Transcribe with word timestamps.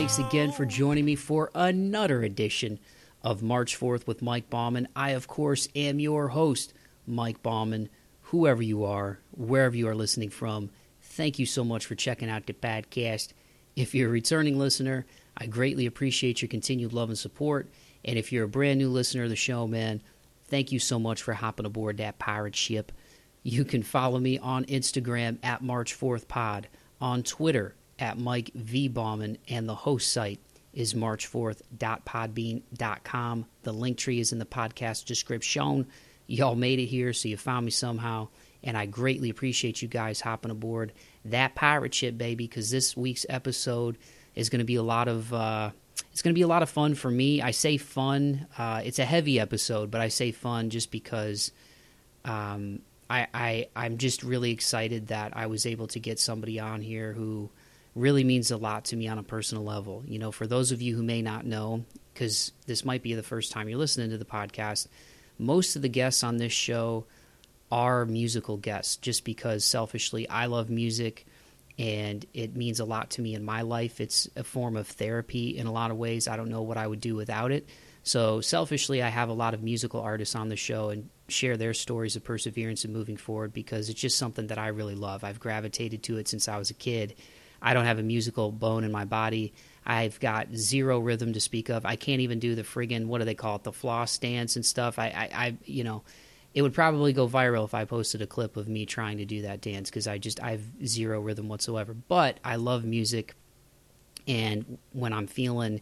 Thanks 0.00 0.18
again 0.18 0.50
for 0.50 0.64
joining 0.64 1.04
me 1.04 1.14
for 1.14 1.50
another 1.54 2.22
edition 2.22 2.78
of 3.22 3.42
March 3.42 3.76
Forth 3.76 4.06
with 4.06 4.22
Mike 4.22 4.48
Bauman. 4.48 4.88
I, 4.96 5.10
of 5.10 5.28
course, 5.28 5.68
am 5.76 6.00
your 6.00 6.28
host, 6.28 6.72
Mike 7.06 7.42
Bauman. 7.42 7.90
Whoever 8.22 8.62
you 8.62 8.82
are, 8.82 9.18
wherever 9.32 9.76
you 9.76 9.86
are 9.88 9.94
listening 9.94 10.30
from, 10.30 10.70
thank 11.02 11.38
you 11.38 11.44
so 11.44 11.64
much 11.64 11.84
for 11.84 11.96
checking 11.96 12.30
out 12.30 12.46
the 12.46 12.54
podcast. 12.54 13.34
If 13.76 13.94
you're 13.94 14.08
a 14.08 14.10
returning 14.10 14.58
listener, 14.58 15.04
I 15.36 15.44
greatly 15.44 15.84
appreciate 15.84 16.40
your 16.40 16.48
continued 16.48 16.94
love 16.94 17.10
and 17.10 17.18
support. 17.18 17.68
And 18.02 18.18
if 18.18 18.32
you're 18.32 18.44
a 18.44 18.48
brand 18.48 18.78
new 18.78 18.88
listener 18.88 19.24
of 19.24 19.28
the 19.28 19.36
show, 19.36 19.66
man, 19.66 20.02
thank 20.46 20.72
you 20.72 20.78
so 20.78 20.98
much 20.98 21.22
for 21.22 21.34
hopping 21.34 21.66
aboard 21.66 21.98
that 21.98 22.18
pirate 22.18 22.56
ship. 22.56 22.90
You 23.42 23.66
can 23.66 23.82
follow 23.82 24.18
me 24.18 24.38
on 24.38 24.64
Instagram 24.64 25.36
at 25.42 25.60
March 25.60 25.94
4th 25.94 26.26
Pod, 26.26 26.68
on 27.02 27.22
Twitter 27.22 27.74
at 28.00 28.18
Mike 28.18 28.50
V. 28.54 28.88
Bauman, 28.88 29.38
and 29.48 29.68
the 29.68 29.74
host 29.74 30.12
site 30.12 30.40
is 30.72 30.94
march4th.podbean.com. 30.94 33.46
The 33.62 33.72
link 33.72 33.98
tree 33.98 34.20
is 34.20 34.32
in 34.32 34.38
the 34.38 34.46
podcast 34.46 35.04
description. 35.04 35.86
Y'all 36.26 36.54
made 36.54 36.78
it 36.78 36.86
here, 36.86 37.12
so 37.12 37.28
you 37.28 37.36
found 37.36 37.66
me 37.66 37.70
somehow, 37.70 38.28
and 38.62 38.76
I 38.76 38.86
greatly 38.86 39.30
appreciate 39.30 39.82
you 39.82 39.88
guys 39.88 40.20
hopping 40.20 40.50
aboard 40.50 40.92
that 41.24 41.54
pirate 41.54 41.94
ship, 41.94 42.16
baby, 42.16 42.46
because 42.46 42.70
this 42.70 42.96
week's 42.96 43.26
episode 43.28 43.98
is 44.34 44.48
going 44.48 44.60
to 44.60 44.64
be 44.64 44.76
a 44.76 44.82
lot 44.82 45.08
of. 45.08 45.32
Uh, 45.32 45.70
it's 46.12 46.22
going 46.22 46.34
to 46.34 46.38
be 46.38 46.42
a 46.42 46.48
lot 46.48 46.62
of 46.62 46.70
fun 46.70 46.94
for 46.94 47.10
me. 47.10 47.42
I 47.42 47.50
say 47.50 47.76
fun. 47.76 48.46
Uh, 48.56 48.80
it's 48.84 48.98
a 48.98 49.04
heavy 49.04 49.38
episode, 49.38 49.90
but 49.90 50.00
I 50.00 50.08
say 50.08 50.32
fun 50.32 50.70
just 50.70 50.90
because 50.90 51.52
um, 52.24 52.80
I, 53.08 53.26
I 53.34 53.68
I'm 53.76 53.98
just 53.98 54.22
really 54.22 54.50
excited 54.50 55.08
that 55.08 55.36
I 55.36 55.46
was 55.46 55.66
able 55.66 55.88
to 55.88 56.00
get 56.00 56.18
somebody 56.18 56.58
on 56.58 56.80
here 56.80 57.12
who 57.12 57.50
really 57.94 58.24
means 58.24 58.50
a 58.50 58.56
lot 58.56 58.86
to 58.86 58.96
me 58.96 59.08
on 59.08 59.18
a 59.18 59.22
personal 59.22 59.64
level. 59.64 60.02
You 60.06 60.18
know, 60.18 60.32
for 60.32 60.46
those 60.46 60.72
of 60.72 60.82
you 60.82 60.96
who 60.96 61.02
may 61.02 61.22
not 61.22 61.44
know, 61.44 61.84
because 62.12 62.52
this 62.66 62.84
might 62.84 63.02
be 63.02 63.14
the 63.14 63.22
first 63.22 63.52
time 63.52 63.68
you're 63.68 63.78
listening 63.78 64.10
to 64.10 64.18
the 64.18 64.24
podcast, 64.24 64.86
most 65.38 65.76
of 65.76 65.82
the 65.82 65.88
guests 65.88 66.22
on 66.22 66.36
this 66.36 66.52
show 66.52 67.06
are 67.72 68.04
musical 68.04 68.56
guests 68.56 68.96
just 68.96 69.24
because 69.24 69.64
selfishly 69.64 70.28
I 70.28 70.46
love 70.46 70.70
music 70.70 71.26
and 71.78 72.26
it 72.34 72.56
means 72.56 72.80
a 72.80 72.84
lot 72.84 73.10
to 73.10 73.22
me 73.22 73.34
in 73.34 73.44
my 73.44 73.62
life. 73.62 74.00
It's 74.00 74.28
a 74.36 74.44
form 74.44 74.76
of 74.76 74.86
therapy 74.86 75.56
in 75.56 75.66
a 75.66 75.72
lot 75.72 75.90
of 75.90 75.96
ways. 75.96 76.28
I 76.28 76.36
don't 76.36 76.50
know 76.50 76.62
what 76.62 76.76
I 76.76 76.86
would 76.86 77.00
do 77.00 77.14
without 77.14 77.52
it. 77.52 77.68
So, 78.02 78.40
selfishly, 78.40 79.02
I 79.02 79.08
have 79.08 79.28
a 79.28 79.34
lot 79.34 79.54
of 79.54 79.62
musical 79.62 80.00
artists 80.00 80.34
on 80.34 80.48
the 80.48 80.56
show 80.56 80.90
and 80.90 81.08
share 81.28 81.56
their 81.56 81.74
stories 81.74 82.16
of 82.16 82.24
perseverance 82.24 82.84
and 82.84 82.92
moving 82.92 83.16
forward 83.16 83.52
because 83.52 83.88
it's 83.88 84.00
just 84.00 84.18
something 84.18 84.48
that 84.48 84.58
I 84.58 84.68
really 84.68 84.94
love. 84.94 85.22
I've 85.22 85.40
gravitated 85.40 86.02
to 86.04 86.18
it 86.18 86.28
since 86.28 86.48
I 86.48 86.58
was 86.58 86.70
a 86.70 86.74
kid 86.74 87.14
I 87.62 87.74
don't 87.74 87.84
have 87.84 87.98
a 87.98 88.02
musical 88.02 88.52
bone 88.52 88.84
in 88.84 88.92
my 88.92 89.04
body. 89.04 89.52
I've 89.84 90.20
got 90.20 90.54
zero 90.54 90.98
rhythm 90.98 91.32
to 91.32 91.40
speak 91.40 91.68
of. 91.68 91.84
I 91.84 91.96
can't 91.96 92.20
even 92.20 92.38
do 92.38 92.54
the 92.54 92.62
friggin' 92.62 93.06
what 93.06 93.18
do 93.18 93.24
they 93.24 93.34
call 93.34 93.56
it, 93.56 93.64
the 93.64 93.72
floss 93.72 94.18
dance 94.18 94.56
and 94.56 94.64
stuff. 94.64 94.98
I, 94.98 95.06
I, 95.06 95.46
I 95.46 95.56
you 95.64 95.84
know, 95.84 96.02
it 96.54 96.62
would 96.62 96.74
probably 96.74 97.12
go 97.12 97.28
viral 97.28 97.64
if 97.64 97.74
I 97.74 97.84
posted 97.84 98.22
a 98.22 98.26
clip 98.26 98.56
of 98.56 98.68
me 98.68 98.84
trying 98.86 99.18
to 99.18 99.24
do 99.24 99.42
that 99.42 99.60
dance 99.60 99.88
because 99.90 100.06
I 100.06 100.18
just 100.18 100.42
I 100.42 100.52
have 100.52 100.62
zero 100.86 101.20
rhythm 101.20 101.48
whatsoever. 101.48 101.94
But 101.94 102.38
I 102.44 102.56
love 102.56 102.84
music, 102.84 103.34
and 104.26 104.78
when 104.92 105.12
I'm 105.12 105.26
feeling 105.26 105.80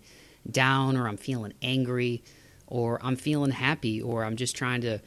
down 0.50 0.97
or 0.97 1.08
I'm 1.08 1.16
feeling 1.16 1.54
angry 1.62 2.22
or 2.66 2.98
I'm 3.03 3.16
feeling 3.16 3.50
happy 3.50 4.00
or 4.00 4.24
I'm 4.24 4.36
just 4.36 4.56
trying 4.56 4.82
to 4.82 5.00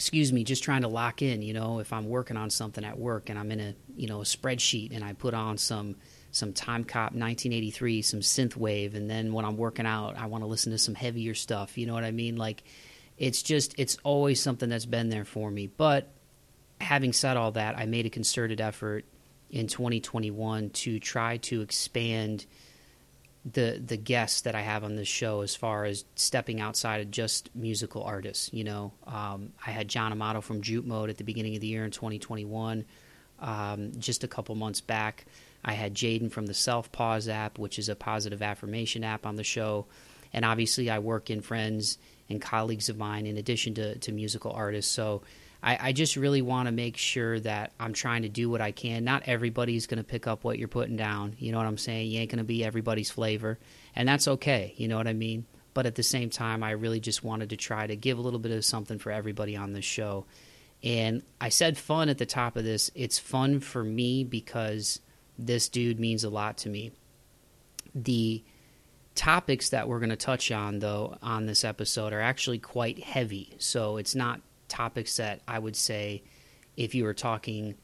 excuse 0.00 0.32
me, 0.32 0.44
just 0.44 0.64
trying 0.64 0.80
to 0.80 0.88
lock 0.88 1.20
in, 1.20 1.42
you 1.42 1.52
know, 1.52 1.78
if 1.78 1.92
I'm 1.92 2.08
working 2.08 2.38
on 2.38 2.48
something 2.48 2.84
at 2.86 2.98
work 2.98 3.28
and 3.28 3.38
I'm 3.38 3.52
in 3.52 3.60
a, 3.60 3.74
you 4.00 4.06
know, 4.06 4.20
a 4.20 4.24
spreadsheet 4.24 4.94
and 4.94 5.04
I 5.04 5.12
put 5.12 5.34
on 5.34 5.58
some 5.58 5.96
some 6.32 6.52
Timecop1983, 6.52 8.04
some 8.04 8.20
synthwave 8.20 8.94
and 8.94 9.10
then 9.10 9.32
when 9.32 9.44
I'm 9.44 9.56
working 9.56 9.86
out, 9.86 10.16
I 10.16 10.26
want 10.26 10.42
to 10.42 10.48
listen 10.48 10.72
to 10.72 10.78
some 10.78 10.94
heavier 10.94 11.34
stuff, 11.34 11.76
you 11.76 11.86
know 11.86 11.92
what 11.92 12.04
I 12.04 12.10
mean? 12.10 12.36
Like 12.36 12.62
it's 13.18 13.42
just 13.42 13.74
it's 13.76 13.98
always 14.02 14.40
something 14.40 14.70
that's 14.70 14.86
been 14.86 15.10
there 15.10 15.26
for 15.26 15.50
me. 15.50 15.66
But 15.66 16.10
having 16.80 17.12
said 17.12 17.36
all 17.36 17.52
that, 17.52 17.76
I 17.76 17.84
made 17.84 18.06
a 18.06 18.10
concerted 18.10 18.60
effort 18.60 19.04
in 19.50 19.66
2021 19.66 20.70
to 20.70 20.98
try 20.98 21.36
to 21.36 21.60
expand 21.60 22.46
the 23.44 23.82
the 23.84 23.96
guests 23.96 24.42
that 24.42 24.54
I 24.54 24.60
have 24.60 24.84
on 24.84 24.96
this 24.96 25.08
show 25.08 25.40
as 25.40 25.54
far 25.54 25.84
as 25.84 26.04
stepping 26.14 26.60
outside 26.60 27.00
of 27.00 27.10
just 27.10 27.54
musical 27.54 28.02
artists. 28.02 28.50
You 28.52 28.64
know, 28.64 28.92
um, 29.06 29.52
I 29.66 29.70
had 29.70 29.88
John 29.88 30.12
Amato 30.12 30.40
from 30.40 30.62
Jute 30.62 30.86
Mode 30.86 31.10
at 31.10 31.16
the 31.16 31.24
beginning 31.24 31.54
of 31.54 31.60
the 31.60 31.66
year 31.66 31.84
in 31.84 31.90
2021. 31.90 32.84
Um, 33.40 33.92
just 33.98 34.24
a 34.24 34.28
couple 34.28 34.54
months 34.54 34.80
back, 34.80 35.24
I 35.64 35.72
had 35.72 35.94
Jaden 35.94 36.30
from 36.30 36.46
the 36.46 36.54
Self 36.54 36.90
Pause 36.92 37.28
app, 37.28 37.58
which 37.58 37.78
is 37.78 37.88
a 37.88 37.96
positive 37.96 38.42
affirmation 38.42 39.04
app, 39.04 39.26
on 39.26 39.36
the 39.36 39.44
show. 39.44 39.86
And 40.32 40.44
obviously, 40.44 40.90
I 40.90 40.98
work 40.98 41.30
in 41.30 41.40
friends 41.40 41.98
and 42.28 42.40
colleagues 42.40 42.88
of 42.88 42.96
mine 42.96 43.26
in 43.26 43.36
addition 43.36 43.74
to, 43.74 43.98
to 43.98 44.12
musical 44.12 44.52
artists. 44.52 44.92
So 44.92 45.22
I, 45.62 45.88
I 45.88 45.92
just 45.92 46.16
really 46.16 46.42
want 46.42 46.66
to 46.66 46.72
make 46.72 46.96
sure 46.96 47.38
that 47.40 47.72
I'm 47.78 47.92
trying 47.92 48.22
to 48.22 48.28
do 48.28 48.48
what 48.48 48.60
I 48.60 48.70
can. 48.70 49.04
Not 49.04 49.24
everybody's 49.26 49.86
going 49.86 49.98
to 49.98 50.04
pick 50.04 50.26
up 50.26 50.44
what 50.44 50.58
you're 50.58 50.68
putting 50.68 50.96
down. 50.96 51.34
You 51.38 51.52
know 51.52 51.58
what 51.58 51.66
I'm 51.66 51.78
saying? 51.78 52.10
You 52.10 52.20
ain't 52.20 52.30
going 52.30 52.38
to 52.38 52.44
be 52.44 52.64
everybody's 52.64 53.10
flavor, 53.10 53.58
and 53.94 54.08
that's 54.08 54.28
okay. 54.28 54.74
You 54.76 54.88
know 54.88 54.96
what 54.96 55.08
I 55.08 55.12
mean? 55.12 55.44
But 55.74 55.86
at 55.86 55.94
the 55.94 56.02
same 56.02 56.30
time, 56.30 56.62
I 56.62 56.72
really 56.72 57.00
just 57.00 57.22
wanted 57.22 57.50
to 57.50 57.56
try 57.56 57.86
to 57.86 57.96
give 57.96 58.18
a 58.18 58.22
little 58.22 58.40
bit 58.40 58.52
of 58.52 58.64
something 58.64 58.98
for 58.98 59.12
everybody 59.12 59.56
on 59.56 59.72
this 59.72 59.84
show. 59.84 60.26
And 60.82 61.22
I 61.40 61.50
said 61.50 61.76
fun 61.76 62.08
at 62.08 62.18
the 62.18 62.26
top 62.26 62.56
of 62.56 62.64
this. 62.64 62.90
It's 62.94 63.18
fun 63.18 63.60
for 63.60 63.84
me 63.84 64.24
because 64.24 65.00
this 65.38 65.68
dude 65.68 66.00
means 66.00 66.24
a 66.24 66.30
lot 66.30 66.56
to 66.58 66.68
me. 66.68 66.92
The 67.94 68.42
topics 69.14 69.70
that 69.70 69.88
we're 69.88 69.98
going 69.98 70.10
to 70.10 70.16
touch 70.16 70.50
on, 70.50 70.78
though, 70.78 71.18
on 71.22 71.46
this 71.46 71.64
episode 71.64 72.12
are 72.12 72.20
actually 72.20 72.58
quite 72.58 73.02
heavy. 73.02 73.54
So 73.58 73.96
it's 73.98 74.14
not 74.14 74.40
topics 74.68 75.16
that 75.16 75.40
I 75.46 75.58
would 75.58 75.76
say, 75.76 76.22
if 76.76 76.94
you 76.94 77.04
were 77.04 77.14
talking 77.14 77.74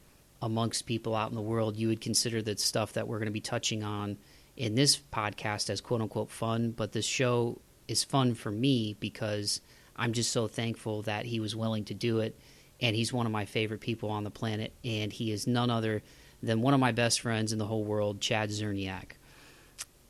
amongst 0.41 0.87
people 0.87 1.15
out 1.15 1.29
in 1.29 1.35
the 1.35 1.43
world, 1.43 1.77
you 1.77 1.89
would 1.89 2.01
consider 2.01 2.41
that 2.43 2.61
stuff 2.61 2.95
that 2.95 3.09
we're 3.09 3.19
going 3.19 3.27
to 3.27 3.33
be 3.33 3.41
touching 3.41 3.83
on 3.83 4.17
in 4.57 4.75
this 4.75 4.97
podcast 4.97 5.69
as 5.69 5.81
quote 5.81 6.01
unquote 6.01 6.31
fun. 6.31 6.71
But 6.71 6.93
this 6.93 7.05
show 7.05 7.61
is 7.89 8.05
fun 8.05 8.35
for 8.35 8.51
me 8.51 8.97
because 8.99 9.61
I'm 9.97 10.13
just 10.13 10.33
so 10.33 10.49
thankful 10.49 11.03
that 11.03 11.27
he 11.27 11.41
was 11.41 11.57
willing 11.57 11.85
to 11.87 11.95
do 11.95 12.21
it. 12.21 12.39
And 12.81 12.95
he's 12.95 13.13
one 13.13 13.27
of 13.27 13.33
my 13.33 13.45
favorite 13.45 13.81
people 13.81 14.11
on 14.11 14.25
the 14.25 14.31
planet. 14.31 14.73
And 14.85 15.13
he 15.13 15.33
is 15.33 15.47
none 15.47 15.71
other 15.71 16.03
than 16.43 16.63
one 16.63 16.75
of 16.75 16.81
my 16.81 16.93
best 16.93 17.21
friends 17.21 17.53
in 17.53 17.59
the 17.59 17.67
whole 17.67 17.85
world, 17.85 18.21
Chad 18.21 18.51
Czerniak. 18.51 19.13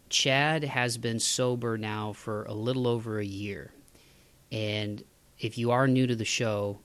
Chad 0.09 0.65
has 0.65 0.99
been 0.99 1.21
sober 1.21 1.77
now 1.77 2.13
for 2.13 2.45
a 2.45 2.55
little 2.55 2.87
over 2.87 3.19
a 3.19 3.25
year. 3.25 3.73
And 4.53 5.03
if 5.39 5.59
you 5.59 5.73
are 5.73 5.89
new 5.89 6.07
to 6.07 6.17
the 6.17 6.25
show, 6.25 6.81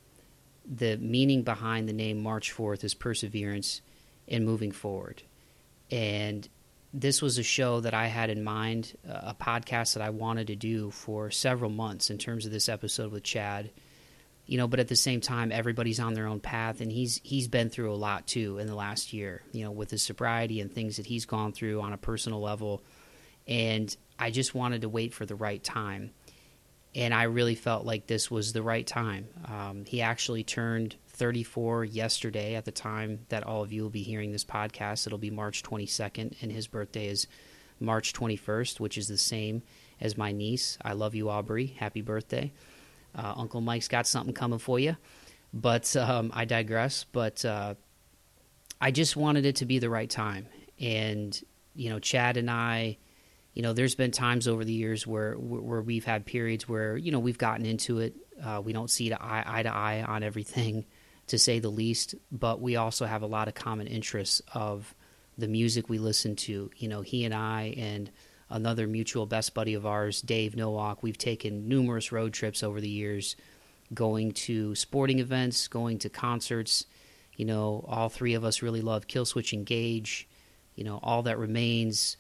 the 0.66 0.97
meaning 0.97 1.44
behind 1.44 1.88
the 1.88 1.94
name 1.94 2.22
March 2.22 2.52
Forth 2.52 2.84
is 2.84 2.94
perseverance 2.94 3.81
and 4.28 4.46
moving 4.46 4.72
forward. 4.72 5.24
And 5.90 6.47
this 6.94 7.22
was 7.22 7.38
a 7.38 7.44
show 7.44 7.80
that 7.81 7.94
I 7.94 8.08
had 8.08 8.30
in 8.30 8.44
mind, 8.44 8.97
uh, 9.08 9.20
a 9.24 9.36
podcast 9.40 9.94
that 9.94 10.03
I 10.03 10.09
wanted 10.09 10.47
to 10.47 10.56
do 10.56 10.91
for 10.91 11.32
several 11.32 11.70
months 11.70 12.09
in 12.09 12.17
terms 12.17 12.46
of 12.46 12.52
this 12.52 12.70
episode 12.70 13.11
with 13.11 13.23
Chad. 13.23 13.72
You 14.52 14.58
know, 14.58 14.68
but 14.68 14.82
at 14.82 14.90
the 14.90 14.98
same 14.98 15.22
time, 15.22 15.53
everybody's 15.53 16.02
on 16.02 16.14
their 16.14 16.28
own 16.28 16.42
path, 16.42 16.82
and 16.82 16.92
he's 16.92 17.22
he's 17.24 17.48
been 17.48 17.70
through 17.70 17.94
a 17.94 17.96
lot 17.96 18.28
too 18.28 18.58
in 18.58 18.68
the 18.68 18.76
last 18.76 19.14
year. 19.14 19.44
You 19.53 19.64
know, 19.64 19.72
with 19.72 19.90
his 19.90 20.03
sobriety 20.03 20.59
and 20.59 20.70
things 20.70 20.98
that 20.98 21.06
he's 21.06 21.26
gone 21.26 21.53
through 21.53 21.80
on 21.82 21.94
a 21.94 21.98
personal 21.98 22.42
level, 22.42 22.84
and 23.48 23.96
I 24.20 24.30
just 24.30 24.53
wanted 24.53 24.82
to 24.82 24.90
wait 24.90 25.14
for 25.14 25.26
the 25.26 25.36
right 25.36 25.64
time 25.64 26.12
and 26.94 27.14
I 27.14 27.24
really 27.24 27.56
felt 27.56 27.86
like 27.86 28.08
this 28.08 28.30
was 28.30 28.52
the 28.52 28.62
right 28.62 28.86
time. 28.86 29.28
Um, 29.46 29.86
he 29.86 30.02
actually 30.02 30.44
turned 30.44 30.96
34 31.08 31.86
yesterday 31.86 32.56
at 32.56 32.66
the 32.66 32.72
time 32.72 33.20
that 33.30 33.44
all 33.44 33.64
of 33.64 33.72
you 33.72 33.84
will 33.84 33.90
be 33.90 34.04
hearing 34.04 34.32
this 34.32 34.44
podcast. 34.44 35.08
It'll 35.08 35.18
be 35.18 35.32
March 35.32 35.64
22nd, 35.64 36.42
and 36.42 36.52
his 36.52 36.68
birthday 36.68 37.08
is 37.08 37.28
March 37.80 38.14
21st, 38.14 38.80
which 38.80 38.97
is 38.97 39.08
the 39.08 39.18
same 39.18 39.64
as 40.02 40.18
my 40.18 40.32
niece. 40.32 40.78
I 40.82 40.94
love 40.94 41.16
you, 41.16 41.30
Aubrey. 41.30 41.68
Happy 41.78 42.02
birthday. 42.02 42.52
Uh, 43.16 43.34
Uncle 43.35 43.61
Mike's 43.61 43.87
got 43.87 44.08
something 44.08 44.34
coming 44.34 44.59
for 44.59 44.79
you. 44.79 44.96
But 45.53 45.96
um, 45.96 46.31
I 46.34 46.46
digress. 46.46 47.05
But 47.11 47.43
uh, 47.43 47.75
I 48.79 48.91
just 48.91 49.16
wanted 49.16 49.46
it 49.46 49.58
to 49.58 49.66
be 49.66 49.79
the 49.79 49.90
right 49.90 50.09
time. 50.09 50.47
And, 50.79 51.40
you 51.75 51.90
know, 51.90 51.99
Chad 51.99 52.37
and 52.37 52.49
I 52.49 52.97
you 53.53 53.61
know, 53.61 53.73
there's 53.73 53.96
been 53.96 54.11
times 54.11 54.47
over 54.47 54.63
the 54.63 54.73
years 54.73 55.05
where 55.05 55.34
where 55.34 55.81
we've 55.81 56.05
had 56.05 56.25
periods 56.25 56.69
where 56.69 56.96
you 56.96 57.11
know 57.11 57.19
we've 57.19 57.37
gotten 57.37 57.66
into 57.66 57.99
it. 57.99 58.16
Uh, 58.41 58.61
we 58.63 58.73
don't 58.73 58.90
see 58.90 59.11
eye, 59.13 59.43
eye 59.46 59.63
to 59.63 59.73
eye 59.73 60.03
on 60.03 60.23
everything, 60.23 60.85
to 61.28 61.37
say 61.37 61.59
the 61.59 61.69
least. 61.69 62.16
But 62.31 62.61
we 62.61 62.78
also 62.78 63.05
have 63.05 63.23
a 63.23 63.28
lot 63.28 63.47
of 63.47 63.53
common 63.53 63.87
interests 63.87 64.41
of 64.53 64.96
the 65.37 65.47
music 65.47 65.90
we 65.90 65.99
listen 65.99 66.35
to. 66.37 66.72
You 66.78 66.87
know, 66.87 67.02
he 67.02 67.25
and 67.25 67.34
I 67.34 67.73
and 67.78 68.09
another 68.52 68.86
mutual 68.86 69.26
best 69.26 69.53
buddy 69.53 69.74
of 69.74 69.86
ours, 69.86 70.22
Dave 70.22 70.56
Nowak, 70.56 71.02
we've 71.02 71.18
taken 71.18 71.68
numerous 71.68 72.12
road 72.12 72.34
trips 72.34 72.62
over 72.62 72.80
the 72.80 72.90
years, 72.90 73.36
going 73.94 74.32
to 74.32 74.76
sporting 74.76 75.20
events, 75.20 75.68
going 75.68 75.98
to 76.00 76.09
concerts. 76.09 76.86
You 77.36 77.46
know, 77.46 77.86
all 77.88 78.09
three 78.09 78.34
of 78.34 78.44
us 78.44 78.62
really 78.62 78.82
love 78.82 79.08
Killswitch 79.08 79.53
Engage 79.53 80.28
you 80.76 80.84
know, 80.84 81.00
All 81.03 81.24
That 81.24 81.38
Remains, 81.38 82.18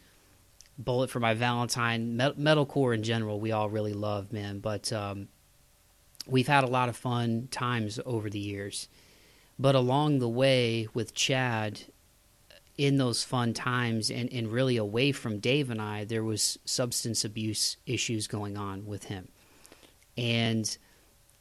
Bullet 0.77 1.09
for 1.09 1.19
My 1.19 1.33
Valentine, 1.33 2.15
metalcore 2.15 2.93
in 2.93 3.03
general, 3.03 3.39
we 3.39 3.51
all 3.51 3.69
really 3.69 3.93
love, 3.93 4.31
man. 4.31 4.59
But 4.59 4.91
um, 4.91 5.29
we've 6.27 6.47
had 6.47 6.63
a 6.63 6.67
lot 6.67 6.89
of 6.89 6.95
fun 6.95 7.47
times 7.51 7.99
over 8.05 8.29
the 8.29 8.39
years. 8.39 8.87
But 9.59 9.75
along 9.75 10.19
the 10.19 10.29
way 10.29 10.87
with 10.93 11.13
Chad, 11.13 11.81
in 12.77 12.97
those 12.97 13.23
fun 13.23 13.53
times 13.53 14.09
and, 14.09 14.31
and 14.31 14.51
really 14.51 14.77
away 14.77 15.11
from 15.11 15.39
Dave 15.39 15.69
and 15.69 15.81
I, 15.81 16.05
there 16.05 16.23
was 16.23 16.57
substance 16.65 17.25
abuse 17.25 17.77
issues 17.85 18.27
going 18.27 18.57
on 18.57 18.85
with 18.85 19.05
him. 19.05 19.27
And 20.17 20.77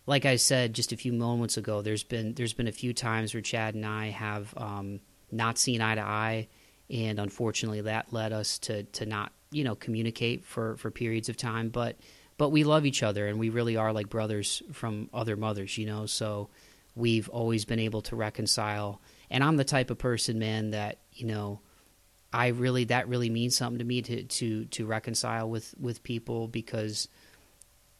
like 0.06 0.24
I 0.26 0.36
said 0.36 0.74
just 0.74 0.92
a 0.92 0.96
few 0.96 1.12
moments 1.12 1.56
ago, 1.56 1.82
there's 1.82 2.02
been 2.02 2.34
there's 2.34 2.52
been 2.52 2.68
a 2.68 2.72
few 2.72 2.92
times 2.92 3.34
where 3.34 3.40
Chad 3.40 3.74
and 3.74 3.86
I 3.86 4.08
have 4.08 4.52
um, 4.56 5.00
not 5.30 5.58
seen 5.58 5.80
eye 5.80 5.94
to 5.94 6.00
eye, 6.00 6.48
and 6.88 7.18
unfortunately 7.18 7.82
that 7.82 8.12
led 8.12 8.32
us 8.32 8.58
to 8.60 8.84
to 8.84 9.06
not 9.06 9.32
you 9.50 9.64
know 9.64 9.74
communicate 9.74 10.44
for 10.44 10.76
for 10.76 10.90
periods 10.90 11.28
of 11.28 11.36
time. 11.36 11.68
But 11.68 11.96
but 12.38 12.50
we 12.50 12.64
love 12.64 12.86
each 12.86 13.02
other, 13.02 13.28
and 13.28 13.38
we 13.38 13.50
really 13.50 13.76
are 13.76 13.92
like 13.92 14.08
brothers 14.08 14.62
from 14.72 15.10
other 15.12 15.36
mothers, 15.36 15.76
you 15.76 15.86
know. 15.86 16.06
So 16.06 16.48
we've 16.94 17.28
always 17.28 17.64
been 17.64 17.78
able 17.78 18.02
to 18.02 18.16
reconcile. 18.16 19.00
And 19.30 19.44
I'm 19.44 19.56
the 19.56 19.64
type 19.64 19.90
of 19.90 19.98
person, 19.98 20.38
man, 20.38 20.72
that 20.72 20.98
you 21.20 21.26
know. 21.26 21.60
I 22.32 22.48
really 22.48 22.84
that 22.84 23.08
really 23.08 23.28
means 23.28 23.56
something 23.56 23.80
to 23.80 23.84
me 23.84 24.02
to 24.02 24.22
to 24.22 24.64
to 24.66 24.86
reconcile 24.86 25.50
with 25.50 25.74
with 25.78 26.02
people 26.02 26.46
because 26.46 27.08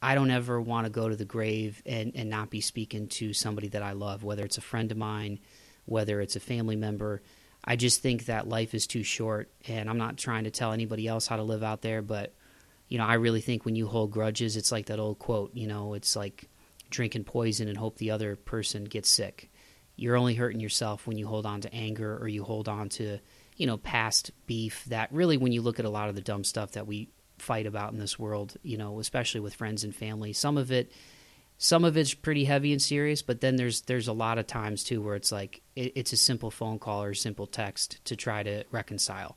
I 0.02 0.14
don't 0.14 0.30
ever 0.30 0.60
want 0.60 0.86
to 0.86 0.90
go 0.90 1.08
to 1.08 1.16
the 1.16 1.24
grave 1.24 1.82
and, 1.84 2.12
and 2.14 2.30
not 2.30 2.48
be 2.48 2.60
speaking 2.60 3.08
to 3.08 3.32
somebody 3.32 3.68
that 3.68 3.82
I 3.82 3.92
love, 3.92 4.22
whether 4.22 4.44
it's 4.44 4.56
a 4.56 4.62
friend 4.62 4.90
of 4.90 4.96
mine, 4.96 5.40
whether 5.84 6.20
it's 6.20 6.36
a 6.36 6.40
family 6.40 6.76
member. 6.76 7.22
I 7.62 7.76
just 7.76 8.00
think 8.00 8.24
that 8.26 8.48
life 8.48 8.72
is 8.72 8.86
too 8.86 9.02
short, 9.02 9.50
and 9.68 9.90
I'm 9.90 9.98
not 9.98 10.16
trying 10.16 10.44
to 10.44 10.50
tell 10.50 10.72
anybody 10.72 11.06
else 11.06 11.26
how 11.26 11.36
to 11.36 11.42
live 11.42 11.62
out 11.62 11.82
there, 11.82 12.00
but 12.00 12.32
you 12.88 12.96
know, 12.98 13.04
I 13.04 13.14
really 13.14 13.42
think 13.42 13.64
when 13.64 13.76
you 13.76 13.86
hold 13.86 14.10
grudges, 14.10 14.56
it's 14.56 14.72
like 14.72 14.86
that 14.86 14.98
old 14.98 15.18
quote, 15.18 15.54
you 15.54 15.66
know, 15.66 15.94
it's 15.94 16.16
like 16.16 16.48
drinking 16.88 17.24
poison 17.24 17.68
and 17.68 17.76
hope 17.76 17.98
the 17.98 18.10
other 18.10 18.36
person 18.36 18.84
gets 18.84 19.10
sick. 19.10 19.49
You're 20.00 20.16
only 20.16 20.34
hurting 20.34 20.60
yourself 20.60 21.06
when 21.06 21.18
you 21.18 21.26
hold 21.26 21.44
on 21.44 21.60
to 21.60 21.74
anger 21.74 22.16
or 22.16 22.26
you 22.26 22.42
hold 22.42 22.68
on 22.68 22.88
to, 22.90 23.18
you 23.56 23.66
know, 23.66 23.76
past 23.76 24.30
beef 24.46 24.84
that 24.86 25.12
really 25.12 25.36
when 25.36 25.52
you 25.52 25.60
look 25.60 25.78
at 25.78 25.84
a 25.84 25.90
lot 25.90 26.08
of 26.08 26.14
the 26.14 26.22
dumb 26.22 26.42
stuff 26.42 26.72
that 26.72 26.86
we 26.86 27.10
fight 27.38 27.66
about 27.66 27.92
in 27.92 27.98
this 27.98 28.18
world, 28.18 28.56
you 28.62 28.78
know, 28.78 28.98
especially 28.98 29.40
with 29.40 29.54
friends 29.54 29.84
and 29.84 29.94
family. 29.94 30.32
Some 30.32 30.56
of 30.56 30.72
it 30.72 30.90
some 31.62 31.84
of 31.84 31.98
it's 31.98 32.14
pretty 32.14 32.46
heavy 32.46 32.72
and 32.72 32.80
serious, 32.80 33.20
but 33.20 33.42
then 33.42 33.56
there's 33.56 33.82
there's 33.82 34.08
a 34.08 34.14
lot 34.14 34.38
of 34.38 34.46
times 34.46 34.82
too 34.82 35.02
where 35.02 35.16
it's 35.16 35.30
like 35.30 35.60
it, 35.76 35.92
it's 35.94 36.14
a 36.14 36.16
simple 36.16 36.50
phone 36.50 36.78
call 36.78 37.04
or 37.04 37.10
a 37.10 37.16
simple 37.16 37.46
text 37.46 38.02
to 38.06 38.16
try 38.16 38.42
to 38.42 38.64
reconcile. 38.70 39.36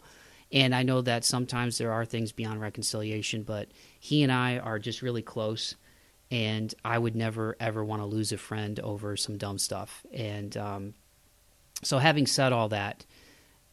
And 0.50 0.74
I 0.74 0.84
know 0.84 1.02
that 1.02 1.26
sometimes 1.26 1.78
there 1.78 1.92
are 1.92 2.06
things 2.06 2.32
beyond 2.32 2.62
reconciliation, 2.62 3.44
but 3.44 3.68
he 4.00 4.24
and 4.24 4.32
I 4.32 4.60
are 4.60 4.80
just 4.80 5.02
really 5.02 5.22
close, 5.22 5.76
and 6.34 6.74
I 6.84 6.98
would 6.98 7.16
never 7.16 7.56
ever 7.60 7.86
want 7.86 8.02
to 8.02 8.08
lose 8.08 8.32
a 8.32 8.38
friend 8.38 8.80
over 8.80 9.16
some 9.16 9.38
dumb 9.38 9.60
stuff. 9.60 10.04
And 10.12 10.58
um, 10.58 10.94
so, 11.84 12.00
having 12.00 12.26
said 12.26 12.52
all 12.52 12.70
that, 12.70 13.06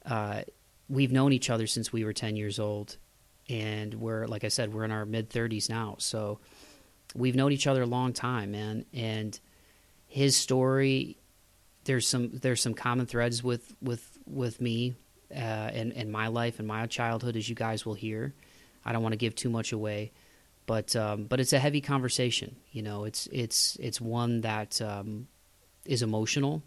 uh, 0.04 0.42
we've 0.86 1.10
known 1.10 1.32
each 1.32 1.48
other 1.48 1.66
since 1.66 1.90
we 1.90 2.04
were 2.04 2.12
ten 2.12 2.36
years 2.36 2.58
old, 2.58 2.98
and 3.48 3.94
we're 3.94 4.26
like 4.26 4.44
I 4.44 4.48
said, 4.48 4.74
we're 4.74 4.84
in 4.84 4.90
our 4.90 5.06
mid 5.06 5.30
thirties 5.30 5.70
now, 5.70 5.96
so 5.98 6.38
we've 7.14 7.34
known 7.34 7.52
each 7.52 7.66
other 7.66 7.82
a 7.82 7.86
long 7.86 8.12
time, 8.12 8.50
man. 8.50 8.84
And 8.92 9.40
his 10.06 10.36
story, 10.36 11.16
there's 11.84 12.06
some 12.06 12.40
there's 12.40 12.60
some 12.60 12.74
common 12.74 13.06
threads 13.06 13.42
with 13.42 13.74
with 13.80 14.18
with 14.26 14.60
me 14.60 14.96
uh, 15.34 15.38
and 15.72 15.94
and 15.94 16.12
my 16.12 16.26
life 16.26 16.58
and 16.58 16.68
my 16.68 16.86
childhood, 16.86 17.36
as 17.36 17.48
you 17.48 17.54
guys 17.54 17.86
will 17.86 17.94
hear. 17.94 18.34
I 18.84 18.92
don't 18.92 19.02
want 19.02 19.14
to 19.14 19.18
give 19.18 19.34
too 19.34 19.48
much 19.48 19.72
away, 19.72 20.12
but 20.70 20.94
um, 20.94 21.24
but 21.24 21.40
it's 21.40 21.52
a 21.52 21.58
heavy 21.58 21.80
conversation. 21.80 22.54
You 22.70 22.82
know, 22.82 23.02
it's 23.02 23.26
it's 23.32 23.76
it's 23.80 24.00
one 24.00 24.42
that 24.42 24.80
um, 24.80 25.26
is 25.84 26.00
emotional, 26.00 26.62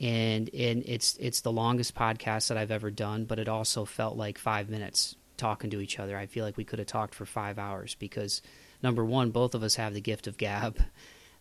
and 0.00 0.48
and 0.54 0.82
it's 0.86 1.18
it's 1.20 1.42
the 1.42 1.52
longest 1.52 1.94
podcast 1.94 2.48
that 2.48 2.56
I've 2.56 2.70
ever 2.70 2.90
done. 2.90 3.26
But 3.26 3.38
it 3.38 3.46
also 3.46 3.84
felt 3.84 4.16
like 4.16 4.38
five 4.38 4.70
minutes 4.70 5.16
talking 5.36 5.68
to 5.68 5.82
each 5.82 5.98
other. 5.98 6.16
I 6.16 6.24
feel 6.24 6.46
like 6.46 6.56
we 6.56 6.64
could 6.64 6.78
have 6.78 6.88
talked 6.88 7.14
for 7.14 7.26
five 7.26 7.58
hours 7.58 7.94
because 7.94 8.40
number 8.82 9.04
one, 9.04 9.32
both 9.32 9.54
of 9.54 9.62
us 9.62 9.74
have 9.74 9.92
the 9.92 10.00
gift 10.00 10.26
of 10.26 10.38
gab, 10.38 10.82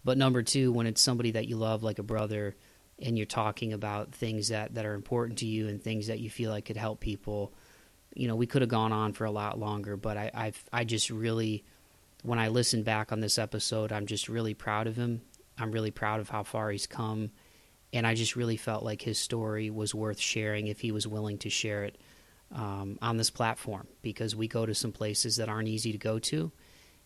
but 0.03 0.17
number 0.17 0.43
two, 0.43 0.73
when 0.73 0.87
it's 0.87 0.99
somebody 0.99 1.31
that 1.31 1.47
you 1.47 1.55
love 1.55 1.81
like 1.81 1.99
a 1.99 2.03
brother, 2.03 2.57
and 2.99 3.15
you're 3.15 3.25
talking 3.25 3.71
about 3.71 4.11
things 4.11 4.49
that 4.49 4.73
that 4.73 4.85
are 4.85 4.95
important 4.95 5.39
to 5.39 5.45
you 5.45 5.69
and 5.69 5.81
things 5.81 6.07
that 6.07 6.19
you 6.19 6.29
feel 6.29 6.51
like 6.51 6.65
could 6.65 6.75
help 6.75 6.99
people, 6.99 7.53
you 8.13 8.27
know, 8.27 8.35
we 8.35 8.47
could 8.47 8.63
have 8.63 8.69
gone 8.69 8.91
on 8.91 9.13
for 9.13 9.23
a 9.23 9.31
lot 9.31 9.57
longer. 9.57 9.95
But 9.95 10.17
I 10.17 10.29
I've, 10.33 10.61
I 10.73 10.83
just 10.83 11.09
really, 11.09 11.63
when 12.25 12.39
I 12.39 12.47
listen 12.47 12.83
back 12.83 13.11
on 13.11 13.19
this 13.19 13.37
episode, 13.37 13.91
I'm 13.91 14.07
just 14.07 14.27
really 14.27 14.53
proud 14.53 14.87
of 14.87 14.95
him. 14.95 15.21
I'm 15.57 15.71
really 15.71 15.91
proud 15.91 16.19
of 16.19 16.29
how 16.29 16.43
far 16.43 16.71
he's 16.71 16.87
come. 16.87 17.31
And 17.93 18.05
I 18.05 18.15
just 18.15 18.35
really 18.35 18.57
felt 18.57 18.83
like 18.83 19.01
his 19.01 19.19
story 19.19 19.69
was 19.69 19.93
worth 19.93 20.19
sharing 20.19 20.67
if 20.67 20.79
he 20.79 20.91
was 20.91 21.07
willing 21.07 21.37
to 21.39 21.49
share 21.49 21.83
it 21.83 21.97
um, 22.51 22.97
on 23.01 23.17
this 23.17 23.29
platform 23.29 23.87
because 24.01 24.35
we 24.35 24.47
go 24.47 24.65
to 24.65 24.73
some 24.73 24.91
places 24.91 25.37
that 25.37 25.49
aren't 25.49 25.67
easy 25.67 25.91
to 25.91 25.97
go 25.97 26.19
to. 26.19 26.51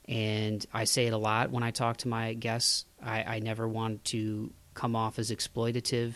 And 0.07 0.66
I 0.74 0.86
say 0.86 1.06
it 1.06 1.13
a 1.13 1.18
lot 1.18 1.51
when 1.51 1.63
I 1.63 1.71
talk 1.71 1.98
to 1.98 2.07
my 2.07 2.33
guests. 2.33 2.86
I, 3.04 3.24
I 3.24 3.39
never 3.39 3.68
want 3.68 4.06
to 4.06 4.51
come 4.74 4.95
off 4.95 5.19
as 5.19 5.31
exploitative 5.31 6.13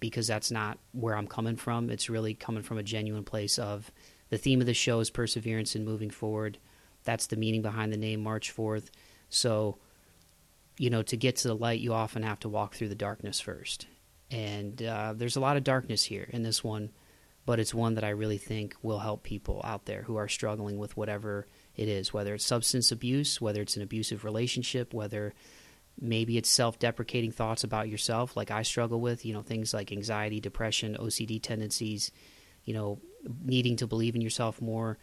because 0.00 0.26
that's 0.26 0.50
not 0.50 0.78
where 0.92 1.16
I'm 1.16 1.26
coming 1.26 1.56
from. 1.56 1.90
It's 1.90 2.08
really 2.08 2.34
coming 2.34 2.62
from 2.62 2.78
a 2.78 2.82
genuine 2.82 3.24
place 3.24 3.58
of 3.58 3.90
the 4.30 4.38
theme 4.38 4.60
of 4.60 4.66
the 4.66 4.74
show 4.74 5.00
is 5.00 5.10
perseverance 5.10 5.74
and 5.74 5.84
moving 5.84 6.10
forward. 6.10 6.58
That's 7.04 7.26
the 7.26 7.36
meaning 7.36 7.62
behind 7.62 7.92
the 7.92 7.98
name 7.98 8.22
March 8.22 8.50
Forth. 8.50 8.90
So, 9.28 9.78
you 10.78 10.90
know, 10.90 11.02
to 11.02 11.16
get 11.16 11.36
to 11.36 11.48
the 11.48 11.56
light, 11.56 11.80
you 11.80 11.92
often 11.92 12.22
have 12.22 12.40
to 12.40 12.48
walk 12.48 12.74
through 12.74 12.88
the 12.88 12.94
darkness 12.94 13.40
first. 13.40 13.86
And 14.30 14.82
uh, 14.82 15.14
there's 15.16 15.36
a 15.36 15.40
lot 15.40 15.56
of 15.56 15.64
darkness 15.64 16.04
here 16.04 16.28
in 16.32 16.42
this 16.42 16.64
one 16.64 16.90
but 17.46 17.60
it's 17.60 17.74
one 17.74 17.94
that 17.94 18.04
I 18.04 18.10
really 18.10 18.38
think 18.38 18.74
will 18.82 18.98
help 18.98 19.22
people 19.22 19.60
out 19.64 19.84
there 19.84 20.02
who 20.02 20.16
are 20.16 20.28
struggling 20.28 20.78
with 20.78 20.96
whatever 20.96 21.46
it 21.76 21.88
is, 21.88 22.12
whether 22.12 22.34
it's 22.34 22.44
substance 22.44 22.90
abuse, 22.90 23.40
whether 23.40 23.60
it's 23.60 23.76
an 23.76 23.82
abusive 23.82 24.24
relationship, 24.24 24.94
whether 24.94 25.34
maybe 26.00 26.38
it's 26.38 26.48
self-deprecating 26.48 27.32
thoughts 27.32 27.62
about 27.62 27.88
yourself 27.88 28.36
like 28.36 28.50
I 28.50 28.62
struggle 28.62 29.00
with, 29.00 29.24
you 29.26 29.32
know, 29.32 29.42
things 29.42 29.74
like 29.74 29.92
anxiety, 29.92 30.40
depression, 30.40 30.96
OCD 30.98 31.40
tendencies, 31.40 32.10
you 32.64 32.72
know, 32.72 33.00
needing 33.44 33.76
to 33.76 33.86
believe 33.86 34.14
in 34.14 34.22
yourself 34.22 34.60
more. 34.60 34.98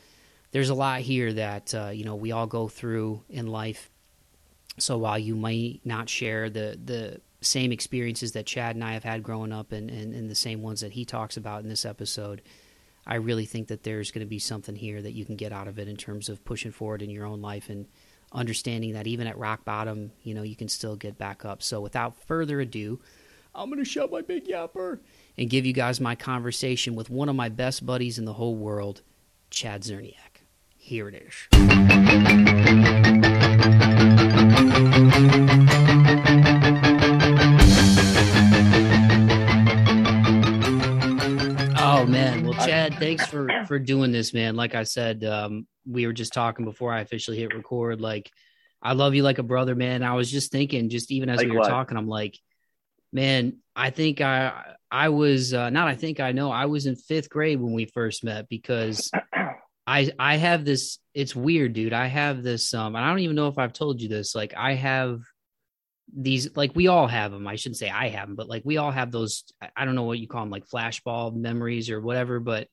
There's 0.52 0.70
a 0.70 0.76
lot 0.76 1.02
here 1.02 1.34
that 1.34 1.74
uh, 1.74 1.90
you 1.90 2.06
know 2.06 2.16
we 2.16 2.32
all 2.32 2.48
go 2.48 2.68
through 2.68 3.24
in 3.30 3.48
life. 3.48 3.90
So 4.78 4.98
while 4.98 5.20
you 5.20 5.36
might 5.36 5.82
not 5.84 6.10
share 6.10 6.50
the 6.50 6.78
the 6.84 7.22
same 7.42 7.72
experiences 7.72 8.34
that 8.34 8.46
Chad 8.46 8.76
and 8.76 8.84
I 8.84 8.94
have 8.94 9.04
had 9.04 9.24
growing 9.24 9.52
up 9.52 9.72
and, 9.72 9.90
and, 9.90 10.14
and 10.14 10.30
the 10.30 10.36
same 10.36 10.62
ones 10.62 10.82
that 10.82 10.92
he 10.92 11.06
talks 11.06 11.38
about 11.38 11.64
in 11.64 11.70
this 11.70 11.86
episode, 11.86 12.44
I 13.06 13.16
really 13.16 13.46
think 13.46 13.68
that 13.70 13.84
there's 13.84 14.12
going 14.12 14.26
to 14.26 14.30
be 14.30 14.40
something 14.40 14.76
here 14.76 15.02
that 15.02 15.14
you 15.14 15.26
can 15.26 15.36
get 15.36 15.52
out 15.52 15.68
of 15.68 15.80
it 15.80 15.88
in 15.88 15.98
terms 15.98 16.30
of 16.30 16.46
pushing 16.46 16.72
forward 16.72 17.02
in 17.02 17.10
your 17.10 17.26
own 17.26 17.42
life 17.42 17.70
and 17.70 17.88
understanding 18.32 18.94
that 18.94 19.08
even 19.08 19.28
at 19.28 19.38
rock 19.38 19.66
bottom, 19.66 20.12
you 20.22 20.34
know, 20.34 20.44
you 20.44 20.56
can 20.56 20.70
still 20.70 20.96
get 20.96 21.18
back 21.18 21.44
up. 21.44 21.64
So 21.64 21.82
without 21.82 22.16
further 22.28 22.62
ado, 22.62 23.00
I'm 23.54 23.70
going 23.70 23.84
to 23.84 23.90
shut 23.90 24.12
my 24.12 24.22
big 24.22 24.48
yapper 24.48 25.00
and 25.38 25.50
give 25.50 25.66
you 25.66 25.74
guys 25.74 26.00
my 26.00 26.16
conversation 26.16 26.96
with 26.96 27.10
one 27.10 27.28
of 27.28 27.36
my 27.36 27.50
best 27.50 27.86
buddies 27.86 28.20
in 28.20 28.26
the 28.26 28.34
whole 28.34 28.56
world, 28.56 29.02
Chad 29.50 29.82
Czerniak. 29.82 30.31
Here 30.84 31.08
it 31.08 31.14
is. 31.14 31.48
Oh 41.78 42.06
man, 42.08 42.44
well, 42.44 42.54
Chad, 42.66 42.96
thanks 42.96 43.28
for 43.28 43.48
for 43.68 43.78
doing 43.78 44.12
this, 44.12 44.34
man. 44.34 44.56
Like 44.56 44.74
I 44.74 44.84
said, 44.84 45.24
um, 45.24 45.68
we 45.86 46.08
were 46.08 46.14
just 46.14 46.34
talking 46.34 46.66
before 46.66 46.92
I 46.92 47.02
officially 47.02 47.38
hit 47.38 47.54
record. 47.54 48.02
Like, 48.02 48.32
I 48.82 48.94
love 48.94 49.14
you 49.14 49.22
like 49.22 49.38
a 49.38 49.44
brother, 49.44 49.76
man. 49.76 50.02
I 50.02 50.16
was 50.16 50.32
just 50.32 50.52
thinking, 50.52 50.90
just 50.90 51.12
even 51.12 51.30
as 51.30 51.38
like 51.38 51.46
we 51.46 51.52
were 51.52 51.60
what? 51.60 51.70
talking, 51.70 51.96
I'm 51.96 52.08
like, 52.08 52.40
man, 53.14 53.58
I 53.76 53.92
think 53.92 54.20
I 54.20 54.76
I 54.90 55.10
was 55.10 55.54
uh, 55.54 55.70
not. 55.70 55.88
I 55.88 55.96
think 55.96 56.20
I 56.20 56.32
know. 56.32 56.52
I 56.52 56.66
was 56.66 56.88
in 56.88 56.96
fifth 56.96 57.30
grade 57.30 57.62
when 57.62 57.74
we 57.74 57.86
first 57.86 58.24
met 58.24 58.50
because 58.50 59.12
I 59.92 60.12
I 60.18 60.38
have 60.38 60.64
this. 60.64 61.00
It's 61.14 61.36
weird, 61.36 61.74
dude. 61.74 61.94
I 61.94 62.08
have 62.08 62.44
this. 62.44 62.74
Um, 62.74 62.96
and 62.96 63.04
I 63.04 63.10
don't 63.10 63.20
even 63.20 63.36
know 63.36 63.48
if 63.48 63.58
I've 63.58 63.74
told 63.74 64.02
you 64.02 64.08
this. 64.08 64.34
Like, 64.34 64.54
I 64.56 64.76
have 64.76 65.22
these 66.16 66.56
like 66.56 66.72
we 66.76 66.88
all 66.88 67.08
have 67.08 67.32
them 67.32 67.48
i 67.48 67.56
shouldn't 67.56 67.78
say 67.78 67.90
i 67.90 68.10
have 68.10 68.28
them 68.28 68.36
but 68.36 68.50
like 68.50 68.64
we 68.66 68.78
all 68.78 68.92
have 68.92 69.12
those 69.12 69.46
i 69.78 69.86
don't 69.86 69.96
know 69.96 70.04
what 70.04 70.20
you 70.20 70.28
call 70.28 70.42
them 70.42 70.50
like 70.50 70.68
flashball 70.68 71.34
memories 71.34 71.90
or 71.90 72.02
whatever 72.02 72.40
but 72.40 72.68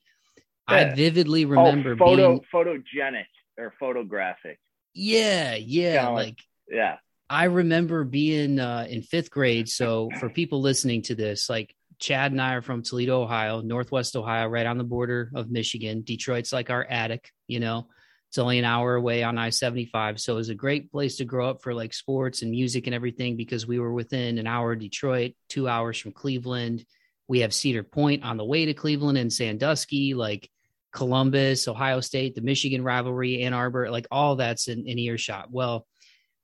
yeah. 0.69 0.77
i 0.77 0.95
vividly 0.95 1.45
oh, 1.45 1.51
remember 1.51 1.93
oh, 1.93 1.97
photo 1.97 2.29
being, 2.31 2.45
photogenic 2.53 3.27
or 3.57 3.73
photographic 3.79 4.59
yeah 4.93 5.55
yeah 5.55 6.09
like, 6.09 6.27
like 6.27 6.39
yeah 6.69 6.97
i 7.31 7.45
remember 7.45 8.03
being 8.03 8.59
uh, 8.59 8.87
in 8.89 9.03
fifth 9.03 9.31
grade 9.31 9.69
so 9.69 10.11
for 10.19 10.29
people 10.29 10.61
listening 10.61 11.03
to 11.03 11.15
this 11.15 11.49
like 11.49 11.73
Chad 11.99 12.33
and 12.33 12.41
I 12.41 12.55
are 12.55 12.63
from 12.63 12.83
Toledo, 12.83 13.23
Ohio, 13.23 13.61
Northwest 13.61 14.17
Ohio, 14.17 14.47
right 14.47 14.67
on 14.67 14.79
the 14.79 14.85
border 14.85 15.31
of 15.35 15.51
Michigan. 15.51 16.03
Detroit's 16.03 16.53
like 16.53 16.71
our 16.71 16.85
attic, 16.85 17.31
you 17.47 17.61
know. 17.61 17.89
It's 18.29 18.39
only 18.39 18.59
an 18.59 18.67
hour 18.67 18.95
away 18.95 19.23
on 19.23 19.39
I 19.39 19.49
75. 19.51 20.21
So 20.21 20.35
it 20.35 20.37
was 20.37 20.51
a 20.51 20.55
great 20.55 20.93
place 20.93 21.17
to 21.17 21.25
grow 21.25 21.49
up 21.49 21.63
for 21.63 21.73
like 21.73 21.95
sports 21.95 22.43
and 22.43 22.51
music 22.51 22.87
and 22.87 22.95
everything 22.95 23.37
because 23.37 23.67
we 23.67 23.79
were 23.79 23.93
within 23.93 24.37
an 24.37 24.47
hour 24.47 24.73
of 24.73 24.81
Detroit, 24.81 25.33
two 25.49 25.67
hours 25.67 25.99
from 25.99 26.13
Cleveland. 26.13 26.85
We 27.27 27.41
have 27.41 27.55
Cedar 27.55 27.83
Point 27.83 28.25
on 28.25 28.37
the 28.37 28.45
way 28.45 28.67
to 28.67 28.75
Cleveland 28.75 29.17
and 29.17 29.33
Sandusky, 29.33 30.13
like 30.13 30.51
Columbus, 30.93 31.69
Ohio 31.69 32.01
State, 32.01 32.35
the 32.35 32.43
Michigan 32.43 32.85
rivalry, 32.85 33.43
Ann 33.43 33.55
Arbor, 33.55 33.91
like 33.91 34.07
all 34.11 34.37
that's 34.37 34.69
in, 34.69 34.87
in 34.87 34.99
earshot. 34.99 35.51
Well, 35.51 35.87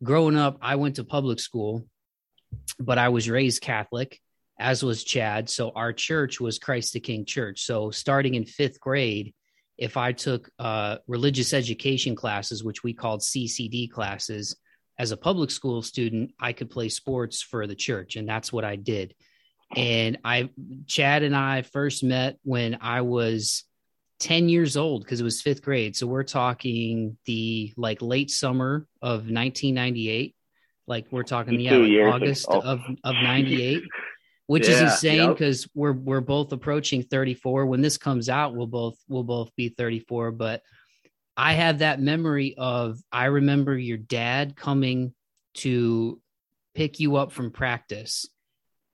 growing 0.02 0.36
up, 0.36 0.58
I 0.62 0.76
went 0.76 0.96
to 0.96 1.04
public 1.04 1.38
school, 1.38 1.86
but 2.78 2.96
I 2.98 3.10
was 3.10 3.28
raised 3.28 3.62
Catholic, 3.62 4.20
as 4.58 4.82
was 4.82 5.04
Chad. 5.04 5.50
So 5.50 5.70
our 5.74 5.92
church 5.92 6.40
was 6.40 6.58
Christ 6.58 6.92
the 6.92 7.00
King 7.00 7.24
Church. 7.24 7.62
So 7.62 7.90
starting 7.90 8.34
in 8.34 8.44
fifth 8.44 8.80
grade, 8.80 9.34
if 9.76 9.96
I 9.96 10.12
took 10.12 10.48
uh, 10.58 10.98
religious 11.08 11.52
education 11.52 12.14
classes, 12.14 12.62
which 12.62 12.84
we 12.84 12.94
called 12.94 13.20
CCD 13.20 13.90
classes, 13.90 14.56
as 14.98 15.10
a 15.10 15.16
public 15.16 15.50
school 15.50 15.82
student, 15.82 16.30
I 16.38 16.52
could 16.52 16.70
play 16.70 16.88
sports 16.88 17.42
for 17.42 17.66
the 17.66 17.74
church, 17.74 18.14
and 18.14 18.28
that's 18.28 18.52
what 18.52 18.64
I 18.64 18.76
did. 18.76 19.14
And 19.74 20.18
I, 20.24 20.50
Chad 20.86 21.24
and 21.24 21.34
I 21.34 21.62
first 21.62 22.04
met 22.04 22.38
when 22.44 22.78
I 22.80 23.00
was 23.00 23.64
10 24.20 24.48
years 24.48 24.76
old 24.76 25.02
because 25.02 25.20
it 25.20 25.24
was 25.24 25.42
fifth 25.42 25.62
grade. 25.62 25.96
So 25.96 26.06
we're 26.06 26.22
talking 26.22 27.16
the 27.26 27.72
like 27.76 28.00
late 28.00 28.30
summer 28.30 28.86
of 29.02 29.28
1998. 29.28 30.36
Like 30.86 31.06
we're 31.10 31.24
talking 31.24 31.56
the 31.56 31.64
yeah, 31.64 32.10
August 32.10 32.46
of, 32.46 32.80
of 33.02 33.14
98 33.14 33.82
which 34.46 34.68
yeah, 34.68 34.74
is 34.74 34.80
insane 34.80 35.30
because 35.30 35.62
yep. 35.62 35.70
we're 35.74 35.92
we're 35.92 36.20
both 36.20 36.52
approaching 36.52 37.02
34 37.02 37.66
when 37.66 37.80
this 37.80 37.96
comes 37.96 38.28
out 38.28 38.54
we'll 38.54 38.66
both 38.66 38.96
we'll 39.08 39.24
both 39.24 39.54
be 39.56 39.68
34 39.70 40.32
but 40.32 40.62
i 41.36 41.54
have 41.54 41.78
that 41.78 42.00
memory 42.00 42.54
of 42.56 42.98
i 43.10 43.26
remember 43.26 43.76
your 43.76 43.98
dad 43.98 44.56
coming 44.56 45.14
to 45.54 46.20
pick 46.74 47.00
you 47.00 47.16
up 47.16 47.32
from 47.32 47.50
practice 47.50 48.28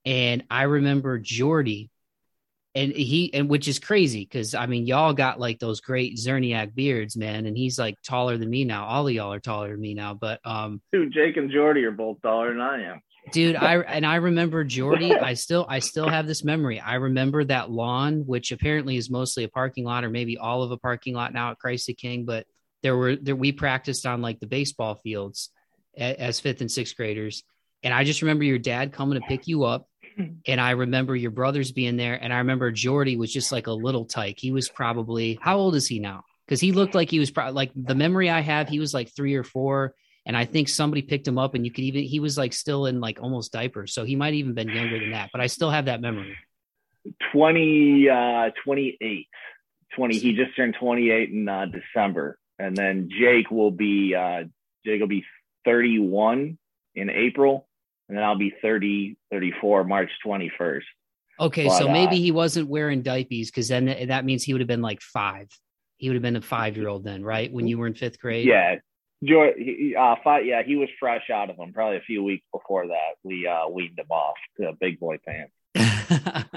and 0.05 0.43
i 0.49 0.63
remember 0.63 1.19
jordy 1.19 1.89
and 2.73 2.93
he 2.93 3.33
and 3.33 3.49
which 3.49 3.67
is 3.67 3.79
crazy 3.79 4.23
because 4.23 4.55
i 4.55 4.65
mean 4.65 4.85
y'all 4.85 5.13
got 5.13 5.39
like 5.39 5.59
those 5.59 5.81
great 5.81 6.15
Czerniak 6.15 6.73
beards 6.73 7.17
man 7.17 7.45
and 7.45 7.57
he's 7.57 7.77
like 7.77 7.95
taller 8.01 8.37
than 8.37 8.49
me 8.49 8.63
now. 8.63 8.85
All 8.85 9.07
of 9.07 9.13
y'all 9.13 9.33
are 9.33 9.39
taller 9.39 9.71
than 9.71 9.81
me 9.81 9.93
now 9.93 10.13
but 10.13 10.39
um 10.45 10.81
dude 10.93 11.11
jake 11.11 11.35
and 11.35 11.51
jordy 11.51 11.83
are 11.83 11.91
both 11.91 12.21
taller 12.21 12.53
than 12.53 12.61
i 12.61 12.83
am 12.83 13.01
dude 13.31 13.55
i 13.55 13.77
and 13.77 14.05
i 14.05 14.15
remember 14.15 14.63
jordy 14.63 15.15
i 15.15 15.33
still 15.33 15.65
i 15.69 15.79
still 15.79 16.09
have 16.09 16.25
this 16.25 16.43
memory. 16.43 16.79
I 16.79 16.95
remember 16.95 17.43
that 17.45 17.69
lawn 17.69 18.23
which 18.25 18.51
apparently 18.51 18.97
is 18.97 19.09
mostly 19.09 19.43
a 19.43 19.49
parking 19.49 19.85
lot 19.85 20.03
or 20.03 20.09
maybe 20.09 20.37
all 20.37 20.63
of 20.63 20.71
a 20.71 20.77
parking 20.77 21.13
lot 21.13 21.33
now 21.33 21.51
at 21.51 21.59
christ 21.59 21.87
the 21.87 21.93
king 21.93 22.25
but 22.25 22.45
there 22.83 22.97
were 22.97 23.15
there 23.15 23.35
we 23.35 23.51
practiced 23.51 24.05
on 24.05 24.21
like 24.21 24.39
the 24.39 24.47
baseball 24.47 24.95
fields 24.95 25.49
as 25.97 26.39
fifth 26.39 26.61
and 26.61 26.71
sixth 26.71 26.95
graders. 26.95 27.43
And 27.83 27.93
i 27.93 28.03
just 28.03 28.21
remember 28.21 28.43
your 28.43 28.59
dad 28.59 28.93
coming 28.93 29.19
to 29.19 29.27
pick 29.27 29.47
you 29.47 29.63
up 29.63 29.87
and 30.45 30.61
i 30.61 30.71
remember 30.71 31.15
your 31.15 31.31
brothers 31.31 31.71
being 31.71 31.97
there 31.97 32.15
and 32.21 32.33
i 32.33 32.37
remember 32.37 32.71
jordy 32.71 33.17
was 33.17 33.31
just 33.31 33.51
like 33.51 33.67
a 33.67 33.71
little 33.71 34.05
tyke. 34.05 34.37
He 34.39 34.51
was 34.51 34.69
probably 34.69 35.39
how 35.41 35.57
old 35.57 35.75
is 35.75 35.87
he 35.87 35.99
now? 35.99 36.23
Because 36.45 36.59
he 36.59 36.73
looked 36.73 36.95
like 36.95 37.09
he 37.09 37.19
was 37.19 37.31
probably 37.31 37.53
like 37.53 37.71
the 37.75 37.95
memory 37.95 38.29
i 38.29 38.41
have 38.41 38.69
he 38.69 38.79
was 38.79 38.93
like 38.93 39.15
three 39.15 39.35
or 39.35 39.43
four 39.43 39.95
and 40.31 40.37
I 40.37 40.45
think 40.45 40.69
somebody 40.69 41.01
picked 41.01 41.27
him 41.27 41.37
up 41.37 41.55
and 41.55 41.65
you 41.65 41.71
could 41.71 41.83
even 41.83 42.03
he 42.03 42.21
was 42.21 42.37
like 42.37 42.53
still 42.53 42.85
in 42.85 43.01
like 43.01 43.21
almost 43.21 43.51
diapers. 43.51 43.93
So 43.93 44.05
he 44.05 44.15
might 44.15 44.33
even 44.33 44.53
been 44.53 44.69
younger 44.69 44.97
than 44.97 45.11
that, 45.11 45.29
but 45.33 45.41
I 45.41 45.47
still 45.47 45.69
have 45.69 45.87
that 45.87 45.99
memory. 45.99 46.37
20 47.33 48.07
uh 48.09 48.51
28. 48.63 49.27
20 49.93 50.17
he 50.17 50.31
just 50.31 50.55
turned 50.55 50.77
28 50.79 51.31
in 51.31 51.49
uh, 51.49 51.65
December. 51.65 52.37
And 52.57 52.77
then 52.77 53.09
Jake 53.11 53.51
will 53.51 53.71
be 53.71 54.15
uh 54.15 54.45
Jake 54.85 55.01
will 55.01 55.09
be 55.09 55.25
31 55.65 56.57
in 56.95 57.09
April 57.09 57.67
and 58.07 58.17
then 58.17 58.23
I'll 58.23 58.37
be 58.37 58.53
30 58.61 59.17
34 59.31 59.83
March 59.83 60.11
21st. 60.25 60.83
Okay, 61.41 61.67
but, 61.67 61.77
so 61.77 61.89
maybe 61.89 62.15
uh, 62.15 62.19
he 62.19 62.31
wasn't 62.31 62.69
wearing 62.69 63.01
diapers 63.01 63.47
because 63.47 63.67
then 63.67 64.07
that 64.07 64.23
means 64.23 64.43
he 64.45 64.53
would 64.53 64.61
have 64.61 64.69
been 64.69 64.81
like 64.81 65.01
five. 65.01 65.49
He 65.97 66.07
would 66.07 66.15
have 66.15 66.23
been 66.23 66.37
a 66.37 66.41
five 66.41 66.77
year 66.77 66.87
old 66.87 67.03
then, 67.03 67.21
right? 67.21 67.51
When 67.51 67.67
you 67.67 67.77
were 67.77 67.87
in 67.87 67.95
fifth 67.95 68.17
grade. 68.17 68.47
Yeah, 68.47 68.75
Joy, 69.23 69.53
uh, 69.97 70.15
fight, 70.23 70.45
yeah, 70.45 70.63
he 70.63 70.75
was 70.75 70.89
fresh 70.99 71.29
out 71.29 71.49
of 71.49 71.57
them. 71.57 71.73
Probably 71.73 71.97
a 71.97 72.01
few 72.01 72.23
weeks 72.23 72.45
before 72.51 72.87
that, 72.87 73.15
we 73.23 73.47
uh, 73.47 73.67
weaned 73.69 73.99
him 73.99 74.09
off 74.09 74.35
to 74.59 74.73
big 74.79 74.99
boy 74.99 75.17
pants. 75.25 75.53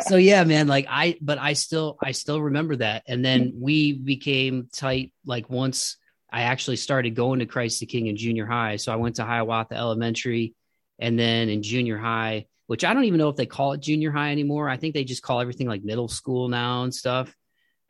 so 0.08 0.16
yeah, 0.16 0.42
man, 0.44 0.66
like 0.66 0.86
I, 0.88 1.16
but 1.20 1.38
I 1.38 1.52
still, 1.52 1.96
I 2.02 2.10
still 2.12 2.40
remember 2.40 2.76
that. 2.76 3.04
And 3.06 3.24
then 3.24 3.54
we 3.60 3.92
became 3.92 4.68
tight. 4.72 5.12
Like 5.24 5.48
once 5.48 5.96
I 6.32 6.42
actually 6.42 6.76
started 6.76 7.14
going 7.14 7.40
to 7.40 7.46
Christ 7.46 7.78
the 7.80 7.86
King 7.86 8.06
in 8.06 8.16
junior 8.16 8.46
high. 8.46 8.76
So 8.76 8.90
I 8.90 8.96
went 8.96 9.16
to 9.16 9.24
Hiawatha 9.24 9.74
Elementary, 9.74 10.54
and 10.98 11.18
then 11.18 11.50
in 11.50 11.62
junior 11.62 11.98
high, 11.98 12.46
which 12.66 12.84
I 12.84 12.94
don't 12.94 13.04
even 13.04 13.18
know 13.18 13.28
if 13.28 13.36
they 13.36 13.46
call 13.46 13.72
it 13.72 13.80
junior 13.80 14.10
high 14.10 14.32
anymore. 14.32 14.68
I 14.68 14.78
think 14.78 14.94
they 14.94 15.04
just 15.04 15.22
call 15.22 15.40
everything 15.40 15.68
like 15.68 15.84
middle 15.84 16.08
school 16.08 16.48
now 16.48 16.84
and 16.84 16.94
stuff. 16.94 17.34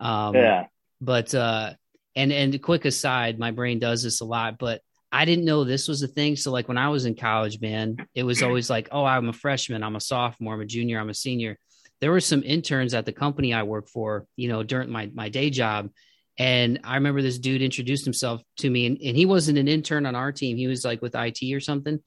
Um, 0.00 0.34
yeah. 0.34 0.66
But 1.00 1.34
uh, 1.34 1.74
and 2.14 2.32
and 2.32 2.62
quick 2.62 2.84
aside, 2.84 3.38
my 3.38 3.50
brain 3.50 3.78
does 3.78 4.02
this 4.02 4.20
a 4.20 4.24
lot, 4.24 4.58
but 4.58 4.80
I 5.10 5.24
didn't 5.26 5.44
know 5.44 5.64
this 5.64 5.88
was 5.88 6.02
a 6.02 6.08
thing. 6.08 6.36
So 6.36 6.50
like 6.50 6.68
when 6.68 6.78
I 6.78 6.88
was 6.88 7.04
in 7.04 7.14
college, 7.14 7.60
man, 7.60 7.96
it 8.14 8.22
was 8.22 8.42
always 8.42 8.70
like, 8.70 8.88
oh, 8.90 9.04
I'm 9.04 9.28
a 9.28 9.34
freshman, 9.34 9.82
I'm 9.82 9.96
a 9.96 10.00
sophomore, 10.00 10.54
I'm 10.54 10.62
a 10.62 10.66
junior, 10.66 10.98
I'm 10.98 11.10
a 11.10 11.14
senior. 11.14 11.58
There 12.00 12.10
were 12.10 12.20
some 12.20 12.42
interns 12.42 12.94
at 12.94 13.04
the 13.04 13.12
company 13.12 13.52
I 13.52 13.62
work 13.62 13.88
for, 13.88 14.26
you 14.36 14.48
know, 14.48 14.62
during 14.62 14.90
my 14.90 15.10
my 15.14 15.28
day 15.28 15.50
job. 15.50 15.90
And 16.38 16.80
I 16.82 16.94
remember 16.94 17.20
this 17.20 17.38
dude 17.38 17.60
introduced 17.60 18.04
himself 18.04 18.40
to 18.58 18.70
me, 18.70 18.86
and, 18.86 18.98
and 19.02 19.14
he 19.14 19.26
wasn't 19.26 19.58
an 19.58 19.68
intern 19.68 20.06
on 20.06 20.14
our 20.14 20.32
team. 20.32 20.56
He 20.56 20.66
was 20.66 20.82
like 20.82 21.02
with 21.02 21.14
IT 21.14 21.52
or 21.52 21.60
something. 21.60 22.00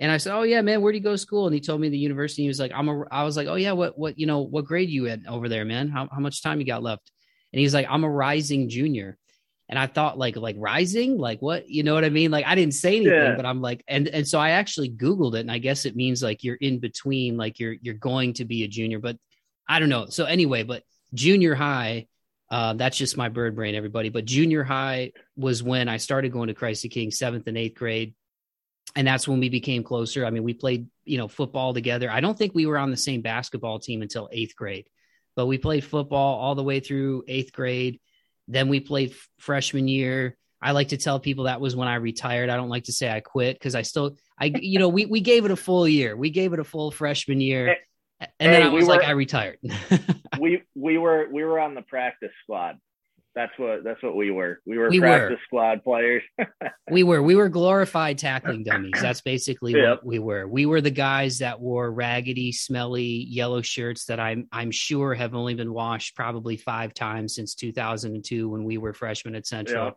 And 0.00 0.10
I 0.10 0.16
said, 0.16 0.34
"Oh 0.34 0.42
yeah, 0.42 0.60
man, 0.62 0.80
where 0.80 0.92
do 0.92 0.98
you 0.98 1.04
go 1.04 1.12
to 1.12 1.18
school?" 1.18 1.46
And 1.46 1.54
he 1.54 1.60
told 1.60 1.80
me 1.80 1.88
the 1.88 1.98
university. 1.98 2.42
He 2.42 2.48
was 2.48 2.58
like, 2.58 2.72
"I'm 2.74 2.88
a." 2.88 3.04
I 3.12 3.22
was 3.22 3.36
like, 3.36 3.46
"Oh 3.46 3.54
yeah, 3.54 3.72
what 3.72 3.96
what 3.96 4.18
you 4.18 4.26
know 4.26 4.40
what 4.40 4.64
grade 4.64 4.90
you 4.90 5.06
in 5.06 5.26
over 5.28 5.48
there, 5.48 5.64
man? 5.64 5.88
How 5.88 6.08
how 6.10 6.20
much 6.20 6.42
time 6.42 6.58
you 6.58 6.66
got 6.66 6.82
left?" 6.82 7.12
And 7.52 7.60
he's 7.60 7.74
like, 7.74 7.86
"I'm 7.88 8.02
a 8.02 8.10
rising 8.10 8.68
junior." 8.68 9.18
And 9.70 9.78
I 9.78 9.86
thought 9.86 10.18
like 10.18 10.36
like 10.36 10.56
rising, 10.58 11.16
like 11.16 11.40
what 11.40 11.70
you 11.70 11.84
know 11.84 11.94
what 11.94 12.04
I 12.04 12.10
mean? 12.10 12.32
Like 12.32 12.44
I 12.44 12.56
didn't 12.56 12.74
say 12.74 12.96
anything, 12.96 13.12
yeah. 13.12 13.36
but 13.36 13.46
I'm 13.46 13.62
like, 13.62 13.84
and 13.86 14.08
and 14.08 14.26
so 14.26 14.40
I 14.40 14.50
actually 14.50 14.90
Googled 14.90 15.36
it, 15.36 15.40
and 15.40 15.50
I 15.50 15.58
guess 15.58 15.86
it 15.86 15.94
means 15.94 16.24
like 16.24 16.42
you're 16.42 16.56
in 16.56 16.80
between, 16.80 17.36
like 17.36 17.60
you're 17.60 17.76
you're 17.80 17.94
going 17.94 18.32
to 18.34 18.44
be 18.44 18.64
a 18.64 18.68
junior, 18.68 18.98
but 18.98 19.16
I 19.68 19.78
don't 19.78 19.88
know. 19.88 20.06
So 20.06 20.24
anyway, 20.24 20.64
but 20.64 20.82
junior 21.14 21.54
high, 21.54 22.08
uh, 22.50 22.72
that's 22.72 22.98
just 22.98 23.16
my 23.16 23.28
bird 23.28 23.54
brain, 23.54 23.76
everybody. 23.76 24.08
But 24.08 24.24
junior 24.24 24.64
high 24.64 25.12
was 25.36 25.62
when 25.62 25.88
I 25.88 25.98
started 25.98 26.32
going 26.32 26.48
to 26.48 26.54
Christ 26.54 26.82
the 26.82 26.88
King, 26.88 27.12
seventh 27.12 27.46
and 27.46 27.56
eighth 27.56 27.76
grade. 27.76 28.14
And 28.96 29.06
that's 29.06 29.28
when 29.28 29.38
we 29.38 29.50
became 29.50 29.84
closer. 29.84 30.26
I 30.26 30.30
mean, 30.30 30.42
we 30.42 30.52
played, 30.52 30.88
you 31.04 31.16
know, 31.16 31.28
football 31.28 31.72
together. 31.72 32.10
I 32.10 32.20
don't 32.20 32.36
think 32.36 32.56
we 32.56 32.66
were 32.66 32.76
on 32.76 32.90
the 32.90 32.96
same 32.96 33.22
basketball 33.22 33.78
team 33.78 34.02
until 34.02 34.28
eighth 34.32 34.56
grade, 34.56 34.88
but 35.36 35.46
we 35.46 35.58
played 35.58 35.84
football 35.84 36.40
all 36.40 36.56
the 36.56 36.64
way 36.64 36.80
through 36.80 37.22
eighth 37.28 37.52
grade 37.52 38.00
then 38.50 38.68
we 38.68 38.80
played 38.80 39.14
freshman 39.38 39.88
year. 39.88 40.36
I 40.60 40.72
like 40.72 40.88
to 40.88 40.96
tell 40.96 41.18
people 41.20 41.44
that 41.44 41.60
was 41.60 41.74
when 41.74 41.88
I 41.88 41.94
retired. 41.94 42.50
I 42.50 42.56
don't 42.56 42.68
like 42.68 42.84
to 42.84 42.92
say 42.92 43.10
I 43.10 43.20
quit 43.20 43.56
because 43.56 43.74
I 43.74 43.82
still, 43.82 44.16
I, 44.38 44.46
you 44.60 44.78
know, 44.78 44.88
we, 44.88 45.06
we 45.06 45.20
gave 45.20 45.44
it 45.44 45.50
a 45.50 45.56
full 45.56 45.88
year. 45.88 46.16
We 46.16 46.30
gave 46.30 46.52
it 46.52 46.58
a 46.58 46.64
full 46.64 46.90
freshman 46.90 47.40
year. 47.40 47.76
And 48.20 48.28
hey, 48.38 48.50
then 48.50 48.62
I 48.62 48.68
was 48.68 48.82
we 48.82 48.88
were, 48.88 48.96
like, 48.96 49.08
I 49.08 49.12
retired. 49.12 49.58
we, 50.38 50.62
we 50.74 50.98
were, 50.98 51.28
we 51.32 51.44
were 51.44 51.58
on 51.58 51.74
the 51.74 51.82
practice 51.82 52.32
squad. 52.42 52.78
That's 53.34 53.52
what 53.58 53.84
that's 53.84 54.02
what 54.02 54.16
we 54.16 54.32
were. 54.32 54.60
We 54.66 54.76
were 54.76 54.90
we 54.90 54.98
practice 54.98 55.38
were. 55.38 55.44
squad 55.46 55.84
players. 55.84 56.22
we 56.90 57.04
were 57.04 57.22
we 57.22 57.36
were 57.36 57.48
glorified 57.48 58.18
tackling 58.18 58.64
dummies. 58.64 59.00
That's 59.00 59.20
basically 59.20 59.72
yep. 59.72 59.98
what 59.98 60.06
we 60.06 60.18
were. 60.18 60.48
We 60.48 60.66
were 60.66 60.80
the 60.80 60.90
guys 60.90 61.38
that 61.38 61.60
wore 61.60 61.92
raggedy, 61.92 62.50
smelly 62.50 63.04
yellow 63.04 63.62
shirts 63.62 64.06
that 64.06 64.18
I'm 64.18 64.48
I'm 64.50 64.72
sure 64.72 65.14
have 65.14 65.34
only 65.34 65.54
been 65.54 65.72
washed 65.72 66.16
probably 66.16 66.56
five 66.56 66.92
times 66.92 67.36
since 67.36 67.54
2002 67.54 68.48
when 68.48 68.64
we 68.64 68.78
were 68.78 68.94
freshmen 68.94 69.36
at 69.36 69.46
Central. 69.46 69.84
Yep. 69.86 69.96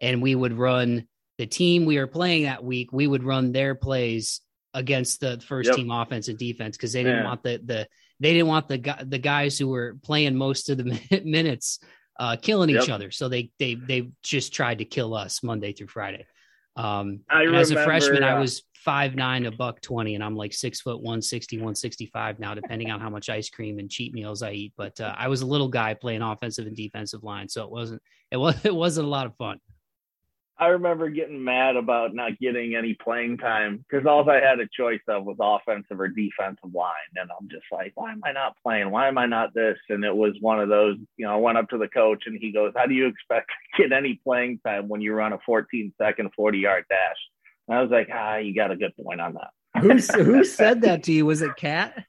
And 0.00 0.22
we 0.22 0.34
would 0.34 0.54
run 0.54 1.06
the 1.36 1.46
team 1.46 1.84
we 1.84 1.98
were 1.98 2.06
playing 2.06 2.44
that 2.44 2.64
week. 2.64 2.92
We 2.92 3.06
would 3.06 3.24
run 3.24 3.52
their 3.52 3.74
plays 3.74 4.40
against 4.72 5.20
the 5.20 5.38
first 5.46 5.68
yep. 5.68 5.76
team 5.76 5.90
offense 5.90 6.28
and 6.28 6.38
defense 6.38 6.78
because 6.78 6.94
they 6.94 7.02
didn't 7.02 7.24
want 7.24 7.42
the 7.42 7.60
the 7.62 7.88
they 8.20 8.32
didn't 8.32 8.48
want 8.48 8.68
the 8.68 9.04
the 9.06 9.18
guys 9.18 9.58
who 9.58 9.68
were 9.68 9.96
playing 10.02 10.36
most 10.36 10.70
of 10.70 10.78
the 10.78 11.22
minutes 11.24 11.78
uh, 12.20 12.36
killing 12.36 12.68
yep. 12.68 12.84
each 12.84 12.90
other. 12.90 13.10
So 13.10 13.28
they 13.28 13.50
they 13.58 13.74
they 13.74 14.10
just 14.22 14.52
tried 14.52 14.78
to 14.78 14.84
kill 14.84 15.14
us 15.14 15.42
Monday 15.42 15.72
through 15.72 15.88
Friday. 15.88 16.26
Um, 16.76 17.20
as 17.30 17.70
a 17.72 17.82
freshman, 17.82 18.22
uh, 18.22 18.28
I 18.28 18.38
was 18.38 18.62
five 18.74 19.14
nine, 19.16 19.46
a 19.46 19.50
buck 19.50 19.80
twenty, 19.80 20.14
and 20.14 20.22
I'm 20.22 20.36
like 20.36 20.52
six 20.52 20.82
foot 20.82 20.98
160, 20.98 21.56
165 21.56 22.38
now, 22.38 22.54
depending 22.54 22.90
on 22.90 23.00
how 23.00 23.08
much 23.08 23.30
ice 23.30 23.48
cream 23.48 23.78
and 23.78 23.90
cheat 23.90 24.12
meals 24.12 24.42
I 24.42 24.52
eat. 24.52 24.74
But 24.76 25.00
uh, 25.00 25.14
I 25.16 25.28
was 25.28 25.40
a 25.40 25.46
little 25.46 25.68
guy 25.68 25.94
playing 25.94 26.22
offensive 26.22 26.66
and 26.66 26.76
defensive 26.76 27.24
line, 27.24 27.48
so 27.48 27.64
it 27.64 27.70
wasn't 27.70 28.02
it 28.30 28.36
was 28.36 28.54
it 28.64 28.74
wasn't 28.74 29.06
a 29.06 29.10
lot 29.10 29.26
of 29.26 29.34
fun. 29.36 29.58
I 30.60 30.66
remember 30.66 31.08
getting 31.08 31.42
mad 31.42 31.76
about 31.76 32.14
not 32.14 32.38
getting 32.38 32.74
any 32.74 32.92
playing 32.92 33.38
time 33.38 33.82
because 33.88 34.06
all 34.06 34.28
I 34.28 34.40
had 34.40 34.60
a 34.60 34.68
choice 34.68 35.00
of 35.08 35.24
was 35.24 35.38
offensive 35.40 35.98
or 35.98 36.08
defensive 36.08 36.74
line. 36.74 36.92
And 37.16 37.30
I'm 37.30 37.48
just 37.48 37.64
like, 37.72 37.92
why 37.94 38.12
am 38.12 38.20
I 38.24 38.32
not 38.32 38.56
playing? 38.62 38.90
Why 38.90 39.08
am 39.08 39.16
I 39.16 39.24
not 39.24 39.54
this? 39.54 39.78
And 39.88 40.04
it 40.04 40.14
was 40.14 40.34
one 40.40 40.60
of 40.60 40.68
those, 40.68 40.96
you 41.16 41.26
know, 41.26 41.32
I 41.32 41.36
went 41.36 41.56
up 41.56 41.70
to 41.70 41.78
the 41.78 41.88
coach 41.88 42.24
and 42.26 42.38
he 42.38 42.52
goes, 42.52 42.74
How 42.76 42.84
do 42.84 42.92
you 42.92 43.06
expect 43.06 43.50
to 43.76 43.82
get 43.82 43.96
any 43.96 44.20
playing 44.22 44.60
time 44.64 44.86
when 44.88 45.00
you 45.00 45.14
run 45.14 45.32
a 45.32 45.38
14 45.46 45.94
second 45.96 46.30
40 46.36 46.58
yard 46.58 46.84
dash? 46.90 47.16
And 47.66 47.78
I 47.78 47.82
was 47.82 47.90
like, 47.90 48.10
Ah, 48.12 48.36
you 48.36 48.54
got 48.54 48.70
a 48.70 48.76
good 48.76 48.92
point 49.02 49.22
on 49.22 49.34
that. 49.34 49.80
who, 49.80 49.96
who 50.22 50.44
said 50.44 50.82
that 50.82 51.04
to 51.04 51.12
you? 51.12 51.24
Was 51.24 51.40
it 51.40 51.56
Cat? 51.56 52.04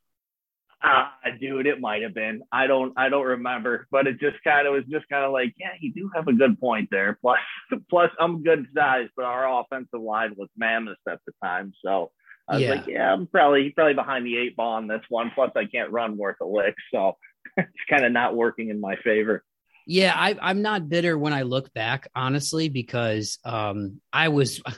Ah, 0.83 1.13
dude, 1.39 1.67
it 1.67 1.79
might 1.79 2.01
have 2.01 2.15
been. 2.15 2.41
I 2.51 2.65
don't, 2.65 2.93
I 2.97 3.09
don't 3.09 3.25
remember, 3.25 3.87
but 3.91 4.07
it 4.07 4.19
just 4.19 4.43
kind 4.43 4.65
of 4.65 4.73
was 4.73 4.83
just 4.89 5.07
kind 5.09 5.23
of 5.23 5.31
like, 5.31 5.53
yeah, 5.57 5.73
you 5.79 5.93
do 5.93 6.09
have 6.15 6.27
a 6.27 6.33
good 6.33 6.59
point 6.59 6.89
there. 6.89 7.19
Plus, 7.21 7.39
plus, 7.89 8.09
I'm 8.19 8.41
good 8.41 8.65
size, 8.75 9.07
but 9.15 9.25
our 9.25 9.61
offensive 9.61 10.01
line 10.01 10.33
was 10.35 10.49
mammoth 10.57 10.97
at 11.07 11.19
the 11.27 11.33
time, 11.43 11.73
so 11.85 12.11
I 12.47 12.55
was 12.55 12.63
yeah. 12.63 12.69
like, 12.69 12.87
yeah, 12.87 13.13
I'm 13.13 13.27
probably 13.27 13.69
probably 13.71 13.93
behind 13.93 14.25
the 14.25 14.37
eight 14.37 14.55
ball 14.55 14.73
on 14.73 14.87
this 14.87 15.03
one. 15.09 15.31
Plus, 15.35 15.51
I 15.55 15.65
can't 15.65 15.91
run 15.91 16.17
worth 16.17 16.37
a 16.41 16.45
lick, 16.45 16.75
so 16.91 17.15
it's 17.57 17.69
kind 17.89 18.03
of 18.03 18.11
not 18.11 18.35
working 18.35 18.69
in 18.69 18.81
my 18.81 18.95
favor. 19.03 19.43
Yeah, 19.85 20.13
I, 20.15 20.37
I'm 20.41 20.61
not 20.61 20.89
bitter 20.89 21.17
when 21.17 21.33
I 21.33 21.43
look 21.43 21.73
back, 21.73 22.07
honestly, 22.15 22.69
because 22.69 23.37
um, 23.45 24.01
I 24.11 24.29
was. 24.29 24.61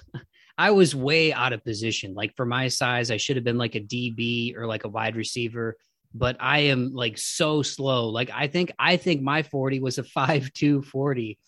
I 0.56 0.70
was 0.70 0.94
way 0.94 1.34
out 1.34 1.52
of 1.52 1.64
position. 1.64 2.14
Like 2.14 2.36
for 2.36 2.46
my 2.46 2.68
size, 2.68 3.10
I 3.10 3.18
should 3.18 3.38
have 3.38 3.44
been 3.44 3.58
like 3.58 3.74
a 3.74 3.80
DB 3.80 4.56
or 4.56 4.68
like 4.68 4.84
a 4.84 4.88
wide 4.88 5.16
receiver 5.16 5.78
but 6.14 6.38
I 6.40 6.60
am 6.60 6.94
like 6.94 7.18
so 7.18 7.62
slow. 7.62 8.10
Like 8.10 8.30
I 8.34 8.48
think 8.48 8.72
I 8.78 8.98
think 8.98 9.22
my 9.22 9.44
40 9.44 9.80
was 9.80 9.98
a 9.98 10.04
5'2 10.18 10.86
40. 10.86 11.40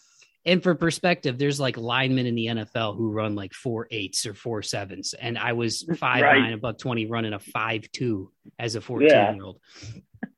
And 0.47 0.61
for 0.61 0.75
perspective, 0.75 1.39
there's 1.39 1.59
like 1.59 1.75
linemen 1.75 2.27
in 2.27 2.35
the 2.35 2.45
NFL 2.45 2.95
who 2.97 3.11
run 3.11 3.33
like 3.33 3.53
four 3.53 3.87
eights 3.89 4.27
or 4.27 4.35
four 4.35 4.61
sevens. 4.61 5.15
And 5.15 5.39
I 5.39 5.53
was 5.53 5.83
five 5.97 6.21
right. 6.21 6.39
nine, 6.39 6.53
above 6.53 6.77
20, 6.77 7.07
running 7.07 7.33
a 7.33 7.39
five 7.39 7.91
two 7.91 8.31
as 8.59 8.75
a 8.75 8.81
14 8.81 9.09
year 9.09 9.43
old. 9.43 9.59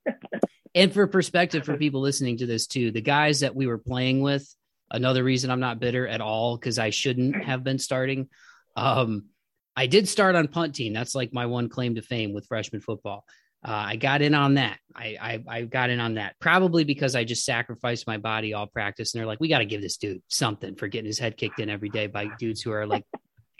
and 0.75 0.93
for 0.93 1.07
perspective 1.07 1.65
for 1.65 1.75
people 1.75 1.99
listening 1.99 2.37
to 2.37 2.45
this 2.45 2.67
too, 2.67 2.91
the 2.91 3.01
guys 3.01 3.41
that 3.41 3.55
we 3.55 3.67
were 3.67 3.77
playing 3.77 4.21
with, 4.21 4.47
another 4.89 5.23
reason 5.25 5.51
I'm 5.51 5.59
not 5.59 5.81
bitter 5.81 6.07
at 6.07 6.21
all, 6.21 6.55
because 6.55 6.79
I 6.79 6.89
shouldn't 6.89 7.43
have 7.43 7.65
been 7.65 7.79
starting. 7.79 8.29
Um, 8.77 9.25
I 9.75 9.87
did 9.87 10.07
start 10.07 10.35
on 10.35 10.47
punt 10.47 10.73
team. 10.73 10.93
That's 10.93 11.15
like 11.15 11.33
my 11.33 11.47
one 11.47 11.67
claim 11.67 11.95
to 11.95 12.01
fame 12.01 12.33
with 12.33 12.47
freshman 12.47 12.81
football. 12.81 13.25
Uh, 13.67 13.71
I 13.71 13.95
got 13.97 14.21
in 14.21 14.33
on 14.33 14.53
that. 14.53 14.79
I, 14.95 15.17
I, 15.21 15.43
I 15.47 15.61
got 15.63 15.89
in 15.89 15.99
on 15.99 16.13
that 16.13 16.35
probably 16.39 16.85
because 16.85 17.15
I 17.15 17.25
just 17.25 17.43
sacrificed 17.43 18.07
my 18.07 18.17
body 18.17 18.53
all 18.53 18.65
practice, 18.65 19.13
and 19.13 19.19
they're 19.19 19.27
like, 19.27 19.41
we 19.41 19.49
got 19.49 19.59
to 19.59 19.65
give 19.65 19.81
this 19.81 19.97
dude 19.97 20.21
something 20.29 20.75
for 20.75 20.87
getting 20.87 21.05
his 21.05 21.19
head 21.19 21.35
kicked 21.35 21.59
in 21.59 21.69
every 21.69 21.89
day 21.89 22.07
by 22.07 22.29
dudes 22.39 22.61
who 22.61 22.71
are 22.71 22.85
like 22.85 23.03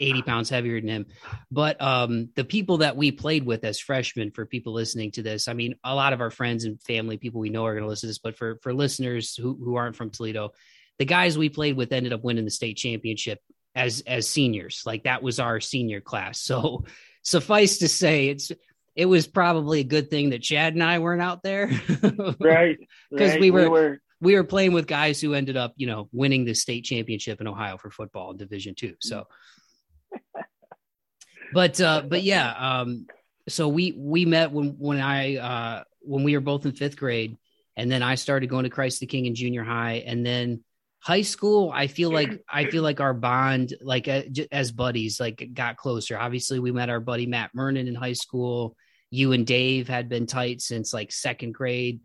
80 0.00 0.22
pounds 0.22 0.48
heavier 0.48 0.80
than 0.80 0.88
him. 0.88 1.06
But 1.50 1.80
um, 1.82 2.30
the 2.36 2.44
people 2.44 2.78
that 2.78 2.96
we 2.96 3.12
played 3.12 3.44
with 3.44 3.64
as 3.64 3.78
freshmen, 3.78 4.30
for 4.30 4.46
people 4.46 4.72
listening 4.72 5.10
to 5.12 5.22
this, 5.22 5.46
I 5.46 5.52
mean, 5.52 5.74
a 5.84 5.94
lot 5.94 6.14
of 6.14 6.22
our 6.22 6.30
friends 6.30 6.64
and 6.64 6.80
family, 6.82 7.18
people 7.18 7.40
we 7.40 7.50
know 7.50 7.66
are 7.66 7.74
going 7.74 7.84
to 7.84 7.88
listen 7.88 8.06
to 8.06 8.10
this, 8.10 8.18
but 8.18 8.36
for 8.36 8.58
for 8.62 8.72
listeners 8.72 9.36
who 9.36 9.54
who 9.62 9.76
aren't 9.76 9.96
from 9.96 10.10
Toledo, 10.10 10.52
the 10.98 11.04
guys 11.04 11.36
we 11.36 11.50
played 11.50 11.76
with 11.76 11.92
ended 11.92 12.14
up 12.14 12.24
winning 12.24 12.46
the 12.46 12.50
state 12.50 12.78
championship 12.78 13.40
as 13.74 14.02
as 14.06 14.26
seniors. 14.28 14.82
Like 14.86 15.04
that 15.04 15.22
was 15.22 15.38
our 15.38 15.60
senior 15.60 16.00
class. 16.00 16.40
So 16.40 16.84
suffice 17.22 17.78
to 17.78 17.88
say, 17.88 18.28
it's 18.28 18.50
it 18.98 19.06
was 19.06 19.28
probably 19.28 19.78
a 19.78 19.84
good 19.84 20.10
thing 20.10 20.30
that 20.30 20.42
Chad 20.42 20.74
and 20.74 20.82
I 20.82 20.98
weren't 20.98 21.22
out 21.22 21.44
there. 21.44 21.66
right. 22.40 22.76
Because 23.12 23.30
right. 23.30 23.40
we, 23.40 23.52
were, 23.52 23.62
we 23.62 23.68
were 23.68 24.00
we 24.20 24.34
were 24.34 24.42
playing 24.42 24.72
with 24.72 24.88
guys 24.88 25.20
who 25.20 25.34
ended 25.34 25.56
up, 25.56 25.72
you 25.76 25.86
know, 25.86 26.08
winning 26.10 26.44
the 26.44 26.52
state 26.52 26.84
championship 26.84 27.40
in 27.40 27.46
Ohio 27.46 27.76
for 27.76 27.92
football 27.92 28.32
in 28.32 28.38
division 28.38 28.74
two. 28.74 28.96
So 29.00 29.28
but 31.52 31.80
uh 31.80 32.02
but 32.08 32.24
yeah, 32.24 32.52
um 32.80 33.06
so 33.48 33.68
we 33.68 33.94
we 33.96 34.24
met 34.24 34.50
when 34.50 34.70
when 34.78 35.00
I 35.00 35.36
uh 35.36 35.84
when 36.00 36.24
we 36.24 36.34
were 36.34 36.40
both 36.40 36.66
in 36.66 36.72
fifth 36.72 36.96
grade 36.96 37.38
and 37.76 37.88
then 37.88 38.02
I 38.02 38.16
started 38.16 38.50
going 38.50 38.64
to 38.64 38.70
Christ 38.70 38.98
the 38.98 39.06
King 39.06 39.26
in 39.26 39.36
junior 39.36 39.62
high 39.62 40.02
and 40.04 40.26
then 40.26 40.64
high 41.00 41.22
school 41.22 41.70
i 41.72 41.86
feel 41.86 42.10
like 42.10 42.42
i 42.48 42.64
feel 42.64 42.82
like 42.82 42.98
our 42.98 43.14
bond 43.14 43.72
like 43.80 44.08
as 44.08 44.72
buddies 44.72 45.20
like 45.20 45.50
got 45.54 45.76
closer 45.76 46.18
obviously 46.18 46.58
we 46.58 46.72
met 46.72 46.90
our 46.90 46.98
buddy 46.98 47.24
matt 47.24 47.52
mernon 47.54 47.86
in 47.86 47.94
high 47.94 48.14
school 48.14 48.74
you 49.10 49.32
and 49.32 49.46
Dave 49.46 49.88
had 49.88 50.08
been 50.08 50.26
tight 50.26 50.60
since 50.60 50.92
like 50.92 51.12
second 51.12 51.52
grade. 51.52 52.00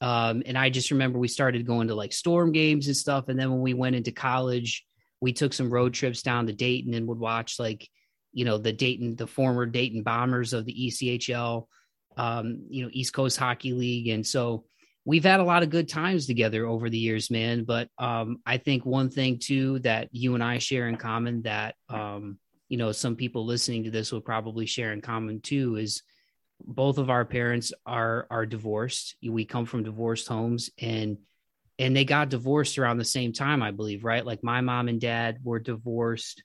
Um, 0.00 0.42
and 0.46 0.58
I 0.58 0.70
just 0.70 0.90
remember 0.90 1.18
we 1.18 1.28
started 1.28 1.66
going 1.66 1.88
to 1.88 1.94
like 1.94 2.12
storm 2.12 2.52
games 2.52 2.86
and 2.86 2.96
stuff. 2.96 3.28
And 3.28 3.38
then 3.38 3.50
when 3.50 3.60
we 3.60 3.74
went 3.74 3.96
into 3.96 4.12
college, 4.12 4.84
we 5.20 5.32
took 5.32 5.52
some 5.52 5.70
road 5.70 5.94
trips 5.94 6.22
down 6.22 6.46
to 6.46 6.52
Dayton 6.52 6.94
and 6.94 7.06
would 7.06 7.18
watch 7.18 7.58
like, 7.58 7.88
you 8.32 8.44
know, 8.44 8.58
the 8.58 8.72
Dayton, 8.72 9.16
the 9.16 9.26
former 9.26 9.64
Dayton 9.64 10.02
Bombers 10.02 10.52
of 10.52 10.66
the 10.66 10.74
ECHL, 10.88 11.66
um, 12.16 12.66
you 12.68 12.84
know, 12.84 12.90
East 12.92 13.14
Coast 13.14 13.38
Hockey 13.38 13.72
League. 13.72 14.08
And 14.08 14.26
so 14.26 14.64
we've 15.06 15.24
had 15.24 15.40
a 15.40 15.44
lot 15.44 15.62
of 15.62 15.70
good 15.70 15.88
times 15.88 16.26
together 16.26 16.66
over 16.66 16.90
the 16.90 16.98
years, 16.98 17.30
man. 17.30 17.64
But 17.64 17.88
um, 17.98 18.38
I 18.44 18.58
think 18.58 18.84
one 18.84 19.08
thing 19.08 19.38
too 19.38 19.78
that 19.80 20.08
you 20.12 20.34
and 20.34 20.44
I 20.44 20.58
share 20.58 20.88
in 20.88 20.96
common 20.96 21.42
that, 21.42 21.76
um, 21.88 22.38
you 22.68 22.76
know, 22.76 22.92
some 22.92 23.16
people 23.16 23.46
listening 23.46 23.84
to 23.84 23.90
this 23.90 24.12
will 24.12 24.20
probably 24.20 24.66
share 24.66 24.92
in 24.92 25.00
common 25.00 25.40
too 25.40 25.76
is 25.76 26.02
both 26.64 26.98
of 26.98 27.10
our 27.10 27.24
parents 27.24 27.72
are 27.84 28.26
are 28.30 28.46
divorced. 28.46 29.16
We 29.22 29.44
come 29.44 29.66
from 29.66 29.82
divorced 29.82 30.28
homes 30.28 30.70
and 30.80 31.18
and 31.78 31.94
they 31.94 32.04
got 32.04 32.30
divorced 32.30 32.78
around 32.78 32.96
the 32.96 33.04
same 33.04 33.32
time, 33.32 33.62
I 33.62 33.70
believe, 33.70 34.04
right? 34.04 34.24
Like 34.24 34.42
my 34.42 34.62
mom 34.62 34.88
and 34.88 35.00
dad 35.00 35.38
were 35.42 35.58
divorced. 35.58 36.42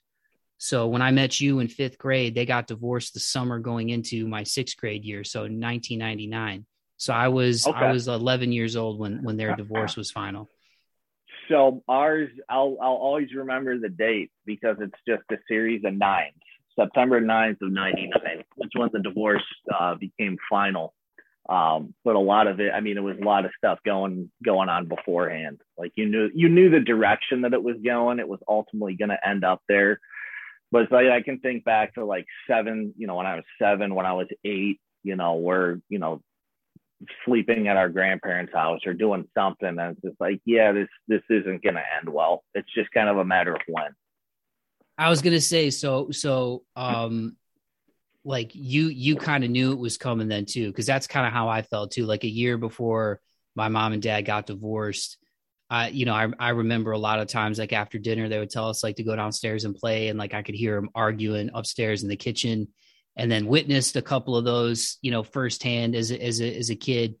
So 0.58 0.86
when 0.86 1.02
I 1.02 1.10
met 1.10 1.40
you 1.40 1.58
in 1.58 1.68
5th 1.68 1.98
grade, 1.98 2.34
they 2.34 2.46
got 2.46 2.66
divorced 2.66 3.14
the 3.14 3.20
summer 3.20 3.58
going 3.58 3.88
into 3.90 4.28
my 4.28 4.42
6th 4.42 4.76
grade 4.76 5.04
year, 5.04 5.24
so 5.24 5.40
1999. 5.40 6.66
So 6.98 7.12
I 7.12 7.28
was 7.28 7.66
okay. 7.66 7.76
I 7.76 7.90
was 7.90 8.06
11 8.06 8.52
years 8.52 8.76
old 8.76 9.00
when 9.00 9.24
when 9.24 9.36
their 9.36 9.56
divorce 9.56 9.96
was 9.96 10.10
final. 10.10 10.48
So 11.48 11.82
ours, 11.88 12.30
I'll 12.48 12.76
I'll 12.80 12.92
always 12.92 13.32
remember 13.34 13.78
the 13.78 13.88
date 13.88 14.30
because 14.46 14.76
it's 14.80 14.98
just 15.06 15.24
a 15.30 15.38
series 15.48 15.84
of 15.84 15.94
nines. 15.94 16.34
September 16.78 17.20
9th 17.20 17.62
of 17.62 17.72
99, 17.72 18.44
which 18.56 18.72
when 18.76 18.90
the 18.92 19.00
divorce 19.00 19.44
uh, 19.78 19.94
became 19.94 20.36
final. 20.48 20.94
Um, 21.48 21.94
but 22.04 22.14
a 22.14 22.20
lot 22.20 22.46
of 22.46 22.60
it, 22.60 22.72
I 22.72 22.80
mean, 22.80 22.96
it 22.96 23.02
was 23.02 23.16
a 23.20 23.24
lot 23.24 23.44
of 23.44 23.50
stuff 23.58 23.80
going 23.84 24.30
going 24.44 24.68
on 24.68 24.86
beforehand. 24.86 25.60
Like 25.76 25.92
you 25.96 26.06
knew 26.06 26.30
you 26.32 26.48
knew 26.48 26.70
the 26.70 26.80
direction 26.80 27.42
that 27.42 27.52
it 27.52 27.62
was 27.62 27.76
going. 27.84 28.20
It 28.20 28.28
was 28.28 28.38
ultimately 28.48 28.94
going 28.94 29.08
to 29.08 29.28
end 29.28 29.44
up 29.44 29.60
there. 29.68 29.98
But 30.70 30.90
like, 30.92 31.08
I 31.08 31.20
can 31.20 31.40
think 31.40 31.64
back 31.64 31.94
to 31.94 32.04
like 32.04 32.26
seven, 32.48 32.94
you 32.96 33.06
know, 33.06 33.16
when 33.16 33.26
I 33.26 33.34
was 33.34 33.44
seven, 33.60 33.94
when 33.94 34.06
I 34.06 34.12
was 34.12 34.28
eight, 34.44 34.80
you 35.02 35.16
know, 35.16 35.34
we're 35.34 35.80
you 35.88 35.98
know 35.98 36.22
sleeping 37.24 37.66
at 37.66 37.76
our 37.76 37.88
grandparents' 37.88 38.52
house 38.52 38.80
or 38.86 38.94
doing 38.94 39.28
something, 39.34 39.68
and 39.68 39.80
it's 39.80 40.02
just 40.02 40.20
like, 40.20 40.40
yeah, 40.44 40.70
this 40.70 40.88
this 41.08 41.22
isn't 41.28 41.62
going 41.62 41.74
to 41.74 41.82
end 41.98 42.08
well. 42.08 42.44
It's 42.54 42.72
just 42.72 42.90
kind 42.92 43.08
of 43.08 43.18
a 43.18 43.24
matter 43.24 43.54
of 43.54 43.60
when. 43.66 43.90
I 45.02 45.10
was 45.10 45.20
gonna 45.20 45.40
say 45.40 45.70
so 45.70 46.10
so 46.12 46.62
um 46.76 47.36
like 48.24 48.52
you 48.54 48.86
you 48.86 49.16
kind 49.16 49.42
of 49.42 49.50
knew 49.50 49.72
it 49.72 49.78
was 49.78 49.98
coming 49.98 50.28
then 50.28 50.46
too 50.46 50.68
because 50.68 50.86
that's 50.86 51.08
kind 51.08 51.26
of 51.26 51.32
how 51.32 51.48
I 51.48 51.62
felt 51.62 51.90
too 51.90 52.06
like 52.06 52.22
a 52.22 52.28
year 52.28 52.56
before 52.56 53.20
my 53.56 53.68
mom 53.68 53.92
and 53.92 54.00
dad 54.00 54.22
got 54.22 54.46
divorced 54.46 55.18
I 55.68 55.88
you 55.88 56.06
know 56.06 56.14
I 56.14 56.28
I 56.38 56.50
remember 56.50 56.92
a 56.92 56.98
lot 56.98 57.18
of 57.18 57.26
times 57.26 57.58
like 57.58 57.72
after 57.72 57.98
dinner 57.98 58.28
they 58.28 58.38
would 58.38 58.50
tell 58.50 58.68
us 58.68 58.84
like 58.84 58.96
to 58.96 59.02
go 59.02 59.16
downstairs 59.16 59.64
and 59.64 59.74
play 59.74 60.06
and 60.06 60.20
like 60.20 60.34
I 60.34 60.42
could 60.42 60.54
hear 60.54 60.76
them 60.76 60.90
arguing 60.94 61.50
upstairs 61.52 62.04
in 62.04 62.08
the 62.08 62.16
kitchen 62.16 62.68
and 63.16 63.30
then 63.30 63.46
witnessed 63.46 63.96
a 63.96 64.02
couple 64.02 64.36
of 64.36 64.44
those 64.44 64.98
you 65.02 65.10
know 65.10 65.24
firsthand 65.24 65.96
as 65.96 66.12
a, 66.12 66.24
as 66.24 66.40
a, 66.40 66.56
as 66.56 66.70
a 66.70 66.76
kid 66.76 67.16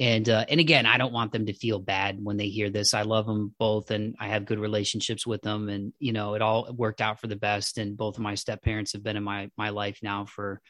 and 0.00 0.30
uh, 0.30 0.46
and 0.48 0.58
again 0.58 0.86
i 0.86 0.96
don't 0.96 1.12
want 1.12 1.30
them 1.30 1.46
to 1.46 1.52
feel 1.52 1.78
bad 1.78 2.18
when 2.20 2.38
they 2.38 2.48
hear 2.48 2.70
this. 2.70 2.94
I 2.94 3.02
love 3.02 3.26
them 3.26 3.54
both 3.58 3.90
and 3.90 4.16
i 4.18 4.28
have 4.28 4.46
good 4.46 4.58
relationships 4.58 5.26
with 5.26 5.42
them 5.42 5.68
and 5.68 5.92
you 6.00 6.12
know 6.12 6.34
it 6.34 6.42
all 6.42 6.72
worked 6.72 7.02
out 7.02 7.20
for 7.20 7.28
the 7.28 7.36
best. 7.36 7.78
And 7.78 7.96
both 7.96 8.16
of 8.16 8.22
my 8.22 8.34
step 8.34 8.62
parents 8.62 8.94
have 8.94 9.04
been 9.04 9.18
in 9.18 9.22
my 9.22 9.50
my 9.56 9.68
life 9.68 10.00
now 10.02 10.24
for 10.24 10.60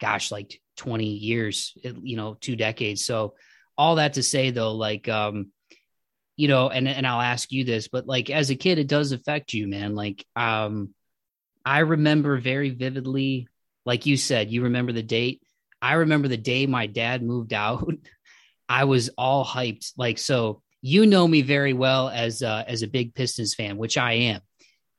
gosh 0.00 0.32
like 0.32 0.60
20 0.78 1.04
years 1.04 1.74
you 1.82 2.16
know 2.16 2.36
two 2.40 2.56
decades. 2.56 3.04
So 3.04 3.34
all 3.76 3.96
that 3.96 4.14
to 4.14 4.22
say 4.22 4.50
though 4.50 4.72
like 4.72 5.08
um 5.08 5.52
you 6.36 6.48
know 6.48 6.70
and 6.70 6.88
and 6.88 7.06
I'll 7.06 7.20
ask 7.20 7.52
you 7.52 7.64
this 7.64 7.88
but 7.88 8.06
like 8.06 8.30
as 8.30 8.48
a 8.48 8.56
kid 8.56 8.78
it 8.78 8.88
does 8.88 9.12
affect 9.12 9.52
you 9.52 9.68
man. 9.68 9.94
Like 9.94 10.24
um 10.34 10.94
I 11.62 11.80
remember 11.80 12.38
very 12.38 12.70
vividly 12.70 13.48
like 13.84 14.06
you 14.06 14.16
said 14.16 14.50
you 14.50 14.62
remember 14.62 14.92
the 14.92 15.02
date. 15.02 15.42
I 15.80 15.94
remember 15.94 16.26
the 16.26 16.38
day 16.38 16.64
my 16.64 16.86
dad 16.86 17.22
moved 17.22 17.52
out 17.52 17.92
I 18.68 18.84
was 18.84 19.10
all 19.16 19.44
hyped. 19.44 19.92
Like, 19.96 20.18
so 20.18 20.62
you 20.82 21.06
know 21.06 21.26
me 21.26 21.42
very 21.42 21.72
well 21.72 22.08
as 22.08 22.42
uh, 22.42 22.64
as 22.66 22.82
a 22.82 22.88
big 22.88 23.14
Pistons 23.14 23.54
fan, 23.54 23.76
which 23.76 23.98
I 23.98 24.12
am. 24.12 24.40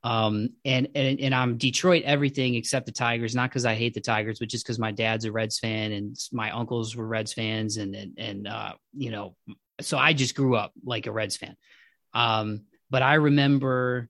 Um, 0.02 0.50
and, 0.64 0.88
and, 0.94 1.20
and 1.20 1.34
I'm 1.34 1.58
Detroit 1.58 2.04
everything 2.04 2.54
except 2.54 2.86
the 2.86 2.92
Tigers, 2.92 3.34
not 3.34 3.50
because 3.50 3.66
I 3.66 3.74
hate 3.74 3.92
the 3.92 4.00
Tigers, 4.00 4.38
but 4.38 4.48
just 4.48 4.64
because 4.64 4.78
my 4.78 4.92
dad's 4.92 5.26
a 5.26 5.32
Reds 5.32 5.58
fan 5.58 5.92
and 5.92 6.16
my 6.32 6.50
uncles 6.52 6.96
were 6.96 7.06
Reds 7.06 7.34
fans. 7.34 7.76
And, 7.76 7.94
and, 7.94 8.14
and, 8.18 8.48
uh, 8.48 8.72
you 8.96 9.10
know, 9.10 9.36
so 9.80 9.98
I 9.98 10.14
just 10.14 10.34
grew 10.34 10.56
up 10.56 10.72
like 10.84 11.06
a 11.06 11.12
Reds 11.12 11.36
fan. 11.36 11.54
Um, 12.14 12.62
but 12.88 13.02
I 13.02 13.14
remember 13.14 14.08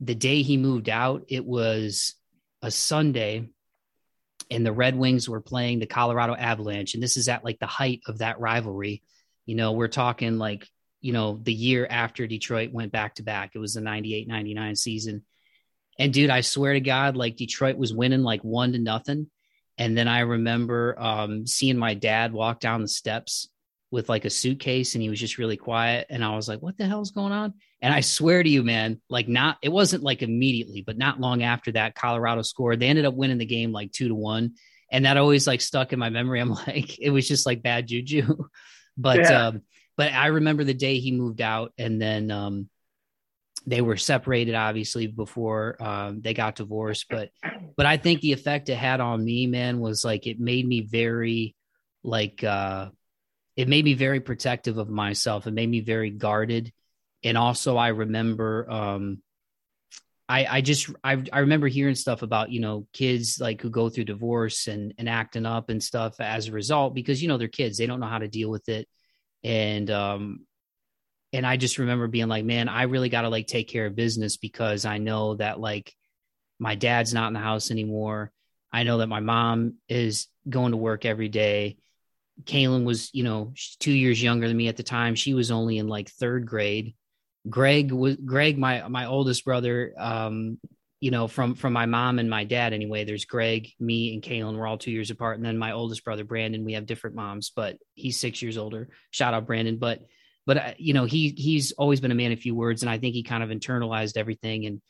the 0.00 0.14
day 0.16 0.42
he 0.42 0.56
moved 0.56 0.88
out, 0.88 1.24
it 1.28 1.44
was 1.44 2.14
a 2.60 2.70
Sunday 2.70 3.48
and 4.52 4.64
the 4.66 4.72
Red 4.72 4.96
Wings 4.96 5.28
were 5.28 5.40
playing 5.40 5.78
the 5.78 5.86
Colorado 5.86 6.34
Avalanche. 6.34 6.94
And 6.94 7.02
this 7.02 7.16
is 7.16 7.28
at 7.28 7.44
like 7.44 7.58
the 7.58 7.66
height 7.66 8.02
of 8.06 8.18
that 8.18 8.38
rivalry. 8.38 9.02
You 9.46 9.56
know, 9.56 9.72
we're 9.72 9.88
talking 9.88 10.38
like, 10.38 10.68
you 11.00 11.12
know, 11.12 11.40
the 11.42 11.52
year 11.52 11.86
after 11.88 12.26
Detroit 12.26 12.72
went 12.72 12.92
back 12.92 13.16
to 13.16 13.22
back. 13.22 13.52
It 13.54 13.58
was 13.58 13.74
the 13.74 13.80
98 13.80 14.28
99 14.28 14.76
season. 14.76 15.24
And 15.98 16.12
dude, 16.12 16.30
I 16.30 16.42
swear 16.42 16.74
to 16.74 16.80
God, 16.80 17.16
like 17.16 17.36
Detroit 17.36 17.76
was 17.76 17.94
winning 17.94 18.22
like 18.22 18.42
one 18.42 18.72
to 18.72 18.78
nothing. 18.78 19.28
And 19.78 19.96
then 19.96 20.06
I 20.06 20.20
remember 20.20 20.96
um, 21.00 21.46
seeing 21.46 21.78
my 21.78 21.94
dad 21.94 22.32
walk 22.32 22.60
down 22.60 22.82
the 22.82 22.88
steps 22.88 23.48
with 23.92 24.08
like 24.08 24.24
a 24.24 24.30
suitcase 24.30 24.94
and 24.94 25.02
he 25.02 25.10
was 25.10 25.20
just 25.20 25.36
really 25.36 25.58
quiet. 25.58 26.06
And 26.08 26.24
I 26.24 26.34
was 26.34 26.48
like, 26.48 26.62
what 26.62 26.78
the 26.78 26.86
hell's 26.86 27.10
going 27.10 27.30
on? 27.30 27.52
And 27.82 27.92
I 27.92 28.00
swear 28.00 28.42
to 28.42 28.48
you, 28.48 28.62
man, 28.62 29.02
like 29.10 29.28
not, 29.28 29.58
it 29.62 29.68
wasn't 29.68 30.02
like 30.02 30.22
immediately, 30.22 30.80
but 30.80 30.96
not 30.96 31.20
long 31.20 31.42
after 31.42 31.72
that, 31.72 31.94
Colorado 31.94 32.40
scored. 32.40 32.80
They 32.80 32.88
ended 32.88 33.04
up 33.04 33.14
winning 33.14 33.36
the 33.36 33.44
game 33.44 33.70
like 33.70 33.92
two 33.92 34.08
to 34.08 34.14
one. 34.14 34.54
And 34.90 35.04
that 35.04 35.18
always 35.18 35.46
like 35.46 35.60
stuck 35.60 35.92
in 35.92 35.98
my 35.98 36.08
memory. 36.08 36.40
I'm 36.40 36.50
like, 36.66 36.98
it 36.98 37.10
was 37.10 37.28
just 37.28 37.44
like 37.44 37.62
bad 37.62 37.86
juju. 37.86 38.44
but, 38.96 39.20
yeah. 39.20 39.48
um, 39.48 39.62
but 39.98 40.14
I 40.14 40.28
remember 40.28 40.64
the 40.64 40.72
day 40.72 40.98
he 40.98 41.12
moved 41.12 41.42
out 41.42 41.74
and 41.76 42.00
then, 42.00 42.30
um, 42.30 42.70
they 43.64 43.80
were 43.80 43.96
separated 43.96 44.56
obviously 44.56 45.06
before 45.06 45.80
um, 45.80 46.20
they 46.20 46.34
got 46.34 46.56
divorced 46.56 47.06
but 47.08 47.28
but 47.76 47.86
i 47.86 47.96
think 47.96 48.20
the 48.20 48.32
effect 48.32 48.68
it 48.68 48.74
had 48.74 48.98
on 48.98 49.24
me 49.24 49.46
man 49.46 49.78
was 49.78 50.04
like 50.04 50.26
it 50.26 50.40
made 50.40 50.66
me 50.66 50.80
very 50.80 51.54
like 52.02 52.42
uh 52.42 52.88
it 53.56 53.68
made 53.68 53.84
me 53.84 53.94
very 53.94 54.20
protective 54.20 54.78
of 54.78 54.88
myself 54.88 55.46
it 55.46 55.52
made 55.52 55.68
me 55.68 55.80
very 55.80 56.10
guarded 56.10 56.72
and 57.24 57.36
also 57.36 57.76
i 57.76 57.88
remember 57.88 58.70
um 58.70 59.18
I, 60.28 60.46
I 60.46 60.60
just 60.62 60.88
I, 61.04 61.22
I 61.30 61.40
remember 61.40 61.68
hearing 61.68 61.96
stuff 61.96 62.22
about 62.22 62.50
you 62.50 62.60
know 62.60 62.86
kids 62.94 63.38
like 63.38 63.60
who 63.60 63.68
go 63.68 63.90
through 63.90 64.04
divorce 64.04 64.66
and 64.66 64.94
and 64.96 65.08
acting 65.08 65.44
up 65.44 65.68
and 65.68 65.82
stuff 65.82 66.20
as 66.20 66.48
a 66.48 66.52
result 66.52 66.94
because 66.94 67.20
you 67.20 67.28
know 67.28 67.36
they're 67.36 67.48
kids 67.48 67.76
they 67.76 67.86
don't 67.86 68.00
know 68.00 68.06
how 68.06 68.20
to 68.20 68.28
deal 68.28 68.48
with 68.48 68.68
it 68.70 68.88
and 69.44 69.90
um 69.90 70.46
and 71.32 71.46
I 71.46 71.56
just 71.56 71.78
remember 71.78 72.08
being 72.08 72.28
like, 72.28 72.44
man, 72.44 72.68
I 72.68 72.82
really 72.82 73.08
got 73.08 73.22
to 73.22 73.28
like 73.28 73.46
take 73.46 73.68
care 73.68 73.86
of 73.86 73.96
business 73.96 74.36
because 74.36 74.84
I 74.84 74.98
know 74.98 75.36
that 75.36 75.58
like 75.58 75.94
my 76.58 76.74
dad's 76.74 77.14
not 77.14 77.28
in 77.28 77.32
the 77.32 77.40
house 77.40 77.70
anymore. 77.70 78.30
I 78.72 78.82
know 78.82 78.98
that 78.98 79.06
my 79.06 79.20
mom 79.20 79.76
is 79.88 80.28
going 80.48 80.72
to 80.72 80.76
work 80.76 81.04
every 81.04 81.28
day. 81.28 81.78
Kaylin 82.44 82.84
was, 82.84 83.10
you 83.12 83.24
know, 83.24 83.52
two 83.78 83.92
years 83.92 84.22
younger 84.22 84.48
than 84.48 84.56
me 84.56 84.68
at 84.68 84.76
the 84.76 84.82
time. 84.82 85.14
She 85.14 85.34
was 85.34 85.50
only 85.50 85.78
in 85.78 85.88
like 85.88 86.10
third 86.10 86.46
grade. 86.46 86.94
Greg 87.48 87.90
was 87.92 88.16
Greg, 88.16 88.58
my 88.58 88.86
my 88.88 89.06
oldest 89.06 89.44
brother. 89.44 89.94
Um, 89.98 90.58
you 91.00 91.10
know, 91.10 91.26
from 91.26 91.56
from 91.56 91.72
my 91.72 91.86
mom 91.86 92.20
and 92.20 92.30
my 92.30 92.44
dad 92.44 92.72
anyway. 92.72 93.04
There's 93.04 93.24
Greg, 93.24 93.70
me, 93.80 94.14
and 94.14 94.22
Kaylin. 94.22 94.56
We're 94.56 94.66
all 94.66 94.78
two 94.78 94.92
years 94.92 95.10
apart, 95.10 95.36
and 95.36 95.44
then 95.44 95.58
my 95.58 95.72
oldest 95.72 96.04
brother 96.04 96.22
Brandon. 96.24 96.64
We 96.64 96.74
have 96.74 96.86
different 96.86 97.16
moms, 97.16 97.50
but 97.54 97.76
he's 97.94 98.20
six 98.20 98.40
years 98.40 98.56
older. 98.56 98.88
Shout 99.10 99.34
out 99.34 99.46
Brandon, 99.46 99.78
but 99.78 100.02
but 100.46 100.56
uh, 100.56 100.72
you 100.78 100.94
know 100.94 101.04
he 101.04 101.34
he's 101.36 101.72
always 101.72 102.00
been 102.00 102.10
a 102.10 102.16
man 102.16 102.32
of 102.32 102.38
few 102.38 102.54
words 102.54 102.82
and 102.82 102.90
i 102.90 102.98
think 102.98 103.14
he 103.14 103.22
kind 103.22 103.42
of 103.42 103.50
internalized 103.50 104.16
everything 104.16 104.66
and 104.66 104.80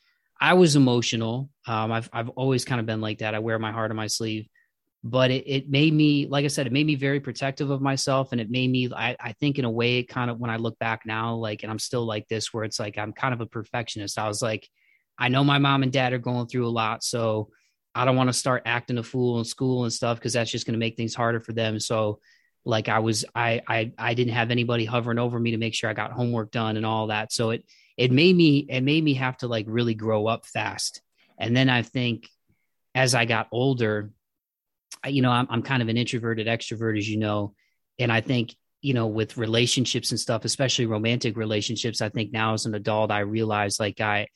i 0.40 0.54
was 0.54 0.76
emotional 0.76 1.50
um, 1.66 1.92
i've 1.92 2.08
i've 2.12 2.28
always 2.30 2.64
kind 2.64 2.80
of 2.80 2.86
been 2.86 3.00
like 3.00 3.18
that 3.18 3.34
i 3.34 3.38
wear 3.38 3.58
my 3.58 3.72
heart 3.72 3.90
on 3.90 3.96
my 3.96 4.06
sleeve 4.06 4.46
but 5.04 5.30
it, 5.30 5.44
it 5.46 5.70
made 5.70 5.92
me 5.92 6.26
like 6.26 6.44
i 6.44 6.48
said 6.48 6.66
it 6.66 6.72
made 6.72 6.86
me 6.86 6.94
very 6.94 7.18
protective 7.20 7.70
of 7.70 7.80
myself. 7.80 8.32
And 8.32 8.40
it 8.40 8.50
made 8.50 8.70
me 8.70 8.90
I, 8.94 9.16
I 9.18 9.32
think 9.32 9.58
in 9.58 9.64
a 9.64 9.70
way 9.70 10.02
kind 10.02 10.30
of 10.30 10.38
when 10.38 10.50
i 10.50 10.56
look 10.56 10.78
back 10.78 11.02
now 11.04 11.34
like 11.34 11.62
and 11.62 11.72
i'm 11.72 11.78
still 11.78 12.04
like 12.04 12.28
this 12.28 12.52
where 12.52 12.64
it's 12.64 12.78
like 12.78 12.98
i'm 12.98 13.12
kind 13.12 13.34
of 13.34 13.40
a 13.40 13.46
perfectionist. 13.46 14.18
I 14.18 14.28
was 14.28 14.42
like 14.42 14.68
i 15.18 15.28
know 15.28 15.44
my 15.44 15.58
mom 15.58 15.82
and 15.82 15.92
dad 15.92 16.12
are 16.12 16.18
going 16.18 16.46
through 16.46 16.66
a 16.66 16.70
lot 16.70 17.02
so 17.02 17.50
i 17.94 18.04
don't 18.04 18.16
want 18.16 18.28
to 18.28 18.32
start 18.32 18.62
acting 18.64 18.98
a 18.98 19.02
fool 19.02 19.38
in 19.38 19.44
school 19.44 19.84
and 19.84 19.92
stuff 19.92 20.18
because 20.18 20.34
that's 20.34 20.50
just 20.50 20.66
going 20.66 20.74
to 20.74 20.78
make 20.78 20.96
things 20.96 21.14
harder 21.14 21.40
for 21.40 21.52
them. 21.52 21.80
So 21.80 22.20
like 22.64 22.88
i 22.88 23.00
was 23.00 23.24
I, 23.34 23.60
I 23.66 23.92
i 23.98 24.14
didn't 24.14 24.34
have 24.34 24.52
anybody 24.52 24.84
hovering 24.84 25.18
over 25.18 25.38
me 25.38 25.50
to 25.50 25.58
make 25.58 25.74
sure 25.74 25.90
i 25.90 25.94
got 25.94 26.12
homework 26.12 26.52
done 26.52 26.76
and 26.76 26.86
all 26.86 27.08
that. 27.08 27.32
So 27.32 27.50
it 27.50 27.64
it 27.96 28.12
made 28.12 28.36
me 28.36 28.58
it 28.70 28.82
made 28.82 29.02
me 29.02 29.14
have 29.14 29.36
to 29.38 29.48
like 29.48 29.66
really 29.68 29.94
grow 29.94 30.28
up 30.28 30.46
fast. 30.46 31.02
And 31.38 31.56
then 31.56 31.68
i 31.68 31.82
think 31.82 32.28
as 32.94 33.16
i 33.16 33.24
got 33.24 33.48
older 33.50 34.12
you 35.06 35.22
know 35.22 35.30
i'm, 35.30 35.46
I'm 35.50 35.62
kind 35.62 35.82
of 35.82 35.88
an 35.88 35.96
introverted 35.96 36.46
extrovert 36.46 36.98
as 36.98 37.08
you 37.08 37.18
know. 37.18 37.54
And 37.98 38.12
i 38.12 38.20
think 38.20 38.54
you 38.80 38.94
know 38.94 39.06
with 39.06 39.36
relationships 39.36 40.10
and 40.10 40.18
stuff 40.18 40.44
especially 40.44 40.86
romantic 40.86 41.36
relationships 41.36 42.00
i 42.00 42.08
think 42.08 42.32
now 42.32 42.54
as 42.54 42.66
an 42.66 42.74
adult 42.74 43.10
i 43.10 43.20
realize 43.20 43.78
like 43.78 44.00
i 44.00 44.26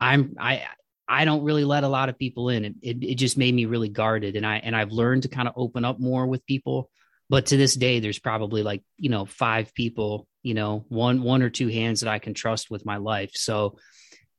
i'm 0.00 0.36
i 0.38 0.64
I 1.10 1.24
don't 1.24 1.42
really 1.42 1.64
let 1.64 1.84
a 1.84 1.88
lot 1.88 2.10
of 2.10 2.18
people 2.18 2.50
in. 2.50 2.66
It, 2.66 2.74
it, 2.82 3.02
it 3.02 3.14
just 3.14 3.38
made 3.38 3.54
me 3.54 3.64
really 3.64 3.88
guarded, 3.88 4.36
and 4.36 4.46
I 4.46 4.56
and 4.56 4.76
I've 4.76 4.92
learned 4.92 5.22
to 5.22 5.30
kind 5.30 5.48
of 5.48 5.54
open 5.56 5.82
up 5.82 5.98
more 5.98 6.26
with 6.26 6.44
people. 6.44 6.90
But 7.30 7.46
to 7.46 7.56
this 7.56 7.74
day 7.74 8.00
there's 8.00 8.18
probably 8.18 8.62
like 8.62 8.82
you 8.98 9.08
know 9.08 9.24
five 9.24 9.72
people 9.72 10.26
you 10.42 10.54
know 10.54 10.84
one 10.88 11.22
one 11.22 11.42
or 11.42 11.50
two 11.50 11.68
hands 11.68 12.00
that 12.00 12.10
i 12.10 12.18
can 12.18 12.34
trust 12.34 12.70
with 12.70 12.84
my 12.84 12.98
life. 12.98 13.30
So 13.34 13.78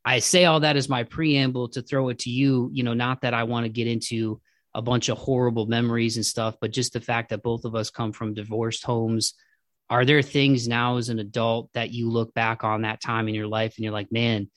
i 0.06 0.20
say 0.20 0.46
all 0.46 0.62
that 0.62 0.78
as 0.78 0.88
my 0.88 1.04
preamble 1.04 1.70
to 1.70 1.82
throw 1.82 2.10
it 2.10 2.20
to 2.20 2.30
you 2.30 2.70
you 2.72 2.84
know 2.84 2.94
not 2.94 3.22
that 3.22 3.34
i 3.34 3.44
want 3.44 3.66
to 3.66 3.70
get 3.70 3.86
into 3.86 4.40
a 4.74 4.82
bunch 4.82 5.10
of 5.10 5.18
horrible 5.18 5.66
memories 5.66 6.16
and 6.16 6.26
stuff 6.26 6.56
but 6.62 6.72
just 6.72 6.94
the 6.94 7.02
fact 7.02 7.30
that 7.30 7.44
both 7.44 7.66
of 7.66 7.76
us 7.76 7.90
come 7.90 8.12
from 8.12 8.34
divorced 8.34 8.84
homes 8.84 9.34
are 9.90 10.06
there 10.06 10.22
things 10.22 10.68
now 10.68 10.98
as 10.98 11.10
an 11.10 11.20
adult 11.20 11.70
that 11.74 11.92
you 11.92 12.10
look 12.10 12.34
back 12.34 12.64
on 12.64 12.84
that 12.84 13.02
time 13.02 13.28
in 13.28 13.34
your 13.34 13.48
life 13.48 13.74
and 13.76 13.84
you're 13.84 13.94
like 13.94 14.12
man 14.12 14.50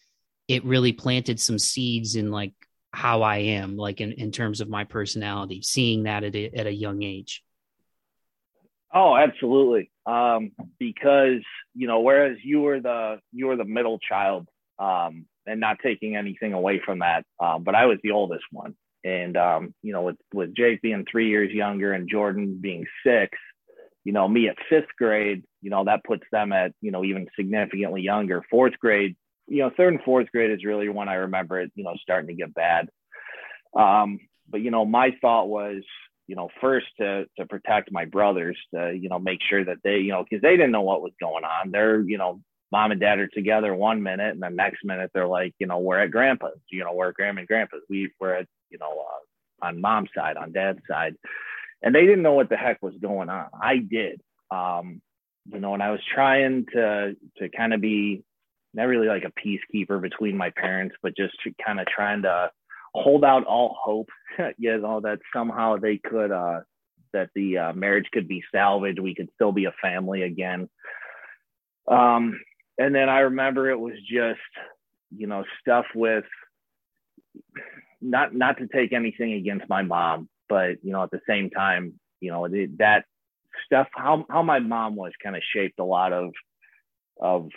it 0.48 0.64
really 0.64 0.92
planted 0.92 1.40
some 1.40 1.58
seeds 1.58 2.16
in 2.16 2.30
like 2.30 2.52
how 2.92 3.22
i 3.22 3.38
am 3.38 3.76
like 3.76 4.00
in, 4.00 4.12
in 4.12 4.30
terms 4.30 4.60
of 4.60 4.68
my 4.68 4.84
personality 4.84 5.62
seeing 5.62 6.02
that 6.02 6.24
at 6.24 6.34
a, 6.36 6.50
at 6.50 6.66
a 6.66 6.72
young 6.72 7.02
age 7.02 7.42
Oh, 8.94 9.16
absolutely. 9.16 9.90
Um, 10.04 10.52
because 10.78 11.40
you 11.74 11.86
know, 11.86 12.00
whereas 12.00 12.36
you 12.42 12.60
were 12.60 12.80
the 12.80 13.20
you 13.32 13.46
were 13.46 13.56
the 13.56 13.64
middle 13.64 13.98
child, 13.98 14.46
um, 14.78 15.26
and 15.46 15.60
not 15.60 15.78
taking 15.82 16.16
anything 16.16 16.52
away 16.52 16.80
from 16.84 17.00
that, 17.00 17.24
um, 17.40 17.64
but 17.64 17.74
I 17.74 17.86
was 17.86 17.98
the 18.02 18.10
oldest 18.10 18.44
one, 18.50 18.74
and 19.04 19.36
um, 19.36 19.74
you 19.82 19.92
know, 19.92 20.02
with 20.02 20.16
with 20.32 20.54
Jake 20.54 20.82
being 20.82 21.04
three 21.10 21.28
years 21.28 21.52
younger 21.52 21.92
and 21.92 22.08
Jordan 22.08 22.58
being 22.60 22.86
six, 23.04 23.36
you 24.04 24.12
know, 24.12 24.28
me 24.28 24.48
at 24.48 24.56
fifth 24.68 24.94
grade, 24.98 25.44
you 25.60 25.70
know, 25.70 25.84
that 25.84 26.04
puts 26.04 26.24
them 26.30 26.52
at 26.52 26.72
you 26.80 26.90
know 26.90 27.04
even 27.04 27.28
significantly 27.36 28.02
younger. 28.02 28.42
Fourth 28.50 28.78
grade, 28.78 29.16
you 29.48 29.58
know, 29.58 29.70
third 29.76 29.94
and 29.94 30.02
fourth 30.02 30.30
grade 30.32 30.50
is 30.50 30.64
really 30.64 30.88
when 30.88 31.08
I 31.08 31.14
remember 31.14 31.60
it, 31.60 31.72
you 31.74 31.84
know, 31.84 31.94
starting 32.00 32.28
to 32.28 32.34
get 32.34 32.54
bad. 32.54 32.88
Um, 33.76 34.20
but 34.48 34.60
you 34.60 34.70
know, 34.70 34.84
my 34.84 35.16
thought 35.20 35.48
was, 35.48 35.82
you 36.26 36.36
know, 36.36 36.48
first 36.60 36.86
to 37.00 37.26
to 37.38 37.46
protect 37.46 37.92
my 37.92 38.04
brothers, 38.04 38.58
to 38.74 38.92
you 38.92 39.08
know, 39.08 39.18
make 39.18 39.40
sure 39.48 39.64
that 39.64 39.78
they, 39.82 39.98
you 39.98 40.12
know, 40.12 40.24
because 40.28 40.42
they 40.42 40.56
didn't 40.56 40.72
know 40.72 40.82
what 40.82 41.02
was 41.02 41.12
going 41.20 41.44
on. 41.44 41.70
They're, 41.70 42.00
you 42.00 42.18
know, 42.18 42.40
mom 42.72 42.90
and 42.90 43.00
dad 43.00 43.18
are 43.18 43.28
together 43.28 43.74
one 43.74 44.02
minute, 44.02 44.32
and 44.32 44.42
the 44.42 44.48
next 44.48 44.84
minute 44.84 45.10
they're 45.12 45.28
like, 45.28 45.54
you 45.58 45.66
know, 45.66 45.78
we're 45.78 46.00
at 46.00 46.10
grandpa's, 46.10 46.58
you 46.70 46.82
know, 46.82 46.94
we're 46.94 47.10
at 47.10 47.14
grandma 47.14 47.40
and 47.40 47.48
grandpa's. 47.48 47.82
We 47.88 48.10
were 48.18 48.34
at, 48.34 48.46
you 48.72 48.78
know, 48.78 48.90
uh, 48.90 49.66
on 49.66 49.80
mom's 49.80 50.10
side, 50.16 50.36
on 50.36 50.52
dad's 50.52 50.80
side, 50.90 51.14
and 51.82 51.94
they 51.94 52.02
didn't 52.02 52.22
know 52.22 52.34
what 52.34 52.48
the 52.48 52.56
heck 52.56 52.82
was 52.82 52.94
going 53.00 53.28
on. 53.28 53.46
I 53.60 53.76
did, 53.76 54.20
um, 54.50 55.00
you 55.46 55.60
know, 55.60 55.74
and 55.74 55.82
I 55.82 55.90
was 55.90 56.00
trying 56.14 56.66
to 56.72 57.14
to 57.38 57.48
kind 57.50 57.74
of 57.74 57.80
be 57.80 58.24
not 58.74 58.84
really 58.84 59.06
like 59.06 59.24
a 59.24 59.48
peacekeeper 59.48 60.00
between 60.00 60.36
my 60.36 60.50
parents, 60.50 60.96
but 61.02 61.16
just 61.16 61.34
kind 61.64 61.78
of 61.78 61.86
trying 61.86 62.22
to 62.22 62.50
hold 62.94 63.24
out 63.24 63.44
all 63.44 63.76
hope, 63.80 64.08
you 64.58 64.78
know, 64.78 65.00
that 65.00 65.18
somehow 65.34 65.76
they 65.76 65.98
could, 65.98 66.30
uh, 66.30 66.60
that 67.12 67.30
the 67.34 67.58
uh, 67.58 67.72
marriage 67.74 68.06
could 68.12 68.28
be 68.28 68.42
salvaged. 68.52 68.98
We 68.98 69.14
could 69.14 69.28
still 69.34 69.52
be 69.52 69.66
a 69.66 69.74
family 69.82 70.22
again. 70.22 70.68
Um, 71.86 72.40
and 72.78 72.94
then 72.94 73.08
I 73.08 73.20
remember 73.20 73.70
it 73.70 73.78
was 73.78 73.94
just, 74.10 74.40
you 75.14 75.26
know, 75.26 75.44
stuff 75.60 75.84
with 75.94 76.24
not 78.02 78.34
not 78.34 78.58
to 78.58 78.66
take 78.66 78.92
anything 78.92 79.34
against 79.34 79.68
my 79.68 79.82
mom, 79.82 80.28
but 80.48 80.82
you 80.82 80.92
know, 80.92 81.02
at 81.02 81.10
the 81.10 81.20
same 81.28 81.50
time, 81.50 81.94
you 82.20 82.30
know, 82.30 82.48
that 82.78 83.04
stuff 83.66 83.88
how 83.94 84.26
how 84.28 84.42
my 84.42 84.58
mom 84.58 84.96
was 84.96 85.12
kind 85.22 85.36
of 85.36 85.42
shaped 85.54 85.78
a 85.78 85.84
lot 85.84 86.12
of 86.12 86.32
of 87.20 87.48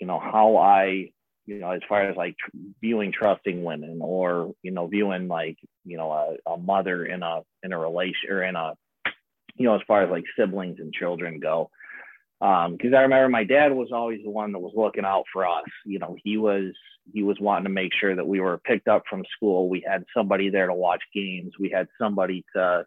you 0.00 0.06
know 0.06 0.18
how 0.18 0.56
I 0.56 1.12
you 1.46 1.58
know, 1.58 1.70
as 1.70 1.80
far 1.88 2.08
as 2.08 2.16
like 2.16 2.36
viewing 2.80 3.12
trusting 3.12 3.64
women 3.64 3.98
or, 4.00 4.52
you 4.62 4.70
know, 4.70 4.86
viewing 4.86 5.28
like, 5.28 5.58
you 5.84 5.96
know, 5.96 6.12
a, 6.12 6.50
a 6.52 6.56
mother 6.56 7.04
in 7.04 7.22
a, 7.22 7.40
in 7.62 7.72
a 7.72 7.78
relation 7.78 8.30
or 8.30 8.42
in 8.42 8.54
a, 8.54 8.74
you 9.56 9.66
know, 9.66 9.74
as 9.74 9.80
far 9.86 10.02
as 10.02 10.10
like 10.10 10.24
siblings 10.38 10.78
and 10.78 10.92
children 10.92 11.40
go. 11.40 11.70
Um, 12.42 12.76
cause 12.76 12.92
I 12.92 13.02
remember 13.02 13.28
my 13.28 13.44
dad 13.44 13.72
was 13.72 13.90
always 13.92 14.20
the 14.24 14.30
one 14.30 14.50
that 14.52 14.58
was 14.58 14.72
looking 14.76 15.04
out 15.04 15.24
for 15.32 15.46
us. 15.46 15.64
You 15.86 16.00
know, 16.00 16.16
he 16.24 16.36
was, 16.36 16.72
he 17.12 17.22
was 17.22 17.38
wanting 17.40 17.64
to 17.64 17.70
make 17.70 17.92
sure 17.98 18.16
that 18.16 18.26
we 18.26 18.40
were 18.40 18.58
picked 18.58 18.88
up 18.88 19.04
from 19.08 19.24
school. 19.36 19.68
We 19.68 19.84
had 19.86 20.04
somebody 20.16 20.50
there 20.50 20.66
to 20.66 20.74
watch 20.74 21.02
games. 21.14 21.52
We 21.58 21.70
had 21.70 21.86
somebody 22.00 22.44
to, 22.56 22.84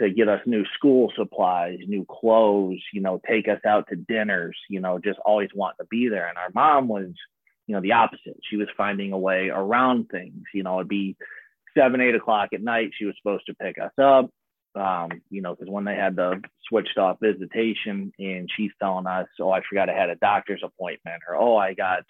to 0.00 0.10
get 0.10 0.28
us 0.28 0.40
new 0.44 0.64
school 0.74 1.10
supplies, 1.16 1.78
new 1.86 2.04
clothes, 2.08 2.82
you 2.92 3.00
know, 3.00 3.20
take 3.26 3.48
us 3.48 3.60
out 3.66 3.86
to 3.88 3.96
dinners, 3.96 4.56
you 4.68 4.80
know, 4.80 4.98
just 4.98 5.18
always 5.24 5.48
wanting 5.54 5.78
to 5.80 5.86
be 5.90 6.08
there. 6.08 6.28
And 6.28 6.36
our 6.36 6.50
mom 6.54 6.88
was, 6.88 7.08
you 7.66 7.74
know, 7.74 7.80
the 7.80 7.92
opposite. 7.92 8.38
She 8.50 8.56
was 8.56 8.68
finding 8.76 9.12
a 9.12 9.18
way 9.18 9.48
around 9.48 10.08
things. 10.10 10.42
You 10.52 10.62
know, 10.62 10.76
it'd 10.76 10.88
be 10.88 11.16
seven, 11.76 12.00
eight 12.00 12.14
o'clock 12.14 12.50
at 12.52 12.62
night. 12.62 12.90
She 12.98 13.04
was 13.04 13.14
supposed 13.22 13.46
to 13.46 13.54
pick 13.54 13.76
us 13.78 13.92
up. 13.98 14.30
Um, 14.74 15.10
you 15.30 15.42
know, 15.42 15.54
because 15.54 15.70
when 15.70 15.84
they 15.84 15.96
had 15.96 16.16
the 16.16 16.40
switched 16.68 16.96
off 16.98 17.18
visitation, 17.20 18.12
and 18.18 18.48
she's 18.56 18.70
telling 18.80 19.06
us, 19.06 19.26
"Oh, 19.40 19.50
I 19.50 19.60
forgot 19.68 19.90
I 19.90 19.94
had 19.94 20.10
a 20.10 20.16
doctor's 20.16 20.62
appointment," 20.64 21.22
or 21.28 21.36
"Oh, 21.36 21.56
I 21.56 21.74
got." 21.74 22.04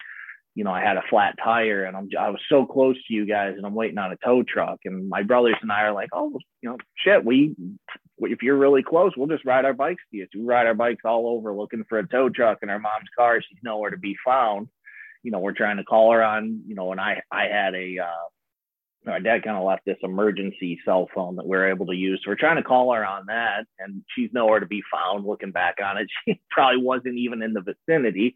You 0.53 0.65
know, 0.65 0.71
I 0.71 0.81
had 0.81 0.97
a 0.97 1.03
flat 1.09 1.35
tire 1.41 1.85
and 1.85 1.95
I'm 1.95 2.09
I 2.19 2.29
was 2.29 2.41
so 2.49 2.65
close 2.65 2.97
to 3.07 3.13
you 3.13 3.25
guys 3.25 3.53
and 3.55 3.65
I'm 3.65 3.73
waiting 3.73 3.97
on 3.97 4.11
a 4.11 4.17
tow 4.17 4.43
truck. 4.43 4.79
And 4.83 5.07
my 5.07 5.23
brothers 5.23 5.55
and 5.61 5.71
I 5.71 5.83
are 5.83 5.93
like, 5.93 6.09
oh, 6.11 6.37
you 6.61 6.69
know, 6.69 6.77
shit, 6.97 7.23
we 7.23 7.55
if 8.19 8.43
you're 8.43 8.57
really 8.57 8.83
close, 8.83 9.13
we'll 9.15 9.29
just 9.29 9.45
ride 9.45 9.63
our 9.63 9.73
bikes 9.73 10.03
to 10.11 10.17
you. 10.17 10.25
So 10.25 10.39
we 10.39 10.45
ride 10.45 10.67
our 10.67 10.73
bikes 10.73 11.03
all 11.05 11.29
over 11.29 11.55
looking 11.55 11.85
for 11.87 11.99
a 11.99 12.07
tow 12.07 12.27
truck 12.27 12.57
in 12.63 12.69
our 12.69 12.79
mom's 12.79 13.07
car. 13.17 13.41
She's 13.41 13.59
nowhere 13.63 13.91
to 13.91 13.97
be 13.97 14.17
found 14.25 14.67
you 15.23 15.31
know, 15.31 15.39
we're 15.39 15.53
trying 15.53 15.77
to 15.77 15.83
call 15.83 16.11
her 16.11 16.23
on, 16.23 16.61
you 16.67 16.75
know, 16.75 16.91
and 16.91 16.99
I, 16.99 17.21
I 17.31 17.43
had 17.43 17.75
a, 17.75 17.99
uh, 17.99 18.27
our 19.07 19.19
dad 19.19 19.43
kind 19.43 19.57
of 19.57 19.63
left 19.63 19.85
this 19.85 19.97
emergency 20.03 20.79
cell 20.85 21.07
phone 21.13 21.35
that 21.37 21.47
we 21.47 21.57
are 21.57 21.69
able 21.69 21.87
to 21.87 21.95
use. 21.95 22.21
So 22.23 22.29
we're 22.31 22.35
trying 22.35 22.57
to 22.57 22.63
call 22.63 22.93
her 22.93 23.05
on 23.05 23.25
that, 23.27 23.65
and 23.79 24.03
she's 24.15 24.29
nowhere 24.31 24.59
to 24.59 24.67
be 24.67 24.83
found. 24.93 25.25
Looking 25.25 25.51
back 25.51 25.75
on 25.83 25.97
it, 25.97 26.07
she 26.25 26.39
probably 26.49 26.83
wasn't 26.83 27.17
even 27.17 27.41
in 27.41 27.53
the 27.53 27.61
vicinity. 27.61 28.35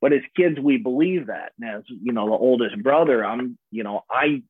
But 0.00 0.12
as 0.12 0.20
kids, 0.36 0.58
we 0.60 0.76
believe 0.76 1.28
that. 1.28 1.52
And 1.60 1.78
as 1.78 1.82
you 1.88 2.12
know, 2.12 2.26
the 2.26 2.32
oldest 2.32 2.80
brother, 2.82 3.24
I'm, 3.24 3.58
you 3.70 3.82
know, 3.82 4.02
I, 4.10 4.42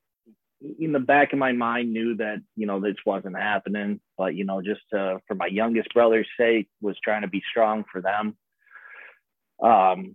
in 0.79 0.92
the 0.92 1.00
back 1.00 1.33
of 1.33 1.38
my 1.38 1.53
mind, 1.53 1.92
knew 1.92 2.16
that 2.16 2.42
you 2.57 2.66
know 2.66 2.81
this 2.81 2.96
wasn't 3.07 3.37
happening. 3.37 4.00
But 4.18 4.35
you 4.35 4.44
know, 4.44 4.61
just 4.61 4.83
uh, 4.92 5.18
for 5.27 5.35
my 5.35 5.46
youngest 5.46 5.94
brother's 5.94 6.29
sake, 6.38 6.68
was 6.83 6.96
trying 7.03 7.22
to 7.22 7.29
be 7.29 7.42
strong 7.50 7.85
for 7.90 8.03
them. 8.03 8.37
Um, 9.62 10.14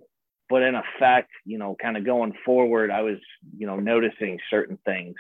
but 0.49 0.63
in 0.63 0.75
effect, 0.75 1.29
you 1.45 1.59
know, 1.59 1.75
kind 1.79 1.95
of 1.95 2.05
going 2.05 2.33
forward, 2.43 2.89
I 2.89 3.01
was, 3.01 3.17
you 3.57 3.67
know, 3.67 3.77
noticing 3.77 4.39
certain 4.49 4.79
things, 4.83 5.15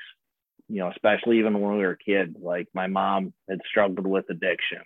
you 0.69 0.79
know, 0.79 0.89
especially 0.91 1.39
even 1.39 1.59
when 1.59 1.77
we 1.77 1.85
were 1.85 1.95
kids. 1.95 2.35
Like 2.39 2.67
my 2.73 2.87
mom 2.87 3.33
had 3.49 3.59
struggled 3.67 4.05
with 4.05 4.29
addiction, 4.29 4.81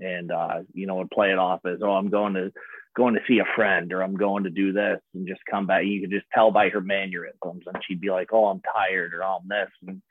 and 0.00 0.32
uh, 0.32 0.60
you 0.72 0.86
know, 0.86 0.96
would 0.96 1.10
play 1.10 1.30
it 1.30 1.38
off 1.38 1.60
as, 1.66 1.78
oh, 1.82 1.92
I'm 1.92 2.10
going 2.10 2.34
to 2.34 2.52
going 2.96 3.14
to 3.14 3.20
see 3.28 3.38
a 3.40 3.54
friend, 3.54 3.92
or 3.92 4.02
I'm 4.02 4.16
going 4.16 4.44
to 4.44 4.50
do 4.50 4.72
this, 4.72 5.00
and 5.14 5.28
just 5.28 5.42
come 5.50 5.66
back. 5.66 5.84
You 5.84 6.00
could 6.00 6.10
just 6.10 6.26
tell 6.34 6.50
by 6.50 6.70
her 6.70 6.80
mannerisms, 6.80 7.64
and 7.66 7.82
she'd 7.86 8.00
be 8.00 8.10
like, 8.10 8.30
oh, 8.32 8.46
I'm 8.46 8.62
tired, 8.62 9.12
or 9.14 9.22
oh, 9.22 9.38
I'm 9.42 9.48
this, 9.48 9.70
and 9.86 10.02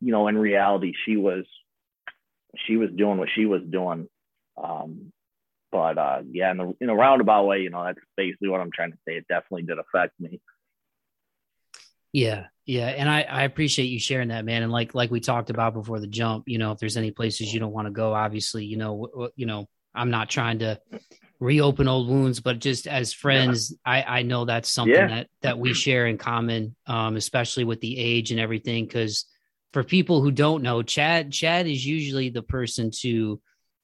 you 0.00 0.12
know, 0.12 0.28
in 0.28 0.36
reality, 0.36 0.92
she 1.06 1.16
was 1.16 1.44
she 2.66 2.76
was 2.76 2.90
doing 2.94 3.18
what 3.18 3.30
she 3.34 3.46
was 3.46 3.62
doing. 3.68 4.08
Um, 4.62 5.12
but 5.72 5.98
uh, 5.98 6.22
yeah, 6.30 6.52
in, 6.52 6.56
the, 6.58 6.74
in 6.80 6.88
a 6.90 6.94
roundabout 6.94 7.46
way, 7.46 7.62
you 7.62 7.70
know, 7.70 7.82
that's 7.82 7.98
basically 8.16 8.48
what 8.48 8.60
I'm 8.60 8.70
trying 8.70 8.92
to 8.92 8.98
say. 9.08 9.16
It 9.16 9.26
definitely 9.28 9.62
did 9.62 9.78
affect 9.78 10.12
me. 10.20 10.40
Yeah, 12.12 12.44
yeah, 12.66 12.88
and 12.88 13.08
I, 13.08 13.22
I 13.22 13.42
appreciate 13.44 13.86
you 13.86 13.98
sharing 13.98 14.28
that, 14.28 14.44
man. 14.44 14.62
And 14.62 14.72
like 14.72 14.94
like 14.94 15.10
we 15.10 15.20
talked 15.20 15.50
about 15.50 15.74
before 15.74 16.00
the 16.00 16.06
jump, 16.06 16.44
you 16.46 16.58
know, 16.58 16.72
if 16.72 16.78
there's 16.78 16.96
any 16.96 17.10
places 17.10 17.52
you 17.52 17.60
don't 17.60 17.72
want 17.72 17.86
to 17.86 17.92
go, 17.92 18.14
obviously, 18.14 18.64
you 18.64 18.76
know, 18.76 19.08
w- 19.12 19.30
you 19.36 19.46
know, 19.46 19.68
I'm 19.94 20.10
not 20.10 20.30
trying 20.30 20.60
to 20.60 20.80
reopen 21.40 21.88
old 21.88 22.08
wounds, 22.08 22.40
but 22.40 22.58
just 22.58 22.86
as 22.86 23.12
friends, 23.12 23.70
yeah. 23.70 23.92
I 23.92 24.18
I 24.20 24.22
know 24.22 24.44
that's 24.44 24.70
something 24.70 24.94
yeah. 24.94 25.08
that 25.08 25.28
that 25.42 25.58
we 25.58 25.74
share 25.74 26.06
in 26.06 26.18
common, 26.18 26.74
um, 26.86 27.16
especially 27.16 27.64
with 27.64 27.80
the 27.80 27.98
age 27.98 28.30
and 28.30 28.40
everything. 28.40 28.84
Because 28.84 29.26
for 29.72 29.84
people 29.84 30.22
who 30.22 30.30
don't 30.30 30.62
know, 30.62 30.82
Chad 30.82 31.32
Chad 31.32 31.66
is 31.66 31.84
usually 31.84 32.30
the 32.30 32.42
person 32.42 32.90
to 33.00 33.40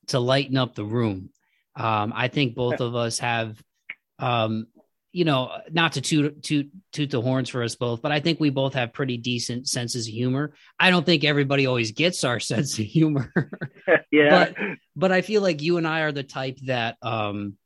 to 0.08 0.18
lighten 0.18 0.56
up 0.56 0.74
the 0.74 0.84
room 0.84 1.30
um, 1.76 2.12
I 2.14 2.28
think 2.28 2.54
both 2.54 2.80
of 2.80 2.94
us 2.94 3.18
have, 3.18 3.60
um, 4.18 4.66
you 5.12 5.24
know, 5.24 5.50
not 5.70 5.94
to 5.94 6.00
toot, 6.00 6.42
toot 6.42 6.70
toot 6.92 7.10
the 7.10 7.20
horns 7.20 7.48
for 7.48 7.62
us 7.62 7.74
both, 7.74 8.00
but 8.00 8.12
I 8.12 8.20
think 8.20 8.38
we 8.38 8.50
both 8.50 8.74
have 8.74 8.92
pretty 8.92 9.16
decent 9.16 9.68
senses 9.68 10.06
of 10.06 10.12
humor. 10.12 10.52
I 10.78 10.90
don't 10.90 11.04
think 11.04 11.24
everybody 11.24 11.66
always 11.66 11.92
gets 11.92 12.22
our 12.22 12.38
sense 12.40 12.78
of 12.78 12.84
humor. 12.84 13.32
yeah. 14.12 14.30
But 14.30 14.56
but 14.94 15.12
I 15.12 15.22
feel 15.22 15.42
like 15.42 15.62
you 15.62 15.78
and 15.78 15.86
I 15.86 16.00
are 16.00 16.12
the 16.12 16.22
type 16.22 16.58
that 16.66 16.96
um 17.02 17.56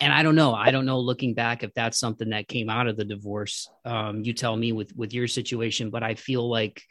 and 0.00 0.12
I 0.12 0.22
don't 0.22 0.36
know, 0.36 0.54
I 0.54 0.70
don't 0.70 0.86
know 0.86 1.00
looking 1.00 1.34
back 1.34 1.62
if 1.62 1.72
that's 1.74 1.98
something 1.98 2.30
that 2.30 2.48
came 2.48 2.68
out 2.68 2.86
of 2.86 2.96
the 2.96 3.04
divorce. 3.04 3.68
Um 3.84 4.22
you 4.22 4.34
tell 4.34 4.56
me 4.56 4.72
with 4.72 4.94
with 4.94 5.14
your 5.14 5.26
situation, 5.26 5.90
but 5.90 6.02
I 6.02 6.16
feel 6.16 6.48
like 6.48 6.82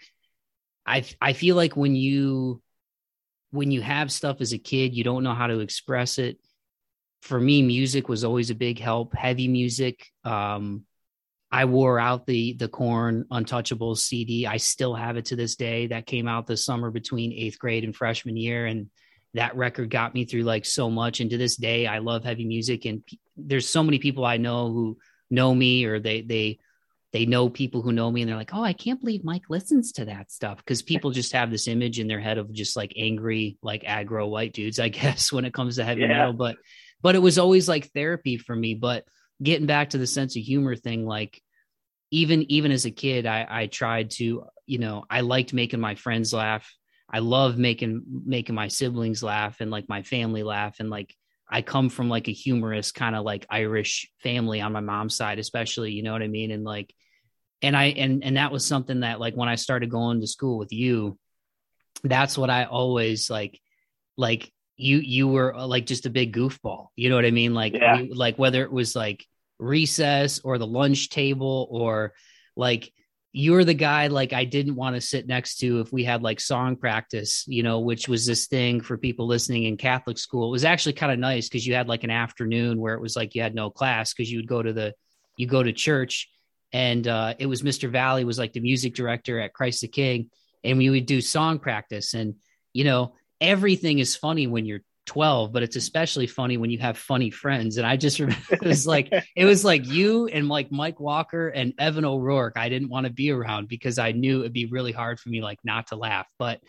I 0.88 1.06
I 1.22 1.34
feel 1.34 1.56
like 1.56 1.78
when 1.78 1.96
you 1.96 2.62
when 3.52 3.72
you 3.72 3.82
have 3.82 4.12
stuff 4.12 4.42
as 4.42 4.54
a 4.54 4.58
kid, 4.58 4.96
you 4.96 5.04
don't 5.04 5.24
know 5.24 5.34
how 5.34 5.48
to 5.48 5.60
express 5.60 6.18
it. 6.18 6.40
For 7.22 7.40
me, 7.40 7.62
music 7.62 8.08
was 8.08 8.24
always 8.24 8.50
a 8.50 8.56
big 8.56 8.80
help. 8.80 9.16
Heavy 9.16 9.48
music. 9.48 10.06
Um, 10.24 10.86
I 11.52 11.66
wore 11.66 12.00
out 12.00 12.26
the 12.26 12.54
the 12.54 12.68
Korn 12.68 13.26
Untouchables 13.32 14.00
CD. 14.00 14.46
I 14.46 14.58
still 14.58 14.94
have 14.94 15.18
it 15.18 15.26
to 15.26 15.36
this 15.36 15.56
day. 15.56 15.88
That 15.88 16.06
came 16.06 16.28
out 16.28 16.46
the 16.46 16.58
summer 16.58 16.92
between 16.92 17.34
eighth 17.34 17.58
grade 17.58 17.84
and 17.84 17.96
freshman 17.96 18.38
year, 18.38 18.66
and 18.66 18.90
that 19.34 19.56
record 19.56 19.90
got 19.90 20.14
me 20.14 20.26
through 20.26 20.44
like 20.44 20.66
so 20.66 20.90
much. 20.90 21.20
And 21.20 21.30
to 21.30 21.38
this 21.38 21.56
day, 21.56 21.88
I 21.88 22.00
love 22.00 22.24
heavy 22.24 22.46
music. 22.46 22.86
And 22.86 23.06
p- 23.06 23.20
there's 23.36 23.68
so 23.68 23.84
many 23.84 24.00
people 24.00 24.26
I 24.26 24.38
know 24.38 24.72
who 24.72 24.98
know 25.30 25.54
me 25.54 25.86
or 25.86 26.00
they 26.00 26.22
they 26.22 26.60
they 27.14 27.26
know 27.26 27.50
people 27.50 27.82
who 27.82 27.94
know 27.94 28.12
me 28.12 28.22
and 28.22 28.30
they're 28.30 28.38
like, 28.38 28.54
oh, 28.54 28.64
I 28.64 28.74
can't 28.74 29.00
believe 29.00 29.24
Mike 29.24 29.50
listens 29.50 29.94
to 29.94 30.06
that 30.06 30.32
stuff 30.32 30.58
because 30.58 30.82
people 30.82 31.12
just 31.12 31.32
have 31.32 31.50
this 31.50 31.68
image 31.68 32.00
in 32.00 32.08
their 32.08 32.20
head 32.20 32.38
of 32.38 32.52
just 32.52 32.76
like 32.76 32.94
angry, 32.98 33.58
like 33.62 33.84
aggro 33.84 34.30
white 34.30 34.54
dudes, 34.54 34.80
I 34.80 34.90
guess, 34.90 35.32
when 35.32 35.46
it 35.46 35.54
comes 35.54 35.78
to 35.78 35.86
heavy 35.86 36.02
yeah. 36.02 36.10
metal. 36.10 36.34
But 36.34 36.58
but 37.02 37.16
it 37.16 37.20
was 37.20 37.38
always 37.38 37.68
like 37.68 37.92
therapy 37.92 38.38
for 38.38 38.56
me. 38.56 38.76
But 38.76 39.06
getting 39.42 39.68
back 39.68 39.92
to 39.92 39.98
the 39.98 40.08
sense 40.08 40.36
of 40.36 40.44
humor 40.44 40.76
thing, 40.76 41.06
like 41.06 41.42
even 42.12 42.50
even 42.52 42.72
as 42.72 42.86
a 42.86 42.92
kid, 42.92 43.26
I 43.26 43.46
I 43.50 43.68
tried 43.68 44.12
to, 44.12 44.46
you 44.66 44.80
know, 44.80 45.06
I 45.10 45.22
liked 45.22 45.54
making 45.54 45.80
my 45.80 45.96
friends 45.96 46.34
laugh. 46.34 46.72
I 47.10 47.20
love 47.20 47.58
making 47.58 48.04
making 48.26 48.56
my 48.56 48.68
siblings 48.68 49.24
laugh 49.24 49.62
and 49.62 49.72
like 49.72 49.88
my 49.88 50.04
family 50.04 50.44
laugh 50.44 50.78
and 50.80 50.90
like 50.90 51.16
I 51.50 51.62
come 51.62 51.90
from 51.90 52.10
like 52.10 52.28
a 52.28 52.34
humorous 52.34 52.92
kind 52.92 53.16
of 53.16 53.24
like 53.24 53.46
Irish 53.50 54.12
family 54.22 54.60
on 54.62 54.74
my 54.74 54.82
mom's 54.82 55.16
side, 55.16 55.40
especially, 55.40 55.94
you 55.94 56.04
know 56.04 56.12
what 56.12 56.22
I 56.22 56.28
mean? 56.28 56.52
And 56.52 56.64
like, 56.64 56.94
and 57.62 57.76
I, 57.76 57.86
and, 57.86 58.24
and 58.24 58.38
that 58.38 58.52
was 58.52 58.66
something 58.66 59.00
that 59.00 59.20
like 59.20 59.36
when 59.36 59.50
I 59.50 59.56
started 59.56 59.90
going 59.90 60.20
to 60.22 60.28
school 60.28 60.58
with 60.58 60.74
you, 60.74 61.18
that's 62.04 62.38
what 62.38 62.50
I 62.50 62.66
always 62.66 63.30
like, 63.30 63.60
like 64.18 64.52
you, 64.78 65.00
you 65.00 65.28
were 65.28 65.56
uh, 65.56 65.68
like 65.68 65.86
just 65.86 66.06
a 66.06 66.10
big 66.10 66.36
goofball, 66.36 66.88
you 66.96 67.10
know 67.10 67.16
what 67.16 67.26
I 67.26 67.32
mean? 67.32 67.54
Like, 67.54 67.74
yeah. 67.74 68.02
we, 68.02 68.10
like 68.10 68.38
whether 68.38 68.64
it 68.64 68.72
was 68.72 68.96
like 68.96 69.26
recess 69.60 70.40
or 70.40 70.58
the 70.58 70.68
lunch 70.68 71.10
table 71.10 71.68
or 71.70 72.14
like, 72.56 72.92
you're 73.34 73.66
the 73.66 73.74
guy 73.74 74.08
like 74.08 74.34
I 74.34 74.46
didn't 74.46 74.76
want 74.76 74.96
to 74.96 75.02
sit 75.02 75.28
next 75.28 75.58
to 75.58 75.82
if 75.82 75.92
we 75.92 76.04
had 76.04 76.24
like 76.24 76.40
song 76.40 76.76
practice, 76.76 77.44
you 77.48 77.62
know, 77.62 77.82
which 77.82 78.08
was 78.08 78.26
this 78.26 78.48
thing 78.48 78.82
for 78.82 78.98
people 78.98 79.28
listening 79.28 79.66
in 79.66 79.78
Catholic 79.78 80.18
school. 80.18 80.48
It 80.48 80.52
was 80.52 80.66
actually 80.66 80.94
kind 80.94 81.12
of 81.12 81.20
nice 81.20 81.48
because 81.48 81.68
you 81.68 81.76
had 81.76 81.88
like 81.88 82.04
an 82.04 82.10
afternoon 82.10 82.80
where 82.80 82.96
it 82.96 83.02
was 83.02 83.16
like 83.16 83.36
you 83.36 83.44
had 83.44 83.54
no 83.54 83.70
class 83.70 84.14
because 84.14 84.32
you 84.32 84.40
would 84.40 84.48
go 84.48 84.64
to 84.64 84.74
the 84.74 84.94
you 85.36 85.46
go 85.46 85.62
to 85.62 85.72
church 85.72 86.30
and 86.74 87.08
uh, 87.08 87.36
it 87.40 87.46
was 87.46 87.62
Mr. 87.62 87.90
Valley 87.90 88.26
was 88.26 88.40
like 88.40 88.54
the 88.54 88.60
music 88.60 88.94
director 88.94 89.40
at 89.40 89.54
Christ 89.54 89.82
the 89.82 89.88
King, 89.88 90.30
and 90.64 90.78
we 90.78 90.90
would 90.90 91.06
do 91.06 91.22
song 91.22 91.60
practice. 91.60 92.14
And 92.14 92.36
you 92.74 92.84
know, 92.84 93.16
everything 93.42 94.00
is 94.00 94.16
funny 94.16 94.48
when 94.48 94.66
you're 94.66 94.82
12 95.08 95.54
but 95.54 95.64
it's 95.64 95.78
especially 95.78 96.28
funny 96.28 96.58
when 96.58 96.70
you 96.70 96.78
have 96.78 96.98
funny 96.98 97.32
friends. 97.32 97.78
And 97.78 97.88
i 97.88 97.98
just 97.98 98.20
remember 98.20 98.44
it 98.52 98.62
was 98.62 98.86
like 98.86 99.12
it 99.36 99.46
was 99.46 99.66
like 99.66 99.88
you 99.88 100.28
and 100.28 100.48
like 100.48 100.72
mike 100.72 101.00
walker 101.00 101.48
and 101.48 101.74
evan 101.80 102.06
o'rourke. 102.06 102.58
I 102.58 102.70
didn't 102.70 102.90
want 102.90 103.08
to 103.08 103.12
be 103.12 103.32
around 103.32 103.68
because 103.68 103.98
i 103.98 104.12
knew 104.12 104.42
it'd 104.42 104.54
be 104.54 104.68
really 104.68 104.92
hard 104.92 105.20
for 105.20 105.30
me 105.30 105.42
like 105.42 105.60
not 105.64 105.88
to 105.88 105.96
laugh. 105.96 106.28
But 106.38 106.60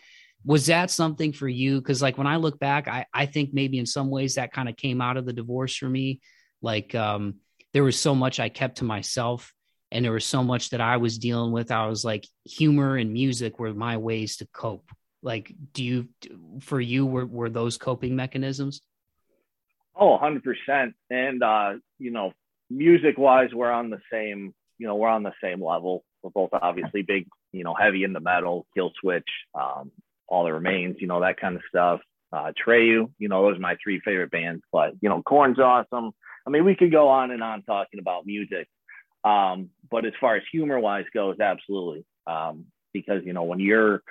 was 0.45 0.67
that 0.67 0.89
something 0.89 1.33
for 1.33 1.49
you? 1.49 1.79
Because 1.79 2.01
like 2.01 2.17
when 2.17 2.27
i 2.27 2.37
look 2.37 2.57
back 2.59 2.87
i 2.87 3.05
i 3.13 3.25
think 3.25 3.53
maybe 3.53 3.77
in 3.77 3.85
some 3.85 4.09
ways 4.09 4.35
that 4.35 4.53
kind 4.53 4.69
of 4.69 4.77
came 4.77 5.01
out 5.01 5.17
of 5.17 5.25
the 5.25 5.33
divorce 5.33 5.75
for 5.75 5.89
me. 5.89 6.21
Like 6.61 6.95
um 6.95 7.35
there 7.73 7.83
was 7.83 7.99
so 7.99 8.15
much 8.15 8.39
i 8.39 8.49
kept 8.49 8.77
to 8.77 8.83
myself 8.83 9.53
and 9.91 10.03
there 10.03 10.11
was 10.11 10.25
so 10.25 10.43
much 10.43 10.69
that 10.69 10.81
i 10.81 10.97
was 10.97 11.17
dealing 11.17 11.51
with. 11.51 11.71
I 11.71 11.87
was 11.87 12.05
like 12.05 12.25
humor 12.45 12.95
and 12.95 13.11
music 13.11 13.59
were 13.59 13.73
my 13.73 13.97
ways 13.97 14.37
to 14.37 14.47
cope 14.53 14.89
like 15.21 15.53
do 15.73 15.83
you 15.83 16.07
for 16.61 16.79
you 16.79 17.05
were, 17.05 17.25
were 17.25 17.49
those 17.49 17.77
coping 17.77 18.15
mechanisms? 18.15 18.81
Oh 19.95 20.17
100% 20.17 20.93
and 21.09 21.43
uh 21.43 21.73
you 21.97 22.11
know 22.11 22.31
music 22.69 23.17
wise 23.17 23.49
we're 23.53 23.71
on 23.71 23.89
the 23.89 23.99
same 24.11 24.53
you 24.77 24.87
know 24.87 24.95
we're 24.95 25.09
on 25.09 25.23
the 25.23 25.33
same 25.43 25.63
level. 25.63 26.03
We're 26.23 26.29
both 26.31 26.49
obviously 26.53 27.01
big 27.01 27.27
you 27.51 27.63
know 27.63 27.73
heavy 27.73 28.03
in 28.03 28.13
the 28.13 28.19
metal 28.19 28.65
Killswitch 28.77 29.23
um 29.59 29.91
All 30.27 30.45
That 30.45 30.53
Remains 30.53 30.97
you 30.99 31.07
know 31.07 31.21
that 31.21 31.39
kind 31.39 31.55
of 31.55 31.61
stuff. 31.67 31.99
Uh 32.31 32.51
Atreyu 32.51 33.11
you 33.17 33.27
know 33.27 33.43
those 33.43 33.57
are 33.57 33.61
my 33.61 33.75
three 33.83 33.99
favorite 33.99 34.31
bands 34.31 34.63
but 34.71 34.93
you 35.01 35.09
know 35.09 35.21
Korn's 35.21 35.59
awesome. 35.59 36.11
I 36.47 36.49
mean 36.49 36.63
we 36.63 36.75
could 36.75 36.91
go 36.91 37.09
on 37.09 37.31
and 37.31 37.43
on 37.43 37.63
talking 37.63 37.99
about 37.99 38.25
music 38.25 38.67
um 39.25 39.69
but 39.91 40.05
as 40.05 40.13
far 40.21 40.37
as 40.37 40.43
humor 40.49 40.79
wise 40.79 41.05
goes 41.13 41.39
absolutely. 41.41 42.05
Um 42.25 42.67
because 42.93 43.21
you 43.25 43.33
know 43.33 43.43
when 43.43 43.59
you're 43.59 44.01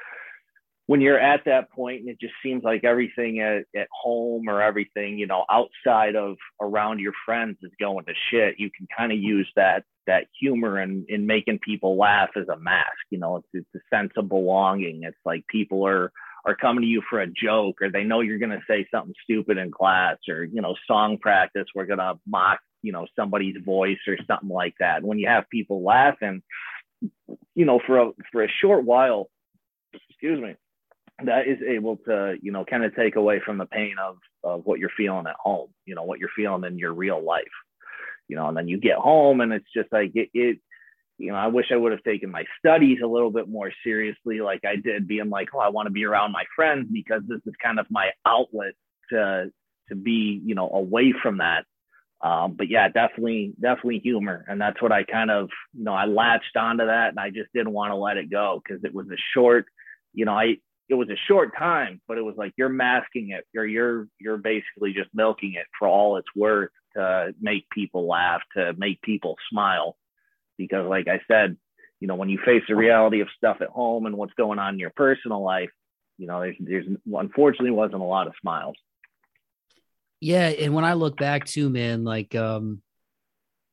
when 0.88 1.00
you're 1.00 1.20
at 1.20 1.44
that 1.44 1.70
point 1.70 2.00
and 2.00 2.08
it 2.08 2.20
just 2.20 2.34
seems 2.42 2.64
like 2.64 2.82
everything 2.82 3.40
at, 3.40 3.64
at 3.78 3.88
home 3.92 4.48
or 4.48 4.60
everything 4.60 5.18
you 5.18 5.26
know 5.26 5.44
outside 5.50 6.16
of 6.16 6.36
around 6.60 6.98
your 6.98 7.12
friends 7.24 7.56
is 7.62 7.70
going 7.78 8.04
to 8.04 8.12
shit 8.30 8.58
you 8.58 8.70
can 8.76 8.86
kind 8.96 9.12
of 9.12 9.18
use 9.18 9.48
that 9.54 9.84
that 10.08 10.24
humor 10.40 10.78
and 10.78 11.04
in 11.08 11.26
making 11.26 11.60
people 11.60 11.96
laugh 11.96 12.30
as 12.34 12.48
a 12.48 12.58
mask. 12.58 12.98
You 13.10 13.18
know, 13.18 13.36
it's, 13.36 13.48
it's 13.52 13.68
a 13.76 13.94
sense 13.94 14.10
of 14.16 14.28
belonging. 14.28 15.02
It's 15.04 15.18
like 15.24 15.46
people 15.46 15.86
are 15.86 16.10
are 16.44 16.56
coming 16.56 16.82
to 16.82 16.88
you 16.88 17.02
for 17.08 17.20
a 17.20 17.26
joke, 17.26 17.82
or 17.82 17.90
they 17.90 18.04
know 18.04 18.20
you're 18.20 18.38
going 18.38 18.50
to 18.50 18.62
say 18.68 18.88
something 18.90 19.14
stupid 19.22 19.58
in 19.58 19.70
class, 19.70 20.16
or 20.28 20.44
you 20.44 20.62
know, 20.62 20.74
song 20.86 21.18
practice. 21.18 21.66
We're 21.74 21.86
going 21.86 21.98
to 21.98 22.18
mock 22.26 22.58
you 22.82 22.90
know 22.90 23.06
somebody's 23.14 23.56
voice 23.64 23.98
or 24.08 24.16
something 24.26 24.48
like 24.48 24.74
that. 24.80 25.04
When 25.04 25.18
you 25.18 25.28
have 25.28 25.44
people 25.50 25.84
laughing, 25.84 26.42
you 27.54 27.66
know, 27.66 27.78
for 27.86 27.98
a 27.98 28.10
for 28.32 28.42
a 28.42 28.48
short 28.62 28.84
while, 28.84 29.28
excuse 30.08 30.40
me, 30.40 30.56
that 31.24 31.48
is 31.48 31.58
able 31.66 31.96
to 32.06 32.36
you 32.40 32.52
know 32.52 32.64
kind 32.64 32.84
of 32.84 32.94
take 32.94 33.16
away 33.16 33.40
from 33.44 33.58
the 33.58 33.66
pain 33.66 33.94
of 34.02 34.16
of 34.44 34.64
what 34.64 34.78
you're 34.78 34.90
feeling 34.96 35.26
at 35.26 35.36
home. 35.38 35.70
You 35.84 35.94
know, 35.94 36.04
what 36.04 36.18
you're 36.18 36.28
feeling 36.36 36.64
in 36.64 36.78
your 36.78 36.92
real 36.92 37.22
life 37.22 37.44
you 38.28 38.36
know, 38.36 38.46
and 38.48 38.56
then 38.56 38.68
you 38.68 38.78
get 38.78 38.96
home 38.96 39.40
and 39.40 39.52
it's 39.52 39.72
just 39.74 39.90
like 39.90 40.12
it, 40.14 40.28
it 40.34 40.58
you 41.18 41.32
know, 41.32 41.38
I 41.38 41.48
wish 41.48 41.66
I 41.72 41.76
would 41.76 41.90
have 41.90 42.02
taken 42.04 42.30
my 42.30 42.44
studies 42.58 42.98
a 43.02 43.08
little 43.08 43.32
bit 43.32 43.48
more 43.48 43.72
seriously, 43.82 44.40
like 44.40 44.60
I 44.64 44.76
did, 44.76 45.08
being 45.08 45.30
like, 45.30 45.48
oh, 45.52 45.58
I 45.58 45.68
want 45.68 45.86
to 45.86 45.92
be 45.92 46.04
around 46.04 46.30
my 46.30 46.44
friends 46.54 46.86
because 46.92 47.22
this 47.26 47.40
is 47.44 47.54
kind 47.60 47.80
of 47.80 47.86
my 47.90 48.10
outlet 48.24 48.74
to 49.10 49.50
to 49.88 49.96
be, 49.96 50.40
you 50.44 50.54
know, 50.54 50.70
away 50.70 51.12
from 51.20 51.38
that. 51.38 51.64
Um, 52.20 52.54
but 52.56 52.68
yeah, 52.68 52.88
definitely, 52.88 53.54
definitely 53.60 54.00
humor, 54.00 54.44
and 54.48 54.60
that's 54.60 54.80
what 54.82 54.92
I 54.92 55.04
kind 55.04 55.30
of, 55.30 55.48
you 55.72 55.84
know, 55.84 55.94
I 55.94 56.04
latched 56.04 56.56
onto 56.56 56.86
that, 56.86 57.08
and 57.10 57.18
I 57.18 57.30
just 57.30 57.52
didn't 57.54 57.72
want 57.72 57.90
to 57.90 57.96
let 57.96 58.16
it 58.16 58.30
go 58.30 58.60
because 58.62 58.84
it 58.84 58.94
was 58.94 59.06
a 59.08 59.18
short, 59.34 59.66
you 60.12 60.24
know, 60.24 60.32
I 60.32 60.56
it 60.88 60.94
was 60.94 61.08
a 61.10 61.16
short 61.26 61.56
time, 61.56 62.00
but 62.08 62.18
it 62.18 62.22
was 62.22 62.36
like 62.36 62.54
you're 62.56 62.68
masking 62.68 63.30
it, 63.30 63.44
or 63.56 63.66
you're 63.66 64.08
you're 64.18 64.38
basically 64.38 64.92
just 64.92 65.10
milking 65.12 65.54
it 65.54 65.66
for 65.78 65.86
all 65.86 66.16
it's 66.16 66.28
worth 66.34 66.70
to 66.96 67.34
make 67.40 67.68
people 67.70 68.06
laugh, 68.06 68.40
to 68.56 68.72
make 68.76 69.02
people 69.02 69.36
smile. 69.50 69.96
Because, 70.56 70.88
like 70.88 71.06
I 71.06 71.20
said, 71.28 71.56
you 72.00 72.08
know, 72.08 72.14
when 72.14 72.28
you 72.28 72.38
face 72.44 72.62
the 72.68 72.74
reality 72.74 73.20
of 73.20 73.28
stuff 73.36 73.58
at 73.60 73.68
home 73.68 74.06
and 74.06 74.16
what's 74.16 74.34
going 74.34 74.58
on 74.58 74.74
in 74.74 74.80
your 74.80 74.90
personal 74.90 75.42
life, 75.42 75.70
you 76.16 76.26
know, 76.26 76.40
there's, 76.40 76.56
there's 76.58 76.86
unfortunately 77.14 77.70
wasn't 77.70 78.00
a 78.00 78.04
lot 78.04 78.26
of 78.26 78.34
smiles. 78.40 78.76
Yeah, 80.20 80.48
and 80.48 80.74
when 80.74 80.84
I 80.84 80.94
look 80.94 81.16
back 81.16 81.44
too, 81.44 81.70
man, 81.70 82.02
like, 82.02 82.34
um, 82.34 82.82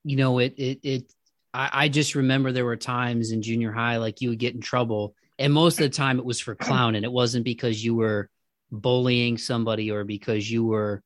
you 0.03 0.15
know, 0.17 0.39
it 0.39 0.55
it 0.57 0.79
it. 0.83 1.13
I, 1.53 1.69
I 1.73 1.89
just 1.89 2.13
remember 2.13 2.51
there 2.51 2.65
were 2.65 2.75
times 2.75 3.31
in 3.31 3.41
junior 3.41 3.71
high, 3.71 3.97
like 3.97 4.21
you 4.21 4.29
would 4.29 4.39
get 4.39 4.53
in 4.53 4.61
trouble, 4.61 5.15
and 5.37 5.53
most 5.53 5.79
of 5.79 5.83
the 5.83 5.89
time 5.89 6.19
it 6.19 6.25
was 6.25 6.39
for 6.39 6.55
clowning. 6.55 7.03
It 7.03 7.11
wasn't 7.11 7.45
because 7.45 7.83
you 7.83 7.95
were 7.95 8.29
bullying 8.71 9.37
somebody 9.37 9.91
or 9.91 10.03
because 10.03 10.49
you 10.49 10.65
were 10.65 11.03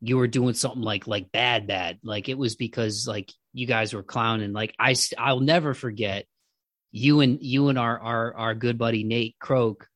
you 0.00 0.16
were 0.16 0.28
doing 0.28 0.54
something 0.54 0.82
like 0.82 1.06
like 1.06 1.30
bad 1.32 1.66
bad. 1.66 1.98
Like 2.02 2.28
it 2.28 2.38
was 2.38 2.56
because 2.56 3.06
like 3.06 3.32
you 3.52 3.66
guys 3.66 3.94
were 3.94 4.02
clowning. 4.02 4.52
Like 4.52 4.74
i 4.78 4.94
i'll 5.16 5.40
never 5.40 5.74
forget 5.74 6.26
you 6.90 7.20
and 7.20 7.38
you 7.42 7.68
and 7.68 7.78
our 7.78 7.98
our 7.98 8.34
our 8.34 8.54
good 8.54 8.78
buddy 8.78 9.04
nate 9.04 9.36
croak. 9.38 9.86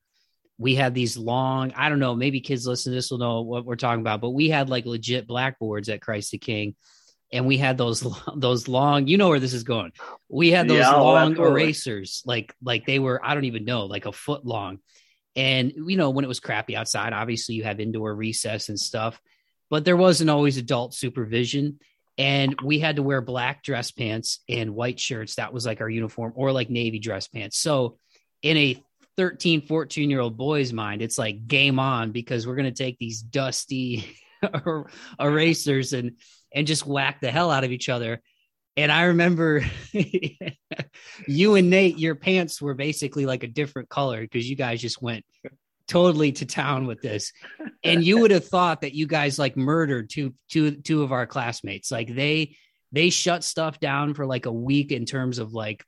We 0.59 0.77
had 0.77 0.95
these 0.95 1.16
long 1.16 1.73
i 1.75 1.88
don't 1.88 1.99
know 1.99 2.14
maybe 2.14 2.40
kids 2.40 2.68
listen 2.68 2.92
to 2.92 2.95
this 2.95 3.11
will 3.11 3.18
know 3.18 3.40
what 3.40 3.64
we're 3.64 3.75
talking 3.75 4.01
about 4.01 4.21
but 4.21 4.31
we 4.31 4.49
had 4.49 4.68
like 4.68 4.87
legit 4.87 5.27
blackboards 5.27 5.88
at 5.88 6.01
christ 6.01 6.31
the 6.31 6.38
king 6.38 6.77
and 7.33 7.47
we 7.47 7.57
had 7.57 7.79
those 7.79 8.07
those 8.37 8.68
long 8.68 9.07
you 9.07 9.16
know 9.16 9.29
where 9.29 9.40
this 9.40 9.55
is 9.55 9.64
going 9.64 9.92
we 10.29 10.51
had 10.51 10.68
those 10.68 10.79
yeah, 10.79 10.95
oh, 10.95 11.05
long 11.05 11.37
erasers 11.37 12.23
like 12.27 12.55
like 12.62 12.87
they 12.87 12.99
were 12.99 13.21
i 13.25 13.35
don't 13.35 13.45
even 13.45 13.64
know 13.64 13.87
like 13.87 14.07
a 14.07 14.12
foot 14.12 14.45
long 14.45 14.79
and 15.35 15.73
you 15.87 15.97
know 15.97 16.11
when 16.11 16.25
it 16.25 16.29
was 16.29 16.40
crappy 16.40 16.77
outside 16.77 17.12
obviously 17.12 17.55
you 17.55 17.64
have 17.64 17.81
indoor 17.81 18.14
recess 18.14 18.68
and 18.68 18.79
stuff 18.79 19.21
but 19.73 19.87
there 19.87 19.97
wasn't 19.97 20.29
always 20.29 20.59
adult 20.59 20.92
supervision. 20.92 21.79
And 22.18 22.55
we 22.62 22.79
had 22.79 22.97
to 22.97 23.03
wear 23.03 23.23
black 23.23 23.62
dress 23.62 23.90
pants 23.90 24.40
and 24.47 24.75
white 24.75 25.01
shirts. 25.01 25.37
That 25.37 25.55
was 25.55 25.64
like 25.64 25.81
our 25.81 25.88
uniform, 25.88 26.35
or 26.37 26.53
like 26.53 26.68
navy 26.68 26.99
dress 26.99 27.27
pants. 27.27 27.59
So, 27.59 27.97
in 28.42 28.59
a 28.59 28.85
13, 29.16 29.62
14 29.62 30.11
year 30.11 30.21
old 30.21 30.37
boy's 30.37 30.75
mind, 30.75 31.01
it's 31.01 31.16
like 31.16 31.47
game 31.47 31.79
on 31.79 32.12
because 32.12 32.47
we're 32.47 32.55
going 32.55 32.71
to 32.73 32.85
take 32.85 32.99
these 32.99 33.23
dusty 33.23 34.14
er, 34.45 34.90
erasers 35.18 35.95
and 35.95 36.18
and 36.55 36.67
just 36.67 36.87
whack 36.87 37.21
the 37.21 37.31
hell 37.31 37.51
out 37.51 37.65
of 37.65 37.73
each 37.73 37.88
other. 37.88 38.21
And 38.77 38.91
I 38.91 39.05
remember 39.05 39.65
you 41.27 41.55
and 41.55 41.71
Nate, 41.71 41.99
your 41.99 42.15
pants 42.15 42.61
were 42.61 42.75
basically 42.75 43.27
like 43.27 43.43
a 43.43 43.49
different 43.49 43.88
color 43.88 44.21
because 44.23 44.49
you 44.49 44.57
guys 44.57 44.81
just 44.81 45.03
went 45.03 45.25
totally 45.87 46.33
to 46.33 46.47
town 46.47 46.87
with 46.87 47.03
this. 47.03 47.33
And 47.85 48.03
you 48.03 48.19
would 48.19 48.31
have 48.31 48.47
thought 48.47 48.81
that 48.81 48.95
you 48.95 49.07
guys 49.07 49.38
like 49.38 49.57
murdered 49.57 50.09
two 50.11 50.35
two 50.51 50.77
two 50.77 51.03
of 51.03 51.12
our 51.12 51.27
classmates. 51.27 51.91
Like 51.91 52.15
they 52.15 52.57
they 52.93 53.11
shut 53.11 53.45
stuff 53.45 53.79
down 53.79 54.15
for 54.15 54.27
like 54.27 54.47
a 54.47 54.53
week 54.53 54.93
in 54.93 55.05
terms 55.05 55.38
of 55.38 55.53
like 55.53 55.85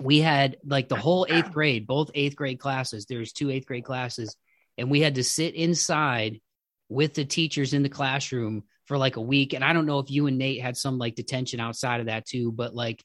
we 0.00 0.20
had 0.20 0.56
like 0.64 0.88
the 0.88 0.96
whole 0.96 1.26
eighth 1.28 1.52
grade, 1.52 1.86
both 1.86 2.10
eighth 2.14 2.36
grade 2.36 2.60
classes. 2.60 3.06
There's 3.06 3.32
two 3.32 3.50
eighth 3.50 3.66
grade 3.66 3.84
classes, 3.84 4.36
and 4.78 4.90
we 4.90 5.00
had 5.00 5.16
to 5.16 5.24
sit 5.24 5.54
inside 5.54 6.40
with 6.88 7.14
the 7.14 7.24
teachers 7.24 7.74
in 7.74 7.82
the 7.82 7.88
classroom 7.88 8.64
for 8.88 8.98
like 8.98 9.16
a 9.16 9.20
week. 9.20 9.52
And 9.52 9.62
I 9.62 9.72
don't 9.72 9.86
know 9.86 10.00
if 10.00 10.10
you 10.10 10.26
and 10.26 10.38
Nate 10.38 10.62
had 10.62 10.76
some 10.76 10.98
like 10.98 11.14
detention 11.14 11.60
outside 11.60 12.00
of 12.00 12.06
that 12.06 12.26
too, 12.26 12.50
but 12.50 12.74
like 12.74 13.04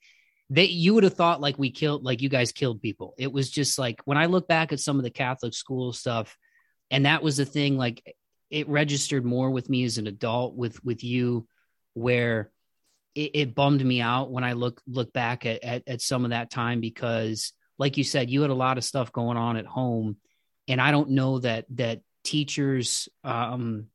they 0.50 0.66
you 0.66 0.94
would 0.94 1.04
have 1.04 1.16
thought 1.16 1.42
like 1.42 1.58
we 1.58 1.72
killed 1.72 2.04
like 2.04 2.22
you 2.22 2.30
guys 2.30 2.52
killed 2.52 2.82
people 2.82 3.14
it 3.18 3.32
was 3.32 3.50
just 3.50 3.80
like 3.80 4.02
when 4.06 4.18
i 4.18 4.26
look 4.26 4.48
back 4.48 4.72
at 4.72 4.80
some 4.80 4.98
of 4.98 5.04
the 5.04 5.10
catholic 5.10 5.54
school 5.54 5.94
stuff 5.94 6.38
and 6.92 7.06
that 7.06 7.24
was 7.24 7.38
the 7.38 7.46
thing 7.46 7.78
like 7.78 8.16
it 8.50 8.68
registered 8.70 9.26
more 9.26 9.50
with 9.50 9.70
me 9.70 9.84
as 9.84 9.98
an 9.98 10.06
adult 10.06 10.56
with 10.56 10.84
with 10.84 11.04
you 11.04 11.48
where 11.94 12.52
it, 13.16 13.32
it 13.34 13.56
bummed 13.56 13.84
me 13.84 14.02
out 14.02 14.32
when 14.32 14.44
i 14.44 14.54
look 14.54 14.82
look 14.86 15.12
back 15.14 15.46
at, 15.46 15.64
at 15.64 15.84
at 15.88 16.02
some 16.02 16.24
of 16.24 16.32
that 16.32 16.52
time 16.52 16.82
because 16.82 17.54
like 17.80 17.98
you 17.98 18.04
said 18.04 18.30
you 18.30 18.42
had 18.42 18.52
a 18.52 18.56
lot 18.56 18.78
of 18.78 18.84
stuff 18.84 19.12
going 19.12 19.38
on 19.38 19.58
at 19.58 19.66
home 19.66 20.18
and 20.68 20.82
i 20.82 20.92
don't 20.92 21.10
know 21.10 21.40
that 21.40 21.66
that 21.70 22.02
teachers 22.24 23.10
um 23.24 23.88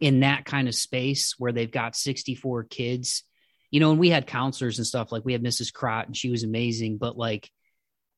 in 0.00 0.20
that 0.20 0.44
kind 0.44 0.68
of 0.68 0.74
space 0.74 1.34
where 1.38 1.52
they've 1.52 1.70
got 1.70 1.96
64 1.96 2.64
kids 2.64 3.24
you 3.70 3.80
know, 3.80 3.90
and 3.90 4.00
we 4.00 4.10
had 4.10 4.26
counselors 4.26 4.78
and 4.78 4.86
stuff 4.86 5.12
like 5.12 5.24
we 5.24 5.32
had 5.32 5.42
Mrs. 5.42 5.72
Crott 5.72 6.06
and 6.06 6.16
she 6.16 6.30
was 6.30 6.44
amazing, 6.44 6.98
but 6.98 7.18
like, 7.18 7.50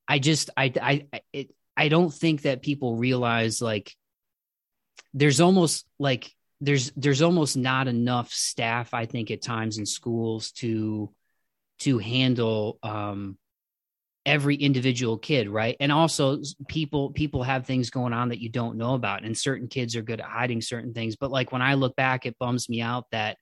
I 0.06 0.18
just, 0.18 0.50
I, 0.56 0.72
I, 0.80 1.22
it, 1.32 1.54
I 1.76 1.88
don't 1.88 2.12
think 2.12 2.42
that 2.42 2.62
people 2.62 2.96
realize 2.96 3.62
like 3.62 3.94
there's 5.14 5.40
almost 5.40 5.86
like 5.98 6.32
there's 6.60 6.90
there's 6.96 7.22
almost 7.22 7.56
not 7.56 7.86
enough 7.86 8.32
staff 8.32 8.92
I 8.92 9.06
think 9.06 9.30
at 9.30 9.42
times 9.42 9.78
in 9.78 9.86
schools 9.86 10.50
to 10.52 11.12
to 11.80 11.98
handle 11.98 12.78
um 12.82 13.38
every 14.28 14.56
individual 14.56 15.16
kid 15.16 15.48
right 15.48 15.76
and 15.80 15.90
also 15.90 16.38
people 16.68 17.10
people 17.10 17.42
have 17.42 17.66
things 17.66 17.90
going 17.90 18.12
on 18.12 18.28
that 18.28 18.40
you 18.40 18.50
don't 18.50 18.76
know 18.76 18.94
about 18.94 19.24
and 19.24 19.36
certain 19.36 19.68
kids 19.68 19.96
are 19.96 20.02
good 20.02 20.20
at 20.20 20.26
hiding 20.26 20.60
certain 20.60 20.92
things 20.92 21.16
but 21.16 21.30
like 21.30 21.50
when 21.50 21.62
i 21.62 21.74
look 21.74 21.96
back 21.96 22.26
it 22.26 22.38
bums 22.38 22.68
me 22.68 22.80
out 22.80 23.06
that 23.10 23.38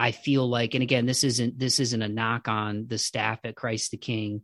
I 0.00 0.12
feel 0.12 0.48
like, 0.48 0.72
and 0.72 0.82
again, 0.82 1.04
this 1.04 1.24
isn't 1.24 1.58
this 1.58 1.78
isn't 1.78 2.00
a 2.00 2.08
knock 2.08 2.48
on 2.48 2.86
the 2.88 2.96
staff 2.96 3.40
at 3.44 3.54
Christ 3.54 3.90
the 3.90 3.98
King 3.98 4.40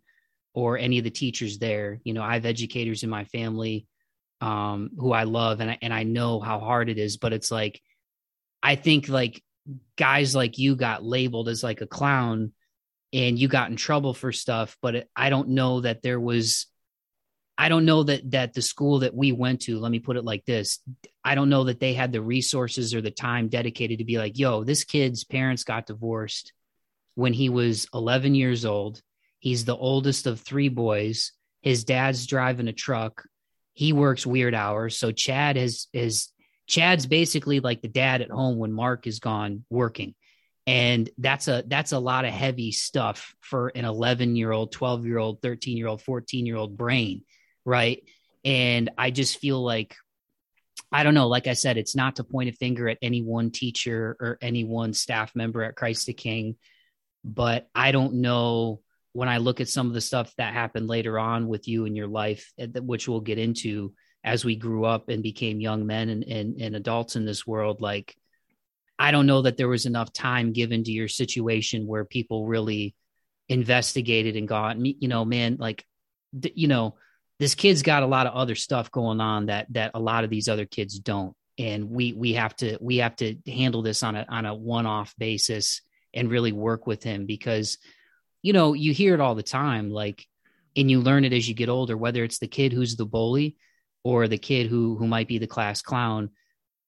or 0.52 0.76
any 0.76 0.98
of 0.98 1.04
the 1.04 1.10
teachers 1.10 1.56
there. 1.58 1.98
You 2.04 2.12
know, 2.12 2.22
I 2.22 2.34
have 2.34 2.44
educators 2.44 3.02
in 3.02 3.08
my 3.08 3.24
family 3.24 3.86
um, 4.42 4.90
who 4.98 5.12
I 5.12 5.22
love, 5.22 5.60
and 5.60 5.70
I 5.70 5.78
and 5.80 5.94
I 5.94 6.02
know 6.02 6.40
how 6.40 6.60
hard 6.60 6.90
it 6.90 6.98
is. 6.98 7.16
But 7.16 7.32
it's 7.32 7.50
like, 7.50 7.80
I 8.62 8.74
think 8.76 9.08
like 9.08 9.42
guys 9.96 10.36
like 10.36 10.58
you 10.58 10.76
got 10.76 11.02
labeled 11.02 11.48
as 11.48 11.62
like 11.62 11.80
a 11.80 11.86
clown, 11.86 12.52
and 13.16 13.38
you 13.38 13.48
got 13.48 13.70
in 13.70 13.76
trouble 13.76 14.12
for 14.12 14.30
stuff. 14.30 14.76
But 14.82 15.08
I 15.16 15.30
don't 15.30 15.48
know 15.48 15.80
that 15.80 16.02
there 16.02 16.20
was 16.20 16.66
I 17.58 17.70
don't 17.70 17.86
know 17.86 18.02
that 18.02 18.30
that 18.32 18.52
the 18.52 18.60
school 18.60 18.98
that 18.98 19.14
we 19.14 19.32
went 19.32 19.62
to, 19.62 19.78
let 19.78 19.90
me 19.90 19.98
put 19.98 20.18
it 20.18 20.24
like 20.24 20.44
this, 20.44 20.80
I 21.24 21.34
don't 21.34 21.48
know 21.48 21.64
that 21.64 21.80
they 21.80 21.94
had 21.94 22.12
the 22.12 22.20
resources 22.20 22.94
or 22.94 23.00
the 23.00 23.10
time 23.10 23.48
dedicated 23.48 23.98
to 23.98 24.04
be 24.04 24.18
like, 24.18 24.38
yo, 24.38 24.62
this 24.62 24.84
kid's 24.84 25.24
parents 25.24 25.64
got 25.64 25.86
divorced 25.86 26.52
when 27.14 27.32
he 27.32 27.48
was 27.48 27.88
11 27.94 28.34
years 28.34 28.66
old. 28.66 29.00
He's 29.38 29.64
the 29.64 29.76
oldest 29.76 30.26
of 30.26 30.40
three 30.40 30.68
boys. 30.68 31.32
His 31.62 31.84
dad's 31.84 32.26
driving 32.26 32.68
a 32.68 32.74
truck. 32.74 33.26
He 33.72 33.94
works 33.94 34.26
weird 34.26 34.54
hours. 34.54 34.98
So 34.98 35.10
Chad 35.10 35.56
has 35.56 35.88
is 35.94 36.30
Chad's 36.66 37.06
basically 37.06 37.60
like 37.60 37.80
the 37.80 37.88
dad 37.88 38.20
at 38.20 38.30
home 38.30 38.58
when 38.58 38.72
Mark 38.72 39.06
is 39.06 39.20
gone 39.20 39.64
working. 39.70 40.14
And 40.66 41.08
that's 41.18 41.46
a 41.46 41.62
that's 41.66 41.92
a 41.92 41.98
lot 41.98 42.24
of 42.24 42.32
heavy 42.32 42.72
stuff 42.72 43.34
for 43.40 43.68
an 43.68 43.84
11 43.84 44.34
year 44.34 44.50
old, 44.50 44.72
12 44.72 45.06
year 45.06 45.18
old, 45.18 45.40
13 45.40 45.76
year 45.76 45.86
old, 45.86 46.02
14 46.02 46.44
year 46.44 46.56
old 46.56 46.76
brain 46.76 47.22
right? 47.66 48.02
And 48.44 48.90
I 48.96 49.10
just 49.10 49.38
feel 49.38 49.62
like 49.62 49.96
I 50.92 51.02
don't 51.02 51.14
know, 51.14 51.26
like 51.26 51.48
I 51.48 51.54
said, 51.54 51.76
it's 51.76 51.96
not 51.96 52.16
to 52.16 52.24
point 52.24 52.48
a 52.48 52.52
finger 52.52 52.88
at 52.88 52.98
any 53.02 53.20
one 53.20 53.50
teacher 53.50 54.16
or 54.20 54.38
any 54.40 54.62
one 54.62 54.94
staff 54.94 55.34
member 55.34 55.64
at 55.64 55.74
Christ 55.74 56.06
the 56.06 56.14
King, 56.14 56.56
but 57.24 57.68
I 57.74 57.90
don't 57.92 58.14
know 58.14 58.80
when 59.12 59.28
I 59.28 59.38
look 59.38 59.60
at 59.60 59.68
some 59.68 59.88
of 59.88 59.94
the 59.94 60.00
stuff 60.00 60.32
that 60.36 60.54
happened 60.54 60.86
later 60.86 61.18
on 61.18 61.48
with 61.48 61.66
you 61.66 61.86
in 61.86 61.96
your 61.96 62.06
life, 62.06 62.52
eh, 62.58 62.68
which 62.78 63.08
we'll 63.08 63.20
get 63.20 63.38
into 63.38 63.94
as 64.22 64.44
we 64.44 64.54
grew 64.54 64.84
up 64.84 65.08
and 65.08 65.22
became 65.22 65.60
young 65.60 65.86
men 65.86 66.08
and, 66.08 66.22
and, 66.24 66.60
and 66.60 66.76
adults 66.76 67.16
in 67.16 67.24
this 67.24 67.46
world, 67.46 67.80
like 67.80 68.14
I 68.98 69.10
don't 69.10 69.26
know 69.26 69.42
that 69.42 69.56
there 69.56 69.68
was 69.68 69.86
enough 69.86 70.12
time 70.12 70.52
given 70.52 70.84
to 70.84 70.92
your 70.92 71.08
situation 71.08 71.86
where 71.86 72.04
people 72.04 72.46
really 72.46 72.94
investigated 73.48 74.36
and 74.36 74.48
gone, 74.48 74.84
you 74.84 75.08
know, 75.08 75.24
man, 75.24 75.56
like, 75.58 75.84
you 76.54 76.68
know, 76.68 76.96
this 77.38 77.54
kid's 77.54 77.82
got 77.82 78.02
a 78.02 78.06
lot 78.06 78.26
of 78.26 78.34
other 78.34 78.54
stuff 78.54 78.90
going 78.90 79.20
on 79.20 79.46
that 79.46 79.66
that 79.70 79.90
a 79.94 80.00
lot 80.00 80.24
of 80.24 80.30
these 80.30 80.48
other 80.48 80.66
kids 80.66 80.98
don't. 80.98 81.34
And 81.58 81.90
we 81.90 82.12
we 82.12 82.34
have 82.34 82.54
to 82.56 82.78
we 82.80 82.98
have 82.98 83.16
to 83.16 83.36
handle 83.46 83.82
this 83.82 84.02
on 84.02 84.16
a 84.16 84.26
on 84.28 84.46
a 84.46 84.54
one-off 84.54 85.14
basis 85.18 85.82
and 86.14 86.30
really 86.30 86.52
work 86.52 86.86
with 86.86 87.02
him 87.02 87.26
because 87.26 87.78
you 88.42 88.52
know 88.52 88.72
you 88.72 88.92
hear 88.92 89.14
it 89.14 89.20
all 89.20 89.34
the 89.34 89.42
time 89.42 89.90
like 89.90 90.26
and 90.76 90.90
you 90.90 91.00
learn 91.00 91.24
it 91.24 91.32
as 91.32 91.48
you 91.48 91.54
get 91.54 91.68
older 91.68 91.96
whether 91.96 92.24
it's 92.24 92.38
the 92.38 92.46
kid 92.46 92.72
who's 92.72 92.96
the 92.96 93.06
bully 93.06 93.56
or 94.04 94.28
the 94.28 94.38
kid 94.38 94.66
who 94.66 94.96
who 94.96 95.06
might 95.06 95.28
be 95.28 95.38
the 95.38 95.46
class 95.46 95.82
clown 95.82 96.30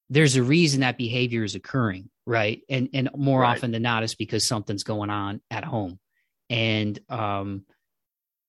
there's 0.09 0.35
a 0.35 0.43
reason 0.43 0.81
that 0.81 0.97
behavior 0.97 1.43
is 1.43 1.55
occurring 1.55 2.09
right 2.25 2.61
and 2.69 2.89
and 2.93 3.09
more 3.15 3.41
right. 3.41 3.57
often 3.57 3.71
than 3.71 3.81
not 3.81 4.03
it's 4.03 4.15
because 4.15 4.45
something's 4.45 4.83
going 4.83 5.09
on 5.09 5.41
at 5.49 5.63
home 5.63 5.99
and 6.49 6.99
um 7.09 7.63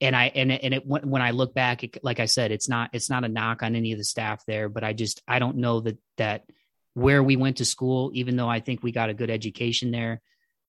and 0.00 0.16
I 0.16 0.26
and 0.34 0.50
and 0.50 0.74
it 0.74 0.86
when 0.86 1.20
I 1.20 1.32
look 1.32 1.54
back, 1.54 1.84
it, 1.84 1.98
like 2.02 2.20
I 2.20 2.26
said, 2.26 2.52
it's 2.52 2.68
not 2.68 2.90
it's 2.92 3.10
not 3.10 3.24
a 3.24 3.28
knock 3.28 3.62
on 3.62 3.76
any 3.76 3.92
of 3.92 3.98
the 3.98 4.04
staff 4.04 4.42
there, 4.46 4.68
but 4.68 4.82
I 4.82 4.92
just 4.92 5.22
I 5.28 5.38
don't 5.38 5.58
know 5.58 5.80
that 5.80 5.98
that 6.16 6.44
where 6.94 7.22
we 7.22 7.36
went 7.36 7.58
to 7.58 7.64
school, 7.64 8.10
even 8.14 8.36
though 8.36 8.48
I 8.48 8.60
think 8.60 8.82
we 8.82 8.92
got 8.92 9.10
a 9.10 9.14
good 9.14 9.30
education 9.30 9.90
there, 9.90 10.22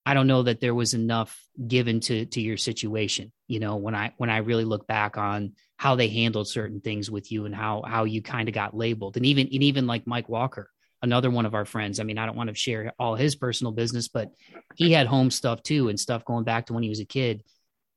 I 0.05 0.13
don't 0.13 0.27
know 0.27 0.43
that 0.43 0.59
there 0.59 0.75
was 0.75 0.93
enough 0.93 1.39
given 1.65 2.01
to 2.01 2.25
to 2.25 2.41
your 2.41 2.57
situation. 2.57 3.31
You 3.47 3.59
know, 3.59 3.77
when 3.77 3.95
I 3.95 4.13
when 4.17 4.29
I 4.29 4.37
really 4.37 4.65
look 4.65 4.85
back 4.85 5.17
on 5.17 5.53
how 5.77 5.95
they 5.95 6.09
handled 6.09 6.49
certain 6.49 6.81
things 6.81 7.09
with 7.09 7.31
you 7.31 7.45
and 7.45 7.55
how 7.55 7.83
how 7.87 8.03
you 8.03 8.21
kind 8.21 8.49
of 8.49 8.53
got 8.55 8.75
labeled, 8.75 9.15
and 9.15 9.25
even 9.25 9.47
and 9.47 9.63
even 9.63 9.87
like 9.87 10.05
Mike 10.05 10.27
Walker, 10.27 10.69
another 11.01 11.29
one 11.29 11.45
of 11.45 11.53
our 11.53 11.65
friends. 11.65 11.99
I 11.99 12.03
mean, 12.03 12.17
I 12.17 12.25
don't 12.25 12.35
want 12.35 12.49
to 12.49 12.55
share 12.55 12.93
all 12.99 13.15
his 13.15 13.35
personal 13.35 13.73
business, 13.73 14.07
but 14.07 14.31
he 14.75 14.91
had 14.91 15.07
home 15.07 15.31
stuff 15.31 15.63
too 15.63 15.89
and 15.89 15.99
stuff 15.99 16.25
going 16.25 16.43
back 16.43 16.67
to 16.67 16.73
when 16.73 16.83
he 16.83 16.89
was 16.89 16.99
a 16.99 17.05
kid 17.05 17.43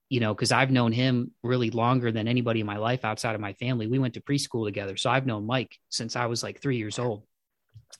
you 0.09 0.21
know, 0.21 0.35
because 0.35 0.53
I've 0.53 0.71
known 0.71 0.93
him 0.93 1.33
really 1.43 1.71
longer 1.71 2.13
than 2.13 2.29
anybody 2.29 2.61
in 2.61 2.67
my 2.67 2.77
life 2.77 3.05
outside 3.05 3.35
of 3.35 3.41
my 3.41 3.55
family. 3.55 3.87
We 3.87 3.99
went 3.99 4.15
to 4.15 4.21
preschool 4.21 4.65
together. 4.65 4.97
So 4.97 5.11
I've 5.11 5.27
known 5.27 5.47
Mike 5.47 5.79
since 5.89 6.15
I 6.15 6.27
was 6.27 6.43
like 6.43 6.61
three 6.61 6.77
years 6.77 6.99
old. 6.99 7.25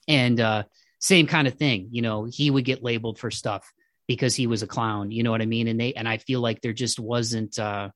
And 0.07 0.39
uh, 0.39 0.63
same 0.99 1.27
kind 1.27 1.47
of 1.47 1.55
thing, 1.55 1.89
you 1.91 2.01
know, 2.01 2.25
he 2.25 2.49
would 2.49 2.65
get 2.65 2.83
labeled 2.83 3.19
for 3.19 3.31
stuff 3.31 3.71
because 4.07 4.35
he 4.35 4.45
was 4.45 4.61
a 4.61 4.67
clown, 4.67 5.11
you 5.11 5.23
know 5.23 5.31
what 5.31 5.41
I 5.41 5.45
mean? 5.45 5.67
And 5.67 5.79
they, 5.79 5.93
and 5.93 6.07
I 6.07 6.17
feel 6.17 6.41
like 6.41 6.61
there 6.61 6.73
just 6.73 6.99
wasn't, 6.99 7.57
uh, 7.57 7.89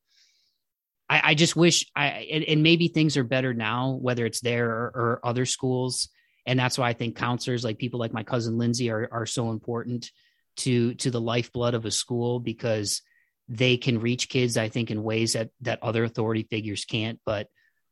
I, 1.07 1.22
I 1.24 1.34
just 1.36 1.55
wish 1.55 1.86
I, 1.95 2.28
and, 2.32 2.43
and, 2.43 2.64
maybe 2.64 2.88
things 2.88 3.16
are 3.16 3.24
better 3.24 3.53
now, 3.53 3.91
whether 4.01 4.26
it's 4.26 4.41
there 4.41 4.70
or, 4.70 4.91
or 4.95 5.20
other 5.24 5.45
schools. 5.45 6.10
And 6.49 6.57
that's 6.59 6.79
why 6.79 6.89
I 6.89 6.93
think 6.93 7.15
counselors, 7.15 7.63
like 7.63 7.77
people 7.77 7.99
like 7.99 8.11
my 8.11 8.23
cousin 8.23 8.57
Lindsay, 8.57 8.89
are 8.89 9.07
are 9.11 9.27
so 9.27 9.51
important 9.51 10.09
to 10.57 10.95
to 10.95 11.11
the 11.11 11.21
lifeblood 11.21 11.75
of 11.75 11.85
a 11.85 11.91
school 11.91 12.39
because 12.39 13.03
they 13.47 13.77
can 13.77 13.99
reach 13.99 14.29
kids, 14.29 14.57
I 14.57 14.69
think, 14.69 14.89
in 14.89 15.03
ways 15.03 15.33
that 15.33 15.51
that 15.61 15.83
other 15.83 16.03
authority 16.03 16.47
figures 16.49 16.85
can't. 16.85 17.19
But 17.23 17.49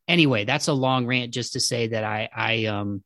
anyway, 0.08 0.44
that's 0.44 0.66
a 0.66 0.72
long 0.72 1.06
rant 1.06 1.32
just 1.32 1.52
to 1.52 1.60
say 1.60 1.86
that 1.86 2.02
I 2.02 2.28
I 2.34 2.64
um 2.64 3.04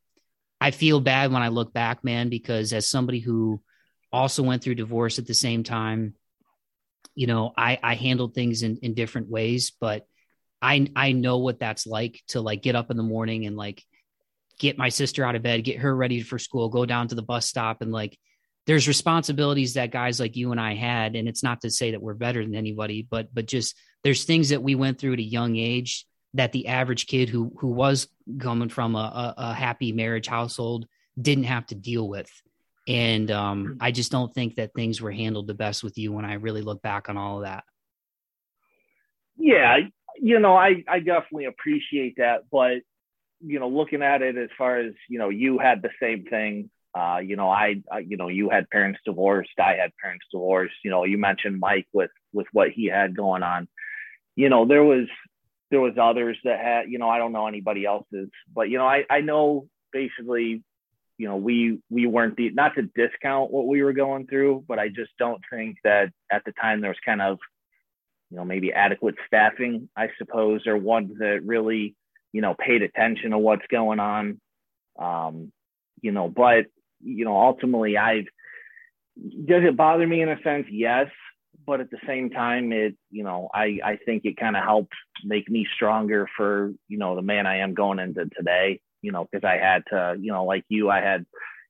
I 0.59 0.71
feel 0.71 1.01
bad 1.01 1.31
when 1.31 1.43
I 1.43 1.49
look 1.49 1.75
back, 1.75 2.03
man, 2.03 2.31
because 2.31 2.73
as 2.73 2.89
somebody 2.89 3.21
who 3.21 3.61
also 4.11 4.43
went 4.43 4.63
through 4.63 4.77
divorce 4.77 5.19
at 5.19 5.27
the 5.27 5.35
same 5.35 5.65
time, 5.65 6.15
you 7.15 7.27
know, 7.27 7.53
I 7.55 7.79
I 7.83 7.95
handled 7.95 8.35
things 8.35 8.63
in 8.63 8.79
in 8.79 8.95
different 8.95 9.29
ways, 9.29 9.71
but 9.79 10.07
I 10.63 10.89
I 10.97 11.13
know 11.13 11.39
what 11.39 11.61
that's 11.61 11.87
like 11.87 12.23
to 12.29 12.41
like 12.41 12.63
get 12.63 12.75
up 12.75 12.91
in 12.91 12.97
the 12.97 13.03
morning 13.03 13.45
and 13.45 13.55
like 13.55 13.85
get 14.59 14.79
my 14.79 14.89
sister 14.89 15.25
out 15.25 15.35
of 15.35 15.43
bed, 15.43 15.65
get 15.65 15.79
her 15.79 15.95
ready 15.95 16.23
for 16.23 16.39
school, 16.39 16.69
go 16.69 16.87
down 16.87 17.09
to 17.09 17.15
the 17.15 17.23
bus 17.23 17.49
stop 17.49 17.83
and 17.83 17.93
like 17.93 18.19
there's 18.67 18.89
responsibilities 18.89 19.75
that 19.75 19.91
guys 19.91 20.21
like 20.21 20.37
you 20.37 20.53
and 20.53 20.61
I 20.61 20.75
had, 20.75 21.17
and 21.17 21.29
it's 21.29 21.43
not 21.43 21.63
to 21.63 21.71
say 21.71 21.93
that 21.93 22.03
we're 22.03 22.15
better 22.15 22.43
than 22.45 22.55
anybody, 22.55 23.07
but 23.09 23.35
but 23.35 23.47
just 23.47 23.77
there's 24.05 24.25
things 24.25 24.51
that 24.51 24.63
we 24.63 24.75
went 24.75 24.99
through 24.99 25.15
at 25.15 25.19
a 25.19 25.23
young 25.23 25.57
age 25.57 26.07
that 26.35 26.53
the 26.53 26.69
average 26.69 27.07
kid 27.07 27.29
who 27.29 27.53
who 27.59 27.69
was 27.69 28.09
coming 28.39 28.69
from 28.69 28.95
a, 28.95 28.99
a, 28.99 29.35
a 29.39 29.55
happy 29.55 29.93
marriage 29.93 30.29
household 30.29 30.87
didn't 31.21 31.45
have 31.45 31.67
to 31.67 31.75
deal 31.75 32.09
with. 32.09 32.31
And 32.89 33.31
um, 33.31 33.79
I 33.81 33.91
just 33.91 34.11
don't 34.11 34.33
think 34.33 34.57
that 34.57 34.75
things 34.75 35.01
were 35.01 35.13
handled 35.13 35.47
the 35.47 35.55
best 35.55 35.85
with 35.85 35.99
you 35.99 36.13
when 36.13 36.25
I 36.25 36.35
really 36.35 36.63
look 36.63 36.83
back 36.83 37.09
on 37.09 37.17
all 37.17 37.39
of 37.39 37.45
that. 37.45 37.65
Yeah, 39.37 39.79
you 40.21 40.39
know, 40.39 40.55
I 40.55 40.85
I 40.87 41.01
definitely 41.01 41.47
appreciate 41.47 42.17
that, 42.19 42.45
but 42.51 42.83
you 43.45 43.59
know, 43.59 43.69
looking 43.69 44.03
at 44.03 44.23
it 44.23 44.37
as 44.37 44.51
far 44.57 44.79
as 44.79 44.93
you 45.09 45.19
know, 45.19 45.29
you 45.29 45.59
had 45.59 45.83
the 45.83 45.91
same 46.01 46.25
thing 46.25 46.71
uh, 46.95 47.19
you 47.25 47.37
know, 47.37 47.49
I, 47.49 47.83
I, 47.91 48.01
you 48.01 48.17
know, 48.17 48.29
you 48.29 48.51
had 48.51 48.69
parents 48.69 49.01
divorced. 49.05 49.59
I 49.59 49.75
had 49.75 49.97
parents 50.01 50.27
divorced. 50.31 50.75
You 50.85 50.91
know, 50.91 51.05
you 51.05 51.17
mentioned 51.17 51.59
Mike 51.59 51.87
with 51.93 52.11
with 52.33 52.47
what 52.53 52.71
he 52.71 52.87
had 52.87 53.17
going 53.17 53.43
on. 53.43 53.69
You 54.37 54.49
know, 54.51 54.67
there 54.67 54.85
was 54.85 55.07
there 55.71 55.81
was 55.81 55.95
others 56.01 56.37
that 56.45 56.61
had. 56.61 56.91
You 56.91 56.99
know, 56.99 57.09
I 57.09 57.19
don't 57.19 57.33
know 57.33 57.47
anybody 57.47 57.87
else's, 57.87 58.29
but 58.55 58.69
you 58.69 58.77
know, 58.77 58.87
I 58.87 59.05
I 59.09 59.23
know 59.23 59.69
basically, 59.91 60.63
you 61.17 61.29
know, 61.29 61.37
we 61.37 61.79
we 61.89 62.07
weren't 62.07 62.37
the 62.37 62.51
not 62.51 62.75
to 62.75 62.83
discount 62.83 63.51
what 63.51 63.67
we 63.67 63.83
were 63.83 63.95
going 63.95 64.27
through, 64.27 64.65
but 64.69 64.79
I 64.79 64.89
just 64.89 65.13
don't 65.19 65.41
think 65.51 65.79
that 65.85 66.11
at 66.31 66.45
the 66.45 66.53
time 66.53 66.83
there 66.83 66.91
was 66.91 66.99
kind 67.05 67.23
of, 67.23 67.39
you 68.31 68.37
know, 68.37 68.45
maybe 68.45 68.71
adequate 68.71 69.15
staffing, 69.27 69.89
I 69.97 70.11
suppose, 70.19 70.67
or 70.67 70.77
ones 70.77 71.13
that 71.21 71.41
really, 71.43 71.95
you 72.33 72.41
know, 72.41 72.55
paid 72.59 72.83
attention 72.83 73.31
to 73.31 73.39
what's 73.39 73.67
going 73.71 74.01
on. 74.01 74.41
Um, 74.99 75.53
you 76.01 76.13
know, 76.13 76.29
but 76.29 76.67
you 77.03 77.25
know, 77.25 77.37
ultimately 77.37 77.97
I've, 77.97 78.27
does 79.17 79.63
it 79.65 79.77
bother 79.77 80.07
me 80.07 80.23
in 80.23 80.29
a 80.29 80.41
sense? 80.43 80.67
Yes. 80.71 81.09
But 81.65 81.81
at 81.81 81.91
the 81.91 81.99
same 82.07 82.31
time, 82.31 82.73
it, 82.73 82.97
you 83.11 83.23
know, 83.23 83.49
I, 83.55 83.79
I 83.85 83.99
think 84.05 84.25
it 84.25 84.37
kind 84.37 84.57
of 84.57 84.65
helped 84.65 84.95
make 85.25 85.49
me 85.49 85.67
stronger 85.77 86.29
for, 86.37 86.73
you 86.89 86.99
know, 86.99 87.15
the 87.15 87.23
man 87.23 87.47
I 87.47 87.59
am 87.59 87.75
going 87.75 88.01
into 88.01 88.29
today, 88.37 88.81
you 89.01 89.13
know, 89.13 89.29
because 89.31 89.47
I 89.47 89.59
had 89.59 89.85
to, 89.91 90.17
you 90.19 90.33
know, 90.33 90.45
like 90.45 90.65
you, 90.69 90.91
I 90.91 91.01
had, 91.01 91.25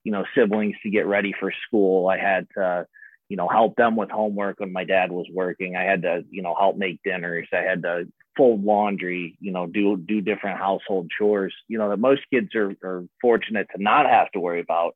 you 0.04 0.12
know, 0.12 0.24
siblings 0.34 0.76
to 0.82 0.90
get 0.90 1.06
ready 1.06 1.34
for 1.38 1.52
school. 1.66 2.08
I 2.08 2.16
had 2.16 2.46
to, 2.56 2.86
you 3.28 3.36
know, 3.36 3.48
help 3.48 3.76
them 3.76 3.96
with 3.96 4.10
homework 4.10 4.60
when 4.60 4.72
my 4.72 4.84
dad 4.84 5.12
was 5.12 5.26
working. 5.32 5.76
I 5.76 5.82
had 5.82 6.02
to, 6.02 6.24
you 6.30 6.42
know, 6.42 6.54
help 6.58 6.76
make 6.76 7.00
dinners. 7.04 7.48
I 7.52 7.62
had 7.62 7.82
to 7.82 8.06
fold 8.36 8.64
laundry, 8.64 9.36
you 9.40 9.52
know, 9.52 9.66
do 9.66 9.96
do 9.96 10.20
different 10.20 10.58
household 10.58 11.10
chores, 11.16 11.54
you 11.68 11.78
know, 11.78 11.90
that 11.90 11.98
most 11.98 12.22
kids 12.32 12.54
are, 12.54 12.74
are 12.82 13.04
fortunate 13.20 13.66
to 13.74 13.82
not 13.82 14.06
have 14.06 14.30
to 14.32 14.40
worry 14.40 14.60
about 14.60 14.94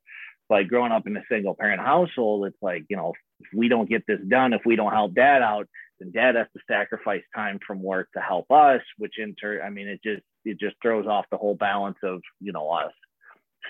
like 0.49 0.68
growing 0.68 0.93
up 0.93 1.07
in 1.07 1.16
a 1.16 1.22
single 1.28 1.55
parent 1.55 1.80
household, 1.80 2.47
it's 2.47 2.62
like, 2.62 2.84
you 2.89 2.97
know, 2.97 3.12
if 3.41 3.47
we 3.55 3.68
don't 3.68 3.89
get 3.89 4.07
this 4.07 4.20
done, 4.28 4.53
if 4.53 4.62
we 4.64 4.76
don't 4.76 4.93
help 4.93 5.14
dad 5.14 5.43
out, 5.43 5.66
then 5.99 6.12
dad 6.12 6.37
has 6.37 6.47
to 6.55 6.62
sacrifice 6.68 7.22
time 7.34 7.59
from 7.66 7.82
work 7.82 8.09
to 8.14 8.20
help 8.20 8.51
us, 8.51 8.80
which 8.99 9.14
in 9.18 9.34
turn, 9.34 9.61
I 9.64 9.70
mean, 9.70 9.89
it 9.89 10.01
just, 10.03 10.22
it 10.45 10.61
just 10.61 10.76
throws 10.80 11.07
off 11.07 11.26
the 11.30 11.37
whole 11.37 11.57
balance 11.57 11.99
of, 12.03 12.22
you 12.41 12.53
know, 12.53 12.70
us. 12.70 12.93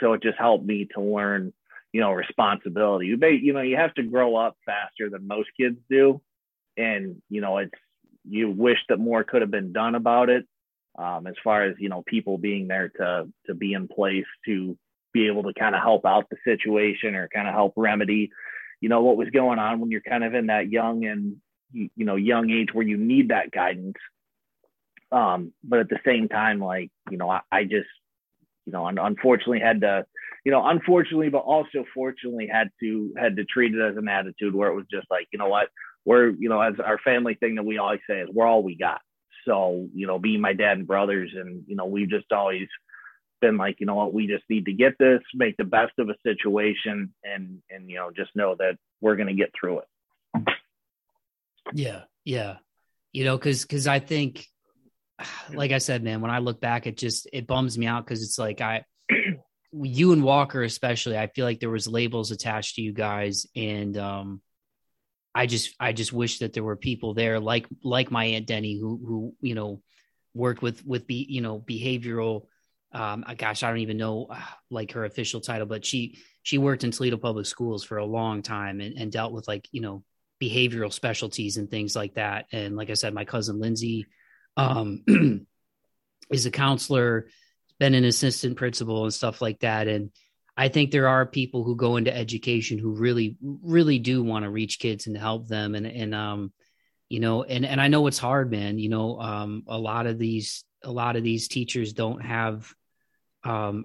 So 0.00 0.12
it 0.12 0.22
just 0.22 0.38
helped 0.38 0.66
me 0.66 0.86
to 0.94 1.00
learn, 1.00 1.52
you 1.92 2.00
know, 2.00 2.12
responsibility. 2.12 3.06
You, 3.06 3.16
may, 3.16 3.32
you 3.32 3.54
know, 3.54 3.62
you 3.62 3.76
have 3.76 3.94
to 3.94 4.02
grow 4.02 4.36
up 4.36 4.56
faster 4.66 5.08
than 5.08 5.26
most 5.26 5.48
kids 5.58 5.78
do. 5.88 6.20
And, 6.76 7.22
you 7.30 7.40
know, 7.40 7.58
it's, 7.58 7.72
you 8.29 8.51
wish 8.51 8.79
that 8.89 8.99
more 8.99 9.24
could 9.24 9.43
have 9.43 9.51
been 9.51 9.72
done 9.72 9.95
about 9.95 10.31
it. 10.31 10.45
Um, 10.99 11.27
as 11.27 11.35
far 11.45 11.64
as, 11.64 11.77
you 11.79 11.89
know, 11.89 12.03
people 12.07 12.39
being 12.39 12.68
there 12.68 12.89
to, 12.97 13.29
to 13.47 13.55
be 13.55 13.74
in 13.74 13.87
place 13.87 14.24
to 14.47 14.79
be 15.12 15.27
able 15.27 15.43
to 15.43 15.53
kind 15.53 15.74
of 15.74 15.83
help 15.83 16.07
out 16.07 16.27
the 16.31 16.37
situation 16.45 17.14
or 17.14 17.29
kind 17.29 17.47
of 17.49 17.55
help 17.55 17.74
remedy, 17.77 18.31
you 18.81 18.89
know, 18.89 19.03
what 19.03 19.16
was 19.16 19.29
going 19.31 19.59
on 19.59 19.81
when 19.81 19.91
you're 19.91 20.01
kind 20.01 20.24
of 20.24 20.35
in 20.35 20.47
that 20.47 20.70
young 20.70 21.05
and 21.05 21.37
you 21.72 21.91
know 21.97 22.16
young 22.16 22.51
age 22.51 22.68
where 22.72 22.87
you 22.87 22.97
need 22.97 23.29
that 23.29 23.51
guidance. 23.51 23.97
Um, 25.12 25.53
but 25.62 25.81
at 25.81 25.89
the 25.89 26.01
same 26.05 26.29
time, 26.29 26.61
like 26.61 26.91
you 27.11 27.18
know, 27.18 27.31
I, 27.31 27.41
I 27.51 27.64
just 27.64 27.89
you 28.66 28.72
know, 28.72 28.87
unfortunately 28.87 29.61
had 29.61 29.81
to, 29.83 30.05
you 30.45 30.51
know, 30.51 30.66
unfortunately, 30.66 31.29
but 31.29 31.39
also 31.39 31.85
fortunately 31.95 32.49
had 32.51 32.68
to 32.81 33.14
had 33.16 33.37
to 33.37 33.45
treat 33.45 33.74
it 33.74 33.81
as 33.81 33.97
an 33.97 34.09
attitude 34.09 34.55
where 34.55 34.70
it 34.70 34.74
was 34.74 34.87
just 34.91 35.07
like, 35.11 35.29
you 35.33 35.39
know 35.39 35.49
what, 35.49 35.68
we're, 36.07 36.30
you 36.30 36.48
know, 36.48 36.61
as 36.61 36.74
our 36.82 36.98
family 36.98 37.34
thing 37.34 37.57
that 37.57 37.64
we 37.64 37.78
always 37.78 38.00
say 38.09 38.20
is 38.20 38.28
we're 38.32 38.46
all 38.46 38.62
we 38.62 38.76
got. 38.76 39.00
So, 39.44 39.88
you 39.92 40.07
know, 40.07 40.18
being 40.18 40.40
my 40.40 40.54
dad 40.54 40.78
and 40.78 40.86
brothers, 40.86 41.32
and 41.34 41.64
you 41.66 41.76
know, 41.76 41.84
we've 41.84 42.09
just 42.09 42.32
always 42.32 42.68
been 43.40 43.57
like, 43.57 43.80
you 43.80 43.86
know 43.86 43.96
what, 43.96 44.14
we 44.14 44.26
just 44.26 44.44
need 44.48 44.64
to 44.66 44.72
get 44.72 44.94
this, 44.98 45.20
make 45.34 45.57
the 45.57 45.64
best 45.64 45.92
of 45.98 46.09
a 46.09 46.14
situation, 46.24 47.12
and 47.24 47.61
and 47.70 47.90
you 47.90 47.96
know, 47.96 48.11
just 48.16 48.30
know 48.34 48.54
that 48.59 48.78
we're 49.00 49.16
going 49.16 49.28
to 49.28 49.34
get 49.34 49.50
through 49.59 49.80
it. 49.80 50.54
Yeah, 51.74 52.02
yeah, 52.24 52.57
you 53.12 53.24
know, 53.24 53.36
because 53.36 53.62
because 53.62 53.86
I 53.86 53.98
think, 53.98 54.46
like 55.52 55.72
I 55.72 55.78
said, 55.78 56.02
man, 56.02 56.20
when 56.20 56.30
I 56.30 56.38
look 56.38 56.61
back, 56.61 56.86
it 56.86 56.96
just 56.96 57.28
it 57.32 57.46
bums 57.46 57.76
me 57.76 57.86
out 57.86 58.04
because 58.04 58.22
it's 58.22 58.38
like 58.38 58.61
I, 58.61 58.84
you 59.72 60.12
and 60.12 60.22
Walker 60.22 60.62
especially, 60.62 61.18
I 61.18 61.26
feel 61.28 61.44
like 61.44 61.61
there 61.61 61.70
was 61.70 61.88
labels 61.88 62.30
attached 62.30 62.76
to 62.76 62.82
you 62.82 62.92
guys, 62.92 63.46
and 63.57 63.96
um, 63.96 64.40
I 65.37 65.47
just 65.47 65.74
I 65.78 65.93
just 65.93 66.12
wish 66.12 66.39
that 66.39 66.53
there 66.53 66.64
were 66.64 66.76
people 66.76 67.14
there 67.14 67.39
like 67.41 67.66
like 67.82 68.11
my 68.11 68.24
aunt 68.24 68.47
Denny 68.47 68.78
who 68.78 69.01
who 69.07 69.34
you 69.41 69.55
know 69.55 69.82
worked 70.34 70.62
with 70.62 70.84
with 70.84 71.07
be 71.07 71.26
you 71.28 71.43
know 71.43 71.61
behavioral 71.61 72.47
um, 72.93 73.24
gosh, 73.37 73.62
I 73.62 73.68
don't 73.68 73.80
even 73.80 73.99
know 73.99 74.26
uh, 74.30 74.41
like 74.70 74.93
her 74.93 75.05
official 75.05 75.41
title, 75.41 75.66
but 75.66 75.84
she 75.84 76.18
she 76.43 76.57
worked 76.57 76.82
in 76.82 76.93
Toledo 76.93 77.18
Public 77.18 77.45
Schools 77.45 77.84
for 77.84 77.99
a 77.99 78.07
long 78.07 78.43
time 78.43 78.80
and, 78.80 78.97
and 78.97 79.12
dealt 79.12 79.32
with 79.32 79.47
like 79.47 79.68
you 79.70 79.82
know 79.82 80.03
behavioral 80.43 80.93
specialties 80.93 81.59
and 81.59 81.70
things 81.70 81.95
like 81.95 82.14
that. 82.14 82.47
And 82.53 82.74
like 82.74 82.89
I 82.89 82.95
said, 82.95 83.12
my 83.12 83.24
cousin 83.24 83.61
Lindsay 83.61 84.07
um, 84.57 85.05
is 86.30 86.47
a 86.47 86.51
counselor, 86.51 87.28
been 87.78 87.95
an 87.95 88.05
assistant 88.05 88.57
principal 88.57 89.05
and 89.05 89.12
stuff 89.12 89.43
like 89.43 89.61
that. 89.61 89.89
And 89.89 90.11
I 90.57 90.68
think 90.68 90.90
there 90.90 91.09
are 91.09 91.26
people 91.26 91.64
who 91.64 91.76
go 91.76 91.96
into 91.96 92.16
education 92.16 92.78
who 92.78 92.92
really, 92.92 93.36
really 93.42 93.98
do 93.98 94.22
want 94.22 94.44
to 94.44 94.50
reach 94.50 94.78
kids 94.78 95.07
and 95.07 95.16
help 95.16 95.48
them. 95.48 95.74
And, 95.74 95.86
and, 95.86 96.14
um, 96.14 96.52
you 97.11 97.20
know, 97.20 97.42
and, 97.42 97.66
and 97.66 97.78
I 97.78 97.88
know 97.88 98.07
it's 98.07 98.18
hard, 98.18 98.50
man, 98.50 98.78
you 98.78 98.88
know, 98.88 99.20
um, 99.20 99.64
a 99.66 99.76
lot 99.76 100.07
of 100.07 100.18
these, 100.18 100.64
a 100.82 100.90
lot 100.90 101.16
of 101.16 101.22
these 101.22 101.48
teachers 101.48 101.92
don't 101.92 102.20
have, 102.20 102.72
um, 103.44 103.84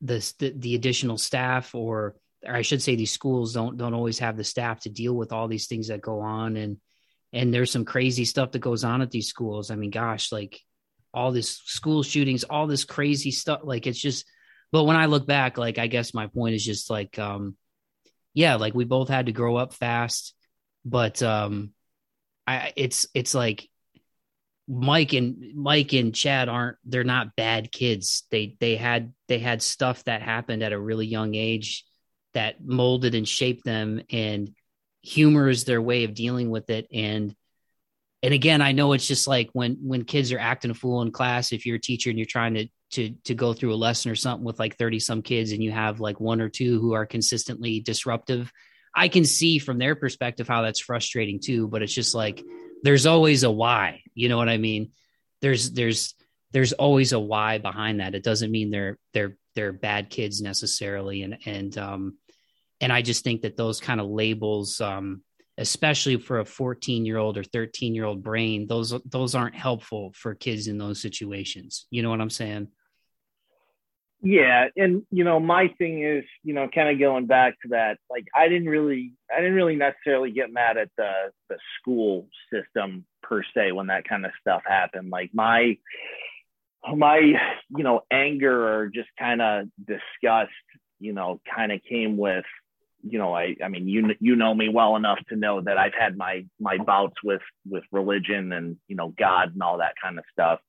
the, 0.00 0.32
the, 0.38 0.54
the 0.56 0.74
additional 0.74 1.18
staff 1.18 1.74
or, 1.74 2.16
or 2.46 2.54
I 2.54 2.62
should 2.62 2.80
say 2.80 2.96
these 2.96 3.12
schools 3.12 3.52
don't, 3.52 3.76
don't 3.76 3.94
always 3.94 4.18
have 4.20 4.38
the 4.38 4.44
staff 4.44 4.80
to 4.80 4.88
deal 4.88 5.14
with 5.14 5.32
all 5.32 5.48
these 5.48 5.66
things 5.66 5.88
that 5.88 6.00
go 6.00 6.20
on. 6.20 6.56
And, 6.56 6.78
and 7.32 7.52
there's 7.52 7.70
some 7.70 7.84
crazy 7.84 8.24
stuff 8.24 8.52
that 8.52 8.60
goes 8.60 8.84
on 8.84 9.02
at 9.02 9.10
these 9.10 9.28
schools. 9.28 9.70
I 9.70 9.76
mean, 9.76 9.90
gosh, 9.90 10.32
like 10.32 10.60
all 11.12 11.30
this 11.30 11.58
school 11.66 12.02
shootings, 12.02 12.44
all 12.44 12.66
this 12.66 12.84
crazy 12.84 13.32
stuff. 13.32 13.60
Like 13.64 13.86
it's 13.86 14.00
just, 14.00 14.24
but 14.72 14.84
when 14.84 14.96
I 14.96 15.06
look 15.06 15.26
back, 15.26 15.58
like 15.58 15.78
I 15.78 15.86
guess 15.86 16.14
my 16.14 16.26
point 16.26 16.54
is 16.54 16.64
just 16.64 16.90
like, 16.90 17.18
um, 17.18 17.56
yeah, 18.34 18.56
like 18.56 18.74
we 18.74 18.84
both 18.84 19.08
had 19.08 19.26
to 19.26 19.32
grow 19.32 19.56
up 19.56 19.72
fast, 19.72 20.34
but 20.84 21.22
um, 21.22 21.72
I 22.46 22.72
it's 22.76 23.06
it's 23.14 23.34
like 23.34 23.68
Mike 24.68 25.12
and 25.12 25.54
Mike 25.54 25.92
and 25.92 26.14
Chad 26.14 26.48
aren't 26.48 26.76
they're 26.84 27.04
not 27.04 27.36
bad 27.36 27.72
kids. 27.72 28.24
They 28.30 28.56
they 28.60 28.76
had 28.76 29.12
they 29.28 29.38
had 29.38 29.62
stuff 29.62 30.04
that 30.04 30.22
happened 30.22 30.62
at 30.62 30.72
a 30.72 30.78
really 30.78 31.06
young 31.06 31.34
age 31.34 31.84
that 32.36 32.62
molded 32.62 33.14
and 33.14 33.26
shaped 33.26 33.64
them 33.64 34.02
and 34.10 34.54
humor 35.02 35.48
is 35.48 35.64
their 35.64 35.80
way 35.80 36.04
of 36.04 36.12
dealing 36.12 36.50
with 36.50 36.68
it 36.68 36.86
and 36.92 37.34
and 38.22 38.34
again 38.34 38.60
i 38.60 38.72
know 38.72 38.92
it's 38.92 39.06
just 39.06 39.26
like 39.26 39.48
when 39.54 39.78
when 39.80 40.04
kids 40.04 40.32
are 40.32 40.38
acting 40.38 40.70
a 40.70 40.74
fool 40.74 41.00
in 41.00 41.10
class 41.10 41.52
if 41.52 41.64
you're 41.64 41.76
a 41.76 41.80
teacher 41.80 42.10
and 42.10 42.18
you're 42.18 42.26
trying 42.26 42.52
to 42.52 42.66
to 42.92 43.10
to 43.24 43.34
go 43.34 43.52
through 43.52 43.74
a 43.74 43.76
lesson 43.76 44.10
or 44.10 44.14
something 44.14 44.44
with 44.44 44.58
like 44.58 44.76
30 44.76 45.00
some 45.00 45.22
kids 45.22 45.52
and 45.52 45.62
you 45.62 45.72
have 45.72 46.00
like 46.00 46.20
one 46.20 46.40
or 46.40 46.48
two 46.48 46.80
who 46.80 46.92
are 46.92 47.06
consistently 47.06 47.80
disruptive 47.80 48.52
i 48.94 49.08
can 49.08 49.24
see 49.24 49.58
from 49.58 49.78
their 49.78 49.94
perspective 49.96 50.46
how 50.46 50.62
that's 50.62 50.80
frustrating 50.80 51.40
too 51.42 51.66
but 51.66 51.82
it's 51.82 51.94
just 51.94 52.14
like 52.14 52.42
there's 52.82 53.06
always 53.06 53.42
a 53.42 53.50
why 53.50 54.02
you 54.14 54.28
know 54.28 54.36
what 54.36 54.48
i 54.48 54.56
mean? 54.56 54.92
There's 55.42 55.72
there's 55.72 56.14
there's 56.52 56.72
always 56.72 57.12
a 57.12 57.20
why 57.20 57.58
behind 57.58 58.00
that. 58.00 58.14
It 58.14 58.24
doesn't 58.24 58.50
mean 58.50 58.70
they're 58.70 58.98
they're 59.12 59.36
they're 59.54 59.72
bad 59.72 60.10
kids 60.10 60.40
necessarily 60.40 61.22
and 61.22 61.38
and 61.46 61.76
um 61.78 62.18
and 62.80 62.92
I 62.92 63.02
just 63.02 63.24
think 63.24 63.42
that 63.42 63.56
those 63.56 63.80
kind 63.80 64.00
of 64.00 64.06
labels, 64.06 64.82
um, 64.82 65.22
especially 65.58 66.16
for 66.16 66.40
a 66.40 66.44
14 66.44 67.06
year 67.06 67.18
old 67.18 67.38
or 67.38 67.44
13 67.44 67.94
year 67.94 68.04
old 68.04 68.22
brain, 68.22 68.66
those 68.66 68.94
those 69.04 69.34
aren't 69.34 69.54
helpful 69.54 70.12
for 70.14 70.34
kids 70.34 70.68
in 70.68 70.78
those 70.78 71.00
situations. 71.00 71.86
You 71.90 72.02
know 72.02 72.10
what 72.10 72.20
I'm 72.20 72.30
saying? 72.30 72.68
Yeah, 74.22 74.68
and 74.76 75.02
you 75.10 75.24
know, 75.24 75.38
my 75.38 75.68
thing 75.78 76.02
is, 76.02 76.24
you 76.42 76.54
know, 76.54 76.68
kind 76.74 76.88
of 76.88 76.98
going 76.98 77.26
back 77.26 77.54
to 77.62 77.68
that, 77.68 77.98
like 78.10 78.26
I 78.34 78.48
didn't 78.48 78.68
really, 78.68 79.12
I 79.30 79.40
didn't 79.40 79.54
really 79.54 79.76
necessarily 79.76 80.30
get 80.30 80.52
mad 80.52 80.76
at 80.78 80.88
the 80.96 81.12
the 81.48 81.58
school 81.78 82.28
system 82.52 83.04
per 83.22 83.42
se 83.54 83.72
when 83.72 83.88
that 83.88 84.08
kind 84.08 84.24
of 84.24 84.32
stuff 84.40 84.62
happened. 84.66 85.10
Like 85.10 85.30
my 85.34 85.76
my 86.94 87.18
you 87.18 87.84
know 87.84 88.02
anger 88.10 88.68
or 88.68 88.88
just 88.88 89.08
kind 89.18 89.42
of 89.42 89.66
disgust 89.86 90.52
you 90.98 91.12
know 91.12 91.40
kind 91.54 91.72
of 91.72 91.80
came 91.88 92.16
with 92.16 92.44
you 93.02 93.18
know, 93.18 93.34
I, 93.34 93.56
I 93.62 93.68
mean, 93.68 93.88
you, 93.88 94.14
you 94.20 94.36
know 94.36 94.54
me 94.54 94.68
well 94.68 94.96
enough 94.96 95.18
to 95.28 95.36
know 95.36 95.60
that 95.60 95.78
I've 95.78 95.94
had 95.98 96.16
my, 96.16 96.44
my 96.60 96.78
bouts 96.78 97.16
with, 97.22 97.42
with 97.68 97.84
religion 97.92 98.52
and, 98.52 98.76
you 98.88 98.96
know, 98.96 99.12
God 99.18 99.52
and 99.52 99.62
all 99.62 99.78
that 99.78 99.94
kind 100.02 100.18
of 100.18 100.24
stuff. 100.32 100.60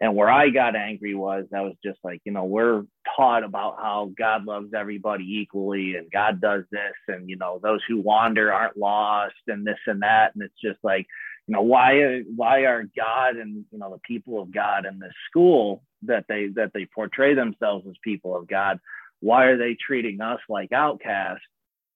And 0.00 0.14
where 0.14 0.30
I 0.30 0.50
got 0.50 0.76
angry 0.76 1.14
was 1.14 1.46
I 1.54 1.62
was 1.62 1.74
just 1.84 1.98
like, 2.04 2.20
you 2.24 2.30
know, 2.30 2.44
we're 2.44 2.84
taught 3.16 3.42
about 3.42 3.78
how 3.78 4.12
God 4.16 4.44
loves 4.44 4.72
everybody 4.72 5.24
equally 5.40 5.96
and 5.96 6.10
God 6.10 6.40
does 6.40 6.64
this 6.70 6.94
and, 7.08 7.28
you 7.28 7.36
know, 7.36 7.58
those 7.60 7.80
who 7.88 8.00
wander 8.00 8.52
aren't 8.52 8.76
lost 8.76 9.34
and 9.48 9.66
this 9.66 9.78
and 9.86 10.02
that. 10.02 10.34
And 10.34 10.44
it's 10.44 10.60
just 10.62 10.78
like, 10.84 11.06
you 11.48 11.54
know, 11.54 11.62
why, 11.62 12.22
why 12.36 12.60
are 12.60 12.84
God 12.96 13.36
and, 13.36 13.64
you 13.72 13.78
know, 13.78 13.90
the 13.90 14.00
people 14.06 14.40
of 14.40 14.52
God 14.52 14.86
in 14.86 15.00
this 15.00 15.14
school 15.28 15.82
that 16.02 16.26
they, 16.28 16.48
that 16.54 16.70
they 16.74 16.86
portray 16.94 17.34
themselves 17.34 17.84
as 17.88 17.96
people 18.04 18.36
of 18.36 18.46
God, 18.46 18.78
why 19.18 19.46
are 19.46 19.56
they 19.56 19.74
treating 19.74 20.20
us 20.20 20.38
like 20.48 20.70
outcasts 20.70 21.42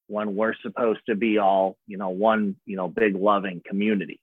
when 0.07 0.35
we're 0.35 0.55
supposed 0.63 1.01
to 1.09 1.15
be 1.15 1.39
all, 1.39 1.77
you 1.87 1.97
know, 1.97 2.11
one, 2.11 2.57
you 2.67 2.77
know, 2.77 2.89
big 2.89 3.15
loving 3.17 3.63
community. 3.67 4.21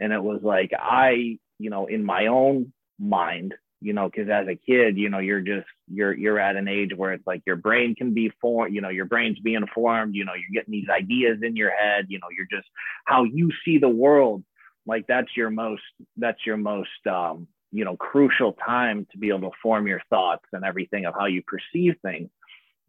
And 0.00 0.12
it 0.12 0.22
was 0.22 0.40
like, 0.42 0.72
I, 0.76 1.38
you 1.58 1.70
know, 1.70 1.86
in 1.86 2.04
my 2.04 2.26
own 2.26 2.72
mind, 2.98 3.54
you 3.80 3.92
know, 3.92 4.08
because 4.08 4.28
as 4.28 4.46
a 4.48 4.54
kid, 4.54 4.96
you 4.96 5.08
know, 5.08 5.18
you're 5.18 5.40
just 5.40 5.66
you're 5.88 6.12
you're 6.16 6.38
at 6.38 6.56
an 6.56 6.68
age 6.68 6.92
where 6.94 7.12
it's 7.12 7.26
like 7.26 7.42
your 7.46 7.56
brain 7.56 7.94
can 7.94 8.14
be 8.14 8.32
formed, 8.40 8.74
you 8.74 8.80
know, 8.80 8.88
your 8.88 9.04
brain's 9.04 9.38
being 9.40 9.66
formed, 9.74 10.14
you 10.14 10.24
know, 10.24 10.34
you're 10.34 10.62
getting 10.62 10.72
these 10.72 10.88
ideas 10.88 11.38
in 11.42 11.56
your 11.56 11.70
head, 11.70 12.06
you 12.08 12.18
know, 12.18 12.28
you're 12.36 12.46
just 12.50 12.68
how 13.04 13.24
you 13.24 13.50
see 13.64 13.78
the 13.78 13.88
world, 13.88 14.44
like 14.86 15.06
that's 15.08 15.36
your 15.36 15.50
most 15.50 15.82
that's 16.16 16.46
your 16.46 16.56
most 16.56 17.06
um, 17.10 17.48
you 17.72 17.84
know, 17.84 17.96
crucial 17.96 18.52
time 18.52 19.06
to 19.10 19.18
be 19.18 19.30
able 19.30 19.50
to 19.50 19.56
form 19.62 19.86
your 19.86 20.02
thoughts 20.10 20.44
and 20.52 20.64
everything 20.64 21.06
of 21.06 21.14
how 21.18 21.26
you 21.26 21.42
perceive 21.42 21.94
things. 22.02 22.28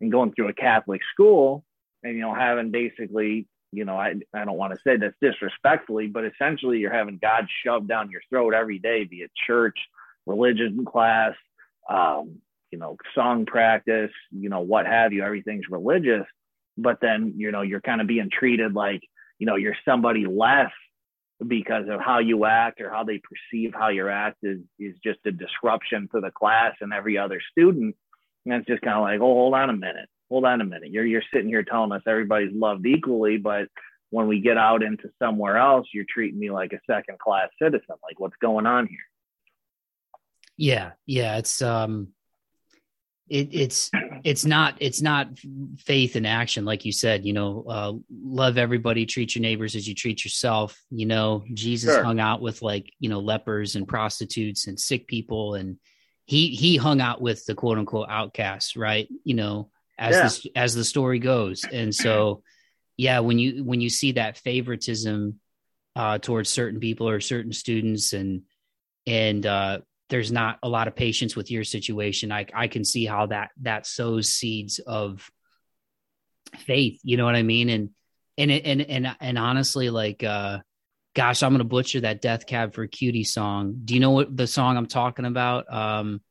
And 0.02 0.12
going 0.12 0.34
through 0.34 0.50
a 0.50 0.54
Catholic 0.54 1.02
school, 1.14 1.64
and 2.04 2.16
you 2.16 2.22
know 2.22 2.34
having 2.34 2.72
basically 2.72 3.48
you 3.72 3.86
know 3.86 3.96
I, 3.96 4.16
I 4.34 4.46
don't 4.46 4.58
want 4.58 4.74
to 4.74 4.80
say 4.86 4.98
this 4.98 5.14
disrespectfully 5.22 6.08
but 6.08 6.26
essentially 6.26 6.80
you're 6.80 6.94
having 6.94 7.20
god 7.22 7.48
shoved 7.64 7.88
down 7.88 8.12
your 8.12 8.22
throat 8.30 8.54
every 8.54 8.80
day 8.80 9.04
be 9.04 9.18
it 9.18 9.32
church 9.48 9.78
religion 10.26 10.86
class 10.86 11.34
um, 11.90 12.38
you 12.72 12.80
know 12.80 12.98
song 13.14 13.46
practice 13.46 14.12
you 14.32 14.50
know 14.50 14.62
what 14.62 14.86
have 14.86 15.14
you 15.14 15.24
everything's 15.24 15.70
religious. 15.70 16.26
But 16.76 16.98
then 17.02 17.34
you 17.38 17.52
know 17.52 17.62
you're 17.62 17.82
kind 17.82 18.02
of 18.02 18.08
being 18.08 18.30
treated 18.32 18.74
like 18.74 19.02
you 19.38 19.46
know 19.46 19.56
you're 19.56 19.78
somebody 19.86 20.26
less 20.26 20.72
because 21.46 21.86
of 21.90 22.00
how 22.00 22.20
you 22.20 22.46
act 22.46 22.82
or 22.82 22.90
how 22.90 23.04
they 23.04 23.20
perceive 23.20 23.74
how 23.74 23.90
you 23.90 24.10
act 24.10 24.38
is 24.42 24.60
is 24.80 24.96
just 25.04 25.20
a 25.26 25.32
disruption 25.32 26.10
to 26.14 26.20
the 26.20 26.32
class 26.32 26.74
and 26.82 26.92
every 26.92 27.18
other 27.18 27.40
student. 27.52 27.96
And 28.46 28.56
it's 28.56 28.68
just 28.68 28.82
kind 28.82 28.98
of 28.98 29.04
like 29.04 29.20
oh 29.20 29.34
hold 29.34 29.54
on 29.54 29.70
a 29.70 29.74
minute 29.74 30.10
hold 30.34 30.46
on 30.46 30.62
a 30.62 30.66
minute. 30.66 30.90
You're 30.90 31.06
you're 31.06 31.22
sitting 31.32 31.48
here 31.48 31.62
telling 31.62 31.92
us 31.92 32.02
everybody's 32.08 32.56
loved 32.56 32.88
equally, 32.88 33.38
but 33.38 33.68
when 34.10 34.28
we 34.28 34.42
get 34.42 34.58
out 34.58 34.82
into 34.82 35.12
somewhere 35.20 35.58
else, 35.58 35.86
you're 35.94 36.06
treating 36.10 36.40
me 36.40 36.50
like 36.50 36.74
a 36.74 36.80
second 36.90 37.20
class 37.20 37.50
citizen. 37.62 37.96
Like 38.02 38.20
what's 38.20 38.36
going 38.42 38.66
on 38.66 38.88
here? 38.88 38.98
Yeah, 40.58 40.94
yeah, 41.06 41.38
it's 41.38 41.62
um 41.62 42.08
it, 43.30 43.50
it's 43.52 43.92
it's 44.24 44.44
not 44.44 44.76
it's 44.80 45.04
not 45.04 45.28
faith 45.78 46.16
in 46.16 46.26
action 46.26 46.66
like 46.66 46.84
you 46.84 46.92
said 46.92 47.26
you 47.26 47.32
know 47.32 47.64
uh, 47.70 47.94
love 48.12 48.58
everybody 48.58 49.06
treat 49.06 49.34
your 49.34 49.42
neighbors 49.42 49.76
as 49.76 49.88
you 49.88 49.96
treat 49.96 50.26
yourself 50.26 50.78
you 50.92 51.06
know 51.06 51.44
jesus 51.54 51.94
sure. 51.94 52.04
hung 52.04 52.20
out 52.20 52.42
with 52.42 52.62
like 52.62 52.92
you 53.00 53.08
know 53.08 53.20
lepers 53.20 53.78
and 53.78 53.88
prostitutes 53.88 54.68
and 54.68 54.78
sick 54.78 55.08
people 55.08 55.56
and 55.56 55.78
he 56.26 56.50
he 56.50 56.76
hung 56.76 57.00
out 57.00 57.22
with 57.22 57.46
the 57.46 57.56
quote 57.56 57.78
unquote 57.78 58.10
outcasts 58.10 58.76
right 58.76 59.08
you 59.24 59.36
know 59.36 59.70
as 59.98 60.16
yeah. 60.16 60.28
the, 60.28 60.60
as 60.60 60.74
the 60.74 60.84
story 60.84 61.20
goes. 61.20 61.64
And 61.64 61.94
so, 61.94 62.44
yeah, 62.98 63.20
when 63.20 63.40
you 63.40 63.64
when 63.64 63.82
you 63.82 63.90
see 63.90 64.14
that 64.14 64.38
favoritism 64.38 65.40
uh, 65.96 66.18
towards 66.18 66.50
certain 66.50 66.80
people 66.80 67.08
or 67.10 67.20
certain 67.20 67.54
students, 67.54 68.14
and 68.14 68.44
and 69.06 69.46
uh, 69.46 69.80
there's 70.10 70.32
not 70.32 70.60
a 70.64 70.70
lot 70.70 70.88
of 70.88 70.96
patience 70.96 71.36
with 71.36 71.52
your 71.52 71.64
situation, 71.64 72.32
I 72.32 72.46
I 72.54 72.68
can 72.68 72.84
see 72.86 73.06
how 73.06 73.28
that 73.28 73.52
that 73.62 73.86
sows 73.86 74.30
seeds 74.30 74.80
of 74.80 75.30
faith. 76.58 77.00
You 77.04 77.18
know 77.18 77.26
what 77.26 77.36
I 77.36 77.44
mean? 77.44 77.70
And 77.70 77.90
and 78.38 78.52
and 78.52 78.82
and 78.82 79.16
and 79.20 79.38
honestly, 79.38 79.90
like. 79.90 80.24
uh 80.24 80.60
gosh, 81.16 81.44
I'm 81.44 81.52
gonna 81.52 81.64
butcher 81.64 82.02
that 82.02 82.24
Death 82.24 82.48
Cab 82.48 82.74
for 82.74 82.88
Cutie 82.88 83.24
song. 83.24 83.82
Do 83.86 83.94
you 83.94 84.00
know 84.00 84.10
what 84.10 84.36
the 84.36 84.48
song 84.48 84.78
I'm 84.78 84.88
talking 84.88 85.26
about? 85.26 85.72
Um, 85.72 86.22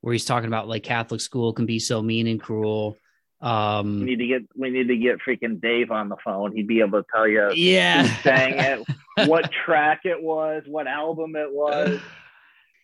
where 0.00 0.12
he's 0.12 0.24
talking 0.24 0.48
about 0.48 0.68
like 0.68 0.82
Catholic 0.82 1.20
school 1.20 1.52
can 1.52 1.66
be 1.66 1.78
so 1.78 2.02
mean 2.02 2.26
and 2.26 2.40
cruel. 2.40 2.96
Um, 3.40 4.00
we 4.00 4.06
need 4.06 4.18
to 4.18 4.26
get 4.26 4.42
we 4.56 4.70
need 4.70 4.88
to 4.88 4.96
get 4.96 5.18
freaking 5.26 5.60
Dave 5.60 5.90
on 5.90 6.08
the 6.08 6.16
phone. 6.22 6.54
He'd 6.54 6.66
be 6.66 6.80
able 6.80 7.02
to 7.02 7.06
tell 7.12 7.26
you, 7.26 7.50
yeah, 7.54 8.04
sang 8.22 8.58
it, 8.58 8.86
what 9.28 9.50
track 9.50 10.00
it 10.04 10.22
was, 10.22 10.64
what 10.66 10.86
album 10.86 11.36
it 11.36 11.50
was. 11.50 12.00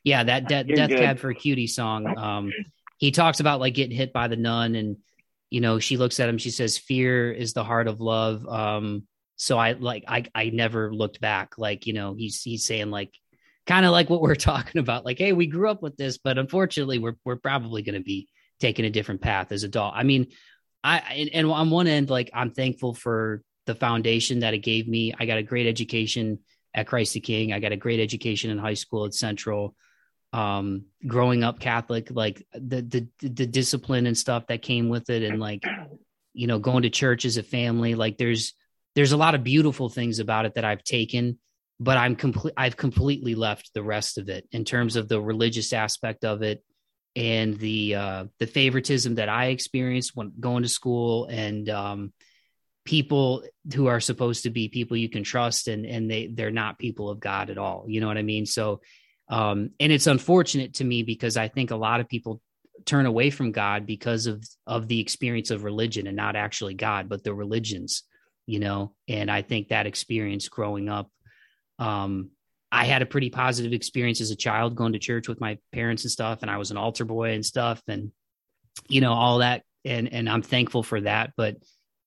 Yeah, 0.04 0.22
that 0.22 0.46
de- 0.46 0.62
Death 0.62 0.90
good. 0.90 1.00
Cab 1.00 1.18
for 1.18 1.30
a 1.30 1.34
Cutie 1.34 1.66
song. 1.66 2.16
Um, 2.16 2.52
he 2.96 3.10
talks 3.10 3.40
about 3.40 3.58
like 3.58 3.74
getting 3.74 3.96
hit 3.96 4.12
by 4.12 4.28
the 4.28 4.36
nun, 4.36 4.76
and 4.76 4.98
you 5.50 5.60
know, 5.60 5.80
she 5.80 5.96
looks 5.96 6.20
at 6.20 6.28
him. 6.28 6.38
She 6.38 6.50
says, 6.50 6.78
"Fear 6.78 7.32
is 7.32 7.54
the 7.54 7.64
heart 7.64 7.88
of 7.88 8.00
love." 8.00 8.46
Um, 8.46 9.08
so 9.34 9.58
I 9.58 9.72
like 9.72 10.04
I 10.06 10.24
I 10.32 10.50
never 10.50 10.94
looked 10.94 11.20
back. 11.20 11.58
Like 11.58 11.88
you 11.88 11.92
know, 11.92 12.14
he's 12.14 12.40
he's 12.40 12.64
saying 12.64 12.92
like 12.92 13.12
kind 13.66 13.86
of 13.86 13.92
like 13.92 14.10
what 14.10 14.20
we're 14.20 14.34
talking 14.36 14.80
about. 14.80 15.04
Like, 15.04 15.18
hey, 15.18 15.32
we 15.32 15.46
grew 15.46 15.70
up 15.70 15.82
with 15.82 15.96
this, 15.96 16.18
but 16.18 16.38
unfortunately, 16.38 16.98
we're 16.98 17.16
we're 17.24 17.36
probably 17.36 17.82
going 17.82 17.98
to 17.98 18.04
be 18.04 18.28
taking 18.60 18.84
a 18.84 18.90
different 18.90 19.20
path 19.20 19.52
as 19.52 19.64
adult. 19.64 19.94
I 19.94 20.02
mean, 20.02 20.28
I 20.82 21.28
and, 21.32 21.46
on 21.46 21.70
one 21.70 21.86
end, 21.86 22.10
like 22.10 22.30
I'm 22.32 22.50
thankful 22.50 22.94
for 22.94 23.42
the 23.66 23.74
foundation 23.74 24.40
that 24.40 24.54
it 24.54 24.58
gave 24.58 24.86
me. 24.86 25.12
I 25.18 25.26
got 25.26 25.38
a 25.38 25.42
great 25.42 25.66
education 25.66 26.38
at 26.74 26.86
Christ 26.86 27.14
the 27.14 27.20
King. 27.20 27.52
I 27.52 27.60
got 27.60 27.72
a 27.72 27.76
great 27.76 28.00
education 28.00 28.50
in 28.50 28.58
high 28.58 28.74
school 28.74 29.04
at 29.04 29.14
Central. 29.14 29.74
Um, 30.32 30.86
growing 31.06 31.44
up 31.44 31.60
Catholic, 31.60 32.10
like 32.10 32.46
the 32.52 32.82
the 32.82 33.08
the 33.26 33.46
discipline 33.46 34.06
and 34.06 34.16
stuff 34.16 34.46
that 34.48 34.62
came 34.62 34.88
with 34.88 35.08
it, 35.10 35.22
and 35.22 35.40
like 35.40 35.64
you 36.36 36.46
know, 36.46 36.58
going 36.58 36.82
to 36.82 36.90
church 36.90 37.24
as 37.24 37.38
a 37.38 37.42
family. 37.42 37.94
Like 37.94 38.18
there's 38.18 38.52
there's 38.94 39.12
a 39.12 39.16
lot 39.16 39.34
of 39.34 39.42
beautiful 39.42 39.88
things 39.88 40.18
about 40.18 40.44
it 40.44 40.54
that 40.54 40.64
I've 40.64 40.84
taken, 40.84 41.38
but 41.78 41.96
I'm 41.96 42.16
complete. 42.16 42.54
I've 42.56 42.76
completely 42.76 43.34
left 43.34 43.72
the 43.74 43.82
rest 43.82 44.18
of 44.18 44.28
it 44.28 44.46
in 44.52 44.64
terms 44.64 44.96
of 44.96 45.08
the 45.08 45.20
religious 45.20 45.72
aspect 45.72 46.24
of 46.24 46.42
it 46.42 46.62
and 47.14 47.56
the 47.58 47.94
uh, 47.94 48.24
the 48.38 48.46
favoritism 48.46 49.16
that 49.16 49.28
I 49.28 49.46
experienced 49.46 50.12
when 50.14 50.32
going 50.38 50.62
to 50.62 50.68
school 50.68 51.26
and 51.26 51.68
um, 51.68 52.12
people 52.84 53.42
who 53.74 53.86
are 53.86 54.00
supposed 54.00 54.44
to 54.44 54.50
be 54.50 54.68
people 54.68 54.96
you 54.96 55.08
can 55.08 55.24
trust 55.24 55.68
and 55.68 55.84
and 55.84 56.10
they 56.10 56.28
they're 56.28 56.50
not 56.50 56.78
people 56.78 57.10
of 57.10 57.20
God 57.20 57.50
at 57.50 57.58
all. 57.58 57.84
You 57.88 58.00
know 58.00 58.06
what 58.06 58.18
I 58.18 58.22
mean? 58.22 58.46
So 58.46 58.80
um, 59.28 59.70
and 59.80 59.92
it's 59.92 60.06
unfortunate 60.06 60.74
to 60.74 60.84
me 60.84 61.02
because 61.02 61.36
I 61.36 61.48
think 61.48 61.70
a 61.70 61.76
lot 61.76 62.00
of 62.00 62.08
people 62.08 62.40
turn 62.84 63.06
away 63.06 63.30
from 63.30 63.52
God 63.52 63.86
because 63.86 64.26
of 64.26 64.46
of 64.66 64.88
the 64.88 65.00
experience 65.00 65.50
of 65.50 65.64
religion 65.64 66.06
and 66.06 66.16
not 66.16 66.36
actually 66.36 66.74
God, 66.74 67.08
but 67.08 67.24
the 67.24 67.34
religions, 67.34 68.04
you 68.46 68.60
know. 68.60 68.94
And 69.08 69.30
I 69.30 69.42
think 69.42 69.68
that 69.68 69.86
experience 69.86 70.48
growing 70.48 70.88
up 70.88 71.10
um, 71.78 72.30
I 72.70 72.84
had 72.84 73.02
a 73.02 73.06
pretty 73.06 73.30
positive 73.30 73.72
experience 73.72 74.20
as 74.20 74.30
a 74.30 74.36
child 74.36 74.74
going 74.74 74.94
to 74.94 74.98
church 74.98 75.28
with 75.28 75.40
my 75.40 75.58
parents 75.72 76.04
and 76.04 76.10
stuff, 76.10 76.40
and 76.42 76.50
I 76.50 76.56
was 76.58 76.70
an 76.70 76.76
altar 76.76 77.04
boy 77.04 77.32
and 77.32 77.44
stuff, 77.44 77.82
and 77.88 78.12
you 78.88 79.00
know 79.00 79.12
all 79.12 79.38
that, 79.38 79.62
and 79.84 80.12
and 80.12 80.28
I'm 80.28 80.42
thankful 80.42 80.82
for 80.82 81.00
that. 81.02 81.32
But 81.36 81.56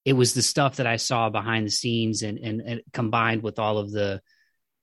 it 0.05 0.13
was 0.13 0.33
the 0.33 0.41
stuff 0.41 0.77
that 0.77 0.87
I 0.87 0.97
saw 0.97 1.29
behind 1.29 1.65
the 1.65 1.71
scenes, 1.71 2.23
and 2.23 2.37
and, 2.39 2.61
and 2.61 2.81
combined 2.93 3.43
with 3.43 3.59
all 3.59 3.77
of 3.77 3.91
the 3.91 4.21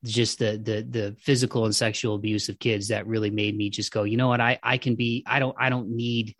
just 0.05 0.39
the 0.39 0.53
the 0.62 0.87
the 0.89 1.16
physical 1.20 1.64
and 1.64 1.74
sexual 1.74 2.14
abuse 2.14 2.49
of 2.49 2.59
kids 2.59 2.89
that 2.89 3.07
really 3.07 3.30
made 3.30 3.57
me 3.57 3.70
just 3.70 3.93
go, 3.93 4.05
you 4.05 4.16
know 4.16 4.28
what, 4.28 4.41
I 4.41 4.59
I 4.62 4.78
can 4.78 4.95
be, 4.95 5.24
I 5.26 5.39
don't 5.39 5.57
I 5.59 5.68
don't 5.68 5.91
need 5.91 6.37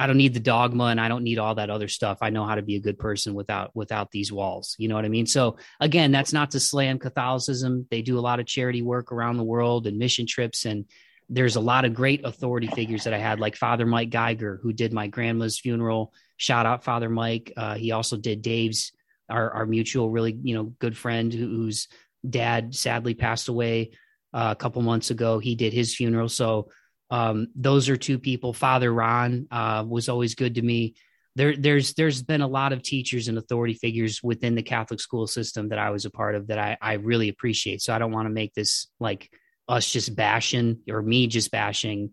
I 0.00 0.06
don't 0.06 0.16
need 0.16 0.32
the 0.32 0.40
dogma 0.40 0.84
and 0.84 0.98
I 0.98 1.08
don't 1.08 1.24
need 1.24 1.38
all 1.38 1.56
that 1.56 1.68
other 1.68 1.86
stuff. 1.86 2.18
I 2.22 2.30
know 2.30 2.46
how 2.46 2.54
to 2.54 2.62
be 2.62 2.76
a 2.76 2.80
good 2.80 2.98
person 2.98 3.34
without 3.34 3.76
without 3.76 4.10
these 4.10 4.32
walls. 4.32 4.74
You 4.78 4.88
know 4.88 4.94
what 4.94 5.04
I 5.04 5.10
mean? 5.10 5.26
So 5.26 5.58
again, 5.78 6.10
that's 6.10 6.32
not 6.32 6.52
to 6.52 6.60
slam 6.60 6.98
Catholicism. 6.98 7.86
They 7.90 8.00
do 8.00 8.18
a 8.18 8.20
lot 8.20 8.40
of 8.40 8.46
charity 8.46 8.80
work 8.80 9.12
around 9.12 9.36
the 9.36 9.44
world 9.44 9.86
and 9.86 9.98
mission 9.98 10.26
trips 10.26 10.64
and 10.64 10.86
there's 11.28 11.56
a 11.56 11.60
lot 11.60 11.84
of 11.84 11.92
great 11.92 12.24
authority 12.24 12.66
figures 12.66 13.04
that 13.04 13.14
I 13.14 13.18
had, 13.18 13.38
like 13.38 13.54
Father 13.54 13.86
Mike 13.86 14.10
Geiger, 14.10 14.58
who 14.62 14.72
did 14.72 14.92
my 14.92 15.06
grandma's 15.06 15.60
funeral. 15.60 16.12
Shout 16.38 16.66
out 16.66 16.82
Father 16.82 17.08
Mike. 17.08 17.52
Uh, 17.56 17.74
he 17.74 17.92
also 17.92 18.16
did 18.16 18.42
Dave's, 18.42 18.92
our, 19.28 19.50
our 19.52 19.66
mutual, 19.66 20.10
really, 20.10 20.36
you 20.42 20.54
know, 20.54 20.64
good 20.80 20.96
friend 20.96 21.32
whose 21.32 21.86
dad 22.28 22.74
sadly 22.74 23.14
passed 23.14 23.48
away 23.48 23.92
uh, 24.34 24.48
a 24.50 24.56
couple 24.56 24.82
months 24.82 25.10
ago. 25.10 25.38
He 25.38 25.54
did 25.54 25.72
his 25.72 25.94
funeral. 25.94 26.28
So 26.28 26.70
um, 27.10 27.48
those 27.54 27.88
are 27.88 27.96
two 27.96 28.18
people. 28.18 28.52
Father 28.52 28.92
Ron 28.92 29.48
uh, 29.50 29.84
was 29.86 30.08
always 30.08 30.34
good 30.34 30.56
to 30.56 30.62
me. 30.62 30.94
There, 31.36 31.56
there's 31.56 31.94
there's 31.94 32.22
been 32.22 32.40
a 32.40 32.48
lot 32.48 32.72
of 32.72 32.82
teachers 32.82 33.28
and 33.28 33.38
authority 33.38 33.74
figures 33.74 34.22
within 34.22 34.54
the 34.54 34.62
Catholic 34.62 35.00
school 35.00 35.26
system 35.26 35.68
that 35.68 35.78
I 35.78 35.90
was 35.90 36.04
a 36.04 36.10
part 36.10 36.34
of 36.34 36.48
that 36.48 36.58
I, 36.58 36.76
I 36.80 36.94
really 36.94 37.28
appreciate. 37.28 37.82
So 37.82 37.94
I 37.94 37.98
don't 37.98 38.12
want 38.12 38.26
to 38.26 38.34
make 38.34 38.52
this 38.54 38.88
like 38.98 39.30
us 39.68 39.90
just 39.90 40.14
bashing 40.14 40.80
or 40.90 41.00
me 41.00 41.28
just 41.28 41.50
bashing 41.50 42.10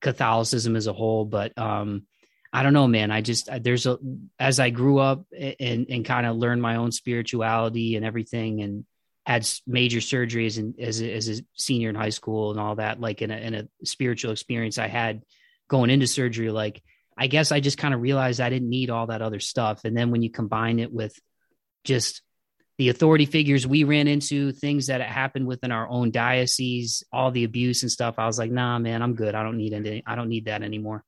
Catholicism 0.00 0.76
as 0.76 0.86
a 0.86 0.92
whole, 0.92 1.24
but 1.24 1.56
um, 1.56 2.06
I 2.52 2.62
don't 2.62 2.72
know, 2.72 2.88
man. 2.88 3.10
I 3.10 3.20
just 3.20 3.48
there's 3.62 3.86
a 3.86 3.98
as 4.38 4.58
I 4.58 4.70
grew 4.70 4.98
up 4.98 5.24
and 5.32 5.86
and 5.90 6.04
kind 6.04 6.26
of 6.26 6.36
learned 6.36 6.62
my 6.62 6.76
own 6.76 6.92
spirituality 6.92 7.96
and 7.96 8.04
everything, 8.04 8.62
and 8.62 8.84
had 9.28 9.46
major 9.66 9.98
surgeries 9.98 10.56
and 10.56 10.80
as 10.80 11.02
a, 11.02 11.12
as 11.12 11.28
a 11.28 11.42
senior 11.52 11.90
in 11.90 11.94
high 11.94 12.08
school 12.08 12.50
and 12.50 12.58
all 12.58 12.76
that, 12.76 12.98
like 12.98 13.20
in 13.20 13.30
a, 13.30 13.36
in 13.36 13.54
a 13.54 13.68
spiritual 13.84 14.32
experience 14.32 14.78
I 14.78 14.88
had 14.88 15.22
going 15.68 15.90
into 15.90 16.06
surgery, 16.06 16.50
like 16.50 16.82
I 17.14 17.26
guess 17.26 17.52
I 17.52 17.60
just 17.60 17.76
kind 17.76 17.92
of 17.92 18.00
realized 18.00 18.40
I 18.40 18.48
didn't 18.48 18.70
need 18.70 18.88
all 18.88 19.08
that 19.08 19.20
other 19.20 19.38
stuff. 19.38 19.84
And 19.84 19.94
then 19.94 20.10
when 20.10 20.22
you 20.22 20.30
combine 20.30 20.78
it 20.78 20.90
with 20.90 21.14
just 21.84 22.22
the 22.78 22.88
authority 22.88 23.26
figures 23.26 23.66
we 23.66 23.84
ran 23.84 24.08
into, 24.08 24.50
things 24.50 24.86
that 24.86 25.02
happened 25.02 25.46
within 25.46 25.72
our 25.72 25.86
own 25.86 26.10
diocese, 26.10 27.02
all 27.12 27.30
the 27.30 27.44
abuse 27.44 27.82
and 27.82 27.92
stuff, 27.92 28.14
I 28.16 28.24
was 28.24 28.38
like, 28.38 28.50
nah, 28.50 28.78
man, 28.78 29.02
I'm 29.02 29.14
good. 29.14 29.34
I 29.34 29.42
don't 29.42 29.58
need 29.58 29.74
any, 29.74 30.02
I 30.06 30.14
don't 30.14 30.30
need 30.30 30.46
that 30.46 30.62
anymore. 30.62 31.04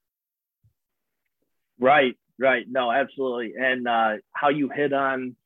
Right, 1.79 2.19
right. 2.39 2.67
No, 2.69 2.93
absolutely. 2.93 3.55
And 3.59 3.89
uh, 3.89 4.17
how 4.35 4.51
you 4.51 4.69
hit 4.69 4.93
on, 4.93 5.37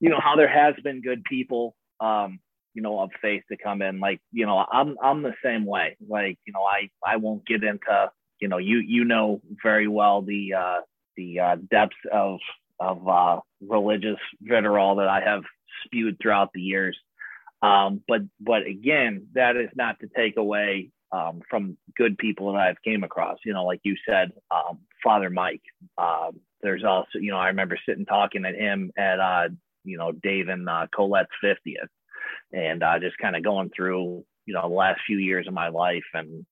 you 0.00 0.10
know, 0.10 0.18
how 0.18 0.34
there 0.34 0.48
has 0.48 0.74
been 0.82 1.02
good 1.02 1.22
people 1.22 1.76
um, 2.00 2.40
you 2.74 2.82
know, 2.82 3.00
of 3.00 3.10
faith 3.20 3.42
to 3.50 3.56
come 3.56 3.82
in. 3.82 4.00
Like, 4.00 4.20
you 4.32 4.46
know, 4.46 4.64
I'm 4.70 4.96
I'm 5.02 5.22
the 5.22 5.34
same 5.44 5.66
way. 5.66 5.96
Like, 6.06 6.38
you 6.46 6.52
know, 6.52 6.62
I 6.62 6.90
I 7.04 7.16
won't 7.16 7.46
get 7.46 7.62
into, 7.64 8.10
you 8.40 8.48
know, 8.48 8.58
you 8.58 8.78
you 8.78 9.04
know 9.04 9.40
very 9.62 9.88
well 9.88 10.22
the 10.22 10.54
uh 10.54 10.80
the 11.16 11.40
uh 11.40 11.56
depths 11.70 11.96
of 12.12 12.38
of 12.78 13.06
uh 13.08 13.40
religious 13.60 14.18
vitriol 14.40 14.96
that 14.96 15.08
I 15.08 15.20
have 15.20 15.42
spewed 15.84 16.18
throughout 16.20 16.50
the 16.54 16.62
years. 16.62 16.96
Um, 17.62 18.02
but 18.08 18.22
but 18.40 18.66
again, 18.66 19.26
that 19.34 19.56
is 19.56 19.68
not 19.74 20.00
to 20.00 20.08
take 20.16 20.36
away 20.36 20.90
um, 21.12 21.42
from 21.50 21.76
good 21.96 22.16
people 22.18 22.52
that 22.52 22.60
I've 22.60 22.82
came 22.82 23.04
across. 23.04 23.38
You 23.44 23.52
know, 23.52 23.64
like 23.64 23.80
you 23.82 23.96
said, 24.08 24.32
um, 24.50 24.78
Father 25.02 25.30
Mike. 25.30 25.62
Um, 25.98 26.40
there's 26.62 26.84
also, 26.84 27.18
you 27.18 27.30
know, 27.30 27.38
I 27.38 27.48
remember 27.48 27.78
sitting 27.86 28.06
talking 28.06 28.44
at 28.44 28.54
him 28.54 28.92
at 28.96 29.18
uh, 29.18 29.48
you 29.84 29.98
know, 29.98 30.12
Dave 30.12 30.48
and 30.48 30.68
uh, 30.68 30.86
Colette's 30.94 31.30
50th 31.44 31.88
and 32.52 32.82
uh, 32.82 32.98
just 32.98 33.18
kind 33.18 33.36
of 33.36 33.44
going 33.44 33.70
through, 33.74 34.24
you 34.46 34.54
know, 34.54 34.62
the 34.62 34.74
last 34.74 35.00
few 35.06 35.18
years 35.18 35.46
of 35.46 35.54
my 35.54 35.68
life 35.68 36.04
and, 36.14 36.44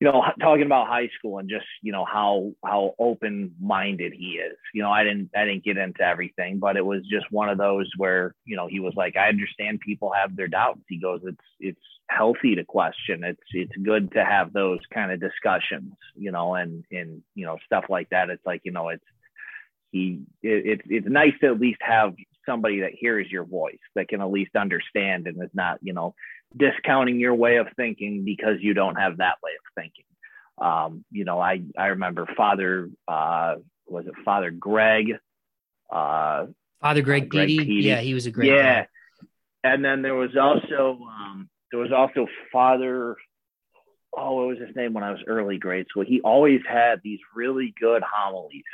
you 0.00 0.06
know, 0.06 0.22
talking 0.40 0.64
about 0.64 0.86
high 0.86 1.08
school 1.18 1.38
and 1.38 1.50
just, 1.50 1.66
you 1.82 1.90
know, 1.90 2.04
how, 2.04 2.52
how 2.64 2.94
open 2.98 3.54
minded 3.60 4.12
he 4.12 4.38
is. 4.38 4.56
You 4.72 4.82
know, 4.82 4.90
I 4.90 5.02
didn't, 5.02 5.30
I 5.36 5.44
didn't 5.44 5.64
get 5.64 5.76
into 5.76 6.02
everything, 6.02 6.58
but 6.58 6.76
it 6.76 6.86
was 6.86 7.02
just 7.10 7.26
one 7.30 7.48
of 7.48 7.58
those 7.58 7.90
where, 7.96 8.34
you 8.44 8.56
know, 8.56 8.68
he 8.68 8.80
was 8.80 8.94
like, 8.96 9.16
I 9.16 9.28
understand 9.28 9.80
people 9.80 10.12
have 10.12 10.36
their 10.36 10.48
doubts. 10.48 10.82
He 10.88 11.00
goes, 11.00 11.20
it's, 11.24 11.36
it's 11.58 11.80
healthy 12.08 12.54
to 12.54 12.64
question. 12.64 13.24
It's, 13.24 13.40
it's 13.52 13.76
good 13.82 14.12
to 14.12 14.24
have 14.24 14.52
those 14.52 14.78
kind 14.94 15.10
of 15.10 15.20
discussions, 15.20 15.94
you 16.14 16.30
know, 16.30 16.54
and, 16.54 16.84
and, 16.92 17.22
you 17.34 17.44
know, 17.44 17.58
stuff 17.66 17.84
like 17.88 18.08
that. 18.10 18.30
It's 18.30 18.46
like, 18.46 18.60
you 18.64 18.72
know, 18.72 18.90
it's, 18.90 19.04
he 19.90 20.20
it, 20.42 20.66
it's 20.66 20.82
it's 20.86 21.08
nice 21.08 21.32
to 21.40 21.46
at 21.48 21.60
least 21.60 21.80
have 21.80 22.14
somebody 22.48 22.80
that 22.80 22.92
hears 22.94 23.30
your 23.30 23.44
voice 23.44 23.78
that 23.94 24.08
can 24.08 24.20
at 24.20 24.30
least 24.30 24.56
understand 24.56 25.26
and 25.26 25.42
is 25.42 25.50
not 25.54 25.78
you 25.82 25.92
know 25.92 26.14
discounting 26.56 27.20
your 27.20 27.34
way 27.34 27.56
of 27.56 27.66
thinking 27.76 28.24
because 28.24 28.56
you 28.60 28.72
don't 28.74 28.96
have 28.96 29.18
that 29.18 29.36
way 29.42 29.52
of 29.52 29.82
thinking. 29.82 30.04
Um, 30.58 31.04
you 31.12 31.24
know 31.24 31.38
i 31.38 31.62
i 31.78 31.86
remember 31.88 32.26
father 32.36 32.90
uh 33.06 33.56
was 33.86 34.06
it 34.06 34.14
father 34.24 34.50
greg? 34.50 35.12
Uh 35.92 36.46
father 36.80 37.02
greg, 37.02 37.24
uh, 37.24 37.26
greg 37.26 37.48
Petey? 37.48 37.74
yeah 37.74 38.00
he 38.00 38.14
was 38.14 38.26
a 38.26 38.32
great 38.32 38.50
yeah. 38.50 38.82
guy. 38.82 38.88
and 39.62 39.84
then 39.84 40.02
there 40.02 40.16
was 40.16 40.36
also 40.36 40.98
um 41.02 41.48
there 41.70 41.78
was 41.78 41.92
also 41.92 42.26
father 42.52 43.16
oh 44.16 44.34
what 44.34 44.48
was 44.48 44.58
his 44.58 44.74
name 44.74 44.94
when 44.94 45.04
i 45.04 45.12
was 45.12 45.20
early 45.28 45.58
grade 45.58 45.86
school 45.88 46.04
he 46.04 46.20
always 46.22 46.60
had 46.68 47.00
these 47.04 47.20
really 47.36 47.72
good 47.80 48.02
homilies. 48.02 48.64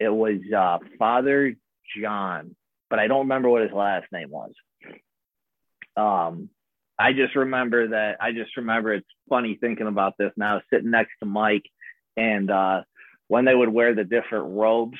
It 0.00 0.08
was 0.08 0.38
uh, 0.56 0.78
Father 0.98 1.56
John, 2.00 2.54
but 2.90 2.98
I 2.98 3.06
don't 3.06 3.20
remember 3.20 3.48
what 3.48 3.62
his 3.62 3.72
last 3.72 4.06
name 4.12 4.30
was. 4.30 4.52
Um, 5.96 6.50
I 6.98 7.12
just 7.12 7.36
remember 7.36 7.88
that. 7.88 8.16
I 8.20 8.32
just 8.32 8.56
remember 8.56 8.92
it's 8.92 9.06
funny 9.28 9.56
thinking 9.60 9.86
about 9.86 10.14
this 10.18 10.32
now, 10.36 10.60
sitting 10.72 10.90
next 10.90 11.12
to 11.20 11.26
Mike, 11.26 11.64
and 12.16 12.50
uh, 12.50 12.82
when 13.28 13.44
they 13.44 13.54
would 13.54 13.68
wear 13.68 13.94
the 13.94 14.04
different 14.04 14.56
robes 14.56 14.98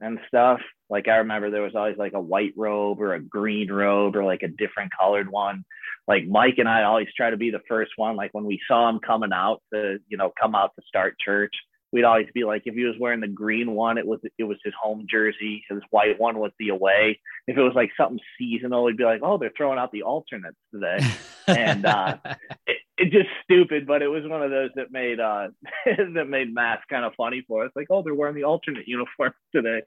and 0.00 0.18
stuff. 0.28 0.60
Like 0.88 1.08
I 1.08 1.16
remember 1.16 1.50
there 1.50 1.62
was 1.62 1.74
always 1.74 1.96
like 1.98 2.14
a 2.14 2.20
white 2.20 2.54
robe 2.56 3.00
or 3.00 3.14
a 3.14 3.20
green 3.20 3.70
robe 3.70 4.16
or 4.16 4.24
like 4.24 4.42
a 4.42 4.48
different 4.48 4.92
colored 4.98 5.30
one. 5.30 5.64
Like 6.08 6.26
Mike 6.26 6.58
and 6.58 6.68
I 6.68 6.84
always 6.84 7.08
try 7.16 7.30
to 7.30 7.36
be 7.36 7.50
the 7.50 7.60
first 7.68 7.92
one. 7.96 8.16
Like 8.16 8.32
when 8.32 8.44
we 8.44 8.60
saw 8.66 8.88
him 8.88 8.98
coming 8.98 9.32
out 9.32 9.62
to, 9.72 9.98
you 10.08 10.16
know, 10.16 10.32
come 10.40 10.54
out 10.54 10.72
to 10.76 10.82
start 10.86 11.16
church, 11.20 11.54
we'd 11.92 12.04
always 12.04 12.28
be 12.32 12.44
like, 12.44 12.62
if 12.66 12.74
he 12.74 12.84
was 12.84 12.96
wearing 12.98 13.20
the 13.20 13.28
green 13.28 13.72
one, 13.72 13.98
it 13.98 14.06
was 14.06 14.20
it 14.38 14.44
was 14.44 14.58
his 14.64 14.74
home 14.80 15.06
jersey. 15.10 15.64
His 15.68 15.80
white 15.90 16.18
one 16.18 16.38
was 16.38 16.52
the 16.58 16.68
away. 16.68 17.20
If 17.46 17.56
it 17.56 17.62
was 17.62 17.74
like 17.74 17.90
something 17.96 18.20
seasonal, 18.38 18.84
we'd 18.84 18.96
be 18.96 19.04
like, 19.04 19.20
oh, 19.22 19.38
they're 19.38 19.52
throwing 19.56 19.78
out 19.78 19.92
the 19.92 20.02
alternates 20.02 20.56
today, 20.72 20.98
and 21.46 21.84
uh, 21.84 22.18
it, 22.66 22.76
it 22.96 23.10
just 23.10 23.28
stupid. 23.44 23.86
But 23.86 24.02
it 24.02 24.08
was 24.08 24.24
one 24.26 24.42
of 24.42 24.50
those 24.50 24.70
that 24.76 24.92
made 24.92 25.20
uh, 25.20 25.48
that 26.14 26.28
made 26.28 26.54
math 26.54 26.80
kind 26.88 27.04
of 27.04 27.12
funny 27.16 27.44
for 27.46 27.64
us. 27.64 27.72
Like, 27.74 27.88
oh, 27.90 28.02
they're 28.02 28.14
wearing 28.14 28.36
the 28.36 28.44
alternate 28.44 28.86
uniform 28.86 29.32
today. 29.54 29.82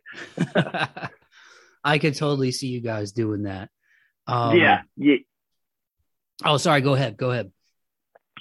I 1.83 1.99
could 1.99 2.15
totally 2.15 2.51
see 2.51 2.67
you 2.67 2.81
guys 2.81 3.11
doing 3.11 3.43
that. 3.43 3.69
Um, 4.25 4.57
yeah. 4.57 4.83
Yeah. 4.95 5.17
Oh, 6.45 6.57
sorry. 6.57 6.81
Go 6.81 6.93
ahead. 6.93 7.17
Go 7.17 7.31
ahead. 7.31 7.51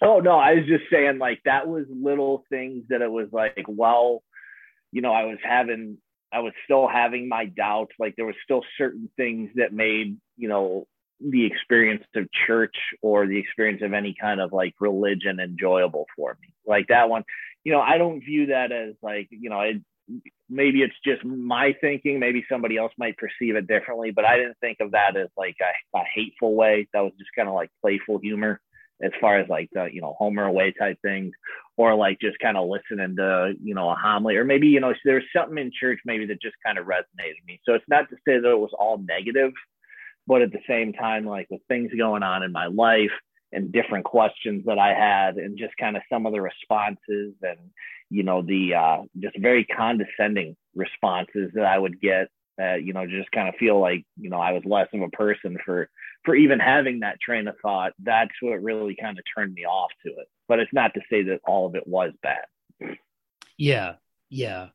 Oh 0.01 0.21
no, 0.21 0.33
I 0.33 0.55
was 0.55 0.67
just 0.67 0.85
saying 0.91 1.19
like 1.19 1.41
that 1.45 1.69
was 1.69 1.85
little 1.91 2.45
things 2.49 2.85
that 2.89 3.03
it 3.03 3.11
was 3.11 3.29
like, 3.33 3.65
well, 3.69 4.23
you 4.91 5.03
know, 5.03 5.13
I 5.13 5.25
was 5.25 5.39
having 5.43 5.99
I 6.33 6.41
was 6.41 6.53
still 6.65 6.89
having 6.89 7.29
my 7.29 7.47
doubts. 7.47 7.93
Like 7.99 8.15
there 8.17 8.27
was 8.27 8.37
still 8.43 8.63
certain 8.79 9.11
things 9.17 9.51
that 9.57 9.73
made, 9.73 10.17
you 10.37 10.49
know, 10.49 10.87
the 11.21 11.45
experience 11.45 12.05
of 12.17 12.27
church 12.47 12.75
or 13.03 13.27
the 13.27 13.39
experience 13.39 13.83
of 13.83 13.93
any 13.93 14.15
kind 14.19 14.41
of 14.41 14.53
like 14.53 14.75
religion 14.81 15.39
enjoyable 15.41 16.07
for 16.17 16.37
me. 16.41 16.49
Like 16.67 16.89
that 16.89 17.09
one, 17.09 17.25
you 17.65 17.73
know, 17.73 17.81
I 17.81 17.99
don't 17.99 18.21
view 18.21 18.47
that 18.47 18.73
as 18.73 18.95
like, 19.03 19.29
you 19.31 19.51
know, 19.51 19.61
it, 19.61 19.77
maybe 20.49 20.83
it's 20.83 20.95
just 21.05 21.25
my 21.25 21.77
thinking. 21.81 22.19
Maybe 22.19 22.45
somebody 22.49 22.77
else 22.77 22.93
might 22.99 23.17
perceive 23.19 23.55
it 23.55 23.69
differently, 23.69 24.11
but 24.11 24.25
I 24.25 24.37
didn't 24.37 24.59
think 24.61 24.79
of 24.81 24.93
that 24.93 25.17
as 25.17 25.29
like 25.37 25.57
a, 25.61 25.99
a 25.99 26.03
hateful 26.13 26.55
way. 26.55 26.89
That 26.93 27.03
was 27.03 27.13
just 27.19 27.31
kind 27.37 27.49
of 27.49 27.55
like 27.55 27.71
playful 27.83 28.19
humor 28.19 28.61
as 29.03 29.11
far 29.21 29.39
as 29.39 29.49
like 29.49 29.69
the, 29.73 29.89
you 29.93 30.01
know, 30.01 30.15
Homer 30.19 30.45
away 30.45 30.73
type 30.73 30.99
things 31.03 31.33
or 31.77 31.95
like 31.95 32.21
just 32.21 32.39
kind 32.39 32.57
of 32.57 32.69
listening 32.69 33.17
to, 33.17 33.55
you 33.63 33.75
know, 33.75 33.91
a 33.91 33.97
homily 33.97 34.37
or 34.37 34.45
maybe, 34.45 34.69
you 34.69 34.81
know, 34.81 34.95
there's 35.05 35.25
something 35.35 35.59
in 35.59 35.73
church 35.79 35.99
maybe 36.05 36.27
that 36.27 36.41
just 36.41 36.55
kind 36.65 36.79
of 36.79 36.87
resonated 36.87 37.35
with 37.41 37.47
me. 37.47 37.61
So 37.65 37.75
it's 37.75 37.89
not 37.89 38.09
to 38.11 38.17
say 38.27 38.39
that 38.39 38.51
it 38.51 38.59
was 38.59 38.75
all 38.79 38.99
negative, 38.99 39.53
but 40.27 40.43
at 40.43 40.53
the 40.53 40.61
same 40.69 40.93
time, 40.93 41.27
like 41.27 41.49
with 41.51 41.61
things 41.69 41.91
going 41.97 42.23
on 42.23 42.43
in 42.43 42.53
my 42.53 42.67
life 42.67 43.11
and 43.51 43.73
different 43.73 44.05
questions 44.05 44.65
that 44.67 44.79
I 44.79 44.95
had 44.95 45.37
and 45.37 45.59
just 45.59 45.77
kind 45.77 45.97
of 45.97 46.03
some 46.11 46.25
of 46.27 46.33
the 46.33 46.41
responses 46.41 47.35
and, 47.43 47.59
you 48.09 48.23
know, 48.23 48.43
the 48.43 48.75
uh, 48.75 49.03
just 49.19 49.39
very 49.39 49.65
condescending 49.65 50.57
responses 50.75 51.51
that 51.55 51.65
I 51.65 51.79
would 51.79 52.01
get, 52.01 52.29
uh, 52.61 52.75
you 52.75 52.93
know, 52.93 53.07
just 53.07 53.33
kind 53.33 53.49
of 53.49 53.57
feel 53.57 53.81
like, 53.81 54.05
you 54.17 54.31
know, 54.31 54.41
I 54.41 54.53
was 54.53 54.63
less 54.65 54.89
of 54.95 55.01
a 55.03 55.09
person 55.09 55.59
for, 55.65 55.91
for 56.25 56.35
even 56.35 56.61
having 56.61 57.01
that 57.01 57.21
train 57.21 57.49
of 57.49 57.57
thought. 57.63 57.93
That's 58.03 58.33
what 58.41 58.63
really 58.63 58.97
kind 59.01 59.19
of 59.19 59.25
turned 59.37 59.55
me 59.55 59.65
off 59.65 59.91
to 60.07 60.13
it. 60.13 60.29
But 60.49 60.59
it's 60.59 60.73
not 60.73 60.95
to 60.95 61.01
say 61.11 61.23
that 61.25 61.41
all 61.47 61.67
of 61.67 61.75
it 61.75 61.87
was 61.87 62.13
bad. 62.23 62.97
Yeah. 63.57 63.95
Yeah. 64.29 64.69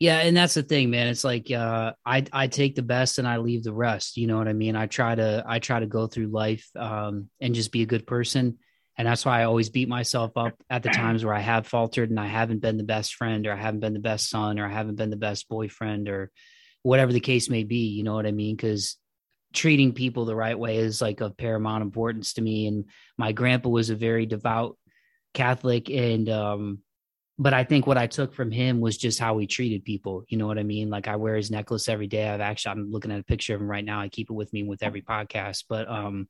Yeah, 0.00 0.16
and 0.20 0.34
that's 0.34 0.54
the 0.54 0.62
thing, 0.62 0.88
man. 0.88 1.08
It's 1.08 1.24
like 1.24 1.50
uh, 1.50 1.92
I 2.06 2.24
I 2.32 2.46
take 2.46 2.74
the 2.74 2.82
best 2.82 3.18
and 3.18 3.28
I 3.28 3.36
leave 3.36 3.62
the 3.62 3.74
rest. 3.74 4.16
You 4.16 4.28
know 4.28 4.38
what 4.38 4.48
I 4.48 4.54
mean? 4.54 4.74
I 4.74 4.86
try 4.86 5.14
to 5.14 5.44
I 5.46 5.58
try 5.58 5.78
to 5.78 5.86
go 5.86 6.06
through 6.06 6.28
life 6.28 6.66
um, 6.74 7.28
and 7.38 7.54
just 7.54 7.70
be 7.70 7.82
a 7.82 7.86
good 7.86 8.06
person, 8.06 8.56
and 8.96 9.06
that's 9.06 9.26
why 9.26 9.40
I 9.40 9.44
always 9.44 9.68
beat 9.68 9.90
myself 9.90 10.32
up 10.36 10.54
at 10.70 10.82
the 10.82 10.88
times 10.88 11.22
where 11.22 11.34
I 11.34 11.40
have 11.40 11.66
faltered 11.66 12.08
and 12.08 12.18
I 12.18 12.28
haven't 12.28 12.62
been 12.62 12.78
the 12.78 12.82
best 12.82 13.14
friend 13.14 13.46
or 13.46 13.52
I 13.52 13.56
haven't 13.56 13.80
been 13.80 13.92
the 13.92 14.00
best 14.00 14.30
son 14.30 14.58
or 14.58 14.64
I 14.66 14.72
haven't 14.72 14.96
been 14.96 15.10
the 15.10 15.16
best 15.16 15.50
boyfriend 15.50 16.08
or 16.08 16.30
whatever 16.82 17.12
the 17.12 17.20
case 17.20 17.50
may 17.50 17.64
be. 17.64 17.88
You 17.88 18.02
know 18.02 18.14
what 18.14 18.26
I 18.26 18.32
mean? 18.32 18.56
Because 18.56 18.96
treating 19.52 19.92
people 19.92 20.24
the 20.24 20.36
right 20.36 20.58
way 20.58 20.76
is 20.76 21.02
like 21.02 21.20
of 21.20 21.36
paramount 21.36 21.82
importance 21.82 22.34
to 22.34 22.42
me. 22.42 22.66
And 22.66 22.84
my 23.16 23.32
grandpa 23.32 23.68
was 23.68 23.90
a 23.90 23.96
very 23.96 24.26
devout 24.26 24.76
Catholic, 25.34 25.90
and 25.90 26.28
um, 26.28 26.78
but 27.38 27.54
I 27.54 27.64
think 27.64 27.86
what 27.86 27.98
I 27.98 28.06
took 28.06 28.34
from 28.34 28.50
him 28.50 28.80
was 28.80 28.96
just 28.96 29.18
how 29.18 29.38
he 29.38 29.46
treated 29.46 29.84
people. 29.84 30.24
You 30.28 30.36
know 30.36 30.46
what 30.46 30.58
I 30.58 30.62
mean? 30.62 30.90
Like 30.90 31.08
I 31.08 31.16
wear 31.16 31.36
his 31.36 31.50
necklace 31.50 31.88
every 31.88 32.06
day. 32.06 32.28
I've 32.28 32.40
actually 32.40 32.72
I'm 32.72 32.90
looking 32.90 33.12
at 33.12 33.20
a 33.20 33.24
picture 33.24 33.54
of 33.54 33.60
him 33.60 33.70
right 33.70 33.84
now. 33.84 34.00
I 34.00 34.08
keep 34.08 34.28
it 34.30 34.34
with 34.34 34.52
me 34.52 34.62
with 34.62 34.82
every 34.82 35.02
podcast. 35.02 35.64
But 35.68 35.88
um, 35.88 36.28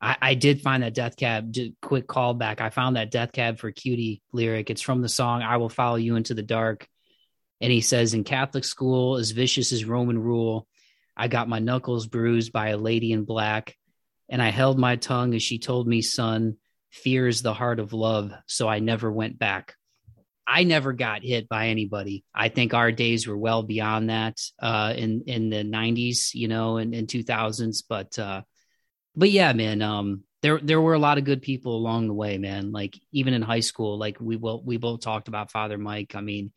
I, 0.00 0.16
I 0.20 0.34
did 0.34 0.60
find 0.60 0.82
that 0.82 0.94
Death 0.94 1.16
Cab. 1.16 1.54
Quick 1.80 2.06
callback. 2.06 2.60
I 2.60 2.70
found 2.70 2.96
that 2.96 3.10
Death 3.10 3.32
Cab 3.32 3.58
for 3.58 3.70
Cutie 3.70 4.22
lyric. 4.32 4.68
It's 4.68 4.82
from 4.82 5.00
the 5.00 5.08
song 5.08 5.42
"I 5.42 5.56
Will 5.56 5.70
Follow 5.70 5.96
You 5.96 6.16
Into 6.16 6.34
the 6.34 6.42
Dark," 6.42 6.86
and 7.60 7.72
he 7.72 7.80
says, 7.80 8.12
"In 8.12 8.24
Catholic 8.24 8.64
school, 8.64 9.16
as 9.16 9.30
vicious 9.30 9.72
as 9.72 9.84
Roman 9.86 10.18
rule, 10.18 10.66
I 11.16 11.28
got 11.28 11.48
my 11.48 11.58
knuckles 11.58 12.06
bruised 12.06 12.52
by 12.52 12.68
a 12.68 12.76
lady 12.76 13.12
in 13.12 13.24
black, 13.24 13.76
and 14.28 14.42
I 14.42 14.50
held 14.50 14.78
my 14.78 14.96
tongue 14.96 15.34
as 15.34 15.42
she 15.42 15.58
told 15.58 15.86
me, 15.86 16.02
son." 16.02 16.56
Fear 16.90 17.26
is 17.26 17.42
the 17.42 17.52
heart 17.52 17.80
of 17.80 17.92
love, 17.92 18.30
so 18.46 18.68
I 18.68 18.78
never 18.78 19.10
went 19.10 19.36
back. 19.36 19.74
I 20.46 20.64
never 20.64 20.92
got 20.92 21.24
hit 21.24 21.48
by 21.48 21.68
anybody. 21.68 22.24
I 22.34 22.48
think 22.48 22.74
our 22.74 22.92
days 22.92 23.26
were 23.26 23.36
well 23.36 23.62
beyond 23.62 24.10
that 24.10 24.38
uh, 24.60 24.92
in 24.96 25.24
in 25.26 25.50
the 25.50 25.64
'90s, 25.64 26.34
you 26.34 26.48
know, 26.48 26.76
and 26.76 26.94
in, 26.94 27.06
2000s. 27.06 27.82
But 27.88 28.18
uh, 28.18 28.42
but 29.16 29.30
yeah, 29.30 29.52
man, 29.54 29.80
um, 29.80 30.24
there 30.42 30.60
there 30.62 30.80
were 30.80 30.94
a 30.94 30.98
lot 30.98 31.18
of 31.18 31.24
good 31.24 31.40
people 31.40 31.76
along 31.76 32.08
the 32.08 32.14
way, 32.14 32.36
man. 32.36 32.72
Like 32.72 32.98
even 33.12 33.32
in 33.32 33.42
high 33.42 33.60
school, 33.60 33.98
like 33.98 34.18
we 34.20 34.36
will 34.36 34.62
we 34.62 34.76
both 34.76 35.00
talked 35.00 35.28
about 35.28 35.50
Father 35.50 35.78
Mike. 35.78 36.14
I 36.14 36.20
mean, 36.20 36.52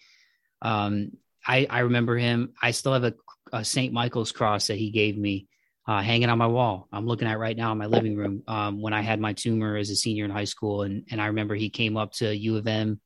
um, 0.61 1.11
I 1.45 1.65
I 1.69 1.79
remember 1.79 2.17
him. 2.17 2.53
I 2.61 2.71
still 2.71 2.93
have 2.93 3.05
a, 3.05 3.13
a 3.53 3.63
St. 3.63 3.93
Michael's 3.93 4.31
cross 4.31 4.67
that 4.67 4.77
he 4.77 4.91
gave 4.91 5.17
me. 5.17 5.47
Uh, 5.89 6.01
hanging 6.01 6.27
on 6.27 6.37
my 6.37 6.47
wall. 6.47 6.85
I'm 6.91 7.05
looking 7.05 7.29
at 7.29 7.39
right 7.39 7.55
now 7.55 7.71
in 7.71 7.77
my 7.77 7.85
living 7.85 8.17
room. 8.17 8.43
Um, 8.45 8.81
when 8.81 8.91
I 8.91 8.99
had 8.99 9.21
my 9.21 9.31
tumor 9.31 9.77
as 9.77 9.89
a 9.89 9.95
senior 9.95 10.25
in 10.25 10.31
high 10.31 10.43
school, 10.43 10.81
and 10.81 11.05
and 11.09 11.21
I 11.21 11.27
remember 11.27 11.55
he 11.55 11.69
came 11.69 11.95
up 11.95 12.11
to 12.15 12.35
U 12.35 12.57
of 12.57 12.67
M 12.67 12.99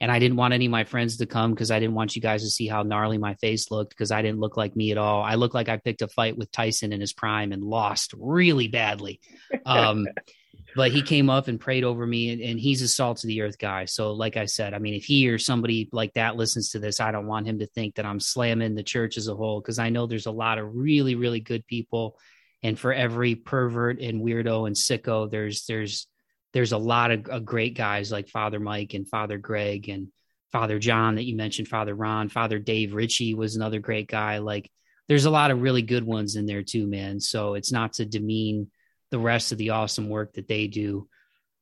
and 0.00 0.12
I 0.12 0.18
didn't 0.18 0.36
want 0.36 0.52
any 0.52 0.66
of 0.66 0.70
my 0.70 0.84
friends 0.84 1.16
to 1.16 1.26
come 1.26 1.52
because 1.52 1.70
I 1.70 1.80
didn't 1.80 1.94
want 1.94 2.16
you 2.16 2.22
guys 2.22 2.42
to 2.42 2.50
see 2.50 2.66
how 2.66 2.82
gnarly 2.82 3.16
my 3.16 3.34
face 3.34 3.70
looked 3.70 3.90
because 3.90 4.10
I 4.10 4.20
didn't 4.20 4.40
look 4.40 4.56
like 4.56 4.76
me 4.76 4.90
at 4.90 4.98
all. 4.98 5.22
I 5.22 5.36
looked 5.36 5.54
like 5.54 5.70
I 5.70 5.78
picked 5.78 6.02
a 6.02 6.08
fight 6.08 6.36
with 6.36 6.52
Tyson 6.52 6.92
in 6.92 7.00
his 7.00 7.14
prime 7.14 7.52
and 7.52 7.62
lost 7.62 8.12
really 8.18 8.68
badly. 8.68 9.20
Um, 9.64 10.06
but 10.76 10.92
he 10.92 11.00
came 11.00 11.30
up 11.30 11.48
and 11.48 11.58
prayed 11.58 11.84
over 11.84 12.06
me, 12.06 12.30
and, 12.30 12.42
and, 12.42 12.60
he's 12.60 12.82
a 12.82 12.88
salt 12.88 13.24
of 13.24 13.28
the 13.28 13.40
earth 13.40 13.58
guy. 13.58 13.86
So, 13.86 14.12
like 14.12 14.36
I 14.36 14.44
said, 14.44 14.74
I 14.74 14.78
mean, 14.78 14.94
if 14.94 15.04
he 15.04 15.28
or 15.28 15.38
somebody 15.38 15.88
like 15.90 16.12
that 16.14 16.36
listens 16.36 16.70
to 16.70 16.78
this, 16.78 17.00
I 17.00 17.10
don't 17.10 17.26
want 17.26 17.46
him 17.46 17.58
to 17.60 17.66
think 17.66 17.94
that 17.94 18.04
I'm 18.04 18.20
slamming 18.20 18.74
the 18.74 18.82
church 18.82 19.16
as 19.16 19.26
a 19.26 19.34
whole 19.34 19.60
because 19.60 19.78
I 19.78 19.88
know 19.88 20.06
there's 20.06 20.26
a 20.26 20.30
lot 20.30 20.58
of 20.58 20.76
really, 20.76 21.14
really 21.14 21.40
good 21.40 21.66
people, 21.66 22.18
and 22.62 22.78
for 22.78 22.92
every 22.92 23.34
pervert 23.34 24.00
and 24.00 24.22
weirdo 24.22 24.66
and 24.66 24.76
sicko, 24.76 25.30
there's 25.30 25.64
there's 25.64 26.06
there's 26.52 26.72
a 26.72 26.78
lot 26.78 27.10
of, 27.10 27.26
of, 27.26 27.44
great 27.44 27.76
guys 27.76 28.12
like 28.12 28.28
Father 28.28 28.60
Mike 28.60 28.94
and 28.94 29.08
Father 29.08 29.38
Greg 29.38 29.88
and 29.88 30.08
Father 30.52 30.78
John 30.78 31.16
that 31.16 31.24
you 31.24 31.36
mentioned, 31.36 31.68
Father 31.68 31.94
Ron, 31.94 32.28
Father 32.28 32.58
Dave 32.58 32.94
Ritchie 32.94 33.34
was 33.34 33.56
another 33.56 33.78
great 33.78 34.08
guy. 34.08 34.38
Like 34.38 34.70
there's 35.08 35.24
a 35.24 35.30
lot 35.30 35.50
of 35.50 35.60
really 35.60 35.82
good 35.82 36.04
ones 36.04 36.36
in 36.36 36.46
there 36.46 36.62
too, 36.62 36.86
man. 36.86 37.20
So 37.20 37.54
it's 37.54 37.72
not 37.72 37.94
to 37.94 38.04
demean 38.04 38.70
the 39.10 39.18
rest 39.18 39.52
of 39.52 39.58
the 39.58 39.70
awesome 39.70 40.08
work 40.08 40.34
that 40.34 40.48
they 40.48 40.66
do. 40.66 41.08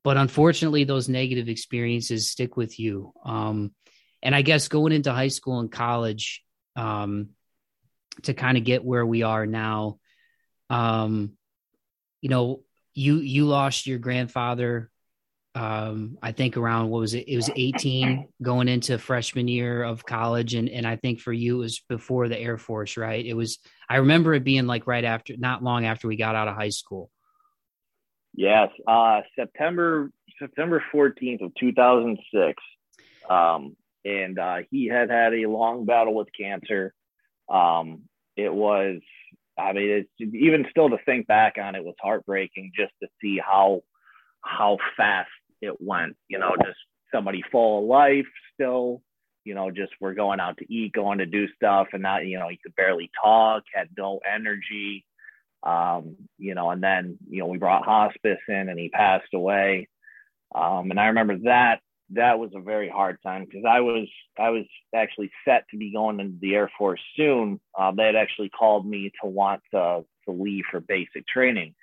But 0.03 0.17
unfortunately, 0.17 0.85
those 0.85 1.09
negative 1.09 1.49
experiences 1.49 2.31
stick 2.31 2.57
with 2.57 2.79
you. 2.79 3.13
Um, 3.25 3.73
and 4.23 4.35
I 4.35 4.43
guess 4.43 4.69
going 4.69 4.93
into 4.93 5.13
high 5.13 5.29
school 5.29 5.61
and 5.61 5.71
college 5.71 6.43
um, 6.77 7.31
to 8.23 8.35
kind 8.35 8.59
of 8.59 8.65
get 8.65 8.85
where 8.85 9.05
we 9.05 9.23
are 9.23 9.47
now, 9.47 9.99
um, 10.71 11.33
you 12.21 12.29
know, 12.29 12.63
you 12.95 13.17
you 13.17 13.45
lost 13.47 13.87
your 13.87 13.99
grandfather 13.99 14.91
um, 15.57 16.19
I 16.21 16.33
think 16.33 16.57
around 16.57 16.91
what 16.91 17.01
was 17.01 17.15
it? 17.15 17.29
It 17.29 17.37
was 17.37 17.51
18 17.55 18.29
going 18.43 18.67
into 18.67 18.99
freshman 18.99 19.47
year 19.47 19.85
of 19.85 20.05
college, 20.05 20.55
and 20.55 20.69
and 20.69 20.87
I 20.87 20.97
think 20.97 21.21
for 21.21 21.33
you 21.33 21.57
it 21.57 21.61
was 21.61 21.81
before 21.89 22.29
the 22.29 22.39
Air 22.39 22.59
Force, 22.59 22.97
right? 22.97 23.25
It 23.25 23.35
was. 23.35 23.59
I 23.89 23.97
remember 23.97 24.35
it 24.35 24.43
being 24.43 24.67
like 24.67 24.87
right 24.87 25.05
after, 25.05 25.37
not 25.37 25.63
long 25.63 25.85
after 25.85 26.09
we 26.09 26.17
got 26.17 26.35
out 26.35 26.49
of 26.49 26.57
high 26.57 26.71
school. 26.71 27.11
Yes, 28.35 28.71
uh, 28.87 29.21
September 29.37 30.11
September 30.39 30.83
14th 30.93 31.43
of 31.43 31.53
2006, 31.59 32.63
um, 33.31 33.77
and 34.05 34.39
uh, 34.39 34.59
he 34.71 34.87
had 34.87 35.11
had 35.11 35.33
a 35.35 35.47
long 35.47 35.85
battle 35.85 36.15
with 36.15 36.29
cancer. 36.37 36.93
Um, 37.49 38.03
it 38.37 38.53
was 38.53 39.01
I 39.59 39.73
mean, 39.73 39.89
it's 40.21 40.35
even 40.35 40.67
still 40.71 40.91
to 40.91 40.99
think 41.05 41.27
back 41.27 41.55
on 41.63 41.75
it 41.75 41.85
was 41.85 41.95
heartbreaking 42.01 42.73
just 42.77 42.93
to 43.03 43.09
see 43.21 43.39
how 43.39 43.83
how 44.41 44.79
fast 44.97 45.31
it 45.61 45.81
went. 45.81 46.17
You 46.29 46.39
know, 46.39 46.57
just 46.65 46.79
somebody 47.13 47.43
full 47.53 47.81
of 47.81 47.85
life 47.85 48.27
still. 48.55 49.03
You 49.45 49.55
know, 49.55 49.71
just 49.71 49.93
we're 50.01 50.15
going 50.15 50.41
out 50.41 50.57
to 50.59 50.73
eat, 50.73 50.93
going 50.93 51.19
to 51.19 51.27
do 51.27 51.47
stuff, 51.55 51.89
and 51.93 52.03
not 52.03 52.27
you 52.27 52.39
know 52.39 52.49
he 52.49 52.59
could 52.63 52.75
barely 52.75 53.11
talk, 53.23 53.63
had 53.73 53.89
no 53.97 54.21
energy. 54.29 55.05
Um, 55.65 56.17
you 56.39 56.55
know, 56.55 56.71
and 56.71 56.83
then 56.83 57.19
you 57.29 57.41
know 57.41 57.47
we 57.47 57.59
brought 57.59 57.85
hospice 57.85 58.39
in, 58.49 58.69
and 58.69 58.79
he 58.79 58.89
passed 58.91 59.33
away. 59.33 59.89
Um, 60.55 60.91
and 60.91 61.01
I 61.01 61.07
remember 61.07 61.39
that 61.45 61.81
that 62.11 62.39
was 62.39 62.51
a 62.55 62.61
very 62.61 62.89
hard 62.89 63.19
time 63.23 63.45
because 63.45 63.65
I 63.69 63.81
was 63.81 64.09
I 64.39 64.51
was 64.51 64.65
actually 64.95 65.31
set 65.45 65.65
to 65.71 65.77
be 65.77 65.93
going 65.93 66.21
into 66.21 66.39
the 66.41 66.55
Air 66.55 66.71
Force 66.77 67.01
soon. 67.17 67.61
Uh, 67.79 67.93
they 67.93 68.07
had 68.07 68.17
actually 68.17 68.51
called 68.51 68.87
me 68.87 69.11
to 69.23 69.29
want 69.29 69.63
to 69.73 70.05
to 70.27 70.33
leave 70.33 70.65
for 70.71 70.81
basic 70.81 71.27
training, 71.27 71.75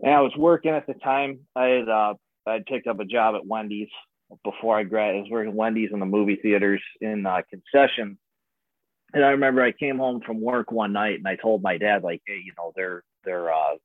and 0.00 0.12
I 0.12 0.20
was 0.20 0.32
working 0.36 0.72
at 0.72 0.86
the 0.86 0.94
time. 0.94 1.40
I 1.54 1.66
had 1.66 1.88
uh, 1.88 2.14
I 2.46 2.52
had 2.54 2.66
picked 2.66 2.86
up 2.86 3.00
a 3.00 3.04
job 3.04 3.34
at 3.36 3.46
Wendy's 3.46 3.88
before 4.44 4.78
I 4.78 4.84
grad. 4.84 5.14
I 5.14 5.18
was 5.18 5.30
working 5.30 5.54
Wendy's 5.54 5.90
in 5.92 6.00
the 6.00 6.06
movie 6.06 6.36
theaters 6.36 6.82
in 7.00 7.26
uh, 7.26 7.42
concession. 7.50 8.18
And 9.12 9.24
I 9.24 9.30
remember 9.30 9.62
I 9.62 9.72
came 9.72 9.98
home 9.98 10.20
from 10.24 10.40
work 10.40 10.70
one 10.70 10.92
night 10.92 11.16
and 11.16 11.26
I 11.26 11.36
told 11.36 11.62
my 11.62 11.78
dad 11.78 12.02
like, 12.02 12.22
hey, 12.26 12.40
you 12.44 12.52
know, 12.56 12.72
they're 12.76 13.02
they're 13.24 13.52
uh, 13.52 13.76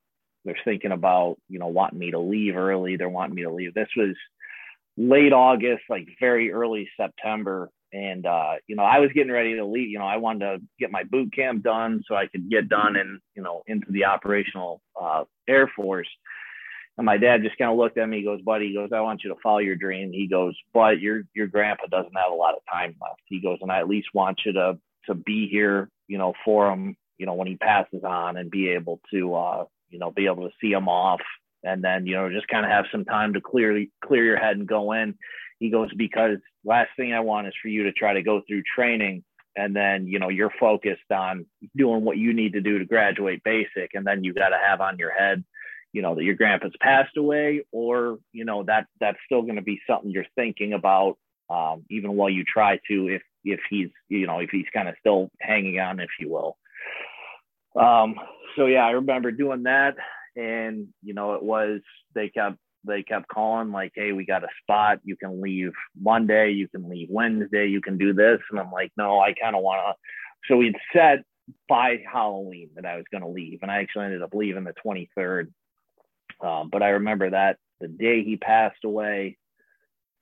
they're 0.44 0.58
thinking 0.64 0.92
about 0.92 1.36
you 1.48 1.58
know 1.58 1.66
wanting 1.66 1.98
me 1.98 2.10
to 2.12 2.18
leave 2.18 2.56
early. 2.56 2.96
They're 2.96 3.08
wanting 3.08 3.34
me 3.34 3.42
to 3.42 3.52
leave. 3.52 3.74
This 3.74 3.88
was 3.96 4.14
late 4.96 5.32
August, 5.32 5.82
like 5.88 6.08
very 6.20 6.52
early 6.52 6.88
September. 6.96 7.70
And, 7.92 8.26
uh, 8.26 8.54
you 8.66 8.76
know, 8.76 8.82
I 8.82 8.98
was 8.98 9.10
getting 9.14 9.32
ready 9.32 9.54
to 9.56 9.64
leave, 9.64 9.88
you 9.88 9.98
know, 9.98 10.06
I 10.06 10.16
wanted 10.16 10.40
to 10.40 10.62
get 10.78 10.90
my 10.90 11.04
boot 11.04 11.32
camp 11.32 11.62
done 11.62 12.02
so 12.06 12.14
I 12.14 12.26
could 12.26 12.50
get 12.50 12.68
done 12.68 12.96
and, 12.96 13.20
you 13.34 13.42
know, 13.42 13.62
into 13.66 13.86
the 13.90 14.04
operational 14.04 14.82
uh, 15.00 15.24
Air 15.48 15.70
Force. 15.74 16.08
And 16.98 17.06
my 17.06 17.16
dad 17.16 17.42
just 17.42 17.58
kind 17.58 17.70
of 17.70 17.76
looked 17.76 17.98
at 17.98 18.08
me. 18.08 18.18
He 18.18 18.24
goes, 18.24 18.40
"Buddy," 18.40 18.68
he 18.68 18.74
goes, 18.74 18.88
"I 18.90 19.00
want 19.00 19.22
you 19.22 19.28
to 19.28 19.40
follow 19.42 19.58
your 19.58 19.76
dream." 19.76 20.12
He 20.12 20.26
goes, 20.26 20.56
"But 20.72 20.98
your 20.98 21.24
your 21.34 21.46
grandpa 21.46 21.88
doesn't 21.90 22.16
have 22.16 22.32
a 22.32 22.34
lot 22.34 22.54
of 22.54 22.62
time 22.72 22.94
left." 23.02 23.20
He 23.26 23.38
goes, 23.38 23.58
"And 23.60 23.70
I 23.70 23.80
at 23.80 23.88
least 23.88 24.08
want 24.14 24.40
you 24.46 24.54
to 24.54 24.78
to 25.06 25.14
be 25.14 25.48
here, 25.48 25.88
you 26.08 26.18
know, 26.18 26.34
for 26.44 26.70
him, 26.70 26.96
you 27.18 27.26
know, 27.26 27.34
when 27.34 27.48
he 27.48 27.56
passes 27.56 28.04
on 28.04 28.36
and 28.36 28.50
be 28.50 28.70
able 28.70 29.00
to, 29.12 29.34
uh, 29.34 29.64
you 29.88 29.98
know, 29.98 30.10
be 30.10 30.26
able 30.26 30.48
to 30.48 30.54
see 30.60 30.72
him 30.72 30.88
off 30.88 31.20
and 31.62 31.82
then, 31.82 32.06
you 32.06 32.14
know, 32.14 32.30
just 32.30 32.48
kind 32.48 32.64
of 32.64 32.70
have 32.70 32.84
some 32.92 33.04
time 33.04 33.34
to 33.34 33.40
clear, 33.40 33.84
clear 34.04 34.24
your 34.24 34.38
head 34.38 34.56
and 34.56 34.68
go 34.68 34.92
in. 34.92 35.14
He 35.58 35.70
goes, 35.70 35.88
because 35.96 36.38
last 36.64 36.90
thing 36.96 37.12
I 37.12 37.20
want 37.20 37.46
is 37.46 37.54
for 37.60 37.68
you 37.68 37.84
to 37.84 37.92
try 37.92 38.14
to 38.14 38.22
go 38.22 38.42
through 38.46 38.62
training 38.74 39.24
and 39.56 39.74
then, 39.74 40.06
you 40.06 40.18
know, 40.18 40.28
you're 40.28 40.52
focused 40.60 41.10
on 41.10 41.46
doing 41.74 42.04
what 42.04 42.18
you 42.18 42.34
need 42.34 42.52
to 42.52 42.60
do 42.60 42.78
to 42.78 42.84
graduate 42.84 43.42
basic. 43.42 43.94
And 43.94 44.06
then 44.06 44.22
you 44.22 44.34
got 44.34 44.50
to 44.50 44.58
have 44.64 44.82
on 44.82 44.98
your 44.98 45.10
head, 45.10 45.44
you 45.92 46.02
know, 46.02 46.14
that 46.14 46.24
your 46.24 46.34
grandpa's 46.34 46.74
passed 46.80 47.16
away 47.16 47.62
or, 47.72 48.18
you 48.32 48.44
know, 48.44 48.64
that 48.64 48.86
that's 49.00 49.18
still 49.24 49.42
going 49.42 49.56
to 49.56 49.62
be 49.62 49.80
something 49.88 50.10
you're 50.10 50.26
thinking 50.34 50.74
about 50.74 51.16
um, 51.48 51.84
even 51.90 52.12
while 52.12 52.30
you 52.30 52.44
try 52.44 52.78
to, 52.88 53.08
if 53.08 53.22
if 53.44 53.60
he's 53.70 53.88
you 54.08 54.26
know 54.26 54.40
if 54.40 54.50
he's 54.50 54.66
kind 54.72 54.88
of 54.88 54.94
still 55.00 55.30
hanging 55.40 55.78
on, 55.78 56.00
if 56.00 56.10
you 56.18 56.30
will. 56.30 56.56
Um, 57.80 58.14
so 58.56 58.66
yeah, 58.66 58.86
I 58.86 58.92
remember 58.92 59.30
doing 59.30 59.64
that, 59.64 59.96
and 60.34 60.88
you 61.02 61.14
know 61.14 61.34
it 61.34 61.42
was 61.42 61.80
they 62.14 62.28
kept 62.28 62.56
they 62.84 63.02
kept 63.02 63.28
calling 63.28 63.72
like, 63.72 63.92
hey, 63.94 64.12
we 64.12 64.24
got 64.24 64.44
a 64.44 64.48
spot. 64.62 65.00
You 65.04 65.16
can 65.16 65.42
leave 65.42 65.72
Monday, 66.00 66.52
you 66.52 66.68
can 66.68 66.88
leave 66.88 67.08
Wednesday, 67.10 67.66
you 67.66 67.80
can 67.80 67.98
do 67.98 68.12
this, 68.12 68.38
and 68.50 68.60
I'm 68.60 68.70
like, 68.70 68.92
no, 68.96 69.20
I 69.20 69.34
kind 69.34 69.56
of 69.56 69.62
want 69.62 69.80
to. 69.86 70.48
So 70.48 70.56
we'd 70.56 70.76
set 70.92 71.24
by 71.68 72.02
Halloween 72.10 72.70
that 72.76 72.86
I 72.86 72.96
was 72.96 73.04
going 73.10 73.22
to 73.22 73.28
leave, 73.28 73.60
and 73.62 73.70
I 73.70 73.80
actually 73.80 74.06
ended 74.06 74.22
up 74.22 74.34
leaving 74.34 74.64
the 74.64 74.74
23rd. 74.84 75.48
Um, 76.40 76.68
but 76.70 76.82
I 76.82 76.90
remember 76.90 77.30
that 77.30 77.58
the 77.80 77.88
day 77.88 78.22
he 78.22 78.36
passed 78.36 78.84
away, 78.84 79.36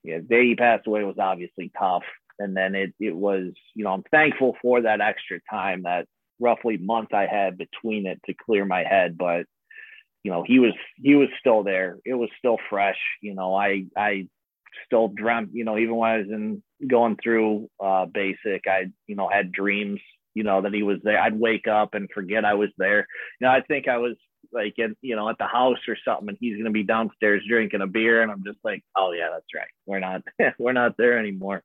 yeah, 0.05 0.18
the 0.18 0.24
day 0.24 0.46
he 0.46 0.55
passed 0.55 0.86
away 0.86 1.02
was 1.02 1.18
obviously 1.18 1.72
tough. 1.76 2.05
And 2.38 2.57
then 2.57 2.74
it 2.74 2.94
it 3.00 3.14
was 3.14 3.52
you 3.74 3.84
know 3.84 3.92
i'm 3.92 4.02
thankful 4.11 4.57
for 4.61 4.82
that 4.82 5.00
extra 5.00 5.38
time 5.48 5.84
that 5.84 6.07
roughly 6.40 6.76
month 6.76 7.14
i 7.14 7.26
had 7.26 7.57
between 7.57 8.07
it 8.07 8.20
to 8.26 8.34
clear 8.34 8.64
my 8.64 8.82
head. 8.82 9.16
But 9.16 9.46
you 10.24 10.32
know 10.32 10.44
he 10.46 10.59
was 10.59 10.74
he 10.96 11.14
was 11.14 11.28
still 11.38 11.62
there. 11.62 11.98
It 12.05 12.14
was 12.14 12.28
still 12.38 12.59
fresh. 12.68 12.98
You 13.22 13.34
know 13.34 13.55
i 13.55 13.84
i 13.96 14.28
still 14.86 15.09
dreamt 15.09 15.50
you 15.52 15.64
know 15.64 15.78
even 15.78 15.94
when 15.94 16.11
i 16.11 16.18
was 16.18 16.26
in 16.28 16.61
going 16.88 17.16
through 17.22 17.70
uh 17.82 18.07
basic 18.07 18.64
i 18.66 18.86
you 19.07 19.14
know 19.14 19.28
had 19.28 19.52
dreams 19.52 20.00
you 20.34 20.42
know 20.42 20.61
that 20.62 20.74
he 20.74 20.82
was 20.82 20.98
there. 21.05 21.20
I'd 21.20 21.38
wake 21.38 21.68
up 21.68 21.94
and 21.94 22.09
forget 22.12 22.44
i 22.44 22.55
was 22.55 22.70
there. 22.76 23.07
You 23.40 23.46
know 23.46 23.50
i 23.52 23.61
think 23.61 23.86
i 23.86 23.98
was 23.98 24.16
like 24.53 24.78
at 24.78 24.90
you 25.01 25.16
know 25.16 25.28
at 25.28 25.38
the 25.38 25.47
house 25.47 25.78
or 25.88 25.97
something 26.05 26.28
and 26.28 26.38
he's 26.40 26.55
going 26.55 26.64
to 26.64 26.70
be 26.70 26.82
downstairs 26.82 27.42
drinking 27.49 27.80
a 27.80 27.86
beer 27.86 28.22
and 28.22 28.30
i'm 28.30 28.45
just 28.45 28.59
like 28.64 28.82
oh 28.97 29.12
yeah 29.12 29.28
that's 29.32 29.47
right 29.55 29.68
we're 29.86 30.01
not 30.01 30.22
we're 30.59 30.72
not 30.72 30.97
there 30.97 31.18
anymore 31.18 31.62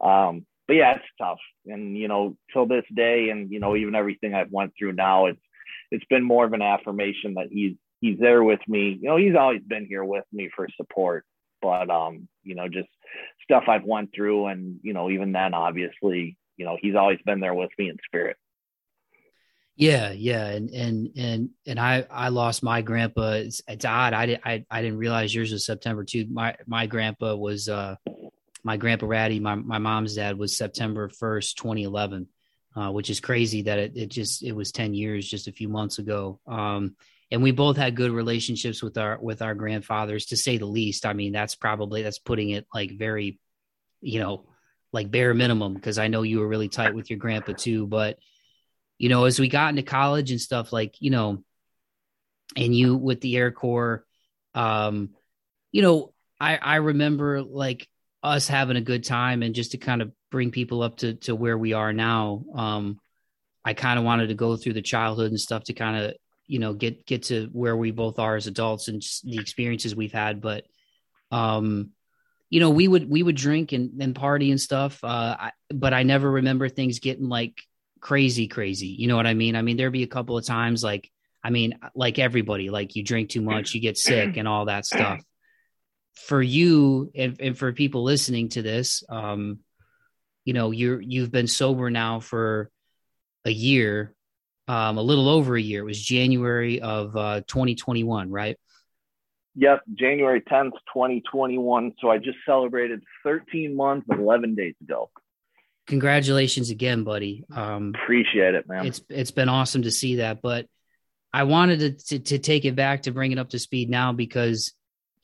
um, 0.00 0.46
but 0.66 0.74
yeah, 0.74 0.94
it's 0.96 1.04
tough. 1.18 1.38
And, 1.66 1.96
you 1.96 2.08
know, 2.08 2.36
till 2.52 2.66
this 2.66 2.84
day 2.94 3.28
and, 3.30 3.50
you 3.50 3.60
know, 3.60 3.76
even 3.76 3.94
everything 3.94 4.34
I've 4.34 4.50
went 4.50 4.72
through 4.78 4.92
now, 4.92 5.26
it's, 5.26 5.40
it's 5.90 6.04
been 6.06 6.24
more 6.24 6.44
of 6.44 6.52
an 6.52 6.62
affirmation 6.62 7.34
that 7.34 7.48
he's, 7.50 7.76
he's 8.00 8.18
there 8.18 8.42
with 8.42 8.60
me. 8.66 8.98
You 9.00 9.08
know, 9.08 9.16
he's 9.16 9.36
always 9.36 9.62
been 9.62 9.86
here 9.86 10.04
with 10.04 10.24
me 10.32 10.50
for 10.54 10.68
support, 10.76 11.24
but, 11.62 11.88
um, 11.88 12.28
you 12.42 12.56
know, 12.56 12.68
just 12.68 12.88
stuff 13.44 13.64
I've 13.68 13.84
went 13.84 14.10
through. 14.14 14.46
And, 14.46 14.80
you 14.82 14.92
know, 14.92 15.10
even 15.10 15.32
then, 15.32 15.54
obviously, 15.54 16.36
you 16.56 16.64
know, 16.64 16.76
he's 16.80 16.96
always 16.96 17.18
been 17.24 17.40
there 17.40 17.54
with 17.54 17.70
me 17.78 17.88
in 17.88 17.96
spirit. 18.04 18.36
Yeah, 19.76 20.10
yeah, 20.12 20.46
and 20.46 20.70
and 20.70 21.10
and 21.16 21.50
and 21.66 21.78
I 21.78 22.06
I 22.10 22.30
lost 22.30 22.62
my 22.62 22.80
grandpa. 22.80 23.32
It's, 23.32 23.60
it's 23.68 23.84
odd. 23.84 24.14
I 24.14 24.26
didn't 24.26 24.46
I, 24.46 24.64
I 24.70 24.80
didn't 24.80 24.98
realize 24.98 25.34
yours 25.34 25.52
was 25.52 25.66
September 25.66 26.02
too. 26.02 26.26
My 26.30 26.56
my 26.66 26.86
grandpa 26.86 27.34
was 27.34 27.68
uh 27.68 27.96
my 28.66 28.76
grandpa 28.76 29.06
Ratty, 29.06 29.38
my, 29.38 29.54
my 29.54 29.78
mom's 29.78 30.16
dad 30.16 30.36
was 30.36 30.58
September 30.58 31.08
1st, 31.08 31.54
2011, 31.54 32.26
uh, 32.74 32.90
which 32.90 33.10
is 33.10 33.20
crazy 33.20 33.62
that 33.62 33.78
it, 33.78 33.92
it 33.94 34.08
just, 34.08 34.42
it 34.42 34.50
was 34.50 34.72
10 34.72 34.92
years 34.92 35.30
just 35.30 35.46
a 35.46 35.52
few 35.52 35.68
months 35.68 36.00
ago. 36.00 36.40
Um, 36.48 36.96
and 37.30 37.44
we 37.44 37.52
both 37.52 37.76
had 37.76 37.94
good 37.94 38.10
relationships 38.10 38.82
with 38.82 38.98
our, 38.98 39.20
with 39.20 39.40
our 39.40 39.54
grandfathers 39.54 40.26
to 40.26 40.36
say 40.36 40.58
the 40.58 40.66
least. 40.66 41.06
I 41.06 41.12
mean, 41.12 41.30
that's 41.30 41.54
probably, 41.54 42.02
that's 42.02 42.18
putting 42.18 42.50
it 42.50 42.66
like 42.74 42.90
very, 42.90 43.38
you 44.00 44.18
know, 44.18 44.48
like 44.92 45.12
bare 45.12 45.32
minimum. 45.32 45.78
Cause 45.78 45.98
I 45.98 46.08
know 46.08 46.22
you 46.22 46.40
were 46.40 46.48
really 46.48 46.68
tight 46.68 46.92
with 46.92 47.08
your 47.08 47.20
grandpa 47.20 47.52
too, 47.52 47.86
but 47.86 48.18
you 48.98 49.08
know, 49.08 49.24
as 49.24 49.38
we 49.38 49.48
got 49.48 49.70
into 49.70 49.82
college 49.82 50.30
and 50.30 50.40
stuff 50.40 50.72
like, 50.72 50.94
you 51.00 51.10
know, 51.10 51.42
and 52.56 52.74
you 52.74 52.96
with 52.96 53.20
the 53.20 53.36
Air 53.36 53.50
Corps, 53.50 54.04
um, 54.54 55.10
you 55.72 55.82
know, 55.82 56.12
I, 56.40 56.56
I 56.56 56.76
remember 56.76 57.42
like 57.42 57.88
us 58.22 58.48
having 58.48 58.76
a 58.76 58.82
good 58.82 59.04
time 59.04 59.42
and 59.42 59.54
just 59.54 59.72
to 59.72 59.78
kind 59.78 60.02
of 60.02 60.12
bring 60.30 60.50
people 60.50 60.82
up 60.82 60.98
to 60.98 61.14
to 61.14 61.34
where 61.34 61.56
we 61.56 61.72
are 61.72 61.92
now 61.92 62.44
um 62.56 62.98
i 63.64 63.72
kind 63.72 63.98
of 63.98 64.04
wanted 64.04 64.26
to 64.26 64.34
go 64.34 64.56
through 64.56 64.72
the 64.72 64.82
childhood 64.82 65.30
and 65.30 65.38
stuff 65.38 65.62
to 65.62 65.72
kind 65.72 65.96
of 66.04 66.14
you 66.46 66.58
know 66.58 66.72
get 66.72 67.06
get 67.06 67.24
to 67.24 67.48
where 67.52 67.76
we 67.76 67.90
both 67.90 68.18
are 68.18 68.36
as 68.36 68.46
adults 68.46 68.88
and 68.88 69.02
the 69.24 69.38
experiences 69.38 69.94
we've 69.94 70.12
had. 70.12 70.40
But 70.40 70.64
um 71.30 71.90
you 72.50 72.60
know 72.60 72.70
we 72.70 72.86
would 72.86 73.10
we 73.10 73.22
would 73.22 73.36
drink 73.36 73.72
and, 73.72 74.00
and 74.00 74.14
party 74.14 74.52
and 74.52 74.60
stuff 74.60 75.02
uh 75.02 75.36
I, 75.40 75.52
but 75.74 75.92
i 75.92 76.04
never 76.04 76.30
remember 76.30 76.68
things 76.68 77.00
getting 77.00 77.28
like 77.28 77.60
crazy 78.00 78.46
crazy 78.46 78.88
you 78.88 79.08
know 79.08 79.16
what 79.16 79.26
i 79.26 79.34
mean 79.34 79.56
i 79.56 79.62
mean 79.62 79.76
there'd 79.76 79.92
be 79.92 80.02
a 80.02 80.08
couple 80.08 80.36
of 80.36 80.44
times 80.44 80.84
like 80.84 81.10
i 81.42 81.50
mean 81.50 81.78
like 81.94 82.18
everybody 82.18 82.70
like 82.70 82.94
you 82.94 83.02
drink 83.02 83.30
too 83.30 83.42
much 83.42 83.74
you 83.74 83.80
get 83.80 83.96
sick 83.96 84.36
and 84.36 84.46
all 84.46 84.66
that 84.66 84.84
stuff 84.84 85.20
for 86.16 86.42
you 86.42 87.10
and, 87.14 87.36
and 87.40 87.58
for 87.58 87.72
people 87.72 88.02
listening 88.02 88.48
to 88.50 88.62
this, 88.62 89.04
um, 89.08 89.60
you 90.44 90.54
know, 90.54 90.70
you're 90.70 91.00
you've 91.00 91.30
been 91.30 91.46
sober 91.46 91.90
now 91.90 92.20
for 92.20 92.70
a 93.44 93.50
year, 93.50 94.14
um, 94.68 94.96
a 94.96 95.02
little 95.02 95.28
over 95.28 95.56
a 95.56 95.60
year. 95.60 95.82
It 95.82 95.86
was 95.86 96.00
January 96.00 96.80
of 96.80 97.16
uh, 97.16 97.40
2021, 97.46 98.30
right? 98.30 98.56
Yep, 99.56 99.82
January 99.94 100.40
10th, 100.42 100.72
2021. 100.92 101.94
So 102.00 102.10
I 102.10 102.18
just 102.18 102.38
celebrated 102.44 103.02
13 103.24 103.74
months 103.74 104.06
and 104.10 104.20
11 104.20 104.54
days 104.54 104.74
ago. 104.82 105.10
Congratulations 105.86 106.70
again, 106.70 107.04
buddy. 107.04 107.44
Um, 107.54 107.92
Appreciate 108.02 108.54
it, 108.54 108.68
man. 108.68 108.86
It's 108.86 109.00
it's 109.08 109.30
been 109.30 109.48
awesome 109.48 109.82
to 109.82 109.90
see 109.90 110.16
that, 110.16 110.42
but 110.42 110.66
I 111.32 111.44
wanted 111.44 111.78
to, 111.80 112.06
to, 112.06 112.18
to 112.18 112.38
take 112.38 112.64
it 112.64 112.74
back 112.74 113.02
to 113.02 113.12
bring 113.12 113.32
it 113.32 113.38
up 113.38 113.50
to 113.50 113.58
speed 113.58 113.90
now 113.90 114.12
because 114.12 114.72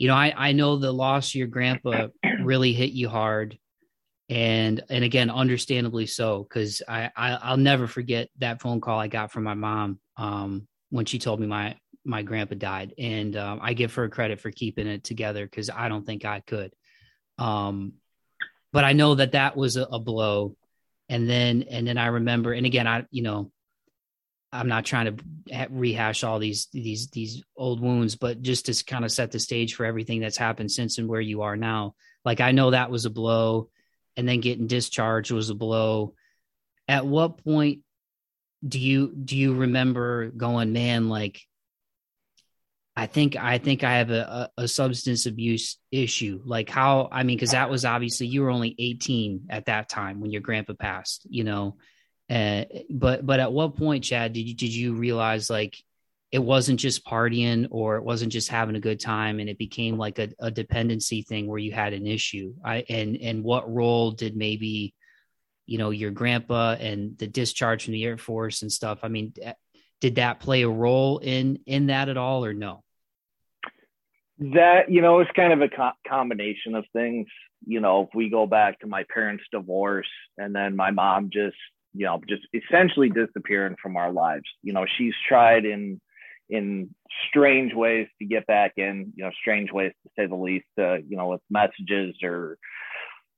you 0.02 0.08
know, 0.08 0.16
I, 0.16 0.34
I 0.36 0.50
know 0.50 0.78
the 0.78 0.90
loss 0.90 1.28
of 1.28 1.36
your 1.36 1.46
grandpa 1.46 2.08
really 2.42 2.72
hit 2.72 2.90
you 2.90 3.08
hard. 3.08 3.56
And 4.28 4.82
and 4.90 5.04
again, 5.04 5.30
understandably 5.30 6.06
so, 6.06 6.42
because 6.42 6.82
I, 6.88 7.10
I 7.14 7.50
will 7.50 7.58
never 7.58 7.86
forget 7.86 8.28
that 8.38 8.60
phone 8.60 8.80
call 8.80 8.98
I 8.98 9.06
got 9.06 9.30
from 9.30 9.44
my 9.44 9.54
mom 9.54 10.00
um, 10.16 10.66
when 10.90 11.04
she 11.04 11.20
told 11.20 11.38
me 11.38 11.46
my 11.46 11.76
my 12.04 12.22
grandpa 12.22 12.56
died, 12.56 12.94
and 12.98 13.36
um, 13.36 13.60
I 13.62 13.74
give 13.74 13.94
her 13.94 14.08
credit 14.08 14.40
for 14.40 14.50
keeping 14.50 14.88
it 14.88 15.04
together 15.04 15.44
because 15.44 15.70
I 15.70 15.88
don't 15.88 16.04
think 16.04 16.24
I 16.24 16.40
could. 16.40 16.72
Um, 17.38 17.92
but 18.72 18.84
I 18.84 18.92
know 18.92 19.14
that 19.14 19.32
that 19.32 19.56
was 19.56 19.76
a, 19.76 19.82
a 19.82 19.98
blow, 19.98 20.56
and 21.08 21.28
then 21.28 21.62
and 21.70 21.86
then 21.86 21.98
I 21.98 22.06
remember, 22.06 22.52
and 22.52 22.66
again, 22.66 22.86
I 22.86 23.04
you 23.10 23.22
know 23.22 23.52
I'm 24.52 24.68
not 24.68 24.84
trying 24.84 25.16
to 25.16 25.68
rehash 25.70 26.24
all 26.24 26.38
these 26.38 26.68
these 26.72 27.08
these 27.08 27.42
old 27.56 27.80
wounds, 27.80 28.16
but 28.16 28.42
just 28.42 28.66
to 28.66 28.84
kind 28.84 29.04
of 29.04 29.12
set 29.12 29.30
the 29.30 29.38
stage 29.38 29.74
for 29.74 29.86
everything 29.86 30.20
that's 30.20 30.36
happened 30.36 30.70
since 30.70 30.98
and 30.98 31.08
where 31.08 31.20
you 31.20 31.42
are 31.42 31.56
now. 31.56 31.94
Like 32.24 32.40
I 32.40 32.52
know 32.52 32.70
that 32.70 32.90
was 32.90 33.06
a 33.06 33.10
blow, 33.10 33.70
and 34.16 34.28
then 34.28 34.40
getting 34.40 34.66
discharged 34.66 35.30
was 35.30 35.50
a 35.50 35.54
blow. 35.54 36.14
At 36.86 37.06
what 37.06 37.42
point 37.42 37.80
do 38.66 38.78
you 38.78 39.12
do 39.14 39.36
you 39.36 39.54
remember 39.54 40.30
going, 40.30 40.72
man? 40.72 41.08
Like 41.08 41.40
I 42.94 43.06
think 43.06 43.36
I 43.36 43.58
think 43.58 43.84
I 43.84 43.98
have 43.98 44.10
a, 44.10 44.50
a, 44.56 44.62
a 44.62 44.68
substance 44.68 45.26
abuse 45.26 45.78
issue. 45.90 46.42
Like 46.44 46.68
how 46.68 47.08
I 47.10 47.22
mean, 47.22 47.36
because 47.36 47.52
that 47.52 47.70
was 47.70 47.84
obviously 47.84 48.26
you 48.26 48.42
were 48.42 48.50
only 48.50 48.74
18 48.78 49.46
at 49.50 49.66
that 49.66 49.88
time 49.88 50.20
when 50.20 50.30
your 50.30 50.42
grandpa 50.42 50.74
passed. 50.74 51.26
You 51.28 51.44
know 51.44 51.76
uh, 52.32 52.64
but 52.88 53.26
but 53.26 53.40
at 53.40 53.52
what 53.52 53.76
point, 53.76 54.04
Chad, 54.04 54.32
did 54.32 54.48
you 54.48 54.54
did 54.54 54.74
you 54.74 54.94
realize 54.94 55.50
like 55.50 55.76
it 56.30 56.38
wasn't 56.38 56.80
just 56.80 57.04
partying 57.04 57.68
or 57.70 57.96
it 57.96 58.04
wasn't 58.04 58.32
just 58.32 58.48
having 58.48 58.74
a 58.74 58.80
good 58.80 58.98
time 58.98 59.38
and 59.38 59.50
it 59.50 59.58
became 59.58 59.98
like 59.98 60.18
a, 60.18 60.30
a 60.38 60.50
dependency 60.50 61.20
thing 61.20 61.46
where 61.46 61.58
you 61.58 61.72
had 61.72 61.92
an 61.92 62.06
issue? 62.06 62.54
I 62.64 62.84
and 62.88 63.18
and 63.20 63.44
what 63.44 63.70
role 63.70 64.12
did 64.12 64.34
maybe 64.34 64.94
you 65.66 65.76
know 65.76 65.90
your 65.90 66.10
grandpa 66.10 66.76
and 66.80 67.18
the 67.18 67.26
discharge 67.26 67.84
from 67.84 67.92
the 67.92 68.04
Air 68.04 68.16
Force 68.16 68.62
and 68.62 68.72
stuff? 68.72 69.00
I 69.02 69.08
mean, 69.08 69.34
did 70.02 70.16
that 70.16 70.40
play 70.40 70.62
a 70.62 70.68
role 70.68 71.18
in 71.18 71.60
in 71.64 71.86
that 71.86 72.08
at 72.08 72.16
all 72.16 72.44
or 72.44 72.52
no? 72.52 72.82
That 74.38 74.90
you 74.90 75.00
know, 75.00 75.20
it's 75.20 75.30
kind 75.30 75.52
of 75.52 75.62
a 75.62 75.68
co- 75.68 75.92
combination 76.06 76.74
of 76.74 76.84
things. 76.92 77.28
You 77.64 77.80
know, 77.80 78.02
if 78.02 78.08
we 78.12 78.28
go 78.28 78.46
back 78.46 78.80
to 78.80 78.88
my 78.88 79.04
parents' 79.14 79.44
divorce 79.52 80.10
and 80.36 80.54
then 80.54 80.74
my 80.74 80.90
mom 80.90 81.30
just 81.32 81.56
you 81.94 82.06
know, 82.06 82.20
just 82.28 82.42
essentially 82.54 83.10
disappearing 83.10 83.76
from 83.80 83.96
our 83.96 84.10
lives. 84.10 84.44
You 84.62 84.72
know, 84.72 84.86
she's 84.98 85.14
tried 85.28 85.64
in 85.64 86.00
in 86.50 86.92
strange 87.28 87.72
ways 87.72 88.08
to 88.18 88.24
get 88.26 88.46
back 88.46 88.72
in, 88.76 89.12
you 89.14 89.24
know, 89.24 89.30
strange 89.40 89.70
ways 89.70 89.92
to 90.02 90.10
say 90.18 90.26
the 90.26 90.34
least, 90.34 90.66
uh, 90.78 90.94
you 90.94 91.16
know, 91.16 91.28
with 91.28 91.40
messages 91.48 92.16
or 92.24 92.58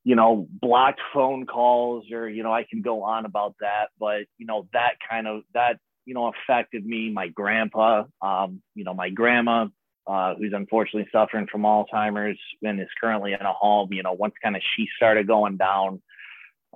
you 0.04 0.14
know, 0.14 0.46
blocked 0.60 1.00
phone 1.14 1.46
calls 1.46 2.04
or, 2.12 2.28
you 2.28 2.42
know, 2.42 2.52
I 2.52 2.64
can 2.64 2.82
go 2.82 3.02
on 3.02 3.24
about 3.24 3.56
that, 3.60 3.88
but, 3.98 4.24
you 4.36 4.44
know, 4.46 4.68
that 4.74 4.96
kind 5.08 5.26
of, 5.26 5.42
that, 5.54 5.78
you 6.06 6.14
know, 6.14 6.30
affected 6.30 6.84
me, 6.84 7.10
my 7.10 7.28
grandpa, 7.28 8.04
um, 8.22 8.62
you 8.74 8.84
know, 8.84 8.94
my 8.94 9.10
grandma, 9.10 9.66
uh, 10.06 10.34
who's 10.34 10.52
unfortunately 10.54 11.08
suffering 11.10 11.46
from 11.50 11.62
Alzheimer's 11.62 12.38
and 12.62 12.80
is 12.80 12.88
currently 13.00 13.32
in 13.32 13.40
a 13.40 13.52
home, 13.52 13.92
you 13.92 14.02
know, 14.02 14.12
once 14.12 14.34
kind 14.42 14.56
of 14.56 14.62
she 14.76 14.86
started 14.96 15.26
going 15.26 15.56
down, 15.56 16.02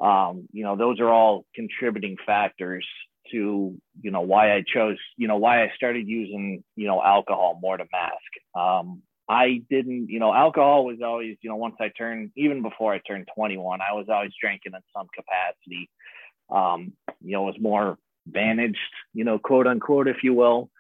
um, 0.01 0.49
you 0.53 0.65
know, 0.65 0.77
those 0.77 1.01
are 1.01 1.11
all 1.11 1.45
contributing 1.55 2.17
factors 2.25 2.87
to, 3.33 3.77
you 4.01 4.11
know, 4.11 4.23
why 4.23 4.55
I 4.55 4.65
chose, 4.67 4.97
you 5.17 5.29
know, 5.29 5.37
why 5.37 5.63
I 5.63 5.73
started 5.77 6.07
using, 6.07 6.65
you 6.77 6.87
know, 6.87 7.03
alcohol 7.03 7.59
more 7.61 7.77
to 7.77 7.85
mask. 7.93 8.59
Um, 8.59 9.03
I 9.29 9.61
didn't, 9.69 10.09
you 10.09 10.21
know, 10.21 10.33
alcohol 10.33 10.87
was 10.87 10.99
always, 11.05 11.37
you 11.43 11.51
know, 11.51 11.57
once 11.57 11.77
I 11.81 11.91
turned, 11.97 12.31
even 12.37 12.63
before 12.63 12.95
I 12.95 13.01
turned 13.07 13.29
21, 13.35 13.81
I 13.83 13.93
was 13.93 14.07
always 14.09 14.33
drinking 14.41 14.73
in 14.75 14.81
some 14.97 15.07
capacity. 15.15 15.91
Um, 16.49 16.93
you 17.23 17.33
know, 17.33 17.43
it 17.43 17.53
was 17.53 17.61
more 17.61 17.99
managed, 18.33 18.79
you 19.15 19.25
know, 19.25 19.39
quote 19.39 19.67
unquote, 19.67 20.09
if 20.09 20.23
you 20.23 20.35
will. 20.35 20.71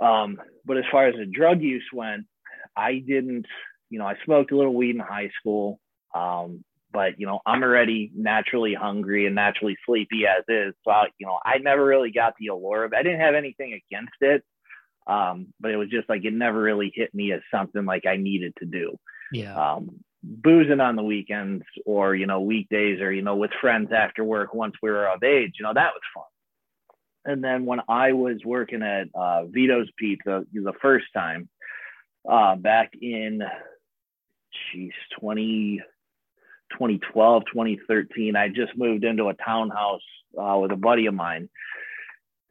Um, 0.00 0.38
but 0.64 0.78
as 0.78 0.84
far 0.90 1.06
as 1.08 1.14
the 1.16 1.26
drug 1.26 1.60
use 1.60 1.84
went, 1.92 2.26
I 2.76 3.02
didn't, 3.06 3.46
you 3.90 3.98
know, 3.98 4.06
I 4.06 4.14
smoked 4.24 4.52
a 4.52 4.56
little 4.56 4.74
weed 4.74 4.94
in 4.94 5.00
high 5.00 5.30
school. 5.40 5.80
Um, 6.14 6.64
but 6.92 7.18
you 7.18 7.26
know, 7.26 7.40
I'm 7.44 7.62
already 7.62 8.10
naturally 8.14 8.74
hungry 8.74 9.26
and 9.26 9.34
naturally 9.34 9.76
sleepy 9.84 10.24
as 10.26 10.44
is. 10.48 10.74
So 10.84 10.90
I, 10.90 11.06
you 11.18 11.26
know, 11.26 11.38
I 11.44 11.58
never 11.58 11.84
really 11.84 12.10
got 12.10 12.34
the 12.38 12.48
allure 12.48 12.84
of. 12.84 12.92
it. 12.92 12.96
I 12.96 13.02
didn't 13.02 13.20
have 13.20 13.34
anything 13.34 13.78
against 13.90 14.16
it. 14.20 14.44
Um, 15.06 15.54
but 15.58 15.70
it 15.70 15.76
was 15.76 15.88
just 15.88 16.08
like 16.08 16.24
it 16.24 16.34
never 16.34 16.60
really 16.60 16.92
hit 16.94 17.14
me 17.14 17.32
as 17.32 17.40
something 17.50 17.84
like 17.84 18.04
I 18.06 18.16
needed 18.16 18.52
to 18.58 18.66
do. 18.66 18.98
Yeah. 19.32 19.54
Um, 19.54 20.04
boozing 20.22 20.80
on 20.80 20.96
the 20.96 21.02
weekends 21.02 21.64
or 21.86 22.14
you 22.14 22.26
know 22.26 22.40
weekdays 22.40 23.00
or 23.00 23.12
you 23.12 23.22
know 23.22 23.36
with 23.36 23.50
friends 23.60 23.90
after 23.92 24.24
work 24.24 24.52
once 24.52 24.74
we 24.82 24.90
were 24.90 25.08
of 25.08 25.22
age, 25.22 25.52
you 25.58 25.64
know 25.64 25.74
that 25.74 25.92
was 25.94 26.02
fun. 26.14 26.24
And 27.28 27.44
then 27.44 27.66
when 27.66 27.80
I 27.90 28.12
was 28.12 28.38
working 28.42 28.82
at 28.82 29.08
uh, 29.14 29.44
Vito's 29.44 29.90
Pizza 29.98 30.46
the 30.50 30.72
first 30.80 31.04
time 31.14 31.50
uh, 32.26 32.56
back 32.56 32.92
in, 33.02 33.42
geez, 34.72 34.92
20, 35.20 35.82
2012, 36.72 37.42
2013, 37.52 38.34
I 38.34 38.48
just 38.48 38.72
moved 38.78 39.04
into 39.04 39.28
a 39.28 39.34
townhouse 39.34 40.00
uh, 40.40 40.56
with 40.56 40.72
a 40.72 40.76
buddy 40.76 41.04
of 41.04 41.12
mine 41.12 41.50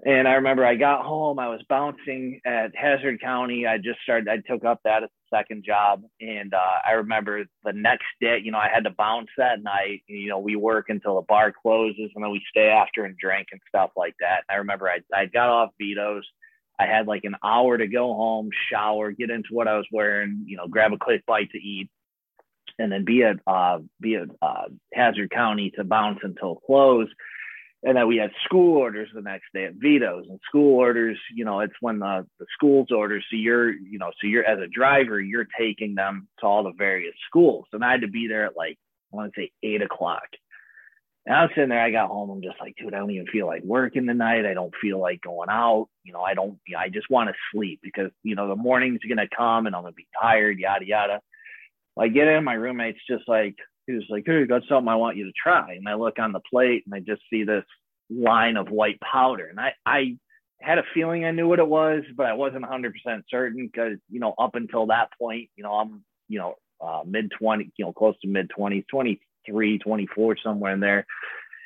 and 0.05 0.27
I 0.27 0.33
remember 0.33 0.63
I 0.63 0.75
got 0.75 1.05
home, 1.05 1.39
I 1.39 1.49
was 1.49 1.61
bouncing 1.67 2.39
at 2.45 2.75
Hazard 2.75 3.19
County. 3.19 3.65
I 3.65 3.77
just 3.77 3.99
started, 4.03 4.27
I 4.29 4.37
took 4.37 4.63
up 4.63 4.79
that 4.83 5.01
as 5.01 5.09
a 5.09 5.35
second 5.35 5.63
job. 5.65 6.03
And 6.21 6.53
uh, 6.53 6.79
I 6.85 6.91
remember 6.91 7.45
the 7.63 7.73
next 7.73 8.05
day, 8.21 8.39
you 8.43 8.51
know, 8.51 8.59
I 8.59 8.69
had 8.71 8.83
to 8.83 8.91
bounce 8.91 9.29
that 9.39 9.63
night. 9.63 10.03
You 10.07 10.29
know, 10.29 10.37
we 10.37 10.55
work 10.55 10.89
until 10.89 11.15
the 11.15 11.23
bar 11.23 11.51
closes 11.51 12.11
and 12.13 12.23
then 12.23 12.29
we 12.29 12.43
stay 12.47 12.67
after 12.67 13.05
and 13.05 13.17
drink 13.17 13.47
and 13.51 13.61
stuff 13.67 13.89
like 13.97 14.13
that. 14.19 14.43
And 14.47 14.55
I 14.55 14.59
remember 14.59 14.87
I, 14.87 14.99
I 15.13 15.25
got 15.25 15.49
off 15.49 15.71
Vito's. 15.79 16.25
I 16.79 16.85
had 16.85 17.07
like 17.07 17.23
an 17.23 17.35
hour 17.43 17.75
to 17.75 17.87
go 17.87 18.13
home, 18.13 18.51
shower, 18.71 19.11
get 19.11 19.31
into 19.31 19.49
what 19.49 19.67
I 19.67 19.77
was 19.77 19.87
wearing, 19.91 20.43
you 20.45 20.57
know, 20.57 20.67
grab 20.67 20.93
a 20.93 20.97
quick 20.97 21.25
bite 21.25 21.49
to 21.53 21.57
eat, 21.57 21.89
and 22.77 22.91
then 22.91 23.03
be 23.03 23.23
at 23.23 23.37
uh, 23.47 23.79
be 23.99 24.15
at 24.15 24.27
uh, 24.43 24.65
Hazard 24.93 25.31
County 25.31 25.71
to 25.71 25.83
bounce 25.83 26.19
until 26.21 26.57
close 26.67 27.07
and 27.83 27.95
then 27.95 28.07
we 28.07 28.17
had 28.17 28.31
school 28.43 28.77
orders 28.77 29.09
the 29.13 29.21
next 29.21 29.45
day 29.53 29.65
at 29.65 29.75
Vito's 29.75 30.25
and 30.29 30.39
school 30.47 30.77
orders, 30.77 31.17
you 31.33 31.45
know, 31.45 31.59
it's 31.59 31.75
when 31.79 31.99
the, 31.99 32.25
the 32.39 32.45
schools 32.53 32.87
orders. 32.91 33.23
So 33.29 33.37
you're, 33.37 33.71
you 33.71 33.99
know, 33.99 34.11
so 34.19 34.27
you're 34.27 34.45
as 34.45 34.59
a 34.59 34.67
driver, 34.67 35.21
you're 35.21 35.47
taking 35.57 35.93
them 35.93 36.27
to 36.39 36.47
all 36.47 36.63
the 36.63 36.73
various 36.75 37.13
schools. 37.27 37.65
And 37.73 37.85
I 37.85 37.91
had 37.91 38.01
to 38.01 38.07
be 38.07 38.27
there 38.27 38.45
at 38.45 38.57
like, 38.57 38.77
I 39.13 39.15
want 39.15 39.33
to 39.33 39.41
say 39.41 39.51
eight 39.61 39.83
o'clock. 39.83 40.27
And 41.27 41.35
I 41.35 41.41
was 41.43 41.51
sitting 41.53 41.69
there, 41.69 41.83
I 41.83 41.91
got 41.91 42.07
home, 42.07 42.29
I'm 42.29 42.41
just 42.41 42.59
like, 42.59 42.75
dude, 42.77 42.93
I 42.93 42.99
don't 42.99 43.11
even 43.11 43.27
feel 43.27 43.45
like 43.45 43.61
working 43.63 44.07
tonight. 44.07 44.45
I 44.45 44.53
don't 44.53 44.73
feel 44.81 44.99
like 44.99 45.21
going 45.21 45.49
out. 45.49 45.87
You 46.03 46.13
know, 46.13 46.21
I 46.21 46.33
don't, 46.33 46.57
you 46.65 46.75
know, 46.75 46.79
I 46.79 46.89
just 46.89 47.09
want 47.09 47.29
to 47.29 47.35
sleep 47.53 47.81
because, 47.83 48.11
you 48.23 48.33
know, 48.33 48.47
the 48.47 48.55
morning's 48.55 49.01
to 49.01 49.27
come 49.35 49.67
and 49.67 49.75
I'm 49.75 49.83
to 49.83 49.91
be 49.91 50.07
tired, 50.19 50.57
yada, 50.57 50.85
yada. 50.85 51.21
I 51.99 52.07
get 52.07 52.27
in, 52.27 52.43
my 52.43 52.53
roommate's 52.53 52.99
just 53.09 53.27
like, 53.27 53.55
he 53.87 53.93
was 53.93 54.05
like, 54.09 54.23
"Hey, 54.25 54.45
got 54.45 54.63
something 54.69 54.87
I 54.87 54.95
want 54.95 55.17
you 55.17 55.25
to 55.25 55.31
try." 55.31 55.73
And 55.73 55.87
I 55.87 55.95
look 55.95 56.19
on 56.19 56.33
the 56.33 56.41
plate 56.41 56.83
and 56.85 56.93
I 56.93 56.99
just 56.99 57.21
see 57.29 57.43
this 57.43 57.65
line 58.09 58.57
of 58.57 58.69
white 58.69 58.99
powder, 59.01 59.47
and 59.47 59.59
I 59.59 59.73
I 59.85 60.17
had 60.61 60.77
a 60.77 60.83
feeling 60.93 61.25
I 61.25 61.31
knew 61.31 61.47
what 61.47 61.59
it 61.59 61.67
was, 61.67 62.03
but 62.15 62.25
I 62.25 62.33
wasn't 62.33 62.65
100% 62.65 62.91
certain 63.29 63.69
because 63.71 63.97
you 64.09 64.19
know 64.19 64.33
up 64.37 64.55
until 64.55 64.87
that 64.87 65.09
point, 65.19 65.49
you 65.55 65.63
know 65.63 65.73
I'm 65.73 66.03
you 66.27 66.39
know 66.39 66.55
uh, 66.81 67.01
mid 67.05 67.31
20, 67.39 67.71
you 67.77 67.85
know 67.85 67.93
close 67.93 68.15
to 68.21 68.27
mid 68.27 68.51
20s, 68.57 68.85
23, 68.89 69.79
24, 69.79 70.37
somewhere 70.43 70.73
in 70.73 70.79
there. 70.79 71.05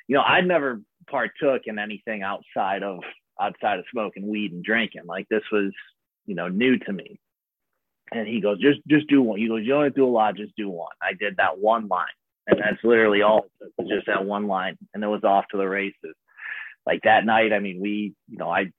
You 0.08 0.16
know, 0.16 0.24
I'd 0.26 0.48
never 0.48 0.82
partook 1.10 1.64
in 1.66 1.80
anything 1.80 2.22
outside 2.22 2.84
of 2.84 3.00
outside 3.40 3.80
of 3.80 3.86
smoking 3.92 4.28
weed 4.28 4.52
and 4.52 4.64
drinking. 4.64 5.06
Like 5.06 5.28
this 5.30 5.44
was 5.52 5.72
you 6.26 6.36
know 6.36 6.48
new 6.48 6.78
to 6.80 6.94
me. 6.94 7.20
And 8.12 8.28
he 8.28 8.42
goes, 8.42 8.60
just 8.60 8.80
just 8.88 9.08
do 9.08 9.22
one. 9.22 9.40
He 9.40 9.48
goes, 9.48 9.62
you 9.64 9.70
don't 9.70 9.84
have 9.86 9.94
to 9.94 10.00
do 10.02 10.06
a 10.06 10.10
lot, 10.10 10.36
just 10.36 10.56
do 10.58 10.70
one. 10.70 10.92
I 11.02 11.14
did 11.14 11.38
that 11.38 11.60
one 11.60 11.88
line, 11.88 12.06
and 12.48 12.60
that's 12.60 12.84
literally 12.84 13.22
all. 13.22 13.46
Just 13.88 14.08
that 14.08 14.26
one 14.26 14.48
line, 14.48 14.78
and 14.94 15.04
it 15.04 15.08
was 15.08 15.24
off 15.24 15.46
to 15.52 15.58
the 15.58 15.68
races. 15.68 16.16
Like 16.86 17.02
that 17.04 17.26
night, 17.26 17.54
I 17.54 17.60
mean, 17.60 17.80
we, 17.80 18.14
you 18.28 18.38
know, 18.38 18.50
I 18.50 18.72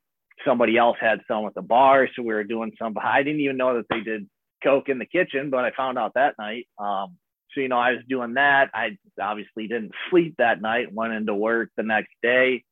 somebody 0.44 0.76
else 0.76 0.96
had 1.00 1.20
some 1.28 1.46
at 1.46 1.54
the 1.54 1.62
bar, 1.62 2.08
so 2.14 2.22
we 2.22 2.34
were 2.34 2.44
doing 2.44 2.72
some. 2.78 2.94
I 3.00 3.22
didn't 3.22 3.40
even 3.40 3.56
know 3.56 3.76
that 3.76 3.86
they 3.88 4.00
did 4.00 4.28
coke 4.62 4.88
in 4.88 4.98
the 4.98 5.06
kitchen, 5.06 5.50
but 5.50 5.64
I 5.64 5.70
found 5.70 5.98
out 5.98 6.14
that 6.14 6.34
night. 6.38 6.68
Um, 6.78 7.16
so 7.54 7.60
you 7.60 7.68
know, 7.68 7.78
I 7.78 7.92
was 7.92 8.02
doing 8.08 8.34
that. 8.34 8.70
I 8.74 8.98
obviously 9.20 9.66
didn't 9.66 9.92
sleep 10.10 10.36
that 10.38 10.60
night. 10.60 10.92
Went 10.92 11.12
into 11.12 11.34
work 11.34 11.70
the 11.76 11.82
next 11.82 12.12
day, 12.22 12.64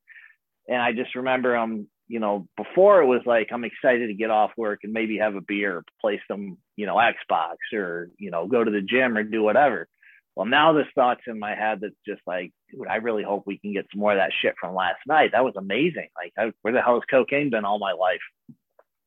and 0.69 0.81
I 0.81 0.93
just 0.93 1.15
remember 1.15 1.57
um 1.57 1.87
you 2.11 2.19
know, 2.19 2.49
before 2.57 3.01
it 3.01 3.07
was 3.07 3.21
like 3.25 3.51
I'm 3.53 3.63
excited 3.63 4.09
to 4.09 4.15
get 4.15 4.31
off 4.31 4.51
work 4.57 4.81
and 4.83 4.93
maybe 4.93 5.19
have 5.19 5.37
a 5.37 5.41
beer, 5.41 5.85
play 6.01 6.21
some, 6.27 6.59
you 6.75 6.85
know, 6.85 6.97
Xbox 6.97 7.55
or, 7.73 8.11
you 8.19 8.33
know, 8.33 8.49
go 8.49 8.65
to 8.65 8.71
the 8.71 8.83
gym 8.83 9.17
or 9.17 9.23
do 9.23 9.45
whatever. 9.45 9.87
Well, 10.35 10.47
now 10.47 10.73
this 10.73 10.89
thought's 10.97 11.21
in 11.29 11.39
my 11.39 11.55
head 11.55 11.79
that's 11.81 11.95
just 12.05 12.21
like, 12.27 12.51
dude, 12.69 12.89
I 12.89 12.97
really 12.97 13.23
hope 13.23 13.45
we 13.47 13.59
can 13.59 13.73
get 13.73 13.87
some 13.93 14.01
more 14.01 14.11
of 14.11 14.19
that 14.19 14.33
shit 14.43 14.57
from 14.61 14.75
last 14.75 14.99
night. 15.07 15.31
That 15.33 15.45
was 15.45 15.55
amazing. 15.57 16.09
Like, 16.17 16.33
I, 16.37 16.53
where 16.63 16.75
the 16.75 16.83
hell 16.83 16.95
has 16.95 17.05
cocaine 17.09 17.51
been 17.51 17.65
all 17.65 17.79
my 17.79 17.93
life? 17.93 18.19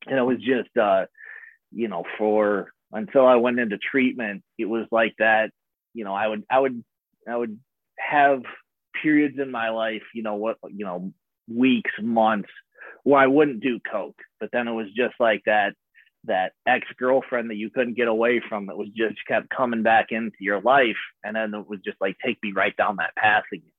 And 0.08 0.18
it 0.18 0.24
was 0.24 0.38
just, 0.38 0.76
uh, 0.78 1.08
you 1.74 1.90
know, 1.90 2.06
for 2.18 2.72
until 2.94 3.28
I 3.28 3.36
went 3.36 3.60
into 3.60 3.78
treatment, 3.80 4.44
it 4.58 4.66
was 4.66 4.86
like 4.92 5.16
that. 5.20 5.50
You 5.94 6.06
know, 6.06 6.14
I 6.14 6.28
would, 6.28 6.44
I 6.50 6.60
would, 6.60 6.82
I 7.28 7.36
would 7.36 7.60
have 8.00 8.44
periods 9.02 9.40
in 9.40 9.52
my 9.52 9.72
life, 9.72 10.04
you 10.14 10.24
know, 10.24 10.36
what, 10.36 10.58
you 10.70 10.86
know, 10.86 11.12
weeks, 11.50 11.92
months 12.02 12.50
where 13.04 13.20
I 13.20 13.28
wouldn't 13.28 13.62
do 13.62 13.80
coke, 13.80 14.20
but 14.40 14.50
then 14.52 14.68
it 14.68 14.74
was 14.74 14.88
just 14.96 15.16
like 15.20 15.44
that 15.46 15.74
that 16.26 16.54
ex 16.66 16.88
girlfriend 16.98 17.50
that 17.50 17.58
you 17.58 17.70
couldn't 17.70 17.98
get 17.98 18.08
away 18.08 18.42
from 18.48 18.68
that 18.68 18.78
was 18.78 18.88
just 18.96 19.16
kept 19.28 19.50
coming 19.50 19.84
back 19.84 20.08
into 20.12 20.38
your 20.40 20.62
life, 20.62 20.98
and 21.24 21.36
then 21.36 21.54
it 21.54 21.68
was 21.68 21.80
just 21.84 22.00
like 22.00 22.16
take 22.24 22.38
me 22.42 22.54
right 22.56 22.76
down 22.78 22.98
that 22.98 23.16
path 23.16 23.44
again. 23.52 23.70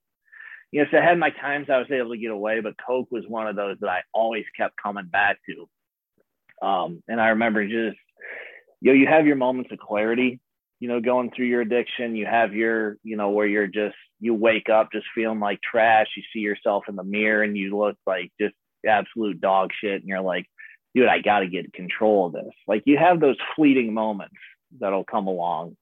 You 0.70 0.82
know, 0.82 0.86
so 0.90 0.98
I 0.98 1.04
had 1.04 1.18
my 1.18 1.30
times 1.30 1.68
I 1.70 1.78
was 1.78 1.90
able 1.90 2.10
to 2.10 2.18
get 2.18 2.30
away, 2.30 2.60
but 2.60 2.74
coke 2.84 3.08
was 3.10 3.24
one 3.28 3.46
of 3.46 3.56
those 3.56 3.76
that 3.80 3.88
I 3.88 4.00
always 4.12 4.44
kept 4.56 4.74
coming 4.82 5.06
back 5.06 5.38
to. 5.46 6.66
Um, 6.66 7.02
and 7.08 7.20
I 7.20 7.28
remember 7.28 7.64
just 7.64 7.98
you 8.80 8.92
know 8.92 8.98
you 8.98 9.06
have 9.06 9.26
your 9.26 9.36
moments 9.36 9.70
of 9.72 9.78
clarity 9.78 10.40
you 10.84 10.88
know, 10.88 11.00
going 11.00 11.30
through 11.30 11.46
your 11.46 11.62
addiction, 11.62 12.14
you 12.14 12.26
have 12.26 12.52
your, 12.52 12.98
you 13.02 13.16
know, 13.16 13.30
where 13.30 13.46
you're 13.46 13.66
just, 13.66 13.96
you 14.20 14.34
wake 14.34 14.68
up 14.68 14.92
just 14.92 15.06
feeling 15.14 15.40
like 15.40 15.58
trash. 15.62 16.08
You 16.14 16.22
see 16.30 16.40
yourself 16.40 16.84
in 16.90 16.96
the 16.96 17.02
mirror 17.02 17.42
and 17.42 17.56
you 17.56 17.74
look 17.74 17.96
like 18.06 18.32
just 18.38 18.54
absolute 18.86 19.40
dog 19.40 19.70
shit 19.78 20.00
and 20.00 20.08
you're 20.08 20.20
like, 20.20 20.46
dude, 20.94 21.08
I 21.08 21.20
got 21.20 21.40
to 21.40 21.46
get 21.46 21.72
control 21.72 22.26
of 22.26 22.32
this. 22.32 22.52
Like 22.66 22.82
you 22.86 22.96
have 22.98 23.20
those 23.20 23.36
fleeting 23.56 23.92
moments 23.92 24.36
that'll 24.80 25.04
come 25.04 25.26
along. 25.26 25.76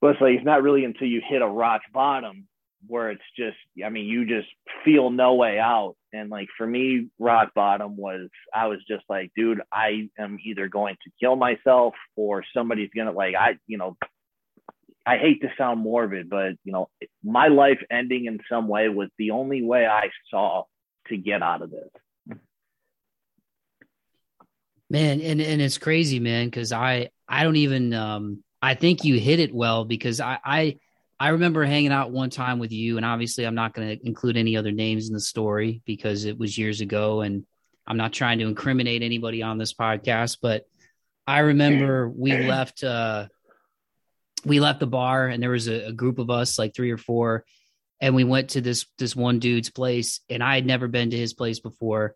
But 0.00 0.12
it's 0.12 0.20
like 0.20 0.34
it's 0.34 0.44
not 0.44 0.62
really 0.62 0.84
until 0.84 1.08
you 1.08 1.20
hit 1.26 1.42
a 1.42 1.46
rock 1.46 1.82
bottom 1.92 2.46
where 2.86 3.10
it's 3.10 3.20
just, 3.36 3.56
I 3.84 3.88
mean, 3.88 4.06
you 4.06 4.24
just 4.24 4.48
feel 4.84 5.10
no 5.10 5.34
way 5.34 5.58
out. 5.58 5.96
And 6.12 6.30
like 6.30 6.48
for 6.56 6.66
me, 6.66 7.08
rock 7.18 7.50
bottom 7.54 7.96
was 7.96 8.28
I 8.54 8.66
was 8.68 8.78
just 8.88 9.04
like, 9.08 9.32
dude, 9.36 9.60
I 9.72 10.08
am 10.18 10.38
either 10.44 10.68
going 10.68 10.96
to 11.04 11.10
kill 11.20 11.36
myself 11.36 11.94
or 12.16 12.44
somebody's 12.54 12.90
gonna 12.94 13.12
like 13.12 13.34
I, 13.34 13.58
you 13.66 13.78
know, 13.78 13.96
I 15.04 15.16
hate 15.16 15.40
to 15.42 15.48
sound 15.56 15.80
morbid, 15.80 16.28
but 16.28 16.52
you 16.64 16.72
know, 16.72 16.88
my 17.24 17.48
life 17.48 17.80
ending 17.90 18.26
in 18.26 18.40
some 18.48 18.68
way 18.68 18.88
was 18.88 19.08
the 19.18 19.32
only 19.32 19.62
way 19.62 19.86
I 19.86 20.10
saw 20.30 20.64
to 21.08 21.16
get 21.16 21.42
out 21.42 21.62
of 21.62 21.70
this. 21.70 22.38
Man, 24.90 25.20
and 25.20 25.40
and 25.40 25.60
it's 25.60 25.78
crazy, 25.78 26.18
man, 26.18 26.46
because 26.46 26.72
I 26.72 27.10
I 27.28 27.44
don't 27.44 27.56
even 27.56 27.92
um 27.92 28.42
I 28.62 28.74
think 28.74 29.04
you 29.04 29.18
hit 29.20 29.38
it 29.38 29.54
well 29.54 29.84
because 29.84 30.20
I 30.20 30.38
I 30.44 30.78
I 31.20 31.28
remember 31.30 31.64
hanging 31.64 31.92
out 31.92 32.10
one 32.10 32.30
time 32.30 32.58
with 32.58 32.72
you, 32.72 32.96
and 32.96 33.04
obviously 33.04 33.44
I'm 33.44 33.54
not 33.54 33.74
going 33.74 33.88
to 33.88 34.06
include 34.06 34.36
any 34.36 34.56
other 34.56 34.72
names 34.72 35.08
in 35.08 35.14
the 35.14 35.20
story 35.20 35.82
because 35.84 36.24
it 36.24 36.38
was 36.38 36.56
years 36.56 36.80
ago, 36.80 37.20
and 37.20 37.44
I'm 37.86 37.96
not 37.96 38.12
trying 38.12 38.38
to 38.38 38.46
incriminate 38.46 39.02
anybody 39.02 39.42
on 39.42 39.58
this 39.58 39.74
podcast, 39.74 40.38
but 40.40 40.64
I 41.26 41.40
remember 41.40 42.08
we 42.08 42.46
left 42.46 42.82
uh 42.82 43.28
we 44.44 44.60
left 44.60 44.80
the 44.80 44.86
bar 44.86 45.26
and 45.26 45.42
there 45.42 45.50
was 45.50 45.68
a, 45.68 45.88
a 45.88 45.92
group 45.92 46.18
of 46.18 46.30
us, 46.30 46.58
like 46.58 46.74
three 46.74 46.90
or 46.90 46.96
four, 46.96 47.44
and 48.00 48.14
we 48.14 48.24
went 48.24 48.50
to 48.50 48.60
this 48.60 48.86
this 48.98 49.16
one 49.16 49.38
dude's 49.38 49.70
place, 49.70 50.20
and 50.28 50.42
I 50.42 50.54
had 50.54 50.66
never 50.66 50.88
been 50.88 51.10
to 51.10 51.16
his 51.16 51.34
place 51.34 51.60
before, 51.60 52.14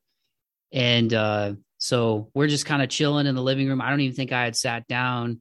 and 0.73 1.13
uh, 1.13 1.55
so 1.79 2.31
we're 2.35 2.49
just 2.49 2.67
kind 2.67 2.83
of 2.83 2.89
chilling 2.89 3.27
in 3.27 3.35
the 3.35 3.43
living 3.43 3.69
room. 3.69 3.81
I 3.81 3.91
don't 3.91 4.01
even 4.01 4.17
think 4.17 4.33
I 4.33 4.45
had 4.45 4.57
sat 4.57 4.87
down, 4.87 5.41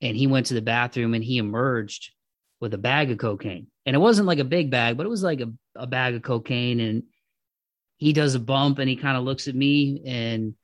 and 0.00 0.16
he 0.16 0.26
went 0.26 0.46
to 0.46 0.54
the 0.54 0.62
bathroom 0.62 1.14
and 1.14 1.24
he 1.24 1.38
emerged 1.38 2.10
with 2.60 2.74
a 2.74 2.78
bag 2.78 3.10
of 3.10 3.18
cocaine, 3.18 3.68
and 3.86 3.94
it 3.94 4.00
wasn't 4.00 4.28
like 4.28 4.38
a 4.38 4.44
big 4.44 4.70
bag, 4.70 4.96
but 4.96 5.06
it 5.06 5.10
was 5.10 5.22
like 5.22 5.40
a, 5.40 5.52
a 5.76 5.86
bag 5.86 6.14
of 6.14 6.22
cocaine, 6.22 6.80
and 6.80 7.04
he 8.00 8.12
does 8.12 8.34
a 8.34 8.40
bump 8.40 8.78
and 8.78 8.88
he 8.88 8.96
kind 8.96 9.16
of 9.16 9.24
looks 9.24 9.46
at 9.46 9.54
me 9.54 10.02
and 10.06 10.54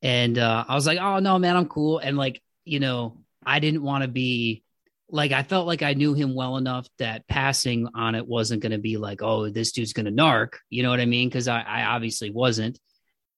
and 0.00 0.38
uh, 0.38 0.64
I 0.68 0.76
was 0.76 0.86
like, 0.86 1.00
oh 1.00 1.18
no, 1.18 1.38
man, 1.40 1.56
I'm 1.56 1.68
cool, 1.68 1.98
and 1.98 2.16
like 2.16 2.40
you 2.64 2.80
know, 2.80 3.18
I 3.44 3.58
didn't 3.58 3.82
want 3.82 4.02
to 4.02 4.08
be 4.08 4.62
like 5.10 5.32
I 5.32 5.42
felt 5.42 5.66
like 5.66 5.82
I 5.82 5.94
knew 5.94 6.14
him 6.14 6.34
well 6.34 6.56
enough 6.56 6.86
that 6.98 7.26
passing 7.28 7.88
on 7.94 8.14
it 8.14 8.26
wasn't 8.26 8.62
going 8.62 8.72
to 8.72 8.78
be 8.78 8.96
like, 8.96 9.22
oh, 9.22 9.48
this 9.48 9.72
dude's 9.72 9.92
going 9.92 10.06
to 10.06 10.12
narc. 10.12 10.54
You 10.68 10.82
know 10.82 10.90
what 10.90 11.00
I 11.00 11.06
mean? 11.06 11.28
Because 11.28 11.48
I, 11.48 11.60
I 11.60 11.84
obviously 11.84 12.30
wasn't. 12.30 12.78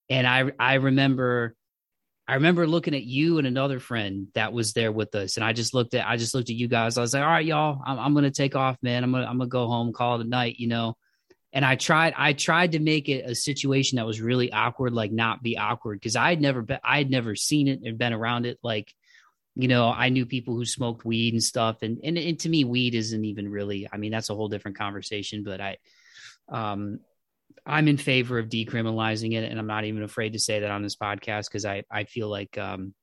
And 0.09 0.27
I 0.27 0.51
I 0.59 0.75
remember 0.75 1.55
I 2.27 2.35
remember 2.35 2.67
looking 2.67 2.95
at 2.95 3.03
you 3.03 3.37
and 3.37 3.47
another 3.47 3.79
friend 3.79 4.27
that 4.35 4.53
was 4.53 4.73
there 4.73 4.91
with 4.91 5.15
us, 5.15 5.37
and 5.37 5.45
I 5.45 5.53
just 5.53 5.73
looked 5.73 5.93
at 5.93 6.07
I 6.07 6.17
just 6.17 6.33
looked 6.33 6.49
at 6.49 6.55
you 6.55 6.67
guys. 6.67 6.97
I 6.97 7.01
was 7.01 7.13
like, 7.13 7.23
all 7.23 7.29
right, 7.29 7.45
y'all, 7.45 7.81
I'm, 7.85 7.99
I'm 7.99 8.13
going 8.13 8.25
to 8.25 8.31
take 8.31 8.55
off, 8.55 8.77
man. 8.81 9.03
I'm 9.03 9.11
gonna 9.11 9.25
I'm 9.25 9.37
gonna 9.37 9.49
go 9.49 9.67
home, 9.67 9.93
call 9.93 10.19
it 10.19 10.25
a 10.25 10.29
night, 10.29 10.59
you 10.59 10.67
know. 10.67 10.97
And 11.53 11.65
I 11.65 11.75
tried 11.75 12.13
I 12.17 12.33
tried 12.33 12.73
to 12.73 12.79
make 12.79 13.09
it 13.09 13.29
a 13.29 13.35
situation 13.35 13.97
that 13.97 14.05
was 14.05 14.21
really 14.21 14.51
awkward, 14.51 14.93
like 14.93 15.11
not 15.11 15.43
be 15.43 15.57
awkward, 15.57 15.99
because 15.99 16.15
I 16.15 16.29
had 16.29 16.41
never 16.41 16.61
been 16.61 16.79
I 16.83 16.97
had 16.97 17.09
never 17.09 17.35
seen 17.35 17.67
it 17.67 17.81
and 17.83 17.97
been 17.97 18.13
around 18.13 18.45
it, 18.45 18.59
like 18.63 18.93
you 19.55 19.67
know, 19.67 19.89
I 19.89 20.09
knew 20.09 20.25
people 20.25 20.55
who 20.55 20.65
smoked 20.65 21.05
weed 21.05 21.33
and 21.33 21.43
stuff, 21.43 21.81
and, 21.81 21.99
and 22.03 22.17
and 22.17 22.39
to 22.39 22.49
me, 22.49 22.63
weed 22.63 22.95
isn't 22.95 23.25
even 23.25 23.49
really. 23.49 23.87
I 23.91 23.97
mean, 23.97 24.11
that's 24.11 24.29
a 24.29 24.35
whole 24.35 24.47
different 24.47 24.77
conversation. 24.77 25.43
But 25.43 25.59
I, 25.59 25.77
um, 26.49 26.99
I'm 27.65 27.87
in 27.87 27.97
favor 27.97 28.39
of 28.39 28.47
decriminalizing 28.47 29.33
it, 29.33 29.49
and 29.49 29.59
I'm 29.59 29.67
not 29.67 29.83
even 29.83 30.03
afraid 30.03 30.33
to 30.33 30.39
say 30.39 30.61
that 30.61 30.71
on 30.71 30.83
this 30.83 30.95
podcast 30.95 31.45
because 31.47 31.65
I 31.65 31.83
I 31.91 32.05
feel 32.05 32.29
like 32.29 32.57
um, 32.57 32.93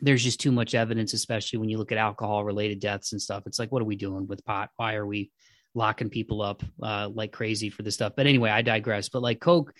there's 0.00 0.24
just 0.24 0.40
too 0.40 0.52
much 0.52 0.74
evidence, 0.74 1.12
especially 1.12 1.58
when 1.58 1.68
you 1.68 1.76
look 1.76 1.92
at 1.92 1.98
alcohol 1.98 2.44
related 2.44 2.80
deaths 2.80 3.12
and 3.12 3.20
stuff. 3.20 3.42
It's 3.46 3.58
like, 3.58 3.70
what 3.70 3.82
are 3.82 3.86
we 3.86 3.96
doing 3.96 4.26
with 4.26 4.44
pot? 4.44 4.70
Why 4.76 4.94
are 4.94 5.06
we 5.06 5.30
locking 5.74 6.08
people 6.08 6.40
up 6.40 6.62
uh, 6.82 7.10
like 7.12 7.32
crazy 7.32 7.68
for 7.68 7.82
this 7.82 7.94
stuff? 7.94 8.14
But 8.16 8.26
anyway, 8.26 8.50
I 8.50 8.62
digress. 8.62 9.10
But 9.10 9.22
like 9.22 9.40
coke 9.40 9.74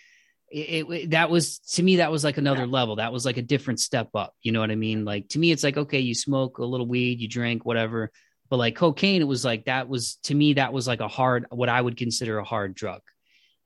it, 0.51 0.91
it, 0.91 1.11
that 1.11 1.31
was 1.31 1.59
to 1.59 1.83
me 1.83 1.97
that 1.97 2.11
was 2.11 2.25
like 2.25 2.39
another 2.39 2.67
level. 2.67 2.97
That 2.97 3.13
was 3.13 3.25
like 3.25 3.37
a 3.37 3.43
different 3.43 3.81
step 3.81 4.11
up. 4.15 4.35
You 4.43 4.53
know 4.53 4.61
what 4.61 4.71
i 4.71 4.77
mean? 4.77 5.05
Like 5.05 5.29
to 5.31 5.39
me 5.39 5.51
it's 5.51 5.63
like 5.63 5.77
okay 5.77 6.01
you 6.01 6.15
smoke 6.15 6.59
a 6.59 6.65
little 6.65 6.87
weed 6.87 7.21
you 7.21 7.29
drink 7.29 7.65
whatever. 7.65 8.11
But 8.49 8.57
like 8.57 8.77
cocaine 8.77 9.21
it 9.21 9.27
was 9.27 9.45
like 9.45 9.67
that 9.67 9.89
was 9.89 10.17
to 10.25 10.35
me 10.35 10.55
that 10.55 10.73
was 10.73 10.87
like 10.87 11.01
a 11.01 11.09
hard 11.09 11.47
what 11.51 11.69
i 11.69 11.81
would 11.81 11.97
consider 11.97 12.39
a 12.39 12.45
hard 12.45 12.75
drug. 12.75 13.03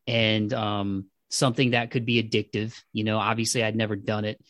And 0.06 0.52
um 0.52 1.06
something 1.30 1.70
that 1.70 1.90
could 1.90 2.04
be 2.04 2.22
addictive. 2.22 2.76
You 2.92 3.04
know 3.04 3.18
obviously 3.18 3.62
i'd 3.62 3.76
never 3.76 3.96
done 3.96 4.24
it. 4.24 4.40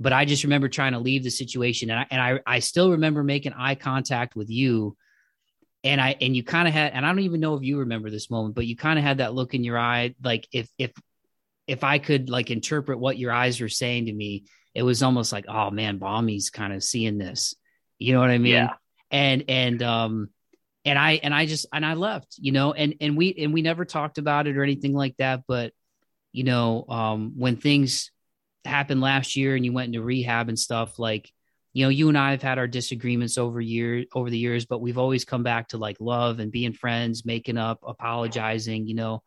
But 0.00 0.12
i 0.12 0.24
just 0.24 0.44
remember 0.44 0.68
trying 0.68 0.92
to 0.92 0.98
leave 0.98 1.24
the 1.24 1.30
situation. 1.30 1.90
And 1.90 2.00
i 2.00 2.06
and 2.10 2.20
i, 2.20 2.40
I 2.46 2.58
still 2.60 2.92
remember 2.92 3.22
making 3.22 3.52
eye 3.52 3.74
contact 3.74 4.34
with 4.34 4.50
you. 4.50 4.96
And 5.84 6.00
I 6.00 6.16
and 6.20 6.34
you 6.34 6.42
kind 6.42 6.66
of 6.66 6.74
had 6.74 6.94
and 6.94 7.04
I 7.04 7.10
don't 7.10 7.20
even 7.20 7.40
know 7.40 7.54
if 7.54 7.62
you 7.62 7.80
remember 7.80 8.10
this 8.10 8.30
moment, 8.30 8.54
but 8.54 8.66
you 8.66 8.76
kind 8.76 8.98
of 8.98 9.04
had 9.04 9.18
that 9.18 9.34
look 9.34 9.54
in 9.54 9.62
your 9.62 9.78
eye, 9.78 10.14
like 10.20 10.48
if 10.50 10.68
if 10.78 10.92
if 11.66 11.82
I 11.82 11.98
could 11.98 12.30
like 12.30 12.50
interpret 12.50 12.98
what 12.98 13.18
your 13.18 13.32
eyes 13.32 13.60
were 13.60 13.68
saying 13.68 14.06
to 14.06 14.12
me, 14.12 14.44
it 14.74 14.82
was 14.82 15.02
almost 15.02 15.32
like, 15.32 15.46
oh 15.48 15.70
man, 15.70 15.98
Bommy's 15.98 16.50
kind 16.50 16.72
of 16.72 16.84
seeing 16.84 17.18
this. 17.18 17.54
You 17.98 18.12
know 18.12 18.20
what 18.20 18.30
I 18.30 18.38
mean? 18.38 18.52
Yeah. 18.52 18.74
And 19.10 19.44
and 19.48 19.82
um 19.82 20.28
and 20.84 20.98
I 20.98 21.12
and 21.22 21.34
I 21.34 21.46
just 21.46 21.66
and 21.72 21.84
I 21.84 21.94
left, 21.94 22.36
you 22.38 22.52
know, 22.52 22.72
and 22.72 22.94
and 23.00 23.16
we 23.16 23.34
and 23.34 23.52
we 23.52 23.62
never 23.62 23.84
talked 23.84 24.18
about 24.18 24.46
it 24.46 24.56
or 24.56 24.62
anything 24.62 24.94
like 24.94 25.16
that. 25.16 25.42
But 25.48 25.72
you 26.32 26.44
know, 26.44 26.84
um 26.88 27.32
when 27.36 27.56
things 27.56 28.10
happened 28.64 29.00
last 29.00 29.36
year 29.36 29.56
and 29.56 29.64
you 29.64 29.72
went 29.72 29.88
into 29.88 30.02
rehab 30.02 30.48
and 30.48 30.58
stuff, 30.58 30.98
like 30.98 31.30
you 31.72 31.84
know, 31.84 31.90
you 31.90 32.08
and 32.08 32.16
I 32.16 32.30
have 32.30 32.42
had 32.42 32.58
our 32.58 32.66
disagreements 32.66 33.38
over 33.38 33.60
year 33.60 34.04
over 34.14 34.30
the 34.30 34.38
years, 34.38 34.66
but 34.66 34.80
we've 34.80 34.98
always 34.98 35.24
come 35.24 35.42
back 35.42 35.68
to 35.68 35.78
like 35.78 35.96
love 36.00 36.38
and 36.38 36.52
being 36.52 36.72
friends, 36.72 37.24
making 37.24 37.58
up, 37.58 37.80
apologizing, 37.82 38.86
you 38.86 38.94
know 38.94 39.22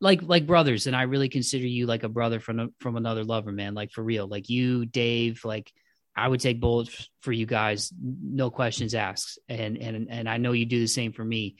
like 0.00 0.22
like 0.22 0.46
brothers 0.46 0.86
and 0.86 0.96
i 0.96 1.02
really 1.02 1.28
consider 1.28 1.66
you 1.66 1.86
like 1.86 2.02
a 2.02 2.08
brother 2.08 2.40
from 2.40 2.74
from 2.80 2.96
another 2.96 3.24
lover 3.24 3.52
man 3.52 3.74
like 3.74 3.92
for 3.92 4.02
real 4.02 4.26
like 4.26 4.48
you 4.48 4.86
dave 4.86 5.44
like 5.44 5.70
i 6.16 6.26
would 6.26 6.40
take 6.40 6.60
bullets 6.60 7.08
for 7.20 7.32
you 7.32 7.46
guys 7.46 7.92
no 8.00 8.50
questions 8.50 8.94
asked 8.94 9.38
and 9.48 9.76
and 9.76 10.08
and 10.10 10.28
i 10.28 10.38
know 10.38 10.52
you 10.52 10.66
do 10.66 10.80
the 10.80 10.86
same 10.86 11.12
for 11.12 11.24
me 11.24 11.56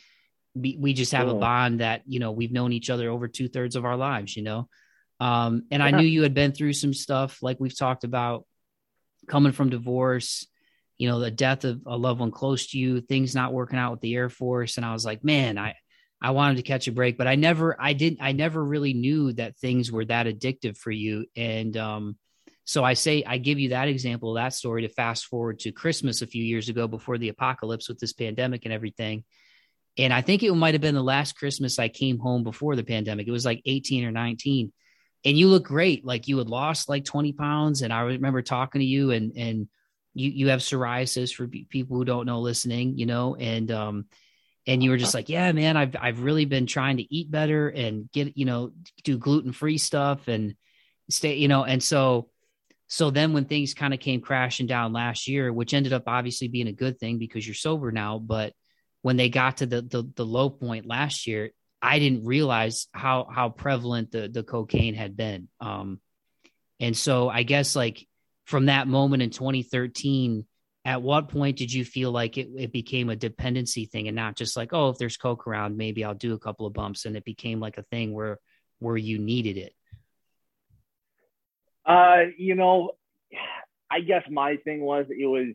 we, 0.55 0.77
we 0.81 0.93
just 0.95 1.13
have 1.13 1.29
cool. 1.29 1.37
a 1.37 1.41
bond 1.41 1.81
that 1.81 2.03
you 2.07 2.19
know 2.19 2.33
we've 2.33 2.53
known 2.53 2.73
each 2.73 2.91
other 2.91 3.09
over 3.11 3.29
two-thirds 3.29 3.77
of 3.77 3.85
our 3.85 3.97
lives 3.97 4.37
you 4.37 4.43
know 4.43 4.69
um 5.21 5.65
and 5.71 5.81
yeah. 5.81 5.85
i 5.85 5.91
knew 5.91 6.07
you 6.07 6.23
had 6.23 6.35
been 6.35 6.53
through 6.53 6.73
some 6.73 6.95
stuff 6.95 7.43
like 7.43 7.61
we've 7.61 7.77
talked 7.77 8.05
about 8.05 8.47
coming 9.29 9.53
from 9.53 9.71
divorce 9.71 10.47
you 10.97 11.09
know 11.09 11.21
the 11.21 11.31
death 11.31 11.65
of 11.65 11.83
a 11.87 11.97
loved 11.97 12.21
one 12.21 12.31
close 12.31 12.69
to 12.69 12.79
you 12.79 13.01
things 13.01 13.35
not 13.35 13.53
working 13.53 13.79
out 13.79 13.93
with 13.93 14.01
the 14.01 14.15
air 14.15 14.29
force 14.29 14.77
and 14.77 14.85
i 14.85 14.93
was 14.93 15.05
like 15.05 15.23
man 15.23 15.59
i 15.59 15.75
I 16.23 16.33
wanted 16.33 16.57
to 16.57 16.63
catch 16.63 16.87
a 16.87 16.93
break, 16.93 17.17
but 17.17 17.27
I 17.27 17.37
never, 17.37 17.77
I 17.81 17.95
didn't, 17.95 18.21
I 18.21 18.33
never 18.33 18.63
really 18.63 18.93
knew 18.93 19.33
that 19.35 19.57
things 19.57 19.91
were 19.91 20.05
that 20.05 20.27
addictive 20.27 20.77
for 20.77 20.91
you. 20.91 21.27
And 21.35 21.77
um, 21.77 22.17
so 22.65 22.85
I 22.85 22.95
say, 22.95 23.25
I 23.27 23.39
give 23.39 23.59
you 23.59 23.71
that 23.71 23.89
example, 23.89 24.35
that 24.35 24.53
story 24.53 24.83
to 24.83 24.89
fast 24.89 25.27
forward 25.27 25.61
to 25.61 25.73
Christmas 25.73 26.21
a 26.21 26.27
few 26.27 26.45
years 26.45 26.69
ago 26.69 26.87
before 26.87 27.17
the 27.17 27.31
apocalypse 27.31 27.89
with 27.89 27.99
this 27.99 28.13
pandemic 28.13 28.65
and 28.65 28.75
everything. 28.75 29.25
And 29.97 30.13
I 30.13 30.21
think 30.21 30.43
it 30.43 30.53
might 30.53 30.75
have 30.75 30.81
been 30.81 30.95
the 30.95 31.03
last 31.03 31.37
Christmas 31.37 31.79
I 31.79 31.89
came 31.89 32.19
home 32.19 32.45
before 32.45 32.77
the 32.77 32.85
pandemic. 32.85 33.27
It 33.27 33.33
was 33.33 33.47
like 33.47 33.63
18 33.65 34.05
or 34.05 34.11
19. 34.11 34.73
And 35.25 35.39
you 35.39 35.49
look 35.49 35.65
great. 35.65 36.05
Like 36.05 36.29
you 36.29 36.39
had 36.39 36.49
lost 36.49 36.89
like 36.89 37.05
20 37.05 37.33
pounds. 37.33 37.83
And 37.83 37.93
I 37.93 38.03
remember 38.03 38.43
talking 38.43 38.81
to 38.81 38.87
you 38.87 39.11
and, 39.11 39.33
and, 39.37 39.69
you, 40.13 40.29
you 40.29 40.49
have 40.49 40.59
psoriasis 40.59 41.33
for 41.33 41.47
people 41.47 41.97
who 41.97 42.05
don't 42.05 42.27
know 42.27 42.41
listening, 42.41 42.99
you 42.99 43.07
know, 43.07 43.37
and, 43.37 43.71
um, 43.71 44.07
and 44.71 44.85
you 44.85 44.91
were 44.91 44.97
just 44.97 45.15
like, 45.15 45.29
yeah, 45.29 45.51
man, 45.51 45.77
I've 45.77 45.97
I've 46.01 46.21
really 46.21 46.45
been 46.45 46.67
trying 46.67 46.99
to 46.99 47.15
eat 47.15 47.29
better 47.29 47.69
and 47.69 48.09
get 48.13 48.37
you 48.37 48.45
know 48.45 48.71
do 49.03 49.19
gluten 49.19 49.53
free 49.53 49.79
stuff 49.79 50.29
and 50.29 50.55
stay 51.09 51.35
you 51.35 51.49
know 51.49 51.65
and 51.65 51.83
so 51.83 52.29
so 52.87 53.11
then 53.11 53.33
when 53.33 53.47
things 53.47 53.75
kind 53.75 53.93
of 53.93 53.99
came 53.99 54.21
crashing 54.21 54.67
down 54.67 54.93
last 54.93 55.27
year, 55.27 55.53
which 55.53 55.75
ended 55.75 55.93
up 55.93 56.05
obviously 56.07 56.47
being 56.47 56.69
a 56.69 56.73
good 56.73 57.01
thing 57.01 57.19
because 57.19 57.45
you're 57.45 57.55
sober 57.55 57.91
now, 57.91 58.21
but 58.21 58.53
when 59.03 59.17
they 59.17 59.29
got 59.29 59.57
to 59.57 59.67
the 59.67 59.83
the, 59.83 60.09
the 60.15 60.25
low 60.25 60.49
point 60.49 60.87
last 60.87 61.27
year, 61.27 61.51
I 61.83 61.99
didn't 61.99 62.25
realize 62.25 62.87
how 62.93 63.27
how 63.29 63.49
prevalent 63.49 64.13
the 64.13 64.29
the 64.29 64.45
cocaine 64.45 64.95
had 64.95 65.17
been. 65.17 65.49
Um, 65.61 66.01
and 66.79 66.97
so 66.97 67.29
I 67.29 67.43
guess 67.43 67.75
like 67.75 68.07
from 68.45 68.67
that 68.67 68.87
moment 68.87 69.25
in 69.25 69.31
2013 69.31 70.47
at 70.85 71.03
what 71.03 71.29
point 71.29 71.59
did 71.59 71.73
you 71.73 71.85
feel 71.85 72.11
like 72.11 72.39
it, 72.39 72.49
it 72.57 72.73
became 72.73 73.11
a 73.11 73.17
dependency 73.17 73.85
thing 73.85 74.09
and 74.09 74.17
not 74.17 74.37
just 74.37 74.57
like 74.57 74.73
oh 74.73 74.89
if 74.89 74.99
there's 74.99 75.17
coke 75.17 75.47
around 75.47 75.77
maybe 75.77 76.05
i'll 76.05 76.15
do 76.15 76.35
a 76.35 76.39
couple 76.39 76.67
of 76.67 76.73
bumps 76.73 77.05
and 77.05 77.17
it 77.17 77.25
became 77.25 77.61
like 77.61 77.79
a 77.79 77.83
thing 77.85 78.13
where 78.13 78.39
where 78.79 78.97
you 78.97 79.19
needed 79.19 79.59
it? 79.59 79.75
Uh 81.85 82.31
you 82.39 82.55
know 82.55 82.93
i 83.91 84.01
guess 84.01 84.23
my 84.31 84.57
thing 84.65 84.81
was 84.81 85.07
it 85.11 85.27
was 85.27 85.49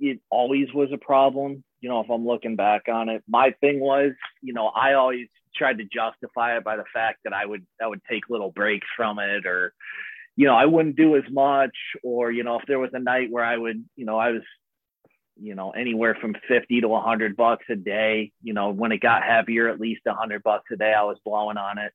it 0.00 0.20
always 0.30 0.72
was 0.72 0.88
a 0.92 0.98
problem 0.98 1.62
you 1.80 1.88
know 1.88 2.00
if 2.00 2.10
i'm 2.10 2.26
looking 2.26 2.56
back 2.56 2.82
on 2.88 3.08
it. 3.08 3.22
My 3.28 3.54
thing 3.60 3.80
was 3.80 4.12
you 4.40 4.54
know 4.54 4.68
i 4.68 4.94
always 4.94 5.28
tried 5.56 5.78
to 5.78 5.84
justify 5.84 6.56
it 6.56 6.64
by 6.64 6.76
the 6.76 6.84
fact 6.92 7.18
that 7.24 7.32
i 7.32 7.44
would 7.44 7.66
i 7.82 7.86
would 7.86 8.00
take 8.10 8.30
little 8.30 8.50
breaks 8.50 8.86
from 8.96 9.18
it 9.18 9.46
or 9.46 9.74
you 10.36 10.46
know, 10.46 10.54
I 10.54 10.66
wouldn't 10.66 10.96
do 10.96 11.16
as 11.16 11.24
much, 11.30 11.76
or 12.02 12.30
you 12.30 12.42
know, 12.42 12.58
if 12.58 12.66
there 12.66 12.78
was 12.78 12.90
a 12.92 12.98
night 12.98 13.30
where 13.30 13.44
I 13.44 13.56
would, 13.56 13.84
you 13.96 14.04
know, 14.04 14.18
I 14.18 14.30
was, 14.30 14.42
you 15.40 15.54
know, 15.54 15.70
anywhere 15.70 16.16
from 16.20 16.34
fifty 16.48 16.80
to 16.80 16.94
hundred 16.96 17.36
bucks 17.36 17.66
a 17.70 17.76
day. 17.76 18.32
You 18.42 18.54
know, 18.54 18.70
when 18.70 18.92
it 18.92 19.00
got 19.00 19.22
heavier, 19.22 19.68
at 19.68 19.80
least 19.80 20.02
hundred 20.06 20.42
bucks 20.42 20.66
a 20.72 20.76
day, 20.76 20.92
I 20.92 21.04
was 21.04 21.18
blowing 21.24 21.56
on 21.56 21.78
it. 21.78 21.92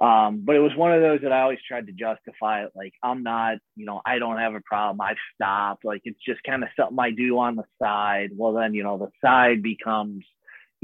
Um, 0.00 0.42
but 0.44 0.56
it 0.56 0.60
was 0.60 0.76
one 0.76 0.92
of 0.92 1.00
those 1.00 1.20
that 1.22 1.32
I 1.32 1.40
always 1.40 1.58
tried 1.66 1.86
to 1.86 1.92
justify 1.92 2.64
it. 2.64 2.72
Like, 2.74 2.92
I'm 3.02 3.22
not, 3.22 3.56
you 3.76 3.86
know, 3.86 4.02
I 4.04 4.18
don't 4.18 4.36
have 4.36 4.54
a 4.54 4.60
problem. 4.60 5.00
I've 5.00 5.16
stopped. 5.34 5.86
Like, 5.86 6.02
it's 6.04 6.20
just 6.26 6.42
kind 6.42 6.62
of 6.62 6.68
something 6.76 6.98
I 7.00 7.12
do 7.12 7.38
on 7.38 7.56
the 7.56 7.64
side. 7.82 8.30
Well, 8.36 8.52
then, 8.52 8.74
you 8.74 8.82
know, 8.82 8.98
the 8.98 9.10
side 9.24 9.62
becomes 9.62 10.24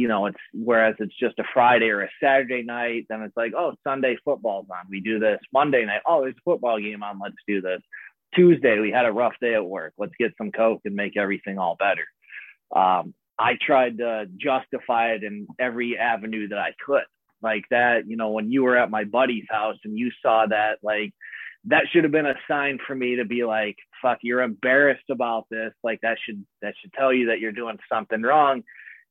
you 0.03 0.09
know, 0.09 0.27
it's 0.27 0.39
whereas 0.53 0.97
it's 0.99 1.17
just 1.17 1.39
a 1.39 1.45
Friday 1.55 1.89
or 1.91 2.03
a 2.03 2.09
Saturday 2.21 2.65
night, 2.65 3.07
then 3.09 3.23
it's 3.23 3.37
like, 3.37 3.53
oh, 3.57 3.75
Sunday 3.85 4.17
football's 4.25 4.67
on. 4.69 4.91
We 4.91 5.01
do 5.01 5.21
this. 5.21 5.39
Monday 5.53 5.85
night, 5.85 6.01
oh, 6.05 6.23
there's 6.23 6.35
a 6.35 6.51
football 6.51 6.81
game 6.81 7.05
on. 7.05 7.21
Let's 7.23 7.37
do 7.47 7.61
this. 7.61 7.81
Tuesday, 8.35 8.81
we 8.81 8.91
had 8.91 9.07
a 9.07 9.13
rough 9.13 9.35
day 9.41 9.55
at 9.55 9.65
work. 9.65 9.93
Let's 9.97 10.15
get 10.19 10.33
some 10.37 10.51
Coke 10.51 10.81
and 10.85 10.97
make 10.97 11.17
everything 11.17 11.57
all 11.57 11.77
better. 11.79 12.05
Um, 12.75 13.15
I 13.39 13.53
tried 13.65 13.99
to 13.99 14.27
justify 14.37 15.13
it 15.13 15.23
in 15.23 15.47
every 15.61 15.97
avenue 15.97 16.49
that 16.49 16.59
I 16.59 16.71
could. 16.85 17.05
Like 17.41 17.63
that, 17.71 18.09
you 18.09 18.17
know, 18.17 18.31
when 18.31 18.51
you 18.51 18.65
were 18.65 18.77
at 18.77 18.91
my 18.91 19.05
buddy's 19.05 19.47
house 19.49 19.77
and 19.85 19.97
you 19.97 20.11
saw 20.21 20.47
that, 20.49 20.79
like, 20.83 21.13
that 21.67 21.85
should 21.93 22.03
have 22.03 22.13
been 22.13 22.27
a 22.27 22.35
sign 22.49 22.79
for 22.85 22.97
me 22.97 23.17
to 23.17 23.25
be 23.25 23.45
like, 23.45 23.77
fuck, 24.01 24.19
you're 24.23 24.43
embarrassed 24.43 25.11
about 25.11 25.47
this. 25.49 25.73
Like 25.85 26.01
that 26.03 26.19
should 26.25 26.45
that 26.61 26.75
should 26.81 26.93
tell 26.93 27.13
you 27.13 27.27
that 27.27 27.39
you're 27.39 27.53
doing 27.53 27.79
something 27.89 28.21
wrong. 28.21 28.65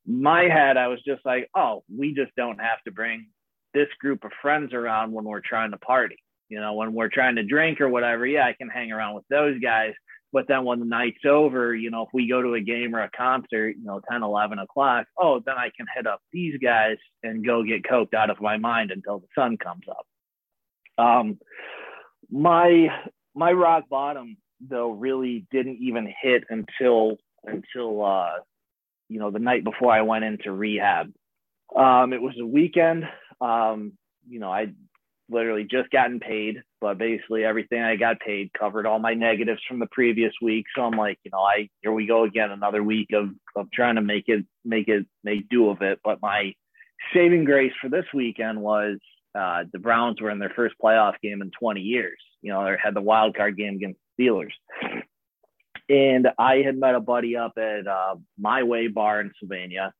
My 0.05 0.43
head, 0.43 0.77
I 0.77 0.87
was 0.87 0.99
just 1.05 1.25
like, 1.25 1.49
oh, 1.55 1.83
we 1.95 2.13
just 2.13 2.31
don't 2.35 2.59
have 2.59 2.81
to 2.85 2.91
bring 2.91 3.27
this 3.73 3.87
group 3.99 4.23
of 4.23 4.31
friends 4.41 4.73
around 4.73 5.11
when 5.11 5.25
we're 5.25 5.41
trying 5.41 5.71
to 5.71 5.77
party. 5.77 6.17
You 6.49 6.59
know, 6.59 6.73
when 6.73 6.93
we're 6.93 7.09
trying 7.09 7.35
to 7.35 7.43
drink 7.43 7.79
or 7.79 7.89
whatever, 7.89 8.25
yeah, 8.25 8.45
I 8.45 8.53
can 8.53 8.67
hang 8.67 8.91
around 8.91 9.15
with 9.15 9.25
those 9.29 9.59
guys. 9.59 9.93
But 10.33 10.47
then 10.47 10.63
when 10.63 10.79
the 10.79 10.85
night's 10.85 11.25
over, 11.25 11.75
you 11.75 11.91
know, 11.91 12.03
if 12.03 12.09
we 12.13 12.27
go 12.27 12.41
to 12.41 12.53
a 12.53 12.61
game 12.61 12.95
or 12.95 13.03
a 13.03 13.09
concert, 13.11 13.75
you 13.77 13.83
know, 13.83 14.01
10, 14.09 14.23
11 14.23 14.59
o'clock, 14.59 15.05
oh, 15.17 15.41
then 15.45 15.55
I 15.57 15.71
can 15.75 15.85
hit 15.95 16.07
up 16.07 16.21
these 16.31 16.57
guys 16.61 16.97
and 17.23 17.45
go 17.45 17.63
get 17.63 17.83
coked 17.83 18.13
out 18.13 18.29
of 18.29 18.41
my 18.41 18.57
mind 18.57 18.91
until 18.91 19.19
the 19.19 19.27
sun 19.35 19.57
comes 19.57 19.83
up. 19.89 20.05
Um, 20.97 21.39
my 22.29 22.87
my 23.35 23.51
rock 23.51 23.89
bottom 23.89 24.37
though 24.69 24.91
really 24.91 25.45
didn't 25.51 25.77
even 25.81 26.13
hit 26.21 26.43
until 26.49 27.17
until 27.45 28.03
uh, 28.03 28.33
you 29.11 29.19
know 29.19 29.29
the 29.29 29.39
night 29.39 29.63
before 29.63 29.91
I 29.91 30.01
went 30.01 30.23
into 30.23 30.51
rehab. 30.51 31.11
Um, 31.75 32.13
it 32.13 32.21
was 32.21 32.33
a 32.39 32.45
weekend. 32.45 33.03
Um, 33.41 33.93
you 34.27 34.39
know, 34.39 34.51
I 34.51 34.67
literally 35.29 35.67
just 35.69 35.89
gotten 35.89 36.19
paid, 36.19 36.61
but 36.79 36.97
basically 36.97 37.43
everything 37.43 37.81
I 37.81 37.97
got 37.97 38.19
paid 38.19 38.51
covered 38.57 38.85
all 38.85 38.99
my 38.99 39.13
negatives 39.13 39.61
from 39.67 39.79
the 39.79 39.87
previous 39.91 40.33
week. 40.41 40.65
So 40.75 40.83
I'm 40.83 40.97
like, 40.97 41.19
you 41.23 41.31
know, 41.31 41.41
I 41.41 41.69
here 41.81 41.91
we 41.91 42.07
go 42.07 42.23
again, 42.23 42.51
another 42.51 42.83
week 42.83 43.09
of 43.13 43.29
of 43.55 43.67
trying 43.73 43.95
to 43.95 44.01
make 44.01 44.25
it 44.27 44.45
make 44.63 44.87
it 44.87 45.05
make 45.23 45.49
do 45.49 45.69
of 45.69 45.81
it. 45.81 45.99
But 46.03 46.19
my 46.21 46.53
saving 47.13 47.43
grace 47.43 47.73
for 47.81 47.89
this 47.89 48.05
weekend 48.13 48.61
was 48.61 48.97
uh, 49.35 49.63
the 49.73 49.79
Browns 49.79 50.21
were 50.21 50.29
in 50.29 50.39
their 50.39 50.53
first 50.55 50.75
playoff 50.81 51.13
game 51.21 51.41
in 51.41 51.51
20 51.59 51.81
years. 51.81 52.19
You 52.41 52.53
know, 52.53 52.63
they 52.63 52.75
had 52.81 52.93
the 52.93 53.01
wild 53.01 53.35
card 53.35 53.57
game 53.57 53.75
against 53.75 53.99
the 54.17 54.25
Steelers. 54.25 54.51
And 55.89 56.27
I 56.37 56.57
had 56.65 56.77
met 56.77 56.95
a 56.95 56.99
buddy 56.99 57.35
up 57.35 57.53
at 57.57 57.87
uh, 57.87 58.15
My 58.37 58.63
Way 58.63 58.87
Bar 58.87 59.21
in 59.21 59.31
Sylvania. 59.39 59.93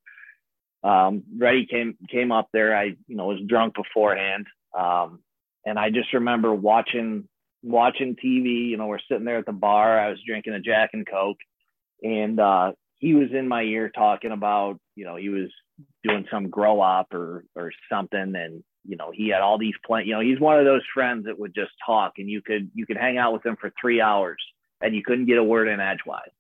Um, 0.83 1.23
Reddy 1.37 1.67
came 1.69 1.97
came 2.09 2.31
up 2.31 2.49
there. 2.53 2.75
I 2.75 2.95
you 3.07 3.15
know 3.15 3.27
was 3.27 3.39
drunk 3.47 3.75
beforehand, 3.75 4.47
um, 4.77 5.19
and 5.65 5.77
I 5.77 5.89
just 5.91 6.13
remember 6.13 6.53
watching 6.53 7.27
watching 7.63 8.15
TV. 8.15 8.69
You 8.69 8.77
know, 8.77 8.87
we're 8.87 8.99
sitting 9.07 9.25
there 9.25 9.37
at 9.37 9.45
the 9.45 9.51
bar. 9.51 9.99
I 9.99 10.09
was 10.09 10.19
drinking 10.25 10.53
a 10.53 10.59
Jack 10.59 10.91
and 10.93 11.07
Coke, 11.07 11.37
and 12.01 12.39
uh, 12.39 12.71
he 12.97 13.13
was 13.13 13.29
in 13.31 13.47
my 13.47 13.61
ear 13.61 13.89
talking 13.93 14.31
about 14.31 14.79
you 14.95 15.05
know 15.05 15.17
he 15.17 15.29
was 15.29 15.49
doing 16.03 16.25
some 16.31 16.49
grow 16.49 16.81
up 16.81 17.13
or 17.13 17.45
or 17.55 17.71
something, 17.91 18.33
and 18.35 18.63
you 18.83 18.97
know 18.97 19.11
he 19.13 19.29
had 19.29 19.41
all 19.41 19.59
these 19.59 19.75
plans. 19.85 20.07
You 20.07 20.13
know, 20.13 20.21
he's 20.21 20.39
one 20.39 20.57
of 20.57 20.65
those 20.65 20.83
friends 20.93 21.25
that 21.25 21.37
would 21.37 21.53
just 21.53 21.71
talk, 21.85 22.13
and 22.17 22.29
you 22.29 22.41
could 22.41 22.71
you 22.73 22.85
could 22.85 22.97
hang 22.97 23.17
out 23.17 23.33
with 23.33 23.45
him 23.45 23.57
for 23.59 23.71
three 23.79 24.01
hours, 24.01 24.41
and 24.81 24.95
you 24.95 25.03
couldn't 25.03 25.25
get 25.25 25.37
a 25.37 25.43
word 25.43 25.67
in 25.67 25.79
edgewise. 25.79 26.31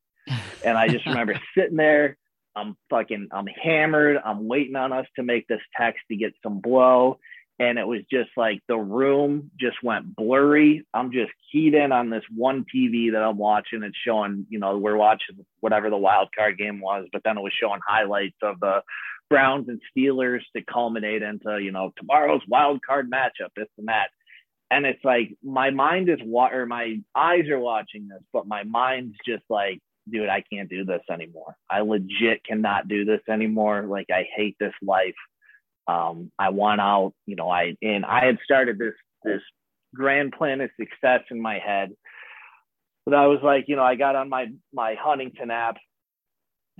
And 0.63 0.77
I 0.77 0.87
just 0.87 1.05
remember 1.07 1.39
sitting 1.57 1.77
there. 1.77 2.17
I'm 2.55 2.75
fucking, 2.89 3.29
I'm 3.31 3.47
hammered. 3.47 4.17
I'm 4.23 4.47
waiting 4.47 4.75
on 4.75 4.91
us 4.91 5.05
to 5.15 5.23
make 5.23 5.47
this 5.47 5.61
text 5.77 6.01
to 6.09 6.17
get 6.17 6.33
some 6.43 6.59
blow 6.59 7.17
and 7.61 7.77
it 7.77 7.85
was 7.85 8.01
just 8.11 8.31
like 8.35 8.59
the 8.67 8.75
room 8.75 9.51
just 9.59 9.77
went 9.83 10.15
blurry. 10.15 10.83
I'm 10.95 11.11
just 11.11 11.31
keyed 11.51 11.75
in 11.75 11.91
on 11.91 12.09
this 12.09 12.23
one 12.35 12.65
TV 12.75 13.11
that 13.11 13.21
I'm 13.21 13.37
watching. 13.37 13.83
It's 13.83 13.95
showing, 14.03 14.47
you 14.49 14.57
know, 14.57 14.79
we're 14.79 14.97
watching 14.97 15.45
whatever 15.59 15.91
the 15.91 15.97
wild 15.97 16.29
card 16.35 16.57
game 16.57 16.81
was, 16.81 17.05
but 17.13 17.21
then 17.23 17.37
it 17.37 17.41
was 17.41 17.53
showing 17.53 17.79
highlights 17.87 18.37
of 18.41 18.59
the 18.59 18.81
Browns 19.29 19.69
and 19.69 19.79
Steelers 19.95 20.41
to 20.55 20.63
culminate 20.63 21.21
into, 21.21 21.59
you 21.61 21.71
know, 21.71 21.93
tomorrow's 21.97 22.41
wild 22.47 22.81
card 22.83 23.11
matchup, 23.11 23.51
It's 23.55 23.71
the 23.77 23.83
that. 23.85 24.09
And 24.71 24.85
it's 24.85 25.03
like 25.03 25.35
my 25.43 25.69
mind 25.69 26.09
is 26.09 26.19
what 26.23 26.53
or 26.53 26.65
my 26.65 27.01
eyes 27.13 27.49
are 27.49 27.59
watching 27.59 28.07
this, 28.07 28.23
but 28.31 28.47
my 28.47 28.63
mind's 28.63 29.17
just 29.27 29.43
like, 29.49 29.79
dude, 30.09 30.29
I 30.29 30.43
can't 30.51 30.69
do 30.69 30.85
this 30.85 31.01
anymore. 31.11 31.57
I 31.69 31.81
legit 31.81 32.43
cannot 32.45 32.87
do 32.87 33.03
this 33.03 33.19
anymore. 33.29 33.83
Like 33.83 34.07
I 34.09 34.25
hate 34.33 34.55
this 34.61 34.73
life. 34.81 35.15
Um, 35.87 36.31
I 36.39 36.49
want 36.49 36.79
out, 36.79 37.13
you 37.25 37.35
know, 37.35 37.49
I 37.49 37.75
and 37.81 38.05
I 38.05 38.25
had 38.25 38.37
started 38.45 38.79
this 38.79 38.93
this 39.25 39.41
grand 39.93 40.31
plan 40.31 40.61
of 40.61 40.69
success 40.79 41.21
in 41.29 41.41
my 41.41 41.59
head. 41.59 41.91
But 43.05 43.15
I 43.15 43.27
was 43.27 43.39
like, 43.43 43.65
you 43.67 43.75
know, 43.75 43.83
I 43.83 43.95
got 43.95 44.15
on 44.15 44.29
my 44.29 44.47
my 44.73 44.95
Huntington 44.97 45.51
app 45.51 45.75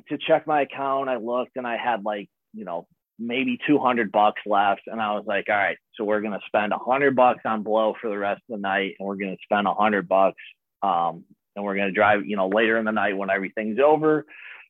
to 0.07 0.17
check 0.17 0.47
my 0.47 0.61
account. 0.61 1.09
I 1.09 1.17
looked 1.17 1.57
and 1.57 1.67
I 1.67 1.75
had 1.75 2.05
like, 2.05 2.29
you 2.53 2.63
know, 2.63 2.87
maybe 3.21 3.59
200 3.67 4.11
bucks 4.11 4.41
left. 4.45 4.81
And 4.87 4.99
I 5.01 5.13
was 5.13 5.25
like, 5.27 5.45
all 5.49 5.55
right, 5.55 5.77
so 5.95 6.03
we're 6.03 6.21
going 6.21 6.33
to 6.33 6.45
spend 6.47 6.71
100 6.71 7.15
bucks 7.15 7.41
on 7.45 7.63
blow 7.63 7.93
for 8.01 8.09
the 8.09 8.17
rest 8.17 8.41
of 8.49 8.55
the 8.57 8.61
night. 8.61 8.95
And 8.99 9.07
we're 9.07 9.15
going 9.15 9.35
to 9.35 9.43
spend 9.43 9.67
100 9.67 10.07
bucks. 10.07 10.41
Um, 10.81 11.25
and 11.55 11.65
we're 11.65 11.75
going 11.75 11.87
to 11.87 11.93
drive, 11.93 12.25
you 12.25 12.37
know, 12.37 12.47
later 12.47 12.77
in 12.77 12.85
the 12.85 12.91
night 12.91 13.17
when 13.17 13.29
everything's 13.29 13.79
over 13.79 14.25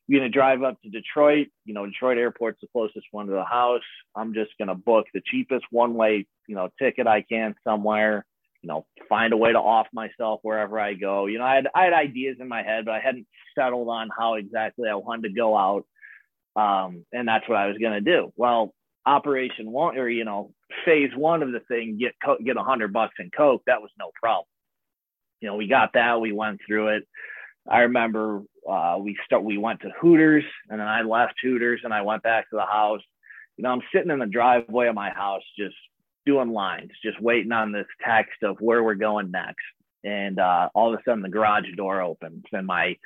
you're 0.08 0.20
going 0.20 0.30
to 0.30 0.36
drive 0.36 0.62
up 0.62 0.80
to 0.82 0.90
Detroit. 0.90 1.48
You 1.64 1.74
know, 1.74 1.86
Detroit 1.86 2.18
Airport's 2.18 2.60
the 2.60 2.68
closest 2.72 3.06
one 3.12 3.26
to 3.26 3.32
the 3.32 3.44
house. 3.44 3.82
I'm 4.14 4.34
just 4.34 4.50
going 4.58 4.68
to 4.68 4.74
book 4.74 5.06
the 5.14 5.22
cheapest 5.24 5.64
one 5.70 5.94
way, 5.94 6.26
you 6.46 6.54
know, 6.54 6.68
ticket 6.78 7.06
I 7.06 7.22
can 7.22 7.54
somewhere. 7.64 8.26
You 8.62 8.68
know, 8.68 8.86
find 9.08 9.32
a 9.32 9.36
way 9.36 9.52
to 9.52 9.58
off 9.58 9.88
myself 9.92 10.40
wherever 10.42 10.78
I 10.78 10.94
go. 10.94 11.26
You 11.26 11.38
know, 11.38 11.44
I 11.44 11.56
had 11.56 11.68
I 11.74 11.84
had 11.84 11.92
ideas 11.94 12.36
in 12.38 12.46
my 12.46 12.62
head, 12.62 12.84
but 12.84 12.94
I 12.94 13.00
hadn't 13.00 13.26
settled 13.58 13.88
on 13.88 14.08
how 14.16 14.34
exactly 14.34 14.88
I 14.88 14.94
wanted 14.94 15.28
to 15.28 15.34
go 15.34 15.56
out. 15.56 15.84
Um, 16.56 17.04
and 17.12 17.26
that's 17.26 17.48
what 17.48 17.58
I 17.58 17.66
was 17.68 17.78
going 17.78 17.92
to 17.92 18.00
do. 18.00 18.32
Well, 18.36 18.74
Operation 19.06 19.70
One, 19.70 19.96
or 19.98 20.08
you 20.08 20.24
know, 20.24 20.52
Phase 20.84 21.10
One 21.16 21.42
of 21.42 21.52
the 21.52 21.60
thing, 21.60 21.98
get 21.98 22.14
get 22.44 22.56
a 22.56 22.62
hundred 22.62 22.92
bucks 22.92 23.14
in 23.18 23.30
coke. 23.30 23.62
That 23.66 23.82
was 23.82 23.90
no 23.98 24.10
problem. 24.20 24.46
You 25.40 25.48
know, 25.48 25.56
we 25.56 25.66
got 25.66 25.94
that. 25.94 26.20
We 26.20 26.32
went 26.32 26.60
through 26.66 26.88
it. 26.96 27.08
I 27.68 27.80
remember 27.80 28.42
uh, 28.68 28.96
we 29.00 29.16
start 29.24 29.44
we 29.44 29.58
went 29.58 29.80
to 29.80 29.90
Hooters 30.00 30.44
and 30.68 30.80
then 30.80 30.86
I 30.86 31.02
left 31.02 31.34
Hooters 31.42 31.80
and 31.84 31.92
I 31.92 32.02
went 32.02 32.22
back 32.22 32.48
to 32.50 32.56
the 32.56 32.66
house. 32.66 33.00
You 33.56 33.64
know, 33.64 33.70
I'm 33.70 33.82
sitting 33.94 34.10
in 34.10 34.18
the 34.18 34.26
driveway 34.26 34.88
of 34.88 34.94
my 34.94 35.10
house 35.10 35.42
just 35.58 35.74
doing 36.26 36.52
lines, 36.52 36.90
just 37.04 37.20
waiting 37.20 37.52
on 37.52 37.72
this 37.72 37.86
text 38.04 38.42
of 38.42 38.56
where 38.60 38.82
we're 38.82 38.94
going 38.94 39.30
next. 39.30 39.64
And 40.04 40.38
uh, 40.38 40.68
all 40.74 40.92
of 40.92 40.98
a 40.98 41.02
sudden 41.04 41.22
the 41.22 41.28
garage 41.28 41.66
door 41.76 42.00
opens 42.00 42.44
and 42.52 42.66
my 42.66 42.96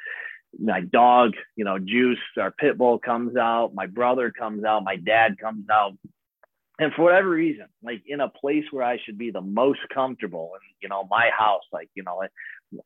my 0.59 0.81
dog, 0.81 1.33
you 1.57 1.65
know, 1.65 1.79
Juice, 1.79 2.19
our 2.39 2.51
pit 2.51 2.79
bull 2.79 2.99
comes 2.99 3.37
out, 3.37 3.75
my 3.75 3.87
brother 3.87 4.31
comes 4.31 4.65
out, 4.65 4.85
my 4.85 4.97
dad 4.97 5.39
comes 5.39 5.67
out. 5.71 5.93
And 6.79 6.93
for 6.93 7.03
whatever 7.03 7.31
reason, 7.31 7.67
like 7.83 8.03
in 8.07 8.21
a 8.21 8.29
place 8.29 8.65
where 8.71 8.85
I 8.85 8.99
should 9.05 9.17
be 9.17 9.31
the 9.31 9.41
most 9.41 9.81
comfortable, 9.93 10.53
and 10.55 10.63
you 10.83 10.89
know, 10.89 11.07
my 11.11 11.31
house, 11.37 11.63
like 11.73 11.89
you 11.95 12.03
know, 12.03 12.23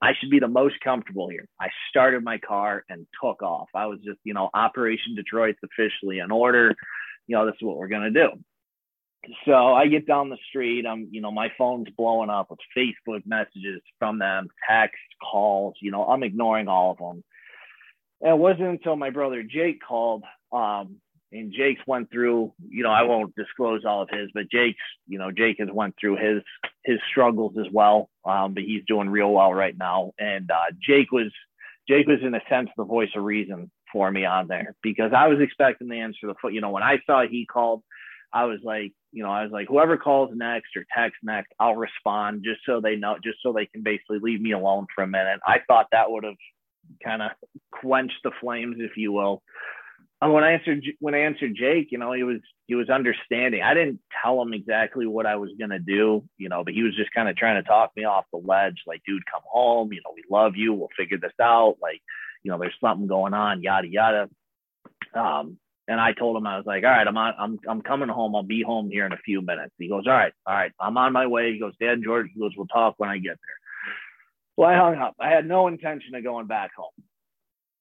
I 0.01 0.13
should 0.19 0.31
be 0.31 0.39
the 0.39 0.49
most 0.49 0.77
comfortable 0.81 1.29
here. 1.29 1.49
I 1.61 1.69
started 1.89 2.23
my 2.23 2.39
car 2.39 2.85
and 2.89 3.07
took 3.21 3.43
off. 3.43 3.69
I 3.75 3.87
was 3.87 3.99
just, 4.05 4.19
you 4.23 4.33
know, 4.33 4.49
Operation 4.55 5.17
Detroit's 5.17 5.59
officially 5.65 6.21
in 6.21 6.31
order. 6.31 6.77
You 7.27 7.37
know, 7.37 7.47
this 7.47 7.57
is 7.57 7.63
what 7.63 7.79
we're 7.79 7.89
gonna 7.89 8.11
do. 8.13 8.31
So 9.45 9.75
I 9.75 9.89
get 9.89 10.07
down 10.07 10.31
the 10.31 10.39
street. 10.49 10.87
I'm, 10.87 11.09
you 11.11 11.21
know, 11.21 11.31
my 11.31 11.53
phone's 11.59 11.89
blowing 11.97 12.31
up 12.31 12.51
with 12.51 12.61
Facebook 12.77 13.27
messages 13.27 13.83
from 13.99 14.19
them, 14.19 14.49
text, 14.69 14.97
calls. 15.23 15.75
You 15.83 15.91
know, 15.91 16.05
I'm 16.05 16.23
ignoring 16.23 16.69
all 16.69 16.93
of 16.93 16.99
them. 16.99 17.25
And 18.21 18.33
it 18.33 18.39
wasn't 18.39 18.69
until 18.69 18.97
my 18.97 19.11
brother 19.11 19.43
Jake 19.43 19.81
called 19.87 20.25
um, 20.53 20.97
and 21.33 21.53
Jake's 21.53 21.81
went 21.87 22.11
through, 22.11 22.53
you 22.69 22.83
know, 22.83 22.91
I 22.91 23.03
won't 23.03 23.35
disclose 23.37 23.85
all 23.85 24.03
of 24.03 24.09
his, 24.11 24.31
but 24.35 24.51
Jake's, 24.51 24.81
you 25.07 25.19
know, 25.19 25.31
Jake 25.31 25.59
has 25.61 25.69
went 25.73 25.95
through 26.01 26.17
his 26.17 26.43
his 26.85 26.99
struggles 27.11 27.55
as 27.59 27.67
well. 27.73 28.11
Um, 28.25 28.55
but 28.55 28.65
he's 28.65 28.83
doing 28.87 29.09
real 29.09 29.31
well 29.31 29.55
right 29.55 29.77
now. 29.77 30.13
And 30.19 30.51
uh, 30.51 30.73
Jake 30.83 31.13
was 31.13 31.31
Jake 31.89 32.07
was 32.07 32.19
in 32.23 32.35
a 32.35 32.41
sense 32.49 32.71
the 32.77 32.85
voice 32.85 33.11
of 33.15 33.23
reason 33.23 33.71
for 33.93 34.11
me 34.11 34.25
on 34.25 34.49
there 34.49 34.75
because 34.83 35.13
I 35.17 35.29
was 35.29 35.39
expecting 35.41 35.89
the 35.89 36.01
answer 36.01 36.27
the 36.27 36.35
foot. 36.41 36.53
You 36.53 36.61
know, 36.61 36.71
when 36.71 36.83
I 36.83 36.99
saw 37.07 37.25
he 37.27 37.47
called, 37.47 37.83
I 38.33 38.45
was 38.45 38.59
like, 38.65 38.93
you 39.13 39.23
know, 39.23 39.31
I 39.31 39.43
was 39.43 39.53
like, 39.53 39.69
whoever 39.69 39.97
calls 39.97 40.31
next 40.35 40.77
or 40.77 40.85
text 40.97 41.19
next, 41.23 41.53
I'll 41.59 41.77
respond 41.77 42.45
just 42.45 42.61
so 42.67 42.81
they 42.81 42.97
know, 42.97 43.17
just 43.23 43.39
so 43.43 43.53
they 43.53 43.67
can 43.67 43.83
basically 43.83 44.19
leave 44.21 44.41
me 44.41 44.53
alone 44.53 44.87
for 44.95 45.03
a 45.03 45.09
minute. 45.09 45.41
I 45.47 45.59
thought 45.67 45.87
that 45.93 46.11
would 46.11 46.25
have 46.25 46.37
kind 47.03 47.23
of 47.23 47.31
quench 47.71 48.12
the 48.25 48.31
flames, 48.41 48.77
if 48.79 48.97
you 48.97 49.12
will 49.12 49.43
when 50.29 50.45
I 50.45 50.53
answered 50.53 50.85
when 50.99 51.15
I 51.15 51.21
answered 51.21 51.57
Jake, 51.57 51.89
you 51.91 51.99
know, 51.99 52.12
he 52.12 52.23
was 52.23 52.41
he 52.67 52.75
was 52.75 52.91
understanding. 52.91 53.62
I 53.62 53.73
didn't 53.73 54.01
tell 54.23 54.41
him 54.43 54.53
exactly 54.53 55.07
what 55.07 55.25
I 55.25 55.37
was 55.37 55.51
gonna 55.59 55.79
do, 55.79 56.23
you 56.37 56.49
know, 56.49 56.62
but 56.62 56.75
he 56.75 56.83
was 56.83 56.95
just 56.95 57.12
kind 57.12 57.29
of 57.29 57.37
trying 57.37 57.62
to 57.62 57.67
talk 57.67 57.93
me 57.97 58.05
off 58.05 58.27
the 58.33 58.39
ledge, 58.39 58.83
like, 58.87 59.01
dude, 59.07 59.25
come 59.33 59.43
home, 59.47 59.93
you 59.93 60.01
know, 60.05 60.12
we 60.15 60.23
love 60.31 60.57
you, 60.57 60.75
we'll 60.75 60.89
figure 60.97 61.19
this 61.19 61.33
out, 61.41 61.77
like, 61.81 62.03
you 62.43 62.51
know, 62.51 62.59
there's 62.59 62.75
something 62.83 63.07
going 63.07 63.33
on, 63.33 63.62
yada 63.62 63.89
yada. 63.89 64.29
Um, 65.15 65.57
and 65.89 65.99
I 65.99 66.12
told 66.12 66.37
him 66.37 66.47
I 66.47 66.59
was 66.59 66.67
like, 66.67 66.85
all 66.85 66.91
right, 66.91 67.07
I'm 67.07 67.17
on, 67.17 67.35
I'm 67.39 67.59
I'm 67.67 67.83
coming 67.83 68.11
home. 68.11 68.37
I'll 68.37 68.43
be 68.43 68.62
home 68.62 68.91
here 68.91 69.07
in 69.07 69.12
a 69.12 69.19
few 69.25 69.41
minutes. 69.41 69.73
He 69.79 69.89
goes, 69.89 70.07
all 70.07 70.12
right, 70.12 70.33
all 70.47 70.55
right, 70.55 70.73
I'm 70.79 70.99
on 70.99 71.15
my 71.15 71.27
way. 71.27 71.53
He 71.53 71.59
goes, 71.59 71.73
Dad, 71.81 72.03
George, 72.05 72.29
he 72.33 72.39
goes, 72.39 72.53
we'll 72.57 72.67
talk 72.67 72.95
when 72.99 73.09
I 73.09 73.17
get 73.17 73.39
there. 73.41 73.60
Well, 74.57 74.69
I 74.69 74.77
hung 74.77 74.97
up. 74.97 75.15
I 75.21 75.31
had 75.31 75.47
no 75.47 75.69
intention 75.69 76.15
of 76.15 76.25
going 76.25 76.47
back 76.47 76.71
home. 76.77 76.91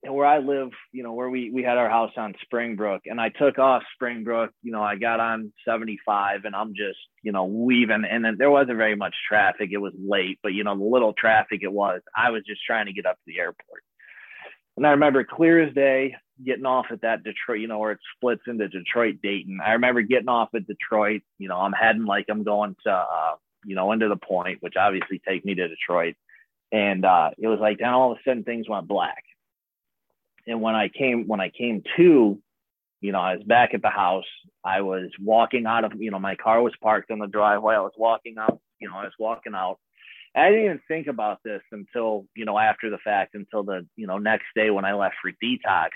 And 0.01 0.15
where 0.15 0.25
I 0.25 0.37
live, 0.37 0.69
you 0.93 1.03
know, 1.03 1.11
where 1.11 1.29
we 1.29 1.51
we 1.51 1.61
had 1.61 1.77
our 1.77 1.89
house 1.89 2.13
on 2.15 2.33
Springbrook, 2.43 3.01
and 3.05 3.19
I 3.19 3.27
took 3.27 3.59
off 3.59 3.83
Springbrook. 3.95 4.51
You 4.63 4.71
know, 4.71 4.81
I 4.81 4.95
got 4.95 5.19
on 5.19 5.51
75, 5.67 6.45
and 6.45 6.55
I'm 6.55 6.73
just, 6.73 6.99
you 7.21 7.33
know, 7.33 7.43
weaving, 7.43 8.05
and 8.09 8.23
then 8.23 8.37
there 8.37 8.49
wasn't 8.49 8.77
very 8.77 8.95
much 8.95 9.13
traffic. 9.27 9.71
It 9.73 9.77
was 9.77 9.91
late, 9.99 10.39
but 10.41 10.53
you 10.53 10.63
know, 10.63 10.77
the 10.77 10.85
little 10.85 11.11
traffic 11.11 11.63
it 11.63 11.71
was, 11.71 11.99
I 12.15 12.29
was 12.29 12.43
just 12.47 12.63
trying 12.65 12.85
to 12.85 12.93
get 12.93 13.05
up 13.05 13.15
to 13.15 13.21
the 13.27 13.39
airport. 13.39 13.83
And 14.77 14.87
I 14.87 14.91
remember 14.91 15.25
clear 15.25 15.61
as 15.61 15.73
day 15.73 16.15
getting 16.45 16.65
off 16.65 16.85
at 16.91 17.01
that 17.01 17.23
Detroit, 17.23 17.59
you 17.59 17.67
know, 17.67 17.79
where 17.79 17.91
it 17.91 17.99
splits 18.15 18.43
into 18.47 18.69
Detroit, 18.69 19.15
Dayton. 19.21 19.59
I 19.61 19.73
remember 19.73 20.01
getting 20.01 20.29
off 20.29 20.49
at 20.55 20.67
Detroit. 20.67 21.21
You 21.37 21.49
know, 21.49 21.57
I'm 21.57 21.73
heading 21.73 22.05
like 22.05 22.27
I'm 22.29 22.43
going 22.45 22.77
to, 22.85 22.91
uh, 22.91 23.35
you 23.65 23.75
know, 23.75 23.91
into 23.91 24.07
the 24.07 24.15
point, 24.15 24.59
which 24.61 24.75
obviously 24.79 25.21
take 25.27 25.43
me 25.43 25.55
to 25.55 25.67
Detroit. 25.67 26.15
And 26.71 27.03
uh, 27.03 27.31
it 27.37 27.47
was 27.47 27.59
like 27.59 27.79
then 27.79 27.89
all 27.89 28.11
of 28.11 28.17
a 28.17 28.21
sudden 28.23 28.43
things 28.43 28.69
went 28.69 28.87
black 28.87 29.23
and 30.49 30.61
when 30.61 30.75
I 30.75 30.89
came 30.89 31.27
when 31.27 31.39
I 31.39 31.49
came 31.49 31.83
to, 31.95 32.39
you 33.01 33.11
know, 33.11 33.19
I 33.19 33.35
was 33.35 33.43
back 33.43 33.73
at 33.73 33.81
the 33.81 33.89
house. 33.89 34.25
I 34.63 34.81
was 34.81 35.09
walking 35.21 35.65
out 35.65 35.85
of, 35.85 35.93
you 36.01 36.11
know, 36.11 36.19
my 36.19 36.35
car 36.35 36.61
was 36.61 36.73
parked 36.81 37.11
in 37.11 37.19
the 37.19 37.27
driveway. 37.27 37.75
I 37.75 37.81
was 37.81 37.93
walking 37.97 38.35
out, 38.37 38.59
you 38.79 38.89
know, 38.89 38.95
I 38.95 39.03
was 39.03 39.13
walking 39.19 39.53
out. 39.55 39.79
I 40.35 40.49
didn't 40.49 40.65
even 40.65 40.81
think 40.87 41.07
about 41.07 41.39
this 41.43 41.61
until, 41.71 42.25
you 42.35 42.45
know, 42.45 42.57
after 42.57 42.89
the 42.89 42.97
fact, 42.99 43.35
until 43.35 43.63
the, 43.63 43.85
you 43.95 44.05
know, 44.05 44.17
next 44.17 44.45
day 44.55 44.69
when 44.69 44.85
I 44.85 44.93
left 44.93 45.15
for 45.21 45.31
detox. 45.43 45.89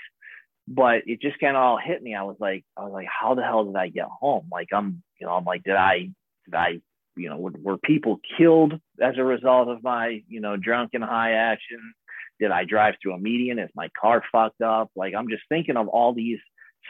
But 0.66 1.02
it 1.06 1.20
just 1.20 1.38
kind 1.40 1.56
of 1.56 1.62
all 1.62 1.78
hit 1.78 2.02
me. 2.02 2.14
I 2.14 2.22
was 2.22 2.36
like, 2.40 2.64
I 2.76 2.84
was 2.84 2.92
like, 2.92 3.06
how 3.06 3.34
the 3.34 3.42
hell 3.42 3.64
did 3.64 3.76
I 3.76 3.88
get 3.88 4.06
home? 4.06 4.48
Like 4.50 4.68
I'm, 4.72 5.02
you 5.20 5.26
know, 5.26 5.34
I'm 5.34 5.44
like, 5.44 5.62
did 5.62 5.76
I, 5.76 6.10
did 6.46 6.54
I, 6.54 6.80
you 7.16 7.28
know, 7.28 7.38
were, 7.38 7.52
were 7.60 7.78
people 7.78 8.20
killed 8.36 8.74
as 9.00 9.14
a 9.16 9.24
result 9.24 9.68
of 9.68 9.82
my, 9.82 10.22
you 10.28 10.40
know, 10.40 10.56
drunken 10.56 11.02
high 11.02 11.32
action? 11.32 11.94
Did 12.40 12.50
I 12.50 12.64
drive 12.64 12.94
through 13.00 13.14
a 13.14 13.18
median? 13.18 13.58
Is 13.58 13.70
my 13.74 13.88
car 14.00 14.22
fucked 14.32 14.60
up? 14.60 14.90
Like 14.96 15.14
I'm 15.14 15.28
just 15.28 15.44
thinking 15.48 15.76
of 15.76 15.88
all 15.88 16.14
these 16.14 16.38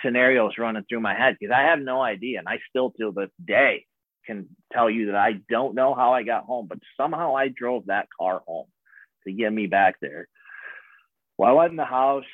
scenarios 0.05 0.53
running 0.59 0.85
through 0.89 1.01
my 1.01 1.15
head 1.15 1.37
because 1.39 1.55
I 1.57 1.65
have 1.65 1.81
no 1.81 2.01
idea. 2.01 2.39
And 2.39 2.49
I 2.49 2.59
still 2.71 2.91
to 2.99 3.13
this 3.15 3.31
day 3.45 3.87
can 4.27 4.49
tell 4.73 4.89
you 4.89 5.07
that 5.07 5.17
I 5.17 5.35
don't 5.51 5.75
know 5.75 5.95
how 5.95 6.15
I 6.15 6.23
got 6.23 6.45
home, 6.45 6.67
but 6.69 6.79
somehow 6.97 7.37
I 7.37 7.49
drove 7.49 7.87
that 7.87 8.09
car 8.19 8.43
home 8.47 8.67
to 9.27 9.33
get 9.33 9.53
me 9.53 9.67
back 9.67 9.97
there. 10.01 10.29
Well, 11.37 11.51
I 11.51 11.53
went 11.53 11.71
in 11.73 11.77
the 11.77 11.85
house. 11.85 12.25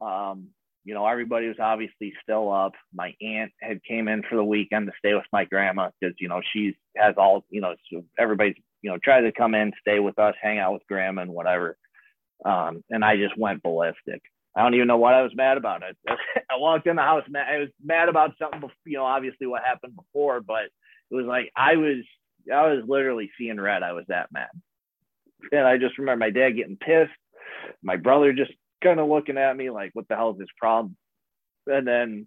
Um, 0.00 0.48
you 0.88 0.94
know, 0.94 1.06
everybody 1.06 1.48
was 1.48 1.58
obviously 1.60 2.14
still 2.22 2.50
up. 2.50 2.72
My 2.94 3.12
aunt 3.20 3.52
had 3.60 3.84
came 3.84 4.08
in 4.08 4.22
for 4.22 4.36
the 4.36 4.44
weekend 4.44 4.86
to 4.86 4.92
stay 4.98 5.12
with 5.12 5.26
my 5.30 5.44
grandma 5.44 5.90
because, 6.00 6.14
you 6.18 6.28
know, 6.28 6.40
she's 6.50 6.72
has 6.96 7.14
all, 7.18 7.44
you 7.50 7.60
know, 7.60 7.74
so 7.92 8.06
everybody's, 8.18 8.54
you 8.80 8.90
know, 8.90 8.96
tried 8.96 9.20
to 9.20 9.32
come 9.32 9.54
in, 9.54 9.74
stay 9.82 9.98
with 9.98 10.18
us, 10.18 10.34
hang 10.40 10.58
out 10.58 10.72
with 10.72 10.86
grandma 10.88 11.20
and 11.20 11.30
whatever. 11.30 11.76
Um, 12.42 12.82
and 12.88 13.04
I 13.04 13.18
just 13.18 13.36
went 13.36 13.62
ballistic. 13.62 14.22
I 14.56 14.62
don't 14.62 14.72
even 14.76 14.86
know 14.86 14.96
what 14.96 15.12
I 15.12 15.20
was 15.20 15.32
mad 15.34 15.58
about. 15.58 15.82
I, 15.82 15.92
I 16.50 16.56
walked 16.56 16.86
in 16.86 16.96
the 16.96 17.02
house, 17.02 17.24
mad, 17.28 17.52
I 17.52 17.58
was 17.58 17.68
mad 17.84 18.08
about 18.08 18.32
something, 18.38 18.60
before, 18.60 18.74
you 18.86 18.96
know, 18.96 19.04
obviously 19.04 19.46
what 19.46 19.62
happened 19.62 19.94
before, 19.94 20.40
but 20.40 20.70
it 21.10 21.14
was 21.14 21.26
like 21.26 21.52
I 21.54 21.76
was, 21.76 22.02
I 22.50 22.62
was 22.62 22.82
literally 22.88 23.30
seeing 23.36 23.60
red. 23.60 23.82
I 23.82 23.92
was 23.92 24.06
that 24.08 24.32
mad. 24.32 24.48
And 25.52 25.66
I 25.66 25.76
just 25.76 25.98
remember 25.98 26.24
my 26.24 26.30
dad 26.30 26.56
getting 26.56 26.78
pissed, 26.78 27.12
my 27.82 27.96
brother 27.96 28.32
just 28.32 28.52
kind 28.82 29.00
of 29.00 29.08
looking 29.08 29.38
at 29.38 29.56
me 29.56 29.70
like, 29.70 29.90
what 29.94 30.06
the 30.08 30.16
hell 30.16 30.32
is 30.32 30.38
this 30.38 30.48
problem? 30.58 30.96
And 31.66 31.86
then 31.86 32.26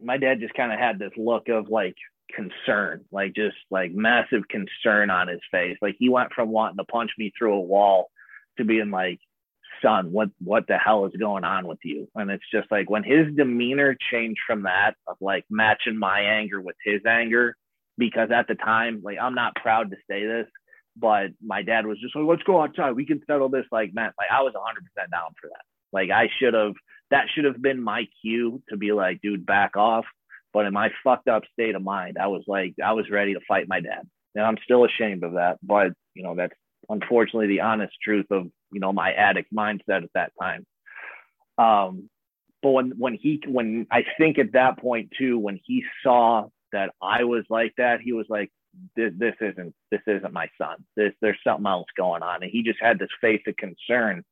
my 0.00 0.16
dad 0.16 0.40
just 0.40 0.54
kind 0.54 0.72
of 0.72 0.78
had 0.78 0.98
this 0.98 1.12
look 1.16 1.48
of 1.48 1.68
like 1.68 1.94
concern, 2.34 3.04
like 3.10 3.34
just 3.34 3.56
like 3.70 3.92
massive 3.92 4.42
concern 4.48 5.10
on 5.10 5.28
his 5.28 5.40
face. 5.50 5.76
Like 5.82 5.96
he 5.98 6.08
went 6.08 6.32
from 6.32 6.50
wanting 6.50 6.78
to 6.78 6.84
punch 6.84 7.10
me 7.18 7.32
through 7.36 7.54
a 7.54 7.60
wall 7.60 8.10
to 8.58 8.64
being 8.64 8.90
like, 8.90 9.18
son, 9.82 10.12
what 10.12 10.28
what 10.38 10.66
the 10.68 10.78
hell 10.78 11.06
is 11.06 11.12
going 11.18 11.44
on 11.44 11.66
with 11.66 11.78
you? 11.84 12.08
And 12.14 12.30
it's 12.30 12.44
just 12.52 12.70
like 12.70 12.88
when 12.88 13.04
his 13.04 13.34
demeanor 13.36 13.96
changed 14.10 14.40
from 14.46 14.62
that 14.62 14.94
of 15.06 15.16
like 15.20 15.44
matching 15.50 15.98
my 15.98 16.20
anger 16.20 16.60
with 16.60 16.76
his 16.84 17.00
anger, 17.06 17.56
because 17.98 18.30
at 18.30 18.48
the 18.48 18.54
time, 18.54 19.02
like 19.04 19.18
I'm 19.20 19.34
not 19.34 19.54
proud 19.56 19.90
to 19.90 19.96
say 20.08 20.24
this, 20.24 20.46
but 20.96 21.28
my 21.44 21.62
dad 21.62 21.86
was 21.86 21.98
just 22.00 22.14
like, 22.14 22.24
let's 22.26 22.42
go 22.42 22.62
outside. 22.62 22.92
We 22.92 23.06
can 23.06 23.20
settle 23.26 23.48
this 23.48 23.66
like 23.72 23.92
man. 23.94 24.12
Like 24.18 24.30
I 24.30 24.42
was 24.42 24.54
100% 24.54 25.10
down 25.10 25.30
for 25.40 25.48
that. 25.48 25.64
Like 25.92 26.10
I 26.10 26.28
should 26.38 26.54
have, 26.54 26.74
that 27.10 27.26
should 27.34 27.44
have 27.44 27.60
been 27.60 27.82
my 27.82 28.06
cue 28.20 28.62
to 28.70 28.76
be 28.76 28.92
like, 28.92 29.20
dude, 29.20 29.46
back 29.46 29.76
off. 29.76 30.06
But 30.52 30.66
in 30.66 30.72
my 30.72 30.90
fucked 31.02 31.28
up 31.28 31.44
state 31.52 31.74
of 31.74 31.82
mind, 31.82 32.18
I 32.20 32.26
was 32.26 32.42
like, 32.46 32.74
I 32.84 32.92
was 32.92 33.10
ready 33.10 33.34
to 33.34 33.40
fight 33.48 33.68
my 33.68 33.80
dad. 33.80 34.02
And 34.34 34.44
I'm 34.44 34.58
still 34.64 34.84
ashamed 34.84 35.24
of 35.24 35.32
that. 35.32 35.58
But, 35.62 35.92
you 36.14 36.22
know, 36.22 36.34
that's 36.34 36.54
unfortunately 36.88 37.46
the 37.46 37.60
honest 37.60 37.94
truth 38.02 38.26
of 38.30 38.46
you 38.72 38.80
know 38.80 38.92
my 38.92 39.12
addict 39.12 39.52
mindset 39.52 40.02
at 40.04 40.10
that 40.14 40.32
time 40.40 40.66
um 41.58 42.08
but 42.62 42.70
when 42.70 42.92
when 42.98 43.14
he 43.14 43.40
when 43.46 43.86
i 43.90 44.04
think 44.18 44.38
at 44.38 44.52
that 44.52 44.78
point 44.78 45.10
too 45.16 45.38
when 45.38 45.58
he 45.64 45.84
saw 46.02 46.46
that 46.72 46.90
i 47.02 47.24
was 47.24 47.44
like 47.48 47.72
that 47.76 48.00
he 48.00 48.12
was 48.12 48.26
like 48.28 48.50
this, 48.96 49.12
this 49.16 49.34
isn't 49.40 49.74
this 49.90 50.00
isn't 50.06 50.32
my 50.32 50.48
son 50.58 50.76
this 50.96 51.12
there's 51.20 51.38
something 51.44 51.66
else 51.66 51.86
going 51.96 52.22
on 52.22 52.42
and 52.42 52.50
he 52.50 52.62
just 52.62 52.78
had 52.80 52.98
this 52.98 53.10
face 53.20 53.42
of 53.46 53.56
concern 53.56 54.24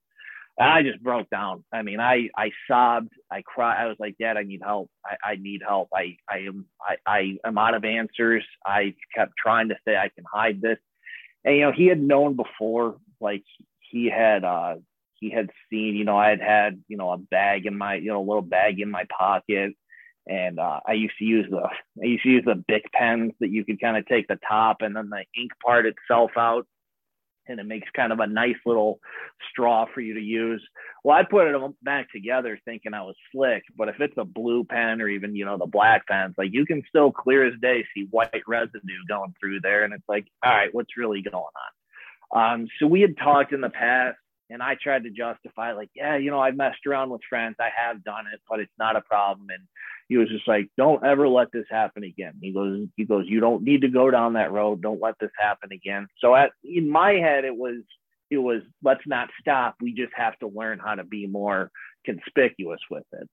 i 0.61 0.83
just 0.83 1.03
broke 1.03 1.29
down. 1.31 1.65
I 1.73 1.83
mean 1.83 2.01
i 2.01 2.29
i 2.37 2.51
sobbed. 2.69 3.13
I 3.31 3.43
cried. 3.43 3.83
I 3.83 3.87
was 3.87 3.97
like 3.99 4.17
dad 4.19 4.37
i 4.37 4.43
need 4.43 4.61
help. 4.65 4.91
I, 5.05 5.33
I 5.33 5.37
need 5.37 5.63
help. 5.67 5.89
I 5.95 6.17
i 6.29 6.39
am 6.39 6.67
I, 6.81 6.97
I 7.07 7.39
am 7.45 7.59
out 7.59 7.75
of 7.75 7.85
answers. 7.85 8.45
I 8.65 8.95
kept 9.15 9.33
trying 9.39 9.69
to 9.71 9.77
say 9.87 9.97
i 9.97 10.11
can 10.15 10.25
hide 10.33 10.61
this. 10.61 10.79
And 11.45 11.57
you 11.57 11.63
know 11.63 11.73
he 11.73 11.87
had 11.87 12.01
known 12.01 12.37
before 12.37 12.97
like 13.21 13.45
he 13.81 14.11
had 14.11 14.45
uh 14.45 14.77
he 15.15 15.31
had 15.31 15.51
seen 15.71 15.97
you 15.97 16.05
know 16.05 16.17
i 16.19 16.29
had 16.31 16.41
had 16.41 16.83
you 16.89 16.97
know 16.97 17.11
a 17.11 17.19
bag 17.19 17.67
in 17.67 17.77
my 17.77 17.95
you 17.97 18.09
know 18.09 18.21
a 18.21 18.29
little 18.29 18.43
bag 18.43 18.81
in 18.81 18.91
my 18.91 19.05
pocket. 19.17 19.75
And 20.27 20.61
uh, 20.61 20.81
i 20.87 20.93
used 20.93 21.17
to 21.19 21.25
use 21.25 21.47
the 21.51 21.63
i 22.03 22.07
used 22.07 22.23
to 22.25 22.29
use 22.29 22.45
the 22.45 22.63
bic 22.69 22.85
pens 22.93 23.33
that 23.41 23.51
you 23.51 23.65
could 23.65 23.81
kind 23.81 23.97
of 23.97 24.07
take 24.07 24.29
the 24.29 24.39
top 24.47 24.79
and 24.83 24.95
then 24.95 25.09
the 25.11 25.25
ink 25.41 25.53
part 25.65 25.87
itself 25.87 26.33
out 26.37 26.67
and 27.49 27.61
it 27.61 27.67
makes 27.67 27.89
kind 27.95 28.13
of 28.13 28.21
a 28.21 28.27
nice 28.27 28.57
little 28.65 29.01
straw 29.51 29.87
for 29.93 30.01
you 30.01 30.15
to 30.15 30.21
use. 30.21 30.67
Well, 31.05 31.17
I 31.17 31.23
put 31.23 31.47
it 31.47 31.75
back 31.83 32.11
together 32.13 32.59
thinking 32.65 32.95
I 32.95 33.03
was 33.03 33.17
slick, 33.33 33.63
but 33.77 33.89
if 33.89 34.01
it's 34.01 34.17
a 34.19 34.25
blue 34.25 34.65
pen 34.65 35.01
or 35.01 35.09
even, 35.09 35.35
you 35.35 35.45
know, 35.45 35.59
the 35.59 35.67
black 35.67 36.07
pens, 36.07 36.35
like 36.39 36.53
you 36.53 36.67
can 36.67 36.83
still 36.89 37.11
clear 37.13 37.47
as 37.47 37.55
day 37.61 37.85
see 37.95 38.07
white 38.11 38.43
residue 38.47 39.05
going 39.09 39.35
through 39.41 39.61
there. 39.61 39.85
And 39.85 39.93
it's 39.93 40.09
like, 40.09 40.27
all 40.45 40.53
right, 40.53 40.73
what's 40.73 40.97
really 40.97 41.23
going 41.23 41.35
on? 41.35 41.73
Um, 42.33 42.69
so 42.79 42.87
we 42.87 43.01
had 43.01 43.17
talked 43.17 43.53
in 43.53 43.61
the 43.61 43.71
past 43.71 44.19
and 44.51 44.63
I 44.63 44.77
tried 44.81 45.05
to 45.05 45.11
justify, 45.11 45.73
like, 45.73 45.91
yeah, 45.95 46.17
you 46.17 46.31
know, 46.31 46.41
I've 46.41 46.57
messed 46.57 46.87
around 46.87 47.11
with 47.11 47.23
friends. 47.29 47.57
I 47.61 47.71
have 47.75 48.03
done 48.05 48.27
it, 48.33 48.41
but 48.49 48.61
it's 48.61 48.73
not 48.79 48.97
a 48.97 49.01
problem. 49.01 49.47
And 49.51 49.63
he 50.11 50.17
was 50.17 50.29
just 50.29 50.49
like, 50.49 50.69
don't 50.77 51.07
ever 51.07 51.29
let 51.29 51.53
this 51.53 51.67
happen 51.71 52.03
again. 52.03 52.33
He 52.43 52.53
goes, 52.53 52.89
he 52.97 53.05
goes, 53.05 53.27
you 53.29 53.39
don't 53.39 53.63
need 53.63 53.83
to 53.83 53.89
go 53.89 54.11
down 54.11 54.33
that 54.33 54.51
road. 54.51 54.83
Don't 54.83 55.01
let 55.01 55.15
this 55.21 55.31
happen 55.39 55.71
again. 55.73 56.09
So 56.19 56.35
at, 56.35 56.51
in 56.65 56.91
my 56.91 57.13
head, 57.13 57.45
it 57.45 57.57
was, 57.57 57.77
it 58.29 58.39
was, 58.39 58.63
let's 58.83 59.07
not 59.07 59.29
stop. 59.41 59.77
We 59.81 59.95
just 59.95 60.13
have 60.17 60.37
to 60.41 60.49
learn 60.49 60.81
how 60.81 60.97
to 60.97 61.05
be 61.05 61.29
more 61.29 61.71
conspicuous 62.05 62.81
with 62.91 63.05
it. 63.13 63.29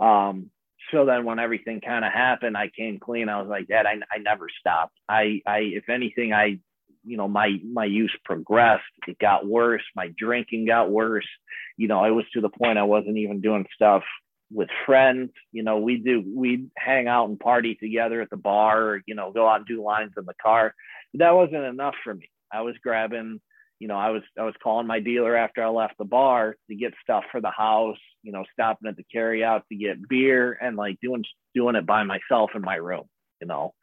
Um, 0.00 0.50
so 0.92 1.04
then 1.04 1.26
when 1.26 1.38
everything 1.38 1.82
kind 1.82 2.06
of 2.06 2.10
happened, 2.10 2.56
I 2.56 2.70
came 2.74 2.98
clean. 2.98 3.28
I 3.28 3.42
was 3.42 3.50
like, 3.50 3.68
Dad, 3.68 3.84
I, 3.84 3.96
I 4.10 4.16
never 4.16 4.46
stopped. 4.60 4.96
I, 5.10 5.42
I, 5.46 5.58
if 5.58 5.90
anything, 5.90 6.32
I, 6.32 6.58
you 7.04 7.18
know, 7.18 7.28
my, 7.28 7.58
my 7.70 7.84
use 7.84 8.16
progressed. 8.24 8.82
It 9.06 9.18
got 9.18 9.46
worse. 9.46 9.84
My 9.94 10.10
drinking 10.16 10.68
got 10.68 10.90
worse. 10.90 11.28
You 11.76 11.86
know, 11.86 12.00
I 12.00 12.12
was 12.12 12.24
to 12.32 12.40
the 12.40 12.48
point 12.48 12.78
I 12.78 12.84
wasn't 12.84 13.18
even 13.18 13.42
doing 13.42 13.66
stuff 13.74 14.04
with 14.50 14.68
friends. 14.86 15.30
You 15.52 15.62
know, 15.62 15.78
we 15.78 15.98
do 15.98 16.22
we 16.26 16.68
hang 16.76 17.08
out 17.08 17.28
and 17.28 17.38
party 17.38 17.74
together 17.74 18.20
at 18.20 18.30
the 18.30 18.36
bar, 18.36 18.82
or, 18.82 19.02
you 19.06 19.14
know, 19.14 19.32
go 19.32 19.48
out 19.48 19.58
and 19.58 19.66
do 19.66 19.82
lines 19.82 20.12
in 20.16 20.24
the 20.24 20.34
car. 20.42 20.74
But 21.12 21.20
that 21.20 21.34
wasn't 21.34 21.64
enough 21.64 21.94
for 22.04 22.14
me. 22.14 22.30
I 22.52 22.62
was 22.62 22.74
grabbing, 22.82 23.40
you 23.78 23.88
know, 23.88 23.96
I 23.96 24.10
was 24.10 24.22
I 24.38 24.44
was 24.44 24.54
calling 24.62 24.86
my 24.86 25.00
dealer 25.00 25.36
after 25.36 25.62
I 25.62 25.68
left 25.68 25.98
the 25.98 26.04
bar 26.04 26.56
to 26.68 26.74
get 26.74 26.94
stuff 27.02 27.24
for 27.30 27.40
the 27.40 27.50
house, 27.50 27.98
you 28.22 28.32
know, 28.32 28.44
stopping 28.52 28.88
at 28.88 28.96
the 28.96 29.04
carry 29.04 29.44
out 29.44 29.64
to 29.68 29.76
get 29.76 30.08
beer 30.08 30.58
and 30.60 30.76
like 30.76 30.98
doing 31.00 31.24
doing 31.54 31.76
it 31.76 31.86
by 31.86 32.02
myself 32.04 32.50
in 32.54 32.62
my 32.62 32.76
room, 32.76 33.04
you 33.40 33.46
know. 33.46 33.74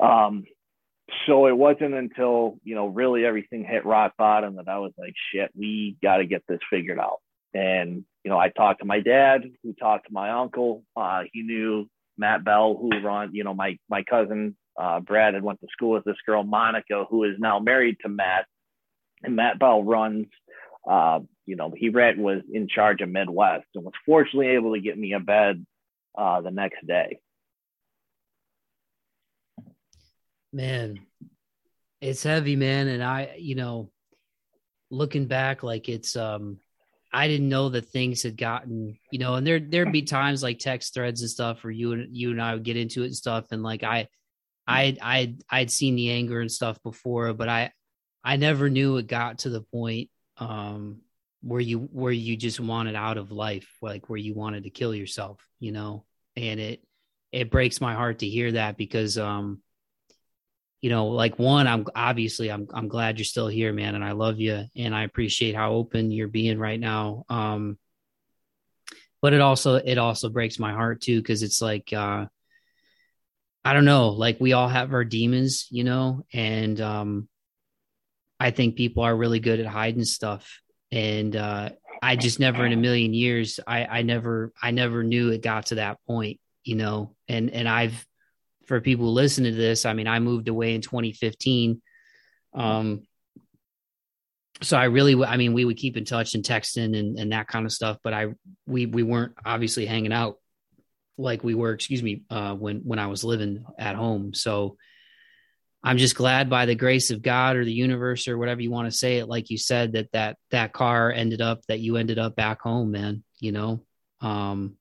Um 0.00 0.44
so 1.26 1.46
it 1.46 1.56
wasn't 1.56 1.94
until, 1.94 2.58
you 2.64 2.74
know, 2.74 2.88
really 2.88 3.24
everything 3.24 3.64
hit 3.64 3.86
rock 3.86 4.14
bottom 4.18 4.56
that 4.56 4.68
I 4.68 4.78
was 4.78 4.92
like, 4.98 5.14
shit, 5.32 5.50
we 5.56 5.96
got 6.02 6.16
to 6.16 6.26
get 6.26 6.42
this 6.48 6.58
figured 6.68 6.98
out. 6.98 7.20
And, 7.56 8.04
you 8.22 8.30
know, 8.30 8.38
I 8.38 8.50
talked 8.50 8.80
to 8.80 8.86
my 8.86 9.00
dad, 9.00 9.44
who 9.62 9.72
talked 9.72 10.08
to 10.08 10.12
my 10.12 10.30
uncle. 10.30 10.84
Uh, 10.94 11.22
he 11.32 11.42
knew 11.42 11.88
Matt 12.18 12.44
Bell, 12.44 12.76
who 12.78 12.90
run, 13.00 13.34
you 13.34 13.44
know, 13.44 13.54
my, 13.54 13.78
my 13.88 14.02
cousin, 14.02 14.56
uh, 14.78 15.00
Brad 15.00 15.32
had 15.32 15.42
went 15.42 15.60
to 15.60 15.66
school 15.72 15.92
with 15.92 16.04
this 16.04 16.16
girl, 16.26 16.42
Monica, 16.42 17.04
who 17.08 17.24
is 17.24 17.36
now 17.38 17.58
married 17.58 17.96
to 18.02 18.10
Matt. 18.10 18.44
And 19.22 19.36
Matt 19.36 19.58
Bell 19.58 19.82
runs, 19.82 20.26
uh, 20.88 21.20
you 21.46 21.56
know, 21.56 21.72
he 21.74 21.88
ran, 21.88 22.22
was 22.22 22.42
in 22.52 22.68
charge 22.68 23.00
of 23.00 23.08
Midwest 23.08 23.64
and 23.74 23.84
was 23.84 23.94
fortunately 24.04 24.48
able 24.48 24.74
to 24.74 24.80
get 24.80 24.98
me 24.98 25.14
a 25.14 25.20
bed 25.20 25.64
uh, 26.18 26.42
the 26.42 26.50
next 26.50 26.86
day. 26.86 27.20
Man, 30.52 30.98
it's 32.02 32.22
heavy, 32.22 32.56
man. 32.56 32.88
And 32.88 33.02
I, 33.02 33.36
you 33.38 33.54
know, 33.54 33.90
looking 34.90 35.24
back, 35.24 35.62
like 35.62 35.88
it's, 35.88 36.16
um, 36.16 36.58
I 37.16 37.28
didn't 37.28 37.48
know 37.48 37.70
that 37.70 37.88
things 37.88 38.22
had 38.22 38.36
gotten, 38.36 38.98
you 39.10 39.18
know, 39.18 39.36
and 39.36 39.46
there 39.46 39.58
there'd 39.58 39.90
be 39.90 40.02
times 40.02 40.42
like 40.42 40.58
text 40.58 40.92
threads 40.92 41.22
and 41.22 41.30
stuff 41.30 41.64
where 41.64 41.70
you 41.70 41.92
and 41.92 42.14
you 42.14 42.30
and 42.30 42.42
I 42.42 42.52
would 42.52 42.62
get 42.62 42.76
into 42.76 43.04
it 43.04 43.06
and 43.06 43.16
stuff, 43.16 43.46
and 43.52 43.62
like 43.62 43.82
I, 43.82 44.08
I 44.66 44.98
I 45.00 45.36
I'd 45.48 45.70
seen 45.70 45.96
the 45.96 46.10
anger 46.10 46.42
and 46.42 46.52
stuff 46.52 46.82
before, 46.82 47.32
but 47.32 47.48
I 47.48 47.72
I 48.22 48.36
never 48.36 48.68
knew 48.68 48.98
it 48.98 49.06
got 49.06 49.38
to 49.40 49.48
the 49.48 49.62
point 49.62 50.10
um 50.36 51.00
where 51.40 51.60
you 51.60 51.78
where 51.90 52.12
you 52.12 52.36
just 52.36 52.60
wanted 52.60 52.94
out 52.96 53.16
of 53.16 53.32
life, 53.32 53.68
like 53.80 54.10
where 54.10 54.18
you 54.18 54.34
wanted 54.34 54.64
to 54.64 54.70
kill 54.70 54.94
yourself, 54.94 55.40
you 55.58 55.72
know, 55.72 56.04
and 56.36 56.60
it 56.60 56.82
it 57.32 57.50
breaks 57.50 57.80
my 57.80 57.94
heart 57.94 58.18
to 58.18 58.28
hear 58.28 58.52
that 58.52 58.76
because 58.76 59.16
um 59.16 59.62
you 60.80 60.90
know, 60.90 61.06
like 61.06 61.38
one, 61.38 61.66
I'm 61.66 61.86
obviously 61.94 62.50
I'm 62.50 62.68
I'm 62.72 62.88
glad 62.88 63.18
you're 63.18 63.24
still 63.24 63.48
here, 63.48 63.72
man, 63.72 63.94
and 63.94 64.04
I 64.04 64.12
love 64.12 64.38
you, 64.38 64.64
and 64.76 64.94
I 64.94 65.04
appreciate 65.04 65.54
how 65.54 65.72
open 65.72 66.10
you're 66.10 66.28
being 66.28 66.58
right 66.58 66.78
now. 66.78 67.24
Um, 67.28 67.78
but 69.22 69.32
it 69.32 69.40
also 69.40 69.76
it 69.76 69.98
also 69.98 70.28
breaks 70.28 70.58
my 70.58 70.72
heart 70.72 71.00
too 71.00 71.20
because 71.20 71.42
it's 71.42 71.62
like 71.62 71.92
uh, 71.92 72.26
I 73.64 73.72
don't 73.72 73.84
know, 73.84 74.10
like 74.10 74.38
we 74.38 74.52
all 74.52 74.68
have 74.68 74.92
our 74.92 75.04
demons, 75.04 75.66
you 75.70 75.82
know, 75.82 76.24
and 76.32 76.80
um, 76.80 77.28
I 78.38 78.50
think 78.50 78.76
people 78.76 79.02
are 79.02 79.16
really 79.16 79.40
good 79.40 79.60
at 79.60 79.66
hiding 79.66 80.04
stuff, 80.04 80.60
and 80.92 81.34
uh, 81.34 81.70
I 82.02 82.16
just 82.16 82.38
never 82.38 82.66
in 82.66 82.72
a 82.72 82.76
million 82.76 83.14
years, 83.14 83.58
I 83.66 83.86
I 83.86 84.02
never 84.02 84.52
I 84.62 84.72
never 84.72 85.02
knew 85.02 85.30
it 85.30 85.42
got 85.42 85.66
to 85.66 85.76
that 85.76 85.98
point, 86.06 86.38
you 86.64 86.76
know, 86.76 87.16
and 87.28 87.50
and 87.50 87.66
I've 87.68 88.06
for 88.66 88.80
people 88.80 89.12
listening 89.12 89.52
to 89.52 89.58
this, 89.58 89.86
I 89.86 89.92
mean, 89.92 90.08
I 90.08 90.18
moved 90.18 90.48
away 90.48 90.74
in 90.74 90.80
2015. 90.80 91.80
Um, 92.54 93.02
so 94.62 94.76
I 94.76 94.84
really, 94.84 95.22
I 95.22 95.36
mean, 95.36 95.52
we 95.52 95.64
would 95.64 95.76
keep 95.76 95.96
in 95.96 96.04
touch 96.04 96.34
and 96.34 96.44
texting 96.44 96.98
and, 96.98 97.18
and 97.18 97.32
that 97.32 97.46
kind 97.46 97.66
of 97.66 97.72
stuff, 97.72 97.98
but 98.02 98.14
I, 98.14 98.28
we, 98.66 98.86
we 98.86 99.02
weren't 99.02 99.34
obviously 99.44 99.86
hanging 99.86 100.12
out 100.12 100.38
like 101.18 101.44
we 101.44 101.54
were, 101.54 101.72
excuse 101.72 102.02
me, 102.02 102.22
uh, 102.30 102.54
when, 102.54 102.78
when 102.78 102.98
I 102.98 103.06
was 103.06 103.24
living 103.24 103.64
at 103.78 103.96
home. 103.96 104.34
So 104.34 104.76
I'm 105.82 105.98
just 105.98 106.16
glad 106.16 106.50
by 106.50 106.66
the 106.66 106.74
grace 106.74 107.10
of 107.10 107.22
God 107.22 107.56
or 107.56 107.64
the 107.64 107.72
universe 107.72 108.28
or 108.28 108.38
whatever 108.38 108.60
you 108.60 108.70
want 108.70 108.90
to 108.90 108.96
say 108.96 109.18
it, 109.18 109.28
like 109.28 109.50
you 109.50 109.58
said, 109.58 109.92
that, 109.92 110.10
that, 110.12 110.36
that 110.50 110.72
car 110.72 111.12
ended 111.12 111.40
up, 111.40 111.60
that 111.68 111.80
you 111.80 111.96
ended 111.96 112.18
up 112.18 112.34
back 112.34 112.60
home, 112.60 112.90
man, 112.90 113.22
you 113.38 113.52
know? 113.52 113.84
Um, 114.20 114.76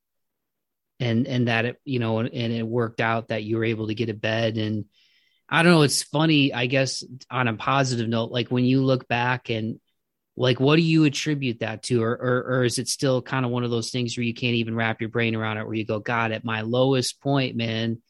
and 0.99 1.27
and 1.27 1.47
that 1.47 1.65
it 1.65 1.81
you 1.83 1.99
know 1.99 2.19
and 2.19 2.31
it 2.31 2.65
worked 2.65 3.01
out 3.01 3.29
that 3.29 3.43
you 3.43 3.57
were 3.57 3.65
able 3.65 3.87
to 3.87 3.95
get 3.95 4.09
a 4.09 4.13
bed. 4.13 4.57
And 4.57 4.85
i 5.47 5.61
don't 5.61 5.73
know 5.73 5.83
it's 5.83 6.01
funny 6.01 6.51
i 6.51 6.65
guess 6.65 7.03
on 7.29 7.47
a 7.47 7.53
positive 7.53 8.09
note 8.09 8.31
like 8.31 8.49
when 8.49 8.65
you 8.65 8.81
look 8.81 9.07
back 9.07 9.51
and 9.51 9.79
like 10.37 10.59
what 10.59 10.75
do 10.75 10.81
you 10.81 11.05
attribute 11.05 11.59
that 11.59 11.83
to? 11.83 12.03
Or, 12.03 12.11
or 12.11 12.43
or, 12.55 12.63
is 12.63 12.77
it 12.77 12.87
still 12.87 13.21
kind 13.21 13.45
of 13.45 13.51
one 13.51 13.63
of 13.63 13.71
those 13.71 13.89
things 13.89 14.17
where 14.17 14.23
you 14.23 14.33
can't 14.33 14.55
even 14.55 14.75
wrap 14.75 14.99
your 14.99 15.09
brain 15.09 15.35
around 15.35 15.57
it 15.57 15.65
where 15.65 15.75
you 15.75 15.85
go 15.85 15.99
god 15.99 16.31
at 16.31 16.43
my 16.43 16.61
lowest 16.61 17.21
point 17.21 17.55
man 17.55 18.01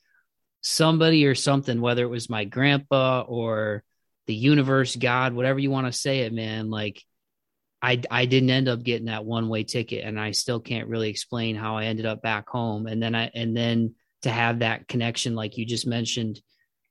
somebody 0.61 1.25
or 1.25 1.35
something 1.35 1.79
whether 1.79 2.03
it 2.03 2.09
was 2.09 2.29
my 2.29 2.43
grandpa 2.43 3.21
or 3.27 3.83
the 4.25 4.33
universe 4.33 4.95
god 4.95 5.33
whatever 5.33 5.59
you 5.59 5.69
want 5.69 5.85
to 5.85 5.91
say 5.91 6.21
it 6.21 6.33
man 6.33 6.71
like 6.71 7.03
I 7.85 8.01
I 8.09 8.25
didn't 8.25 8.49
end 8.49 8.67
up 8.67 8.81
getting 8.81 9.05
that 9.05 9.25
one 9.25 9.47
way 9.47 9.63
ticket, 9.63 10.03
and 10.03 10.19
I 10.19 10.31
still 10.31 10.59
can't 10.59 10.87
really 10.87 11.09
explain 11.09 11.55
how 11.55 11.77
I 11.77 11.85
ended 11.85 12.07
up 12.07 12.23
back 12.23 12.49
home. 12.49 12.87
And 12.87 13.01
then 13.01 13.13
I 13.13 13.29
and 13.35 13.55
then 13.55 13.93
to 14.23 14.31
have 14.31 14.59
that 14.59 14.87
connection, 14.87 15.35
like 15.35 15.55
you 15.55 15.67
just 15.67 15.85
mentioned, 15.85 16.41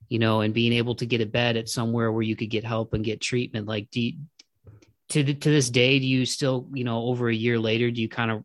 you 0.09 0.21
know, 0.21 0.41
and 0.41 0.55
being 0.55 0.73
able 0.73 0.95
to 0.97 1.07
get 1.07 1.21
a 1.21 1.27
bed 1.27 1.57
at 1.57 1.69
somewhere 1.69 2.13
where 2.13 2.23
you 2.23 2.37
could 2.37 2.49
get 2.49 2.63
help 2.63 2.95
and 2.95 3.05
get 3.05 3.21
treatment. 3.21 3.67
Like, 3.67 3.91
do 3.91 4.01
you, 4.01 4.13
to 5.09 5.25
to 5.25 5.51
this 5.51 5.69
day, 5.69 5.99
do 5.99 6.07
you 6.07 6.25
still, 6.27 6.69
you 6.73 6.85
know, 6.85 7.03
over 7.07 7.29
a 7.29 7.35
year 7.35 7.59
later, 7.59 7.91
do 7.91 8.01
you 8.01 8.09
kind 8.09 8.31
of 8.31 8.45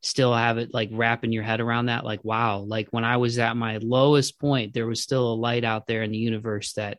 still 0.00 0.34
have 0.34 0.56
it 0.56 0.72
like 0.72 0.88
wrapping 0.92 1.32
your 1.32 1.42
head 1.42 1.60
around 1.60 1.86
that? 1.86 2.06
Like, 2.06 2.24
wow, 2.24 2.60
like 2.60 2.88
when 2.92 3.04
I 3.04 3.18
was 3.18 3.38
at 3.38 3.58
my 3.58 3.76
lowest 3.76 4.40
point, 4.40 4.72
there 4.72 4.86
was 4.86 5.02
still 5.02 5.30
a 5.30 5.34
light 5.34 5.64
out 5.64 5.86
there 5.86 6.02
in 6.02 6.12
the 6.12 6.18
universe 6.18 6.72
that 6.74 6.98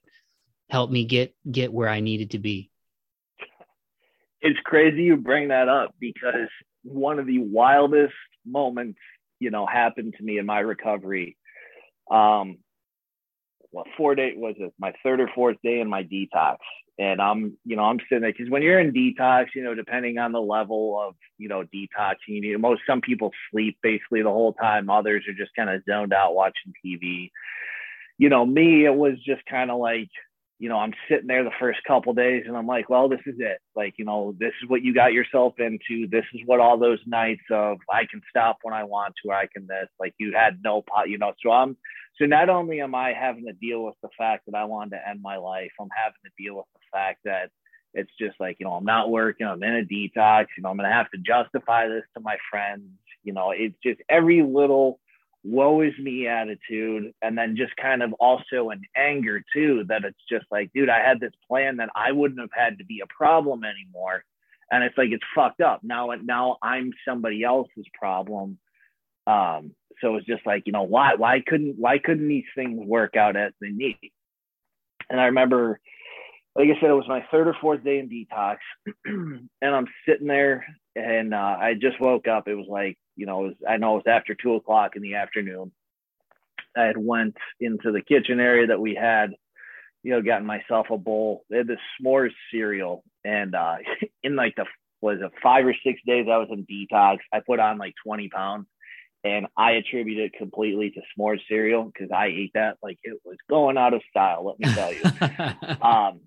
helped 0.69 0.93
me 0.93 1.05
get 1.05 1.35
get 1.51 1.73
where 1.73 1.89
I 1.89 2.01
needed 2.01 2.31
to 2.31 2.39
be 2.39 2.70
it's 4.41 4.59
crazy 4.63 5.03
you 5.03 5.18
bring 5.18 5.49
that 5.49 5.69
up 5.69 5.93
because 5.99 6.49
one 6.84 7.19
of 7.19 7.27
the 7.27 7.39
wildest 7.39 8.13
moments, 8.45 8.99
you 9.39 9.51
know, 9.51 9.65
happened 9.65 10.15
to 10.18 10.23
me 10.23 10.38
in 10.38 10.45
my 10.45 10.59
recovery. 10.59 11.38
Um, 12.09 12.57
what 13.69 13.88
four 13.95 14.15
day 14.15 14.34
was 14.35 14.55
it? 14.57 14.73
My 14.80 14.93
third 15.03 15.22
or 15.22 15.30
fourth 15.34 15.57
day 15.63 15.80
in 15.80 15.88
my 15.88 16.03
detox, 16.03 16.57
and 16.99 17.22
I'm, 17.22 17.57
you 17.65 17.76
know, 17.76 17.84
I'm 17.84 17.99
sitting 18.09 18.22
there 18.22 18.34
because 18.34 18.49
when 18.49 18.63
you're 18.63 18.80
in 18.80 18.91
detox, 18.91 19.47
you 19.55 19.63
know, 19.63 19.76
depending 19.76 20.18
on 20.18 20.34
the 20.34 20.41
level 20.41 20.99
of, 21.01 21.15
you 21.38 21.47
know, 21.47 21.63
detox, 21.73 22.15
you 22.27 22.41
need 22.41 22.59
most 22.59 22.81
some 22.85 22.99
people 22.99 23.31
sleep 23.49 23.77
basically 23.81 24.23
the 24.23 24.30
whole 24.30 24.53
time. 24.53 24.89
Others 24.89 25.26
are 25.27 25.34
just 25.34 25.55
kind 25.55 25.69
of 25.69 25.81
zoned 25.89 26.13
out 26.13 26.35
watching 26.35 26.73
TV. 26.85 27.31
You 28.18 28.30
know, 28.30 28.45
me, 28.45 28.85
it 28.85 28.93
was 28.93 29.13
just 29.26 29.45
kind 29.45 29.72
of 29.72 29.80
like 29.80 30.09
you 30.61 30.69
know, 30.69 30.77
I'm 30.77 30.93
sitting 31.09 31.25
there 31.25 31.43
the 31.43 31.49
first 31.59 31.79
couple 31.88 32.13
days 32.13 32.43
and 32.45 32.55
I'm 32.55 32.67
like, 32.67 32.88
well, 32.88 33.09
this 33.09 33.21
is 33.25 33.33
it. 33.39 33.57
Like, 33.75 33.95
you 33.97 34.05
know, 34.05 34.35
this 34.39 34.53
is 34.61 34.69
what 34.69 34.83
you 34.83 34.93
got 34.93 35.11
yourself 35.11 35.55
into. 35.57 36.07
This 36.07 36.25
is 36.35 36.41
what 36.45 36.59
all 36.59 36.77
those 36.77 36.99
nights 37.07 37.41
of 37.49 37.79
I 37.91 38.05
can 38.05 38.21
stop 38.29 38.59
when 38.61 38.71
I 38.71 38.83
want 38.83 39.15
to, 39.23 39.31
or 39.31 39.33
I 39.33 39.47
can 39.47 39.65
this, 39.65 39.88
like 39.99 40.13
you 40.19 40.33
had 40.35 40.59
no 40.63 40.83
pot, 40.83 41.09
you 41.09 41.17
know. 41.17 41.33
So 41.43 41.49
I'm 41.49 41.75
so 42.19 42.27
not 42.27 42.49
only 42.49 42.79
am 42.79 42.93
I 42.93 43.11
having 43.13 43.47
to 43.47 43.53
deal 43.53 43.83
with 43.83 43.95
the 44.03 44.09
fact 44.15 44.45
that 44.45 44.55
I 44.55 44.65
wanted 44.65 44.91
to 44.91 45.09
end 45.09 45.23
my 45.23 45.38
life, 45.38 45.71
I'm 45.79 45.89
having 45.95 46.21
to 46.25 46.31
deal 46.38 46.57
with 46.57 46.67
the 46.75 46.81
fact 46.91 47.21
that 47.25 47.49
it's 47.95 48.11
just 48.19 48.39
like, 48.39 48.57
you 48.59 48.67
know, 48.67 48.73
I'm 48.73 48.85
not 48.85 49.09
working, 49.09 49.47
I'm 49.47 49.63
in 49.63 49.77
a 49.77 49.83
detox, 49.83 50.45
you 50.55 50.61
know, 50.61 50.69
I'm 50.69 50.77
gonna 50.77 50.93
have 50.93 51.09
to 51.09 51.17
justify 51.17 51.88
this 51.88 52.03
to 52.15 52.21
my 52.21 52.38
friends. 52.51 52.83
You 53.23 53.33
know, 53.33 53.49
it's 53.49 53.77
just 53.83 53.99
every 54.09 54.43
little 54.43 54.99
woe 55.43 55.81
is 55.81 55.93
me 55.97 56.27
attitude 56.27 57.11
and 57.22 57.38
then 57.38 57.55
just 57.55 57.76
kind 57.76 58.03
of 58.03 58.13
also 58.13 58.69
an 58.69 58.81
anger 58.95 59.43
too 59.53 59.84
that 59.88 60.03
it's 60.03 60.19
just 60.30 60.45
like 60.51 60.72
dude 60.73 60.89
i 60.89 60.99
had 60.99 61.19
this 61.19 61.34
plan 61.47 61.77
that 61.77 61.89
i 61.95 62.11
wouldn't 62.11 62.39
have 62.39 62.49
had 62.53 62.77
to 62.77 62.85
be 62.85 63.01
a 63.03 63.07
problem 63.07 63.63
anymore. 63.63 64.23
And 64.73 64.85
it's 64.85 64.97
like 64.97 65.09
it's 65.11 65.23
fucked 65.35 65.59
up. 65.59 65.81
Now 65.84 66.11
now 66.23 66.57
i'm 66.61 66.91
somebody 67.07 67.43
else's 67.43 67.88
problem. 67.93 68.57
Um 69.27 69.76
so 69.99 70.15
it's 70.15 70.26
just 70.26 70.45
like 70.45 70.63
you 70.65 70.72
know 70.72 70.84
why 70.84 71.15
why 71.15 71.41
couldn't 71.45 71.76
why 71.77 71.97
couldn't 71.97 72.27
these 72.27 72.45
things 72.55 72.80
work 72.85 73.15
out 73.15 73.35
as 73.35 73.51
they 73.59 73.69
need? 73.69 74.11
And 75.09 75.19
i 75.19 75.26
remember 75.26 75.80
like 76.55 76.68
I 76.68 76.80
said, 76.81 76.89
it 76.89 76.93
was 76.93 77.07
my 77.07 77.26
third 77.31 77.47
or 77.47 77.55
fourth 77.61 77.84
day 77.84 77.99
in 77.99 78.09
detox, 78.09 78.57
and 79.05 79.49
I'm 79.61 79.88
sitting 80.07 80.27
there, 80.27 80.65
and 80.95 81.34
uh, 81.34 81.57
I 81.59 81.76
just 81.80 81.99
woke 82.01 82.27
up. 82.27 82.47
It 82.47 82.55
was 82.55 82.68
like, 82.69 82.97
you 83.15 83.25
know, 83.25 83.45
it 83.45 83.47
was, 83.47 83.55
I 83.67 83.77
know 83.77 83.93
it 83.93 84.03
was 84.05 84.13
after 84.13 84.35
two 84.35 84.55
o'clock 84.55 84.95
in 84.95 85.01
the 85.01 85.15
afternoon. 85.15 85.71
I 86.75 86.83
had 86.83 86.97
went 86.97 87.35
into 87.59 87.91
the 87.91 88.01
kitchen 88.01 88.39
area 88.39 88.67
that 88.67 88.79
we 88.79 88.95
had, 88.95 89.31
you 90.03 90.11
know, 90.11 90.21
gotten 90.21 90.47
myself 90.47 90.88
a 90.89 90.97
bowl. 90.97 91.43
They 91.49 91.57
had 91.57 91.67
this 91.67 91.79
s'mores 92.01 92.31
cereal, 92.51 93.03
and 93.23 93.53
uh, 93.55 93.77
in 94.23 94.35
like 94.35 94.55
the 94.55 94.65
was 95.01 95.17
it 95.21 95.31
five 95.41 95.65
or 95.65 95.75
six 95.83 95.99
days 96.05 96.27
I 96.31 96.38
was 96.38 96.49
in 96.51 96.65
detox. 96.65 97.17
I 97.33 97.39
put 97.45 97.59
on 97.59 97.77
like 97.77 97.95
20 98.05 98.29
pounds, 98.29 98.67
and 99.23 99.47
I 99.57 99.71
attribute 99.71 100.19
it 100.19 100.33
completely 100.38 100.91
to 100.91 101.01
s'mores 101.01 101.41
cereal 101.47 101.85
because 101.85 102.09
I 102.11 102.27
ate 102.27 102.51
that 102.53 102.77
like 102.81 102.99
it 103.03 103.19
was 103.25 103.38
going 103.49 103.77
out 103.77 103.93
of 103.93 104.01
style. 104.09 104.45
Let 104.45 104.59
me 104.59 104.73
tell 104.73 104.93
you. 104.93 105.81
um, 105.81 106.21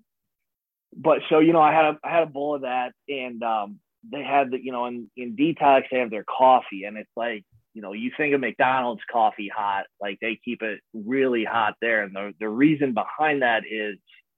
but 0.95 1.19
so 1.29 1.39
you 1.39 1.53
know, 1.53 1.61
I 1.61 1.73
had 1.73 1.85
a 1.85 1.99
I 2.03 2.11
had 2.11 2.23
a 2.23 2.27
bowl 2.27 2.55
of 2.55 2.61
that, 2.61 2.93
and 3.09 3.41
um, 3.43 3.79
they 4.11 4.23
had 4.23 4.51
the 4.51 4.63
you 4.63 4.71
know 4.71 4.85
in 4.85 5.09
in 5.17 5.35
detox 5.35 5.83
they 5.91 5.99
have 5.99 6.11
their 6.11 6.25
coffee, 6.25 6.83
and 6.85 6.97
it's 6.97 7.11
like 7.15 7.43
you 7.73 7.81
know 7.81 7.93
you 7.93 8.11
think 8.15 8.33
of 8.33 8.41
McDonald's 8.41 9.03
coffee 9.11 9.51
hot, 9.53 9.85
like 10.01 10.17
they 10.21 10.39
keep 10.43 10.61
it 10.61 10.79
really 10.93 11.43
hot 11.43 11.75
there, 11.81 12.03
and 12.03 12.15
the 12.15 12.33
the 12.39 12.49
reason 12.49 12.93
behind 12.93 13.41
that 13.41 13.63
is 13.69 13.97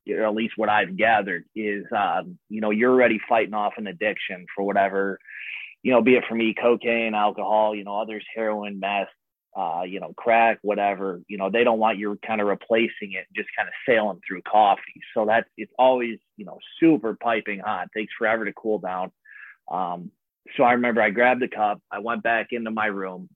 or 0.10 0.26
at 0.26 0.34
least 0.34 0.54
what 0.58 0.70
I've 0.70 0.96
gathered 0.96 1.46
is, 1.56 1.86
um, 1.96 2.38
you 2.50 2.62
know, 2.62 2.72
you're 2.72 2.92
already 2.92 3.20
fighting 3.28 3.54
off 3.54 3.74
an 3.78 3.88
addiction 3.88 4.46
for 4.56 4.64
whatever, 4.64 5.20
you 5.84 5.92
know, 5.92 6.02
be 6.02 6.16
it 6.16 6.24
for 6.28 6.36
me, 6.36 6.54
cocaine, 6.60 7.14
alcohol, 7.14 7.76
you 7.76 7.84
know, 7.84 8.00
others, 8.00 8.24
heroin, 8.36 8.80
meth, 8.80 9.08
uh, 9.58 9.82
you 9.88 10.00
know, 10.00 10.14
crack, 10.16 10.60
whatever, 10.62 11.22
you 11.28 11.38
know, 11.38 11.50
they 11.50 11.64
don't 11.64 11.80
want 11.80 11.98
you 11.98 12.18
kind 12.26 12.42
of 12.42 12.48
replacing 12.48 13.14
it, 13.14 13.26
just 13.36 13.50
kind 13.58 13.68
of 13.68 13.74
sailing 13.88 14.20
through 14.28 14.42
coffee. 14.44 15.02
So 15.14 15.26
that's, 15.26 15.50
it's 15.58 15.72
always, 15.80 16.20
you 16.36 16.46
know, 16.46 16.60
super 16.80 17.18
piping 17.22 17.60
hot, 17.60 17.90
takes 17.96 18.14
forever 18.18 18.46
to 18.46 18.54
cool 18.54 18.80
down. 18.80 19.12
Um, 19.72 20.12
so 20.56 20.64
I 20.64 20.74
remember 20.74 21.02
I 21.02 21.10
grabbed 21.10 21.42
the 21.42 21.48
cup, 21.48 21.82
I 21.92 22.00
went 22.00 22.24
back 22.24 22.48
into 22.52 22.72
my 22.72 22.86
room 22.88 23.30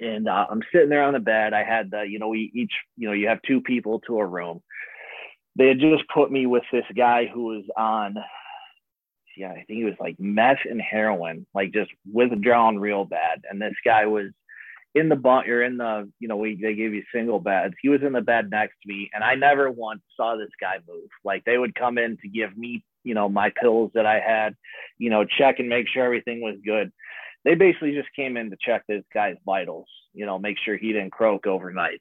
and 0.00 0.28
uh, 0.28 0.46
I'm 0.50 0.62
sitting 0.72 0.90
there 0.90 1.04
on 1.04 1.14
the 1.14 1.20
bed. 1.20 1.54
I 1.54 1.64
had 1.64 1.90
the, 1.90 2.02
you 2.02 2.18
know, 2.18 2.28
we 2.28 2.50
each, 2.54 2.72
you 2.96 3.08
know, 3.08 3.14
you 3.14 3.28
have 3.28 3.40
two 3.42 3.60
people 3.60 4.00
to 4.00 4.18
a 4.18 4.26
room. 4.26 4.62
They 5.56 5.68
had 5.68 5.80
just 5.80 6.04
put 6.12 6.30
me 6.30 6.46
with 6.46 6.64
this 6.70 6.84
guy 6.96 7.26
who 7.26 7.44
was 7.44 7.64
on, 7.76 8.16
yeah, 9.36 9.50
I 9.50 9.64
think 9.64 9.78
he 9.78 9.84
was 9.84 9.94
like 9.98 10.16
meth 10.18 10.58
and 10.68 10.80
heroin, 10.80 11.46
like 11.54 11.72
just 11.72 11.90
withdrawn 12.10 12.78
real 12.78 13.04
bad. 13.04 13.42
And 13.50 13.60
this 13.60 13.74
guy 13.84 14.06
was 14.06 14.30
in 14.94 15.08
the 15.08 15.16
bunk 15.16 15.46
you're 15.46 15.62
in 15.62 15.76
the 15.76 16.10
you 16.18 16.28
know 16.28 16.36
we 16.36 16.58
they 16.60 16.74
gave 16.74 16.94
you 16.94 17.02
single 17.14 17.38
beds 17.38 17.74
he 17.82 17.90
was 17.90 18.00
in 18.02 18.12
the 18.12 18.22
bed 18.22 18.50
next 18.50 18.74
to 18.82 18.88
me 18.88 19.10
and 19.12 19.22
i 19.22 19.34
never 19.34 19.70
once 19.70 20.00
saw 20.16 20.34
this 20.34 20.50
guy 20.60 20.76
move 20.88 21.08
like 21.24 21.44
they 21.44 21.58
would 21.58 21.74
come 21.74 21.98
in 21.98 22.16
to 22.16 22.28
give 22.28 22.56
me 22.56 22.82
you 23.04 23.14
know, 23.14 23.28
my 23.28 23.50
pills 23.60 23.90
that 23.94 24.06
I 24.06 24.20
had, 24.20 24.54
you 24.98 25.10
know, 25.10 25.24
check 25.24 25.58
and 25.58 25.68
make 25.68 25.86
sure 25.88 26.04
everything 26.04 26.40
was 26.40 26.56
good. 26.64 26.92
They 27.44 27.54
basically 27.54 27.92
just 27.94 28.08
came 28.14 28.36
in 28.36 28.50
to 28.50 28.56
check 28.60 28.82
this 28.88 29.04
guy's 29.14 29.36
vitals, 29.46 29.86
you 30.12 30.26
know, 30.26 30.38
make 30.38 30.56
sure 30.64 30.76
he 30.76 30.92
didn't 30.92 31.12
croak 31.12 31.46
overnight. 31.46 32.00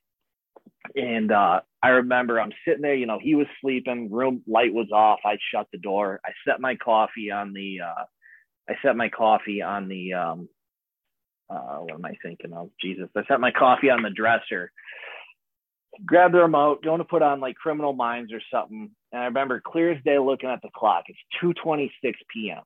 And 0.95 1.31
uh, 1.31 1.61
I 1.81 1.89
remember 1.89 2.39
I'm 2.39 2.51
sitting 2.65 2.81
there, 2.81 2.95
you 2.95 3.05
know, 3.05 3.19
he 3.21 3.35
was 3.35 3.47
sleeping, 3.61 4.11
room 4.11 4.41
light 4.47 4.73
was 4.73 4.91
off. 4.91 5.19
I 5.25 5.37
shut 5.51 5.67
the 5.71 5.77
door. 5.77 6.19
I 6.25 6.31
set 6.47 6.59
my 6.59 6.75
coffee 6.75 7.31
on 7.31 7.53
the, 7.53 7.81
uh, 7.81 8.03
I 8.69 8.73
set 8.83 8.95
my 8.95 9.09
coffee 9.09 9.61
on 9.61 9.87
the, 9.87 10.13
um, 10.13 10.49
uh, 11.49 11.77
what 11.77 11.93
am 11.93 12.05
I 12.05 12.15
thinking 12.21 12.53
of? 12.53 12.69
Jesus, 12.81 13.09
I 13.15 13.21
set 13.27 13.39
my 13.39 13.51
coffee 13.51 13.89
on 13.89 14.01
the 14.01 14.09
dresser, 14.09 14.71
grab 16.05 16.31
the 16.31 16.39
remote, 16.39 16.83
going 16.83 16.99
to 16.99 17.05
put 17.05 17.21
on 17.21 17.39
like 17.39 17.55
Criminal 17.55 17.93
Minds 17.93 18.31
or 18.33 18.41
something. 18.51 18.89
And 19.11 19.21
I 19.21 19.25
remember 19.25 19.61
clear 19.65 19.91
as 19.91 20.03
day 20.03 20.17
looking 20.17 20.49
at 20.49 20.61
the 20.61 20.69
clock. 20.75 21.05
It's 21.07 21.19
2:26 21.41 21.89
p.m. 22.33 22.61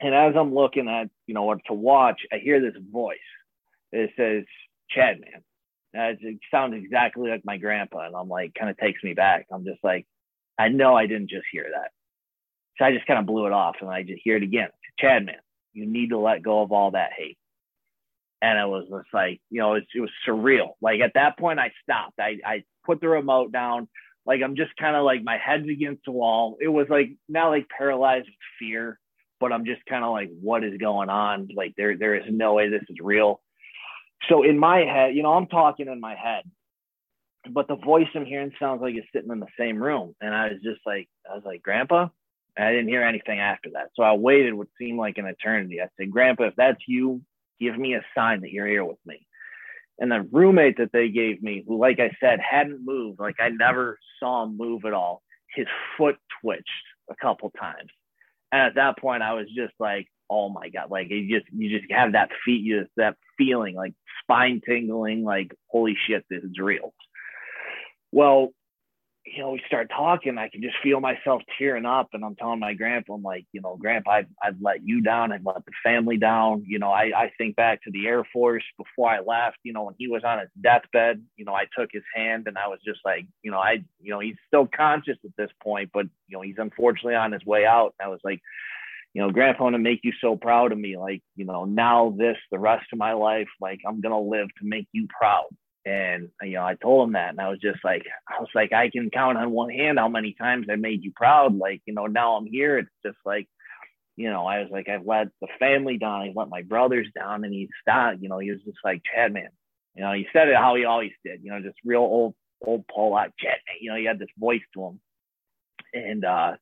And 0.00 0.14
as 0.14 0.34
I'm 0.36 0.54
looking 0.54 0.88
at, 0.88 1.08
you 1.26 1.34
know, 1.34 1.44
what 1.44 1.60
to 1.66 1.74
watch, 1.74 2.20
I 2.32 2.38
hear 2.38 2.60
this 2.60 2.74
voice. 2.92 3.18
It 3.92 4.10
says, 4.16 4.44
"Chad, 4.90 5.20
man." 5.20 5.42
it 5.96 6.40
sounds 6.50 6.74
exactly 6.74 7.30
like 7.30 7.44
my 7.44 7.56
grandpa, 7.56 8.06
and 8.06 8.16
I'm 8.16 8.28
like, 8.28 8.52
kind 8.54 8.68
of 8.68 8.76
takes 8.76 9.02
me 9.04 9.14
back. 9.14 9.46
I'm 9.52 9.64
just 9.64 9.78
like, 9.84 10.06
I 10.58 10.68
know 10.68 10.96
I 10.96 11.06
didn't 11.06 11.30
just 11.30 11.46
hear 11.52 11.66
that. 11.72 11.92
So 12.76 12.84
I 12.84 12.92
just 12.92 13.06
kind 13.06 13.20
of 13.20 13.26
blew 13.26 13.46
it 13.46 13.52
off, 13.52 13.76
and 13.80 13.88
I 13.88 14.02
just 14.02 14.20
hear 14.24 14.36
it 14.36 14.42
again. 14.42 14.70
Chad, 14.98 15.24
man, 15.24 15.36
you 15.72 15.86
need 15.86 16.10
to 16.10 16.18
let 16.18 16.42
go 16.42 16.62
of 16.62 16.72
all 16.72 16.90
that 16.92 17.12
hate 17.16 17.38
and 18.42 18.58
it 18.58 18.68
was 18.68 18.84
just 18.90 19.12
like 19.14 19.40
you 19.50 19.60
know 19.60 19.74
it, 19.74 19.84
it 19.94 20.00
was 20.00 20.10
surreal. 20.26 20.70
Like 20.80 21.00
at 21.00 21.12
that 21.14 21.38
point 21.38 21.58
i 21.58 21.72
stopped. 21.82 22.18
I 22.18 22.38
i 22.44 22.64
put 22.84 23.00
the 23.00 23.08
remote 23.08 23.52
down. 23.52 23.88
Like 24.26 24.40
i'm 24.42 24.56
just 24.56 24.76
kind 24.76 24.96
of 24.96 25.04
like 25.04 25.22
my 25.22 25.38
head's 25.38 25.68
against 25.68 26.04
the 26.04 26.12
wall. 26.12 26.56
It 26.60 26.68
was 26.68 26.86
like 26.90 27.16
not 27.28 27.48
like 27.48 27.68
paralyzed 27.68 28.26
with 28.26 28.34
fear 28.58 28.98
but 29.40 29.52
i'm 29.52 29.64
just 29.66 29.84
kind 29.86 30.04
of 30.04 30.12
like 30.12 30.30
what 30.40 30.64
is 30.64 30.76
going 30.78 31.10
on? 31.10 31.48
Like 31.54 31.74
there 31.76 31.96
there 31.96 32.14
is 32.14 32.24
no 32.28 32.54
way 32.54 32.68
this 32.68 32.84
is 32.88 32.96
real. 33.00 33.40
So 34.28 34.42
in 34.42 34.58
my 34.58 34.78
head 34.80 35.14
you 35.14 35.22
know 35.22 35.34
i'm 35.34 35.46
talking 35.46 35.88
in 35.88 36.00
my 36.00 36.14
head 36.14 36.44
but 37.50 37.68
the 37.68 37.76
voice 37.76 38.08
i'm 38.14 38.24
hearing 38.24 38.52
sounds 38.58 38.80
like 38.80 38.94
it's 38.94 39.06
sitting 39.14 39.30
in 39.30 39.40
the 39.40 39.46
same 39.58 39.82
room. 39.82 40.14
And 40.20 40.34
i 40.34 40.48
was 40.48 40.62
just 40.62 40.80
like 40.86 41.08
i 41.30 41.34
was 41.34 41.44
like 41.44 41.62
grandpa? 41.62 42.08
And 42.56 42.66
i 42.66 42.70
didn't 42.72 42.88
hear 42.88 43.02
anything 43.02 43.38
after 43.38 43.70
that. 43.74 43.90
So 43.94 44.02
i 44.02 44.14
waited 44.14 44.54
what 44.54 44.68
seemed 44.78 44.98
like 44.98 45.18
an 45.18 45.26
eternity. 45.26 45.80
I 45.80 45.88
said 45.98 46.10
grandpa 46.10 46.44
if 46.44 46.56
that's 46.56 46.82
you 46.86 47.22
give 47.60 47.78
me 47.78 47.94
a 47.94 48.04
sign 48.14 48.40
that 48.42 48.50
you're 48.50 48.66
here 48.66 48.84
with 48.84 48.98
me. 49.04 49.26
And 49.98 50.10
the 50.10 50.26
roommate 50.32 50.78
that 50.78 50.92
they 50.92 51.08
gave 51.08 51.42
me, 51.42 51.64
who, 51.66 51.78
like 51.78 52.00
I 52.00 52.10
said, 52.20 52.40
hadn't 52.40 52.84
moved, 52.84 53.20
like 53.20 53.36
I 53.40 53.50
never 53.50 53.98
saw 54.18 54.42
him 54.42 54.56
move 54.56 54.84
at 54.84 54.92
all, 54.92 55.22
his 55.54 55.66
foot 55.96 56.16
twitched 56.40 56.68
a 57.10 57.14
couple 57.16 57.50
times. 57.50 57.90
And 58.50 58.62
at 58.62 58.74
that 58.74 58.98
point, 58.98 59.22
I 59.22 59.34
was 59.34 59.46
just 59.54 59.74
like, 59.78 60.08
oh 60.28 60.48
my 60.48 60.68
God, 60.68 60.90
like 60.90 61.10
you 61.10 61.38
just, 61.38 61.52
you 61.52 61.78
just 61.78 61.92
have 61.92 62.12
that 62.12 62.30
feet, 62.44 62.62
you 62.62 62.80
just, 62.80 62.92
that 62.96 63.16
feeling 63.38 63.74
like 63.76 63.94
spine 64.22 64.60
tingling, 64.66 65.22
like, 65.22 65.54
holy 65.68 65.96
shit, 66.06 66.24
this 66.28 66.42
is 66.42 66.58
real. 66.58 66.92
Well, 68.10 68.52
you 69.26 69.42
know, 69.42 69.52
we 69.52 69.62
start 69.66 69.90
talking, 69.90 70.36
I 70.36 70.48
can 70.48 70.60
just 70.60 70.76
feel 70.82 71.00
myself 71.00 71.40
tearing 71.58 71.86
up. 71.86 72.08
And 72.12 72.24
I'm 72.24 72.36
telling 72.36 72.60
my 72.60 72.74
grandpa, 72.74 73.14
I'm 73.14 73.22
like, 73.22 73.46
you 73.52 73.62
know, 73.62 73.76
grandpa, 73.76 74.10
I've, 74.10 74.26
I've 74.42 74.56
let 74.60 74.86
you 74.86 75.00
down. 75.00 75.32
I've 75.32 75.46
let 75.46 75.64
the 75.64 75.72
family 75.82 76.18
down. 76.18 76.64
You 76.66 76.78
know, 76.78 76.90
I, 76.90 77.10
I 77.16 77.32
think 77.38 77.56
back 77.56 77.82
to 77.84 77.90
the 77.90 78.06
Air 78.06 78.24
Force 78.32 78.64
before 78.76 79.10
I 79.10 79.20
left, 79.20 79.56
you 79.62 79.72
know, 79.72 79.84
when 79.84 79.94
he 79.98 80.08
was 80.08 80.24
on 80.24 80.40
his 80.40 80.48
deathbed, 80.60 81.22
you 81.36 81.44
know, 81.46 81.54
I 81.54 81.64
took 81.76 81.88
his 81.90 82.02
hand 82.14 82.44
and 82.48 82.58
I 82.58 82.68
was 82.68 82.80
just 82.84 83.00
like, 83.04 83.26
you 83.42 83.50
know, 83.50 83.58
I, 83.58 83.82
you 84.00 84.10
know, 84.10 84.20
he's 84.20 84.36
still 84.46 84.66
conscious 84.66 85.16
at 85.24 85.36
this 85.38 85.50
point, 85.62 85.90
but, 85.94 86.06
you 86.28 86.36
know, 86.36 86.42
he's 86.42 86.58
unfortunately 86.58 87.14
on 87.14 87.32
his 87.32 87.44
way 87.46 87.64
out. 87.64 87.94
And 87.98 88.06
I 88.06 88.10
was 88.10 88.20
like, 88.24 88.40
you 89.14 89.22
know, 89.22 89.30
grandpa, 89.30 89.70
to 89.70 89.78
make 89.78 90.00
you 90.02 90.12
so 90.20 90.36
proud 90.36 90.72
of 90.72 90.78
me. 90.78 90.98
Like, 90.98 91.22
you 91.34 91.46
know, 91.46 91.64
now 91.64 92.14
this, 92.18 92.36
the 92.50 92.58
rest 92.58 92.86
of 92.92 92.98
my 92.98 93.14
life, 93.14 93.48
like 93.58 93.80
I'm 93.88 94.02
to 94.02 94.18
live 94.18 94.48
to 94.60 94.66
make 94.66 94.88
you 94.92 95.06
proud 95.18 95.46
and 95.86 96.30
you 96.42 96.52
know, 96.52 96.64
I 96.64 96.74
told 96.74 97.08
him 97.08 97.12
that, 97.14 97.30
and 97.30 97.40
I 97.40 97.48
was 97.48 97.58
just 97.60 97.84
like, 97.84 98.04
I 98.28 98.40
was 98.40 98.48
like, 98.54 98.72
I 98.72 98.90
can 98.90 99.10
count 99.10 99.38
on 99.38 99.50
one 99.50 99.70
hand 99.70 99.98
how 99.98 100.08
many 100.08 100.34
times 100.34 100.66
I 100.70 100.76
made 100.76 101.02
you 101.02 101.12
proud. 101.14 101.56
Like, 101.56 101.82
you 101.86 101.94
know, 101.94 102.06
now 102.06 102.36
I'm 102.36 102.46
here. 102.46 102.78
It's 102.78 102.90
just 103.04 103.18
like, 103.24 103.48
you 104.16 104.30
know, 104.30 104.46
I 104.46 104.60
was 104.60 104.70
like, 104.70 104.88
I've 104.88 105.06
let 105.06 105.28
the 105.40 105.48
family 105.58 105.98
down. 105.98 106.22
I 106.22 106.32
let 106.34 106.48
my 106.48 106.62
brothers 106.62 107.08
down, 107.14 107.44
and 107.44 107.52
he 107.52 107.68
stopped. 107.82 108.22
You 108.22 108.28
know, 108.28 108.38
he 108.38 108.50
was 108.50 108.62
just 108.64 108.78
like, 108.84 109.02
Chad, 109.14 109.32
man. 109.32 109.50
You 109.94 110.02
know, 110.02 110.12
he 110.12 110.26
said 110.32 110.48
it 110.48 110.56
how 110.56 110.74
he 110.74 110.84
always 110.84 111.12
did. 111.24 111.40
You 111.42 111.50
know, 111.50 111.60
just 111.60 111.78
real 111.84 112.00
old, 112.00 112.34
old 112.64 112.86
Paul 112.88 113.12
like 113.12 113.32
Chad. 113.38 113.58
Man. 113.68 113.76
You 113.80 113.90
know, 113.90 113.98
he 113.98 114.04
had 114.04 114.18
this 114.18 114.28
voice 114.38 114.62
to 114.74 114.84
him, 114.86 115.00
and 115.92 116.24
uh, 116.24 116.52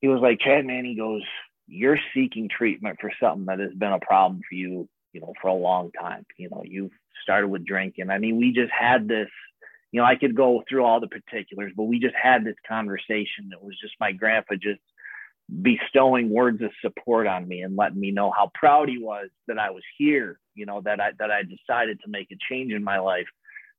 he 0.00 0.08
was 0.08 0.20
like, 0.20 0.40
Chad, 0.40 0.66
man. 0.66 0.84
He 0.84 0.96
goes, 0.96 1.22
you're 1.68 1.98
seeking 2.14 2.48
treatment 2.48 2.98
for 3.00 3.12
something 3.22 3.46
that 3.46 3.60
has 3.60 3.74
been 3.74 3.92
a 3.92 4.00
problem 4.00 4.40
for 4.48 4.56
you 4.56 4.88
you 5.12 5.20
know, 5.20 5.32
for 5.40 5.48
a 5.48 5.54
long 5.54 5.90
time. 5.92 6.24
You 6.36 6.50
know, 6.50 6.62
you've 6.64 6.92
started 7.22 7.48
with 7.48 7.64
drinking. 7.64 8.10
I 8.10 8.18
mean, 8.18 8.36
we 8.36 8.52
just 8.52 8.72
had 8.72 9.08
this, 9.08 9.28
you 9.92 10.00
know, 10.00 10.06
I 10.06 10.16
could 10.16 10.34
go 10.34 10.62
through 10.68 10.84
all 10.84 11.00
the 11.00 11.08
particulars, 11.08 11.72
but 11.76 11.84
we 11.84 11.98
just 11.98 12.14
had 12.20 12.44
this 12.44 12.56
conversation. 12.66 13.50
It 13.52 13.62
was 13.62 13.76
just 13.80 13.94
my 14.00 14.12
grandpa 14.12 14.54
just 14.54 14.80
bestowing 15.62 16.28
words 16.28 16.62
of 16.62 16.70
support 16.82 17.26
on 17.26 17.48
me 17.48 17.62
and 17.62 17.74
letting 17.76 17.98
me 17.98 18.10
know 18.10 18.30
how 18.30 18.50
proud 18.54 18.88
he 18.88 18.98
was 18.98 19.30
that 19.46 19.58
I 19.58 19.70
was 19.70 19.82
here, 19.96 20.38
you 20.54 20.66
know, 20.66 20.82
that 20.82 21.00
I 21.00 21.12
that 21.18 21.30
I 21.30 21.42
decided 21.42 22.00
to 22.04 22.10
make 22.10 22.30
a 22.30 22.36
change 22.50 22.72
in 22.72 22.84
my 22.84 22.98
life. 22.98 23.26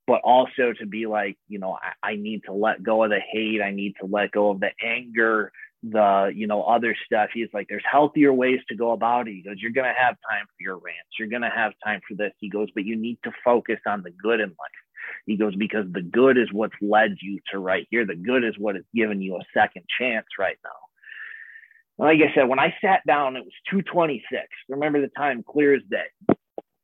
But 0.08 0.22
also 0.24 0.74
to 0.80 0.88
be 0.88 1.06
like, 1.06 1.38
you 1.48 1.60
know, 1.60 1.78
I, 1.80 2.14
I 2.14 2.16
need 2.16 2.42
to 2.46 2.54
let 2.54 2.82
go 2.82 3.04
of 3.04 3.12
the 3.12 3.20
hate. 3.20 3.62
I 3.62 3.70
need 3.70 3.94
to 4.00 4.08
let 4.08 4.32
go 4.32 4.50
of 4.50 4.60
the 4.60 4.72
anger 4.84 5.52
the 5.84 6.32
you 6.36 6.48
know 6.48 6.64
other 6.64 6.96
stuff. 7.06 7.30
He's 7.34 7.48
like 7.54 7.68
there's 7.70 7.84
healthier 7.90 8.34
ways 8.34 8.60
to 8.70 8.76
go 8.76 8.92
about 8.92 9.28
it. 9.28 9.34
He 9.34 9.42
goes 9.42 9.56
you're 9.60 9.72
going 9.72 9.88
to 9.88 10.00
have 10.00 10.16
time 10.30 10.46
for 10.46 10.62
your 10.62 10.78
rants. 10.78 11.12
You're 11.18 11.30
going 11.30 11.42
to 11.42 11.50
have 11.50 11.74
time 11.84 12.02
for 12.08 12.16
this. 12.16 12.32
He 12.40 12.50
goes 12.50 12.70
but 12.74 12.86
you 12.86 12.96
need 12.96 13.18
to 13.24 13.32
focus 13.44 13.80
on 13.88 14.04
the 14.04 14.12
good 14.12 14.40
in 14.40 14.50
life. 14.50 14.82
He 15.26 15.38
goes 15.38 15.56
because 15.56 15.86
the 15.92 16.02
good 16.02 16.38
is 16.38 16.52
what's 16.52 16.76
led 16.82 17.18
you 17.22 17.40
to 17.52 17.60
right 17.60 17.88
here. 17.90 18.06
The 18.06 18.16
good 18.16 18.44
is 18.44 18.56
what 18.58 18.76
has 18.76 18.84
given 18.94 19.22
you 19.22 19.38
a 19.38 19.46
second 19.54 19.84
chance 19.98 20.28
right 20.38 20.58
now. 20.64 22.06
Like 22.06 22.20
i 22.20 22.34
said 22.34 22.48
when 22.48 22.60
i 22.60 22.74
sat 22.82 23.02
down 23.08 23.36
it 23.36 23.44
was 23.44 23.54
226 23.70 24.24
remember 24.70 25.02
the 25.02 25.12
time 25.18 25.44
clear 25.48 25.76
as 25.76 25.82
day. 25.90 26.36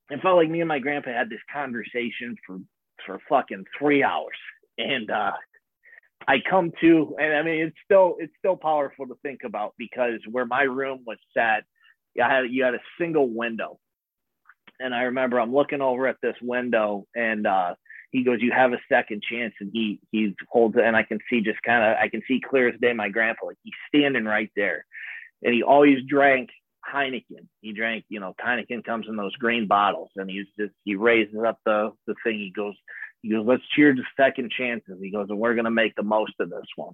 It 0.09 0.21
felt 0.21 0.37
like 0.37 0.49
me 0.49 0.61
and 0.61 0.67
my 0.67 0.79
grandpa 0.79 1.11
had 1.11 1.29
this 1.29 1.39
conversation 1.51 2.37
for 2.45 2.59
for 3.05 3.19
fucking 3.27 3.65
three 3.77 4.03
hours. 4.03 4.37
And 4.77 5.09
uh 5.11 5.33
I 6.27 6.37
come 6.49 6.71
to, 6.81 7.15
and 7.19 7.33
I 7.33 7.43
mean, 7.43 7.67
it's 7.67 7.77
still 7.83 8.15
it's 8.19 8.33
still 8.39 8.55
powerful 8.55 9.07
to 9.07 9.15
think 9.21 9.41
about 9.45 9.73
because 9.77 10.19
where 10.29 10.45
my 10.45 10.63
room 10.63 11.03
was 11.05 11.17
set, 11.33 11.63
you 12.15 12.23
had 12.23 12.45
you 12.49 12.63
had 12.63 12.73
a 12.73 12.81
single 12.99 13.29
window, 13.29 13.79
and 14.79 14.93
I 14.93 15.03
remember 15.03 15.39
I'm 15.39 15.53
looking 15.53 15.81
over 15.81 16.07
at 16.07 16.17
this 16.21 16.35
window, 16.41 17.05
and 17.15 17.45
uh, 17.45 17.75
he 18.11 18.23
goes, 18.23 18.41
"You 18.41 18.51
have 18.51 18.73
a 18.73 18.79
second 18.89 19.23
chance," 19.29 19.53
and 19.59 19.69
he 19.71 19.99
he 20.11 20.33
holds 20.49 20.75
it, 20.77 20.83
and 20.83 20.95
I 20.95 21.03
can 21.03 21.19
see 21.29 21.41
just 21.41 21.61
kind 21.63 21.83
of 21.83 21.97
I 22.01 22.09
can 22.09 22.21
see 22.27 22.41
clear 22.41 22.69
as 22.69 22.79
day 22.79 22.93
my 22.93 23.09
grandpa, 23.09 23.47
like 23.47 23.57
he's 23.63 23.73
standing 23.87 24.25
right 24.25 24.51
there, 24.55 24.85
and 25.43 25.53
he 25.53 25.63
always 25.63 25.99
drank 26.07 26.49
Heineken. 26.91 27.47
He 27.61 27.73
drank, 27.73 28.05
you 28.09 28.19
know, 28.19 28.35
Heineken 28.43 28.83
comes 28.83 29.07
in 29.07 29.15
those 29.15 29.35
green 29.35 29.67
bottles, 29.67 30.11
and 30.15 30.29
he's 30.29 30.47
just 30.57 30.73
he 30.83 30.95
raises 30.95 31.35
up 31.45 31.59
the 31.65 31.91
the 32.07 32.15
thing. 32.23 32.39
He 32.39 32.51
goes, 32.55 32.75
he 33.25 33.31
goes, 33.31 33.45
let's 33.47 33.67
cheer 33.75 33.91
to 33.91 34.03
second 34.15 34.51
chances. 34.51 34.99
He 35.01 35.09
goes, 35.09 35.25
and 35.29 35.39
we're 35.39 35.55
going 35.55 35.65
to 35.65 35.71
make 35.71 35.95
the 35.95 36.03
most 36.03 36.33
of 36.39 36.51
this 36.51 36.67
one. 36.75 36.93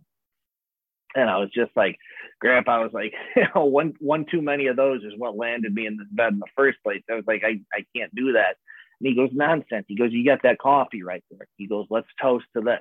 And 1.13 1.29
I 1.29 1.39
was 1.39 1.49
just 1.53 1.71
like, 1.75 1.97
Grandpa 2.39 2.81
was 2.81 2.93
like, 2.93 3.11
you 3.35 3.43
know, 3.53 3.65
one 3.65 3.95
one 3.99 4.25
too 4.31 4.41
many 4.41 4.67
of 4.67 4.77
those 4.77 5.03
is 5.03 5.11
what 5.17 5.35
landed 5.35 5.73
me 5.73 5.87
in 5.87 5.97
this 5.97 6.07
bed 6.09 6.31
in 6.31 6.39
the 6.39 6.45
first 6.55 6.77
place. 6.83 7.01
I 7.11 7.15
was 7.15 7.25
like, 7.27 7.43
I, 7.43 7.59
I 7.73 7.83
can't 7.93 8.15
do 8.15 8.31
that. 8.31 8.55
And 9.01 9.09
he 9.09 9.13
goes, 9.13 9.31
nonsense. 9.33 9.83
He 9.89 9.97
goes, 9.97 10.13
you 10.13 10.23
got 10.23 10.43
that 10.43 10.57
coffee 10.57 11.03
right 11.03 11.21
there. 11.29 11.47
He 11.57 11.67
goes, 11.67 11.85
let's 11.89 12.07
toast 12.21 12.45
to 12.55 12.61
this. 12.61 12.79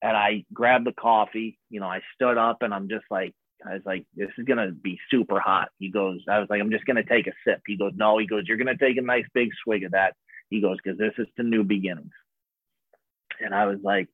And 0.00 0.16
I 0.16 0.44
grabbed 0.52 0.86
the 0.86 0.92
coffee. 0.92 1.58
You 1.70 1.80
know, 1.80 1.88
I 1.88 2.02
stood 2.14 2.38
up 2.38 2.58
and 2.62 2.72
I'm 2.72 2.88
just 2.88 3.06
like, 3.10 3.34
I 3.66 3.74
was 3.74 3.82
like, 3.84 4.06
this 4.14 4.30
is 4.38 4.44
gonna 4.44 4.70
be 4.70 5.00
super 5.10 5.40
hot. 5.40 5.70
He 5.80 5.90
goes, 5.90 6.20
I 6.28 6.38
was 6.38 6.46
like, 6.50 6.60
I'm 6.60 6.70
just 6.70 6.84
gonna 6.84 7.02
take 7.02 7.26
a 7.26 7.32
sip. 7.44 7.62
He 7.66 7.76
goes, 7.76 7.94
no. 7.96 8.16
He 8.18 8.28
goes, 8.28 8.44
you're 8.46 8.58
gonna 8.58 8.78
take 8.78 8.96
a 8.96 9.02
nice 9.02 9.26
big 9.34 9.48
swig 9.64 9.82
of 9.82 9.90
that. 9.90 10.14
He 10.50 10.60
goes, 10.60 10.76
because 10.80 10.98
this 10.98 11.14
is 11.18 11.26
the 11.36 11.42
new 11.42 11.64
beginnings. 11.64 12.12
And 13.40 13.54
I 13.54 13.66
was 13.66 13.78
like, 13.82 14.08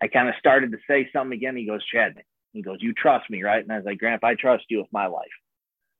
I 0.00 0.08
kind 0.08 0.28
of 0.28 0.34
started 0.38 0.72
to 0.72 0.78
say 0.88 1.08
something 1.12 1.36
again. 1.36 1.56
He 1.56 1.66
goes, 1.66 1.84
Chad, 1.86 2.14
he 2.52 2.62
goes, 2.62 2.78
you 2.80 2.92
trust 2.92 3.28
me, 3.30 3.42
right? 3.42 3.62
And 3.62 3.72
I 3.72 3.76
was 3.76 3.84
like, 3.84 3.98
Grandpa, 3.98 4.28
I 4.28 4.34
trust 4.34 4.64
you 4.68 4.78
with 4.78 4.92
my 4.92 5.06
life. 5.06 5.26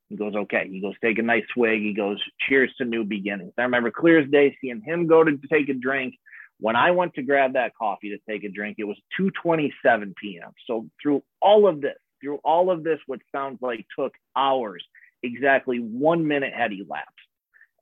He 0.09 0.17
goes, 0.17 0.35
okay. 0.35 0.69
He 0.71 0.81
goes, 0.81 0.95
take 1.03 1.19
a 1.19 1.23
nice 1.23 1.45
swig. 1.53 1.81
He 1.81 1.93
goes, 1.93 2.23
cheers 2.49 2.73
to 2.79 2.85
new 2.85 3.05
beginnings. 3.05 3.53
I 3.59 3.63
remember 3.63 3.91
clear 3.91 4.21
as 4.21 4.31
day 4.31 4.57
seeing 4.61 4.83
him 4.85 5.07
go 5.07 5.25
to 5.25 5.39
take 5.51 5.69
a 5.69 5.75
drink. 5.75 6.15
When 6.59 6.77
I 6.77 6.93
went 6.93 7.15
to 7.15 7.23
grab 7.23 7.55
that 7.55 7.75
coffee 7.75 8.11
to 8.11 8.19
take 8.29 8.45
a 8.45 8.49
drink, 8.49 8.77
it 8.79 8.85
was 8.85 8.97
2:27 9.21 10.15
p.m. 10.17 10.53
So 10.67 10.89
through 11.03 11.23
all 11.43 11.67
of 11.67 11.81
this, 11.81 11.97
through 12.23 12.39
all 12.45 12.71
of 12.71 12.83
this, 12.83 12.99
what 13.07 13.21
sounds 13.31 13.59
like 13.61 13.85
took 13.99 14.15
hours, 14.35 14.83
exactly 15.23 15.79
one 15.79 16.27
minute 16.27 16.55
had 16.55 16.73
elapsed. 16.73 17.13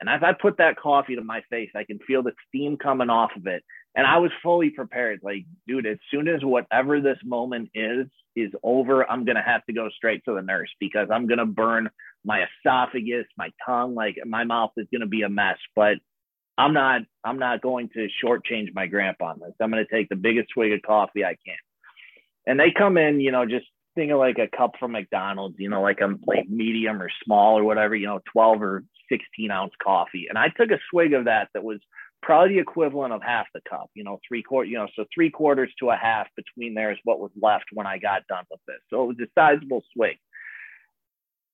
And 0.00 0.08
as 0.08 0.22
I 0.24 0.32
put 0.32 0.58
that 0.58 0.76
coffee 0.76 1.14
to 1.14 1.22
my 1.22 1.42
face, 1.50 1.70
I 1.76 1.84
can 1.84 1.98
feel 2.00 2.22
the 2.22 2.32
steam 2.48 2.76
coming 2.76 3.10
off 3.10 3.30
of 3.36 3.46
it. 3.46 3.62
And 3.96 4.06
I 4.06 4.18
was 4.18 4.30
fully 4.42 4.70
prepared. 4.70 5.20
Like, 5.22 5.44
dude, 5.68 5.86
as 5.86 5.98
soon 6.10 6.26
as 6.28 6.42
whatever 6.42 7.00
this 7.00 7.18
moment 7.24 7.70
is, 7.74 8.06
is 8.34 8.50
over, 8.64 9.08
I'm 9.08 9.24
going 9.24 9.36
to 9.36 9.42
have 9.42 9.64
to 9.66 9.72
go 9.72 9.88
straight 9.96 10.24
to 10.24 10.34
the 10.34 10.42
nurse 10.42 10.70
because 10.80 11.08
I'm 11.12 11.28
going 11.28 11.38
to 11.38 11.46
burn 11.46 11.88
my 12.24 12.44
esophagus, 12.44 13.26
my 13.38 13.50
tongue. 13.64 13.94
Like, 13.94 14.16
my 14.26 14.44
mouth 14.44 14.72
is 14.76 14.88
going 14.90 15.02
to 15.02 15.06
be 15.06 15.22
a 15.22 15.28
mess. 15.28 15.58
But 15.76 15.98
I'm 16.58 16.74
not, 16.74 17.02
I'm 17.24 17.38
not 17.38 17.62
going 17.62 17.88
to 17.90 18.08
shortchange 18.22 18.74
my 18.74 18.86
grandpa 18.86 19.30
on 19.30 19.40
this. 19.40 19.54
I'm 19.60 19.70
going 19.70 19.84
to 19.84 19.94
take 19.94 20.08
the 20.08 20.16
biggest 20.16 20.48
swig 20.52 20.72
of 20.72 20.82
coffee 20.82 21.24
I 21.24 21.36
can. 21.46 21.56
And 22.46 22.58
they 22.58 22.72
come 22.76 22.98
in, 22.98 23.20
you 23.20 23.30
know, 23.30 23.46
just 23.46 23.66
think 23.94 24.10
of 24.10 24.18
like 24.18 24.38
a 24.38 24.54
cup 24.54 24.72
from 24.78 24.92
McDonald's, 24.92 25.56
you 25.58 25.68
know, 25.68 25.82
like 25.82 26.00
a 26.00 26.14
like 26.26 26.48
medium 26.48 27.00
or 27.00 27.10
small 27.24 27.58
or 27.58 27.64
whatever, 27.64 27.94
you 27.94 28.06
know, 28.06 28.20
12 28.32 28.62
or 28.62 28.84
16 29.08 29.50
ounce 29.50 29.72
coffee. 29.82 30.26
And 30.28 30.38
I 30.38 30.48
took 30.48 30.70
a 30.70 30.78
swig 30.90 31.12
of 31.12 31.26
that 31.26 31.48
that 31.54 31.64
was 31.64 31.78
probably 32.24 32.54
the 32.54 32.60
equivalent 32.60 33.12
of 33.12 33.22
half 33.22 33.46
the 33.54 33.60
cup, 33.68 33.90
you 33.94 34.02
know, 34.02 34.18
three 34.26 34.42
quarter, 34.42 34.68
you 34.68 34.78
know, 34.78 34.88
so 34.96 35.04
three 35.14 35.30
quarters 35.30 35.70
to 35.78 35.90
a 35.90 35.96
half 35.96 36.26
between 36.36 36.74
there 36.74 36.90
is 36.90 36.98
what 37.04 37.20
was 37.20 37.30
left 37.40 37.66
when 37.72 37.86
I 37.86 37.98
got 37.98 38.26
done 38.28 38.44
with 38.50 38.60
this. 38.66 38.78
So 38.88 39.04
it 39.04 39.06
was 39.08 39.16
a 39.20 39.30
sizable 39.38 39.82
swig. 39.92 40.16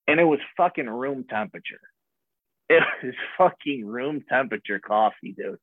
And 0.06 0.20
it 0.20 0.24
was 0.24 0.38
fucking 0.56 0.88
room 0.88 1.24
temperature. 1.28 1.80
It 2.68 2.82
was 3.02 3.14
fucking 3.36 3.84
room 3.84 4.24
temperature 4.28 4.78
coffee, 4.78 5.34
dude. 5.36 5.58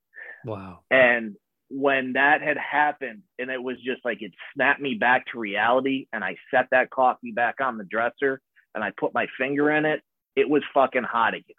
Wow. 0.46 0.80
And 0.92 1.36
when 1.70 2.14
that 2.14 2.42
had 2.42 2.58
happened 2.58 3.24
and 3.40 3.50
it 3.50 3.62
was 3.62 3.78
just 3.78 4.04
like 4.06 4.22
it 4.22 4.32
snapped 4.54 4.82
me 4.82 4.96
back 4.96 5.26
to 5.32 5.40
reality 5.40 6.08
and 6.14 6.24
I 6.24 6.36
set 6.52 6.68
that 6.72 6.90
coffee 6.90 7.32
back 7.32 7.56
on 7.62 7.78
the 7.78 7.84
dresser 7.86 8.42
and 8.76 8.84
I 8.84 8.92
put 8.98 9.14
my 9.14 9.28
finger 9.38 9.72
in 9.72 9.86
it, 9.86 10.02
it 10.36 10.50
was 10.50 10.64
fucking 10.74 11.04
hot 11.04 11.34
again. 11.34 11.56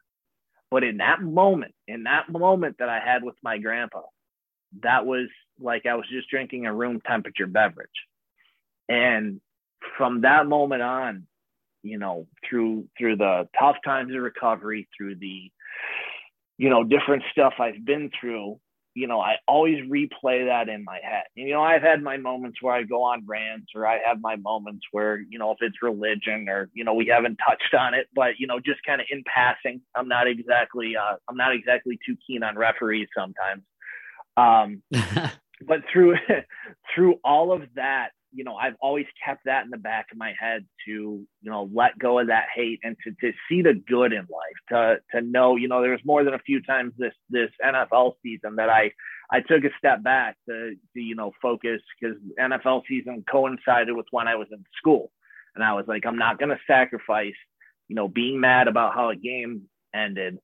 But 0.71 0.85
in 0.85 0.99
that 0.99 1.23
moment, 1.23 1.75
in 1.87 2.05
that 2.05 2.29
moment 2.31 2.77
that 2.79 2.89
I 2.89 3.01
had 3.01 3.23
with 3.23 3.37
my 3.43 3.59
grandpa, 3.59 4.03
that 4.83 5.07
was 5.07 5.29
like 5.61 5.87
I 5.87 5.95
was 5.95 6.05
just 6.11 6.29
drinking 6.29 6.67
a 6.67 6.75
room 6.75 7.01
temperature 7.07 7.47
beverage. 7.47 7.89
And 8.89 9.41
from 9.97 10.23
that 10.23 10.47
moment 10.47 10.83
on, 10.83 11.27
you 11.83 11.99
know, 11.99 12.27
through 12.49 12.89
through 12.99 13.17
the 13.17 13.49
tough 13.59 13.77
times 13.85 14.15
of 14.15 14.21
recovery, 14.23 14.89
through 14.97 15.17
the, 15.17 15.51
you 16.59 16.69
know, 16.69 16.85
different 16.85 17.23
stuff 17.33 17.55
I've 17.59 17.85
been 17.85 18.11
through, 18.21 18.61
you 18.95 19.07
know, 19.07 19.21
I 19.21 19.37
always 19.47 19.79
replay 19.89 20.47
that 20.47 20.69
in 20.69 20.85
my 20.85 20.99
head. 21.03 21.25
You 21.35 21.53
know, 21.53 21.63
I've 21.63 21.83
had 21.83 22.03
my 22.03 22.17
moments 22.17 22.59
where 22.61 22.75
I 22.75 22.83
go 22.83 23.03
on 23.03 23.25
rants 23.27 23.69
or 23.75 23.87
I 23.87 24.01
have 24.05 24.21
my 24.21 24.37
moments 24.37 24.87
where, 24.91 25.21
you 25.29 25.39
know, 25.39 25.53
if 25.53 25.59
it's 25.61 25.83
religion 25.83 26.49
or, 26.49 26.69
you 26.73 26.85
know, 26.85 26.95
we 26.95 27.07
haven't 27.07 27.39
touched 27.47 27.75
on 27.79 27.95
it, 27.95 28.09
but, 28.15 28.39
you 28.39 28.47
know, 28.47 28.59
just 28.59 28.81
kind 28.85 29.01
of 29.01 29.07
in 29.11 29.23
passing, 29.33 29.81
I'm 29.95 30.09
not 30.09 30.27
exactly, 30.27 30.97
uh, 30.97 31.17
I'm 31.29 31.37
not 31.37 31.55
exactly 31.55 31.99
too 32.05 32.17
keen 32.27 32.43
on 32.43 32.57
referees 32.57 33.09
sometimes. 33.17 33.63
Um, 34.37 34.83
but 35.67 35.81
through, 35.93 36.17
through 36.95 37.17
all 37.25 37.53
of 37.53 37.63
that, 37.77 38.11
you 38.33 38.45
know, 38.45 38.57
I've 38.57 38.75
always 38.81 39.07
kept 39.25 39.45
that 39.47 39.65
in 39.65 39.71
the 39.71 39.79
back 39.79 40.07
of 40.13 40.19
my 40.19 40.35
head 40.39 40.67
to, 40.87 40.93
you 40.93 41.51
know, 41.51 41.69
let 41.73 41.99
go 41.99 42.19
of 42.19 42.27
that 42.29 42.47
hate 42.55 42.81
and 42.83 42.97
to, 43.05 43.11
to 43.21 43.33
see 43.49 43.63
the 43.63 43.75
good 43.75 44.13
in 44.13 44.21
life, 44.21 44.59
to, 44.71 44.97
to 45.13 45.25
know, 45.25 45.57
you 45.57 45.69
know, 45.69 45.81
there 45.81 45.93
was 45.93 46.05
more 46.05 46.25
than 46.25 46.35
a 46.35 46.39
few 46.41 46.61
times 46.63 46.93
this, 46.99 47.15
this 47.31 47.51
NFL 47.65 48.15
season 48.23 48.57
that 48.57 48.69
I, 48.69 48.93
I 49.31 49.41
took 49.41 49.65
a 49.65 49.71
step 49.79 50.03
back 50.03 50.37
to, 50.49 50.75
to 50.95 51.01
you 51.01 51.15
know, 51.15 51.33
focus 51.41 51.81
because 51.99 52.17
NFL 52.39 52.83
season 52.89 53.25
coincided 53.31 53.97
with 53.97 54.07
when 54.11 54.29
I 54.29 54.37
was 54.37 54.49
in 54.53 54.65
school. 54.77 55.11
And 55.55 55.65
I 55.65 55.73
was 55.73 55.87
like, 55.89 56.05
I'm 56.07 56.19
not 56.19 56.39
going 56.39 56.51
to 56.51 56.59
sacrifice, 56.67 57.35
you 57.89 57.97
know, 57.97 58.09
being 58.09 58.41
mad 58.41 58.69
about 58.69 58.95
how 58.95 59.11
a 59.11 59.17
game 59.17 59.63
ended 59.95 60.39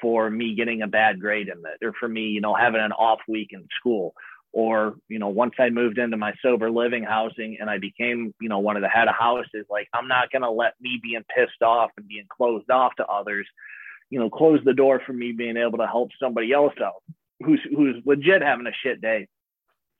for 0.00 0.28
me 0.28 0.54
getting 0.54 0.82
a 0.82 0.86
bad 0.86 1.20
grade 1.20 1.48
in 1.48 1.58
it 1.58 1.84
or 1.84 1.92
for 1.98 2.08
me, 2.08 2.28
you 2.28 2.40
know, 2.40 2.54
having 2.54 2.80
an 2.80 2.92
off 2.92 3.20
week 3.28 3.48
in 3.52 3.66
school 3.78 4.14
or 4.52 4.94
you 5.08 5.18
know 5.18 5.28
once 5.28 5.54
i 5.58 5.68
moved 5.68 5.98
into 5.98 6.16
my 6.16 6.32
sober 6.42 6.70
living 6.70 7.04
housing 7.04 7.58
and 7.60 7.68
i 7.68 7.78
became 7.78 8.34
you 8.40 8.48
know 8.48 8.58
one 8.58 8.76
of 8.76 8.82
the 8.82 8.88
head 8.88 9.08
of 9.08 9.14
houses 9.14 9.66
like 9.70 9.88
i'm 9.94 10.08
not 10.08 10.30
going 10.30 10.42
to 10.42 10.50
let 10.50 10.74
me 10.80 10.98
being 11.02 11.24
pissed 11.34 11.62
off 11.62 11.90
and 11.96 12.08
being 12.08 12.26
closed 12.34 12.70
off 12.70 12.92
to 12.96 13.06
others 13.06 13.46
you 14.10 14.18
know 14.18 14.30
close 14.30 14.60
the 14.64 14.74
door 14.74 15.00
for 15.04 15.12
me 15.12 15.32
being 15.32 15.56
able 15.56 15.78
to 15.78 15.86
help 15.86 16.10
somebody 16.20 16.52
else 16.52 16.74
out 16.82 17.02
who's 17.44 17.60
who's 17.76 17.96
legit 18.04 18.42
having 18.42 18.66
a 18.66 18.72
shit 18.82 19.00
day 19.00 19.28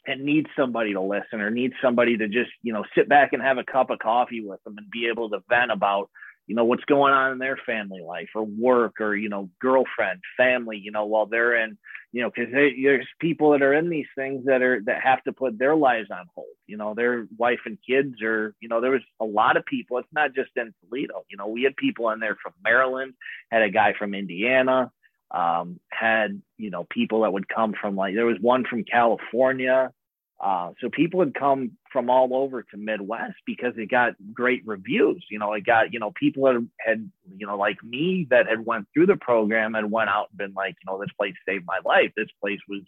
and 0.07 0.25
needs 0.25 0.49
somebody 0.57 0.95
to 0.95 1.01
listen 1.01 1.41
or 1.41 1.51
needs 1.51 1.75
somebody 1.83 2.17
to 2.17 2.27
just 2.27 2.51
you 2.63 2.73
know 2.73 2.85
sit 2.95 3.09
back 3.09 3.33
and 3.33 3.43
have 3.43 3.59
a 3.59 3.65
cup 3.65 3.91
of 3.91 3.99
coffee 3.99 4.41
with 4.41 4.63
them 4.65 4.77
and 4.79 4.91
be 4.91 5.09
able 5.09 5.29
to 5.29 5.41
vent 5.49 5.71
about 5.71 6.09
you 6.49 6.55
know 6.55 6.65
what's 6.65 6.85
going 6.87 7.13
on 7.13 7.33
in 7.33 7.39
their 7.39 7.59
family 7.65 8.01
life 8.01 8.31
or 8.35 8.43
work 8.43 9.01
or 9.01 9.15
you 9.15 9.29
know 9.29 9.49
girlfriend 9.61 10.21
family 10.37 10.81
you 10.83 10.91
know 10.91 11.05
while 11.05 11.27
they're 11.27 11.63
in 11.63 11.79
you 12.11 12.23
know 12.23 12.31
because 12.35 12.51
there's 12.51 13.07
people 13.21 13.51
that 13.51 13.63
are 13.63 13.75
in 13.75 13.91
these 13.91 14.07
things 14.17 14.47
that 14.47 14.63
are 14.63 14.81
that 14.87 15.01
have 15.03 15.23
to 15.25 15.33
put 15.33 15.59
their 15.59 15.77
lives 15.77 16.09
on 16.11 16.25
hold. 16.35 16.47
You 16.67 16.79
know 16.79 16.95
their 16.95 17.27
wife 17.37 17.61
and 17.67 17.79
kids 17.87 18.21
or 18.23 18.55
you 18.61 18.69
know 18.69 18.81
there 18.81 18.91
was 18.91 19.03
a 19.21 19.25
lot 19.25 19.57
of 19.57 19.65
people 19.67 19.99
it's 19.99 20.09
not 20.13 20.35
just 20.35 20.51
in 20.57 20.75
toledo 20.81 21.25
you 21.31 21.37
know 21.37 21.47
we 21.47 21.63
had 21.63 21.77
people 21.77 22.11
in 22.11 22.19
there 22.19 22.37
from 22.43 22.55
maryland 22.65 23.15
had 23.53 23.63
a 23.63 23.71
guy 23.71 23.95
from 23.99 24.15
indiana 24.15 24.91
um, 25.31 25.79
had 25.91 26.41
you 26.57 26.71
know 26.71 26.87
people 26.91 27.23
that 27.23 27.33
would 27.33 27.49
come 27.49 27.75
from 27.79 27.95
like 27.95 28.15
there 28.15 28.27
was 28.27 28.39
one 28.41 28.65
from 28.65 28.85
california 28.85 29.93
uh, 30.41 30.71
so 30.81 30.89
people 30.89 31.21
had 31.21 31.35
come 31.35 31.73
from 31.93 32.09
all 32.09 32.35
over 32.35 32.63
to 32.63 32.77
Midwest 32.77 33.35
because 33.45 33.75
it 33.77 33.91
got 33.91 34.15
great 34.33 34.63
reviews. 34.65 35.25
You 35.31 35.41
know, 35.41 35.53
it 35.55 35.67
got, 35.67 35.93
you 35.93 35.99
know, 35.99 36.13
people 36.13 36.47
had, 36.47 36.69
had, 36.79 37.11
you 37.37 37.47
know, 37.47 37.57
like 37.57 37.83
me 37.83 38.27
that 38.31 38.49
had 38.49 38.65
went 38.65 38.87
through 38.95 39.07
the 39.07 39.17
program 39.17 39.75
and 39.75 39.91
went 39.91 40.11
out 40.11 40.29
and 40.31 40.39
been 40.39 40.55
like, 40.55 40.77
you 40.81 40.91
know, 40.93 41.01
this 41.01 41.13
place 41.19 41.35
saved 41.47 41.65
my 41.67 41.81
life. 41.85 42.13
This 42.17 42.29
place 42.41 42.61
was 42.69 42.83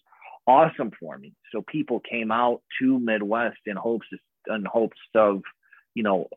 awesome 0.46 0.92
for 1.00 1.18
me. 1.18 1.32
So 1.52 1.62
people 1.62 2.00
came 2.00 2.30
out 2.30 2.62
to 2.80 3.00
Midwest 3.00 3.58
in 3.66 3.76
hopes, 3.76 4.06
in 4.46 4.64
hopes 4.64 4.98
of, 5.16 5.42
you 5.94 6.04
know, 6.04 6.28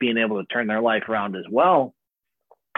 being 0.00 0.18
able 0.18 0.40
to 0.40 0.46
turn 0.46 0.66
their 0.66 0.80
life 0.82 1.04
around 1.08 1.36
as 1.36 1.44
well. 1.48 1.94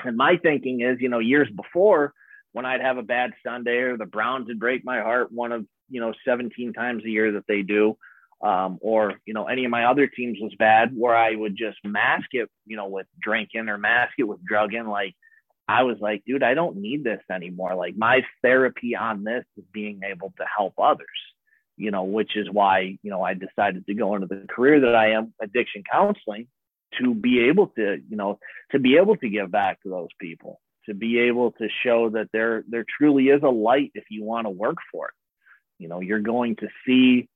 And 0.05 0.17
my 0.17 0.37
thinking 0.37 0.83
is, 0.83 0.99
you 1.01 1.09
know, 1.09 1.21
years 1.21 1.49
before 1.55 2.13
when 2.53 2.67
I'd 2.67 2.83
have 2.83 2.99
a 2.99 3.03
bad 3.03 3.33
Sunday 3.45 3.79
or 3.79 3.97
the 3.97 4.07
Browns 4.07 4.49
would 4.49 4.61
break 4.61 4.85
my 4.85 5.01
heart, 5.01 5.33
one 5.33 5.53
of 5.53 5.67
you 5.89 6.01
know 6.01 6.13
17 6.25 6.73
times 6.73 7.05
a 7.05 7.11
year 7.11 7.33
that 7.33 7.47
they 7.47 7.63
do. 7.63 7.97
Um, 8.41 8.79
or 8.81 9.15
you 9.27 9.35
know 9.35 9.47
any 9.47 9.65
of 9.65 9.71
my 9.73 9.87
other 9.87 10.07
teams 10.07 10.39
was 10.41 10.55
bad 10.61 10.97
where 10.97 11.17
i 11.17 11.35
would 11.35 11.57
just 11.57 11.79
mask 11.83 12.29
it 12.31 12.49
you 12.67 12.77
know 12.77 12.87
with 12.87 13.09
drinking 13.21 13.69
or 13.69 13.79
mask 13.79 14.13
it 14.17 14.29
with 14.29 14.45
drugging. 14.45 14.87
Like 14.87 15.17
i 15.67 15.83
was 15.83 15.97
like 16.01 16.23
dude 16.25 16.45
i 16.45 16.55
don't 16.55 16.77
need 16.77 17.03
this 17.03 17.21
anymore. 17.33 17.75
Like 17.75 17.97
my 17.97 18.23
therapy 18.41 18.95
on 18.95 19.25
this 19.25 19.45
is 19.57 19.65
being 19.73 20.03
able 20.05 20.33
to 20.39 20.45
help 20.57 20.75
others 20.79 21.09
you 21.79 21.91
know 21.91 22.03
which 22.03 22.37
is 22.37 22.51
why 22.51 22.99
you 23.03 23.11
know 23.11 23.23
i 23.23 23.35
decided 23.35 23.87
to 23.87 23.95
go 23.95 24.15
into 24.15 24.27
the 24.27 24.45
career 24.49 24.81
that 24.81 24.95
i 24.95 25.13
am 25.13 25.33
addiction 25.41 25.83
counseling 25.91 26.47
to 27.01 27.15
be 27.15 27.41
able 27.49 27.69
to 27.69 27.99
you 28.09 28.17
know 28.17 28.39
to 28.73 28.79
be 28.79 28.97
able 28.97 29.17
to 29.17 29.29
give 29.29 29.51
back 29.51 29.81
to 29.83 29.89
those 29.89 30.09
people 30.21 30.61
to 30.87 30.95
be 30.95 31.19
able 31.21 31.53
to 31.53 31.69
show 31.83 32.11
that 32.11 32.29
there 32.33 32.65
there 32.69 32.85
truly 32.99 33.29
is 33.29 33.43
a 33.43 33.49
light 33.49 33.91
if 33.95 34.05
you 34.11 34.25
want 34.25 34.47
to 34.47 34.51
work 34.51 34.77
for 34.93 35.09
it 35.09 35.15
you 35.79 35.89
know, 35.89 36.01
you're 36.01 36.21
going 36.21 36.57
to 36.57 36.69
see, 36.87 37.29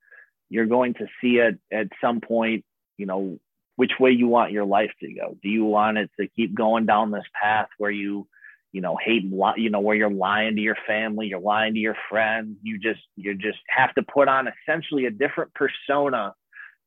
you're 0.50 0.66
going 0.66 0.94
to 0.94 1.06
see 1.20 1.38
it 1.38 1.58
at 1.72 1.88
some 2.00 2.20
point, 2.20 2.64
you 2.98 3.06
know, 3.06 3.38
which 3.76 3.92
way 3.98 4.10
you 4.10 4.26
want 4.26 4.52
your 4.52 4.64
life 4.64 4.90
to 5.00 5.12
go. 5.12 5.36
Do 5.42 5.48
you 5.48 5.64
want 5.64 5.98
it 5.98 6.10
to 6.20 6.28
keep 6.28 6.54
going 6.54 6.84
down 6.86 7.10
this 7.10 7.24
path 7.40 7.68
where 7.78 7.90
you, 7.90 8.28
you 8.72 8.80
know, 8.80 8.96
hate, 9.02 9.24
you 9.56 9.70
know, 9.70 9.80
where 9.80 9.96
you're 9.96 10.10
lying 10.10 10.56
to 10.56 10.62
your 10.62 10.76
family, 10.86 11.26
you're 11.26 11.40
lying 11.40 11.74
to 11.74 11.80
your 11.80 11.96
friends, 12.10 12.58
you 12.62 12.78
just, 12.78 13.00
you 13.16 13.34
just 13.34 13.58
have 13.68 13.94
to 13.94 14.02
put 14.02 14.28
on 14.28 14.48
essentially 14.48 15.06
a 15.06 15.10
different 15.10 15.52
persona, 15.54 16.34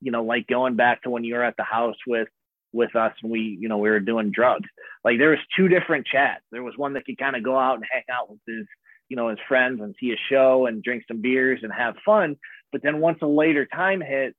you 0.01 0.11
know, 0.11 0.23
like 0.23 0.47
going 0.47 0.75
back 0.75 1.03
to 1.03 1.09
when 1.09 1.23
you 1.23 1.35
were 1.35 1.43
at 1.43 1.57
the 1.57 1.63
house 1.63 1.97
with, 2.05 2.27
with 2.73 2.95
us 2.95 3.13
and 3.23 3.31
we, 3.31 3.57
you 3.59 3.69
know, 3.69 3.77
we 3.77 3.89
were 3.89 3.99
doing 3.99 4.31
drugs. 4.31 4.67
Like 5.03 5.17
there 5.17 5.29
was 5.29 5.39
two 5.55 5.67
different 5.67 6.07
Chads. 6.13 6.41
There 6.51 6.63
was 6.63 6.77
one 6.77 6.93
that 6.93 7.05
could 7.05 7.17
kind 7.17 7.35
of 7.35 7.43
go 7.43 7.57
out 7.57 7.75
and 7.75 7.85
hang 7.89 8.03
out 8.11 8.29
with 8.29 8.39
his, 8.47 8.65
you 9.09 9.15
know, 9.15 9.29
his 9.29 9.39
friends 9.47 9.81
and 9.81 9.95
see 9.99 10.11
a 10.11 10.17
show 10.29 10.65
and 10.65 10.83
drink 10.83 11.03
some 11.07 11.21
beers 11.21 11.59
and 11.63 11.71
have 11.71 11.95
fun. 12.05 12.37
But 12.71 12.81
then 12.83 12.99
once 12.99 13.19
a 13.21 13.27
later 13.27 13.65
time 13.65 14.01
hit, 14.01 14.35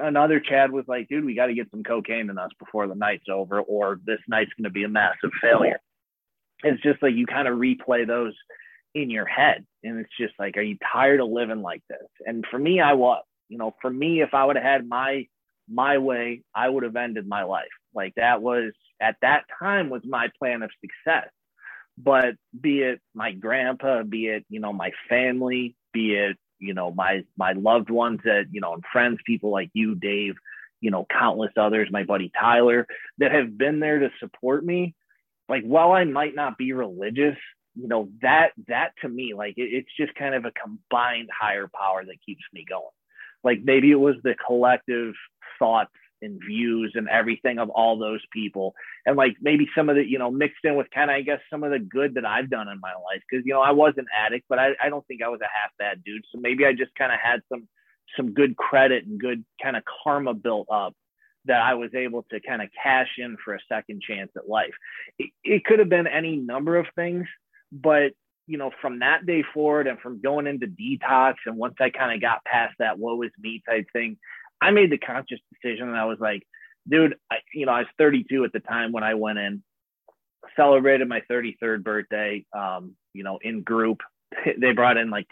another 0.00 0.40
Chad 0.40 0.72
was 0.72 0.84
like, 0.88 1.08
dude, 1.08 1.24
we 1.24 1.34
got 1.34 1.46
to 1.46 1.54
get 1.54 1.70
some 1.70 1.82
cocaine 1.82 2.30
in 2.30 2.38
us 2.38 2.50
before 2.58 2.86
the 2.86 2.94
night's 2.94 3.28
over, 3.30 3.60
or 3.60 4.00
this 4.04 4.20
night's 4.28 4.52
going 4.56 4.64
to 4.64 4.70
be 4.70 4.84
a 4.84 4.88
massive 4.88 5.30
failure. 5.40 5.80
It's 6.62 6.82
just 6.82 7.02
like 7.02 7.14
you 7.14 7.26
kind 7.26 7.48
of 7.48 7.58
replay 7.58 8.06
those 8.06 8.34
in 8.94 9.10
your 9.10 9.26
head. 9.26 9.64
And 9.82 9.98
it's 9.98 10.16
just 10.18 10.34
like, 10.38 10.56
are 10.56 10.62
you 10.62 10.76
tired 10.92 11.20
of 11.20 11.30
living 11.30 11.62
like 11.62 11.82
this? 11.88 12.06
And 12.26 12.44
for 12.50 12.58
me, 12.58 12.80
I 12.80 12.94
was, 12.94 13.22
you 13.48 13.56
know, 13.56 13.74
for 13.80 13.90
me, 13.90 14.20
if 14.20 14.34
I 14.34 14.44
would 14.44 14.56
have 14.56 14.64
had 14.64 14.88
my, 14.88 15.26
my 15.68 15.98
way, 15.98 16.42
I 16.54 16.68
would 16.68 16.82
have 16.82 16.96
ended 16.96 17.26
my 17.26 17.44
life. 17.44 17.68
Like 17.94 18.14
that 18.16 18.42
was 18.42 18.72
at 19.00 19.16
that 19.22 19.44
time 19.58 19.88
was 19.88 20.02
my 20.04 20.28
plan 20.38 20.62
of 20.62 20.70
success 20.80 21.30
but 22.02 22.34
be 22.58 22.80
it 22.80 23.00
my 23.14 23.32
grandpa, 23.32 24.02
be 24.02 24.26
it, 24.26 24.44
you 24.48 24.60
know, 24.60 24.72
my 24.72 24.92
family, 25.08 25.74
be 25.92 26.14
it, 26.14 26.36
you 26.58 26.74
know, 26.74 26.90
my, 26.90 27.24
my 27.36 27.52
loved 27.52 27.90
ones 27.90 28.20
that, 28.24 28.46
you 28.50 28.60
know, 28.60 28.74
and 28.74 28.84
friends, 28.92 29.18
people 29.24 29.50
like 29.50 29.70
you, 29.72 29.94
Dave, 29.94 30.34
you 30.80 30.90
know, 30.90 31.06
countless 31.10 31.52
others, 31.56 31.88
my 31.90 32.04
buddy 32.04 32.30
Tyler, 32.38 32.86
that 33.18 33.32
have 33.32 33.56
been 33.56 33.80
there 33.80 33.98
to 34.00 34.10
support 34.18 34.64
me. 34.64 34.94
Like, 35.48 35.64
while 35.64 35.92
I 35.92 36.04
might 36.04 36.34
not 36.34 36.56
be 36.56 36.72
religious, 36.72 37.36
you 37.76 37.88
know 37.88 38.08
that 38.22 38.50
that 38.68 38.90
to 39.02 39.08
me 39.08 39.32
like 39.34 39.54
it, 39.56 39.68
it's 39.72 39.90
just 39.96 40.14
kind 40.14 40.34
of 40.34 40.44
a 40.44 40.52
combined 40.52 41.28
higher 41.38 41.70
power 41.72 42.04
that 42.04 42.16
keeps 42.24 42.42
me 42.52 42.64
going 42.68 42.82
like 43.44 43.60
maybe 43.62 43.90
it 43.90 44.00
was 44.00 44.16
the 44.22 44.34
collective 44.46 45.14
thoughts 45.58 45.92
and 46.22 46.40
views 46.46 46.92
and 46.94 47.08
everything 47.08 47.58
of 47.58 47.70
all 47.70 47.98
those 47.98 48.20
people. 48.32 48.74
And 49.06 49.16
like 49.16 49.36
maybe 49.40 49.68
some 49.76 49.88
of 49.88 49.96
the 49.96 50.04
you 50.04 50.18
know 50.18 50.30
mixed 50.30 50.64
in 50.64 50.76
with 50.76 50.90
kind 50.94 51.10
of 51.10 51.14
i 51.14 51.22
guess 51.22 51.40
some 51.50 51.64
of 51.64 51.70
the 51.70 51.78
good 51.78 52.14
that 52.14 52.24
i've 52.24 52.50
done 52.50 52.68
in 52.68 52.80
my 52.80 52.92
life. 52.92 53.22
Because 53.28 53.44
you 53.46 53.52
know 53.52 53.60
i 53.60 53.70
was 53.70 53.94
an 53.96 54.06
addict 54.16 54.46
but 54.48 54.58
I, 54.58 54.70
I 54.82 54.88
don't 54.88 55.06
think 55.06 55.22
i 55.22 55.28
was 55.28 55.40
a 55.40 55.44
half 55.44 55.70
bad 55.78 56.02
dude. 56.04 56.24
So 56.32 56.40
maybe 56.40 56.64
i 56.66 56.72
just 56.72 56.94
kind 56.96 57.12
of 57.12 57.18
had 57.22 57.40
some 57.48 57.68
some 58.16 58.32
good 58.32 58.56
credit 58.56 59.06
and 59.06 59.20
good 59.20 59.44
kind 59.62 59.76
of 59.76 59.82
karma 60.02 60.34
built 60.34 60.68
up 60.70 60.94
that 61.46 61.62
i 61.62 61.74
was 61.74 61.90
able 61.94 62.24
to 62.30 62.40
kind 62.40 62.62
of 62.62 62.68
cash 62.82 63.08
in 63.18 63.36
for 63.44 63.54
a 63.54 63.60
second 63.68 64.02
chance 64.02 64.30
at 64.36 64.48
life. 64.48 64.74
It, 65.18 65.30
it 65.44 65.64
could 65.64 65.78
have 65.78 65.88
been 65.88 66.06
any 66.06 66.36
number 66.36 66.76
of 66.76 66.86
things 66.96 67.26
but 67.72 68.12
you 68.46 68.58
know 68.58 68.72
from 68.82 68.98
that 68.98 69.24
day 69.26 69.44
forward 69.54 69.86
and 69.86 69.98
from 70.00 70.20
going 70.20 70.46
into 70.46 70.66
detox 70.66 71.34
and 71.46 71.56
once 71.56 71.74
i 71.80 71.88
kind 71.88 72.12
of 72.12 72.20
got 72.20 72.44
past 72.44 72.74
that 72.78 72.98
woe 72.98 73.22
is 73.22 73.30
me 73.38 73.62
type 73.68 73.86
thing 73.92 74.18
I 74.60 74.70
made 74.70 74.90
the 74.90 74.98
conscious 74.98 75.40
decision 75.52 75.88
and 75.88 75.96
I 75.96 76.04
was 76.04 76.18
like, 76.20 76.46
dude, 76.88 77.16
I, 77.30 77.36
you 77.54 77.66
know, 77.66 77.72
I 77.72 77.80
was 77.80 77.88
32 77.98 78.44
at 78.44 78.52
the 78.52 78.60
time 78.60 78.92
when 78.92 79.04
I 79.04 79.14
went 79.14 79.38
in, 79.38 79.62
celebrated 80.56 81.08
my 81.08 81.22
33rd 81.30 81.82
birthday, 81.82 82.44
um, 82.56 82.94
you 83.12 83.22
know, 83.24 83.38
in 83.42 83.62
group. 83.62 84.00
They 84.58 84.72
brought 84.72 84.96
in 84.96 85.10
like 85.10 85.26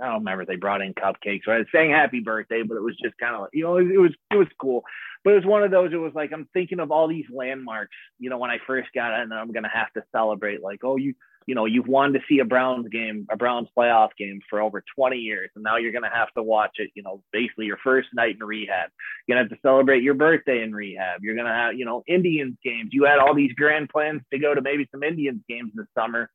I 0.00 0.06
don't 0.06 0.18
remember 0.18 0.44
they 0.44 0.54
brought 0.54 0.80
in 0.80 0.94
cupcakes. 0.94 1.46
Right, 1.48 1.66
saying 1.72 1.90
happy 1.90 2.20
birthday, 2.20 2.62
but 2.62 2.76
it 2.76 2.82
was 2.82 2.96
just 3.02 3.18
kind 3.18 3.34
of 3.34 3.48
you 3.52 3.64
know 3.64 3.78
it 3.78 3.98
was 3.98 4.12
it 4.30 4.36
was 4.36 4.46
cool. 4.60 4.84
But 5.24 5.32
it 5.32 5.36
was 5.36 5.44
one 5.44 5.64
of 5.64 5.72
those. 5.72 5.92
It 5.92 5.96
was 5.96 6.12
like 6.14 6.32
I'm 6.32 6.48
thinking 6.54 6.78
of 6.78 6.92
all 6.92 7.08
these 7.08 7.26
landmarks. 7.34 7.96
You 8.20 8.30
know, 8.30 8.38
when 8.38 8.52
I 8.52 8.58
first 8.64 8.90
got 8.94 9.12
in, 9.14 9.22
and 9.22 9.34
I'm 9.34 9.50
gonna 9.50 9.68
have 9.74 9.92
to 9.94 10.04
celebrate. 10.12 10.62
Like, 10.62 10.84
oh, 10.84 10.96
you 10.96 11.14
you 11.46 11.54
know, 11.54 11.66
you've 11.66 11.86
wanted 11.86 12.18
to 12.18 12.24
see 12.26 12.38
a 12.38 12.44
Browns 12.44 12.88
game, 12.88 13.26
a 13.30 13.36
Browns 13.36 13.68
playoff 13.76 14.10
game 14.18 14.40
for 14.48 14.60
over 14.62 14.82
20 14.96 15.16
years, 15.16 15.50
and 15.54 15.62
now 15.62 15.76
you're 15.76 15.92
going 15.92 16.04
to 16.04 16.10
have 16.10 16.32
to 16.34 16.42
watch 16.42 16.76
it, 16.76 16.90
you 16.94 17.02
know, 17.02 17.22
basically 17.32 17.66
your 17.66 17.78
first 17.84 18.08
night 18.14 18.36
in 18.40 18.46
rehab. 18.46 18.90
You're 19.26 19.36
going 19.36 19.44
to 19.44 19.50
have 19.50 19.58
to 19.58 19.66
celebrate 19.66 20.02
your 20.02 20.14
birthday 20.14 20.62
in 20.62 20.74
rehab. 20.74 21.22
You're 21.22 21.34
going 21.34 21.46
to 21.46 21.52
have, 21.52 21.74
you 21.74 21.84
know, 21.84 22.02
Indians 22.06 22.56
games. 22.64 22.90
You 22.92 23.04
had 23.04 23.18
all 23.18 23.34
these 23.34 23.52
grand 23.52 23.90
plans 23.90 24.22
to 24.32 24.38
go 24.38 24.54
to 24.54 24.62
maybe 24.62 24.88
some 24.90 25.02
Indians 25.02 25.42
games 25.48 25.72
this 25.74 25.86
summer. 25.94 26.30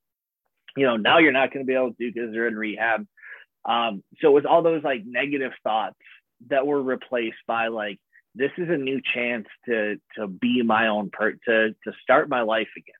You 0.77 0.85
know, 0.85 0.97
now 0.97 1.17
you're 1.17 1.31
not 1.31 1.51
going 1.51 1.65
to 1.65 1.67
be 1.67 1.75
able 1.75 1.91
to 1.91 1.95
do 1.99 2.11
because 2.13 2.31
they're 2.31 2.47
in 2.47 2.55
rehab. 2.55 3.07
Um, 3.65 4.03
so 4.21 4.29
it 4.29 4.33
was 4.33 4.45
all 4.45 4.61
those 4.61 4.83
like 4.83 5.03
negative 5.05 5.51
thoughts 5.63 5.97
that 6.49 6.67
were 6.67 6.81
replaced 6.81 7.39
by 7.47 7.67
like, 7.69 7.99
this 8.35 8.51
is 8.59 8.69
a 8.69 8.77
new 8.77 9.01
chance 9.15 9.47
to 9.65 9.95
to 10.15 10.27
be 10.27 10.61
my 10.61 10.87
own 10.87 11.09
part 11.09 11.39
to 11.45 11.71
to 11.83 11.91
start 12.03 12.29
my 12.29 12.41
life 12.41 12.69
again 12.77 12.98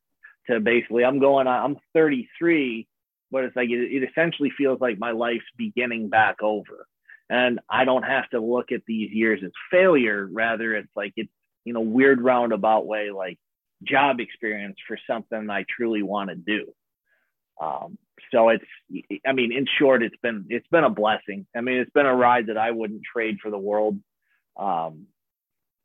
to 0.49 0.59
basically 0.59 1.05
I'm 1.05 1.19
going 1.19 1.47
I'm 1.47 1.77
33, 1.93 2.87
but 3.31 3.43
it's 3.43 3.55
like 3.55 3.69
it, 3.69 3.91
it 3.91 4.09
essentially 4.09 4.51
feels 4.57 4.79
like 4.81 4.99
my 4.99 5.11
life's 5.11 5.45
beginning 5.57 6.09
back 6.09 6.41
over. 6.41 6.87
And 7.29 7.59
I 7.69 7.85
don't 7.85 8.03
have 8.03 8.27
to 8.31 8.39
look 8.39 8.71
at 8.71 8.81
these 8.87 9.11
years 9.11 9.41
as 9.43 9.51
failure. 9.71 10.27
Rather, 10.31 10.75
it's 10.75 10.91
like 10.95 11.13
it's 11.15 11.31
you 11.63 11.73
know 11.73 11.81
weird 11.81 12.21
roundabout 12.21 12.87
way 12.87 13.11
like 13.11 13.37
job 13.83 14.19
experience 14.19 14.77
for 14.87 14.97
something 15.07 15.49
I 15.49 15.65
truly 15.69 16.01
want 16.01 16.29
to 16.29 16.35
do. 16.35 16.73
Um, 17.61 17.97
so 18.31 18.49
it's 18.49 18.65
I 19.25 19.33
mean 19.33 19.51
in 19.51 19.67
short 19.77 20.01
it's 20.01 20.15
been 20.21 20.45
it's 20.49 20.67
been 20.67 20.83
a 20.83 20.89
blessing. 20.89 21.45
I 21.55 21.61
mean 21.61 21.77
it's 21.77 21.91
been 21.91 22.05
a 22.05 22.15
ride 22.15 22.47
that 22.47 22.57
I 22.57 22.71
wouldn't 22.71 23.01
trade 23.03 23.37
for 23.41 23.51
the 23.51 23.57
world. 23.57 23.99
Um, 24.57 25.07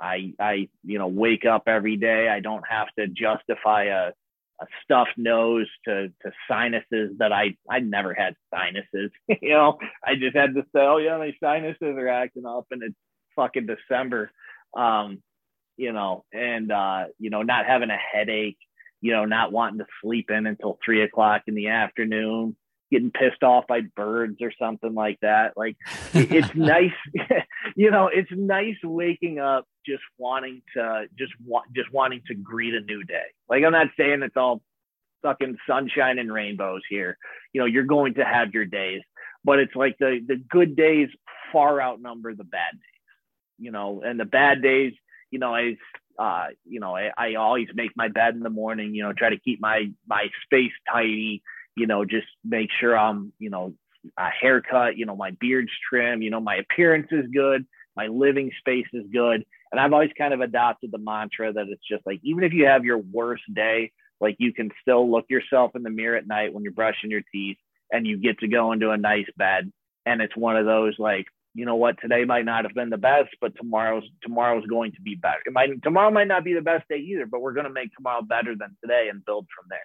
I 0.01 0.33
I 0.41 0.69
you 0.83 0.99
know 0.99 1.09
wake 1.09 1.45
up 1.45 1.65
every 1.67 1.97
day. 1.97 2.29
I 2.29 2.41
don't 2.41 2.65
have 2.69 2.89
to 2.99 3.07
justify 3.07 3.85
a 3.85 4.13
a 4.61 4.67
stuffed 4.83 5.17
nose 5.17 5.69
to 5.85 6.09
to 6.23 6.33
sinuses 6.49 7.17
that 7.19 7.33
I 7.33 7.57
I 7.69 7.81
never 7.81 8.15
had 8.15 8.35
sinuses. 8.53 9.11
you 9.43 9.51
know, 9.51 9.79
I 10.05 10.15
just 10.15 10.37
had 10.37 10.55
to 10.55 10.63
say, 10.75 10.81
oh 10.81 10.99
yeah, 10.99 11.19
my 11.19 11.33
sinuses 11.43 11.97
are 11.97 12.09
acting 12.09 12.47
up, 12.47 12.67
and 12.71 12.83
it's 12.83 12.95
fucking 13.37 13.67
December. 13.67 14.31
Um, 14.77 15.23
you 15.77 15.93
know, 15.93 16.25
and 16.33 16.71
uh, 16.71 17.05
you 17.19 17.31
know, 17.31 17.43
not 17.43 17.67
having 17.67 17.91
a 17.91 17.97
headache, 17.97 18.59
you 19.01 19.13
know, 19.13 19.25
not 19.25 19.53
wanting 19.53 19.79
to 19.79 19.87
sleep 20.03 20.31
in 20.31 20.47
until 20.47 20.79
three 20.85 21.03
o'clock 21.03 21.43
in 21.47 21.55
the 21.55 21.69
afternoon, 21.69 22.57
getting 22.91 23.11
pissed 23.11 23.43
off 23.43 23.67
by 23.67 23.81
birds 23.97 24.39
or 24.41 24.53
something 24.59 24.95
like 24.95 25.19
that. 25.21 25.57
Like 25.57 25.77
it's 26.15 26.55
nice, 26.55 26.93
you 27.77 27.91
know, 27.91 28.09
it's 28.13 28.31
nice 28.33 28.77
waking 28.83 29.39
up 29.39 29.67
just 29.87 30.03
wanting 30.19 30.63
to 30.77 31.07
just 31.19 31.33
want 31.45 31.67
just 31.75 31.93
wanting 31.93 32.23
to 32.29 32.35
greet 32.35 32.75
a 32.75 32.81
new 32.81 33.05
day. 33.05 33.27
Like 33.49 33.65
I'm 33.65 33.73
not 33.73 33.89
saying 33.97 34.23
it's 34.23 34.37
all 34.37 34.63
fucking 35.23 35.57
sunshine 35.67 36.19
and 36.19 36.33
rainbows 36.33 36.83
here. 36.89 37.19
You 37.53 37.61
know, 37.61 37.67
you're 37.67 37.85
going 37.85 38.15
to 38.15 38.25
have 38.25 38.53
your 38.53 38.65
days, 38.65 39.03
but 39.45 39.59
it's 39.59 39.75
like 39.75 39.97
the 39.99 40.21
the 40.27 40.37
good 40.37 40.77
days 40.77 41.09
far 41.53 41.81
outnumber 41.81 42.35
the 42.35 42.45
bad 42.45 42.73
days. 42.73 42.81
You 43.59 43.71
know, 43.71 44.03
and 44.05 44.19
the 44.19 44.25
bad 44.25 44.63
days, 44.63 44.95
you 45.31 45.39
know, 45.39 45.55
I 45.55 45.77
uh, 46.19 46.47
you 46.65 46.81
know, 46.81 46.97
I, 46.97 47.11
I 47.17 47.35
always 47.35 47.69
make 47.75 47.91
my 47.97 48.09
bed 48.09 48.35
in 48.35 48.41
the 48.41 48.51
morning, 48.51 48.95
you 48.95 49.03
know, 49.03 49.13
try 49.13 49.31
to 49.31 49.39
keep 49.39 49.61
my 49.61 49.91
my 50.07 50.29
space 50.45 50.73
tidy, 50.91 51.43
you 51.77 51.87
know, 51.87 52.05
just 52.05 52.27
make 52.45 52.71
sure 52.81 52.97
I'm, 52.97 53.33
you 53.39 53.51
know, 53.51 53.75
a 54.19 54.29
haircut, 54.29 54.97
you 54.97 55.07
know, 55.07 55.17
my 55.17 55.31
beard's 55.41 55.73
trim, 55.89 56.23
you 56.23 56.31
know, 56.31 56.41
my 56.41 56.57
appearance 56.57 57.09
is 57.11 57.27
good, 57.33 57.67
my 57.97 58.07
living 58.07 58.51
space 58.59 58.87
is 58.93 59.05
good. 59.13 59.45
And 59.73 59.81
I've 59.81 59.93
always 59.93 60.11
kind 60.17 60.35
of 60.35 60.41
adopted 60.41 60.93
the 60.93 60.99
mantra 60.99 61.53
that 61.53 61.67
it's 61.69 61.87
just 61.91 62.07
like, 62.07 62.21
even 62.23 62.45
if 62.45 62.53
you 62.53 62.67
have 62.67 62.85
your 62.85 62.99
worst 62.99 63.43
day, 63.53 63.93
like 64.21 64.37
you 64.39 64.53
can 64.53 64.71
still 64.81 65.11
look 65.11 65.27
yourself 65.29 65.73
in 65.75 65.83
the 65.83 65.91
mirror 65.91 66.17
at 66.17 66.27
night 66.27 66.53
when 66.53 66.63
you're 66.63 66.73
brushing 66.73 67.11
your 67.11 67.23
teeth 67.33 67.57
and 67.91 68.07
you 68.07 68.19
get 68.19 68.39
to 68.39 68.49
go 68.49 68.73
into 68.73 68.91
a 68.91 68.97
nice 68.97 69.27
bed. 69.37 69.73
And 70.07 70.21
it's 70.21 70.37
one 70.37 70.57
of 70.57 70.67
those 70.67 70.95
like, 70.99 71.27
you 71.55 71.65
know 71.65 71.77
what, 71.77 72.01
today 72.01 72.25
might 72.25 72.45
not 72.45 72.65
have 72.65 72.75
been 72.75 72.91
the 72.91 72.99
best, 72.99 73.31
but 73.41 73.57
tomorrow's 73.57 74.05
tomorrow's 74.23 74.67
going 74.67 74.93
to 74.93 75.01
be 75.01 75.15
better. 75.15 75.39
It 75.47 75.53
might 75.53 75.83
tomorrow 75.83 76.11
might 76.11 76.29
not 76.29 76.45
be 76.45 76.53
the 76.53 76.61
best 76.61 76.89
day 76.89 76.97
either, 76.97 77.27
but 77.27 77.41
we're 77.41 77.53
gonna 77.53 77.71
make 77.71 77.95
tomorrow 77.95 78.23
better 78.23 78.55
than 78.59 78.77
today 78.83 79.09
and 79.09 79.25
build 79.25 79.47
from 79.55 79.67
there 79.71 79.79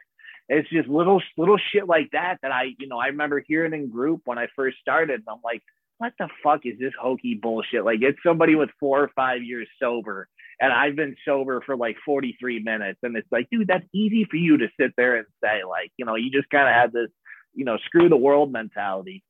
it's 0.49 0.69
just 0.69 0.89
little 0.89 1.21
little 1.37 1.59
shit 1.71 1.87
like 1.87 2.09
that 2.11 2.37
that 2.41 2.51
I 2.51 2.71
you 2.79 2.87
know 2.87 2.97
I 2.97 3.07
remember 3.07 3.43
hearing 3.47 3.73
in 3.73 3.89
group 3.89 4.21
when 4.25 4.37
I 4.37 4.47
first 4.55 4.77
started. 4.79 5.19
And 5.19 5.27
I'm 5.29 5.41
like, 5.43 5.61
what 5.99 6.13
the 6.17 6.27
fuck 6.43 6.61
is 6.65 6.77
this 6.79 6.93
hokey 6.99 7.35
bullshit? 7.35 7.85
Like 7.85 7.99
it's 8.01 8.17
somebody 8.25 8.55
with 8.55 8.69
four 8.79 9.03
or 9.03 9.11
five 9.15 9.43
years 9.43 9.67
sober, 9.81 10.27
and 10.59 10.73
I've 10.73 10.95
been 10.95 11.15
sober 11.23 11.61
for 11.65 11.77
like 11.77 11.97
43 12.05 12.59
minutes, 12.59 12.99
and 13.03 13.15
it's 13.15 13.31
like, 13.31 13.47
dude, 13.51 13.67
that's 13.67 13.85
easy 13.93 14.25
for 14.29 14.37
you 14.37 14.57
to 14.57 14.67
sit 14.79 14.91
there 14.97 15.17
and 15.17 15.27
say 15.43 15.61
like, 15.63 15.91
you 15.97 16.05
know, 16.05 16.15
you 16.15 16.31
just 16.31 16.49
kind 16.49 16.67
of 16.67 16.73
have 16.73 16.91
this, 16.91 17.09
you 17.53 17.65
know, 17.65 17.77
screw 17.85 18.09
the 18.09 18.17
world 18.17 18.51
mentality. 18.51 19.23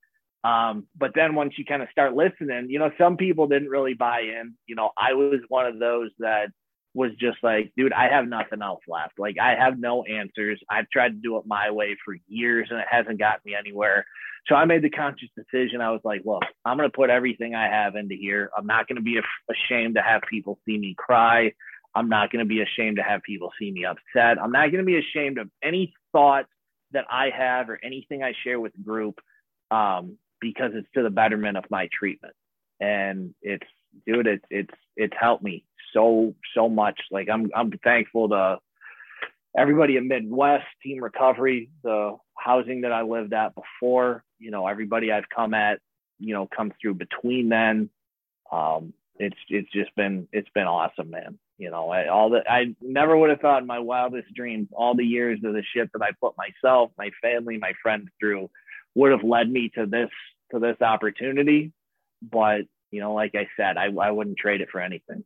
Um, 0.43 0.87
but 0.97 1.11
then 1.15 1.35
once 1.35 1.55
you 1.57 1.65
kind 1.65 1.81
of 1.81 1.89
start 1.91 2.13
listening, 2.13 2.67
you 2.69 2.79
know, 2.79 2.91
some 2.97 3.17
people 3.17 3.47
didn't 3.47 3.67
really 3.67 3.93
buy 3.93 4.21
in. 4.21 4.55
You 4.67 4.75
know, 4.75 4.91
I 4.97 5.13
was 5.13 5.41
one 5.49 5.65
of 5.65 5.79
those 5.79 6.11
that 6.19 6.47
was 6.93 7.11
just 7.19 7.37
like, 7.43 7.71
dude, 7.77 7.93
I 7.93 8.09
have 8.09 8.27
nothing 8.27 8.61
else 8.61 8.81
left. 8.87 9.19
Like, 9.19 9.37
I 9.39 9.55
have 9.55 9.77
no 9.77 10.03
answers. 10.03 10.59
I've 10.69 10.89
tried 10.89 11.09
to 11.09 11.21
do 11.21 11.37
it 11.37 11.43
my 11.45 11.71
way 11.71 11.95
for 12.03 12.15
years 12.27 12.67
and 12.71 12.79
it 12.79 12.87
hasn't 12.89 13.19
gotten 13.19 13.41
me 13.45 13.55
anywhere. 13.57 14.05
So 14.47 14.55
I 14.55 14.65
made 14.65 14.81
the 14.81 14.89
conscious 14.89 15.29
decision. 15.35 15.81
I 15.81 15.91
was 15.91 16.01
like, 16.03 16.21
look, 16.25 16.43
I'm 16.65 16.77
going 16.77 16.89
to 16.89 16.95
put 16.95 17.09
everything 17.09 17.53
I 17.53 17.67
have 17.67 17.95
into 17.95 18.15
here. 18.15 18.49
I'm 18.57 18.65
not 18.65 18.87
going 18.87 18.95
to 18.95 19.03
be 19.03 19.19
ashamed 19.49 19.95
to 19.95 20.01
have 20.01 20.21
people 20.29 20.59
see 20.65 20.77
me 20.77 20.95
cry. 20.97 21.53
I'm 21.93 22.09
not 22.09 22.31
going 22.31 22.43
to 22.43 22.49
be 22.49 22.61
ashamed 22.61 22.97
to 22.97 23.03
have 23.03 23.21
people 23.23 23.51
see 23.59 23.71
me 23.71 23.85
upset. 23.85 24.41
I'm 24.41 24.51
not 24.51 24.71
going 24.71 24.83
to 24.83 24.85
be 24.85 24.97
ashamed 24.97 25.37
of 25.37 25.49
any 25.63 25.93
thought 26.11 26.45
that 26.91 27.05
I 27.09 27.29
have 27.35 27.69
or 27.69 27.79
anything 27.83 28.23
I 28.23 28.33
share 28.43 28.59
with 28.59 28.73
the 28.73 28.81
group 28.81 29.19
um, 29.69 30.17
because 30.39 30.71
it's 30.73 30.87
to 30.95 31.03
the 31.03 31.09
betterment 31.09 31.57
of 31.57 31.65
my 31.69 31.87
treatment. 31.91 32.33
And 32.79 33.35
it's, 33.41 33.67
dude, 34.07 34.27
it's, 34.27 34.45
it's, 34.49 34.73
it's 34.95 35.13
helped 35.19 35.43
me 35.43 35.65
so 35.93 36.33
so 36.55 36.69
much. 36.69 36.99
Like 37.11 37.29
I'm 37.29 37.49
I'm 37.55 37.71
thankful 37.83 38.29
to 38.29 38.59
everybody 39.57 39.97
at 39.97 40.03
Midwest 40.03 40.65
Team 40.83 41.03
Recovery, 41.03 41.69
the 41.83 42.17
housing 42.37 42.81
that 42.81 42.91
I 42.91 43.01
lived 43.01 43.33
at 43.33 43.53
before. 43.55 44.23
You 44.37 44.51
know, 44.51 44.67
everybody 44.67 45.11
I've 45.11 45.29
come 45.33 45.53
at, 45.53 45.79
you 46.19 46.33
know, 46.33 46.47
come 46.47 46.71
through 46.81 46.95
between 46.95 47.49
then. 47.49 47.89
Um, 48.51 48.93
it's 49.17 49.37
it's 49.49 49.71
just 49.71 49.93
been 49.95 50.27
it's 50.31 50.49
been 50.55 50.67
awesome, 50.67 51.09
man. 51.09 51.37
You 51.57 51.69
know, 51.69 51.89
I, 51.89 52.07
all 52.07 52.31
that 52.31 52.49
I 52.49 52.73
never 52.81 53.17
would 53.17 53.29
have 53.29 53.41
thought 53.41 53.61
in 53.61 53.67
my 53.67 53.79
wildest 53.79 54.33
dreams, 54.33 54.69
all 54.71 54.95
the 54.95 55.03
years 55.03 55.39
of 55.43 55.53
the 55.53 55.63
shit 55.75 55.91
that 55.91 56.01
I 56.01 56.11
put 56.21 56.35
myself, 56.37 56.91
my 56.97 57.11
family, 57.21 57.57
my 57.57 57.73
friends 57.83 58.07
through, 58.19 58.49
would 58.95 59.11
have 59.11 59.23
led 59.23 59.51
me 59.51 59.69
to 59.75 59.85
this 59.85 60.09
to 60.51 60.59
this 60.59 60.77
opportunity. 60.81 61.73
But 62.21 62.61
you 62.91 63.01
know, 63.01 63.13
like 63.13 63.35
I 63.35 63.47
said, 63.57 63.77
I 63.77 63.89
I 64.01 64.11
wouldn't 64.11 64.37
trade 64.37 64.61
it 64.61 64.69
for 64.71 64.79
anything. 64.79 65.25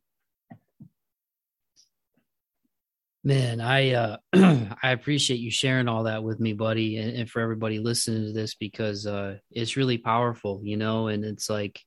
Man, 3.23 3.61
I 3.61 3.91
uh, 3.91 4.17
I 4.33 4.91
appreciate 4.91 5.39
you 5.39 5.49
sharing 5.49 5.87
all 5.87 6.03
that 6.03 6.23
with 6.23 6.39
me, 6.39 6.53
buddy, 6.53 6.97
and, 6.97 7.15
and 7.15 7.29
for 7.29 7.41
everybody 7.41 7.79
listening 7.79 8.25
to 8.25 8.33
this 8.33 8.55
because 8.55 9.07
uh, 9.07 9.37
it's 9.49 9.77
really 9.77 9.97
powerful, 9.97 10.61
you 10.63 10.75
know. 10.75 11.07
And 11.07 11.23
it's 11.23 11.49
like, 11.49 11.79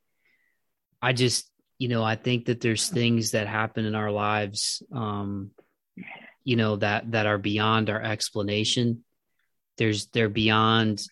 I 1.03 1.13
just, 1.13 1.51
you 1.79 1.89
know, 1.89 2.03
I 2.03 2.17
think 2.17 2.47
that 2.47 2.61
there's 2.61 2.89
things 2.89 3.33
that 3.33 3.49
happen 3.49 3.85
in 3.85 3.95
our 3.95 4.11
lives, 4.11 4.83
um, 4.93 5.51
you 6.43 6.57
know, 6.57 6.77
that 6.77 7.11
that 7.13 7.27
are 7.27 7.39
beyond 7.39 7.91
our 7.91 8.01
explanation, 8.01 9.05
there's 9.77 10.07
they're 10.09 10.29
beyond 10.29 11.03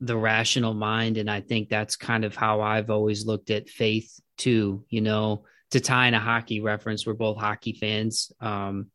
the 0.00 0.16
rational 0.16 0.74
mind 0.74 1.16
and 1.16 1.28
i 1.28 1.40
think 1.40 1.68
that's 1.68 1.96
kind 1.96 2.24
of 2.24 2.36
how 2.36 2.60
i've 2.60 2.90
always 2.90 3.26
looked 3.26 3.50
at 3.50 3.68
faith 3.68 4.20
too 4.36 4.84
you 4.88 5.00
know 5.00 5.44
to 5.70 5.80
tie 5.80 6.06
in 6.06 6.14
a 6.14 6.20
hockey 6.20 6.60
reference 6.60 7.04
we're 7.04 7.14
both 7.14 7.36
hockey 7.36 7.72
fans 7.72 8.30
um 8.40 8.86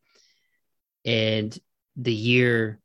and 1.04 1.56
the 1.96 2.12
year 2.12 2.80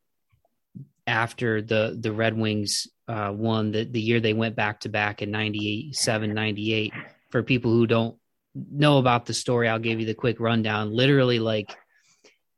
after 1.08 1.62
the 1.62 1.98
the 2.00 2.12
red 2.12 2.38
wings 2.38 2.88
uh 3.08 3.32
won 3.34 3.72
the, 3.72 3.84
the 3.84 4.02
year 4.02 4.20
they 4.20 4.34
went 4.34 4.56
back 4.56 4.82
to 4.82 4.90
back 4.90 5.22
in 5.22 5.32
97 5.32 6.34
98 6.34 6.94
for 7.32 7.42
people 7.42 7.72
who 7.72 7.88
don't 7.88 8.16
know 8.54 8.98
about 8.98 9.26
the 9.26 9.34
story 9.34 9.68
i'll 9.68 9.80
give 9.80 10.00
you 10.00 10.06
the 10.06 10.14
quick 10.14 10.40
rundown 10.40 10.94
literally 10.94 11.40
like 11.40 11.76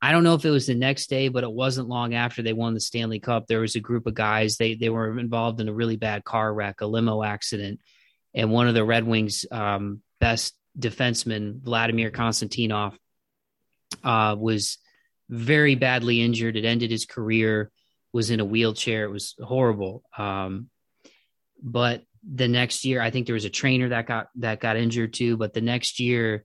I 0.04 0.10
don't 0.10 0.24
know 0.24 0.34
if 0.34 0.44
it 0.44 0.50
was 0.50 0.66
the 0.66 0.74
next 0.74 1.08
day, 1.08 1.28
but 1.28 1.44
it 1.44 1.52
wasn't 1.52 1.88
long 1.88 2.12
after 2.12 2.42
they 2.42 2.52
won 2.52 2.74
the 2.74 2.80
Stanley 2.80 3.20
Cup. 3.20 3.46
There 3.46 3.60
was 3.60 3.76
a 3.76 3.80
group 3.80 4.08
of 4.08 4.14
guys. 4.14 4.56
They 4.56 4.74
they 4.74 4.88
were 4.88 5.16
involved 5.16 5.60
in 5.60 5.68
a 5.68 5.72
really 5.72 5.94
bad 5.96 6.24
car 6.24 6.52
wreck, 6.52 6.80
a 6.80 6.86
limo 6.86 7.22
accident, 7.22 7.78
and 8.34 8.50
one 8.50 8.66
of 8.66 8.74
the 8.74 8.84
Red 8.84 9.06
Wings' 9.06 9.46
um, 9.52 10.02
best 10.18 10.56
defensemen, 10.76 11.62
Vladimir 11.62 12.10
Konstantinov, 12.10 12.94
uh, 14.02 14.34
was 14.36 14.78
very 15.32 15.74
badly 15.74 16.20
injured. 16.20 16.56
It 16.56 16.66
ended 16.66 16.90
his 16.90 17.06
career. 17.06 17.72
Was 18.12 18.28
in 18.28 18.40
a 18.40 18.44
wheelchair. 18.44 19.04
It 19.04 19.10
was 19.10 19.34
horrible. 19.42 20.02
Um, 20.18 20.68
but 21.62 22.02
the 22.22 22.46
next 22.46 22.84
year, 22.84 23.00
I 23.00 23.10
think 23.10 23.24
there 23.24 23.32
was 23.32 23.46
a 23.46 23.50
trainer 23.50 23.88
that 23.88 24.06
got 24.06 24.28
that 24.36 24.60
got 24.60 24.76
injured 24.76 25.14
too. 25.14 25.38
But 25.38 25.54
the 25.54 25.62
next 25.62 25.98
year, 25.98 26.44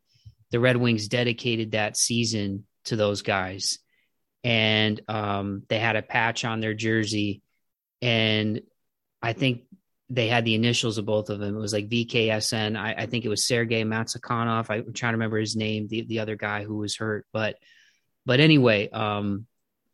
the 0.51 0.61
Red 0.61 0.77
Wings 0.77 1.09
dedicated 1.09 1.71
that 1.71 1.97
season 1.97 2.65
to 2.85 2.95
those 2.95 3.21
guys. 3.21 3.79
And 4.45 5.01
um, 5.09 5.63
they 5.67 5.77
had 5.77 5.97
a 5.97 6.01
patch 6.01 6.45
on 6.45 6.61
their 6.61 6.73
jersey. 6.73 7.41
And 8.01 8.61
I 9.21 9.33
think 9.33 9.63
they 10.09 10.29
had 10.29 10.45
the 10.45 10.55
initials 10.55 10.97
of 10.97 11.05
both 11.05 11.29
of 11.29 11.39
them. 11.39 11.57
It 11.57 11.59
was 11.59 11.73
like 11.73 11.89
VKSN. 11.89 12.79
I, 12.79 12.93
I 12.93 13.05
think 13.07 13.25
it 13.25 13.29
was 13.29 13.45
Sergei 13.45 13.83
Mnatsakanov. 13.83 14.69
I'm 14.69 14.93
trying 14.93 15.11
to 15.11 15.17
remember 15.17 15.37
his 15.37 15.57
name, 15.57 15.89
the, 15.89 16.03
the 16.03 16.19
other 16.19 16.37
guy 16.37 16.63
who 16.63 16.77
was 16.77 16.95
hurt. 16.95 17.25
But 17.33 17.57
but 18.27 18.41
anyway, 18.41 18.89
um, 18.89 19.45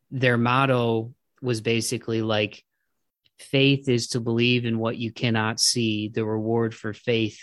their 0.09 0.39
motto 0.39 1.13
was 1.39 1.61
basically 1.61 2.23
like 2.23 2.63
faith 3.37 3.87
is 3.87 4.07
to 4.09 4.19
believe 4.19 4.65
in 4.65 4.79
what 4.79 4.97
you 4.97 5.11
cannot 5.11 5.59
see. 5.59 6.07
The 6.07 6.25
reward 6.25 6.73
for 6.73 6.93
faith 6.93 7.37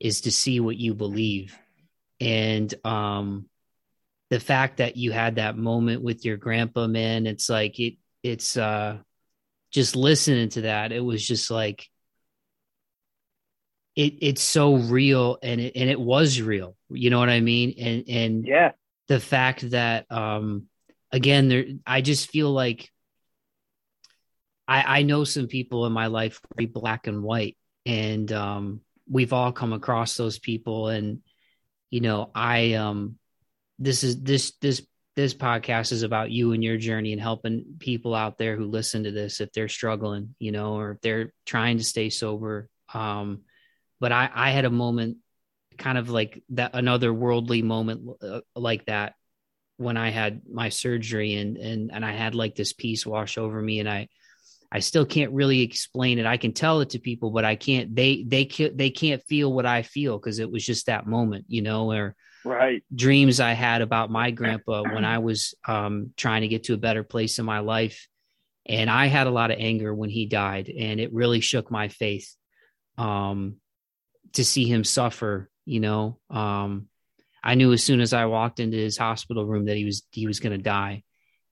is 0.00 0.22
to 0.22 0.32
see 0.32 0.58
what 0.58 0.76
you 0.76 0.92
believe. 0.92 1.56
And 2.20 2.74
um, 2.84 3.48
the 4.28 4.40
fact 4.40 4.78
that 4.78 4.96
you 4.96 5.12
had 5.12 5.36
that 5.36 5.56
moment 5.56 6.02
with 6.02 6.24
your 6.24 6.36
grandpa, 6.36 6.88
man, 6.88 7.28
it's 7.28 7.48
like 7.48 7.78
it 7.78 7.94
it's 8.24 8.56
uh 8.56 8.98
just 9.70 9.94
listening 9.94 10.48
to 10.48 10.62
that, 10.62 10.90
it 10.90 10.98
was 11.00 11.24
just 11.24 11.48
like 11.48 11.88
it 13.94 14.14
it's 14.20 14.42
so 14.42 14.74
real 14.74 15.38
and 15.44 15.60
it 15.60 15.76
and 15.76 15.88
it 15.88 16.00
was 16.00 16.40
real. 16.40 16.74
You 16.90 17.10
know 17.10 17.20
what 17.20 17.30
I 17.30 17.38
mean? 17.38 17.74
And 17.78 18.04
and 18.08 18.44
yeah, 18.44 18.72
the 19.08 19.20
fact 19.20 19.70
that 19.70 20.06
um 20.10 20.64
again 21.12 21.48
there 21.48 21.64
I 21.86 22.00
just 22.00 22.30
feel 22.30 22.50
like 22.50 22.90
I 24.66 25.00
I 25.00 25.02
know 25.02 25.24
some 25.24 25.46
people 25.46 25.86
in 25.86 25.92
my 25.92 26.06
life 26.06 26.40
be 26.56 26.66
black 26.66 27.06
and 27.06 27.22
white 27.22 27.56
and 27.86 28.30
um 28.32 28.80
we've 29.08 29.32
all 29.32 29.52
come 29.52 29.72
across 29.72 30.16
those 30.16 30.38
people 30.38 30.88
and 30.88 31.20
you 31.90 32.00
know 32.00 32.30
I 32.34 32.74
um 32.74 33.18
this 33.78 34.04
is 34.04 34.22
this 34.22 34.52
this 34.60 34.86
this 35.16 35.34
podcast 35.34 35.92
is 35.92 36.02
about 36.02 36.30
you 36.30 36.52
and 36.52 36.64
your 36.64 36.76
journey 36.76 37.12
and 37.12 37.20
helping 37.20 37.76
people 37.78 38.14
out 38.14 38.36
there 38.36 38.56
who 38.56 38.64
listen 38.64 39.04
to 39.04 39.12
this 39.12 39.40
if 39.40 39.52
they're 39.52 39.68
struggling, 39.68 40.34
you 40.40 40.50
know, 40.50 40.74
or 40.76 40.92
if 40.92 41.00
they're 41.02 41.32
trying 41.46 41.78
to 41.78 41.84
stay 41.84 42.10
sober. 42.10 42.68
Um, 42.92 43.42
but 44.00 44.10
I, 44.10 44.28
I 44.34 44.50
had 44.50 44.64
a 44.64 44.70
moment 44.70 45.18
kind 45.78 45.98
of 45.98 46.10
like 46.10 46.42
that, 46.50 46.72
another 46.74 47.12
worldly 47.12 47.62
moment 47.62 48.08
uh, 48.22 48.40
like 48.54 48.86
that 48.86 49.14
when 49.76 49.96
I 49.96 50.10
had 50.10 50.42
my 50.50 50.68
surgery 50.68 51.34
and, 51.34 51.56
and, 51.56 51.90
and 51.92 52.04
I 52.04 52.12
had 52.12 52.34
like 52.34 52.54
this 52.54 52.72
peace 52.72 53.04
wash 53.04 53.38
over 53.38 53.60
me 53.60 53.80
and 53.80 53.88
I, 53.88 54.08
I 54.70 54.80
still 54.80 55.06
can't 55.06 55.32
really 55.32 55.62
explain 55.62 56.18
it. 56.18 56.26
I 56.26 56.36
can 56.36 56.52
tell 56.52 56.80
it 56.80 56.90
to 56.90 56.98
people, 56.98 57.30
but 57.30 57.44
I 57.44 57.56
can't, 57.56 57.94
they, 57.94 58.24
they 58.26 58.44
can't, 58.44 58.76
they 58.76 58.90
can't 58.90 59.22
feel 59.24 59.52
what 59.52 59.66
I 59.66 59.82
feel. 59.82 60.18
Cause 60.18 60.38
it 60.38 60.50
was 60.50 60.64
just 60.64 60.86
that 60.86 61.06
moment, 61.06 61.46
you 61.48 61.62
know, 61.62 61.90
or, 61.90 62.16
right 62.44 62.82
dreams 62.94 63.40
I 63.40 63.52
had 63.52 63.82
about 63.82 64.10
my 64.10 64.30
grandpa 64.30 64.82
when 64.82 65.04
I 65.04 65.18
was 65.18 65.54
um, 65.66 66.12
trying 66.16 66.42
to 66.42 66.48
get 66.48 66.64
to 66.64 66.74
a 66.74 66.78
better 66.78 67.02
place 67.02 67.38
in 67.38 67.44
my 67.44 67.60
life. 67.60 68.06
And 68.66 68.88
I 68.88 69.06
had 69.06 69.26
a 69.26 69.30
lot 69.30 69.50
of 69.50 69.58
anger 69.60 69.94
when 69.94 70.08
he 70.08 70.24
died, 70.24 70.70
and 70.70 70.98
it 70.98 71.12
really 71.12 71.40
shook 71.40 71.70
my 71.70 71.88
faith 71.88 72.34
um, 72.96 73.56
to 74.32 74.44
see 74.44 74.64
him 74.64 74.84
suffer. 74.84 75.50
You 75.66 75.80
know, 75.80 76.18
um, 76.30 76.88
I 77.42 77.54
knew 77.54 77.72
as 77.72 77.82
soon 77.82 78.00
as 78.00 78.12
I 78.12 78.26
walked 78.26 78.60
into 78.60 78.76
his 78.76 78.96
hospital 78.96 79.44
room 79.44 79.66
that 79.66 79.76
he 79.76 79.84
was 79.84 80.02
he 80.10 80.26
was 80.26 80.40
going 80.40 80.56
to 80.56 80.62
die, 80.62 81.02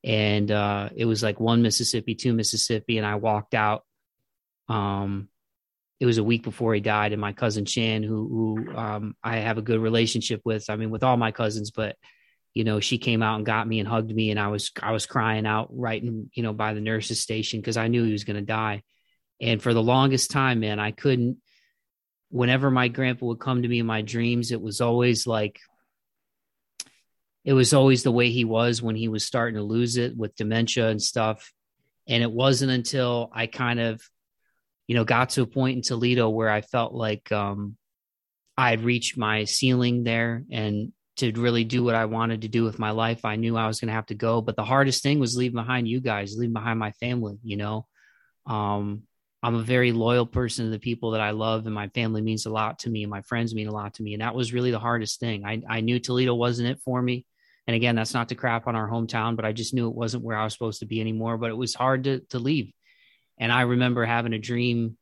and 0.05 0.51
uh, 0.51 0.89
it 0.95 1.05
was 1.05 1.23
like 1.23 1.41
one 1.41 1.63
Mississippi, 1.63 2.15
two 2.15 2.33
Mississippi, 2.33 2.99
and 2.99 3.07
I 3.07 3.17
walked 3.17 3.55
out. 3.55 3.85
Um, 4.69 5.29
it 6.01 6.07
was 6.07 6.19
a 6.19 6.25
week 6.25 6.43
before 6.43 6.75
he 6.75 6.81
died, 6.81 7.13
and 7.13 7.21
my 7.21 7.33
cousin 7.33 7.65
Shan, 7.65 8.03
who 8.03 8.29
who 8.67 8.77
um, 8.77 9.17
I 9.23 9.37
have 9.37 9.59
a 9.59 9.63
good 9.63 9.81
relationship 9.81 10.41
with. 10.45 10.69
I 10.69 10.77
mean, 10.77 10.91
with 10.91 11.05
all 11.05 11.17
my 11.17 11.31
cousins, 11.31 11.71
but 11.71 11.97
you 12.55 12.65
know, 12.65 12.81
she 12.81 12.99
came 12.99 13.23
out 13.23 13.37
and 13.37 13.47
got 13.47 13.69
me 13.69 13.79
and 13.79 13.89
hugged 13.89 14.15
me, 14.15 14.31
and 14.31 14.41
I 14.41 14.49
was 14.49 14.73
I 14.83 14.93
was 14.93 15.07
crying 15.07 15.47
out 15.47 15.69
right 15.71 16.03
in 16.03 16.31
you 16.35 16.43
know 16.43 16.53
by 16.53 16.75
the 16.75 16.81
nurses 16.81 17.21
station 17.21 17.61
because 17.61 17.77
I 17.77 17.89
knew 17.89 18.05
he 18.05 18.13
was 18.13 18.25
going 18.25 18.37
to 18.37 18.43
die. 18.43 18.83
And 19.41 19.63
for 19.63 19.75
the 19.75 19.83
longest 19.83 20.31
time, 20.31 20.61
man, 20.61 20.79
I 20.79 20.91
couldn't. 20.93 21.39
Whenever 22.33 22.71
my 22.71 22.89
grandpa 22.89 23.27
would 23.27 23.39
come 23.39 23.63
to 23.63 23.69
me 23.69 23.79
in 23.79 23.87
my 23.87 24.03
dreams, 24.03 24.51
it 24.51 24.61
was 24.61 24.81
always 24.81 25.27
like 25.27 25.61
it 27.45 27.53
was 27.53 27.73
always 27.73 28.03
the 28.03 28.13
way 28.13 28.31
he 28.31 28.45
was 28.45 28.83
when 28.83 28.97
he 28.97 29.09
was 29.09 29.25
starting 29.25 29.57
to 29.57 29.63
lose 29.63 29.97
it 29.97 30.17
with 30.17 30.37
dementia 30.37 30.89
and 30.89 31.01
stuff. 31.01 31.53
And 32.09 32.23
it 32.23 32.31
wasn't 32.31 32.73
until 32.73 33.31
I 33.33 33.47
kind 33.47 33.81
of 33.81 34.03
you 34.87 34.99
know, 34.99 35.05
got 35.05 35.31
to 35.31 35.43
a 35.43 35.47
point 35.47 35.77
in 35.77 35.83
Toledo 35.83 36.29
where 36.29 36.51
I 36.51 36.61
felt 36.61 36.93
like 36.93 37.31
um, 37.33 37.77
I 38.57 38.71
had 38.71 38.85
reached 38.85 39.17
my 39.17 39.45
ceiling 39.45 40.05
there 40.05 40.45
and 40.51 40.93
to 41.17 41.33
really 41.33 41.65
do 41.65 41.85
what 41.85 41.95
I 41.95 42.07
wanted 42.07 42.43
to 42.43 42.49
do 42.49 42.65
with 42.65 42.79
my 42.79 42.91
life, 42.91 43.25
I 43.25 43.37
knew 43.37 43.57
I 43.57 43.67
was 43.67 43.81
going 43.81 43.89
to 43.89 43.95
have 43.95 44.07
to 44.07 44.15
go. 44.15 44.41
But 44.41 44.57
the 44.57 44.65
hardest 44.65 45.03
thing 45.03 45.19
was 45.19 45.37
leaving 45.37 45.57
behind 45.57 45.87
you 45.87 46.01
guys, 46.01 46.37
leaving 46.37 46.55
behind 46.55 46.79
my 46.79 46.93
family, 46.93 47.39
you 47.43 47.57
know. 47.57 47.87
Um, 48.47 49.05
I'm 49.43 49.57
a 49.57 49.63
very 49.63 49.91
loyal 49.93 50.27
person 50.27 50.67
to 50.67 50.71
the 50.71 50.79
people 50.79 51.13
that 51.13 51.21
I 51.21 51.31
love, 51.33 51.67
and 51.67 51.75
my 51.75 51.89
family 51.89 52.23
means 52.23 52.47
a 52.47 52.51
lot 52.51 52.81
to 52.81 52.91
me, 52.91 53.03
and 53.03 53.11
my 53.11 53.23
friends 53.23 53.55
mean 53.55 53.67
a 53.67 53.73
lot 53.73 53.95
to 53.95 54.03
me. 54.03 54.15
And 54.15 54.23
that 54.23 54.35
was 54.35 54.53
really 54.53 54.71
the 54.71 54.79
hardest 54.79 55.19
thing. 55.19 55.45
I, 55.45 55.63
I 55.69 55.81
knew 55.81 55.99
Toledo 55.99 56.35
wasn't 56.35 56.69
it 56.69 56.81
for 56.85 57.03
me. 57.03 57.27
And 57.67 57.75
again, 57.77 57.97
that's 57.97 58.15
not 58.15 58.29
to 58.29 58.35
crap 58.35 58.67
on 58.67 58.77
our 58.77 58.89
hometown, 58.89 59.37
but 59.37 59.45
I 59.45 59.53
just 59.53 59.75
knew 59.75 59.89
it 59.89 59.95
wasn't 59.95 60.25
where 60.25 60.37
I 60.37 60.45
was 60.45 60.53
supposed 60.53 60.81
to 60.81 60.87
be 60.87 61.01
anymore. 61.01 61.39
But 61.39 61.51
it 61.51 61.57
was 61.57 61.75
hard 61.75 62.05
to, 62.05 62.21
to 62.31 62.39
leave. 62.39 62.73
And 63.39 63.51
I 63.51 63.63
remember 63.63 64.05
having 64.05 64.33
a 64.33 64.39
dream 64.39 64.97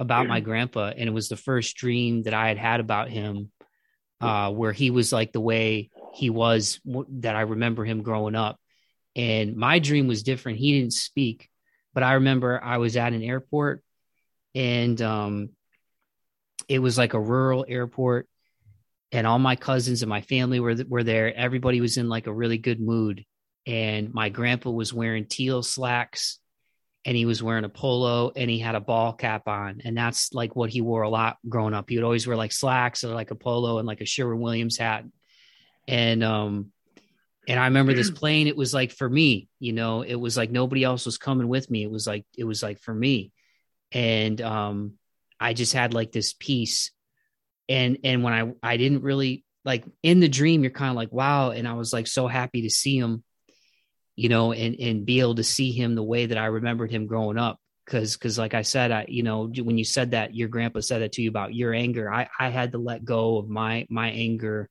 about 0.00 0.26
my 0.26 0.40
grandpa, 0.40 0.92
and 0.96 1.08
it 1.08 1.12
was 1.12 1.28
the 1.28 1.36
first 1.36 1.76
dream 1.76 2.22
that 2.22 2.32
I 2.32 2.48
had 2.48 2.58
had 2.58 2.80
about 2.80 3.10
him, 3.10 3.52
uh, 4.20 4.50
where 4.50 4.72
he 4.72 4.90
was 4.90 5.12
like 5.12 5.32
the 5.32 5.40
way 5.40 5.90
he 6.14 6.30
was 6.30 6.80
that 6.84 7.36
I 7.36 7.42
remember 7.42 7.84
him 7.84 8.02
growing 8.02 8.34
up. 8.34 8.58
And 9.14 9.56
my 9.56 9.78
dream 9.78 10.06
was 10.06 10.22
different. 10.22 10.58
He 10.58 10.80
didn't 10.80 10.94
speak, 10.94 11.49
but 11.94 12.02
I 12.02 12.14
remember 12.14 12.62
I 12.62 12.78
was 12.78 12.96
at 12.96 13.12
an 13.12 13.22
airport, 13.22 13.82
and 14.54 15.00
um, 15.02 15.50
it 16.68 16.78
was 16.78 16.98
like 16.98 17.14
a 17.14 17.20
rural 17.20 17.64
airport, 17.68 18.28
and 19.12 19.26
all 19.26 19.38
my 19.38 19.56
cousins 19.56 20.02
and 20.02 20.08
my 20.08 20.20
family 20.20 20.60
were 20.60 20.76
were 20.88 21.04
there. 21.04 21.34
Everybody 21.34 21.80
was 21.80 21.96
in 21.96 22.08
like 22.08 22.26
a 22.26 22.34
really 22.34 22.58
good 22.58 22.80
mood, 22.80 23.24
and 23.66 24.12
my 24.12 24.28
grandpa 24.28 24.70
was 24.70 24.92
wearing 24.92 25.26
teal 25.26 25.62
slacks 25.62 26.38
and 27.04 27.16
he 27.16 27.24
was 27.24 27.42
wearing 27.42 27.64
a 27.64 27.68
polo 27.68 28.30
and 28.36 28.50
he 28.50 28.58
had 28.58 28.74
a 28.74 28.80
ball 28.80 29.12
cap 29.12 29.48
on. 29.48 29.80
And 29.84 29.96
that's 29.96 30.34
like 30.34 30.54
what 30.54 30.70
he 30.70 30.80
wore 30.80 31.02
a 31.02 31.08
lot 31.08 31.38
growing 31.48 31.72
up. 31.72 31.88
He 31.88 31.96
would 31.96 32.04
always 32.04 32.26
wear 32.26 32.36
like 32.36 32.52
slacks 32.52 33.04
or 33.04 33.14
like 33.14 33.30
a 33.30 33.34
polo 33.34 33.78
and 33.78 33.86
like 33.88 34.00
a 34.00 34.06
Sherwin 34.06 34.40
Williams 34.40 34.76
hat. 34.76 35.04
And, 35.88 36.22
um, 36.22 36.72
and 37.48 37.58
I 37.58 37.64
remember 37.64 37.94
this 37.94 38.10
plane, 38.20 38.46
it 38.46 38.56
was 38.56 38.74
like 38.74 38.92
for 38.92 39.08
me, 39.08 39.48
you 39.58 39.72
know, 39.72 40.02
it 40.02 40.14
was 40.14 40.36
like 40.36 40.50
nobody 40.50 40.84
else 40.84 41.06
was 41.06 41.18
coming 41.18 41.48
with 41.48 41.70
me. 41.70 41.82
It 41.82 41.90
was 41.90 42.06
like, 42.06 42.24
it 42.36 42.44
was 42.44 42.62
like 42.62 42.80
for 42.80 42.94
me. 42.94 43.32
And, 43.92 44.40
um, 44.40 44.94
I 45.38 45.54
just 45.54 45.72
had 45.72 45.94
like 45.94 46.12
this 46.12 46.34
peace. 46.38 46.90
And, 47.68 47.98
and 48.04 48.22
when 48.22 48.32
I, 48.32 48.52
I 48.62 48.76
didn't 48.76 49.02
really 49.02 49.44
like 49.64 49.84
in 50.02 50.20
the 50.20 50.28
dream, 50.28 50.62
you're 50.62 50.70
kind 50.70 50.90
of 50.90 50.96
like, 50.96 51.12
wow. 51.12 51.50
And 51.50 51.66
I 51.66 51.74
was 51.74 51.92
like 51.92 52.06
so 52.06 52.26
happy 52.26 52.62
to 52.62 52.70
see 52.70 52.98
him 52.98 53.24
you 54.20 54.28
know, 54.28 54.52
and 54.52 54.78
and 54.78 55.06
be 55.06 55.20
able 55.20 55.36
to 55.36 55.42
see 55.42 55.72
him 55.72 55.94
the 55.94 56.02
way 56.02 56.26
that 56.26 56.36
I 56.36 56.44
remembered 56.44 56.90
him 56.90 57.06
growing 57.06 57.38
up. 57.38 57.58
Because, 57.86 58.12
because, 58.12 58.38
like 58.38 58.52
I 58.52 58.60
said, 58.60 58.92
I, 58.92 59.06
you 59.08 59.22
know, 59.22 59.46
when 59.46 59.78
you 59.78 59.84
said 59.84 60.10
that, 60.10 60.34
your 60.34 60.48
grandpa 60.48 60.80
said 60.80 61.00
that 61.00 61.12
to 61.12 61.22
you 61.22 61.30
about 61.30 61.54
your 61.54 61.72
anger. 61.72 62.12
I, 62.12 62.28
I 62.38 62.50
had 62.50 62.72
to 62.72 62.78
let 62.78 63.02
go 63.02 63.38
of 63.38 63.48
my 63.48 63.86
my 63.88 64.10
anger 64.10 64.68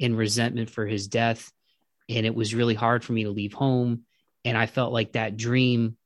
and 0.00 0.18
resentment 0.18 0.70
for 0.70 0.86
his 0.88 1.06
death, 1.06 1.52
and 2.10 2.26
it 2.26 2.34
was 2.34 2.54
really 2.54 2.74
hard 2.74 3.04
for 3.04 3.12
me 3.12 3.24
to 3.24 3.30
leave 3.30 3.52
home. 3.52 4.02
And 4.44 4.56
I 4.56 4.66
felt 4.66 4.92
like 4.92 5.12
that 5.12 5.36
dream 5.36 5.96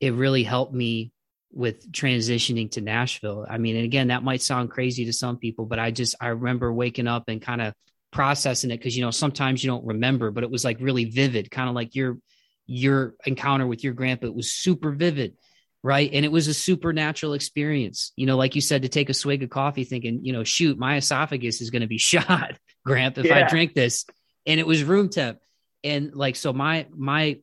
it 0.00 0.14
really 0.14 0.42
helped 0.42 0.74
me 0.74 1.12
with 1.52 1.92
transitioning 1.92 2.70
to 2.72 2.80
Nashville. 2.80 3.46
I 3.48 3.58
mean, 3.58 3.76
and 3.76 3.84
again, 3.84 4.08
that 4.08 4.24
might 4.24 4.42
sound 4.42 4.70
crazy 4.70 5.04
to 5.04 5.12
some 5.12 5.36
people, 5.36 5.64
but 5.64 5.78
I 5.78 5.92
just 5.92 6.16
I 6.20 6.28
remember 6.28 6.72
waking 6.72 7.06
up 7.06 7.24
and 7.28 7.40
kind 7.40 7.62
of 7.62 7.72
processing 8.10 8.70
it 8.70 8.78
because 8.78 8.96
you 8.96 9.04
know 9.04 9.12
sometimes 9.12 9.62
you 9.62 9.70
don't 9.70 9.86
remember, 9.86 10.32
but 10.32 10.42
it 10.42 10.50
was 10.50 10.64
like 10.64 10.78
really 10.80 11.04
vivid, 11.04 11.50
kind 11.50 11.68
of 11.68 11.74
like 11.76 11.94
your 11.94 12.18
your 12.66 13.14
encounter 13.26 13.66
with 13.66 13.84
your 13.84 13.92
grandpa. 13.92 14.26
It 14.26 14.34
was 14.34 14.52
super 14.52 14.90
vivid, 14.90 15.36
right? 15.84 16.10
And 16.12 16.24
it 16.24 16.32
was 16.32 16.48
a 16.48 16.54
supernatural 16.54 17.34
experience. 17.34 18.12
You 18.16 18.26
know, 18.26 18.36
like 18.36 18.56
you 18.56 18.60
said, 18.60 18.82
to 18.82 18.88
take 18.88 19.08
a 19.08 19.14
swig 19.14 19.44
of 19.44 19.50
coffee, 19.50 19.84
thinking, 19.84 20.24
you 20.24 20.32
know, 20.32 20.42
shoot, 20.42 20.78
my 20.78 20.96
esophagus 20.96 21.60
is 21.60 21.70
going 21.70 21.82
to 21.82 21.88
be 21.88 21.98
shot, 22.12 22.58
Grandpa, 22.84 23.20
if 23.20 23.26
yeah. 23.26 23.46
I 23.46 23.48
drink 23.48 23.74
this. 23.74 24.04
And 24.46 24.58
it 24.58 24.66
was 24.66 24.82
room 24.82 25.08
temp, 25.08 25.38
and 25.84 26.14
like 26.14 26.36
so, 26.36 26.52
my 26.52 26.86
my 26.94 27.38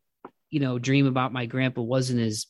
you 0.50 0.60
know 0.60 0.80
dream 0.80 1.06
about 1.06 1.34
my 1.34 1.46
grandpa 1.46 1.82
wasn't 1.82 2.20
as 2.20 2.48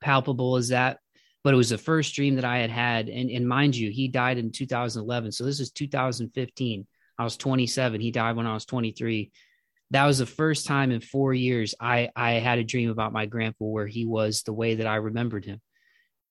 palpable 0.00 0.56
as 0.56 0.68
that 0.68 0.98
but 1.44 1.54
it 1.54 1.56
was 1.56 1.70
the 1.70 1.78
first 1.78 2.14
dream 2.14 2.36
that 2.36 2.44
i 2.44 2.58
had 2.58 2.70
had. 2.70 3.08
And, 3.08 3.30
and 3.30 3.46
mind 3.46 3.76
you 3.76 3.90
he 3.90 4.08
died 4.08 4.38
in 4.38 4.52
2011 4.52 5.32
so 5.32 5.44
this 5.44 5.60
is 5.60 5.70
2015 5.70 6.86
i 7.18 7.24
was 7.24 7.36
27 7.36 8.00
he 8.00 8.10
died 8.10 8.36
when 8.36 8.46
i 8.46 8.54
was 8.54 8.64
23 8.64 9.30
that 9.90 10.06
was 10.06 10.18
the 10.18 10.26
first 10.26 10.66
time 10.66 10.90
in 10.90 11.00
four 11.00 11.34
years 11.34 11.74
i 11.80 12.10
i 12.16 12.32
had 12.32 12.58
a 12.58 12.64
dream 12.64 12.90
about 12.90 13.12
my 13.12 13.26
grandpa 13.26 13.64
where 13.64 13.86
he 13.86 14.04
was 14.06 14.42
the 14.42 14.52
way 14.52 14.76
that 14.76 14.86
i 14.86 14.96
remembered 14.96 15.44
him. 15.44 15.60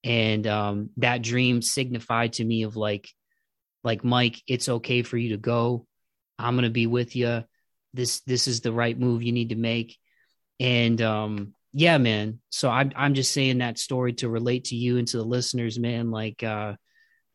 And 0.04 0.48
um, 0.48 0.90
that 0.98 1.22
dream 1.22 1.62
signified 1.62 2.34
to 2.34 2.44
me 2.44 2.64
of 2.64 2.76
like 2.76 3.08
like 3.84 4.04
mike 4.04 4.42
it's 4.48 4.68
okay 4.68 5.04
for 5.04 5.18
you 5.18 5.30
to 5.30 5.38
go 5.38 5.86
i'm 6.42 6.56
going 6.56 6.64
to 6.64 6.70
be 6.70 6.88
with 6.88 7.16
you 7.16 7.44
this 7.94 8.22
this 8.22 8.48
is 8.48 8.62
the 8.62 8.72
right 8.72 9.00
move 9.00 9.24
you 9.24 9.32
need 9.32 9.50
to 9.50 9.56
make 9.56 9.98
and 10.60 11.02
um 11.02 11.54
yeah, 11.74 11.98
man. 11.98 12.40
So 12.50 12.70
I'm 12.70 12.92
I'm 12.96 13.14
just 13.14 13.34
saying 13.34 13.60
that 13.60 13.80
story 13.80 14.14
to 14.14 14.30
relate 14.30 14.66
to 14.66 14.76
you 14.76 14.98
and 14.98 15.08
to 15.10 15.18
the 15.18 15.24
listeners, 15.24 15.80
man. 15.80 16.12
Like 16.12 16.44
uh 16.44 16.74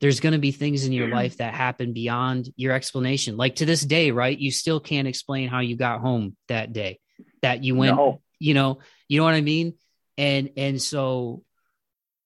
there's 0.01 0.21
going 0.21 0.35
to 0.35 0.39
be 0.39 0.53
things 0.53 0.85
in 0.85 0.93
your 0.93 1.09
life 1.09 1.39
that 1.39 1.55
happen 1.55 1.95
beyond 1.95 2.51
your 2.55 2.75
explanation. 2.75 3.39
Like 3.39 3.57
to 3.57 3.65
this 3.65 3.81
day, 3.81 4.11
right? 4.11 4.39
You 4.39 4.51
still 4.51 4.79
can't 4.79 5.09
explain 5.09 5.49
how 5.49 5.61
you 5.61 5.75
got 5.75 6.03
home 6.03 6.37
that 6.49 6.75
day. 6.75 6.99
That 7.41 7.65
you 7.65 7.75
went, 7.75 7.97
no. 7.97 8.21
you 8.39 8.53
know, 8.53 8.81
you 9.09 9.19
know 9.19 9.25
what 9.25 9.33
I 9.33 9.41
mean? 9.41 9.73
And 10.19 10.51
and 10.59 10.83
so 10.83 11.45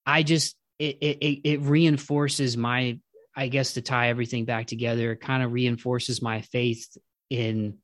I 0.04 0.24
just 0.24 0.56
it 0.80 0.98
it 1.00 1.40
it 1.44 1.60
reinforces 1.60 2.56
my 2.56 2.98
I 3.40 3.48
guess 3.48 3.72
to 3.72 3.80
tie 3.80 4.10
everything 4.10 4.44
back 4.44 4.66
together, 4.66 5.12
it 5.12 5.22
kind 5.22 5.42
of 5.42 5.50
reinforces 5.50 6.20
my 6.20 6.42
faith 6.42 6.94
in 7.30 7.78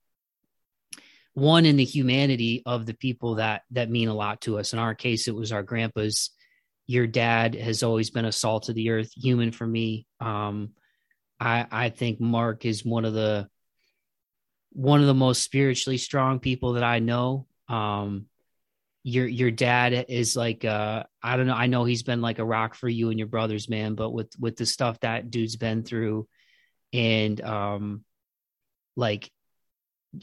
one 1.32 1.64
in 1.64 1.76
the 1.76 1.84
humanity 1.84 2.62
of 2.66 2.84
the 2.84 2.92
people 2.92 3.36
that 3.36 3.62
that 3.70 3.88
mean 3.88 4.08
a 4.08 4.14
lot 4.14 4.42
to 4.42 4.58
us. 4.58 4.74
In 4.74 4.78
our 4.78 4.94
case 4.94 5.28
it 5.28 5.34
was 5.34 5.52
our 5.52 5.62
grandpas. 5.62 6.28
Your 6.86 7.06
dad 7.06 7.54
has 7.54 7.82
always 7.82 8.10
been 8.10 8.26
a 8.26 8.32
salt 8.32 8.68
of 8.68 8.74
the 8.74 8.90
earth 8.90 9.10
human 9.16 9.50
for 9.50 9.66
me. 9.66 10.06
Um 10.20 10.72
i 11.40 11.66
i 11.70 11.88
think 11.88 12.20
mark 12.20 12.66
is 12.66 12.84
one 12.84 13.06
of 13.06 13.14
the 13.14 13.48
one 14.72 15.00
of 15.00 15.06
the 15.06 15.14
most 15.14 15.42
spiritually 15.42 15.98
strong 15.98 16.38
people 16.38 16.74
that 16.74 16.84
i 16.84 16.98
know. 16.98 17.46
Um 17.66 18.26
your 19.08 19.26
your 19.26 19.52
dad 19.52 20.06
is 20.08 20.34
like 20.34 20.64
uh 20.64 21.04
i 21.22 21.36
don't 21.36 21.46
know 21.46 21.54
i 21.54 21.66
know 21.66 21.84
he's 21.84 22.02
been 22.02 22.20
like 22.20 22.40
a 22.40 22.44
rock 22.44 22.74
for 22.74 22.88
you 22.88 23.10
and 23.10 23.20
your 23.20 23.28
brothers 23.28 23.68
man 23.68 23.94
but 23.94 24.10
with 24.10 24.32
with 24.40 24.56
the 24.56 24.66
stuff 24.66 24.98
that 25.00 25.30
dude's 25.30 25.54
been 25.54 25.84
through 25.84 26.26
and 26.92 27.40
um 27.40 28.04
like 28.96 29.30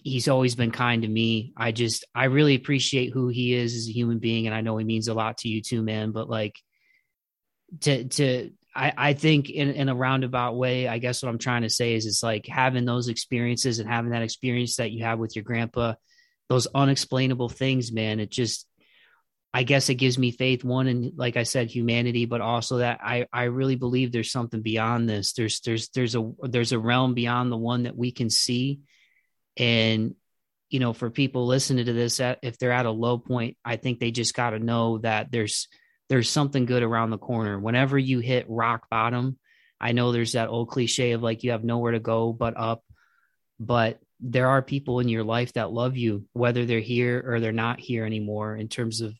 he's 0.03 0.27
always 0.27 0.55
been 0.55 0.71
kind 0.71 1.03
to 1.03 1.07
me. 1.07 1.53
I 1.55 1.71
just 1.71 2.05
I 2.15 2.25
really 2.25 2.55
appreciate 2.55 3.13
who 3.13 3.27
he 3.27 3.53
is 3.53 3.75
as 3.75 3.87
a 3.87 3.91
human 3.91 4.19
being, 4.19 4.47
and 4.47 4.55
I 4.55 4.61
know 4.61 4.77
he 4.77 4.85
means 4.85 5.07
a 5.07 5.13
lot 5.13 5.39
to 5.39 5.49
you 5.49 5.61
too, 5.61 5.83
man. 5.83 6.11
But 6.11 6.29
like 6.29 6.59
to 7.81 8.05
to 8.05 8.51
I, 8.75 8.93
I 8.97 9.13
think 9.13 9.49
in, 9.49 9.69
in 9.71 9.89
a 9.89 9.95
roundabout 9.95 10.55
way, 10.55 10.87
I 10.87 10.97
guess 10.97 11.21
what 11.21 11.29
I'm 11.29 11.37
trying 11.37 11.61
to 11.61 11.69
say 11.69 11.93
is 11.93 12.05
it's 12.05 12.23
like 12.23 12.47
having 12.47 12.85
those 12.85 13.07
experiences 13.07 13.79
and 13.79 13.87
having 13.87 14.11
that 14.11 14.23
experience 14.23 14.77
that 14.77 14.91
you 14.91 15.03
have 15.03 15.19
with 15.19 15.35
your 15.35 15.43
grandpa, 15.43 15.93
those 16.49 16.67
unexplainable 16.73 17.49
things, 17.49 17.91
man. 17.91 18.19
It 18.19 18.31
just 18.31 18.67
I 19.53 19.63
guess 19.63 19.89
it 19.89 19.95
gives 19.95 20.17
me 20.17 20.31
faith, 20.31 20.63
one 20.63 20.87
and 20.87 21.11
like 21.15 21.37
I 21.37 21.43
said, 21.43 21.69
humanity, 21.69 22.25
but 22.25 22.41
also 22.41 22.77
that 22.77 22.99
I, 23.03 23.27
I 23.31 23.43
really 23.43 23.75
believe 23.75 24.11
there's 24.11 24.31
something 24.31 24.61
beyond 24.61 25.07
this. 25.07 25.33
There's 25.33 25.59
there's 25.59 25.89
there's 25.89 26.15
a 26.15 26.31
there's 26.41 26.71
a 26.71 26.79
realm 26.79 27.13
beyond 27.13 27.51
the 27.51 27.57
one 27.57 27.83
that 27.83 27.95
we 27.95 28.11
can 28.11 28.29
see 28.29 28.79
and, 29.57 30.15
you 30.69 30.79
know, 30.79 30.93
for 30.93 31.09
people 31.09 31.45
listening 31.45 31.85
to 31.85 31.93
this, 31.93 32.19
if 32.19 32.57
they're 32.57 32.71
at 32.71 32.85
a 32.85 32.91
low 32.91 33.17
point, 33.17 33.57
I 33.63 33.75
think 33.75 33.99
they 33.99 34.11
just 34.11 34.33
got 34.33 34.51
to 34.51 34.59
know 34.59 34.97
that 34.99 35.31
there's, 35.31 35.67
there's 36.09 36.29
something 36.29 36.65
good 36.65 36.83
around 36.83 37.11
the 37.11 37.17
corner. 37.17 37.59
Whenever 37.59 37.97
you 37.97 38.19
hit 38.19 38.45
rock 38.49 38.89
bottom, 38.89 39.37
I 39.79 39.91
know 39.91 40.11
there's 40.11 40.33
that 40.33 40.49
old 40.49 40.69
cliche 40.69 41.11
of 41.11 41.21
like 41.21 41.43
you 41.43 41.51
have 41.51 41.63
nowhere 41.63 41.91
to 41.91 41.99
go 41.99 42.33
but 42.33 42.57
up, 42.57 42.83
but 43.59 43.99
there 44.19 44.47
are 44.47 44.61
people 44.61 44.99
in 44.99 45.09
your 45.09 45.23
life 45.23 45.53
that 45.53 45.71
love 45.71 45.97
you, 45.97 46.25
whether 46.33 46.65
they're 46.65 46.79
here 46.79 47.23
or 47.25 47.39
they're 47.39 47.51
not 47.51 47.79
here 47.79 48.05
anymore 48.05 48.55
in 48.55 48.69
terms 48.69 49.01
of 49.01 49.13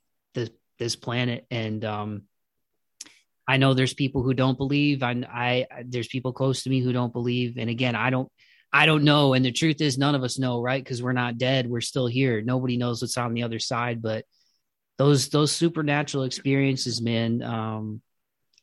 this 0.80 0.96
planet. 0.96 1.46
And 1.52 1.84
um, 1.86 2.24
I 3.48 3.58
know 3.58 3.74
there's 3.74 3.94
people 3.94 4.24
who 4.24 4.34
don't 4.34 4.58
believe. 4.58 5.04
I, 5.04 5.24
I 5.32 5.68
there's 5.86 6.08
people 6.08 6.34
close 6.34 6.64
to 6.64 6.70
me 6.70 6.82
who 6.82 6.94
don't 6.94 7.14
believe. 7.14 7.58
And 7.58 7.70
again, 7.70 7.96
I 7.96 8.10
don't 8.10 8.30
I 8.72 8.88
don't 8.88 9.04
know. 9.04 9.34
And 9.34 9.46
the 9.46 9.52
truth 9.52 9.82
is, 9.82 10.00
none 10.00 10.16
of 10.16 10.24
us 10.24 10.40
know, 10.40 10.60
right? 10.60 10.84
Because 10.84 11.04
we're 11.04 11.14
not 11.14 11.38
dead. 11.38 11.70
We're 11.70 11.82
still 11.82 12.08
here. 12.08 12.42
Nobody 12.42 12.76
knows 12.76 13.02
what's 13.02 13.18
on 13.18 13.36
the 13.36 13.44
other 13.44 13.60
side. 13.60 14.02
But 14.02 14.26
those 14.98 15.30
those 15.30 15.52
supernatural 15.52 16.24
experiences, 16.24 17.02
man, 17.02 17.44
um, 17.44 18.02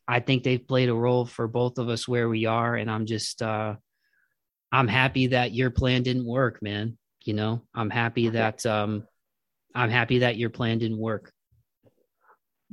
I 0.08 0.18
think 0.18 0.42
they've 0.42 0.66
played 0.66 0.88
a 0.88 0.94
role 0.94 1.26
for 1.26 1.46
both 1.46 1.78
of 1.78 1.88
us 1.88 2.08
where 2.08 2.28
we 2.28 2.46
are. 2.46 2.74
And 2.74 2.90
I'm 2.90 3.06
just 3.06 3.40
uh, 3.40 3.76
I'm 4.72 4.88
happy 4.88 5.28
that 5.28 5.52
your 5.52 5.70
plan 5.70 6.02
didn't 6.02 6.26
work, 6.26 6.60
man. 6.60 6.98
You 7.24 7.34
know, 7.34 7.62
I'm 7.72 7.90
happy 7.90 8.30
that 8.30 8.66
um, 8.66 9.04
I'm 9.74 9.90
happy 9.90 10.20
that 10.20 10.36
your 10.36 10.50
plan 10.50 10.78
didn't 10.78 10.98
work. 10.98 11.32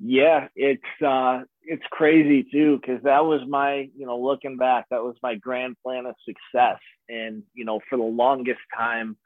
Yeah, 0.01 0.47
it's 0.55 0.83
uh, 1.05 1.41
it's 1.63 1.83
crazy 1.91 2.45
too 2.51 2.79
because 2.79 3.03
that 3.03 3.25
was 3.25 3.41
my 3.47 3.89
you 3.97 4.05
know 4.05 4.19
looking 4.19 4.57
back 4.57 4.85
that 4.91 5.03
was 5.03 5.15
my 5.23 5.35
grand 5.35 5.75
plan 5.83 6.05
of 6.05 6.15
success. 6.25 6.79
And 7.09 7.43
you 7.53 7.65
know 7.65 7.79
for 7.89 7.97
the 7.97 8.03
longest 8.03 8.59
time 8.77 9.17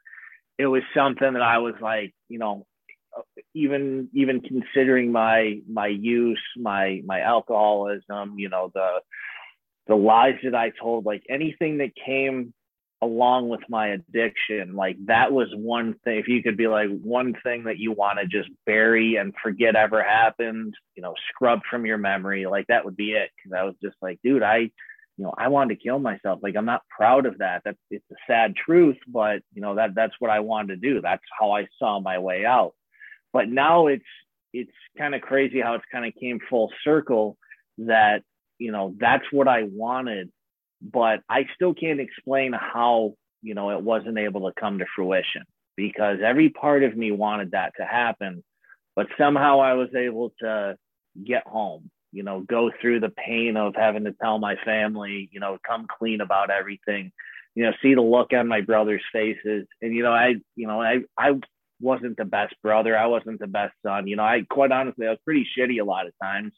it 0.58 0.66
was 0.66 0.82
something 0.94 1.32
that 1.32 1.42
i 1.42 1.58
was 1.58 1.74
like 1.80 2.14
you 2.28 2.38
know 2.38 2.66
even 3.54 4.08
even 4.14 4.40
considering 4.40 5.12
my 5.12 5.58
my 5.70 5.86
use 5.86 6.42
my 6.56 7.02
my 7.04 7.20
alcoholism 7.20 8.38
you 8.38 8.48
know 8.48 8.70
the 8.74 9.00
the 9.88 9.94
lies 9.94 10.36
that 10.44 10.54
i 10.54 10.70
told 10.80 11.04
like 11.04 11.22
anything 11.28 11.78
that 11.78 11.90
came 11.94 12.54
along 13.02 13.48
with 13.48 13.60
my 13.68 13.88
addiction 13.88 14.76
like 14.76 14.96
that 15.06 15.32
was 15.32 15.48
one 15.54 15.94
thing 16.04 16.18
if 16.18 16.28
you 16.28 16.40
could 16.40 16.56
be 16.56 16.68
like 16.68 16.88
one 17.02 17.34
thing 17.42 17.64
that 17.64 17.78
you 17.78 17.90
want 17.90 18.18
to 18.20 18.26
just 18.26 18.48
bury 18.64 19.16
and 19.16 19.34
forget 19.42 19.74
ever 19.74 20.02
happened 20.02 20.72
you 20.94 21.02
know 21.02 21.12
scrub 21.28 21.60
from 21.68 21.84
your 21.84 21.98
memory 21.98 22.46
like 22.46 22.66
that 22.68 22.84
would 22.84 22.96
be 22.96 23.12
it. 23.12 23.30
Because 23.36 23.58
i 23.58 23.64
was 23.64 23.74
just 23.82 23.96
like 24.00 24.20
dude 24.22 24.44
i 24.44 24.58
you 24.58 25.24
know 25.24 25.34
i 25.36 25.48
wanted 25.48 25.74
to 25.74 25.82
kill 25.82 25.98
myself. 25.98 26.38
Like 26.42 26.54
i'm 26.56 26.64
not 26.64 26.82
proud 26.88 27.26
of 27.26 27.38
that. 27.38 27.62
That's 27.64 27.78
it's 27.90 28.04
a 28.12 28.16
sad 28.26 28.54
truth 28.54 28.98
but 29.08 29.42
you 29.52 29.60
know 29.60 29.74
that 29.74 29.94
that's 29.96 30.14
what 30.20 30.30
i 30.30 30.40
wanted 30.40 30.80
to 30.80 30.94
do. 30.94 31.00
That's 31.00 31.24
how 31.38 31.50
i 31.50 31.66
saw 31.78 31.98
my 31.98 32.20
way 32.20 32.46
out. 32.46 32.74
But 33.32 33.48
now 33.48 33.88
it's 33.88 34.04
it's 34.52 34.70
kind 34.96 35.14
of 35.14 35.22
crazy 35.22 35.60
how 35.60 35.74
it's 35.74 35.84
kind 35.90 36.06
of 36.06 36.14
came 36.14 36.38
full 36.48 36.70
circle 36.84 37.36
that 37.78 38.22
you 38.58 38.70
know 38.70 38.94
that's 39.00 39.24
what 39.32 39.48
i 39.48 39.64
wanted 39.64 40.30
but 40.82 41.20
I 41.28 41.46
still 41.54 41.74
can't 41.74 42.00
explain 42.00 42.52
how, 42.52 43.14
you 43.42 43.54
know, 43.54 43.70
it 43.70 43.82
wasn't 43.82 44.18
able 44.18 44.48
to 44.48 44.60
come 44.60 44.78
to 44.78 44.86
fruition 44.94 45.42
because 45.76 46.18
every 46.24 46.50
part 46.50 46.82
of 46.82 46.96
me 46.96 47.12
wanted 47.12 47.52
that 47.52 47.72
to 47.78 47.84
happen. 47.84 48.42
But 48.96 49.06
somehow 49.16 49.60
I 49.60 49.74
was 49.74 49.88
able 49.94 50.32
to 50.40 50.76
get 51.24 51.46
home, 51.46 51.90
you 52.10 52.24
know, 52.24 52.40
go 52.40 52.70
through 52.80 53.00
the 53.00 53.10
pain 53.10 53.56
of 53.56 53.74
having 53.76 54.04
to 54.04 54.12
tell 54.12 54.38
my 54.38 54.56
family, 54.64 55.30
you 55.32 55.40
know, 55.40 55.56
come 55.66 55.86
clean 55.98 56.20
about 56.20 56.50
everything, 56.50 57.12
you 57.54 57.64
know, 57.64 57.72
see 57.80 57.94
the 57.94 58.02
look 58.02 58.32
on 58.32 58.48
my 58.48 58.60
brother's 58.60 59.02
faces. 59.12 59.66
And, 59.80 59.94
you 59.94 60.02
know, 60.02 60.12
I, 60.12 60.34
you 60.56 60.66
know, 60.66 60.82
I, 60.82 61.00
I 61.16 61.38
wasn't 61.80 62.16
the 62.16 62.24
best 62.24 62.54
brother. 62.62 62.96
I 62.96 63.06
wasn't 63.06 63.40
the 63.40 63.46
best 63.46 63.74
son. 63.84 64.06
You 64.06 64.16
know, 64.16 64.24
I 64.24 64.44
quite 64.50 64.72
honestly, 64.72 65.06
I 65.06 65.10
was 65.10 65.18
pretty 65.24 65.46
shitty 65.56 65.80
a 65.80 65.84
lot 65.84 66.06
of 66.06 66.12
times 66.22 66.52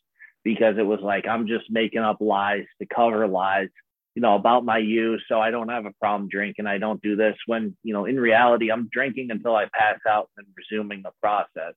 because 0.44 0.76
it 0.78 0.86
was 0.86 1.00
like 1.00 1.26
I'm 1.26 1.46
just 1.46 1.64
making 1.70 2.02
up 2.02 2.18
lies 2.20 2.66
to 2.80 2.86
cover 2.86 3.26
lies 3.26 3.68
you 4.14 4.22
know, 4.22 4.34
about 4.36 4.64
my 4.64 4.78
use. 4.78 5.24
So 5.28 5.40
I 5.40 5.50
don't 5.50 5.70
have 5.70 5.86
a 5.86 5.92
problem 6.00 6.28
drinking. 6.28 6.66
I 6.66 6.78
don't 6.78 7.02
do 7.02 7.16
this 7.16 7.36
when, 7.46 7.76
you 7.82 7.92
know, 7.92 8.04
in 8.04 8.18
reality, 8.18 8.70
I'm 8.70 8.88
drinking 8.92 9.30
until 9.30 9.56
I 9.56 9.66
pass 9.72 9.98
out 10.08 10.30
and 10.36 10.46
resuming 10.56 11.02
the 11.02 11.10
process, 11.20 11.74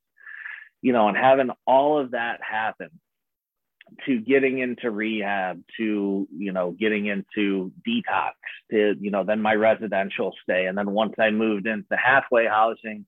you 0.82 0.94
know, 0.94 1.08
and 1.08 1.18
having 1.18 1.50
all 1.66 2.00
of 2.00 2.12
that 2.12 2.40
happen 2.48 2.90
to 4.06 4.20
getting 4.20 4.60
into 4.60 4.92
rehab 4.92 5.64
to, 5.78 6.28
you 6.38 6.52
know, 6.52 6.72
getting 6.72 7.08
into 7.08 7.72
detox 7.88 8.34
to, 8.70 8.96
you 9.00 9.10
know, 9.10 9.24
then 9.24 9.42
my 9.42 9.56
residential 9.56 10.34
stay. 10.44 10.66
And 10.66 10.78
then 10.78 10.92
once 10.92 11.14
I 11.18 11.32
moved 11.32 11.66
into 11.66 11.96
halfway 11.96 12.46
housing, 12.46 13.06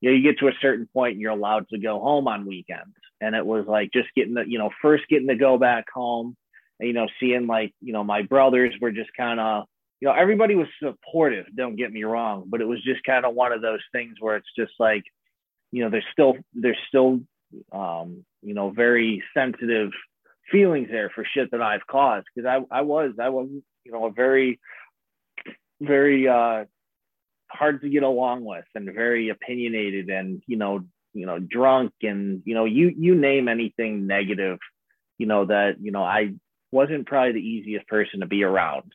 you 0.00 0.10
know, 0.10 0.16
you 0.16 0.22
get 0.22 0.40
to 0.40 0.48
a 0.48 0.58
certain 0.60 0.88
point 0.92 1.12
and 1.12 1.20
you're 1.20 1.30
allowed 1.30 1.68
to 1.68 1.78
go 1.78 2.00
home 2.00 2.26
on 2.26 2.46
weekends. 2.46 2.96
and 3.20 3.36
it 3.36 3.46
was 3.46 3.66
like 3.68 3.92
just 3.92 4.08
getting 4.16 4.34
the 4.34 4.44
you 4.46 4.58
know 4.58 4.70
first 4.82 5.04
getting 5.08 5.28
to 5.28 5.36
go 5.36 5.56
back 5.56 5.86
home 5.94 6.36
you 6.82 6.92
know 6.92 7.06
seeing 7.20 7.46
like 7.46 7.72
you 7.80 7.92
know 7.92 8.04
my 8.04 8.22
brothers 8.22 8.74
were 8.80 8.92
just 8.92 9.10
kind 9.16 9.40
of 9.40 9.64
you 10.00 10.08
know 10.08 10.14
everybody 10.14 10.54
was 10.54 10.66
supportive 10.82 11.46
don't 11.56 11.76
get 11.76 11.92
me 11.92 12.04
wrong 12.04 12.44
but 12.46 12.60
it 12.60 12.66
was 12.66 12.82
just 12.82 13.02
kind 13.04 13.24
of 13.24 13.34
one 13.34 13.52
of 13.52 13.62
those 13.62 13.80
things 13.92 14.16
where 14.20 14.36
it's 14.36 14.52
just 14.56 14.72
like 14.78 15.04
you 15.70 15.82
know 15.82 15.90
there's 15.90 16.04
still 16.12 16.34
there's 16.54 16.78
still 16.88 17.20
um 17.72 18.24
you 18.42 18.54
know 18.54 18.70
very 18.70 19.22
sensitive 19.34 19.90
feelings 20.50 20.88
there 20.90 21.10
for 21.10 21.24
shit 21.24 21.50
that 21.50 21.62
I've 21.62 21.86
caused 21.86 22.26
because 22.34 22.46
I 22.46 22.78
I 22.78 22.82
was 22.82 23.12
I 23.20 23.28
was 23.28 23.48
you 23.84 23.92
know 23.92 24.06
a 24.06 24.12
very 24.12 24.60
very 25.80 26.28
uh 26.28 26.64
hard 27.50 27.82
to 27.82 27.88
get 27.88 28.02
along 28.02 28.44
with 28.44 28.64
and 28.74 28.92
very 28.94 29.28
opinionated 29.28 30.08
and 30.08 30.42
you 30.46 30.56
know 30.56 30.80
you 31.12 31.26
know 31.26 31.38
drunk 31.38 31.92
and 32.02 32.42
you 32.44 32.54
know 32.54 32.64
you 32.64 32.92
you 32.96 33.14
name 33.14 33.48
anything 33.48 34.06
negative 34.06 34.58
you 35.18 35.26
know 35.26 35.44
that 35.44 35.76
you 35.80 35.92
know 35.92 36.02
I 36.02 36.32
wasn't 36.72 37.06
probably 37.06 37.32
the 37.32 37.46
easiest 37.46 37.86
person 37.86 38.20
to 38.20 38.26
be 38.26 38.42
around. 38.42 38.92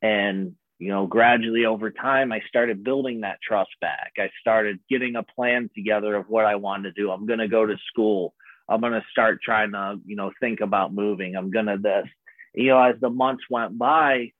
And 0.00 0.56
you 0.78 0.88
know 0.88 1.06
gradually 1.06 1.64
over 1.64 1.92
time 1.92 2.32
I 2.32 2.40
started 2.48 2.82
building 2.82 3.20
that 3.20 3.38
trust 3.40 3.70
back. 3.80 4.14
I 4.18 4.30
started 4.40 4.80
getting 4.90 5.14
a 5.14 5.22
plan 5.22 5.70
together 5.76 6.16
of 6.16 6.28
what 6.28 6.44
I 6.44 6.56
wanted 6.56 6.94
to 6.94 7.00
do. 7.00 7.10
I'm 7.12 7.26
going 7.26 7.38
to 7.38 7.46
go 7.46 7.64
to 7.64 7.76
school. 7.86 8.34
I'm 8.68 8.80
going 8.80 8.92
to 8.92 9.04
start 9.12 9.40
trying 9.42 9.72
to 9.72 10.00
you 10.04 10.16
know 10.16 10.32
think 10.40 10.60
about 10.60 10.92
moving. 10.92 11.36
I'm 11.36 11.52
going 11.52 11.66
to 11.66 11.78
this. 11.80 12.06
You 12.54 12.68
know 12.68 12.82
as 12.82 12.96
the 13.00 13.10
months 13.10 13.44
went 13.48 13.78
by 13.78 14.32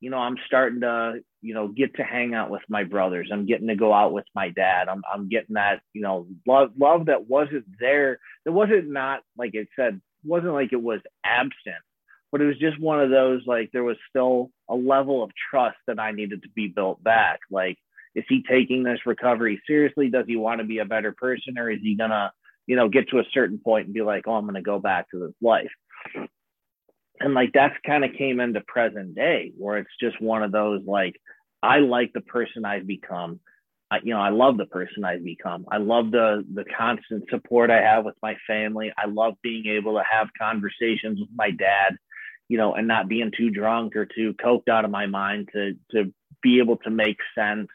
you 0.00 0.08
know 0.08 0.16
I'm 0.16 0.36
starting 0.46 0.80
to 0.80 1.20
you 1.42 1.52
know 1.52 1.68
get 1.68 1.94
to 1.96 2.02
hang 2.02 2.32
out 2.32 2.48
with 2.48 2.62
my 2.68 2.84
brothers. 2.84 3.28
I'm 3.30 3.44
getting 3.44 3.68
to 3.68 3.76
go 3.76 3.92
out 3.92 4.14
with 4.14 4.26
my 4.34 4.48
dad. 4.48 4.88
I'm, 4.88 5.02
I'm 5.12 5.28
getting 5.28 5.54
that 5.56 5.80
you 5.92 6.00
know 6.00 6.26
love 6.46 6.70
love 6.78 7.06
that 7.06 7.28
wasn't 7.28 7.66
there. 7.78 8.20
That 8.46 8.52
wasn't 8.52 8.90
not 8.90 9.20
like 9.36 9.54
it 9.54 9.68
said 9.76 10.00
wasn't 10.24 10.54
like 10.54 10.72
it 10.72 10.82
was 10.82 11.00
absent 11.24 11.84
but 12.32 12.40
it 12.40 12.46
was 12.46 12.58
just 12.58 12.80
one 12.80 13.00
of 13.00 13.10
those 13.10 13.42
like 13.46 13.70
there 13.72 13.84
was 13.84 13.96
still 14.08 14.50
a 14.68 14.74
level 14.74 15.22
of 15.22 15.30
trust 15.50 15.78
that 15.86 15.98
i 15.98 16.12
needed 16.12 16.42
to 16.42 16.48
be 16.50 16.68
built 16.68 17.02
back. 17.02 17.40
Like 17.50 17.78
is 18.14 18.24
he 18.28 18.42
taking 18.48 18.82
this 18.82 19.06
recovery 19.06 19.62
seriously? 19.66 20.08
Does 20.08 20.26
he 20.26 20.36
want 20.36 20.60
to 20.60 20.66
be 20.66 20.78
a 20.78 20.84
better 20.84 21.12
person 21.12 21.58
or 21.58 21.70
is 21.70 21.80
he 21.82 21.94
gonna 21.94 22.32
you 22.66 22.76
know 22.76 22.88
get 22.88 23.08
to 23.10 23.18
a 23.18 23.24
certain 23.32 23.58
point 23.58 23.86
and 23.86 23.94
be 23.94 24.02
like 24.02 24.26
oh 24.26 24.34
i'm 24.34 24.46
gonna 24.46 24.62
go 24.62 24.78
back 24.78 25.10
to 25.10 25.18
this 25.18 25.34
life? 25.40 25.70
And 27.20 27.34
like 27.34 27.50
that's 27.52 27.76
kind 27.84 28.04
of 28.04 28.12
came 28.14 28.40
into 28.40 28.60
present 28.62 29.14
day 29.14 29.52
where 29.56 29.78
it's 29.78 29.90
just 30.00 30.20
one 30.20 30.42
of 30.42 30.52
those 30.52 30.82
like 30.86 31.16
i 31.62 31.78
like 31.78 32.12
the 32.12 32.22
person 32.22 32.64
i've 32.64 32.86
become. 32.86 33.40
I, 33.92 33.98
you 34.04 34.14
know 34.14 34.20
i 34.20 34.30
love 34.30 34.56
the 34.56 34.66
person 34.66 35.04
i've 35.04 35.24
become. 35.24 35.66
I 35.70 35.78
love 35.78 36.10
the 36.12 36.44
the 36.54 36.64
constant 36.76 37.24
support 37.28 37.70
i 37.70 37.82
have 37.82 38.04
with 38.04 38.16
my 38.22 38.36
family. 38.46 38.92
I 38.96 39.06
love 39.06 39.34
being 39.42 39.66
able 39.66 39.94
to 39.94 40.04
have 40.08 40.28
conversations 40.38 41.18
with 41.20 41.28
my 41.34 41.50
dad 41.50 41.96
you 42.50 42.58
know 42.58 42.74
and 42.74 42.88
not 42.88 43.08
being 43.08 43.30
too 43.34 43.48
drunk 43.50 43.94
or 43.96 44.04
too 44.04 44.34
coked 44.44 44.68
out 44.68 44.84
of 44.84 44.90
my 44.90 45.06
mind 45.06 45.48
to 45.52 45.72
to 45.92 46.12
be 46.42 46.58
able 46.58 46.76
to 46.76 46.90
make 46.90 47.18
sense 47.34 47.68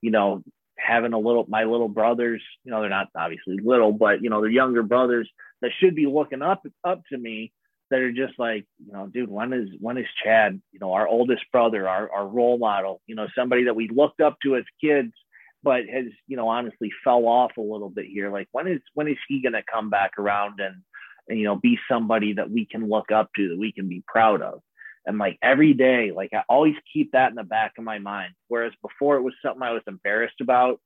you 0.00 0.10
know 0.10 0.42
having 0.78 1.12
a 1.12 1.18
little 1.18 1.44
my 1.48 1.64
little 1.64 1.88
brothers 1.88 2.42
you 2.64 2.70
know 2.70 2.80
they're 2.80 2.88
not 2.88 3.08
obviously 3.14 3.58
little 3.62 3.92
but 3.92 4.22
you 4.22 4.30
know 4.30 4.40
they're 4.40 4.50
younger 4.50 4.82
brothers 4.82 5.28
that 5.60 5.72
should 5.78 5.94
be 5.94 6.06
looking 6.06 6.42
up 6.42 6.62
up 6.84 7.02
to 7.10 7.18
me 7.18 7.52
that 7.90 8.00
are 8.00 8.12
just 8.12 8.38
like, 8.38 8.64
you 8.86 8.92
know, 8.92 9.08
dude, 9.08 9.28
when 9.28 9.52
is 9.52 9.68
when 9.80 9.98
is 9.98 10.06
Chad, 10.22 10.60
you 10.70 10.78
know, 10.78 10.92
our 10.92 11.08
oldest 11.08 11.42
brother, 11.52 11.88
our 11.88 12.10
our 12.10 12.26
role 12.26 12.56
model, 12.56 13.00
you 13.06 13.16
know, 13.16 13.26
somebody 13.36 13.64
that 13.64 13.74
we 13.74 13.88
looked 13.92 14.20
up 14.20 14.38
to 14.44 14.54
as 14.56 14.64
kids, 14.80 15.12
but 15.62 15.80
has, 15.92 16.06
you 16.28 16.36
know, 16.36 16.48
honestly 16.48 16.90
fell 17.02 17.26
off 17.26 17.56
a 17.58 17.60
little 17.60 17.90
bit 17.90 18.06
here. 18.06 18.30
Like 18.30 18.48
when 18.52 18.68
is 18.68 18.80
when 18.94 19.08
is 19.08 19.16
he 19.28 19.42
gonna 19.42 19.62
come 19.70 19.90
back 19.90 20.12
around 20.18 20.60
and 20.60 20.76
and 21.30 21.38
you 21.38 21.44
know 21.44 21.56
be 21.56 21.78
somebody 21.88 22.34
that 22.34 22.50
we 22.50 22.66
can 22.66 22.88
look 22.88 23.10
up 23.10 23.30
to, 23.36 23.48
that 23.48 23.58
we 23.58 23.72
can 23.72 23.88
be 23.88 24.02
proud 24.06 24.42
of? 24.42 24.60
And 25.06 25.16
like 25.16 25.38
every 25.42 25.72
day, 25.72 26.12
like 26.14 26.30
I 26.34 26.42
always 26.48 26.74
keep 26.92 27.12
that 27.12 27.30
in 27.30 27.36
the 27.36 27.44
back 27.44 27.72
of 27.78 27.84
my 27.84 27.98
mind. 27.98 28.34
Whereas 28.48 28.72
before 28.82 29.16
it 29.16 29.22
was 29.22 29.34
something 29.42 29.62
I 29.62 29.72
was 29.72 29.82
embarrassed 29.86 30.40
about. 30.40 30.80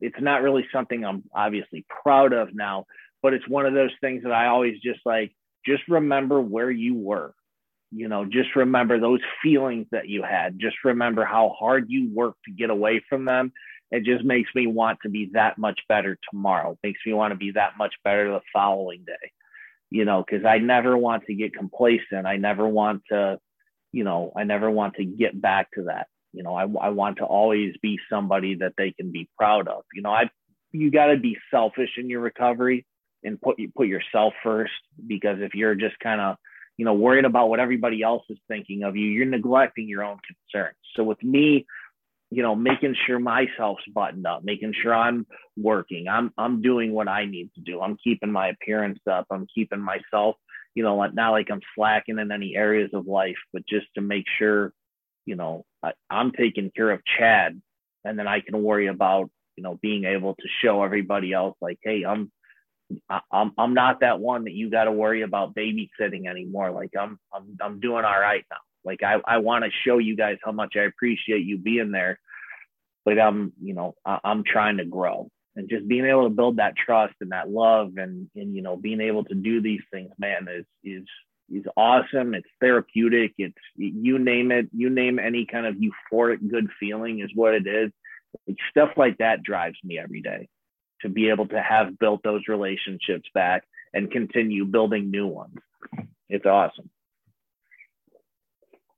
It's 0.00 0.20
not 0.20 0.42
really 0.42 0.66
something 0.72 1.04
I'm 1.04 1.22
obviously 1.32 1.86
proud 2.02 2.32
of 2.32 2.52
now, 2.52 2.86
but 3.22 3.34
it's 3.34 3.48
one 3.48 3.66
of 3.66 3.74
those 3.74 3.92
things 4.00 4.24
that 4.24 4.32
I 4.32 4.48
always 4.48 4.80
just 4.80 4.98
like 5.04 5.32
just 5.64 5.82
remember 5.88 6.40
where 6.40 6.70
you 6.70 6.96
were. 6.96 7.34
You 7.92 8.08
know, 8.08 8.24
just 8.24 8.56
remember 8.56 8.98
those 8.98 9.20
feelings 9.42 9.86
that 9.92 10.08
you 10.08 10.22
had. 10.22 10.58
Just 10.58 10.76
remember 10.82 11.24
how 11.24 11.54
hard 11.58 11.86
you 11.88 12.10
worked 12.12 12.40
to 12.46 12.50
get 12.50 12.70
away 12.70 13.04
from 13.08 13.26
them. 13.26 13.52
It 13.90 14.04
just 14.04 14.24
makes 14.24 14.50
me 14.54 14.66
want 14.66 14.98
to 15.02 15.10
be 15.10 15.30
that 15.34 15.58
much 15.58 15.78
better 15.88 16.18
tomorrow. 16.30 16.78
Makes 16.82 17.00
me 17.06 17.12
want 17.12 17.32
to 17.32 17.36
be 17.36 17.52
that 17.52 17.76
much 17.76 17.94
better 18.02 18.32
the 18.32 18.40
following 18.52 19.04
day. 19.06 19.30
You 19.92 20.06
know, 20.06 20.24
because 20.26 20.46
I 20.46 20.58
never 20.58 20.96
want 20.96 21.26
to 21.26 21.34
get 21.34 21.54
complacent. 21.54 22.26
I 22.26 22.36
never 22.36 22.66
want 22.66 23.02
to, 23.10 23.38
you 23.92 24.04
know, 24.04 24.32
I 24.34 24.44
never 24.44 24.70
want 24.70 24.94
to 24.94 25.04
get 25.04 25.38
back 25.38 25.70
to 25.72 25.84
that. 25.84 26.06
You 26.32 26.42
know, 26.42 26.54
I, 26.54 26.62
I 26.62 26.88
want 26.88 27.18
to 27.18 27.24
always 27.24 27.74
be 27.82 27.98
somebody 28.08 28.54
that 28.56 28.72
they 28.78 28.92
can 28.92 29.12
be 29.12 29.28
proud 29.36 29.68
of. 29.68 29.84
You 29.92 30.00
know, 30.00 30.10
I 30.10 30.30
you 30.72 30.90
got 30.90 31.06
to 31.06 31.18
be 31.18 31.36
selfish 31.50 31.90
in 31.98 32.08
your 32.08 32.20
recovery 32.20 32.86
and 33.22 33.40
put 33.40 33.58
you 33.58 33.70
put 33.76 33.86
yourself 33.86 34.34
first 34.42 34.72
because 35.06 35.38
if 35.40 35.54
you're 35.54 35.74
just 35.74 35.98
kind 36.00 36.20
of 36.20 36.36
you 36.76 36.84
know 36.84 36.94
worried 36.94 37.24
about 37.24 37.48
what 37.48 37.60
everybody 37.60 38.02
else 38.02 38.24
is 38.30 38.38
thinking 38.48 38.82
of 38.82 38.96
you 38.96 39.06
you're 39.06 39.26
neglecting 39.26 39.88
your 39.88 40.02
own 40.02 40.18
concerns 40.26 40.76
so 40.96 41.04
with 41.04 41.22
me 41.22 41.66
you 42.32 42.42
know 42.42 42.54
making 42.54 42.96
sure 43.06 43.18
myself's 43.18 43.84
buttoned 43.94 44.26
up 44.26 44.42
making 44.42 44.72
sure 44.82 44.94
i'm 44.94 45.26
working 45.56 46.08
i'm 46.08 46.32
i'm 46.38 46.62
doing 46.62 46.92
what 46.92 47.08
i 47.08 47.24
need 47.24 47.50
to 47.54 47.60
do 47.60 47.80
i'm 47.80 47.96
keeping 48.02 48.32
my 48.32 48.48
appearance 48.48 48.98
up 49.10 49.26
i'm 49.30 49.46
keeping 49.54 49.80
myself 49.80 50.36
you 50.74 50.82
know 50.82 51.04
not 51.06 51.30
like 51.30 51.50
i'm 51.50 51.60
slacking 51.74 52.18
in 52.18 52.32
any 52.32 52.56
areas 52.56 52.90
of 52.94 53.06
life 53.06 53.36
but 53.52 53.66
just 53.68 53.86
to 53.94 54.00
make 54.00 54.24
sure 54.38 54.72
you 55.26 55.36
know 55.36 55.64
I, 55.82 55.92
i'm 56.10 56.32
taking 56.32 56.70
care 56.74 56.90
of 56.90 57.00
chad 57.18 57.60
and 58.04 58.18
then 58.18 58.26
i 58.26 58.40
can 58.40 58.62
worry 58.62 58.86
about 58.86 59.30
you 59.56 59.62
know 59.62 59.78
being 59.82 60.04
able 60.04 60.34
to 60.34 60.48
show 60.62 60.82
everybody 60.82 61.32
else 61.32 61.56
like 61.60 61.78
hey 61.82 62.04
i'm 62.04 62.32
I, 63.08 63.20
am 63.32 63.52
I'm 63.56 63.74
not 63.74 64.00
that 64.00 64.20
one 64.20 64.44
that 64.44 64.52
you 64.52 64.70
got 64.70 64.84
to 64.84 64.92
worry 64.92 65.22
about 65.22 65.54
babysitting 65.54 66.26
anymore. 66.26 66.72
Like 66.72 66.90
I'm 66.98 67.18
I'm 67.32 67.56
I'm 67.60 67.80
doing 67.80 68.04
all 68.04 68.20
right 68.20 68.44
now. 68.50 68.58
Like 68.84 69.02
I 69.02 69.16
I 69.24 69.38
want 69.38 69.64
to 69.64 69.70
show 69.84 69.98
you 69.98 70.16
guys 70.16 70.38
how 70.44 70.52
much 70.52 70.74
I 70.76 70.82
appreciate 70.82 71.44
you 71.44 71.58
being 71.58 71.92
there, 71.92 72.18
but 73.04 73.18
I'm 73.18 73.52
you 73.60 73.74
know 73.74 73.94
I, 74.04 74.18
I'm 74.24 74.44
trying 74.44 74.78
to 74.78 74.84
grow 74.84 75.30
and 75.56 75.68
just 75.68 75.86
being 75.86 76.06
able 76.06 76.24
to 76.24 76.34
build 76.34 76.56
that 76.56 76.76
trust 76.76 77.14
and 77.20 77.32
that 77.32 77.50
love 77.50 77.92
and 77.96 78.28
and 78.34 78.54
you 78.54 78.62
know 78.62 78.76
being 78.76 79.00
able 79.00 79.24
to 79.24 79.34
do 79.34 79.60
these 79.60 79.82
things, 79.92 80.10
man, 80.18 80.46
is 80.48 80.64
is 80.82 81.04
is 81.50 81.64
awesome. 81.76 82.34
It's 82.34 82.48
therapeutic. 82.60 83.34
It's 83.38 83.54
you 83.76 84.18
name 84.18 84.50
it. 84.52 84.68
You 84.72 84.90
name 84.90 85.18
any 85.18 85.46
kind 85.46 85.66
of 85.66 85.76
euphoric 85.76 86.50
good 86.50 86.68
feeling 86.80 87.20
is 87.20 87.30
what 87.34 87.54
it 87.54 87.66
is. 87.66 87.90
Like, 88.46 88.56
stuff 88.70 88.90
like 88.96 89.18
that 89.18 89.42
drives 89.42 89.76
me 89.84 89.98
every 89.98 90.22
day 90.22 90.48
to 91.02 91.08
be 91.08 91.28
able 91.28 91.48
to 91.48 91.60
have 91.60 91.98
built 91.98 92.22
those 92.22 92.42
relationships 92.48 93.28
back 93.34 93.64
and 93.92 94.10
continue 94.10 94.64
building 94.64 95.10
new 95.10 95.26
ones. 95.26 95.56
It's 96.28 96.46
awesome. 96.46 96.88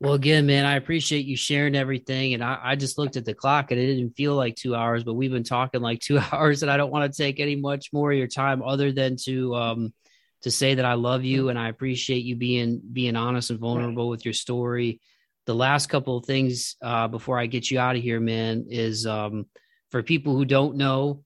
Well, 0.04 0.12
again, 0.12 0.44
man, 0.44 0.66
I 0.66 0.76
appreciate 0.76 1.24
you 1.24 1.34
sharing 1.34 1.74
everything. 1.74 2.34
And 2.34 2.44
I, 2.44 2.60
I, 2.62 2.76
just 2.76 2.98
looked 2.98 3.16
at 3.16 3.24
the 3.24 3.32
clock 3.32 3.70
and 3.70 3.80
it 3.80 3.86
didn't 3.86 4.18
feel 4.18 4.34
like 4.34 4.54
two 4.54 4.74
hours, 4.74 5.02
but 5.02 5.14
we've 5.14 5.30
been 5.30 5.44
talking 5.44 5.80
like 5.80 6.00
two 6.00 6.18
hours, 6.32 6.60
and 6.60 6.70
I 6.70 6.76
don't 6.76 6.90
want 6.90 7.10
to 7.10 7.22
take 7.22 7.40
any 7.40 7.56
much 7.56 7.90
more 7.90 8.12
of 8.12 8.18
your 8.18 8.26
time 8.26 8.62
other 8.62 8.92
than 8.92 9.16
to 9.24 9.54
um 9.54 9.94
to 10.42 10.50
say 10.50 10.74
that 10.74 10.84
I 10.84 10.92
love 10.92 11.24
you 11.24 11.48
and 11.48 11.58
I 11.58 11.70
appreciate 11.70 12.22
you 12.22 12.36
being 12.36 12.82
being 12.92 13.16
honest 13.16 13.48
and 13.48 13.58
vulnerable 13.58 14.10
with 14.10 14.26
your 14.26 14.34
story. 14.34 15.00
The 15.46 15.54
last 15.54 15.86
couple 15.86 16.18
of 16.18 16.26
things 16.26 16.76
uh, 16.82 17.08
before 17.08 17.38
I 17.38 17.46
get 17.46 17.70
you 17.70 17.78
out 17.78 17.96
of 17.96 18.02
here, 18.02 18.20
man, 18.20 18.66
is 18.68 19.06
um, 19.06 19.46
for 19.90 20.02
people 20.02 20.36
who 20.36 20.44
don't 20.44 20.76
know, 20.76 21.22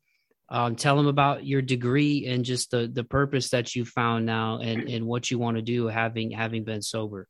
um, 0.50 0.76
tell 0.76 0.96
them 0.96 1.08
about 1.08 1.44
your 1.44 1.62
degree 1.62 2.26
and 2.28 2.44
just 2.44 2.70
the 2.70 2.86
the 2.86 3.02
purpose 3.02 3.50
that 3.50 3.74
you 3.74 3.84
found 3.84 4.24
now 4.24 4.58
and 4.60 4.88
and 4.88 5.04
what 5.04 5.32
you 5.32 5.38
want 5.40 5.56
to 5.56 5.62
do 5.62 5.88
having 5.88 6.30
having 6.30 6.62
been 6.62 6.80
sober. 6.80 7.26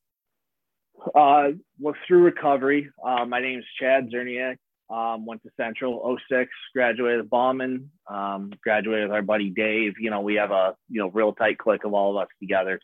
Uh, 1.14 1.50
well, 1.78 1.94
through 2.06 2.22
recovery, 2.22 2.90
uh, 3.04 3.24
my 3.24 3.40
name 3.40 3.60
is 3.60 3.64
Chad 3.80 4.10
Czerniak. 4.10 4.56
Um, 4.90 5.26
went 5.26 5.42
to 5.42 5.50
Central 5.56 6.16
06, 6.30 6.50
graduated 6.74 7.20
with 7.20 7.30
Bauman, 7.30 7.90
um, 8.06 8.52
graduated 8.62 9.08
with 9.08 9.14
our 9.14 9.22
buddy 9.22 9.50
Dave. 9.50 9.94
You 10.00 10.10
know, 10.10 10.22
we 10.22 10.36
have 10.36 10.50
a 10.50 10.74
you 10.88 11.00
know 11.00 11.10
real 11.10 11.34
tight 11.34 11.58
clique 11.58 11.84
of 11.84 11.92
all 11.92 12.16
of 12.16 12.22
us 12.22 12.28
together. 12.40 12.80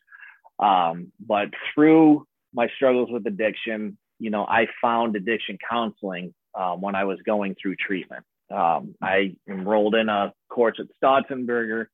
Um, 0.58 1.12
but 1.18 1.48
through 1.74 2.26
my 2.52 2.68
struggles 2.76 3.08
with 3.10 3.26
addiction, 3.26 3.96
you 4.18 4.30
know, 4.30 4.44
I 4.44 4.66
found 4.82 5.16
addiction 5.16 5.56
counseling 5.68 6.34
um, 6.54 6.82
when 6.82 6.94
I 6.94 7.04
was 7.04 7.18
going 7.24 7.56
through 7.60 7.76
treatment. 7.76 8.24
Um, 8.50 8.94
I 9.02 9.34
enrolled 9.48 9.94
in 9.94 10.10
a 10.10 10.34
course 10.50 10.78
at 10.78 10.86
Stautzenberger. 11.02 11.86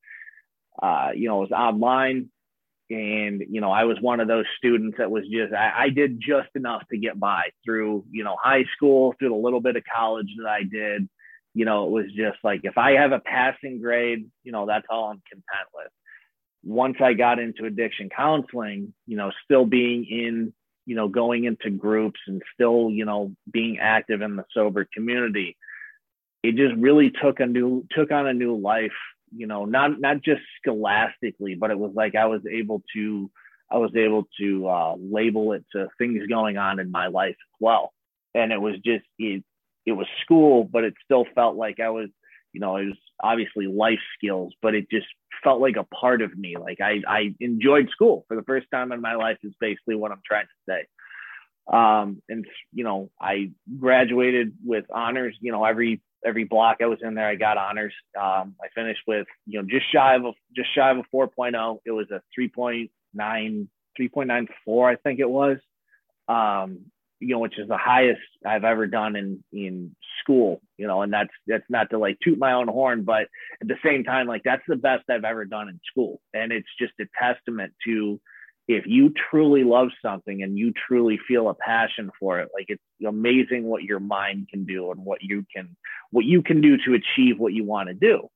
Uh, 0.81 1.09
you 1.15 1.29
know, 1.29 1.37
it 1.37 1.49
was 1.49 1.51
online. 1.51 2.29
And, 2.91 3.43
you 3.49 3.61
know, 3.61 3.71
I 3.71 3.85
was 3.85 3.97
one 4.01 4.19
of 4.19 4.27
those 4.27 4.45
students 4.57 4.97
that 4.97 5.09
was 5.09 5.23
just, 5.31 5.53
I, 5.53 5.83
I 5.83 5.89
did 5.89 6.19
just 6.19 6.49
enough 6.55 6.83
to 6.91 6.97
get 6.97 7.19
by 7.19 7.51
through, 7.63 8.03
you 8.11 8.23
know, 8.23 8.35
high 8.41 8.65
school, 8.75 9.15
through 9.17 9.29
the 9.29 9.35
little 9.35 9.61
bit 9.61 9.77
of 9.77 9.83
college 9.95 10.27
that 10.37 10.49
I 10.49 10.63
did. 10.63 11.07
You 11.53 11.65
know, 11.65 11.85
it 11.85 11.91
was 11.91 12.05
just 12.07 12.37
like, 12.43 12.61
if 12.63 12.77
I 12.77 12.91
have 12.93 13.13
a 13.13 13.19
passing 13.19 13.79
grade, 13.79 14.29
you 14.43 14.51
know, 14.51 14.65
that's 14.65 14.87
all 14.89 15.05
I'm 15.09 15.21
content 15.31 15.69
with. 15.73 15.91
once 16.63 16.97
I 17.01 17.13
got 17.13 17.39
into 17.39 17.65
addiction 17.65 18.09
counseling, 18.09 18.93
you 19.07 19.17
know, 19.17 19.31
still 19.43 19.65
being 19.65 20.05
in, 20.05 20.53
you 20.85 20.95
know, 20.95 21.07
going 21.07 21.45
into 21.45 21.69
groups 21.69 22.19
and 22.27 22.41
still, 22.53 22.89
you 22.89 23.05
know, 23.05 23.35
being 23.51 23.79
active 23.79 24.21
in 24.21 24.35
the 24.35 24.45
sober 24.53 24.87
community, 24.93 25.57
it 26.43 26.55
just 26.55 26.75
really 26.75 27.11
took 27.11 27.39
a 27.39 27.45
new 27.45 27.85
took 27.91 28.11
on 28.11 28.27
a 28.27 28.33
new 28.33 28.55
life, 28.55 28.91
you 29.35 29.47
know, 29.47 29.65
not 29.65 29.99
not 29.99 30.21
just 30.21 30.41
scholastically, 30.59 31.55
but 31.55 31.71
it 31.71 31.79
was 31.79 31.91
like 31.95 32.15
I 32.15 32.25
was 32.25 32.41
able 32.49 32.83
to 32.95 33.31
I 33.69 33.77
was 33.77 33.91
able 33.95 34.27
to 34.39 34.67
uh, 34.67 34.95
label 34.99 35.53
it 35.53 35.65
to 35.73 35.87
things 35.97 36.27
going 36.27 36.57
on 36.57 36.79
in 36.79 36.91
my 36.91 37.07
life 37.07 37.29
as 37.29 37.57
well. 37.59 37.93
And 38.35 38.51
it 38.51 38.61
was 38.61 38.75
just 38.85 39.05
it 39.17 39.43
it 39.85 39.93
was 39.93 40.07
school, 40.23 40.63
but 40.63 40.83
it 40.83 40.93
still 41.05 41.25
felt 41.35 41.55
like 41.55 41.79
I 41.79 41.89
was 41.89 42.09
you 42.53 42.59
know, 42.59 42.77
it 42.77 42.85
was 42.87 42.97
obviously 43.21 43.67
life 43.67 43.99
skills, 44.17 44.53
but 44.61 44.75
it 44.75 44.89
just 44.89 45.07
felt 45.43 45.61
like 45.61 45.75
a 45.77 45.83
part 45.83 46.21
of 46.21 46.37
me. 46.37 46.57
Like 46.57 46.81
I, 46.81 47.01
I 47.07 47.35
enjoyed 47.39 47.89
school 47.91 48.25
for 48.27 48.35
the 48.35 48.43
first 48.43 48.67
time 48.71 48.91
in 48.91 49.01
my 49.01 49.15
life 49.15 49.37
is 49.43 49.53
basically 49.59 49.95
what 49.95 50.11
I'm 50.11 50.21
trying 50.25 50.45
to 50.45 50.71
say. 50.71 50.87
Um, 51.71 52.21
and 52.27 52.45
you 52.73 52.83
know, 52.83 53.09
I 53.19 53.51
graduated 53.79 54.53
with 54.65 54.85
honors, 54.93 55.37
you 55.39 55.51
know, 55.51 55.63
every, 55.63 56.01
every 56.25 56.43
block 56.43 56.77
I 56.81 56.85
was 56.85 56.99
in 57.01 57.15
there, 57.15 57.27
I 57.27 57.35
got 57.35 57.57
honors. 57.57 57.93
Um, 58.19 58.55
I 58.61 58.67
finished 58.75 59.01
with, 59.07 59.27
you 59.45 59.59
know, 59.61 59.67
just 59.67 59.91
shy 59.91 60.15
of 60.15 60.25
a, 60.25 60.31
just 60.55 60.73
shy 60.75 60.89
of 60.91 60.97
a 60.97 61.15
4.0. 61.15 61.79
It 61.85 61.91
was 61.91 62.07
a 62.11 62.21
3.9, 62.39 62.89
3.94, 63.17 64.91
I 64.91 64.95
think 64.97 65.19
it 65.19 65.29
was. 65.29 65.57
Um, 66.27 66.85
you 67.21 67.35
know, 67.35 67.39
which 67.39 67.59
is 67.59 67.67
the 67.67 67.77
highest 67.77 68.19
I've 68.43 68.63
ever 68.63 68.87
done 68.87 69.15
in 69.15 69.43
in 69.53 69.95
school, 70.21 70.59
you 70.77 70.87
know, 70.87 71.03
and 71.03 71.13
that's 71.13 71.29
that's 71.45 71.63
not 71.69 71.91
to 71.91 71.99
like 71.99 72.17
toot 72.23 72.39
my 72.39 72.53
own 72.53 72.67
horn, 72.67 73.03
but 73.03 73.27
at 73.61 73.67
the 73.67 73.77
same 73.85 74.03
time, 74.03 74.27
like 74.27 74.41
that's 74.43 74.63
the 74.67 74.75
best 74.75 75.03
I've 75.09 75.23
ever 75.23 75.45
done 75.45 75.69
in 75.69 75.79
school. 75.87 76.19
And 76.33 76.51
it's 76.51 76.67
just 76.79 76.93
a 76.99 77.05
testament 77.21 77.73
to 77.85 78.19
if 78.67 78.85
you 78.85 79.13
truly 79.29 79.63
love 79.63 79.89
something 80.01 80.43
and 80.43 80.57
you 80.57 80.71
truly 80.87 81.19
feel 81.27 81.49
a 81.49 81.53
passion 81.53 82.09
for 82.19 82.39
it, 82.39 82.49
like 82.53 82.65
it's 82.69 82.81
amazing 83.05 83.63
what 83.63 83.83
your 83.83 83.99
mind 83.99 84.47
can 84.49 84.65
do 84.65 84.91
and 84.91 85.03
what 85.03 85.21
you 85.21 85.45
can 85.53 85.75
what 86.11 86.25
you 86.25 86.41
can 86.41 86.61
do 86.61 86.77
to 86.77 86.93
achieve 86.93 87.39
what 87.39 87.53
you 87.53 87.63
want 87.63 87.89
to 87.89 87.93
do. 87.93 88.29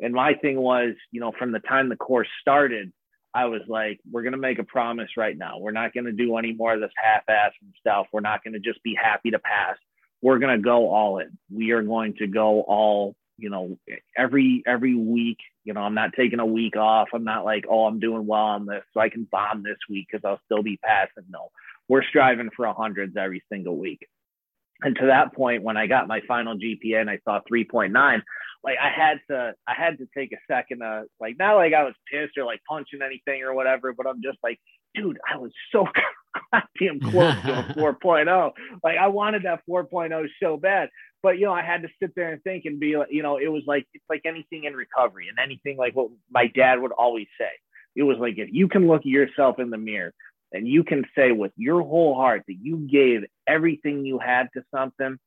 And 0.00 0.12
my 0.12 0.34
thing 0.34 0.58
was, 0.58 0.94
you 1.10 1.20
know, 1.20 1.32
from 1.38 1.52
the 1.52 1.60
time 1.60 1.88
the 1.88 1.96
course 1.96 2.28
started, 2.40 2.92
I 3.34 3.46
was 3.46 3.62
like, 3.66 4.00
we're 4.10 4.22
going 4.22 4.32
to 4.32 4.38
make 4.38 4.58
a 4.58 4.64
promise 4.64 5.10
right 5.16 5.36
now. 5.36 5.58
We're 5.58 5.70
not 5.70 5.94
going 5.94 6.04
to 6.04 6.12
do 6.12 6.36
any 6.36 6.52
more 6.52 6.74
of 6.74 6.80
this 6.80 6.90
half 6.96 7.22
ass 7.28 7.52
stuff. 7.80 8.06
We're 8.12 8.20
not 8.20 8.44
going 8.44 8.54
to 8.54 8.60
just 8.60 8.82
be 8.82 8.94
happy 9.00 9.30
to 9.30 9.38
pass. 9.38 9.76
We're 10.20 10.38
going 10.38 10.56
to 10.56 10.62
go 10.62 10.90
all 10.90 11.18
in. 11.18 11.38
We 11.50 11.70
are 11.70 11.82
going 11.82 12.14
to 12.16 12.26
go 12.26 12.60
all, 12.60 13.14
you 13.38 13.48
know, 13.48 13.78
every, 14.16 14.62
every 14.66 14.94
week, 14.94 15.38
you 15.64 15.72
know, 15.72 15.80
I'm 15.80 15.94
not 15.94 16.10
taking 16.16 16.40
a 16.40 16.46
week 16.46 16.76
off. 16.76 17.08
I'm 17.14 17.24
not 17.24 17.44
like, 17.44 17.64
oh, 17.68 17.86
I'm 17.86 18.00
doing 18.00 18.26
well 18.26 18.40
on 18.40 18.66
this. 18.66 18.82
So 18.92 19.00
I 19.00 19.08
can 19.08 19.28
bomb 19.30 19.62
this 19.62 19.78
week 19.88 20.08
because 20.10 20.24
I'll 20.24 20.40
still 20.44 20.62
be 20.62 20.78
passing. 20.82 21.24
No, 21.30 21.50
we're 21.88 22.04
striving 22.04 22.50
for 22.54 22.64
a 22.64 22.74
hundreds 22.74 23.16
every 23.16 23.42
single 23.50 23.76
week. 23.76 24.06
And 24.82 24.96
to 24.96 25.06
that 25.06 25.34
point, 25.34 25.62
when 25.62 25.76
I 25.76 25.86
got 25.86 26.08
my 26.08 26.20
final 26.26 26.56
GPA 26.56 27.00
and 27.00 27.10
I 27.10 27.20
saw 27.24 27.40
3.9, 27.50 27.92
like 28.64 28.76
I 28.80 28.90
had 28.90 29.18
to 29.30 29.54
I 29.66 29.74
had 29.76 29.98
to 29.98 30.06
take 30.16 30.32
a 30.32 30.52
second 30.52 30.80
to 30.80 31.04
like 31.20 31.36
not 31.38 31.56
like 31.56 31.72
I 31.72 31.84
was 31.84 31.94
pissed 32.10 32.36
or 32.36 32.44
like 32.44 32.60
punching 32.68 33.00
anything 33.04 33.42
or 33.42 33.54
whatever, 33.54 33.92
but 33.92 34.06
I'm 34.06 34.22
just 34.22 34.38
like, 34.42 34.58
dude, 34.94 35.18
I 35.32 35.36
was 35.36 35.52
so 35.72 35.86
goddamn 36.52 37.00
close 37.00 37.34
to 37.42 37.60
a 37.60 37.62
4.0. 37.76 38.52
Like 38.82 38.98
I 38.98 39.08
wanted 39.08 39.44
that 39.44 39.60
4.0 39.68 40.26
so 40.42 40.56
bad. 40.56 40.88
But 41.22 41.38
you 41.38 41.46
know, 41.46 41.52
I 41.52 41.62
had 41.62 41.82
to 41.82 41.88
sit 42.00 42.14
there 42.14 42.32
and 42.32 42.42
think 42.42 42.64
and 42.64 42.80
be 42.80 42.96
like, 42.96 43.08
you 43.10 43.22
know, 43.22 43.38
it 43.38 43.48
was 43.48 43.62
like 43.66 43.86
it's 43.94 44.04
like 44.10 44.22
anything 44.24 44.64
in 44.64 44.74
recovery 44.74 45.28
and 45.28 45.38
anything 45.38 45.76
like 45.76 45.94
what 45.94 46.10
my 46.30 46.48
dad 46.48 46.80
would 46.80 46.92
always 46.92 47.28
say. 47.38 47.50
It 47.94 48.02
was 48.02 48.18
like 48.18 48.38
if 48.38 48.48
you 48.52 48.68
can 48.68 48.88
look 48.88 49.00
at 49.00 49.06
yourself 49.06 49.58
in 49.58 49.70
the 49.70 49.78
mirror 49.78 50.12
and 50.52 50.66
you 50.66 50.84
can 50.84 51.04
say 51.16 51.32
with 51.32 51.52
your 51.56 51.82
whole 51.82 52.14
heart 52.14 52.42
that 52.48 52.56
you 52.60 52.88
gave 52.90 53.24
everything 53.46 54.04
you 54.04 54.18
had 54.18 54.48
to 54.54 54.62
something 54.74 55.18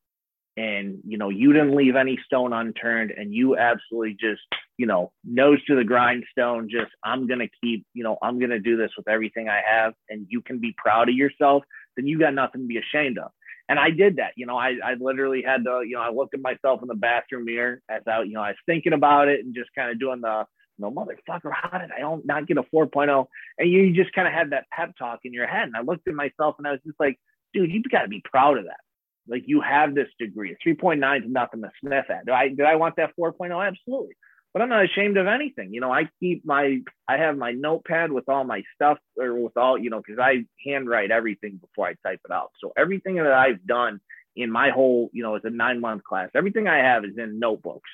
and 0.57 0.99
you 1.05 1.17
know 1.17 1.29
you 1.29 1.51
didn't 1.51 1.75
leave 1.75 1.95
any 1.95 2.17
stone 2.25 2.53
unturned 2.53 3.11
and 3.11 3.33
you 3.33 3.57
absolutely 3.57 4.15
just 4.19 4.41
you 4.77 4.85
know 4.85 5.11
nose 5.23 5.63
to 5.65 5.75
the 5.75 5.83
grindstone 5.83 6.69
just 6.69 6.91
i'm 7.03 7.27
gonna 7.27 7.47
keep 7.61 7.85
you 7.93 8.03
know 8.03 8.17
i'm 8.21 8.39
gonna 8.39 8.59
do 8.59 8.77
this 8.77 8.91
with 8.97 9.07
everything 9.07 9.49
i 9.49 9.61
have 9.67 9.93
and 10.09 10.25
you 10.29 10.41
can 10.41 10.59
be 10.59 10.73
proud 10.77 11.09
of 11.09 11.15
yourself 11.15 11.63
then 11.97 12.07
you 12.07 12.17
got 12.17 12.33
nothing 12.33 12.61
to 12.61 12.67
be 12.67 12.77
ashamed 12.77 13.17
of 13.17 13.31
and 13.69 13.79
i 13.79 13.89
did 13.89 14.17
that 14.17 14.31
you 14.35 14.45
know 14.45 14.57
i, 14.57 14.75
I 14.83 14.95
literally 14.99 15.43
had 15.45 15.63
to 15.65 15.83
you 15.85 15.95
know 15.95 16.01
i 16.01 16.09
looked 16.09 16.33
at 16.33 16.41
myself 16.41 16.81
in 16.81 16.87
the 16.87 16.95
bathroom 16.95 17.45
mirror 17.45 17.81
as 17.89 18.01
i 18.07 18.21
you 18.21 18.33
know 18.33 18.41
i 18.41 18.49
was 18.49 18.57
thinking 18.65 18.93
about 18.93 19.27
it 19.27 19.41
and 19.43 19.55
just 19.55 19.69
kind 19.75 19.91
of 19.91 19.99
doing 19.99 20.21
the 20.21 20.45
you 20.77 20.85
know, 20.85 20.91
motherfucker, 20.91 21.51
how 21.53 21.77
did 21.77 21.91
I 21.91 21.99
don't, 21.99 22.25
not 22.25 22.47
get 22.47 22.57
a 22.57 22.63
4.0? 22.63 23.25
And 23.57 23.71
you 23.71 23.93
just 23.93 24.13
kind 24.13 24.27
of 24.27 24.33
had 24.33 24.49
that 24.51 24.65
pep 24.71 24.93
talk 24.97 25.19
in 25.23 25.33
your 25.33 25.47
head. 25.47 25.63
And 25.63 25.77
I 25.77 25.81
looked 25.81 26.07
at 26.07 26.13
myself 26.13 26.55
and 26.57 26.67
I 26.67 26.71
was 26.71 26.81
just 26.85 26.99
like, 26.99 27.17
dude, 27.53 27.71
you've 27.71 27.83
got 27.89 28.01
to 28.01 28.07
be 28.07 28.21
proud 28.29 28.57
of 28.57 28.65
that. 28.65 28.79
Like 29.27 29.43
you 29.47 29.61
have 29.61 29.95
this 29.95 30.09
degree. 30.19 30.55
3.9 30.65 31.17
is 31.17 31.23
nothing 31.27 31.61
to 31.61 31.71
sniff 31.81 32.09
at. 32.09 32.25
Do 32.25 32.31
I 32.31 32.49
did 32.49 32.61
I 32.61 32.75
want 32.75 32.95
that 32.97 33.11
4.0? 33.19 33.65
Absolutely. 33.65 34.15
But 34.55 34.61
I'm 34.61 34.69
not 34.69 34.85
ashamed 34.85 35.17
of 35.17 35.27
anything. 35.27 35.73
You 35.73 35.81
know, 35.81 35.91
I 35.91 36.07
keep 36.21 36.45
my 36.45 36.79
I 37.09 37.17
have 37.17 37.35
my 37.37 37.51
notepad 37.51 38.13
with 38.13 38.29
all 38.29 38.45
my 38.45 38.63
stuff 38.73 38.97
or 39.17 39.35
with 39.37 39.57
all, 39.57 39.77
you 39.77 39.89
know, 39.89 39.97
because 39.97 40.17
I 40.17 40.45
handwrite 40.65 41.11
everything 41.11 41.57
before 41.57 41.87
I 41.87 41.95
type 42.07 42.21
it 42.23 42.31
out. 42.31 42.51
So 42.61 42.71
everything 42.77 43.15
that 43.15 43.33
I've 43.33 43.67
done 43.67 43.99
in 44.37 44.49
my 44.49 44.69
whole, 44.69 45.09
you 45.11 45.23
know, 45.23 45.35
it's 45.35 45.43
a 45.43 45.49
nine 45.49 45.81
month 45.81 46.05
class. 46.05 46.29
Everything 46.33 46.69
I 46.69 46.77
have 46.77 47.03
is 47.03 47.17
in 47.17 47.37
notebooks, 47.37 47.89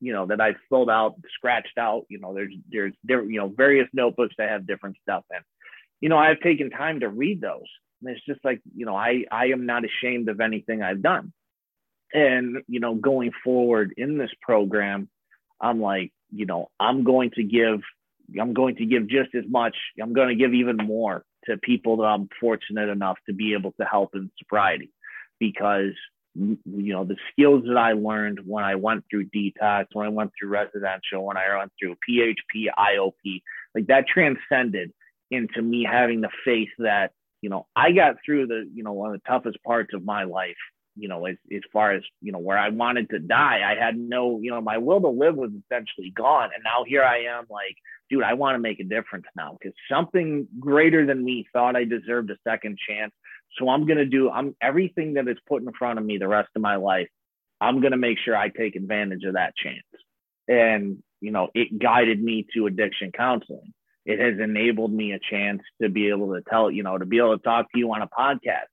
you 0.00 0.12
know, 0.12 0.26
that 0.26 0.40
I've 0.40 0.54
filled 0.68 0.88
out, 0.88 1.16
scratched 1.36 1.78
out. 1.78 2.04
You 2.08 2.20
know, 2.20 2.32
there's 2.32 2.54
there's 2.70 2.94
different, 3.04 3.32
you 3.32 3.40
know, 3.40 3.48
various 3.48 3.88
notebooks 3.92 4.36
that 4.38 4.50
have 4.50 4.68
different 4.68 4.96
stuff 5.02 5.24
in. 5.32 5.42
You 6.00 6.10
know, 6.10 6.18
I've 6.18 6.38
taken 6.38 6.70
time 6.70 7.00
to 7.00 7.08
read 7.08 7.40
those 7.40 7.66
and 8.04 8.14
it's 8.14 8.24
just 8.26 8.44
like, 8.44 8.60
you 8.76 8.86
know, 8.86 8.96
I, 8.96 9.24
I 9.30 9.46
am 9.46 9.66
not 9.66 9.82
ashamed 9.84 10.28
of 10.28 10.40
anything 10.40 10.82
I've 10.82 11.02
done. 11.02 11.32
And, 12.12 12.58
you 12.68 12.80
know, 12.80 12.94
going 12.94 13.32
forward 13.42 13.94
in 13.96 14.18
this 14.18 14.30
program, 14.40 15.08
I'm 15.60 15.80
like, 15.80 16.12
you 16.30 16.46
know, 16.46 16.70
I'm 16.80 17.04
going 17.04 17.30
to 17.32 17.42
give, 17.42 17.80
I'm 18.40 18.54
going 18.54 18.76
to 18.76 18.86
give 18.86 19.08
just 19.08 19.34
as 19.34 19.44
much, 19.48 19.76
I'm 20.00 20.12
going 20.12 20.28
to 20.28 20.34
give 20.34 20.54
even 20.54 20.76
more 20.76 21.24
to 21.46 21.56
people 21.58 21.98
that 21.98 22.04
I'm 22.04 22.28
fortunate 22.40 22.88
enough 22.88 23.18
to 23.26 23.34
be 23.34 23.54
able 23.54 23.72
to 23.72 23.84
help 23.84 24.14
in 24.14 24.30
sobriety. 24.38 24.90
Because 25.40 25.92
you 26.36 26.58
know 26.64 27.04
the 27.04 27.16
skills 27.30 27.64
that 27.66 27.76
I 27.76 27.92
learned 27.92 28.40
when 28.44 28.64
I 28.64 28.76
went 28.76 29.04
through 29.10 29.26
detox, 29.26 29.86
when 29.92 30.06
I 30.06 30.10
went 30.10 30.32
through 30.38 30.48
residential, 30.48 31.24
when 31.24 31.36
I 31.36 31.56
went 31.56 31.72
through 31.78 31.96
PHP, 32.08 32.66
IOP, 32.76 33.42
like 33.74 33.86
that 33.86 34.06
transcended 34.06 34.92
into 35.30 35.60
me 35.60 35.86
having 35.88 36.20
the 36.20 36.30
faith 36.44 36.70
that 36.78 37.12
you 37.44 37.50
know, 37.50 37.66
I 37.76 37.92
got 37.92 38.16
through 38.24 38.46
the, 38.46 38.66
you 38.74 38.82
know, 38.82 38.92
one 38.94 39.14
of 39.14 39.20
the 39.20 39.28
toughest 39.28 39.62
parts 39.62 39.92
of 39.92 40.02
my 40.02 40.24
life, 40.24 40.56
you 40.96 41.08
know, 41.08 41.26
as, 41.26 41.36
as 41.52 41.62
far 41.72 41.92
as, 41.92 42.02
you 42.20 42.32
know, 42.32 42.38
where 42.38 42.58
I 42.58 42.68
wanted 42.68 43.10
to 43.10 43.18
die. 43.18 43.60
I 43.64 43.82
had 43.82 43.96
no, 43.96 44.40
you 44.40 44.50
know, 44.50 44.60
my 44.60 44.78
will 44.78 45.00
to 45.00 45.08
live 45.08 45.36
was 45.36 45.50
essentially 45.50 46.10
gone. 46.10 46.50
And 46.54 46.62
now 46.64 46.84
here 46.86 47.02
I 47.02 47.24
am 47.36 47.44
like, 47.50 47.76
dude, 48.10 48.22
I 48.22 48.34
want 48.34 48.54
to 48.54 48.60
make 48.60 48.80
a 48.80 48.84
difference 48.84 49.26
now 49.36 49.56
because 49.58 49.74
something 49.90 50.46
greater 50.58 51.06
than 51.06 51.24
me 51.24 51.46
thought 51.52 51.76
I 51.76 51.84
deserved 51.84 52.30
a 52.30 52.36
second 52.46 52.78
chance. 52.88 53.12
So 53.58 53.68
I'm 53.68 53.86
going 53.86 53.98
to 53.98 54.06
do 54.06 54.30
I'm 54.30 54.54
everything 54.60 55.14
that 55.14 55.28
is 55.28 55.36
put 55.48 55.62
in 55.62 55.72
front 55.72 55.98
of 55.98 56.04
me 56.04 56.18
the 56.18 56.28
rest 56.28 56.50
of 56.56 56.62
my 56.62 56.76
life. 56.76 57.08
I'm 57.60 57.80
going 57.80 57.92
to 57.92 57.98
make 57.98 58.18
sure 58.24 58.36
I 58.36 58.48
take 58.48 58.76
advantage 58.76 59.24
of 59.24 59.34
that 59.34 59.54
chance. 59.56 59.78
And, 60.48 61.02
you 61.20 61.30
know, 61.30 61.48
it 61.54 61.78
guided 61.78 62.22
me 62.22 62.46
to 62.54 62.66
addiction 62.66 63.12
counseling 63.12 63.72
it 64.04 64.18
has 64.18 64.38
enabled 64.38 64.92
me 64.92 65.12
a 65.12 65.18
chance 65.18 65.62
to 65.80 65.88
be 65.88 66.08
able 66.08 66.34
to 66.34 66.42
tell, 66.48 66.70
you 66.70 66.82
know, 66.82 66.98
to 66.98 67.06
be 67.06 67.18
able 67.18 67.36
to 67.38 67.42
talk 67.42 67.70
to 67.72 67.78
you 67.78 67.92
on 67.92 68.02
a 68.02 68.08
podcast, 68.08 68.68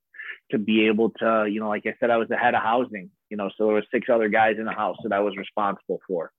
to 0.52 0.60
be 0.60 0.88
able 0.88 1.12
to, 1.20 1.48
you 1.50 1.60
know, 1.60 1.70
like 1.70 1.86
I 1.86 1.96
said, 2.00 2.10
I 2.10 2.18
was 2.18 2.28
the 2.30 2.38
head 2.38 2.56
of 2.56 2.62
housing, 2.62 3.10
you 3.30 3.38
know, 3.38 3.50
so 3.58 3.66
there 3.66 3.76
was 3.76 3.86
six 3.92 4.08
other 4.10 4.30
guys 4.30 4.56
in 4.58 4.66
the 4.66 4.72
house 4.72 4.98
that 5.04 5.14
I 5.14 5.20
was 5.20 5.36
responsible 5.38 6.00
for. 6.08 6.32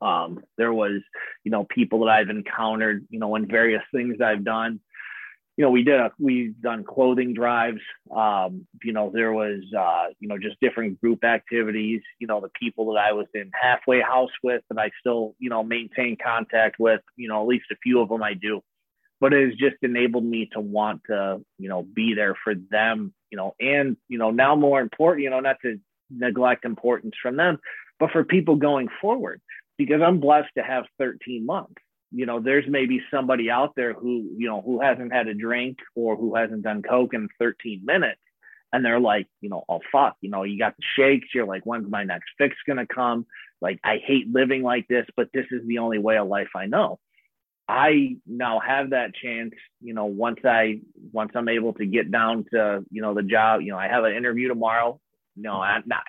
Um, 0.00 0.40
there 0.56 0.72
was, 0.72 1.00
you 1.44 1.50
know, 1.50 1.64
people 1.64 2.00
that 2.00 2.10
I've 2.10 2.30
encountered, 2.30 3.06
you 3.10 3.18
know, 3.18 3.34
in 3.34 3.48
various 3.48 3.82
things 3.92 4.20
I've 4.20 4.44
done 4.44 4.80
you 5.58 5.64
know, 5.64 5.70
we 5.72 5.82
did 5.82 5.98
a, 5.98 6.12
we've 6.20 6.58
done 6.60 6.84
clothing 6.84 7.34
drives. 7.34 7.80
Um, 8.16 8.64
you 8.84 8.92
know, 8.92 9.10
there 9.12 9.32
was, 9.32 9.60
uh, 9.76 10.06
you 10.20 10.28
know, 10.28 10.38
just 10.38 10.60
different 10.60 11.00
group 11.00 11.24
activities, 11.24 12.00
you 12.20 12.28
know, 12.28 12.40
the 12.40 12.50
people 12.50 12.92
that 12.92 13.00
I 13.00 13.12
was 13.12 13.26
in 13.34 13.50
halfway 13.60 14.00
house 14.00 14.30
with 14.40 14.62
that 14.70 14.78
I 14.78 14.92
still, 15.00 15.34
you 15.40 15.50
know, 15.50 15.64
maintain 15.64 16.16
contact 16.22 16.76
with, 16.78 17.00
you 17.16 17.26
know, 17.26 17.42
at 17.42 17.48
least 17.48 17.64
a 17.72 17.76
few 17.82 18.00
of 18.00 18.08
them 18.08 18.22
I 18.22 18.34
do, 18.34 18.62
but 19.20 19.34
it 19.34 19.48
has 19.48 19.58
just 19.58 19.82
enabled 19.82 20.24
me 20.24 20.48
to 20.52 20.60
want 20.60 21.02
to, 21.08 21.40
you 21.58 21.68
know, 21.68 21.82
be 21.82 22.14
there 22.14 22.36
for 22.44 22.54
them, 22.54 23.12
you 23.30 23.36
know, 23.36 23.54
and, 23.60 23.96
you 24.08 24.18
know, 24.18 24.30
now 24.30 24.54
more 24.56 24.80
important, 24.80 25.24
you 25.24 25.30
know, 25.30 25.40
not 25.40 25.56
to 25.62 25.78
neglect 26.10 26.64
importance 26.64 27.14
from 27.20 27.36
them, 27.36 27.58
but 27.98 28.10
for 28.10 28.24
people 28.24 28.56
going 28.56 28.88
forward, 29.00 29.40
because 29.76 30.00
I'm 30.02 30.20
blessed 30.20 30.50
to 30.56 30.62
have 30.62 30.84
13 30.98 31.44
months 31.44 31.82
you 32.10 32.26
know, 32.26 32.40
there's 32.40 32.64
maybe 32.66 33.02
somebody 33.10 33.50
out 33.50 33.74
there 33.76 33.92
who, 33.92 34.30
you 34.36 34.48
know, 34.48 34.62
who 34.62 34.80
hasn't 34.80 35.12
had 35.12 35.28
a 35.28 35.34
drink 35.34 35.78
or 35.94 36.16
who 36.16 36.34
hasn't 36.34 36.62
done 36.62 36.82
coke 36.82 37.12
in 37.14 37.28
13 37.38 37.82
minutes. 37.84 38.20
And 38.72 38.84
they're 38.84 39.00
like, 39.00 39.26
you 39.40 39.48
know, 39.48 39.64
oh 39.68 39.80
fuck, 39.90 40.16
you 40.20 40.30
know, 40.30 40.42
you 40.42 40.58
got 40.58 40.76
the 40.76 40.82
shakes. 40.96 41.28
You're 41.34 41.46
like, 41.46 41.64
when's 41.64 41.90
my 41.90 42.04
next 42.04 42.30
fix 42.36 42.56
gonna 42.66 42.86
come? 42.86 43.26
Like, 43.60 43.80
I 43.82 43.96
hate 44.04 44.28
living 44.30 44.62
like 44.62 44.86
this, 44.88 45.06
but 45.16 45.28
this 45.32 45.46
is 45.50 45.66
the 45.66 45.78
only 45.78 45.98
way 45.98 46.16
of 46.18 46.28
life 46.28 46.50
I 46.54 46.66
know. 46.66 46.98
I 47.68 48.16
now 48.26 48.60
have 48.60 48.90
that 48.90 49.14
chance, 49.14 49.52
you 49.82 49.92
know, 49.92 50.06
once 50.06 50.38
I 50.44 50.80
once 51.12 51.32
I'm 51.34 51.48
able 51.48 51.74
to 51.74 51.84
get 51.84 52.10
down 52.10 52.46
to, 52.52 52.82
you 52.90 53.02
know, 53.02 53.14
the 53.14 53.22
job, 53.22 53.60
you 53.60 53.72
know, 53.72 53.78
I 53.78 53.88
have 53.88 54.04
an 54.04 54.14
interview 54.14 54.48
tomorrow. 54.48 54.98
Know, 55.36 55.60
I'm 55.60 55.84
not 55.86 56.02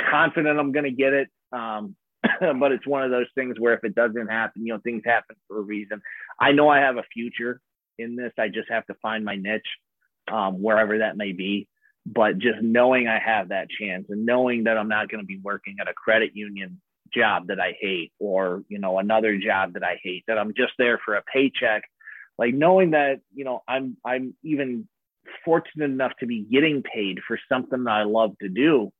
confident 0.00 0.58
I'm 0.58 0.72
gonna 0.72 0.92
get 0.92 1.12
it. 1.12 1.28
Um, 1.52 1.96
but 2.40 2.72
it's 2.72 2.86
one 2.86 3.02
of 3.02 3.10
those 3.10 3.26
things 3.34 3.58
where 3.58 3.74
if 3.74 3.82
it 3.82 3.96
doesn't 3.96 4.28
happen, 4.28 4.64
you 4.64 4.72
know, 4.72 4.80
things 4.82 5.02
happen 5.04 5.34
for 5.48 5.58
a 5.58 5.62
reason. 5.62 6.00
I 6.40 6.52
know 6.52 6.68
I 6.68 6.78
have 6.78 6.96
a 6.96 7.02
future 7.12 7.60
in 7.98 8.14
this. 8.14 8.32
I 8.38 8.48
just 8.48 8.70
have 8.70 8.86
to 8.86 8.94
find 9.02 9.24
my 9.24 9.34
niche, 9.34 9.66
um, 10.30 10.62
wherever 10.62 10.98
that 10.98 11.16
may 11.16 11.32
be. 11.32 11.68
But 12.06 12.38
just 12.38 12.62
knowing 12.62 13.08
I 13.08 13.18
have 13.18 13.48
that 13.48 13.68
chance 13.70 14.06
and 14.08 14.24
knowing 14.24 14.64
that 14.64 14.78
I'm 14.78 14.88
not 14.88 15.08
going 15.08 15.22
to 15.22 15.26
be 15.26 15.38
working 15.42 15.76
at 15.80 15.88
a 15.88 15.92
credit 15.92 16.32
union 16.34 16.80
job 17.14 17.48
that 17.48 17.60
I 17.60 17.76
hate 17.80 18.12
or, 18.18 18.62
you 18.68 18.78
know, 18.78 18.98
another 18.98 19.38
job 19.38 19.74
that 19.74 19.84
I 19.84 19.98
hate, 20.02 20.24
that 20.26 20.38
I'm 20.38 20.54
just 20.54 20.72
there 20.78 21.00
for 21.04 21.14
a 21.14 21.22
paycheck. 21.22 21.84
Like 22.38 22.54
knowing 22.54 22.90
that, 22.92 23.20
you 23.34 23.44
know, 23.44 23.62
I'm 23.68 23.96
I'm 24.04 24.34
even 24.42 24.88
fortunate 25.44 25.90
enough 25.90 26.12
to 26.20 26.26
be 26.26 26.40
getting 26.50 26.82
paid 26.82 27.20
for 27.26 27.38
something 27.48 27.84
that 27.84 27.90
I 27.90 28.04
love 28.04 28.32
to 28.40 28.48
do 28.48 28.90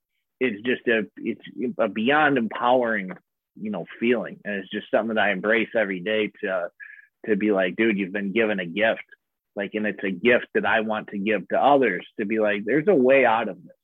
is 0.40 0.60
just 0.64 0.86
a 0.88 1.06
it's 1.16 1.42
a 1.78 1.88
beyond 1.88 2.38
empowering, 2.38 3.12
you 3.60 3.70
know, 3.70 3.86
feeling. 3.98 4.38
And 4.44 4.56
it's 4.56 4.70
just 4.70 4.90
something 4.90 5.14
that 5.14 5.22
I 5.22 5.32
embrace 5.32 5.70
every 5.76 6.00
day 6.00 6.30
to 6.42 6.68
to 7.26 7.36
be 7.36 7.52
like, 7.52 7.76
dude, 7.76 7.98
you've 7.98 8.12
been 8.12 8.32
given 8.32 8.60
a 8.60 8.66
gift. 8.66 9.04
Like, 9.54 9.72
and 9.74 9.86
it's 9.86 10.02
a 10.02 10.10
gift 10.10 10.46
that 10.54 10.64
I 10.64 10.80
want 10.80 11.08
to 11.08 11.18
give 11.18 11.46
to 11.48 11.62
others 11.62 12.06
to 12.18 12.26
be 12.26 12.40
like, 12.40 12.64
there's 12.64 12.88
a 12.88 12.94
way 12.94 13.26
out 13.26 13.48
of 13.48 13.62
this 13.62 13.76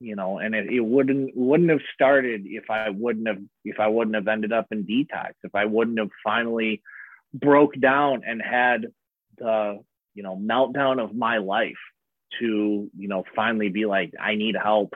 you 0.00 0.16
know, 0.16 0.38
and 0.38 0.54
it, 0.54 0.70
it 0.70 0.80
wouldn't 0.80 1.36
wouldn't 1.36 1.70
have 1.70 1.80
started 1.94 2.42
if 2.44 2.70
I 2.70 2.90
wouldn't 2.90 3.28
have 3.28 3.38
if 3.64 3.80
I 3.80 3.88
wouldn't 3.88 4.16
have 4.16 4.28
ended 4.28 4.52
up 4.52 4.66
in 4.70 4.84
detox, 4.84 5.32
if 5.42 5.54
I 5.54 5.64
wouldn't 5.64 5.98
have 5.98 6.10
finally 6.22 6.82
broke 7.32 7.78
down 7.78 8.22
and 8.26 8.40
had 8.42 8.86
the 9.38 9.80
you 10.14 10.22
know 10.22 10.36
meltdown 10.36 11.02
of 11.02 11.14
my 11.14 11.38
life 11.38 11.72
to 12.40 12.90
you 12.96 13.08
know 13.08 13.24
finally 13.34 13.68
be 13.68 13.86
like 13.86 14.12
I 14.20 14.34
need 14.34 14.56
help, 14.60 14.94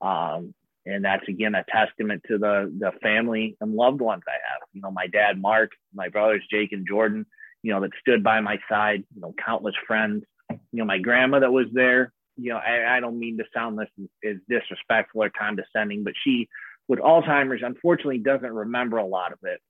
um, 0.00 0.54
and 0.84 1.04
that's 1.04 1.26
again 1.28 1.54
a 1.54 1.64
testament 1.68 2.22
to 2.28 2.38
the 2.38 2.72
the 2.78 2.92
family 3.02 3.56
and 3.60 3.74
loved 3.74 4.00
ones 4.00 4.22
I 4.28 4.38
have. 4.52 4.62
You 4.72 4.82
know, 4.82 4.90
my 4.90 5.06
dad 5.06 5.40
Mark, 5.40 5.72
my 5.94 6.08
brothers 6.08 6.44
Jake 6.50 6.72
and 6.72 6.86
Jordan, 6.86 7.26
you 7.62 7.72
know, 7.72 7.80
that 7.80 7.90
stood 8.00 8.22
by 8.22 8.40
my 8.40 8.58
side. 8.68 9.04
You 9.14 9.22
know, 9.22 9.34
countless 9.44 9.74
friends. 9.86 10.24
You 10.50 10.58
know, 10.80 10.84
my 10.84 10.98
grandma 10.98 11.40
that 11.40 11.52
was 11.52 11.66
there 11.72 12.12
you 12.36 12.50
know, 12.50 12.56
I, 12.56 12.96
I 12.96 13.00
don't 13.00 13.18
mean 13.18 13.38
to 13.38 13.44
sound 13.52 13.78
this 13.78 13.88
is 14.22 14.38
disrespectful 14.48 15.22
or 15.22 15.30
condescending, 15.30 16.04
but 16.04 16.14
she 16.22 16.48
with 16.88 16.98
Alzheimer's 16.98 17.62
unfortunately 17.62 18.18
doesn't 18.18 18.52
remember 18.52 18.98
a 18.98 19.06
lot 19.06 19.32
of 19.32 19.38
it. 19.42 19.60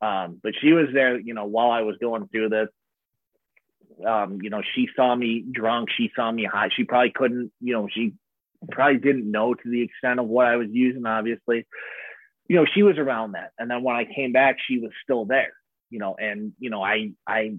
Um, 0.00 0.40
but 0.42 0.52
she 0.60 0.72
was 0.72 0.86
there, 0.92 1.18
you 1.18 1.34
know, 1.34 1.44
while 1.44 1.70
I 1.70 1.82
was 1.82 1.96
going 2.00 2.28
through 2.28 2.50
this. 2.50 2.68
Um, 4.06 4.38
you 4.42 4.50
know, 4.50 4.62
she 4.74 4.88
saw 4.94 5.14
me 5.14 5.44
drunk, 5.50 5.88
she 5.96 6.10
saw 6.14 6.30
me 6.30 6.44
high. 6.44 6.68
She 6.76 6.84
probably 6.84 7.10
couldn't, 7.10 7.50
you 7.60 7.72
know, 7.72 7.88
she 7.92 8.14
probably 8.70 9.00
didn't 9.00 9.30
know 9.30 9.54
to 9.54 9.70
the 9.70 9.82
extent 9.82 10.20
of 10.20 10.26
what 10.26 10.46
I 10.46 10.56
was 10.56 10.68
using, 10.70 11.04
obviously. 11.04 11.66
You 12.48 12.56
know, 12.56 12.66
she 12.72 12.82
was 12.82 12.96
around 12.96 13.32
that. 13.32 13.50
And 13.58 13.68
then 13.68 13.82
when 13.82 13.96
I 13.96 14.04
came 14.04 14.32
back, 14.32 14.58
she 14.64 14.78
was 14.78 14.92
still 15.02 15.24
there, 15.24 15.52
you 15.90 15.98
know, 15.98 16.14
and 16.16 16.52
you 16.60 16.70
know, 16.70 16.82
I 16.82 17.12
I 17.26 17.56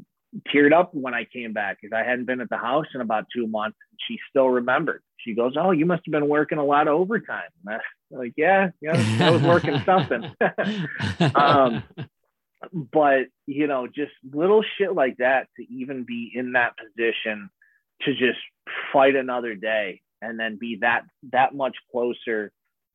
teared 0.53 0.73
up 0.73 0.93
when 0.93 1.13
I 1.13 1.25
came 1.25 1.53
back 1.53 1.77
because 1.81 1.93
I 1.95 2.07
hadn't 2.07 2.25
been 2.25 2.41
at 2.41 2.49
the 2.49 2.57
house 2.57 2.85
in 2.93 3.01
about 3.01 3.25
two 3.33 3.47
months. 3.47 3.77
She 4.07 4.17
still 4.29 4.49
remembered. 4.49 5.01
She 5.17 5.33
goes, 5.33 5.53
"Oh, 5.57 5.71
you 5.71 5.85
must 5.85 6.03
have 6.05 6.11
been 6.11 6.27
working 6.27 6.57
a 6.57 6.63
lot 6.63 6.87
of 6.87 6.93
overtime." 6.93 7.49
I'm 7.67 7.79
like, 8.11 8.33
yeah, 8.37 8.69
yeah, 8.81 8.95
I 9.21 9.31
was 9.31 9.41
working 9.41 9.81
something. 9.85 10.31
um, 11.35 11.83
but 12.91 13.27
you 13.45 13.67
know, 13.67 13.87
just 13.87 14.11
little 14.31 14.63
shit 14.77 14.93
like 14.93 15.17
that 15.17 15.47
to 15.57 15.63
even 15.73 16.03
be 16.03 16.31
in 16.33 16.53
that 16.53 16.73
position 16.77 17.49
to 18.01 18.13
just 18.13 18.39
fight 18.93 19.15
another 19.15 19.55
day 19.55 20.01
and 20.21 20.39
then 20.39 20.57
be 20.57 20.77
that 20.81 21.03
that 21.31 21.53
much 21.53 21.75
closer 21.91 22.51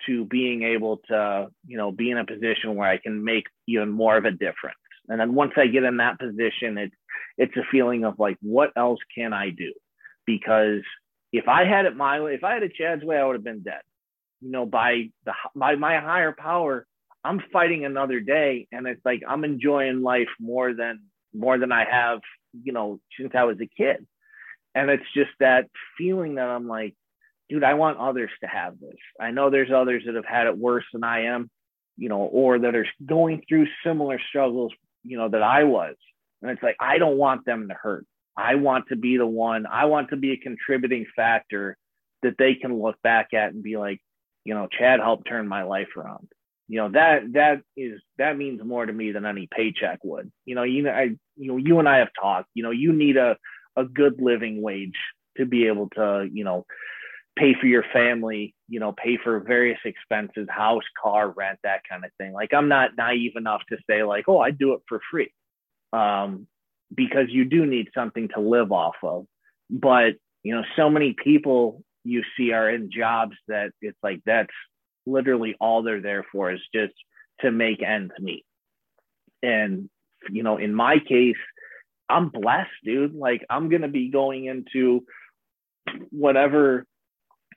to 0.07 0.25
being 0.25 0.63
able 0.63 0.99
to, 1.09 1.49
you 1.67 1.77
know, 1.77 1.91
be 1.91 2.11
in 2.11 2.19
a 2.19 2.27
position 2.27 2.75
where 2.75 2.89
I 2.89 2.99
can 2.99 3.25
make 3.25 3.47
even 3.67 3.91
more 3.91 4.17
of 4.17 4.25
a 4.25 4.31
difference. 4.31 4.77
And 5.09 5.21
then 5.21 5.35
once 5.35 5.53
I 5.57 5.67
get 5.67 5.85
in 5.85 5.99
that 5.99 6.19
position, 6.19 6.79
it's 6.79 6.95
it's 7.37 7.57
a 7.57 7.67
feeling 7.71 8.05
of 8.05 8.19
like, 8.19 8.37
what 8.41 8.71
else 8.77 9.01
can 9.15 9.33
I 9.33 9.51
do? 9.51 9.73
Because 10.27 10.83
if 11.33 11.49
I 11.49 11.65
had 11.65 11.85
it 11.85 11.97
my 11.97 12.21
way, 12.21 12.35
if 12.35 12.45
I 12.45 12.55
had 12.55 12.63
it 12.63 12.75
Chad's 12.75 13.05
way, 13.05 13.19
I 13.19 13.25
would 13.25 13.35
have 13.35 13.45
been 13.45 13.63
dead. 13.63 13.83
You 14.41 14.51
know, 14.51 14.67
by 14.67 15.11
the 15.25 15.33
by 15.55 15.75
my 15.77 15.99
higher 15.99 16.35
power, 16.37 16.87
I'm 17.25 17.43
fighting 17.53 17.85
another 17.85 18.21
day, 18.21 18.69
and 18.71 18.87
it's 18.87 19.05
like 19.05 19.23
I'm 19.29 19.45
enjoying 19.45 20.03
life 20.03 20.29
more 20.39 20.75
than 20.75 21.01
more 21.35 21.59
than 21.59 21.73
I 21.73 21.85
have, 21.91 22.21
you 22.63 22.73
know, 22.73 23.01
since 23.19 23.33
I 23.35 23.45
was 23.45 23.57
a 23.61 23.67
kid. 23.67 24.07
And 24.75 24.91
it's 24.91 25.05
just 25.15 25.31
that 25.41 25.69
feeling 25.97 26.37
that 26.37 26.49
I'm 26.49 26.69
like, 26.69 26.95
dude, 27.49 27.65
I 27.65 27.75
want 27.75 27.99
others 27.99 28.31
to 28.41 28.47
have 28.47 28.79
this. 28.81 28.97
I 29.21 29.31
know 29.31 29.51
there's 29.51 29.71
others 29.75 30.03
that 30.07 30.15
have 30.15 30.25
had 30.25 30.47
it 30.47 30.57
worse 30.57 30.85
than 30.93 31.05
I 31.05 31.27
am, 31.27 31.51
you 31.97 32.09
know, 32.09 32.21
or 32.21 32.59
that 32.59 32.75
are 32.75 32.87
going 33.05 33.43
through 33.49 33.67
similar 33.85 34.21
struggles, 34.29 34.73
you 35.05 35.17
know, 35.17 35.29
that 35.29 35.43
I 35.43 35.65
was. 35.65 35.95
And 36.43 36.51
it's 36.51 36.63
like, 36.63 36.77
I 36.81 36.99
don't 36.99 37.17
want 37.17 37.45
them 37.45 37.69
to 37.69 37.75
hurt. 37.75 38.07
I 38.37 38.57
want 38.57 38.89
to 38.89 38.97
be 38.97 39.17
the 39.17 39.27
one, 39.27 39.67
I 39.67 39.85
want 39.85 40.11
to 40.11 40.17
be 40.17 40.33
a 40.33 40.37
contributing 40.37 41.07
factor 41.15 41.77
that 42.23 42.37
they 42.39 42.55
can 42.55 42.81
look 42.81 43.01
back 43.03 43.29
at 43.33 43.53
and 43.53 43.63
be 43.63 43.77
like, 43.77 44.01
you 44.45 44.55
know, 44.55 44.67
Chad 44.67 45.01
helped 45.01 45.29
turn 45.29 45.47
my 45.47 45.63
life 45.63 45.89
around. 45.97 46.29
You 46.67 46.79
know, 46.79 46.91
that 46.93 47.33
that 47.35 47.61
is 47.77 48.01
that 48.17 48.39
means 48.39 48.61
more 48.65 48.87
to 48.87 48.93
me 48.93 49.13
than 49.13 49.27
any 49.27 49.49
paycheck 49.55 49.99
would. 50.03 50.33
You 50.47 50.55
know, 50.55 50.63
you 50.63 50.83
know, 50.83 50.91
I 50.91 51.11
you 51.37 51.49
know, 51.49 51.57
you 51.59 51.79
and 51.79 51.89
I 51.89 51.99
have 51.99 52.09
talked, 52.21 52.49
you 52.55 52.63
know, 52.63 52.71
you 52.71 52.93
need 52.93 53.17
a 53.19 53.37
a 53.77 53.85
good 53.85 54.15
living 54.19 54.63
wage 54.63 54.97
to 55.37 55.45
be 55.45 55.67
able 55.67 55.91
to, 55.91 56.29
you 56.33 56.45
know, 56.45 56.65
pay 57.37 57.55
for 57.61 57.67
your 57.67 57.85
family, 57.93 58.55
you 58.69 58.81
know, 58.81 58.93
pay 58.93 59.19
for 59.23 59.41
various 59.41 59.79
expenses, 59.85 60.47
house, 60.49 60.85
car, 61.03 61.31
rent, 61.31 61.59
that 61.65 61.81
kind 61.89 62.05
of 62.05 62.11
thing. 62.19 62.33
Like 62.33 62.55
I'm 62.55 62.69
not 62.69 62.91
naive 62.97 63.33
enough 63.37 63.63
to 63.71 63.79
say 63.89 64.05
like, 64.05 64.25
oh, 64.29 64.39
I 64.39 64.51
do 64.51 64.75
it 64.75 64.81
for 64.89 65.01
free 65.11 65.33
um, 65.93 66.47
because 66.95 67.27
you 67.29 67.45
do 67.45 67.67
need 67.67 67.89
something 67.95 68.29
to 68.35 68.41
live 68.41 68.73
off 68.73 68.97
of. 69.03 69.27
But 69.71 70.15
you 70.43 70.55
know, 70.55 70.63
so 70.77 70.91
many 70.91 71.15
people 71.23 71.83
you 72.05 72.23
see 72.37 72.53
are 72.53 72.69
in 72.69 72.91
jobs 72.91 73.37
that 73.49 73.71
it's 73.81 73.99
like 74.03 74.21
that's 74.27 74.53
literally 75.07 75.57
all 75.61 75.83
they're 75.83 76.03
there 76.03 76.25
for 76.31 76.53
is 76.53 76.61
just 76.75 76.95
to 77.41 77.51
make 77.51 77.83
ends 77.83 78.13
meet. 78.21 78.45
And 79.43 79.89
you 80.31 80.43
know, 80.43 80.57
in 80.57 80.75
my 80.75 80.99
case, 80.99 81.37
I'm 82.09 82.29
blessed, 82.29 82.71
dude. 82.85 83.15
Like 83.15 83.45
I'm 83.51 83.69
gonna 83.71 83.89
be 83.89 84.11
going 84.11 84.45
into 84.45 85.05
whatever 86.11 86.87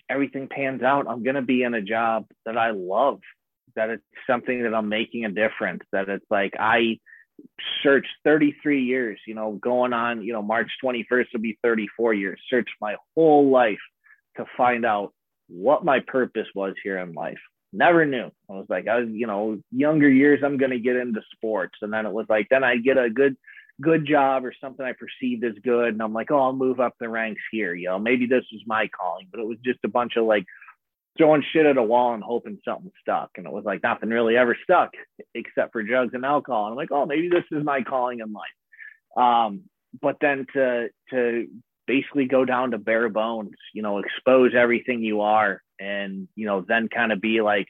everything 0.09 0.47
pans 0.47 0.83
out. 0.83 1.07
I'm 1.07 1.23
gonna 1.23 1.41
be 1.41 1.63
in 1.63 1.73
a 1.73 1.81
job 1.81 2.25
that 2.45 2.57
I 2.57 2.71
love, 2.71 3.19
that 3.75 3.89
it's 3.89 4.03
something 4.27 4.63
that 4.63 4.73
I'm 4.73 4.89
making 4.89 5.25
a 5.25 5.31
difference, 5.31 5.83
that 5.91 6.09
it's 6.09 6.25
like 6.29 6.53
I 6.59 6.99
searched 7.83 8.09
33 8.23 8.83
years, 8.83 9.19
you 9.27 9.35
know, 9.35 9.53
going 9.53 9.93
on, 9.93 10.23
you 10.23 10.33
know, 10.33 10.41
March 10.41 10.71
21st 10.83 11.27
will 11.33 11.41
be 11.41 11.57
34 11.63 12.13
years, 12.13 12.39
searched 12.49 12.73
my 12.81 12.95
whole 13.15 13.49
life 13.49 13.77
to 14.37 14.45
find 14.55 14.85
out 14.85 15.13
what 15.47 15.85
my 15.85 15.99
purpose 15.99 16.47
was 16.55 16.73
here 16.83 16.97
in 16.97 17.13
life. 17.13 17.39
Never 17.73 18.05
knew. 18.05 18.31
I 18.49 18.53
was 18.53 18.65
like, 18.69 18.87
I 18.87 18.99
was, 18.99 19.09
you 19.11 19.27
know, 19.27 19.59
younger 19.71 20.09
years, 20.09 20.41
I'm 20.43 20.57
going 20.57 20.71
to 20.71 20.79
get 20.79 20.95
into 20.95 21.21
sports. 21.33 21.75
And 21.81 21.91
then 21.91 22.05
it 22.05 22.11
was 22.11 22.25
like, 22.29 22.47
then 22.49 22.63
I 22.63 22.77
get 22.77 22.97
a 22.97 23.09
good, 23.09 23.35
good 23.81 24.07
job 24.07 24.45
or 24.45 24.53
something 24.59 24.85
I 24.85 24.93
perceived 24.93 25.43
as 25.43 25.53
good. 25.63 25.89
And 25.89 26.01
I'm 26.01 26.13
like, 26.13 26.31
oh, 26.31 26.39
I'll 26.39 26.53
move 26.53 26.79
up 26.79 26.93
the 26.99 27.09
ranks 27.09 27.41
here. 27.51 27.73
You 27.73 27.89
know, 27.89 27.99
maybe 27.99 28.25
this 28.25 28.43
was 28.51 28.61
my 28.65 28.87
calling, 28.87 29.27
but 29.31 29.39
it 29.39 29.47
was 29.47 29.57
just 29.63 29.79
a 29.85 29.89
bunch 29.89 30.13
of 30.17 30.25
like 30.25 30.45
throwing 31.17 31.43
shit 31.51 31.65
at 31.65 31.77
a 31.77 31.83
wall 31.83 32.13
and 32.13 32.23
hoping 32.23 32.59
something 32.65 32.91
stuck. 33.01 33.31
And 33.37 33.45
it 33.45 33.51
was 33.51 33.65
like 33.65 33.83
nothing 33.83 34.09
really 34.09 34.37
ever 34.37 34.55
stuck 34.63 34.91
except 35.33 35.71
for 35.71 35.83
drugs 35.83 36.13
and 36.13 36.25
alcohol. 36.25 36.65
And 36.65 36.71
I'm 36.71 36.77
like, 36.77 36.91
oh, 36.91 37.05
maybe 37.05 37.29
this 37.29 37.43
is 37.51 37.63
my 37.63 37.81
calling 37.81 38.19
in 38.19 38.33
life. 38.33 38.43
Um, 39.15 39.63
but 40.01 40.17
then 40.21 40.45
to 40.53 40.89
to 41.11 41.47
basically 41.87 42.25
go 42.25 42.45
down 42.45 42.71
to 42.71 42.77
bare 42.77 43.09
bones, 43.09 43.55
you 43.73 43.81
know, 43.81 43.99
expose 43.99 44.51
everything 44.55 45.01
you 45.01 45.21
are, 45.21 45.61
and 45.79 46.27
you 46.35 46.45
know, 46.45 46.63
then 46.67 46.89
kind 46.89 47.11
of 47.11 47.21
be 47.21 47.41
like, 47.41 47.67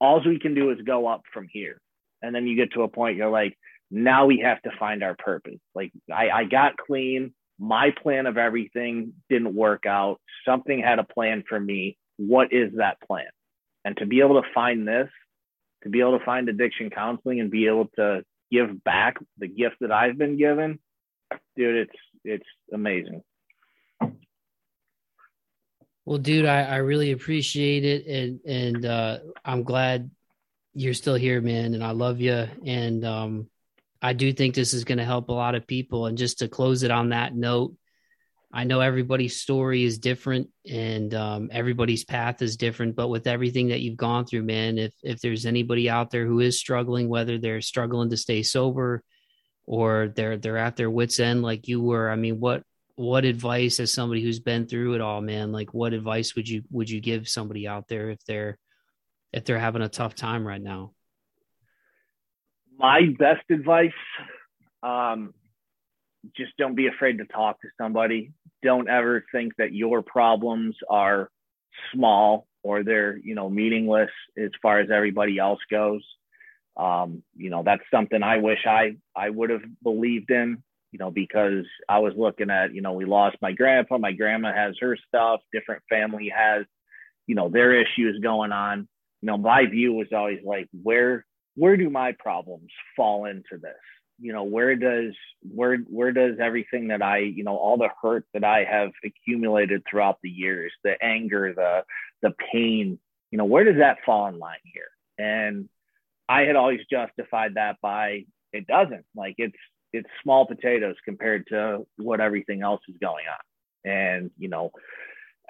all 0.00 0.20
we 0.24 0.38
can 0.38 0.54
do 0.54 0.70
is 0.70 0.78
go 0.84 1.06
up 1.06 1.22
from 1.32 1.46
here. 1.50 1.80
And 2.22 2.34
then 2.34 2.46
you 2.46 2.56
get 2.56 2.72
to 2.72 2.82
a 2.82 2.88
point 2.88 3.16
you're 3.16 3.30
like, 3.30 3.56
now 3.92 4.26
we 4.26 4.40
have 4.40 4.60
to 4.62 4.70
find 4.78 5.04
our 5.04 5.14
purpose. 5.16 5.60
Like 5.74 5.92
I, 6.12 6.30
I 6.30 6.44
got 6.44 6.76
clean. 6.76 7.34
My 7.58 7.90
plan 8.02 8.26
of 8.26 8.38
everything 8.38 9.12
didn't 9.28 9.54
work 9.54 9.86
out. 9.86 10.20
Something 10.44 10.80
had 10.80 10.98
a 10.98 11.04
plan 11.04 11.44
for 11.48 11.60
me 11.60 11.96
what 12.16 12.52
is 12.52 12.72
that 12.76 13.00
plan? 13.00 13.26
And 13.84 13.96
to 13.96 14.06
be 14.06 14.20
able 14.20 14.40
to 14.40 14.48
find 14.54 14.86
this, 14.86 15.08
to 15.82 15.88
be 15.88 16.00
able 16.00 16.18
to 16.18 16.24
find 16.24 16.48
addiction 16.48 16.90
counseling 16.90 17.40
and 17.40 17.50
be 17.50 17.66
able 17.66 17.88
to 17.96 18.24
give 18.50 18.82
back 18.84 19.16
the 19.38 19.48
gift 19.48 19.76
that 19.80 19.90
I've 19.90 20.16
been 20.16 20.38
given, 20.38 20.78
dude, 21.56 21.88
it's 21.88 21.98
it's 22.24 22.46
amazing. 22.72 23.22
Well, 26.04 26.18
dude, 26.18 26.46
I, 26.46 26.62
I 26.62 26.76
really 26.76 27.12
appreciate 27.12 27.84
it, 27.84 28.06
and 28.06 28.40
and 28.46 28.86
uh, 28.86 29.18
I'm 29.44 29.64
glad 29.64 30.10
you're 30.74 30.94
still 30.94 31.14
here, 31.14 31.40
man. 31.40 31.74
And 31.74 31.82
I 31.82 31.90
love 31.90 32.20
you, 32.20 32.46
and 32.64 33.04
um, 33.04 33.48
I 34.02 34.12
do 34.12 34.32
think 34.32 34.54
this 34.54 34.74
is 34.74 34.84
going 34.84 34.98
to 34.98 35.04
help 35.04 35.28
a 35.28 35.32
lot 35.32 35.54
of 35.54 35.66
people. 35.66 36.06
And 36.06 36.18
just 36.18 36.40
to 36.40 36.48
close 36.48 36.82
it 36.82 36.90
on 36.90 37.10
that 37.10 37.36
note, 37.36 37.76
I 38.52 38.64
know 38.64 38.80
everybody's 38.80 39.40
story 39.40 39.84
is 39.84 39.98
different 39.98 40.50
and 40.68 41.14
um, 41.14 41.48
everybody's 41.52 42.04
path 42.04 42.42
is 42.42 42.58
different, 42.58 42.96
but 42.96 43.08
with 43.08 43.26
everything 43.26 43.68
that 43.68 43.80
you've 43.80 43.96
gone 43.96 44.26
through, 44.26 44.42
man, 44.42 44.76
if 44.76 44.92
if 45.02 45.20
there's 45.20 45.46
anybody 45.46 45.88
out 45.88 46.10
there 46.10 46.26
who 46.26 46.40
is 46.40 46.58
struggling, 46.58 47.08
whether 47.08 47.38
they're 47.38 47.62
struggling 47.62 48.10
to 48.10 48.16
stay 48.18 48.42
sober 48.42 49.02
or 49.64 50.12
they're 50.14 50.36
they're 50.36 50.58
at 50.58 50.76
their 50.76 50.90
wits 50.90 51.18
end 51.18 51.42
like 51.42 51.66
you 51.66 51.80
were, 51.80 52.10
I 52.10 52.16
mean, 52.16 52.40
what 52.40 52.62
what 52.94 53.24
advice 53.24 53.80
as 53.80 53.90
somebody 53.90 54.22
who's 54.22 54.40
been 54.40 54.66
through 54.66 54.94
it 54.94 55.00
all, 55.00 55.22
man, 55.22 55.50
like 55.50 55.72
what 55.72 55.94
advice 55.94 56.34
would 56.36 56.46
you 56.46 56.62
would 56.70 56.90
you 56.90 57.00
give 57.00 57.28
somebody 57.28 57.66
out 57.66 57.88
there 57.88 58.10
if 58.10 58.22
they're 58.26 58.58
if 59.32 59.46
they're 59.46 59.58
having 59.58 59.82
a 59.82 59.88
tough 59.88 60.14
time 60.14 60.46
right 60.46 60.60
now? 60.60 60.92
My 62.82 63.02
best 63.16 63.48
advice, 63.48 63.92
um, 64.82 65.32
just 66.36 66.50
don't 66.58 66.74
be 66.74 66.88
afraid 66.88 67.18
to 67.18 67.24
talk 67.26 67.60
to 67.62 67.68
somebody. 67.78 68.32
Don't 68.64 68.88
ever 68.88 69.24
think 69.30 69.52
that 69.58 69.72
your 69.72 70.02
problems 70.02 70.74
are 70.90 71.30
small 71.94 72.48
or 72.64 72.82
they're, 72.82 73.16
you 73.16 73.36
know, 73.36 73.48
meaningless 73.48 74.10
as 74.36 74.50
far 74.60 74.80
as 74.80 74.90
everybody 74.90 75.38
else 75.38 75.60
goes. 75.70 76.02
Um, 76.76 77.22
you 77.36 77.50
know, 77.50 77.62
that's 77.64 77.84
something 77.88 78.20
I 78.20 78.38
wish 78.38 78.66
I 78.66 78.96
I 79.14 79.30
would 79.30 79.50
have 79.50 79.62
believed 79.84 80.32
in, 80.32 80.60
you 80.90 80.98
know, 80.98 81.12
because 81.12 81.64
I 81.88 82.00
was 82.00 82.14
looking 82.16 82.50
at, 82.50 82.74
you 82.74 82.82
know, 82.82 82.94
we 82.94 83.04
lost 83.04 83.36
my 83.40 83.52
grandpa, 83.52 83.98
my 83.98 84.12
grandma 84.12 84.52
has 84.52 84.74
her 84.80 84.96
stuff, 85.06 85.40
different 85.52 85.82
family 85.88 86.32
has, 86.34 86.64
you 87.28 87.36
know, 87.36 87.48
their 87.48 87.80
issues 87.80 88.18
going 88.20 88.50
on. 88.50 88.88
You 89.20 89.26
know, 89.26 89.38
my 89.38 89.66
view 89.66 89.92
was 89.92 90.08
always 90.12 90.40
like, 90.44 90.68
where 90.82 91.24
where 91.54 91.76
do 91.76 91.90
my 91.90 92.12
problems 92.12 92.70
fall 92.96 93.24
into 93.26 93.58
this? 93.60 93.74
you 94.20 94.32
know 94.32 94.44
where 94.44 94.76
does 94.76 95.14
where 95.40 95.78
where 95.88 96.12
does 96.12 96.36
everything 96.38 96.88
that 96.88 97.00
i 97.00 97.16
you 97.16 97.42
know 97.42 97.56
all 97.56 97.78
the 97.78 97.88
hurt 98.02 98.26
that 98.34 98.44
i 98.44 98.62
have 98.62 98.90
accumulated 99.02 99.82
throughout 99.88 100.18
the 100.22 100.28
years 100.28 100.70
the 100.84 100.94
anger 101.02 101.54
the 101.56 101.82
the 102.20 102.32
pain 102.52 102.98
you 103.32 103.38
know 103.38 103.46
where 103.46 103.64
does 103.64 103.78
that 103.78 103.98
fall 104.06 104.28
in 104.28 104.38
line 104.38 104.54
here? 104.62 104.90
And 105.18 105.68
i 106.28 106.42
had 106.42 106.54
always 106.54 106.80
justified 106.88 107.54
that 107.54 107.78
by 107.80 108.26
it 108.52 108.66
doesn't. 108.66 109.06
Like 109.16 109.34
it's 109.38 109.56
it's 109.92 110.08
small 110.22 110.46
potatoes 110.46 110.96
compared 111.04 111.46
to 111.48 111.86
what 111.96 112.20
everything 112.20 112.62
else 112.62 112.82
is 112.88 112.96
going 113.00 113.24
on. 113.26 113.90
And 113.90 114.30
you 114.38 114.48
know 114.48 114.70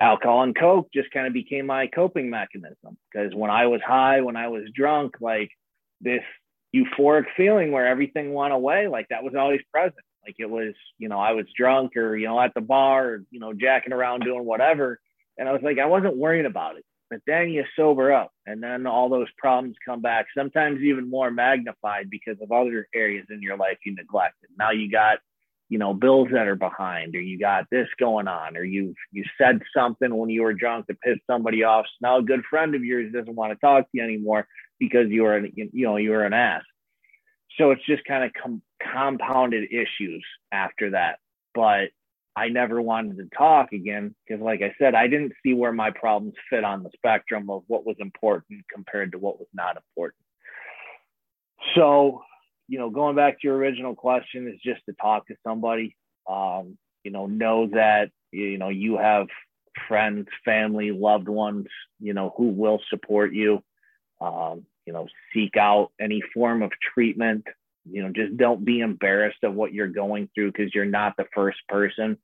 alcohol 0.01 0.43
and 0.43 0.57
coke 0.57 0.89
just 0.95 1.11
kind 1.11 1.27
of 1.27 1.33
became 1.33 1.67
my 1.67 1.89
coping 1.89 2.31
mechanism. 2.31 2.97
Because 3.13 3.35
when 3.35 3.51
i 3.51 3.67
was 3.67 3.81
high 3.85 4.21
when 4.21 4.37
i 4.37 4.49
was 4.49 4.63
drunk 4.75 5.17
like 5.21 5.51
this 6.03 6.23
euphoric 6.75 7.25
feeling 7.37 7.73
where 7.73 7.87
everything 7.87 8.33
went 8.33 8.53
away. 8.53 8.89
Like 8.89 9.09
that 9.11 9.23
was 9.23 9.35
always 9.35 9.61
present. 9.73 10.05
Like 10.25 10.37
it 10.39 10.49
was, 10.49 10.75
you 10.99 11.09
know, 11.09 11.19
I 11.19 11.33
was 11.33 11.47
drunk 11.57 11.97
or, 11.97 12.17
you 12.17 12.27
know, 12.27 12.41
at 12.41 12.55
the 12.55 12.61
bar, 12.61 13.09
or, 13.09 13.25
you 13.31 13.41
know, 13.41 13.53
jacking 13.53 13.93
around 13.93 14.21
doing 14.21 14.45
whatever. 14.45 15.01
And 15.39 15.49
I 15.49 15.53
was 15.53 15.63
like, 15.63 15.79
I 15.79 15.87
wasn't 15.87 16.17
worrying 16.17 16.47
about 16.47 16.77
it. 16.77 16.85
But 17.11 17.21
then 17.27 17.51
you 17.51 17.65
sober 17.77 18.13
up 18.13 18.33
and 18.47 18.63
then 18.63 18.87
all 18.87 19.11
those 19.11 19.27
problems 19.37 19.77
come 19.85 20.01
back, 20.01 20.27
sometimes 20.37 20.81
even 20.81 21.11
more 21.11 21.31
magnified 21.31 22.09
because 22.09 22.37
of 22.41 22.53
other 22.53 22.89
areas 22.95 23.27
in 23.31 23.43
your 23.43 23.57
life 23.57 23.77
you 23.85 23.95
neglected. 23.95 24.49
Now 24.57 24.71
you 24.71 24.91
got, 24.91 25.19
you 25.69 25.79
know, 25.79 25.93
bills 25.93 26.29
that 26.33 26.49
are 26.49 26.57
behind, 26.57 27.15
or 27.15 27.21
you 27.21 27.39
got 27.39 27.67
this 27.71 27.89
going 27.99 28.29
on, 28.29 28.57
or 28.57 28.65
you 28.65 28.95
you 29.11 29.25
said 29.37 29.61
something 29.77 30.15
when 30.15 30.31
you 30.31 30.43
were 30.43 30.55
drunk 30.55 30.87
to 30.87 30.95
piss 30.95 31.19
somebody 31.27 31.65
off. 31.65 31.87
So 31.87 32.09
now 32.09 32.19
a 32.19 32.23
good 32.23 32.45
friend 32.49 32.75
of 32.75 32.85
yours 32.85 33.13
doesn't 33.13 33.35
want 33.35 33.53
to 33.53 33.59
talk 33.59 33.85
to 33.85 33.91
you 33.93 34.03
anymore 34.03 34.47
because 34.83 35.11
you 35.11 35.25
are 35.27 35.37
an, 35.37 35.53
you 35.55 35.87
know 35.87 35.97
you 35.97 36.11
were 36.11 36.25
an 36.25 36.33
ass. 36.33 36.65
So 37.57 37.71
it's 37.71 37.87
just 37.87 38.05
kind 38.05 38.25
of 38.25 38.33
com- 38.33 38.63
compounded 38.83 39.69
issues 39.71 40.25
after 40.51 40.91
that. 40.91 41.21
But 41.55 41.91
I 42.35 42.49
never 42.49 42.83
wanted 42.83 43.19
to 43.19 43.29
talk 43.37 43.73
again 43.73 44.17
because, 44.27 44.43
like 44.43 44.61
I 44.61 44.75
said, 44.81 44.97
I 44.97 45.07
didn't 45.07 45.35
see 45.45 45.55
where 45.55 45.71
my 45.71 45.91
problems 45.91 46.35
fit 46.51 46.65
on 46.65 46.83
the 46.83 46.91
spectrum 46.97 47.49
of 47.49 47.63
what 47.69 47.87
was 47.87 47.97
important 48.01 48.65
compared 48.75 49.13
to 49.13 49.19
what 49.19 49.39
was 49.39 49.49
not 49.55 49.77
important. 49.77 50.25
So, 51.77 52.23
you 52.67 52.81
know, 52.81 52.91
going 52.91 53.15
back 53.15 53.35
to 53.35 53.47
your 53.47 53.57
original 53.57 53.95
question 53.95 54.49
is 54.49 54.59
just 54.65 54.85
to 54.87 54.95
talk 55.01 55.29
to 55.29 55.37
somebody. 55.47 55.95
Um, 56.29 56.77
you 57.05 57.13
know, 57.13 57.27
know 57.27 57.69
that 57.69 58.11
you 58.33 58.59
know 58.59 58.71
you 58.71 58.97
have 58.97 59.29
friends, 59.87 60.27
family, 60.45 60.91
loved 60.91 61.29
ones, 61.29 61.67
you 62.01 62.15
know, 62.15 62.35
who 62.37 62.49
will 62.49 62.81
support 62.91 63.33
you. 63.33 63.63
Um, 64.21 64.65
you 64.87 64.93
know, 64.93 65.07
seek 65.33 65.57
out 65.57 65.91
any 66.01 66.23
form 66.35 66.63
of 66.63 66.71
treatment. 66.95 67.47
You 67.91 68.03
know, 68.03 68.11
just 68.11 68.37
don't 68.37 68.65
be 68.65 68.81
embarrassed 68.81 69.43
of 69.43 69.55
what 69.55 69.73
you're 69.73 69.89
going 69.89 70.29
through 70.35 70.53
because 70.53 70.75
you're 70.75 70.85
not 70.85 71.15
the 71.17 71.27
first 71.35 71.59
person. 71.69 72.17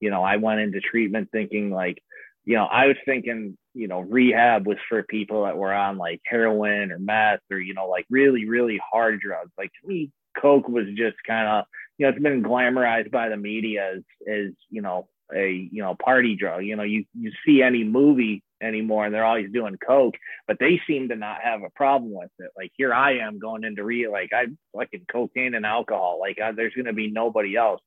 You 0.00 0.10
know, 0.10 0.22
I 0.22 0.36
went 0.36 0.60
into 0.60 0.80
treatment 0.80 1.28
thinking 1.32 1.70
like, 1.70 2.02
you 2.44 2.54
know, 2.54 2.64
I 2.64 2.86
was 2.86 2.96
thinking, 3.04 3.56
you 3.74 3.88
know, 3.88 4.00
rehab 4.00 4.66
was 4.66 4.78
for 4.88 5.02
people 5.02 5.44
that 5.44 5.56
were 5.56 5.72
on 5.72 5.98
like 5.98 6.20
heroin 6.24 6.92
or 6.92 6.98
meth 6.98 7.40
or, 7.50 7.58
you 7.58 7.74
know, 7.74 7.88
like 7.88 8.06
really, 8.10 8.48
really 8.48 8.80
hard 8.90 9.20
drugs. 9.20 9.50
Like 9.58 9.70
to 9.82 9.88
me, 9.88 10.10
Coke 10.40 10.68
was 10.68 10.86
just 10.96 11.16
kind 11.26 11.48
of, 11.48 11.64
you 11.96 12.06
know, 12.06 12.10
it's 12.10 12.22
been 12.22 12.42
glamorized 12.42 13.10
by 13.10 13.28
the 13.28 13.36
media 13.36 13.96
as, 13.96 14.02
as, 14.26 14.52
you 14.70 14.82
know, 14.82 15.08
a, 15.34 15.68
you 15.70 15.82
know, 15.82 15.94
party 15.94 16.36
drug. 16.36 16.64
You 16.64 16.76
know, 16.76 16.84
you, 16.84 17.04
you 17.12 17.32
see 17.44 17.60
any 17.60 17.84
movie 17.84 18.42
anymore 18.62 19.06
and 19.06 19.14
they're 19.14 19.24
always 19.24 19.50
doing 19.52 19.76
coke 19.86 20.16
but 20.46 20.58
they 20.58 20.80
seem 20.86 21.08
to 21.08 21.16
not 21.16 21.38
have 21.42 21.62
a 21.62 21.70
problem 21.70 22.12
with 22.12 22.30
it. 22.38 22.50
Like 22.56 22.72
here 22.76 22.92
i 22.92 23.18
am 23.18 23.38
going 23.38 23.64
into 23.64 23.84
re 23.84 24.08
like 24.08 24.30
i'm 24.34 24.58
fucking 24.76 25.06
cocaine 25.10 25.54
and 25.54 25.66
alcohol. 25.66 26.18
Like 26.20 26.38
I, 26.40 26.52
there's 26.52 26.74
going 26.74 26.86
to 26.86 26.92
be 26.92 27.10
nobody 27.10 27.56
else. 27.56 27.80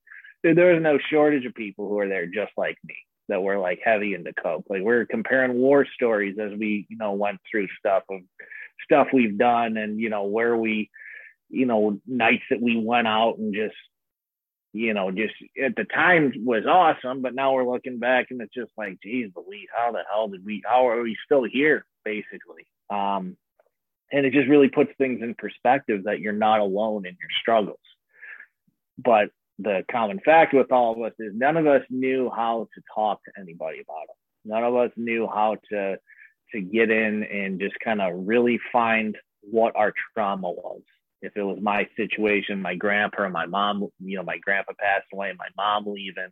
Dude, 0.43 0.57
there's 0.57 0.81
no 0.81 0.97
shortage 1.11 1.45
of 1.45 1.53
people 1.53 1.87
who 1.87 1.99
are 1.99 2.07
there 2.07 2.25
just 2.25 2.51
like 2.57 2.77
me 2.83 2.95
that 3.29 3.41
were 3.41 3.57
like 3.57 3.79
heavy 3.83 4.13
into 4.13 4.33
coke. 4.33 4.65
Like 4.69 4.81
we're 4.81 5.05
comparing 5.05 5.53
war 5.53 5.85
stories 5.93 6.37
as 6.39 6.51
we 6.57 6.85
you 6.89 6.97
know 6.97 7.13
went 7.13 7.39
through 7.49 7.67
stuff 7.79 8.03
of 8.09 8.21
stuff 8.83 9.07
we've 9.13 9.37
done 9.37 9.77
and 9.77 9.99
you 9.99 10.09
know 10.09 10.23
where 10.23 10.55
we 10.55 10.89
you 11.49 11.65
know 11.65 11.99
nights 12.07 12.43
that 12.49 12.61
we 12.61 12.81
went 12.83 13.07
out 13.07 13.37
and 13.37 13.53
just 13.53 13.75
you 14.73 14.93
know, 14.93 15.11
just 15.11 15.33
at 15.63 15.75
the 15.75 15.83
time 15.83 16.31
was 16.37 16.65
awesome, 16.65 17.21
but 17.21 17.35
now 17.35 17.53
we're 17.53 17.69
looking 17.69 17.99
back 17.99 18.27
and 18.29 18.41
it's 18.41 18.53
just 18.53 18.71
like, 18.77 18.99
geez, 19.03 19.29
Louise, 19.35 19.67
how 19.75 19.91
the 19.91 20.03
hell 20.09 20.29
did 20.29 20.45
we, 20.45 20.63
how 20.65 20.87
are 20.87 21.01
we 21.01 21.17
still 21.25 21.43
here, 21.43 21.85
basically? 22.05 22.67
Um, 22.89 23.35
and 24.11 24.25
it 24.25 24.33
just 24.33 24.47
really 24.47 24.69
puts 24.69 24.91
things 24.97 25.21
in 25.21 25.35
perspective 25.35 26.03
that 26.05 26.19
you're 26.19 26.33
not 26.33 26.59
alone 26.59 27.05
in 27.05 27.17
your 27.19 27.29
struggles. 27.41 27.79
But 28.97 29.29
the 29.59 29.83
common 29.91 30.19
fact 30.19 30.53
with 30.53 30.71
all 30.71 30.93
of 30.93 31.01
us 31.01 31.13
is 31.19 31.33
none 31.35 31.57
of 31.57 31.67
us 31.67 31.83
knew 31.89 32.31
how 32.33 32.67
to 32.73 32.81
talk 32.93 33.23
to 33.25 33.31
anybody 33.39 33.79
about 33.81 34.03
it. 34.03 34.49
None 34.49 34.63
of 34.63 34.75
us 34.75 34.91
knew 34.95 35.27
how 35.27 35.57
to 35.71 35.97
to 36.53 36.61
get 36.61 36.91
in 36.91 37.23
and 37.23 37.61
just 37.61 37.75
kind 37.81 38.01
of 38.01 38.11
really 38.27 38.59
find 38.73 39.17
what 39.41 39.73
our 39.75 39.93
trauma 40.13 40.51
was 40.51 40.81
if 41.21 41.33
it 41.35 41.43
was 41.43 41.59
my 41.61 41.87
situation, 41.95 42.61
my 42.61 42.75
grandpa 42.75 43.29
my 43.29 43.45
mom, 43.45 43.87
you 43.99 44.17
know, 44.17 44.23
my 44.23 44.37
grandpa 44.37 44.73
passed 44.79 45.07
away, 45.13 45.33
my 45.37 45.47
mom 45.55 45.85
leaving, 45.85 46.31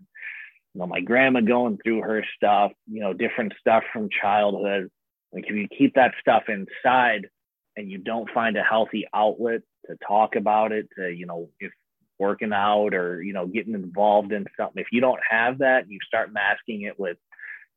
you 0.74 0.80
know, 0.80 0.88
my 0.88 1.02
grandma 1.02 1.42
going 1.42 1.78
through 1.84 2.02
her 2.02 2.24
stuff, 2.36 2.72
you 2.88 3.02
know, 3.02 3.14
different 3.14 3.54
stuff 3.60 3.84
from 3.94 4.10
childhood. 4.10 4.90
Like 5.32 5.46
if 5.48 5.56
you 5.56 5.68
keep 5.68 5.96
that 5.96 6.14
stuff 6.20 6.44
inside 6.48 7.30
and 7.76 7.90
you 7.90 8.00
don't 8.00 8.30
find 8.32 8.58
a 8.58 8.64
healthy 8.64 9.08
outlet 9.14 9.62
to 9.88 9.96
talk 10.08 10.36
about 10.36 10.72
it, 10.72 10.88
to, 10.98 11.10
you 11.10 11.26
know, 11.26 11.50
if 11.60 11.72
working 12.18 12.52
out 12.52 12.94
or, 12.94 13.22
you 13.22 13.34
know, 13.34 13.48
getting 13.48 13.76
involved 13.76 14.32
in 14.32 14.46
something, 14.58 14.82
if 14.82 14.92
you 14.92 15.02
don't 15.02 15.22
have 15.30 15.60
that, 15.60 15.90
you 15.90 16.00
start 16.06 16.34
masking 16.34 16.82
it 16.82 17.00
with, 17.00 17.18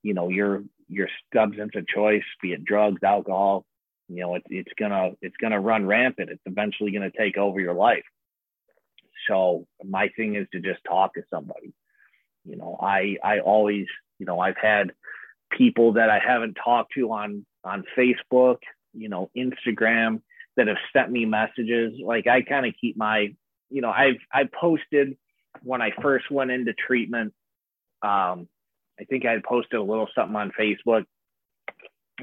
you 0.03 0.15
know, 0.15 0.29
your 0.29 0.65
your 0.89 1.09
substance 1.35 1.73
of 1.77 1.87
choice, 1.87 2.25
be 2.43 2.53
it 2.53 2.65
drugs, 2.65 3.03
alcohol, 3.03 3.65
you 4.13 4.23
know 4.23 4.35
it, 4.35 4.43
it's 4.49 4.73
gonna 4.79 5.13
it's 5.21 5.37
gonna 5.41 5.61
run 5.61 5.87
rampant. 5.87 6.31
It's 6.31 6.43
eventually 6.47 6.93
gonna 6.93 7.11
take 7.17 7.37
over 7.37 7.61
your 7.61 7.75
life. 7.75 8.05
So 9.29 9.67
my 9.85 10.09
thing 10.17 10.37
is 10.37 10.47
to 10.53 10.61
just 10.61 10.81
talk 10.87 11.15
to 11.15 11.23
somebody. 11.31 11.73
You 12.45 12.57
know 12.57 12.77
i 12.81 13.17
i 13.23 13.39
always 13.39 13.87
you 14.19 14.27
know 14.27 14.41
i've 14.41 14.57
had 14.57 14.93
people 15.57 15.93
that 15.93 16.11
i 16.11 16.19
haven't 16.19 16.55
talked 16.55 16.93
to 16.95 17.13
on 17.13 17.47
on 17.63 17.85
facebook 17.97 18.57
you 18.95 19.09
know 19.09 19.31
instagram 19.37 20.23
that 20.57 20.67
have 20.67 20.77
sent 20.93 21.11
me 21.11 21.25
messages. 21.25 21.93
Like 22.05 22.27
i 22.27 22.43
kind 22.43 22.67
of 22.67 22.75
keep 22.81 22.97
my 22.97 23.35
you 23.71 23.81
know 23.81 23.91
i've 23.91 24.19
i 24.33 24.43
posted 24.45 25.17
when 25.63 25.81
i 25.81 25.93
first 26.03 26.31
went 26.31 26.51
into 26.51 26.75
treatment. 26.75 27.33
Um 28.03 28.49
i 29.01 29.05
think 29.09 29.25
i 29.25 29.39
posted 29.39 29.79
a 29.79 29.83
little 29.83 30.09
something 30.15 30.37
on 30.37 30.53
facebook 30.59 31.05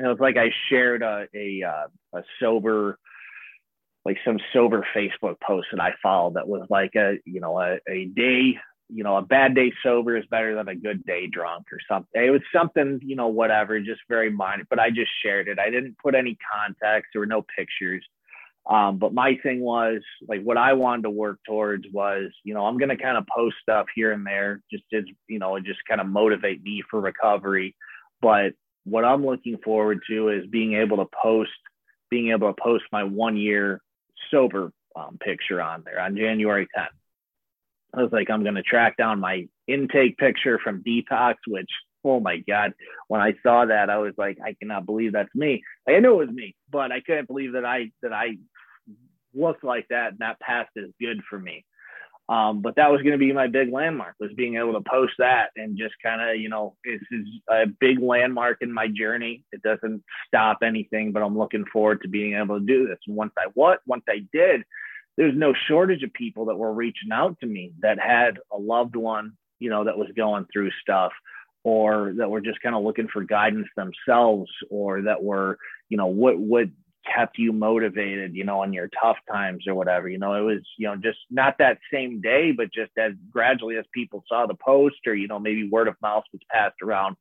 it 0.05 0.07
was 0.07 0.19
like 0.19 0.37
I 0.37 0.49
shared 0.69 1.01
a 1.01 1.27
a, 1.33 1.63
uh, 1.63 2.19
a 2.19 2.23
sober, 2.39 2.97
like 4.05 4.17
some 4.25 4.39
sober 4.53 4.85
Facebook 4.95 5.35
post 5.45 5.67
that 5.71 5.81
I 5.81 5.93
followed 6.01 6.35
that 6.35 6.47
was 6.47 6.67
like 6.69 6.95
a 6.95 7.17
you 7.25 7.41
know 7.41 7.59
a, 7.59 7.77
a 7.89 8.05
day 8.05 8.57
you 8.91 9.03
know 9.03 9.17
a 9.17 9.21
bad 9.21 9.55
day 9.55 9.71
sober 9.83 10.17
is 10.17 10.25
better 10.31 10.55
than 10.55 10.67
a 10.67 10.75
good 10.75 11.05
day 11.05 11.27
drunk 11.27 11.67
or 11.71 11.79
something. 11.89 12.23
It 12.23 12.31
was 12.31 12.41
something 12.53 12.99
you 13.03 13.15
know 13.15 13.27
whatever, 13.27 13.79
just 13.79 14.01
very 14.09 14.31
minor. 14.31 14.65
But 14.69 14.79
I 14.79 14.89
just 14.89 15.11
shared 15.23 15.47
it. 15.47 15.59
I 15.59 15.69
didn't 15.69 15.97
put 15.97 16.15
any 16.15 16.37
context. 16.53 17.09
There 17.13 17.21
were 17.21 17.25
no 17.25 17.45
pictures. 17.57 18.03
Um, 18.69 18.99
but 18.99 19.13
my 19.13 19.35
thing 19.41 19.61
was 19.61 20.01
like 20.27 20.43
what 20.43 20.57
I 20.57 20.73
wanted 20.73 21.03
to 21.03 21.09
work 21.09 21.39
towards 21.47 21.85
was, 21.91 22.31
you 22.43 22.53
know, 22.53 22.65
I'm 22.65 22.77
going 22.77 22.89
to 22.89 22.97
kind 22.97 23.17
of 23.17 23.25
post 23.35 23.55
stuff 23.61 23.87
here 23.95 24.11
and 24.11 24.25
there 24.25 24.61
just 24.71 24.83
as, 24.93 25.05
you 25.27 25.39
know, 25.39 25.59
just 25.59 25.79
kind 25.87 25.99
of 25.99 26.07
motivate 26.07 26.61
me 26.61 26.83
for 26.89 27.01
recovery. 27.01 27.75
But 28.21 28.53
what 28.89 29.05
I'm 29.05 29.25
looking 29.25 29.57
forward 29.57 30.01
to 30.09 30.29
is 30.29 30.45
being 30.47 30.73
able 30.73 30.97
to 30.97 31.07
post, 31.21 31.51
being 32.09 32.31
able 32.31 32.53
to 32.53 32.61
post 32.61 32.85
my 32.91 33.03
one 33.03 33.37
year 33.37 33.81
sober 34.31 34.71
um, 34.95 35.17
picture 35.19 35.61
on 35.61 35.83
there 35.85 35.99
on 35.99 36.17
January 36.17 36.67
10th. 36.77 36.87
I 37.93 38.03
was 38.03 38.11
like, 38.11 38.29
I'm 38.29 38.43
going 38.43 38.55
to 38.55 38.61
track 38.61 38.97
down 38.97 39.19
my 39.19 39.47
intake 39.67 40.17
picture 40.17 40.59
from 40.63 40.83
Detox, 40.83 41.35
which, 41.47 41.69
oh 42.03 42.19
my 42.19 42.37
God, 42.37 42.73
when 43.07 43.21
I 43.21 43.33
saw 43.41 43.65
that, 43.65 43.89
I 43.89 43.97
was 43.97 44.13
like, 44.17 44.37
I 44.43 44.53
cannot 44.53 44.85
believe 44.85 45.13
that's 45.13 45.33
me. 45.33 45.63
I 45.87 45.99
knew 45.99 46.21
it 46.21 46.27
was 46.27 46.35
me, 46.35 46.55
but 46.69 46.91
I 46.91 47.01
couldn't 47.01 47.27
believe 47.27 47.53
that 47.53 47.65
I, 47.65 47.91
that 48.03 48.13
I 48.13 48.37
looked 49.33 49.63
like 49.63 49.87
that 49.89 50.11
and 50.11 50.19
that 50.19 50.39
passed 50.39 50.71
as 50.77 50.89
good 50.99 51.21
for 51.29 51.39
me. 51.39 51.65
Um, 52.29 52.61
but 52.61 52.75
that 52.75 52.91
was 52.91 53.01
going 53.01 53.13
to 53.13 53.17
be 53.17 53.33
my 53.33 53.47
big 53.47 53.73
landmark 53.73 54.13
was 54.19 54.29
being 54.37 54.55
able 54.57 54.73
to 54.73 54.87
post 54.87 55.13
that 55.17 55.49
and 55.55 55.75
just 55.75 55.95
kind 56.03 56.21
of, 56.21 56.39
you 56.39 56.47
know, 56.47 56.75
this 56.85 57.01
is 57.11 57.25
a 57.49 57.65
big 57.65 57.99
landmark 57.99 58.59
in 58.61 58.71
my 58.71 58.87
journey. 58.87 59.43
It 59.51 59.63
doesn't 59.63 60.03
stop 60.27 60.59
anything, 60.63 61.11
but 61.11 61.23
I'm 61.23 61.35
looking 61.35 61.65
forward 61.73 62.03
to 62.03 62.07
being 62.07 62.35
able 62.35 62.59
to 62.59 62.65
do 62.65 62.87
this. 62.87 62.99
And 63.07 63.15
once 63.15 63.33
I 63.35 63.47
what, 63.55 63.79
once 63.87 64.03
I 64.07 64.19
did, 64.31 64.61
there's 65.17 65.35
no 65.35 65.55
shortage 65.67 66.03
of 66.03 66.13
people 66.13 66.45
that 66.45 66.55
were 66.55 66.71
reaching 66.71 67.11
out 67.11 67.35
to 67.39 67.47
me 67.47 67.73
that 67.81 67.99
had 67.99 68.37
a 68.53 68.57
loved 68.59 68.95
one, 68.95 69.33
you 69.57 69.71
know, 69.71 69.85
that 69.85 69.97
was 69.97 70.09
going 70.15 70.45
through 70.53 70.69
stuff 70.83 71.11
or 71.63 72.13
that 72.17 72.29
were 72.29 72.41
just 72.41 72.61
kind 72.61 72.75
of 72.75 72.83
looking 72.83 73.07
for 73.11 73.23
guidance 73.23 73.67
themselves 73.75 74.51
or 74.69 75.01
that 75.01 75.23
were, 75.23 75.57
you 75.89 75.97
know, 75.97 76.07
what 76.07 76.37
what 76.39 76.65
kept 77.13 77.37
you 77.37 77.51
motivated, 77.51 78.35
you 78.35 78.43
know, 78.43 78.61
on 78.61 78.73
your 78.73 78.89
tough 79.01 79.17
times 79.31 79.65
or 79.67 79.75
whatever. 79.75 80.09
You 80.09 80.19
know, 80.19 80.33
it 80.33 80.41
was, 80.41 80.61
you 80.77 80.87
know, 80.87 80.95
just 80.95 81.19
not 81.29 81.57
that 81.59 81.79
same 81.91 82.21
day, 82.21 82.51
but 82.51 82.73
just 82.73 82.91
as 82.97 83.13
gradually 83.31 83.77
as 83.77 83.85
people 83.93 84.23
saw 84.27 84.45
the 84.45 84.55
post 84.55 84.97
or, 85.07 85.13
you 85.13 85.27
know, 85.27 85.39
maybe 85.39 85.69
word 85.69 85.87
of 85.87 85.95
mouth 86.01 86.23
was 86.31 86.41
passed 86.51 86.77
around, 86.83 87.15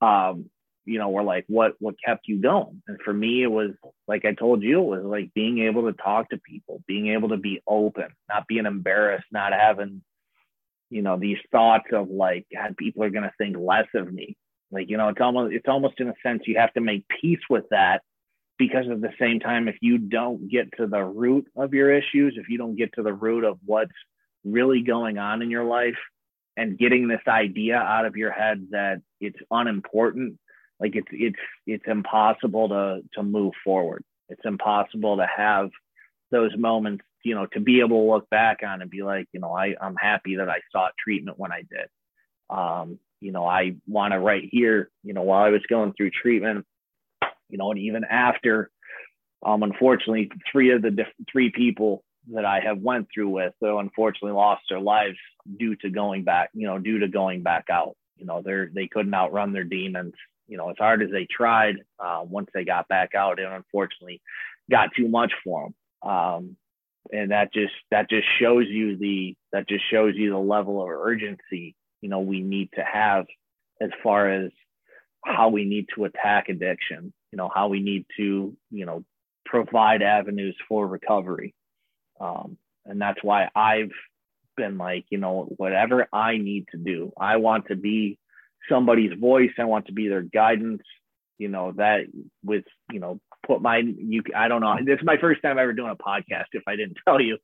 um, 0.00 0.50
you 0.84 0.98
know, 0.98 1.10
were 1.10 1.22
like, 1.22 1.44
what 1.48 1.74
what 1.80 1.96
kept 2.04 2.28
you 2.28 2.40
going? 2.40 2.82
And 2.88 2.98
for 3.04 3.12
me, 3.12 3.42
it 3.42 3.50
was 3.50 3.72
like 4.06 4.24
I 4.24 4.32
told 4.32 4.62
you, 4.62 4.80
it 4.80 5.02
was 5.02 5.04
like 5.04 5.34
being 5.34 5.58
able 5.60 5.82
to 5.82 5.92
talk 5.92 6.30
to 6.30 6.38
people, 6.38 6.82
being 6.86 7.08
able 7.08 7.28
to 7.30 7.36
be 7.36 7.60
open, 7.66 8.08
not 8.28 8.46
being 8.48 8.66
embarrassed, 8.66 9.26
not 9.30 9.52
having, 9.52 10.02
you 10.88 11.02
know, 11.02 11.18
these 11.18 11.38
thoughts 11.52 11.88
of 11.92 12.08
like, 12.08 12.46
God, 12.54 12.76
people 12.76 13.02
are 13.04 13.10
gonna 13.10 13.32
think 13.38 13.56
less 13.58 13.86
of 13.94 14.12
me. 14.12 14.36
Like, 14.70 14.88
you 14.88 14.96
know, 14.96 15.08
it's 15.08 15.20
almost 15.20 15.54
it's 15.54 15.68
almost 15.68 16.00
in 16.00 16.08
a 16.08 16.14
sense 16.22 16.42
you 16.46 16.58
have 16.58 16.72
to 16.74 16.80
make 16.80 17.04
peace 17.20 17.40
with 17.50 17.64
that 17.70 18.02
because 18.58 18.86
at 18.90 19.00
the 19.00 19.12
same 19.20 19.40
time, 19.40 19.68
if 19.68 19.76
you 19.80 19.98
don't 19.98 20.50
get 20.50 20.76
to 20.76 20.86
the 20.86 21.02
root 21.02 21.46
of 21.56 21.72
your 21.72 21.92
issues, 21.92 22.36
if 22.36 22.48
you 22.48 22.58
don't 22.58 22.76
get 22.76 22.92
to 22.94 23.02
the 23.02 23.12
root 23.12 23.44
of 23.44 23.58
what's 23.64 23.92
really 24.44 24.82
going 24.82 25.18
on 25.18 25.42
in 25.42 25.50
your 25.50 25.64
life 25.64 25.98
and 26.56 26.78
getting 26.78 27.08
this 27.08 27.20
idea 27.28 27.76
out 27.76 28.04
of 28.04 28.16
your 28.16 28.32
head 28.32 28.68
that 28.70 29.00
it's 29.20 29.38
unimportant, 29.50 30.38
like 30.80 30.96
it's 30.96 31.08
it's 31.12 31.38
it's 31.66 31.84
impossible 31.86 32.68
to 32.68 33.00
to 33.14 33.22
move 33.22 33.52
forward. 33.64 34.04
It's 34.28 34.44
impossible 34.44 35.16
to 35.16 35.26
have 35.26 35.70
those 36.30 36.56
moments, 36.56 37.04
you 37.24 37.34
know, 37.34 37.46
to 37.46 37.60
be 37.60 37.80
able 37.80 38.04
to 38.04 38.12
look 38.12 38.28
back 38.28 38.58
on 38.66 38.82
and 38.82 38.90
be 38.90 39.02
like, 39.02 39.26
you 39.32 39.40
know, 39.40 39.56
I, 39.56 39.74
I'm 39.80 39.96
happy 39.96 40.36
that 40.36 40.48
I 40.48 40.58
sought 40.70 40.92
treatment 41.02 41.38
when 41.38 41.52
I 41.52 41.62
did. 41.62 41.88
Um, 42.50 42.98
you 43.20 43.32
know, 43.32 43.46
I 43.46 43.76
want 43.86 44.12
to 44.12 44.18
right 44.18 44.46
here, 44.50 44.90
you 45.02 45.14
know, 45.14 45.22
while 45.22 45.42
I 45.42 45.48
was 45.48 45.62
going 45.68 45.92
through 45.94 46.10
treatment, 46.10 46.66
you 47.48 47.58
know, 47.58 47.70
and 47.70 47.80
even 47.80 48.04
after, 48.04 48.70
um, 49.44 49.62
unfortunately, 49.62 50.30
three 50.50 50.72
of 50.72 50.82
the 50.82 50.90
diff- 50.90 51.26
three 51.30 51.50
people 51.50 52.04
that 52.32 52.44
I 52.44 52.60
have 52.60 52.78
went 52.78 53.08
through 53.12 53.30
with, 53.30 53.54
though, 53.60 53.78
unfortunately 53.78 54.32
lost 54.32 54.62
their 54.68 54.80
lives 54.80 55.16
due 55.58 55.76
to 55.76 55.90
going 55.90 56.24
back, 56.24 56.50
you 56.52 56.66
know, 56.66 56.78
due 56.78 56.98
to 57.00 57.08
going 57.08 57.42
back 57.42 57.66
out. 57.70 57.96
You 58.16 58.26
know, 58.26 58.42
they're 58.42 58.70
they 58.72 58.88
couldn't 58.88 59.14
outrun 59.14 59.52
their 59.52 59.64
demons. 59.64 60.14
You 60.46 60.56
know, 60.56 60.70
as 60.70 60.76
hard 60.78 61.02
as 61.02 61.10
they 61.10 61.26
tried, 61.30 61.76
uh, 61.98 62.22
once 62.24 62.48
they 62.52 62.64
got 62.64 62.88
back 62.88 63.14
out, 63.14 63.38
it 63.38 63.46
unfortunately 63.50 64.20
got 64.70 64.90
too 64.96 65.08
much 65.08 65.32
for 65.44 65.64
them. 66.02 66.10
Um, 66.10 66.56
and 67.12 67.30
that 67.30 67.52
just 67.52 67.72
that 67.90 68.10
just 68.10 68.26
shows 68.38 68.66
you 68.68 68.96
the 68.96 69.36
that 69.52 69.68
just 69.68 69.84
shows 69.90 70.14
you 70.16 70.30
the 70.30 70.38
level 70.38 70.82
of 70.82 70.88
urgency 70.88 71.74
you 72.00 72.08
know 72.08 72.20
we 72.20 72.40
need 72.40 72.70
to 72.74 72.82
have 72.82 73.26
as 73.80 73.90
far 74.02 74.30
as 74.30 74.50
how 75.24 75.48
we 75.48 75.64
need 75.64 75.86
to 75.94 76.04
attack 76.04 76.48
addiction 76.48 77.12
you 77.32 77.36
know 77.36 77.50
how 77.54 77.68
we 77.68 77.80
need 77.80 78.06
to 78.16 78.56
you 78.70 78.86
know 78.86 79.04
provide 79.44 80.02
avenues 80.02 80.56
for 80.68 80.86
recovery. 80.86 81.54
Um, 82.20 82.58
and 82.84 83.00
that's 83.00 83.22
why 83.22 83.48
i've 83.54 83.92
been 84.56 84.76
like 84.76 85.04
you 85.10 85.18
know 85.18 85.46
whatever 85.56 86.08
i 86.12 86.36
need 86.36 86.66
to 86.72 86.78
do 86.78 87.12
i 87.20 87.36
want 87.36 87.66
to 87.68 87.76
be 87.76 88.18
somebody's 88.68 89.12
voice. 89.18 89.50
I 89.58 89.64
want 89.64 89.86
to 89.86 89.92
be 89.92 90.08
their 90.08 90.22
guidance 90.22 90.82
you 91.38 91.48
know 91.48 91.72
that 91.76 92.00
with 92.44 92.64
you 92.92 93.00
know 93.00 93.20
put 93.46 93.62
my 93.62 93.78
you 93.78 94.22
i 94.36 94.48
don't 94.48 94.60
know. 94.60 94.76
This 94.84 94.98
is 94.98 95.04
my 95.04 95.16
first 95.18 95.40
time 95.42 95.58
ever 95.58 95.72
doing 95.72 95.92
a 95.92 95.96
podcast 95.96 96.46
if 96.52 96.64
i 96.66 96.76
didn't 96.76 96.98
tell 97.08 97.20
you. 97.20 97.38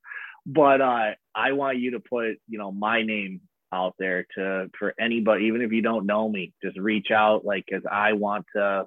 But 0.46 0.80
uh 0.80 1.10
i 1.34 1.52
want 1.52 1.78
you 1.78 1.92
to 1.92 2.00
put 2.00 2.34
you 2.48 2.58
know 2.58 2.72
my 2.72 3.02
name 3.02 3.40
out 3.72 3.94
there 3.98 4.26
to 4.36 4.70
for 4.78 4.94
anybody 5.00 5.46
even 5.46 5.62
if 5.62 5.72
you 5.72 5.82
don't 5.82 6.06
know 6.06 6.28
me 6.28 6.52
just 6.62 6.78
reach 6.78 7.10
out 7.10 7.44
like 7.44 7.64
because 7.66 7.82
i 7.90 8.12
want 8.12 8.46
to 8.54 8.86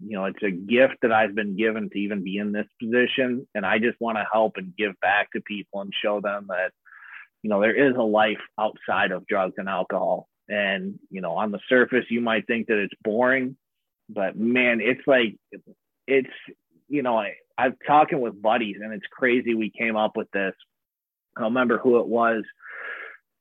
you 0.00 0.16
know, 0.16 0.26
it's 0.26 0.42
a 0.42 0.50
gift 0.50 0.96
that 1.02 1.12
I've 1.12 1.34
been 1.34 1.56
given 1.56 1.88
to 1.90 1.98
even 1.98 2.22
be 2.22 2.36
in 2.36 2.52
this 2.52 2.66
position. 2.80 3.46
And 3.54 3.64
I 3.64 3.78
just 3.78 4.00
want 4.00 4.18
to 4.18 4.26
help 4.30 4.56
and 4.56 4.76
give 4.76 4.92
back 5.00 5.30
to 5.32 5.40
people 5.40 5.80
and 5.80 5.92
show 6.02 6.20
them 6.20 6.46
that, 6.48 6.72
you 7.42 7.50
know, 7.50 7.60
there 7.60 7.74
is 7.74 7.96
a 7.96 8.02
life 8.02 8.40
outside 8.58 9.12
of 9.12 9.26
drugs 9.26 9.54
and 9.56 9.68
alcohol. 9.68 10.28
And, 10.48 10.98
you 11.10 11.20
know, 11.20 11.32
on 11.32 11.50
the 11.50 11.60
surface, 11.68 12.04
you 12.10 12.20
might 12.20 12.46
think 12.46 12.66
that 12.68 12.78
it's 12.78 12.94
boring, 13.02 13.56
but 14.08 14.36
man, 14.36 14.80
it's 14.80 15.06
like, 15.06 15.36
it's, 16.06 16.30
you 16.88 17.02
know, 17.02 17.18
I, 17.18 17.34
I'm 17.58 17.76
talking 17.86 18.20
with 18.20 18.40
buddies 18.40 18.76
and 18.80 18.92
it's 18.92 19.06
crazy. 19.10 19.54
We 19.54 19.70
came 19.76 19.96
up 19.96 20.16
with 20.16 20.30
this. 20.30 20.54
I 21.36 21.40
don't 21.40 21.52
remember 21.52 21.78
who 21.78 21.98
it 21.98 22.06
was. 22.06 22.44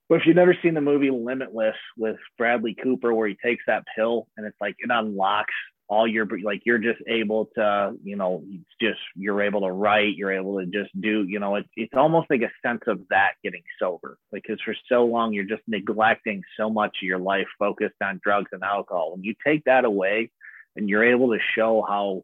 But 0.07 0.15
if 0.15 0.25
you've 0.25 0.35
never 0.35 0.55
seen 0.61 0.73
the 0.73 0.81
movie 0.81 1.09
Limitless 1.09 1.75
with 1.97 2.17
Bradley 2.37 2.75
Cooper, 2.81 3.13
where 3.13 3.27
he 3.27 3.35
takes 3.43 3.63
that 3.67 3.83
pill 3.95 4.27
and 4.37 4.45
it's 4.45 4.57
like 4.61 4.75
it 4.79 4.89
unlocks 4.91 5.53
all 5.87 6.07
your 6.07 6.27
like 6.43 6.61
you're 6.65 6.79
just 6.79 6.99
able 7.07 7.47
to 7.55 7.93
you 8.03 8.15
know 8.15 8.43
it's 8.49 8.63
just 8.81 8.99
you're 9.15 9.41
able 9.41 9.61
to 9.61 9.71
write 9.71 10.15
you're 10.15 10.31
able 10.31 10.59
to 10.59 10.65
just 10.65 10.89
do 10.99 11.23
you 11.27 11.39
know 11.39 11.55
it's 11.55 11.69
it's 11.75 11.93
almost 11.95 12.27
like 12.29 12.41
a 12.41 12.67
sense 12.67 12.81
of 12.87 13.01
that 13.09 13.33
getting 13.43 13.61
sober. 13.79 14.17
Because 14.31 14.59
for 14.65 14.75
so 14.89 15.05
long 15.05 15.33
you're 15.33 15.45
just 15.45 15.61
neglecting 15.67 16.41
so 16.57 16.69
much 16.69 16.97
of 17.01 17.07
your 17.07 17.19
life 17.19 17.47
focused 17.59 17.95
on 18.01 18.19
drugs 18.23 18.49
and 18.51 18.63
alcohol. 18.63 19.11
When 19.11 19.23
you 19.23 19.35
take 19.45 19.63
that 19.65 19.85
away 19.85 20.31
and 20.75 20.89
you're 20.89 21.03
able 21.03 21.29
to 21.33 21.39
show 21.55 21.85
how 21.87 22.23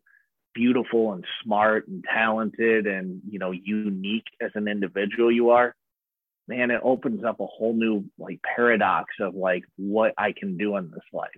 beautiful 0.54 1.14
and 1.14 1.26
smart 1.44 1.88
and 1.88 2.04
talented 2.04 2.88
and 2.88 3.22
you 3.30 3.40
know 3.40 3.52
unique 3.52 4.26
as 4.42 4.52
an 4.56 4.68
individual 4.68 5.32
you 5.32 5.52
are 5.52 5.74
man 6.48 6.72
it 6.72 6.82
opens 6.84 7.24
up 7.24 7.40
a 7.40 7.46
whole 7.46 7.74
new 7.74 8.04
like 8.20 8.40
paradox 8.56 9.14
of 9.22 9.34
like 9.34 9.64
what 9.78 10.14
i 10.18 10.34
can 10.38 10.58
do 10.58 10.76
in 10.76 10.92
this 10.92 11.04
life 11.14 11.30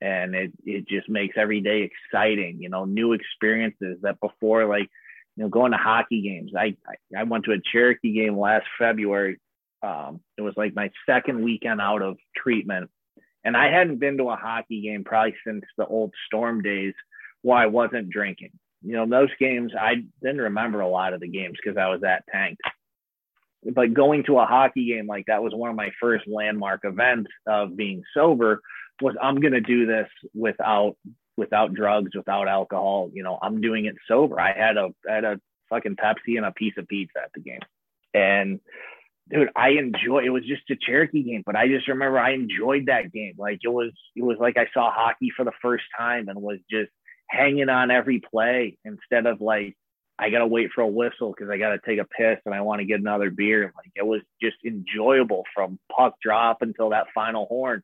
and 0.00 0.34
it 0.34 0.52
it 0.64 0.86
just 0.88 1.08
makes 1.08 1.36
every 1.38 1.60
day 1.60 1.88
exciting 1.88 2.58
you 2.60 2.68
know 2.68 2.84
new 2.84 3.12
experiences 3.12 3.98
that 4.02 4.20
before 4.20 4.66
like 4.66 4.90
you 5.36 5.44
know 5.44 5.48
going 5.48 5.72
to 5.72 5.78
hockey 5.78 6.22
games. 6.22 6.52
I 6.56 6.76
i, 7.16 7.22
went 7.22 7.44
to 7.44 7.52
a 7.52 7.60
cherokee 7.72 8.12
game 8.12 8.38
last 8.38 8.66
february. 8.78 9.38
Um, 9.82 10.20
it 10.36 10.42
was 10.42 10.54
like 10.56 10.74
my 10.74 10.90
second 11.08 11.44
weekend 11.44 11.80
out 11.80 12.02
of 12.02 12.16
treatment. 12.36 12.90
And 13.44 13.56
i 13.56 13.70
hadn't 13.70 14.00
been 14.00 14.18
to 14.18 14.30
a 14.30 14.36
hockey 14.36 14.82
game 14.82 15.04
probably 15.04 15.34
since 15.46 15.64
the 15.78 15.86
old 15.86 16.12
storm 16.26 16.62
days 16.62 16.94
where 17.42 17.58
i 17.58 17.66
wasn't 17.66 18.10
drinking. 18.10 18.52
You 18.82 18.96
know 18.96 19.06
those 19.08 19.30
games 19.38 19.72
i 19.78 19.96
didn't 20.22 20.40
remember 20.40 20.80
a 20.80 20.88
lot 20.88 21.14
of 21.14 21.20
the 21.20 21.28
games 21.28 21.56
because 21.62 21.78
i 21.78 21.88
was 21.88 22.00
that 22.02 22.24
tanked. 22.30 22.60
But 23.74 23.94
going 23.94 24.24
to 24.24 24.38
a 24.38 24.46
hockey 24.46 24.86
game 24.86 25.06
like 25.06 25.26
that 25.26 25.42
was 25.42 25.52
one 25.54 25.70
of 25.70 25.76
my 25.76 25.90
first 26.00 26.26
landmark 26.28 26.80
events 26.84 27.30
of 27.46 27.76
being 27.76 28.02
sober 28.14 28.60
was 29.00 29.14
I'm 29.20 29.40
going 29.40 29.52
to 29.52 29.60
do 29.60 29.86
this 29.86 30.08
without 30.34 30.96
without 31.36 31.74
drugs, 31.74 32.12
without 32.14 32.48
alcohol. 32.48 33.10
You 33.12 33.22
know, 33.22 33.38
I'm 33.40 33.60
doing 33.60 33.86
it 33.86 33.96
sober. 34.08 34.40
I 34.40 34.52
had 34.56 34.76
a 34.76 34.88
I 35.08 35.14
had 35.14 35.24
a 35.24 35.40
fucking 35.70 35.96
Pepsi 35.96 36.36
and 36.36 36.46
a 36.46 36.52
piece 36.52 36.74
of 36.78 36.88
pizza 36.88 37.18
at 37.22 37.30
the 37.34 37.40
game, 37.40 37.60
and 38.14 38.60
dude, 39.30 39.50
I 39.56 39.70
enjoy. 39.70 40.24
It 40.24 40.30
was 40.30 40.44
just 40.44 40.70
a 40.70 40.76
Cherokee 40.76 41.22
game, 41.22 41.42
but 41.44 41.56
I 41.56 41.68
just 41.68 41.88
remember 41.88 42.18
I 42.18 42.32
enjoyed 42.32 42.86
that 42.86 43.12
game. 43.12 43.34
Like 43.38 43.60
it 43.62 43.68
was 43.68 43.92
it 44.14 44.22
was 44.22 44.38
like 44.40 44.56
I 44.56 44.66
saw 44.72 44.90
hockey 44.92 45.30
for 45.36 45.44
the 45.44 45.52
first 45.62 45.84
time 45.96 46.28
and 46.28 46.40
was 46.40 46.58
just 46.70 46.90
hanging 47.28 47.68
on 47.68 47.90
every 47.90 48.20
play 48.20 48.78
instead 48.84 49.26
of 49.26 49.40
like 49.40 49.76
I 50.18 50.30
gotta 50.30 50.46
wait 50.46 50.70
for 50.74 50.80
a 50.80 50.86
whistle 50.86 51.34
because 51.36 51.50
I 51.50 51.58
gotta 51.58 51.78
take 51.84 51.98
a 51.98 52.04
piss 52.04 52.38
and 52.46 52.54
I 52.54 52.62
want 52.62 52.80
to 52.80 52.86
get 52.86 53.00
another 53.00 53.30
beer. 53.30 53.72
Like 53.76 53.92
it 53.94 54.06
was 54.06 54.22
just 54.40 54.56
enjoyable 54.64 55.44
from 55.54 55.78
puck 55.94 56.14
drop 56.22 56.62
until 56.62 56.90
that 56.90 57.06
final 57.14 57.46
horn. 57.46 57.82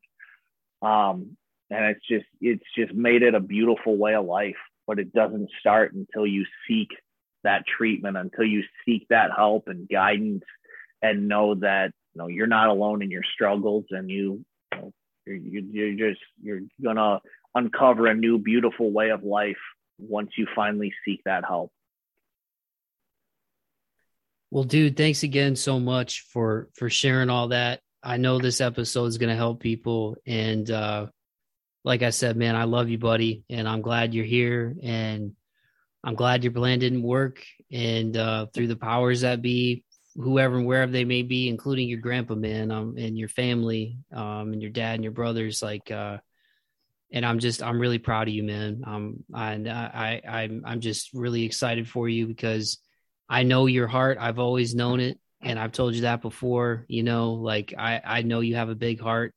Um, 0.83 1.37
and 1.71 1.87
it's 1.87 2.07
just 2.07 2.27
it's 2.41 2.65
just 2.77 2.93
made 2.93 3.23
it 3.23 3.35
a 3.35 3.41
beautiful 3.41 3.97
way 3.97 4.15
of 4.15 4.27
life. 4.27 4.57
But 4.87 4.99
it 4.99 5.13
doesn't 5.13 5.49
start 5.61 5.95
until 5.95 6.27
you 6.27 6.45
seek 6.69 6.89
that 7.45 7.65
treatment 7.67 8.17
until 8.17 8.45
you 8.45 8.63
seek 8.85 9.07
that 9.09 9.31
help 9.37 9.69
and 9.69 9.89
guidance 9.89 10.45
and 11.01 11.29
know 11.29 11.55
that 11.57 11.93
you 12.15 12.19
know 12.19 12.29
you're 12.29 12.47
not 12.47 12.69
alone 12.69 13.03
in 13.03 13.11
your 13.11 13.23
struggles 13.35 13.85
and 13.91 14.11
you, 14.11 14.45
you 14.73 14.79
know, 14.79 14.93
you're, 15.27 15.93
you're 15.93 16.11
just 16.11 16.23
you're 16.43 16.61
gonna 16.83 17.21
uncover 17.55 18.07
a 18.07 18.15
new 18.15 18.39
beautiful 18.39 18.91
way 18.91 19.11
of 19.11 19.23
life 19.25 19.59
once 19.99 20.31
you 20.37 20.47
finally 20.55 20.93
seek 21.05 21.21
that 21.25 21.45
help 21.45 21.71
well 24.51 24.65
dude 24.65 24.97
thanks 24.97 25.23
again 25.23 25.55
so 25.55 25.79
much 25.79 26.23
for 26.33 26.69
for 26.75 26.89
sharing 26.89 27.31
all 27.31 27.49
that 27.49 27.81
i 28.03 28.17
know 28.17 28.39
this 28.39 28.61
episode 28.61 29.07
is 29.07 29.19
going 29.19 29.31
to 29.31 29.37
help 29.37 29.61
people 29.61 30.17
and 30.27 30.71
uh 30.71 31.07
like 31.85 32.03
i 32.03 32.11
said 32.11 32.37
man 32.37 32.57
i 32.57 32.65
love 32.65 32.89
you 32.89 32.99
buddy 32.99 33.45
and 33.51 33.69
i'm 33.69 33.83
glad 33.83 34.15
you're 34.15 34.25
here 34.25 34.75
and 34.83 35.33
i'm 36.05 36.15
glad 36.15 36.45
your 36.45 36.53
plan 36.53 36.79
didn't 36.79 37.03
work 37.03 37.45
and 37.71 38.17
uh 38.17 38.47
through 38.53 38.69
the 38.69 38.77
powers 38.77 39.23
that 39.23 39.43
be 39.43 39.85
whoever 40.17 40.59
and 40.59 40.67
wherever 40.67 40.93
they 40.93 41.05
may 41.05 41.23
be, 41.23 41.49
including 41.49 41.89
your 41.89 42.01
grandpa, 42.01 42.35
man, 42.35 42.71
um, 42.71 42.95
and 42.99 43.17
your 43.17 43.29
family, 43.29 43.99
um, 44.13 44.53
and 44.53 44.61
your 44.61 44.71
dad 44.71 44.95
and 44.95 45.05
your 45.05 45.13
brothers, 45.13 45.63
like, 45.63 45.91
uh, 45.91 46.19
and 47.11 47.27
I'm 47.27 47.39
just, 47.39 47.63
I'm 47.63 47.79
really 47.79 47.99
proud 47.99 48.29
of 48.29 48.35
you, 48.35 48.43
man. 48.43 48.83
Um, 48.87 49.25
and 49.35 49.69
I, 49.69 50.21
I, 50.27 50.43
I'm, 50.43 50.63
I'm 50.65 50.81
just 50.81 51.11
really 51.13 51.45
excited 51.45 51.89
for 51.89 52.09
you 52.09 52.27
because 52.27 52.79
I 53.29 53.43
know 53.43 53.67
your 53.67 53.87
heart. 53.87 54.19
I've 54.21 54.39
always 54.39 54.75
known 54.75 55.01
it. 55.01 55.19
And 55.43 55.59
I've 55.59 55.73
told 55.73 55.95
you 55.95 56.03
that 56.03 56.23
before, 56.23 56.85
you 56.89 57.03
know, 57.03 57.33
like 57.33 57.75
I, 57.77 58.01
I 58.05 58.23
know 58.23 58.41
you 58.41 58.55
have 58.55 58.69
a 58.69 58.75
big 58.75 59.01
heart 59.01 59.35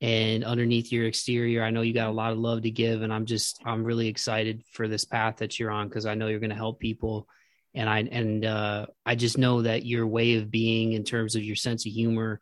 and 0.00 0.44
underneath 0.44 0.92
your 0.92 1.06
exterior, 1.06 1.62
I 1.62 1.70
know 1.70 1.82
you 1.82 1.94
got 1.94 2.08
a 2.08 2.12
lot 2.12 2.32
of 2.32 2.38
love 2.38 2.62
to 2.62 2.70
give. 2.70 3.02
And 3.02 3.12
I'm 3.12 3.26
just, 3.26 3.60
I'm 3.64 3.84
really 3.84 4.08
excited 4.08 4.62
for 4.72 4.88
this 4.88 5.04
path 5.04 5.36
that 5.38 5.58
you're 5.58 5.70
on 5.70 5.88
because 5.88 6.06
I 6.06 6.14
know 6.14 6.28
you're 6.28 6.40
going 6.40 6.50
to 6.50 6.56
help 6.56 6.80
people 6.80 7.28
and 7.74 7.88
I 7.88 8.00
and 8.00 8.44
uh, 8.44 8.86
I 9.04 9.14
just 9.14 9.38
know 9.38 9.62
that 9.62 9.86
your 9.86 10.06
way 10.06 10.34
of 10.34 10.50
being, 10.50 10.92
in 10.92 11.04
terms 11.04 11.36
of 11.36 11.42
your 11.42 11.56
sense 11.56 11.86
of 11.86 11.92
humor, 11.92 12.40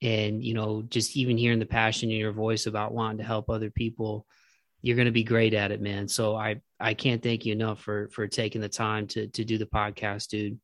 and 0.00 0.42
you 0.42 0.54
know, 0.54 0.82
just 0.82 1.16
even 1.16 1.36
hearing 1.36 1.58
the 1.58 1.66
passion 1.66 2.10
in 2.10 2.16
your 2.16 2.32
voice 2.32 2.66
about 2.66 2.94
wanting 2.94 3.18
to 3.18 3.24
help 3.24 3.50
other 3.50 3.70
people, 3.70 4.26
you're 4.80 4.96
going 4.96 5.06
to 5.06 5.12
be 5.12 5.24
great 5.24 5.54
at 5.54 5.70
it, 5.70 5.82
man. 5.82 6.08
So 6.08 6.34
I 6.34 6.62
I 6.80 6.94
can't 6.94 7.22
thank 7.22 7.44
you 7.44 7.52
enough 7.52 7.80
for 7.80 8.08
for 8.08 8.26
taking 8.26 8.60
the 8.60 8.68
time 8.68 9.06
to 9.08 9.28
to 9.28 9.44
do 9.44 9.58
the 9.58 9.66
podcast, 9.66 10.28
dude. 10.28 10.58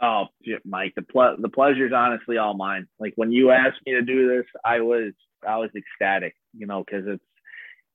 Oh, 0.00 0.26
Mike, 0.64 0.94
the 0.94 1.02
ple- 1.02 1.36
the 1.38 1.48
pleasure 1.48 1.86
is 1.86 1.92
honestly 1.92 2.38
all 2.38 2.54
mine. 2.54 2.86
Like 3.00 3.14
when 3.16 3.32
you 3.32 3.50
asked 3.50 3.80
me 3.84 3.92
to 3.92 4.02
do 4.02 4.28
this, 4.28 4.46
I 4.64 4.80
was 4.80 5.12
I 5.46 5.56
was 5.56 5.70
ecstatic, 5.74 6.34
you 6.56 6.66
know, 6.66 6.84
because 6.84 7.04
it's 7.06 7.24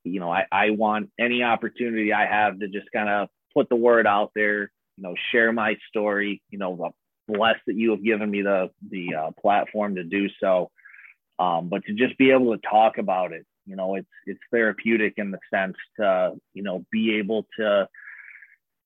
you 0.03 0.19
know 0.19 0.31
I 0.31 0.45
I 0.51 0.71
want 0.71 1.11
any 1.19 1.43
opportunity 1.43 2.11
I 2.11 2.25
have 2.25 2.59
to 2.59 2.67
just 2.67 2.87
kind 2.93 3.09
of 3.09 3.29
put 3.53 3.69
the 3.69 3.75
word 3.75 4.05
out 4.05 4.31
there 4.35 4.71
you 4.97 5.03
know, 5.03 5.15
share 5.31 5.51
my 5.51 5.75
story. 5.89 6.41
You 6.49 6.59
know, 6.59 6.91
blessed 7.27 7.61
that 7.67 7.75
you 7.75 7.91
have 7.91 8.03
given 8.03 8.29
me 8.29 8.41
the 8.41 8.69
the 8.89 9.15
uh, 9.15 9.31
platform 9.39 9.95
to 9.95 10.03
do 10.03 10.27
so. 10.39 10.69
Um, 11.39 11.67
but 11.69 11.83
to 11.85 11.93
just 11.93 12.17
be 12.17 12.31
able 12.31 12.55
to 12.55 12.61
talk 12.69 12.97
about 12.97 13.33
it, 13.33 13.45
you 13.65 13.75
know, 13.75 13.95
it's 13.95 14.07
it's 14.25 14.39
therapeutic 14.51 15.15
in 15.17 15.31
the 15.31 15.39
sense 15.53 15.75
to 15.99 16.33
you 16.53 16.63
know 16.63 16.85
be 16.91 17.17
able 17.17 17.47
to, 17.59 17.87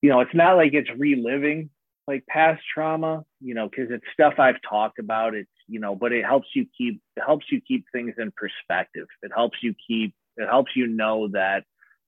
you 0.02 0.10
know, 0.10 0.22
it's 0.22 0.36
not 0.36 0.56
like 0.56 0.74
it's 0.74 0.90
reliving 0.98 1.70
like 2.08 2.26
past 2.28 2.62
trauma, 2.74 3.26
you 3.42 3.54
know, 3.54 3.70
because 3.70 3.92
it's 3.92 4.06
stuff 4.14 4.36
I've 4.40 4.62
talked 4.68 5.00
about. 5.00 5.36
It's 5.36 5.50
you 5.68 5.80
know, 5.80 5.96
but 5.96 6.14
it 6.14 6.26
helps 6.26 6.48
you 6.54 6.66
keep 6.78 7.02
it 7.16 7.24
helps 7.26 7.46
you 7.52 7.62
keep 7.62 7.86
things 7.92 8.16
in 8.18 8.32
perspective. 8.32 9.08
It 9.22 9.32
helps 9.36 9.58
you 9.62 9.76
keep 9.88 10.14
it 10.38 10.48
helps 10.48 10.72
you 10.76 10.88
know 10.88 11.28
that 11.30 11.64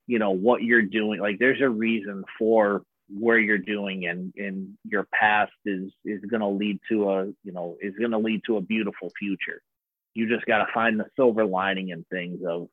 you 0.08 0.20
know 0.20 0.32
what 0.32 0.64
you're 0.64 0.82
doing. 0.82 1.20
Like 1.20 1.40
there's 1.40 1.62
a 1.62 1.70
reason 1.70 2.24
for 2.38 2.84
where 3.10 3.40
you're 3.40 3.58
doing 3.58 4.06
and 4.06 4.34
and 4.38 4.78
your 4.86 5.08
past 5.12 5.52
is 5.66 5.92
is 6.06 6.22
going 6.30 6.42
to 6.42 6.48
lead 6.48 6.80
to 6.90 7.10
a 7.10 7.26
you 7.44 7.52
know 7.52 7.76
is 7.82 7.96
going 7.98 8.12
to 8.12 8.18
lead 8.18 8.42
to 8.46 8.58
a 8.58 8.62
beautiful 8.62 9.12
future 9.18 9.62
you 10.14 10.28
just 10.28 10.46
got 10.46 10.60
to 10.60 10.72
find 10.74 11.00
the 11.00 11.06
silver 11.16 11.46
lining 11.46 11.90
in 11.90 12.06
things 12.12 12.40
of 12.48 12.68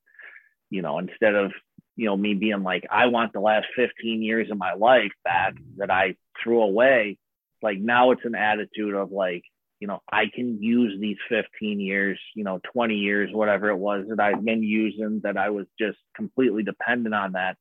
you 0.68 0.82
know 0.82 0.98
instead 0.98 1.34
of 1.34 1.52
you 1.96 2.04
know 2.04 2.16
me 2.16 2.34
being 2.34 2.62
like 2.62 2.84
i 2.90 3.06
want 3.06 3.32
the 3.32 3.40
last 3.40 3.66
15 3.76 4.22
years 4.22 4.50
of 4.50 4.58
my 4.58 4.74
life 4.74 5.12
back 5.24 5.54
that 5.78 5.90
i 5.90 6.14
threw 6.42 6.62
away 6.62 7.18
like 7.62 7.78
now 7.78 8.10
it's 8.10 8.24
an 8.24 8.34
attitude 8.34 8.94
of 8.94 9.10
like 9.10 9.42
you 9.80 9.88
know 9.88 10.00
i 10.10 10.24
can 10.32 10.62
use 10.62 10.96
these 11.00 11.16
15 11.28 11.80
years 11.80 12.18
you 12.34 12.44
know 12.44 12.60
20 12.72 12.94
years 12.94 13.30
whatever 13.32 13.68
it 13.70 13.76
was 13.76 14.06
that 14.08 14.20
i've 14.20 14.44
been 14.44 14.62
using 14.62 15.20
that 15.22 15.36
i 15.36 15.50
was 15.50 15.66
just 15.78 15.98
completely 16.14 16.62
dependent 16.62 17.14
on 17.14 17.32
that 17.32 17.56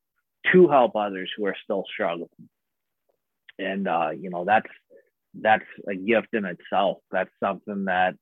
to 0.52 0.68
help 0.68 0.96
others 0.96 1.30
who 1.36 1.46
are 1.46 1.56
still 1.64 1.84
struggling 1.92 2.28
and 3.58 3.88
uh, 3.88 4.10
you 4.10 4.30
know 4.30 4.44
that's 4.44 4.68
that's 5.40 5.64
a 5.88 5.94
gift 5.94 6.28
in 6.32 6.44
itself. 6.44 6.98
That's 7.10 7.30
something 7.40 7.86
that 7.86 8.14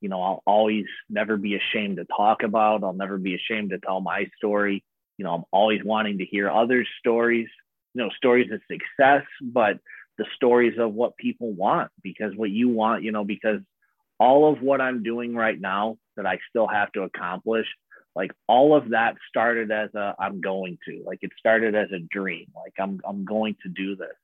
you 0.00 0.08
know 0.08 0.22
I'll 0.22 0.42
always 0.46 0.86
never 1.08 1.36
be 1.36 1.56
ashamed 1.56 1.96
to 1.96 2.04
talk 2.04 2.42
about. 2.42 2.84
I'll 2.84 2.92
never 2.92 3.18
be 3.18 3.34
ashamed 3.34 3.70
to 3.70 3.78
tell 3.78 4.00
my 4.00 4.26
story. 4.36 4.84
You 5.18 5.24
know, 5.24 5.34
I'm 5.34 5.44
always 5.52 5.80
wanting 5.84 6.18
to 6.18 6.24
hear 6.24 6.50
others' 6.50 6.88
stories. 6.98 7.48
You 7.94 8.04
know, 8.04 8.10
stories 8.16 8.50
of 8.50 8.60
success, 8.70 9.24
but 9.42 9.78
the 10.18 10.26
stories 10.36 10.78
of 10.78 10.92
what 10.92 11.16
people 11.16 11.52
want 11.52 11.90
because 12.02 12.32
what 12.36 12.50
you 12.50 12.68
want, 12.68 13.02
you 13.02 13.12
know, 13.12 13.24
because 13.24 13.60
all 14.18 14.52
of 14.52 14.62
what 14.62 14.80
I'm 14.80 15.02
doing 15.02 15.34
right 15.34 15.58
now 15.58 15.96
that 16.16 16.26
I 16.26 16.38
still 16.50 16.68
have 16.68 16.92
to 16.92 17.02
accomplish, 17.02 17.66
like 18.14 18.30
all 18.46 18.76
of 18.76 18.90
that 18.90 19.16
started 19.28 19.70
as 19.70 19.94
a 19.94 20.14
I'm 20.18 20.40
going 20.40 20.78
to. 20.86 21.02
Like 21.04 21.20
it 21.22 21.30
started 21.38 21.74
as 21.74 21.90
a 21.92 21.98
dream. 21.98 22.46
Like 22.54 22.74
I'm 22.78 23.00
I'm 23.08 23.24
going 23.24 23.56
to 23.62 23.68
do 23.68 23.96
this. 23.96 24.14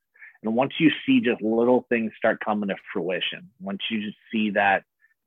And 0.43 0.55
once 0.55 0.73
you 0.79 0.91
see 1.05 1.19
just 1.19 1.41
little 1.41 1.85
things 1.89 2.13
start 2.17 2.39
coming 2.43 2.69
to 2.69 2.75
fruition, 2.93 3.49
once 3.59 3.81
you 3.89 4.01
just 4.01 4.17
see 4.31 4.51
that 4.51 4.83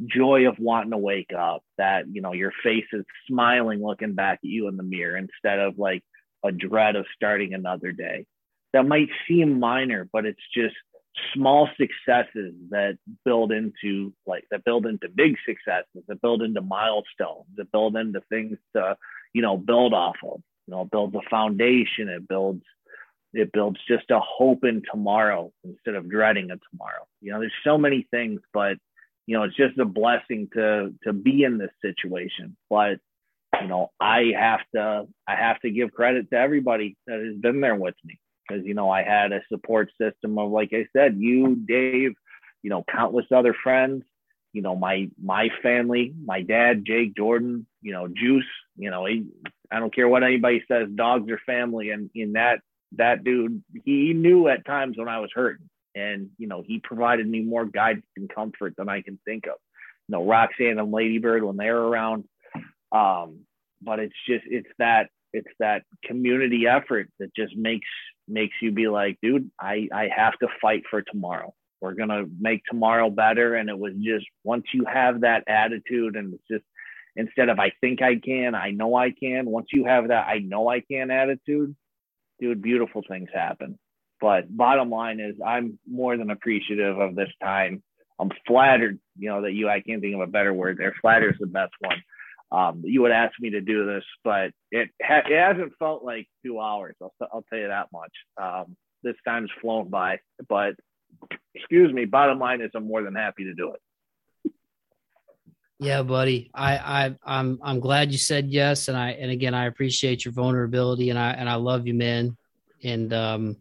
joy 0.07 0.49
of 0.49 0.59
wanting 0.59 0.93
to 0.93 0.97
wake 0.97 1.33
up, 1.37 1.63
that, 1.77 2.07
you 2.11 2.23
know, 2.23 2.33
your 2.33 2.53
face 2.63 2.87
is 2.93 3.05
smiling 3.29 3.83
looking 3.83 4.15
back 4.15 4.41
at 4.43 4.49
you 4.49 4.69
in 4.69 4.77
the 4.77 4.83
mirror 4.83 5.17
instead 5.17 5.59
of 5.59 5.79
like 5.79 6.03
a 6.43 6.51
dread 6.51 6.97
of 6.97 7.05
starting 7.15 7.53
another 7.53 7.93
day. 7.93 8.27
That 8.73 8.87
might 8.87 9.09
seem 9.29 9.61
minor, 9.61 10.09
but 10.13 10.25
it's 10.25 10.41
just 10.55 10.75
small 11.35 11.69
successes 11.79 12.55
that 12.71 12.99
build 13.25 13.53
into 13.53 14.13
like 14.27 14.45
that 14.51 14.65
build 14.65 14.87
into 14.87 15.09
big 15.09 15.37
successes, 15.47 16.03
that 16.09 16.23
build 16.23 16.43
into 16.43 16.61
milestones, 16.61 17.47
that 17.57 17.71
build 17.71 17.97
into 17.97 18.21
things 18.29 18.57
to, 18.75 18.97
you 19.33 19.43
know, 19.43 19.57
build 19.57 19.95
off 19.95 20.17
of. 20.25 20.41
You 20.67 20.75
know, 20.75 20.85
build 20.85 21.13
the 21.13 21.23
foundation, 21.29 22.09
it 22.09 22.29
builds 22.29 22.63
it 23.33 23.51
builds 23.53 23.79
just 23.89 24.11
a 24.11 24.21
hope 24.21 24.65
in 24.65 24.83
tomorrow 24.91 25.53
instead 25.65 25.95
of 25.95 26.09
dreading 26.09 26.51
a 26.51 26.59
tomorrow. 26.71 27.07
You 27.21 27.33
know, 27.33 27.41
there's 27.41 27.53
so 27.65 27.79
many 27.79 28.07
things, 28.11 28.41
but 28.53 28.77
you 29.27 29.37
know, 29.37 29.45
it's 29.45 29.57
just 29.57 29.79
a 29.79 29.85
blessing 29.85 30.49
to 30.55 30.95
to 31.05 31.13
be 31.13 31.43
in 31.43 31.59
this 31.59 31.71
situation. 31.81 32.57
But 32.71 32.99
you 33.61 33.69
know, 33.69 33.91
I 34.01 34.33
have 34.39 34.61
to 34.75 35.07
I 35.27 35.37
have 35.37 35.61
to 35.61 35.71
give 35.71 35.93
credit 35.93 36.31
to 36.31 36.37
everybody 36.37 36.97
that 37.07 37.21
has 37.21 37.37
been 37.37 37.61
there 37.61 37.77
with 37.77 37.95
me 38.05 38.19
because 38.47 38.65
you 38.65 38.75
know 38.75 38.91
I 38.91 39.03
had 39.03 39.33
a 39.33 39.43
support 39.49 39.91
system 40.01 40.39
of 40.39 40.51
like 40.51 40.71
I 40.73 40.87
said, 40.97 41.17
you, 41.19 41.57
Dave, 41.57 42.15
you 42.63 42.71
know, 42.71 42.85
countless 42.91 43.27
other 43.35 43.55
friends. 43.63 44.05
You 44.53 44.63
know, 44.63 44.77
my 44.77 45.09
my 45.23 45.49
family, 45.63 46.13
my 46.25 46.43
dad, 46.43 46.85
Jake 46.87 47.17
Jordan, 47.17 47.67
you 47.81 47.93
know, 47.93 48.07
Juice. 48.09 48.45
You 48.77 48.91
know, 48.91 49.07
he, 49.07 49.27
I 49.71 49.81
don't 49.81 49.95
care 49.95 50.09
what 50.09 50.23
anybody 50.23 50.63
says, 50.69 50.89
dogs 50.95 51.31
are 51.31 51.41
family, 51.47 51.91
and 51.91 52.11
in 52.15 52.33
that 52.33 52.61
that 52.97 53.25
dude, 53.25 53.63
he 53.85 54.13
knew 54.13 54.49
at 54.49 54.67
times 54.67 54.97
when 54.99 55.09
I 55.09 55.21
was 55.21 55.31
hurting. 55.35 55.69
And, 55.95 56.31
you 56.39 56.47
know, 56.47 56.63
he 56.67 56.81
provided 56.83 57.29
me 57.29 57.41
more 57.41 57.65
guidance 57.65 58.07
and 58.17 58.33
comfort 58.33 58.75
than 58.77 58.89
I 58.89 59.03
can 59.03 59.19
think 59.25 59.47
of. 59.47 59.57
You 60.09 60.17
know, 60.17 60.27
Roxanne 60.27 60.79
and 60.79 60.93
Ladybird 60.93 61.43
when 61.43 61.57
they're 61.57 61.77
around. 61.77 62.25
Um, 62.91 63.41
but 63.81 63.99
it's 63.99 64.15
just 64.27 64.45
it's 64.47 64.69
that 64.79 65.09
it's 65.33 65.49
that 65.59 65.83
community 66.05 66.67
effort 66.67 67.09
that 67.19 67.35
just 67.35 67.57
makes 67.57 67.89
makes 68.29 68.55
you 68.61 68.73
be 68.73 68.89
like, 68.89 69.19
dude, 69.23 69.51
I, 69.61 69.89
I 69.93 70.09
have 70.15 70.39
to 70.41 70.49
fight 70.61 70.85
for 70.91 71.03
tomorrow. 71.03 71.55
We're 71.81 71.95
gonna 71.95 72.25
make 72.39 72.63
tomorrow 72.65 73.11
better. 73.11 73.55
And 73.57 73.69
it 73.69 73.79
was 73.79 73.95
just 74.01 74.27
once 74.45 74.65
you 74.73 74.85
have 74.85 75.23
that 75.23 75.45
attitude 75.49 76.17
and 76.17 76.35
it's 76.35 76.45
just 76.51 76.65
instead 77.17 77.49
of 77.49 77.59
I 77.59 77.73
think 77.81 78.03
I 78.03 78.17
can, 78.17 78.55
I 78.55 78.71
know 78.71 78.95
I 78.95 79.11
can. 79.11 79.47
Once 79.47 79.67
you 79.73 79.85
have 79.87 80.09
that 80.09 80.29
I 80.29 80.39
know 80.39 80.69
I 80.69 80.81
can 80.81 81.11
attitude, 81.11 81.75
dude, 82.41 82.63
beautiful 82.63 83.03
things 83.09 83.29
happen. 83.35 83.79
But 84.21 84.57
bottom 84.57 84.89
line 84.89 85.19
is, 85.19 85.35
I'm 85.45 85.79
more 85.91 86.17
than 86.17 86.31
appreciative 86.31 86.99
of 86.99 87.17
this 87.17 87.31
time. 87.43 87.83
I'm 88.21 88.31
flattered, 88.47 89.01
you 89.19 89.29
know, 89.29 89.43
that 89.43 89.53
you, 89.53 89.69
I 89.69 89.81
can't 89.81 90.01
think 90.01 90.15
of 90.15 90.21
a 90.21 90.29
better 90.29 90.55
word 90.55 90.79
there. 90.79 90.95
Flattered 91.01 91.35
is 91.35 91.41
the 91.41 91.47
best 91.47 91.73
one. 91.81 92.01
Um, 92.53 92.83
you 92.85 93.01
would 93.03 93.13
ask 93.13 93.33
me 93.41 93.51
to 93.51 93.63
do 93.63 93.87
this, 93.87 94.05
but 94.23 94.51
it, 94.71 94.91
ha- 95.03 95.23
it 95.27 95.39
hasn't 95.39 95.73
felt 95.79 96.05
like 96.05 96.29
two 96.45 96.61
hours. 96.61 96.95
I'll, 97.01 97.15
I'll 97.33 97.45
tell 97.49 97.59
you 97.59 97.69
that 97.69 97.89
much. 97.93 98.13
Um, 98.41 98.77
this 99.03 99.17
time's 99.27 99.51
flown 99.61 99.89
by, 99.89 100.19
but 100.49 100.75
excuse 101.55 101.93
me. 101.93 102.05
Bottom 102.05 102.39
line 102.39 102.61
is, 102.61 102.71
I'm 102.75 102.87
more 102.87 103.03
than 103.03 103.15
happy 103.15 103.45
to 103.45 103.55
do 103.55 103.73
it. 103.73 104.53
Yeah, 105.79 106.03
buddy. 106.03 106.51
I, 106.55 106.77
I 106.77 107.17
I'm 107.25 107.59
I'm 107.61 107.81
glad 107.81 108.13
you 108.13 108.19
said 108.19 108.49
yes, 108.51 108.87
and 108.87 108.97
I 108.97 109.11
and 109.13 109.33
again 109.33 109.53
I 109.53 109.67
appreciate 109.67 110.25
your 110.25 110.33
vulnerability, 110.33 111.11
and 111.11 111.19
I 111.19 111.33
and 111.33 111.49
I 111.49 111.57
love 111.57 111.89
you, 111.89 111.95
man. 111.95 112.37
And 112.85 113.13
um, 113.13 113.57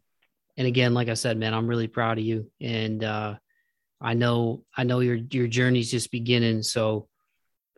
and 0.56 0.68
again, 0.68 0.94
like 0.94 1.10
I 1.10 1.16
said, 1.16 1.38
man, 1.38 1.56
I'm 1.56 1.66
really 1.66 1.88
proud 1.88 2.20
of 2.20 2.24
you. 2.24 2.52
And 2.62 3.04
uh, 3.04 3.36
I 4.00 4.14
know 4.14 4.64
I 4.78 4.84
know 4.84 5.00
your 5.00 5.16
your 5.16 5.48
journey's 5.48 5.90
just 5.90 6.12
beginning. 6.12 6.62
So 6.62 7.08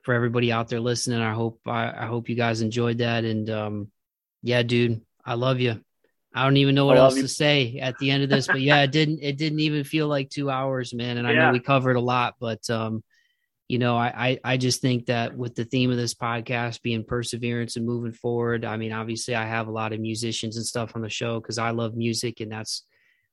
for 0.03 0.13
everybody 0.13 0.51
out 0.51 0.69
there 0.69 0.79
listening, 0.79 1.19
I 1.19 1.33
hope 1.33 1.59
I, 1.65 1.91
I 1.91 2.05
hope 2.05 2.29
you 2.29 2.35
guys 2.35 2.61
enjoyed 2.61 2.99
that. 2.99 3.23
And 3.23 3.49
um, 3.49 3.91
yeah, 4.41 4.63
dude, 4.63 5.01
I 5.25 5.33
love 5.33 5.59
you. 5.59 5.81
I 6.35 6.43
don't 6.43 6.57
even 6.57 6.75
know 6.75 6.85
what 6.85 6.97
else 6.97 7.15
you. 7.15 7.21
to 7.21 7.27
say 7.27 7.79
at 7.79 7.97
the 7.99 8.09
end 8.09 8.23
of 8.23 8.29
this, 8.29 8.47
but 8.47 8.61
yeah, 8.61 8.81
it 8.81 8.91
didn't 8.91 9.19
it 9.21 9.37
didn't 9.37 9.59
even 9.59 9.83
feel 9.83 10.07
like 10.07 10.29
two 10.29 10.49
hours, 10.49 10.93
man. 10.93 11.17
And 11.17 11.27
I 11.27 11.33
know 11.33 11.51
we 11.51 11.59
covered 11.59 11.95
a 11.95 12.01
lot, 12.01 12.35
but 12.39 12.67
um, 12.69 13.03
you 13.67 13.77
know, 13.77 13.95
I, 13.95 14.07
I 14.29 14.39
I 14.53 14.57
just 14.57 14.81
think 14.81 15.05
that 15.05 15.37
with 15.37 15.53
the 15.53 15.63
theme 15.63 15.91
of 15.91 15.97
this 15.97 16.15
podcast 16.15 16.81
being 16.81 17.03
perseverance 17.03 17.75
and 17.75 17.85
moving 17.85 18.13
forward, 18.13 18.65
I 18.65 18.77
mean, 18.77 18.91
obviously 18.91 19.35
I 19.35 19.45
have 19.45 19.67
a 19.67 19.71
lot 19.71 19.93
of 19.93 19.99
musicians 19.99 20.57
and 20.57 20.65
stuff 20.65 20.95
on 20.95 21.03
the 21.03 21.09
show 21.09 21.39
because 21.39 21.59
I 21.59 21.69
love 21.69 21.95
music 21.95 22.39
and 22.39 22.51
that's 22.51 22.83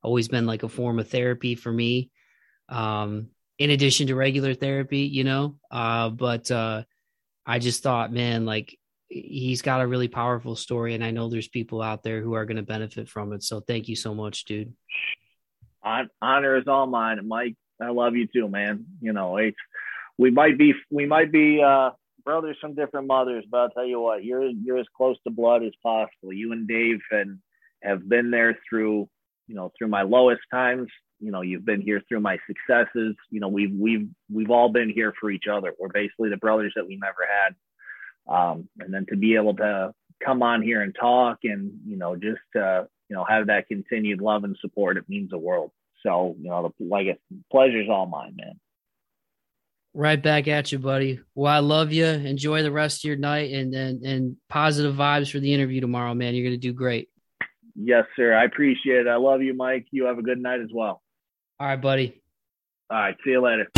always 0.02 0.28
been 0.28 0.46
like 0.46 0.62
a 0.62 0.68
form 0.68 0.98
of 0.98 1.08
therapy 1.08 1.54
for 1.54 1.72
me 1.72 2.10
um, 2.70 3.28
in 3.60 3.68
addition 3.70 4.06
to 4.06 4.14
regular 4.16 4.54
therapy, 4.54 5.00
you 5.00 5.22
know. 5.22 5.54
Uh, 5.70 6.08
but 6.08 6.50
uh, 6.50 6.82
I 7.46 7.58
just 7.58 7.82
thought, 7.82 8.10
man, 8.10 8.46
like 8.46 8.76
he's 9.08 9.60
got 9.60 9.82
a 9.82 9.86
really 9.86 10.08
powerful 10.08 10.56
story, 10.56 10.94
and 10.94 11.04
I 11.04 11.10
know 11.10 11.28
there's 11.28 11.46
people 11.46 11.82
out 11.82 12.02
there 12.02 12.22
who 12.22 12.32
are 12.32 12.46
going 12.46 12.56
to 12.56 12.62
benefit 12.62 13.08
from 13.08 13.34
it. 13.34 13.44
So 13.44 13.60
thank 13.60 13.86
you 13.86 13.94
so 13.94 14.14
much, 14.14 14.46
dude. 14.46 14.72
Honor 15.84 16.56
is 16.56 16.66
all 16.66 16.86
mine, 16.86 17.20
Mike. 17.28 17.56
I 17.80 17.90
love 17.90 18.16
you 18.16 18.26
too, 18.26 18.48
man. 18.48 18.86
You 19.00 19.12
know, 19.12 19.36
it's 19.36 19.56
we 20.18 20.30
might 20.30 20.56
be 20.56 20.72
we 20.90 21.04
might 21.04 21.30
be 21.30 21.62
uh, 21.62 21.90
brothers 22.24 22.56
from 22.62 22.74
different 22.74 23.08
mothers, 23.08 23.44
but 23.50 23.58
I'll 23.58 23.70
tell 23.70 23.86
you 23.86 24.00
what, 24.00 24.24
you're 24.24 24.48
you're 24.48 24.78
as 24.78 24.86
close 24.96 25.18
to 25.24 25.30
blood 25.30 25.62
as 25.64 25.72
possible. 25.82 26.32
You 26.32 26.52
and 26.52 26.66
Dave 26.66 27.00
and 27.10 27.40
have 27.82 28.08
been 28.08 28.30
there 28.30 28.58
through 28.68 29.08
you 29.48 29.54
know 29.54 29.70
through 29.76 29.88
my 29.88 30.02
lowest 30.02 30.42
times 30.50 30.88
you 31.20 31.30
know 31.30 31.42
you've 31.42 31.64
been 31.64 31.80
here 31.80 32.02
through 32.08 32.20
my 32.20 32.38
successes. 32.46 33.14
You 33.30 33.40
know 33.40 33.48
we've 33.48 33.72
we've 33.72 34.08
we've 34.32 34.50
all 34.50 34.70
been 34.70 34.90
here 34.90 35.12
for 35.20 35.30
each 35.30 35.44
other. 35.50 35.74
We're 35.78 35.88
basically 35.88 36.30
the 36.30 36.36
brothers 36.36 36.72
that 36.76 36.86
we 36.86 36.96
never 36.96 37.26
had. 37.26 37.54
Um, 38.28 38.68
and 38.78 38.92
then 38.92 39.06
to 39.10 39.16
be 39.16 39.34
able 39.34 39.56
to 39.56 39.92
come 40.24 40.42
on 40.42 40.62
here 40.62 40.82
and 40.82 40.94
talk 40.94 41.38
and 41.44 41.72
you 41.86 41.96
know 41.96 42.16
just 42.16 42.38
uh, 42.56 42.84
you 43.08 43.16
know 43.16 43.24
have 43.24 43.46
that 43.46 43.68
continued 43.68 44.20
love 44.20 44.44
and 44.44 44.56
support 44.60 44.96
it 44.96 45.08
means 45.08 45.30
the 45.30 45.38
world. 45.38 45.70
So 46.02 46.36
you 46.40 46.48
know 46.48 46.72
the 46.78 46.84
like 46.84 47.20
pleasure's 47.50 47.88
all 47.90 48.06
mine 48.06 48.34
man. 48.36 48.58
Right 49.92 50.22
back 50.22 50.48
at 50.48 50.70
you 50.72 50.78
buddy. 50.78 51.20
Well 51.34 51.52
i 51.52 51.58
love 51.58 51.92
you. 51.92 52.06
Enjoy 52.06 52.62
the 52.62 52.72
rest 52.72 53.04
of 53.04 53.08
your 53.08 53.16
night 53.16 53.52
and 53.52 53.74
and, 53.74 54.02
and 54.04 54.36
positive 54.48 54.94
vibes 54.94 55.30
for 55.30 55.40
the 55.40 55.52
interview 55.52 55.80
tomorrow 55.80 56.14
man. 56.14 56.34
You're 56.34 56.48
going 56.48 56.60
to 56.60 56.68
do 56.68 56.72
great. 56.72 57.08
Yes, 57.74 58.04
sir. 58.16 58.34
I 58.34 58.44
appreciate 58.44 59.06
it. 59.06 59.08
I 59.08 59.16
love 59.16 59.42
you, 59.42 59.54
Mike. 59.54 59.86
You 59.90 60.06
have 60.06 60.18
a 60.18 60.22
good 60.22 60.38
night 60.38 60.60
as 60.60 60.68
well. 60.72 61.02
All 61.60 61.66
right, 61.66 61.78
buddy. 61.78 62.22
All 62.88 62.96
right. 62.98 63.14
See 63.22 63.32
you 63.32 63.42
later. 63.42 63.68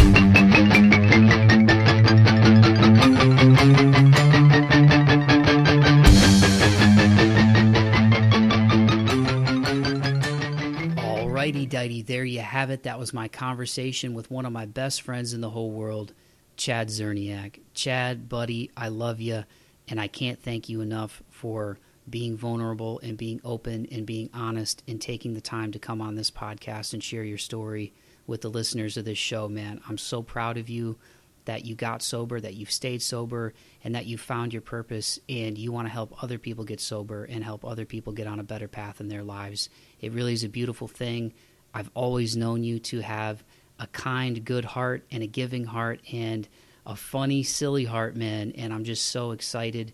Alrighty, 10.96 11.68
dighty. 11.68 12.02
There 12.02 12.24
you 12.24 12.38
have 12.38 12.70
it. 12.70 12.84
That 12.84 13.00
was 13.00 13.12
my 13.12 13.26
conversation 13.26 14.14
with 14.14 14.30
one 14.30 14.46
of 14.46 14.52
my 14.52 14.66
best 14.66 15.02
friends 15.02 15.34
in 15.34 15.40
the 15.40 15.50
whole 15.50 15.72
world, 15.72 16.12
Chad 16.56 16.86
Czerniak. 16.86 17.58
Chad, 17.74 18.28
buddy, 18.28 18.70
I 18.76 18.90
love 18.90 19.20
you, 19.20 19.42
and 19.88 20.00
I 20.00 20.06
can't 20.06 20.40
thank 20.40 20.68
you 20.68 20.82
enough 20.82 21.20
for 21.30 21.80
being 22.08 22.36
vulnerable 22.36 23.00
and 23.00 23.16
being 23.16 23.40
open 23.44 23.86
and 23.90 24.06
being 24.06 24.28
honest 24.34 24.82
and 24.88 25.00
taking 25.00 25.34
the 25.34 25.40
time 25.40 25.72
to 25.72 25.78
come 25.78 26.00
on 26.00 26.14
this 26.14 26.30
podcast 26.30 26.92
and 26.92 27.02
share 27.02 27.24
your 27.24 27.38
story 27.38 27.92
with 28.26 28.40
the 28.40 28.50
listeners 28.50 28.96
of 28.96 29.04
this 29.04 29.18
show, 29.18 29.48
man. 29.48 29.80
I'm 29.88 29.98
so 29.98 30.22
proud 30.22 30.56
of 30.56 30.68
you 30.68 30.98
that 31.44 31.64
you 31.64 31.74
got 31.74 32.02
sober, 32.02 32.40
that 32.40 32.54
you've 32.54 32.70
stayed 32.70 33.02
sober, 33.02 33.52
and 33.82 33.94
that 33.94 34.06
you 34.06 34.16
found 34.16 34.52
your 34.52 34.62
purpose 34.62 35.18
and 35.28 35.58
you 35.58 35.72
want 35.72 35.86
to 35.88 35.92
help 35.92 36.22
other 36.22 36.38
people 36.38 36.64
get 36.64 36.80
sober 36.80 37.24
and 37.24 37.42
help 37.42 37.64
other 37.64 37.84
people 37.84 38.12
get 38.12 38.26
on 38.26 38.38
a 38.38 38.44
better 38.44 38.68
path 38.68 39.00
in 39.00 39.08
their 39.08 39.24
lives. 39.24 39.68
It 40.00 40.12
really 40.12 40.32
is 40.32 40.44
a 40.44 40.48
beautiful 40.48 40.88
thing. 40.88 41.32
I've 41.74 41.90
always 41.94 42.36
known 42.36 42.62
you 42.62 42.78
to 42.80 43.00
have 43.00 43.42
a 43.78 43.86
kind, 43.88 44.44
good 44.44 44.64
heart 44.64 45.04
and 45.10 45.22
a 45.22 45.26
giving 45.26 45.64
heart 45.64 46.00
and 46.12 46.48
a 46.86 46.94
funny, 46.94 47.42
silly 47.42 47.84
heart, 47.84 48.14
man. 48.14 48.52
And 48.52 48.72
I'm 48.72 48.84
just 48.84 49.06
so 49.06 49.32
excited 49.32 49.92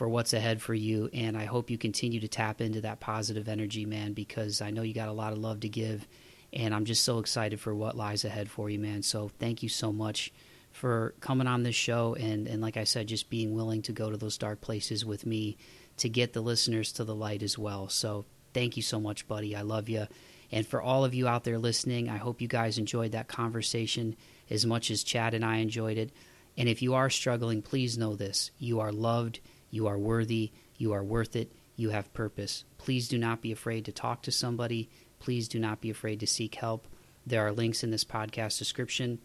for 0.00 0.08
what's 0.08 0.32
ahead 0.32 0.62
for 0.62 0.72
you. 0.72 1.10
And 1.12 1.36
I 1.36 1.44
hope 1.44 1.68
you 1.68 1.76
continue 1.76 2.20
to 2.20 2.26
tap 2.26 2.62
into 2.62 2.80
that 2.80 3.00
positive 3.00 3.50
energy, 3.50 3.84
man, 3.84 4.14
because 4.14 4.62
I 4.62 4.70
know 4.70 4.80
you 4.80 4.94
got 4.94 5.10
a 5.10 5.12
lot 5.12 5.34
of 5.34 5.38
love 5.38 5.60
to 5.60 5.68
give 5.68 6.08
and 6.54 6.74
I'm 6.74 6.86
just 6.86 7.04
so 7.04 7.18
excited 7.18 7.60
for 7.60 7.74
what 7.74 7.98
lies 7.98 8.24
ahead 8.24 8.50
for 8.50 8.70
you, 8.70 8.78
man. 8.78 9.02
So 9.02 9.30
thank 9.38 9.62
you 9.62 9.68
so 9.68 9.92
much 9.92 10.32
for 10.72 11.12
coming 11.20 11.46
on 11.46 11.64
this 11.64 11.74
show 11.74 12.14
and 12.18 12.48
and 12.48 12.62
like 12.62 12.78
I 12.78 12.84
said, 12.84 13.08
just 13.08 13.28
being 13.28 13.52
willing 13.52 13.82
to 13.82 13.92
go 13.92 14.10
to 14.10 14.16
those 14.16 14.38
dark 14.38 14.62
places 14.62 15.04
with 15.04 15.26
me 15.26 15.58
to 15.98 16.08
get 16.08 16.32
the 16.32 16.40
listeners 16.40 16.92
to 16.92 17.04
the 17.04 17.14
light 17.14 17.42
as 17.42 17.58
well. 17.58 17.90
So 17.90 18.24
thank 18.54 18.78
you 18.78 18.82
so 18.82 19.00
much, 19.00 19.28
buddy. 19.28 19.54
I 19.54 19.60
love 19.60 19.90
you. 19.90 20.06
And 20.50 20.66
for 20.66 20.80
all 20.80 21.04
of 21.04 21.12
you 21.12 21.28
out 21.28 21.44
there 21.44 21.58
listening, 21.58 22.08
I 22.08 22.16
hope 22.16 22.40
you 22.40 22.48
guys 22.48 22.78
enjoyed 22.78 23.12
that 23.12 23.28
conversation 23.28 24.16
as 24.48 24.64
much 24.64 24.90
as 24.90 25.04
Chad 25.04 25.34
and 25.34 25.44
I 25.44 25.56
enjoyed 25.56 25.98
it. 25.98 26.10
And 26.56 26.70
if 26.70 26.80
you 26.80 26.94
are 26.94 27.10
struggling, 27.10 27.60
please 27.60 27.98
know 27.98 28.16
this. 28.16 28.50
You 28.58 28.80
are 28.80 28.92
loved, 28.92 29.40
you 29.70 29.86
are 29.86 29.98
worthy, 29.98 30.52
you 30.76 30.92
are 30.92 31.04
worth 31.04 31.36
it, 31.36 31.52
you 31.76 31.90
have 31.90 32.12
purpose. 32.12 32.64
Please 32.78 33.08
do 33.08 33.18
not 33.18 33.40
be 33.40 33.52
afraid 33.52 33.84
to 33.86 33.92
talk 33.92 34.22
to 34.22 34.32
somebody 34.32 34.90
please 35.20 35.46
do 35.46 35.60
not 35.60 35.80
be 35.80 35.90
afraid 35.90 36.18
to 36.20 36.26
seek 36.26 36.56
help. 36.56 36.88
There 37.24 37.46
are 37.46 37.52
links 37.52 37.84
in 37.84 37.92
this 37.92 38.04
podcast 38.04 38.58
description 38.58 39.20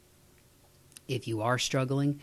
if 1.07 1.27
you 1.27 1.41
are 1.41 1.57
struggling. 1.57 2.19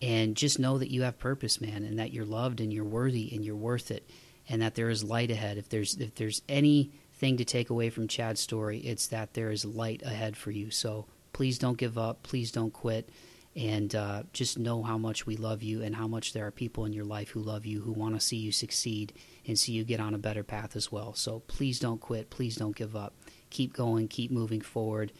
And 0.00 0.36
just 0.36 0.58
know 0.58 0.76
that 0.76 0.90
you 0.90 1.02
have 1.02 1.18
purpose, 1.18 1.58
man, 1.58 1.82
and 1.82 1.98
that 1.98 2.12
you're 2.12 2.26
loved 2.26 2.60
and 2.60 2.70
you're 2.70 2.84
worthy 2.84 3.34
and 3.34 3.42
you're 3.42 3.56
worth 3.56 3.90
it, 3.90 4.06
and 4.46 4.60
that 4.60 4.74
there 4.74 4.90
is 4.90 5.02
light 5.02 5.30
ahead. 5.30 5.56
If 5.56 5.70
there's 5.70 5.94
if 5.96 6.14
there's 6.16 6.42
anything 6.50 7.38
to 7.38 7.46
take 7.46 7.70
away 7.70 7.88
from 7.88 8.06
Chad's 8.06 8.42
story, 8.42 8.80
it's 8.80 9.06
that 9.06 9.32
there 9.32 9.50
is 9.50 9.64
light 9.64 10.02
ahead 10.02 10.36
for 10.36 10.50
you. 10.50 10.70
So 10.70 11.06
please 11.32 11.58
don't 11.58 11.78
give 11.78 11.96
up. 11.96 12.22
Please 12.22 12.52
don't 12.52 12.74
quit 12.74 13.08
and 13.56 13.94
uh, 13.94 14.22
just 14.34 14.58
know 14.58 14.82
how 14.82 14.98
much 14.98 15.24
we 15.26 15.34
love 15.34 15.62
you 15.62 15.82
and 15.82 15.96
how 15.96 16.06
much 16.06 16.34
there 16.34 16.46
are 16.46 16.50
people 16.50 16.84
in 16.84 16.92
your 16.92 17.06
life 17.06 17.30
who 17.30 17.40
love 17.40 17.64
you 17.64 17.80
who 17.80 17.92
want 17.92 18.14
to 18.14 18.20
see 18.20 18.36
you 18.36 18.52
succeed 18.52 19.14
and 19.46 19.58
see 19.58 19.72
you 19.72 19.82
get 19.82 19.98
on 19.98 20.14
a 20.14 20.18
better 20.18 20.42
path 20.42 20.76
as 20.76 20.92
well. 20.92 21.14
So 21.14 21.40
please 21.40 21.80
don't 21.80 22.00
quit. 22.00 22.28
Please 22.28 22.56
don't 22.56 22.76
give 22.76 22.94
up. 22.94 23.14
Keep 23.48 23.72
going. 23.72 24.08
Keep 24.08 24.30
moving 24.30 24.60
forward. 24.60 25.10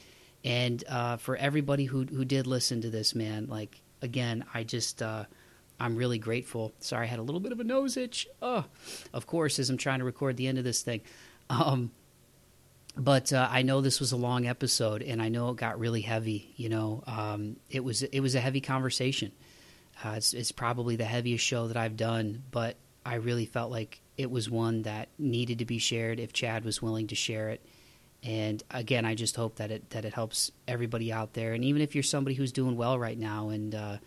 And 0.45 0.85
uh, 0.87 1.17
for 1.17 1.37
everybody 1.37 1.87
who 1.87 2.05
who 2.05 2.25
did 2.27 2.47
listen 2.47 2.83
to 2.83 2.91
this 2.91 3.15
man 3.15 3.47
like 3.49 3.81
again 4.03 4.45
i 4.53 4.63
just 4.63 5.01
uh, 5.01 5.25
i'm 5.81 5.97
really 5.97 6.19
grateful. 6.19 6.73
Sorry 6.81 7.07
i 7.07 7.09
had 7.09 7.19
a 7.19 7.23
little 7.23 7.41
bit 7.41 7.53
of 7.53 7.61
a 7.61 7.65
nose 7.65 7.97
itch. 7.97 8.29
Oh 8.43 8.67
of 9.15 9.27
course 9.27 9.59
as 9.59 9.71
i'm 9.71 9.79
trying 9.79 10.01
to 10.01 10.05
record 10.05 10.37
the 10.37 10.47
end 10.47 10.59
of 10.59 10.65
this 10.65 10.83
thing. 10.83 11.01
Um, 11.49 11.91
but 12.97 13.33
uh, 13.33 13.47
I 13.51 13.63
know 13.63 13.83
this 13.83 14.01
was 14.01 14.13
a 14.13 14.17
long 14.17 14.47
episode, 14.47 15.03
and 15.03 15.21
I 15.21 15.29
know 15.29 15.51
it 15.51 15.57
got 15.57 15.79
really 15.79 16.01
heavy. 16.01 16.55
You 16.57 16.71
know, 16.71 17.05
um, 17.07 17.57
it 17.71 17.85
was 17.85 18.03
it 18.03 18.21
was 18.21 18.35
a 18.35 18.41
heavy 18.41 18.61
conversation. 18.61 19.33
Uh, 20.03 20.15
it's, 20.17 20.33
it's 20.33 20.53
probably 20.53 20.97
the 20.97 21.05
heaviest 21.05 21.45
show 21.45 21.69
that 21.69 21.77
I've 21.77 21.97
done, 21.97 22.43
but 22.51 22.77
I 23.05 23.17
really 23.17 23.47
felt 23.47 23.71
like 23.71 24.01
it 24.17 24.31
was 24.31 24.51
one 24.51 24.83
that 24.83 25.09
needed 25.19 25.59
to 25.59 25.65
be 25.65 25.79
shared 25.79 26.21
if 26.21 26.33
Chad 26.33 26.65
was 26.65 26.83
willing 26.83 27.07
to 27.09 27.15
share 27.15 27.51
it. 27.51 27.65
And 28.23 28.63
again, 28.71 29.05
I 29.05 29.15
just 29.15 29.37
hope 29.37 29.57
that 29.57 29.71
it 29.71 29.91
that 29.91 30.07
it 30.07 30.15
helps 30.15 30.51
everybody 30.67 31.13
out 31.13 31.35
there. 31.35 31.53
And 31.53 31.65
even 31.65 31.83
if 31.83 31.95
you're 31.95 32.03
somebody 32.03 32.35
who's 32.35 32.53
doing 32.53 32.77
well 32.77 32.99
right 32.99 33.19
now, 33.19 33.51
and 33.51 33.75
uh, 33.75 33.99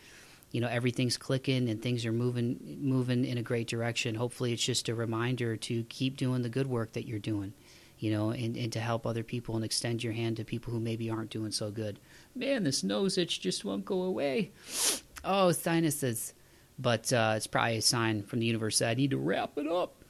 you 0.52 0.62
know 0.62 0.68
everything's 0.68 1.16
clicking 1.16 1.70
and 1.70 1.80
things 1.80 2.08
are 2.08 2.12
moving 2.12 2.80
moving 2.82 3.24
in 3.24 3.38
a 3.38 3.44
great 3.44 3.68
direction, 3.68 4.16
hopefully 4.16 4.52
it's 4.52 4.66
just 4.66 4.90
a 4.90 4.96
reminder 4.96 5.58
to 5.58 5.84
keep 5.84 6.18
doing 6.18 6.42
the 6.42 6.50
good 6.50 6.66
work 6.66 6.94
that 6.94 7.08
you're 7.08 7.20
doing 7.20 7.54
you 8.00 8.12
know, 8.12 8.32
and, 8.32 8.56
and 8.56 8.72
to 8.74 8.80
help 8.80 9.06
other 9.06 9.24
people 9.24 9.56
and 9.56 9.66
extend 9.66 10.04
your 10.04 10.14
hand 10.14 10.38
to 10.38 10.44
people 10.44 10.74
who 10.74 10.80
maybe 10.80 11.10
aren't 11.10 11.30
doing 11.30 11.52
so 11.52 11.70
good. 11.70 12.00
Man, 12.36 12.64
this 12.64 12.84
nose 12.84 13.18
itch 13.18 13.42
just 13.42 13.66
won't 13.66 13.86
go 13.86 14.04
away. 14.04 14.52
Oh, 15.22 15.52
sinuses. 15.52 16.34
But 16.80 17.12
uh, 17.12 17.34
it's 17.36 17.46
probably 17.46 17.76
a 17.76 17.82
sign 17.82 18.24
from 18.24 18.40
the 18.40 18.46
universe 18.46 18.80
that 18.80 18.88
I 18.88 18.94
need 18.94 19.12
to 19.12 19.18
wrap 19.18 19.58
it 19.58 19.68
up. 19.68 20.02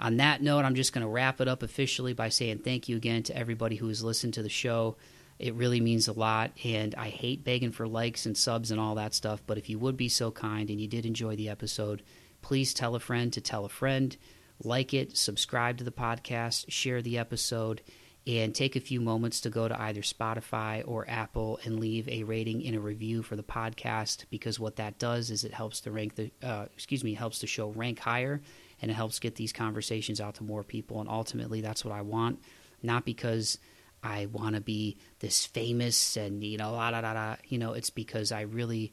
On 0.00 0.16
that 0.16 0.42
note, 0.42 0.64
I'm 0.64 0.74
just 0.74 0.92
going 0.92 1.02
to 1.02 1.08
wrap 1.08 1.40
it 1.40 1.46
up 1.46 1.62
officially 1.62 2.12
by 2.12 2.28
saying 2.28 2.58
thank 2.58 2.88
you 2.88 2.96
again 2.96 3.22
to 3.24 3.36
everybody 3.36 3.76
who 3.76 3.86
has 3.86 4.02
listened 4.02 4.34
to 4.34 4.42
the 4.42 4.48
show. 4.48 4.96
It 5.38 5.54
really 5.54 5.80
means 5.80 6.08
a 6.08 6.12
lot, 6.12 6.50
and 6.64 6.92
I 6.96 7.08
hate 7.08 7.44
begging 7.44 7.70
for 7.70 7.86
likes 7.86 8.26
and 8.26 8.36
subs 8.36 8.72
and 8.72 8.80
all 8.80 8.96
that 8.96 9.14
stuff. 9.14 9.42
But 9.46 9.58
if 9.58 9.68
you 9.70 9.78
would 9.78 9.96
be 9.96 10.08
so 10.08 10.32
kind 10.32 10.70
and 10.70 10.80
you 10.80 10.88
did 10.88 11.06
enjoy 11.06 11.36
the 11.36 11.48
episode, 11.48 12.02
please 12.42 12.74
tell 12.74 12.96
a 12.96 13.00
friend 13.00 13.32
to 13.32 13.40
tell 13.40 13.64
a 13.64 13.68
friend 13.68 14.16
like 14.62 14.94
it, 14.94 15.16
subscribe 15.16 15.78
to 15.78 15.84
the 15.84 15.90
podcast, 15.90 16.66
share 16.68 17.02
the 17.02 17.18
episode, 17.18 17.82
and 18.26 18.54
take 18.54 18.76
a 18.76 18.80
few 18.80 19.00
moments 19.00 19.40
to 19.42 19.50
go 19.50 19.68
to 19.68 19.80
either 19.82 20.02
Spotify 20.02 20.82
or 20.86 21.08
Apple 21.08 21.58
and 21.64 21.80
leave 21.80 22.08
a 22.08 22.24
rating 22.24 22.66
and 22.66 22.76
a 22.76 22.80
review 22.80 23.22
for 23.22 23.36
the 23.36 23.42
podcast 23.42 24.26
because 24.30 24.60
what 24.60 24.76
that 24.76 24.98
does 24.98 25.30
is 25.30 25.44
it 25.44 25.54
helps 25.54 25.80
to 25.80 25.90
rank 25.90 26.14
the 26.14 26.30
uh, 26.42 26.66
excuse 26.74 27.02
me 27.02 27.14
helps 27.14 27.38
the 27.38 27.46
show 27.46 27.70
rank 27.70 27.98
higher 27.98 28.42
and 28.82 28.90
it 28.90 28.94
helps 28.94 29.18
get 29.18 29.36
these 29.36 29.52
conversations 29.52 30.20
out 30.20 30.34
to 30.34 30.44
more 30.44 30.62
people 30.62 31.00
and 31.00 31.08
ultimately 31.08 31.62
that's 31.62 31.84
what 31.84 31.94
I 31.94 32.02
want. 32.02 32.38
not 32.82 33.06
because 33.06 33.58
I 34.02 34.26
want 34.26 34.54
to 34.54 34.60
be 34.60 34.96
this 35.20 35.46
famous 35.46 36.16
and 36.16 36.42
you 36.44 36.58
know 36.58 36.72
la 36.72 36.90
la 36.90 37.00
la 37.00 37.12
la. 37.12 37.36
You 37.48 37.58
know, 37.58 37.72
it's 37.72 37.90
because 37.90 38.32
I 38.32 38.42
really, 38.42 38.92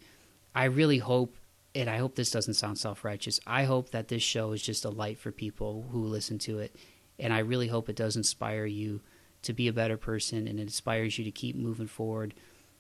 I 0.53 0.66
really 0.66 0.98
hope, 0.98 1.35
and 1.76 1.90
I 1.90 1.98
hope 1.98 2.16
this 2.16 2.32
doesn't 2.32 2.54
sound 2.56 2.80
self 2.80 3.04
righteous. 3.04 3.40
I 3.45 3.66
hope 3.66 3.92
that 3.92 4.08
this 4.08 4.24
show 4.24 4.54
is 4.54 4.62
just 4.62 4.86
a 4.86 4.90
light 4.90 5.20
for 5.20 5.32
people 5.32 5.88
who 5.92 6.06
listen 6.06 6.40
to 6.40 6.60
it, 6.60 6.76
and 7.20 7.34
I 7.34 7.40
really 7.40 7.68
hope 7.68 7.90
it 7.90 7.95
does 7.95 8.16
inspire 8.16 8.66
you 8.66 9.02
to 9.45 9.54
be 9.54 9.68
a 9.68 9.74
better 9.74 9.95
person 9.95 10.48
and 10.48 10.60
it 10.60 10.64
inspires 10.64 11.20
you 11.20 11.24
to 11.24 11.32
keep 11.32 11.56
moving 11.56 11.86
forward 11.86 12.34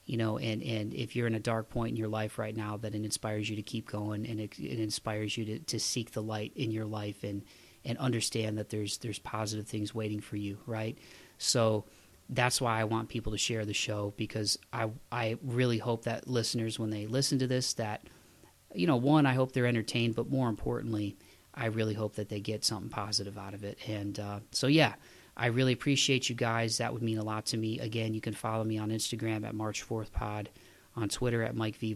you 0.05 0.17
know 0.17 0.37
and 0.37 0.63
and 0.63 0.93
if 0.93 1.15
you're 1.15 1.27
in 1.27 1.35
a 1.35 1.39
dark 1.39 1.69
point 1.69 1.91
in 1.91 1.95
your 1.95 2.07
life 2.07 2.37
right 2.39 2.55
now 2.55 2.75
that 2.77 2.95
it 2.95 3.03
inspires 3.03 3.49
you 3.49 3.55
to 3.55 3.61
keep 3.61 3.87
going 3.87 4.25
and 4.25 4.39
it, 4.39 4.57
it 4.59 4.79
inspires 4.79 5.37
you 5.37 5.45
to, 5.45 5.59
to 5.59 5.79
seek 5.79 6.11
the 6.11 6.23
light 6.23 6.51
in 6.55 6.71
your 6.71 6.85
life 6.85 7.23
and 7.23 7.43
and 7.83 7.97
understand 7.99 8.57
that 8.57 8.69
there's 8.69 8.97
there's 8.97 9.19
positive 9.19 9.67
things 9.67 9.93
waiting 9.93 10.19
for 10.19 10.37
you 10.37 10.57
right 10.65 10.97
so 11.37 11.85
that's 12.29 12.59
why 12.59 12.79
I 12.79 12.85
want 12.85 13.09
people 13.09 13.33
to 13.33 13.37
share 13.37 13.65
the 13.65 13.73
show 13.73 14.13
because 14.17 14.57
I 14.73 14.89
I 15.11 15.37
really 15.43 15.77
hope 15.77 16.05
that 16.05 16.27
listeners 16.27 16.79
when 16.79 16.89
they 16.89 17.05
listen 17.05 17.37
to 17.39 17.47
this 17.47 17.73
that 17.73 18.07
you 18.75 18.87
know 18.87 18.97
one 18.97 19.25
I 19.25 19.33
hope 19.33 19.51
they're 19.51 19.65
entertained 19.65 20.15
but 20.15 20.29
more 20.29 20.49
importantly 20.49 21.17
I 21.53 21.67
really 21.67 21.93
hope 21.93 22.15
that 22.15 22.29
they 22.29 22.39
get 22.39 22.65
something 22.65 22.89
positive 22.89 23.37
out 23.37 23.53
of 23.53 23.63
it 23.63 23.77
and 23.87 24.19
uh, 24.19 24.39
so 24.51 24.67
yeah 24.67 24.95
I 25.37 25.47
really 25.47 25.73
appreciate 25.73 26.29
you 26.29 26.35
guys. 26.35 26.77
That 26.77 26.93
would 26.93 27.01
mean 27.01 27.17
a 27.17 27.23
lot 27.23 27.47
to 27.47 27.57
me. 27.57 27.77
Again, 27.79 28.13
you 28.13 28.21
can 28.21 28.33
follow 28.33 28.63
me 28.63 28.77
on 28.77 28.89
Instagram 28.89 29.45
at 29.45 29.53
March 29.53 29.81
Forth 29.81 30.13
Pod, 30.13 30.47
on 30.95 31.09
Twitter 31.09 31.43
at 31.43 31.53
Mike 31.55 31.75
V. 31.75 31.93